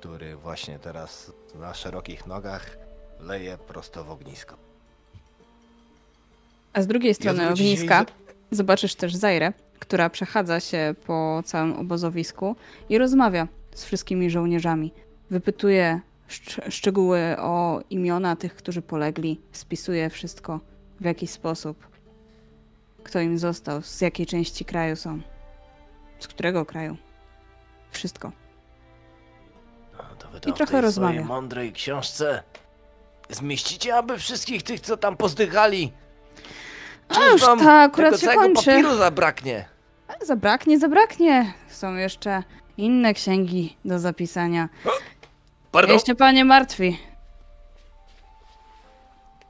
który 0.00 0.36
właśnie 0.36 0.78
teraz 0.78 1.32
na 1.54 1.74
szerokich 1.74 2.26
nogach 2.26 2.76
leje 3.20 3.58
prosto 3.58 4.04
w 4.04 4.10
ognisko. 4.10 4.56
A 6.72 6.82
z 6.82 6.86
drugiej 6.86 7.14
strony 7.14 7.42
się 7.44 7.48
ogniska 7.48 8.06
zobaczysz 8.50 8.94
też 8.94 9.14
Zairę, 9.14 9.52
która 9.78 10.10
przechadza 10.10 10.60
się 10.60 10.94
po 11.06 11.42
całym 11.44 11.72
obozowisku 11.72 12.56
i 12.88 12.98
rozmawia 12.98 13.48
z 13.74 13.84
wszystkimi 13.84 14.30
żołnierzami. 14.30 14.92
Wypytuje 15.30 16.00
szcz- 16.28 16.70
szczegóły 16.70 17.36
o 17.38 17.80
imiona 17.90 18.36
tych, 18.36 18.54
którzy 18.54 18.82
polegli, 18.82 19.40
spisuje 19.52 20.10
wszystko 20.10 20.60
w 21.00 21.04
jaki 21.04 21.26
sposób, 21.26 21.88
kto 23.04 23.20
im 23.20 23.38
został, 23.38 23.82
z 23.82 24.00
jakiej 24.00 24.26
części 24.26 24.64
kraju 24.64 24.96
są, 24.96 25.20
z 26.18 26.28
którego 26.28 26.66
kraju. 26.66 26.96
Wszystko. 27.90 28.32
No, 29.98 30.04
I 30.46 30.52
trochę 30.52 30.80
rozmawia. 30.80 31.24
mądrej 31.24 31.72
książce 31.72 32.42
zmieścicie 33.30 33.96
aby 33.96 34.18
wszystkich 34.18 34.62
tych, 34.62 34.80
co 34.80 34.96
tam 34.96 35.16
pozdychali? 35.16 35.92
A 37.08 37.24
już 37.32 37.40
wam 37.40 37.58
ta 37.58 37.72
akurat 37.82 38.20
tego 38.20 38.32
się 38.32 38.38
kończy. 38.38 38.54
papieru 38.64 38.96
zabraknie. 38.96 39.64
Ale 40.08 40.26
zabraknie, 40.26 40.78
zabraknie. 40.78 41.52
Są 41.68 41.94
jeszcze 41.94 42.42
inne 42.76 43.14
księgi 43.14 43.76
do 43.84 43.98
zapisania. 43.98 44.68
Pardon? 45.72 45.94
Jeśli 45.94 46.16
panie 46.16 46.44
martwi. 46.44 46.98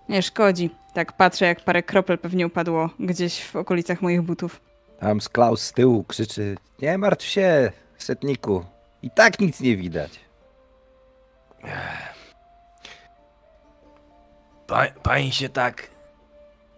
Nie 0.08 0.22
szkodzi. 0.22 0.70
Tak 0.94 1.12
patrzę, 1.12 1.46
jak 1.46 1.60
parę 1.64 1.82
kropel 1.82 2.18
pewnie 2.18 2.46
upadło 2.46 2.90
gdzieś 3.00 3.44
w 3.44 3.56
okolicach 3.56 4.02
moich 4.02 4.22
butów. 4.22 4.60
Tam 5.00 5.20
z 5.20 5.28
Klaus 5.28 5.62
z 5.62 5.72
tyłu 5.72 6.04
krzyczy: 6.04 6.56
Nie 6.82 6.98
martw 6.98 7.26
się, 7.26 7.72
setniku. 7.98 8.64
I 9.02 9.10
tak 9.10 9.40
nic 9.40 9.60
nie 9.60 9.76
widać. 9.76 10.20
Pa, 14.66 14.86
pani 15.02 15.32
się 15.32 15.48
tak 15.48 15.88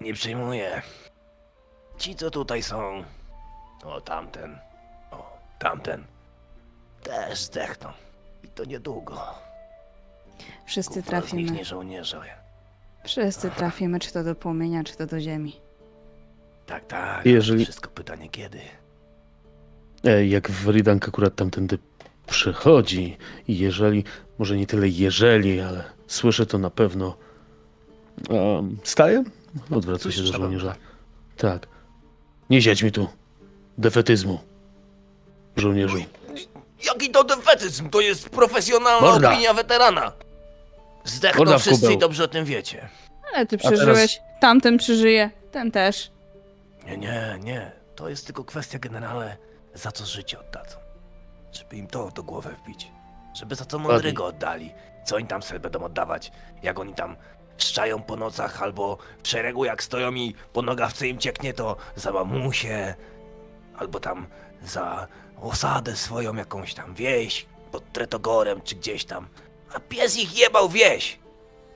nie 0.00 0.14
przejmuje. 0.14 0.82
Ci, 1.98 2.14
co 2.14 2.30
tutaj 2.30 2.62
są. 2.62 3.04
O, 3.84 4.00
tamten. 4.00 4.58
O, 5.10 5.38
tamten. 5.58 6.04
Też 7.02 7.40
zdechną. 7.42 7.88
I 8.44 8.48
to 8.48 8.64
niedługo. 8.64 9.20
Wszyscy 10.66 10.92
z 10.92 10.96
nich 10.96 11.06
trafimy. 11.06 11.42
nie 11.50 11.64
żołnierze. 11.64 12.20
Wszyscy 13.04 13.50
trafimy, 13.50 14.00
czy 14.00 14.12
to 14.12 14.24
do 14.24 14.34
płomienia, 14.34 14.84
czy 14.84 14.96
to 14.96 15.06
do 15.06 15.20
ziemi. 15.20 15.60
Tak, 16.66 16.86
tak. 16.86 17.26
Jeżeli-. 17.26 17.64
Wszystko 17.64 17.90
pytanie 17.90 18.28
kiedy. 18.28 18.60
E, 20.04 20.26
Jak 20.26 20.50
Wridank 20.50 21.08
akurat 21.08 21.34
tamtędy 21.34 21.78
przychodzi 22.26 23.16
i 23.48 23.58
jeżeli, 23.58 24.04
może 24.38 24.56
nie 24.56 24.66
tyle 24.66 24.88
jeżeli, 24.88 25.60
ale 25.60 25.84
słyszę 26.06 26.46
to 26.46 26.58
na 26.58 26.70
pewno. 26.70 27.16
Um, 28.30 28.78
staje? 28.84 29.24
Odwraca 29.70 30.12
się 30.12 30.22
do 30.22 30.32
żołnierza. 30.32 30.74
Tak. 31.36 31.66
Nie 32.50 32.62
siedź 32.62 32.82
mi 32.82 32.92
tu. 32.92 33.08
Defetyzmu. 33.78 34.40
Żołnierzu. 35.56 35.96
Jaki 36.86 37.10
to 37.10 37.24
defetyzm? 37.24 37.90
To 37.90 38.00
jest 38.00 38.28
profesjonalna 38.28 39.06
Morda. 39.06 39.32
opinia 39.32 39.54
weterana. 39.54 40.12
Zdechną 41.04 41.58
wszyscy 41.58 41.92
i 41.92 41.98
dobrze 41.98 42.24
o 42.24 42.28
tym 42.28 42.44
wiecie. 42.44 42.88
Ale 43.34 43.46
ty 43.46 43.58
teraz- 43.58 43.72
przeżyłeś, 43.74 44.20
tamten 44.40 44.78
przeżyje, 44.78 45.30
ten 45.52 45.70
też. 45.70 46.10
Nie, 46.86 46.96
nie, 46.96 47.38
nie. 47.42 47.72
To 47.96 48.08
jest 48.08 48.26
tylko 48.26 48.44
kwestia 48.44 48.78
generale, 48.78 49.36
za 49.74 49.92
co 49.92 50.06
życie 50.06 50.40
oddadzą. 50.40 50.76
Żeby 51.52 51.76
im 51.76 51.86
to 51.86 52.10
do 52.10 52.22
głowy 52.22 52.50
wbić. 52.64 52.90
Żeby 53.34 53.54
za 53.54 53.64
co 53.64 53.78
mądrego 53.78 54.26
oddali. 54.26 54.72
Co 55.04 55.16
oni 55.16 55.26
tam 55.26 55.42
sobie 55.42 55.60
będą 55.60 55.82
oddawać? 55.84 56.32
Jak 56.62 56.78
oni 56.78 56.94
tam 56.94 57.16
szczają 57.64 58.02
po 58.02 58.16
nocach 58.16 58.62
albo 58.62 58.98
w 59.22 59.28
szeregu 59.28 59.64
jak 59.64 59.82
stoją 59.82 60.14
i 60.14 60.34
po 60.52 60.62
nogawce 60.62 61.08
im 61.08 61.18
cieknie 61.18 61.54
to 61.54 61.76
za 61.96 62.12
mamusię. 62.12 62.94
Albo 63.76 64.00
tam 64.00 64.26
za 64.64 65.06
osadę 65.40 65.96
swoją 65.96 66.36
jakąś 66.36 66.74
tam 66.74 66.94
wieś 66.94 67.46
pod 67.72 67.92
Tretogorem 67.92 68.60
czy 68.62 68.74
gdzieś 68.74 69.04
tam. 69.04 69.28
A 69.74 69.80
pies 69.80 70.16
ich 70.16 70.38
jebał 70.38 70.68
wieś. 70.68 71.18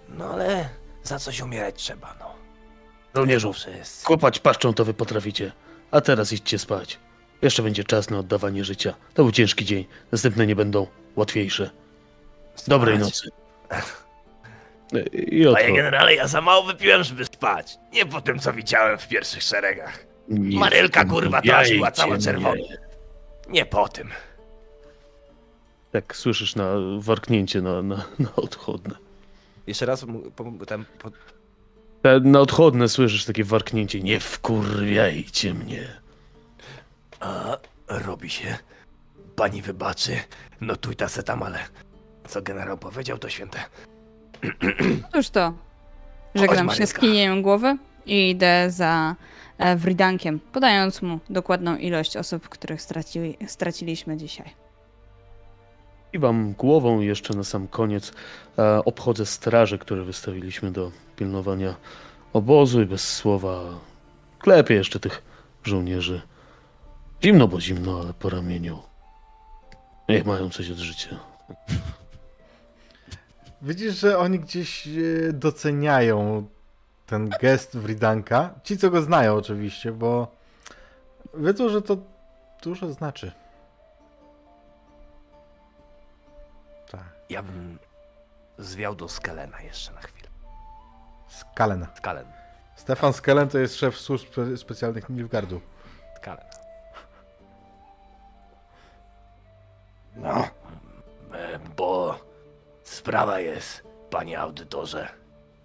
No 0.08 0.24
ale 0.30 0.68
za 1.02 1.18
coś 1.18 1.40
umierać 1.40 1.74
trzeba, 1.82 2.14
no. 2.20 2.34
Żołnierzu, 3.14 3.54
kłopać 4.04 4.38
paszczą 4.38 4.74
to 4.74 4.84
wy 4.84 4.94
potraficie. 4.94 5.52
A 5.90 6.00
teraz 6.00 6.32
idźcie 6.32 6.58
spać. 6.58 6.98
Jeszcze 7.42 7.62
będzie 7.62 7.84
czas 7.84 8.10
na 8.10 8.18
oddawanie 8.18 8.64
życia. 8.64 8.94
To 9.14 9.22
był 9.22 9.32
ciężki 9.32 9.64
dzień. 9.64 9.86
Następne 10.12 10.46
nie 10.46 10.56
będą 10.56 10.86
łatwiejsze. 11.16 11.70
Dobrej 12.68 12.96
Spać. 12.96 13.06
nocy. 13.06 13.30
I 15.12 15.44
Panie 15.52 15.76
generale, 15.76 16.14
ja 16.14 16.26
za 16.28 16.40
mało 16.40 16.62
wypiłem, 16.62 17.02
żeby 17.04 17.24
spać. 17.24 17.78
Nie 17.92 18.06
po 18.06 18.20
tym, 18.20 18.38
co 18.38 18.52
widziałem 18.52 18.98
w 18.98 19.08
pierwszych 19.08 19.42
szeregach. 19.42 20.06
Nie 20.28 20.58
Marylka, 20.58 21.04
kurwa, 21.04 21.42
traciła 21.42 21.90
cała 21.90 22.06
wmawiajcie 22.08 22.24
czerwona. 22.32 22.54
mnie. 22.54 22.78
Nie 23.48 23.66
po 23.66 23.88
tym. 23.88 24.10
Tak 25.92 26.16
słyszysz 26.16 26.56
na 26.56 26.74
warknięcie 26.98 27.60
na, 27.62 27.82
na, 27.82 28.04
na 28.18 28.36
odchodne. 28.36 28.94
Jeszcze 29.66 29.86
raz 29.86 30.04
po, 30.36 30.44
tam, 30.66 30.84
po, 30.98 31.10
Na 32.20 32.40
odchodne 32.40 32.88
słyszysz 32.88 33.24
takie 33.24 33.44
warknięcie. 33.44 34.00
Nie 34.00 34.20
wkurwiajcie 34.20 35.54
mnie. 35.54 35.88
A 37.20 37.56
robi 37.88 38.30
się. 38.30 38.58
Pani 39.36 39.62
wybaczy. 39.62 40.16
No 40.60 40.76
tuj 40.76 40.96
ta 40.96 41.08
se 41.08 41.22
tam, 41.22 41.42
ale 41.42 41.58
co 42.28 42.42
generał 42.42 42.78
powiedział, 42.78 43.18
to 43.18 43.28
święte. 43.28 43.58
Cóż 45.12 45.30
to? 45.30 45.52
Żegnam 46.34 46.70
się 46.70 46.86
z 46.86 46.94
kinieniem 46.94 47.42
głowy 47.42 47.76
i 48.06 48.30
idę 48.30 48.70
za 48.70 49.16
e, 49.58 49.76
Wridankiem, 49.76 50.40
podając 50.52 51.02
mu 51.02 51.18
dokładną 51.30 51.76
ilość 51.76 52.16
osób, 52.16 52.48
których 52.48 52.82
straci, 52.82 53.36
straciliśmy 53.46 54.16
dzisiaj. 54.16 54.50
I 56.12 56.18
wam 56.18 56.52
głową 56.52 57.00
jeszcze 57.00 57.34
na 57.34 57.44
sam 57.44 57.68
koniec 57.68 58.12
e, 58.58 58.84
obchodzę 58.84 59.26
straże, 59.26 59.78
które 59.78 60.04
wystawiliśmy 60.04 60.70
do 60.70 60.90
pilnowania 61.16 61.74
obozu 62.32 62.82
i 62.82 62.86
bez 62.86 63.16
słowa 63.16 63.60
klepię 64.38 64.74
jeszcze 64.74 65.00
tych 65.00 65.22
żołnierzy. 65.64 66.22
Zimno, 67.24 67.48
bo 67.48 67.60
zimno, 67.60 68.00
ale 68.00 68.14
po 68.14 68.30
ramieniu. 68.30 68.78
Niech 70.08 70.26
mają 70.26 70.50
coś 70.50 70.70
od 70.70 70.78
życia. 70.78 71.16
Widzisz, 73.62 73.94
że 73.94 74.18
oni 74.18 74.38
gdzieś 74.40 74.86
e, 74.86 74.90
doceniają 75.32 76.46
ten 77.06 77.28
gest 77.28 77.76
Wridanka. 77.78 78.54
Ci, 78.64 78.78
co 78.78 78.90
go 78.90 79.02
znają 79.02 79.34
oczywiście, 79.34 79.92
bo 79.92 80.28
wiedzą, 81.34 81.68
że 81.68 81.82
to 81.82 81.96
dużo 82.62 82.92
znaczy. 82.92 83.32
Tak. 86.90 87.04
Ja 87.30 87.42
bym 87.42 87.78
zwiał 88.58 88.94
do 88.94 89.08
Skalena 89.08 89.60
jeszcze 89.62 89.92
na 89.92 90.00
chwilę. 90.00 90.28
Skalen. 91.28 91.86
Skalen. 91.96 92.26
Stefan 92.76 93.12
Skelen 93.12 93.48
to 93.48 93.58
jest 93.58 93.76
szef 93.76 93.98
służb 93.98 94.26
spe- 94.28 94.56
specjalnych 94.56 95.08
Nilfgaardu. 95.10 95.60
Skalen. 96.16 96.44
No, 100.16 100.44
E, 101.34 101.58
bo 101.76 102.18
sprawa 102.94 103.40
jest, 103.40 103.82
panie 104.10 104.40
audytorze. 104.40 105.08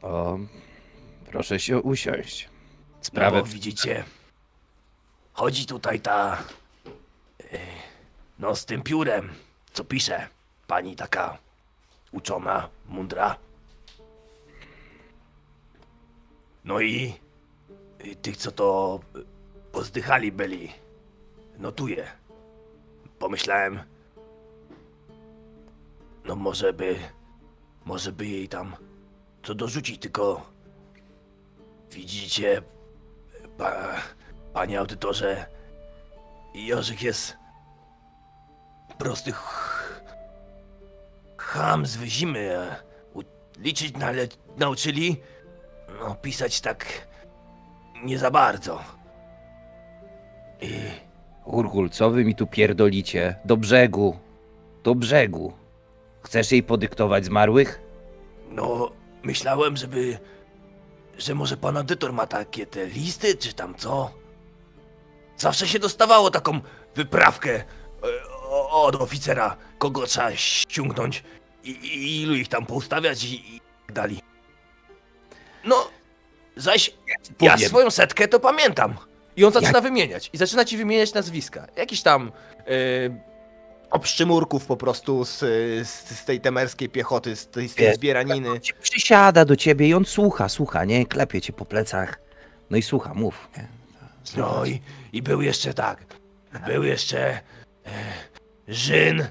o, 0.01 0.37
proszę 1.31 1.59
się 1.59 1.79
usiąść. 1.81 2.49
Sprawę 3.01 3.37
no, 3.37 3.43
bo 3.43 3.49
widzicie, 3.49 4.03
chodzi 5.33 5.65
tutaj 5.65 5.99
ta. 5.99 6.37
e, 7.53 7.57
No, 8.39 8.55
z 8.55 8.65
tym 8.65 8.81
piórem, 8.81 9.33
co 9.73 9.83
pisze. 9.83 10.27
Pani 10.67 10.95
taka 10.95 11.37
uczona, 12.11 12.69
mądra. 12.89 13.35
No 16.63 16.79
i 16.79 17.13
i 18.03 18.15
tych, 18.15 18.37
co 18.37 18.51
to 18.51 18.99
e, 19.15 19.19
pozdychali 19.71 20.31
byli, 20.31 20.71
notuję. 21.57 22.07
Pomyślałem, 23.19 23.79
no 26.25 26.35
może 26.35 26.73
by, 26.73 26.95
może 27.85 28.11
by 28.11 28.25
jej 28.25 28.47
tam 28.49 28.75
co 29.43 29.55
dorzucić, 29.55 30.01
tylko 30.01 30.49
widzicie, 31.91 32.61
Pa, 33.57 33.95
panie 34.53 34.79
audytorze, 34.79 35.45
Jorzek 36.55 37.01
jest 37.01 37.37
prosty 38.97 39.31
ch- 39.31 40.03
cham 41.37 41.85
z 41.85 41.95
wyzimy. 41.95 42.75
u- 43.13 43.21
Liczyć 43.59 43.97
nale, 43.97 44.27
nauczyli, 44.57 45.17
no 45.99 46.15
pisać 46.15 46.61
tak 46.61 47.07
nie 48.03 48.17
za 48.19 48.31
bardzo. 48.31 48.79
I 50.61 50.73
Urgul, 51.45 51.89
co 51.89 52.09
wy 52.11 52.25
mi 52.25 52.35
tu 52.35 52.47
pierdolicie? 52.47 53.35
Do 53.45 53.57
brzegu. 53.57 54.17
Do 54.83 54.95
brzegu. 54.95 55.53
Chcesz 56.25 56.51
jej 56.51 56.63
podyktować 56.63 57.25
zmarłych? 57.25 57.79
no, 58.49 58.91
myślałem, 59.23 59.77
żeby, 59.77 60.17
że 61.17 61.35
może 61.35 61.57
pan 61.57 61.77
audytor 61.77 62.13
ma 62.13 62.27
takie 62.27 62.65
te 62.65 62.85
listy, 62.85 63.37
czy 63.37 63.53
tam 63.53 63.75
co? 63.75 64.11
Zawsze 65.37 65.67
się 65.67 65.79
dostawało 65.79 66.31
taką 66.31 66.59
wyprawkę 66.95 67.55
e, 67.55 67.63
od 68.71 68.95
oficera, 68.95 69.57
kogo 69.77 70.05
trzeba 70.05 70.35
ściągnąć 70.35 71.23
i, 71.63 71.69
i 71.69 72.21
ilu 72.21 72.35
ich 72.35 72.47
tam 72.47 72.65
poustawiać 72.65 73.23
i, 73.23 73.55
i 73.55 73.61
tak 73.85 73.95
dalej. 73.95 74.19
No, 75.63 75.87
zaś 76.55 76.91
ja 77.41 77.53
powiem. 77.53 77.69
swoją 77.69 77.91
setkę 77.91 78.27
to 78.27 78.39
pamiętam. 78.39 78.95
I 79.37 79.45
on 79.45 79.51
zaczyna 79.51 79.81
wymieniać. 79.81 80.29
I 80.33 80.37
zaczyna 80.37 80.65
ci 80.65 80.77
wymieniać 80.77 81.13
nazwiska. 81.13 81.67
Jakiś 81.75 82.01
tam 82.01 82.31
yy, 82.67 83.34
obszczymurków 83.91 84.65
po 84.65 84.77
prostu 84.77 85.25
z, 85.25 85.39
z, 85.87 86.19
z 86.19 86.25
tej 86.25 86.41
temerskiej 86.41 86.89
piechoty, 86.89 87.35
z 87.35 87.47
tej, 87.47 87.69
z 87.69 87.75
tej 87.75 87.95
zbieraniny. 87.95 88.59
Ci 88.59 88.73
Przysiada 88.73 89.45
do 89.45 89.55
ciebie 89.55 89.87
i 89.87 89.93
on 89.93 90.05
słucha, 90.05 90.49
słucha, 90.49 90.85
nie? 90.85 91.05
Klepie 91.05 91.41
cię 91.41 91.53
po 91.53 91.65
plecach. 91.65 92.19
No 92.69 92.77
i 92.77 92.81
słucha, 92.81 93.13
mów. 93.13 93.49
Nie? 93.57 93.67
No 94.37 94.65
i, 94.65 94.81
i 95.13 95.21
był 95.21 95.41
jeszcze 95.41 95.73
tak. 95.73 96.05
Był 96.67 96.83
jeszcze 96.83 97.19
e, 97.29 97.41
Żyn 98.67 99.27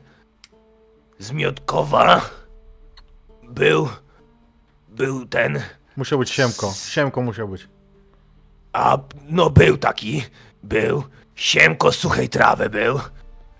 z 1.18 1.32
Miotkowa. 1.32 2.30
Był. 3.42 3.88
Był 4.88 5.26
ten. 5.26 5.62
Musiał 5.96 6.18
być 6.18 6.30
Siemko. 6.30 6.74
Siemko 6.88 7.22
musiał 7.22 7.48
być. 7.48 7.68
A 8.72 8.98
no 9.28 9.50
był 9.50 9.76
taki. 9.76 10.24
Był. 10.62 11.04
Siemko 11.34 11.92
z 11.92 11.96
suchej 11.96 12.28
trawy 12.28 12.70
był. 12.70 13.00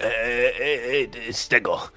E, 0.00 0.05
e, 0.06 1.28
e, 1.28 1.32
z 1.32 1.48
tego. 1.48 1.89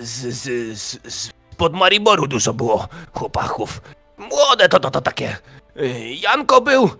Z, 0.00 0.34
z, 0.34 0.78
z, 0.78 1.14
z 1.14 1.30
pod 1.56 1.72
Mariboru 1.74 2.26
dużo 2.26 2.54
było 2.54 2.88
chłopaków. 3.12 3.80
Młode 4.18 4.68
to 4.68 4.80
to, 4.80 4.90
to 4.90 5.00
takie. 5.00 5.36
E, 5.76 5.88
Janko 6.14 6.60
był. 6.60 6.90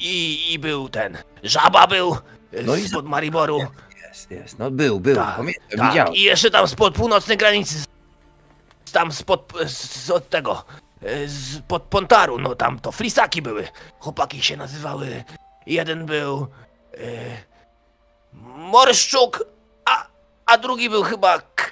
I, 0.00 0.52
I 0.52 0.58
był 0.58 0.88
ten. 0.88 1.18
Żaba 1.42 1.86
był. 1.86 2.16
No 2.64 2.76
i 2.76 2.88
spod 2.88 3.06
Mariboru. 3.06 3.58
Jest, 4.08 4.30
jest. 4.30 4.58
No 4.58 4.70
był, 4.70 5.00
był. 5.00 5.16
Tak, 5.16 5.36
Pamiętam, 5.36 5.78
tak. 5.78 5.90
widziałem. 5.90 6.14
I 6.14 6.20
jeszcze 6.20 6.50
tam 6.50 6.68
spod 6.68 6.94
północnej 6.94 7.36
granicy. 7.36 7.84
Tam 8.92 9.12
spod 9.12 9.52
z, 9.66 10.10
od 10.10 10.28
tego. 10.28 10.64
Z 11.26 11.58
pod 11.68 11.82
Pontaru, 11.82 12.38
no 12.38 12.54
tam 12.54 12.78
to 12.78 12.92
flisaki 12.92 13.42
były. 13.42 13.68
Chłopaki 13.98 14.42
się 14.42 14.56
nazywały. 14.56 15.24
Jeden 15.66 16.06
był. 16.06 16.46
E, 16.94 16.98
Morszczuk, 18.56 19.44
a, 20.50 20.58
drugi 20.58 20.90
był 20.90 21.02
chyba 21.02 21.38
K 21.38 21.64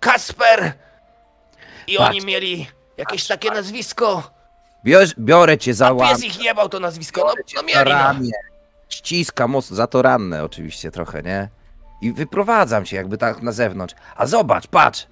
Kasper. 0.00 0.72
I 1.86 1.96
Patrz. 1.96 2.10
oni 2.10 2.26
mieli 2.26 2.66
jakieś 2.96 3.26
takie 3.26 3.50
nazwisko. 3.50 4.30
Biorę, 4.84 5.06
biorę 5.18 5.58
cię 5.58 5.74
za 5.74 5.86
A 5.86 5.92
łap. 5.92 6.10
pies 6.10 6.24
ich 6.24 6.44
jebał 6.44 6.68
to 6.68 6.80
nazwisko. 6.80 7.20
No, 7.20 7.34
no 7.56 7.62
za 7.62 7.62
mieli 7.62 7.90
no. 7.92 8.14
Ściska 8.88 9.48
mocno, 9.48 9.76
za 9.76 9.86
to 9.86 10.02
ranne 10.02 10.44
oczywiście 10.44 10.90
trochę, 10.90 11.22
nie? 11.22 11.48
I 12.02 12.12
wyprowadzam 12.12 12.84
cię 12.84 12.96
jakby 12.96 13.18
tak 13.18 13.42
na 13.42 13.52
zewnątrz. 13.52 13.94
A 14.16 14.26
zobacz, 14.26 14.66
patrz. 14.66 15.06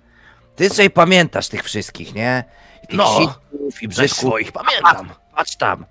Ty 0.57 0.71
sobie 0.71 0.91
pamiętasz 0.91 1.49
tych 1.49 1.63
wszystkich, 1.65 2.15
nie? 2.15 2.45
I 2.83 2.87
tych 2.87 2.97
No. 2.97 3.19
sitków 3.21 3.83
i 3.83 3.87
Ze 3.87 3.89
brzeszków. 3.89 4.19
swoich 4.29 4.53
pamiętam. 4.53 5.11
Patrz 5.37 5.57
tam. 5.57 5.87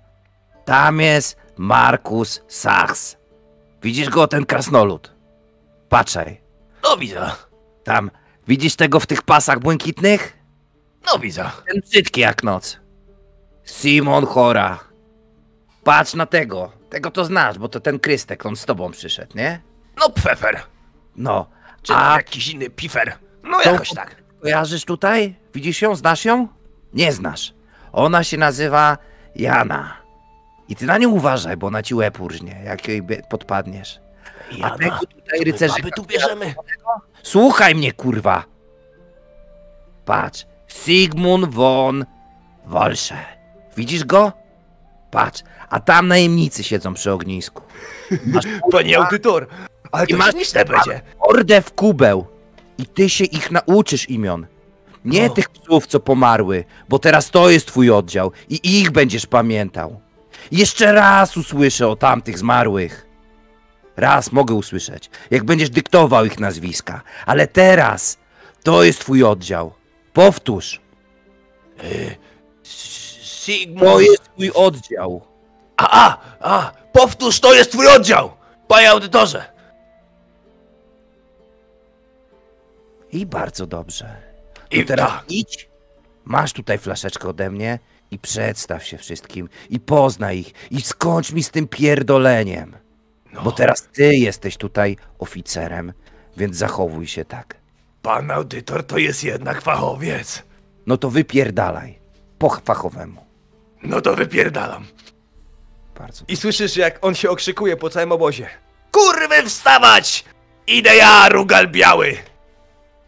Tam 0.64 1.00
jest 1.00 1.36
Markus 1.56 2.40
Sachs. 2.48 3.16
Widzisz 3.82 4.08
go, 4.10 4.28
ten 4.28 4.46
krasnolud? 4.46 5.12
Patrzaj. 5.88 6.40
No 6.84 6.96
widzę. 6.96 7.30
Tam. 7.84 8.10
Widzisz 8.48 8.76
tego 8.76 9.00
w 9.00 9.06
tych 9.06 9.22
pasach 9.22 9.58
błękitnych? 9.58 10.38
No 11.12 11.18
widzę. 11.18 11.50
Ten 11.72 11.80
brzydki 11.80 12.20
jak 12.20 12.42
noc. 12.42 12.80
Simon 13.64 14.26
Chora. 14.26 14.78
Patrz 15.84 16.14
na 16.14 16.26
tego. 16.26 16.72
Tego 16.90 17.10
to 17.10 17.24
znasz, 17.24 17.58
bo 17.58 17.68
to 17.68 17.80
ten 17.80 17.98
Krystek, 17.98 18.46
on 18.46 18.56
z 18.56 18.64
tobą 18.64 18.90
przyszedł, 18.90 19.36
nie? 19.38 19.60
No 20.00 20.10
pfefer. 20.10 20.60
No. 21.16 21.46
Czy 21.82 21.94
A 21.94 22.16
jakiś 22.16 22.48
inny 22.48 22.70
pifer. 22.70 23.12
No 23.42 23.60
To- 23.62 23.72
jakoś 23.72 23.90
tak. 23.94 24.16
kojarzysz 24.42 24.84
tutaj? 24.84 25.34
Widzisz 25.54 25.82
ją? 25.82 25.94
Znasz 25.96 26.24
ją? 26.24 26.48
Nie 26.94 27.12
znasz. 27.12 27.54
Ona 27.92 28.24
się 28.24 28.36
nazywa 28.36 28.98
Jana. 29.36 29.96
I 30.68 30.76
ty 30.76 30.86
na 30.86 30.98
nią 30.98 31.10
uważaj, 31.10 31.56
bo 31.56 31.66
ona 31.66 31.82
ci 31.82 31.94
łeb 31.94 32.20
urżnie, 32.20 32.62
jak 32.64 32.88
jej 32.88 33.02
bie- 33.02 33.22
podpadniesz. 34.62 34.82
A 34.82 34.84
Jana, 34.94 34.98
tego 35.00 35.12
tutaj 35.22 35.38
My 35.38 35.44
rycerzy... 35.44 35.74
baby 35.76 35.90
tu 35.90 36.04
bierzemy. 36.04 36.54
Słuchaj 37.22 37.74
mnie, 37.74 37.92
kurwa! 37.92 38.44
Patrz. 40.04 40.46
Sigmund 40.68 41.54
von 41.54 42.04
Wolsze. 42.66 43.16
Widzisz 43.76 44.04
go? 44.04 44.32
Patrz. 45.10 45.42
A 45.70 45.80
tam 45.80 46.08
najemnicy 46.08 46.64
siedzą 46.64 46.94
przy 46.94 47.12
ognisku. 47.12 47.62
Masz 48.26 48.44
Panie 48.72 48.98
audytor, 48.98 49.46
ale 49.92 50.04
I 50.04 50.08
to 50.08 50.16
masz- 50.16 50.30
śmieszne 50.34 50.64
będzie. 50.64 51.00
ordę 51.18 51.62
w 51.62 51.72
kubeł. 51.74 52.26
I 52.78 52.86
ty 52.86 53.08
się 53.10 53.24
ich 53.24 53.50
nauczysz 53.50 54.08
imion. 54.10 54.46
Nie 55.04 55.28
No. 55.28 55.34
tych 55.34 55.48
psów, 55.48 55.86
co 55.86 56.00
pomarły, 56.00 56.64
bo 56.88 56.98
teraz 56.98 57.30
to 57.30 57.50
jest 57.50 57.66
twój 57.66 57.90
oddział 57.90 58.32
i 58.48 58.80
ich 58.80 58.90
będziesz 58.90 59.26
pamiętał. 59.26 60.00
Jeszcze 60.52 60.92
raz 60.92 61.36
usłyszę 61.36 61.88
o 61.88 61.96
tamtych 61.96 62.38
zmarłych. 62.38 63.06
Raz 63.96 64.32
mogę 64.32 64.54
usłyszeć, 64.54 65.10
jak 65.30 65.44
będziesz 65.44 65.70
dyktował 65.70 66.24
ich 66.24 66.40
nazwiska, 66.40 67.02
ale 67.26 67.46
teraz 67.46 68.18
to 68.62 68.84
jest 68.84 69.00
twój 69.00 69.24
oddział. 69.24 69.72
Powtórz, 70.12 70.80
Sigmund. 73.22 73.80
to 73.80 74.00
jest 74.00 74.22
twój 74.22 74.50
oddział. 74.50 75.22
A, 75.76 76.06
a, 76.06 76.18
a, 76.40 76.72
powtórz, 76.92 77.40
to 77.40 77.54
jest 77.54 77.72
twój 77.72 77.88
oddział. 77.88 78.30
Panie 78.68 78.90
audytorze. 78.90 79.44
I 83.12 83.26
bardzo 83.26 83.66
dobrze. 83.66 84.16
I 84.70 84.78
I 84.78 84.84
teraz 84.84 85.10
tak. 85.10 85.24
idź, 85.28 85.68
masz 86.24 86.52
tutaj 86.52 86.78
flaszeczkę 86.78 87.28
ode 87.28 87.50
mnie 87.50 87.78
i 88.10 88.18
przedstaw 88.18 88.84
się 88.84 88.98
wszystkim 88.98 89.48
i 89.70 89.80
poznaj 89.80 90.38
ich 90.38 90.52
i 90.70 90.80
skończ 90.82 91.32
mi 91.32 91.42
z 91.42 91.50
tym 91.50 91.68
pierdoleniem. 91.68 92.76
No. 93.34 93.42
Bo 93.42 93.52
teraz 93.52 93.88
ty 93.92 94.14
jesteś 94.14 94.56
tutaj 94.56 94.96
oficerem, 95.18 95.92
więc 96.36 96.56
zachowuj 96.56 97.06
się 97.06 97.24
tak. 97.24 97.56
Pan 98.02 98.30
audytor 98.30 98.86
to 98.86 98.98
jest 98.98 99.24
jednak 99.24 99.62
fachowiec. 99.62 100.42
No 100.86 100.96
to 100.96 101.10
wypierdalaj. 101.10 101.98
Po 102.38 102.50
fachowemu. 102.64 103.24
No 103.82 104.00
to 104.00 104.14
wypierdalam. 104.14 104.84
Bardzo. 105.98 106.24
I 106.28 106.36
słyszysz, 106.36 106.76
jak 106.76 107.04
on 107.04 107.14
się 107.14 107.30
okrzykuje 107.30 107.76
po 107.76 107.90
całym 107.90 108.12
obozie. 108.12 108.48
Kurwy 108.92 109.48
wstawać! 109.48 110.24
Idę 110.66 110.96
ja, 110.96 111.28
rugal 111.28 111.68
biały! 111.68 112.16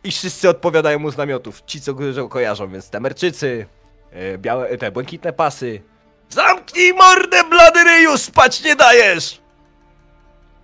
I 0.04 0.12
wszyscy 0.12 0.48
odpowiadają 0.48 0.98
mu 0.98 1.10
z 1.10 1.16
namiotów. 1.16 1.62
Ci, 1.66 1.80
co 1.80 1.94
go 1.94 2.28
kojarzą, 2.28 2.68
więc 2.68 2.90
temerczycy, 2.90 3.66
e, 4.10 4.38
białe, 4.38 4.78
te 4.78 4.90
błękitne 4.90 5.32
pasy. 5.32 5.82
Zamknij 6.28 6.92
mordę, 6.92 7.44
blady 7.44 7.84
ryju, 7.84 8.18
spać 8.18 8.64
nie 8.64 8.76
dajesz! 8.76 9.45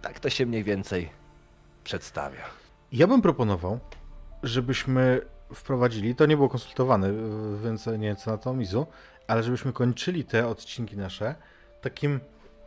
Tak 0.03 0.21
to 0.21 0.31
się 0.31 0.47
mniej 0.47 0.65
więcej 0.65 1.09
przedstawia. 1.85 2.45
Ja 2.93 3.07
bym 3.07 3.23
proponował, 3.23 3.79
żebyśmy 4.43 5.21
wprowadzili, 5.55 6.15
to 6.15 6.27
nie 6.27 6.37
było 6.37 6.49
konsultowane, 6.49 7.09
y, 7.09 7.13
więc 7.65 7.87
nie 7.87 7.99
wiem 7.99 8.17
co 8.17 8.31
na 8.31 8.39
to 8.39 8.55
Mizu, 8.55 8.87
ale 9.27 9.43
żebyśmy 9.43 9.73
kończyli 9.73 10.25
te 10.25 10.47
odcinki 10.49 10.97
nasze 10.97 11.35
takim 11.81 12.21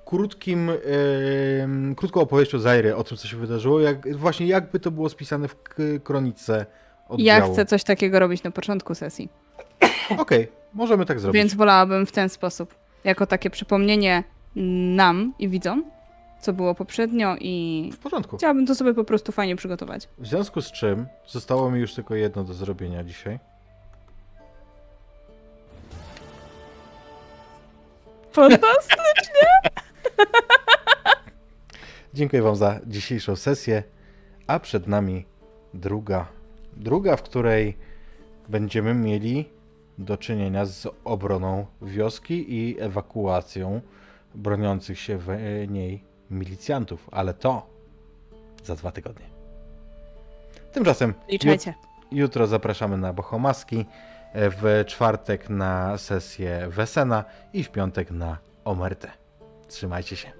krótkim, 0.05 0.67
yy, 0.67 1.95
krótką 1.95 2.21
opowieścią 2.21 2.59
Zajry 2.59 2.95
o 2.95 3.03
tym, 3.03 3.17
co 3.17 3.27
się 3.27 3.37
wydarzyło, 3.37 3.79
jak, 3.79 4.17
właśnie 4.17 4.47
jakby 4.47 4.79
to 4.79 4.91
było 4.91 5.09
spisane 5.09 5.47
w 5.47 5.55
kronice 6.03 6.65
Ja 7.09 7.09
oddziału. 7.09 7.53
chcę 7.53 7.65
coś 7.65 7.83
takiego 7.83 8.19
robić 8.19 8.43
na 8.43 8.51
początku 8.51 8.95
sesji. 8.95 9.29
Okej, 10.17 10.47
możemy 10.73 11.05
tak 11.05 11.19
zrobić. 11.19 11.41
Więc 11.41 11.53
wolałabym 11.53 12.05
w 12.05 12.11
ten 12.11 12.29
sposób. 12.29 12.75
Jako 13.03 13.25
takie 13.25 13.49
przypomnienie 13.49 14.23
nam 14.95 15.33
i 15.39 15.49
widzom, 15.49 15.83
co 16.45 16.53
było 16.53 16.75
poprzednio 16.75 17.35
i 17.39 17.89
W 17.93 17.97
porządku. 17.97 18.37
chciałabym 18.37 18.65
to 18.65 18.75
sobie 18.75 18.93
po 18.93 19.03
prostu 19.03 19.31
fajnie 19.31 19.55
przygotować. 19.55 20.09
W 20.17 20.27
związku 20.27 20.61
z 20.61 20.71
czym 20.71 21.07
zostało 21.27 21.71
mi 21.71 21.79
już 21.79 21.93
tylko 21.93 22.15
jedno 22.15 22.43
do 22.43 22.53
zrobienia 22.53 23.03
dzisiaj. 23.03 23.39
Fantastycznie! 28.31 29.47
Dziękuję 32.13 32.41
Wam 32.41 32.55
za 32.55 32.79
dzisiejszą 32.87 33.35
sesję, 33.35 33.83
a 34.47 34.59
przed 34.59 34.87
nami 34.87 35.25
druga. 35.73 36.27
Druga, 36.77 37.15
w 37.15 37.23
której 37.23 37.77
będziemy 38.49 38.93
mieli 38.93 39.49
do 39.97 40.17
czynienia 40.17 40.65
z 40.65 40.87
obroną 41.03 41.65
wioski 41.81 42.53
i 42.53 42.79
ewakuacją 42.79 43.81
broniących 44.35 44.99
się 44.99 45.17
w 45.17 45.27
niej 45.67 46.03
milicjantów, 46.31 47.09
ale 47.11 47.33
to 47.33 47.67
za 48.63 48.75
dwa 48.75 48.91
tygodnie. 48.91 49.25
Tymczasem 50.71 51.13
Liczajcie. 51.29 51.73
Jutro 52.11 52.47
zapraszamy 52.47 52.97
na 52.97 53.13
Bohomaski, 53.13 53.85
w 54.35 54.83
czwartek 54.87 55.49
na 55.49 55.97
sesję 55.97 56.67
Wesena 56.69 57.23
i 57.53 57.63
w 57.63 57.69
piątek 57.71 58.11
na 58.11 58.37
Omertę. 58.65 59.11
Trzymajcie 59.67 60.15
się. 60.15 60.31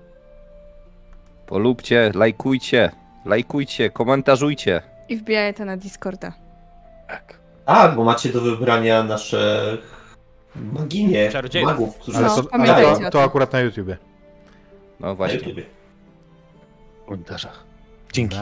Polubcie, 1.45 2.11
lajkujcie, 2.15 2.91
lajkujcie, 3.25 3.89
komentarzujcie. 3.89 4.81
I 5.09 5.17
wbijaj 5.17 5.53
to 5.53 5.65
na 5.65 5.77
Discorda. 5.77 6.33
Tak. 7.07 7.39
Tak, 7.65 7.95
bo 7.95 8.03
macie 8.03 8.29
do 8.29 8.41
wybrania 8.41 9.03
naszych 9.03 10.05
maginie, 10.55 11.29
magów, 11.63 11.97
którzy 11.97 12.17
Ale 12.17 12.27
No, 12.27 12.43
to, 12.43 12.53
ale 12.53 12.99
to, 12.99 13.09
to 13.09 13.23
akurat 13.23 13.53
na 13.53 13.59
YouTubie. 13.59 13.97
No 14.99 15.07
na 15.07 15.15
właśnie. 15.15 15.37
YouTubie. 15.37 15.63
W 17.01 17.05
komentarzach. 17.05 17.63
Dzięki. 18.13 18.33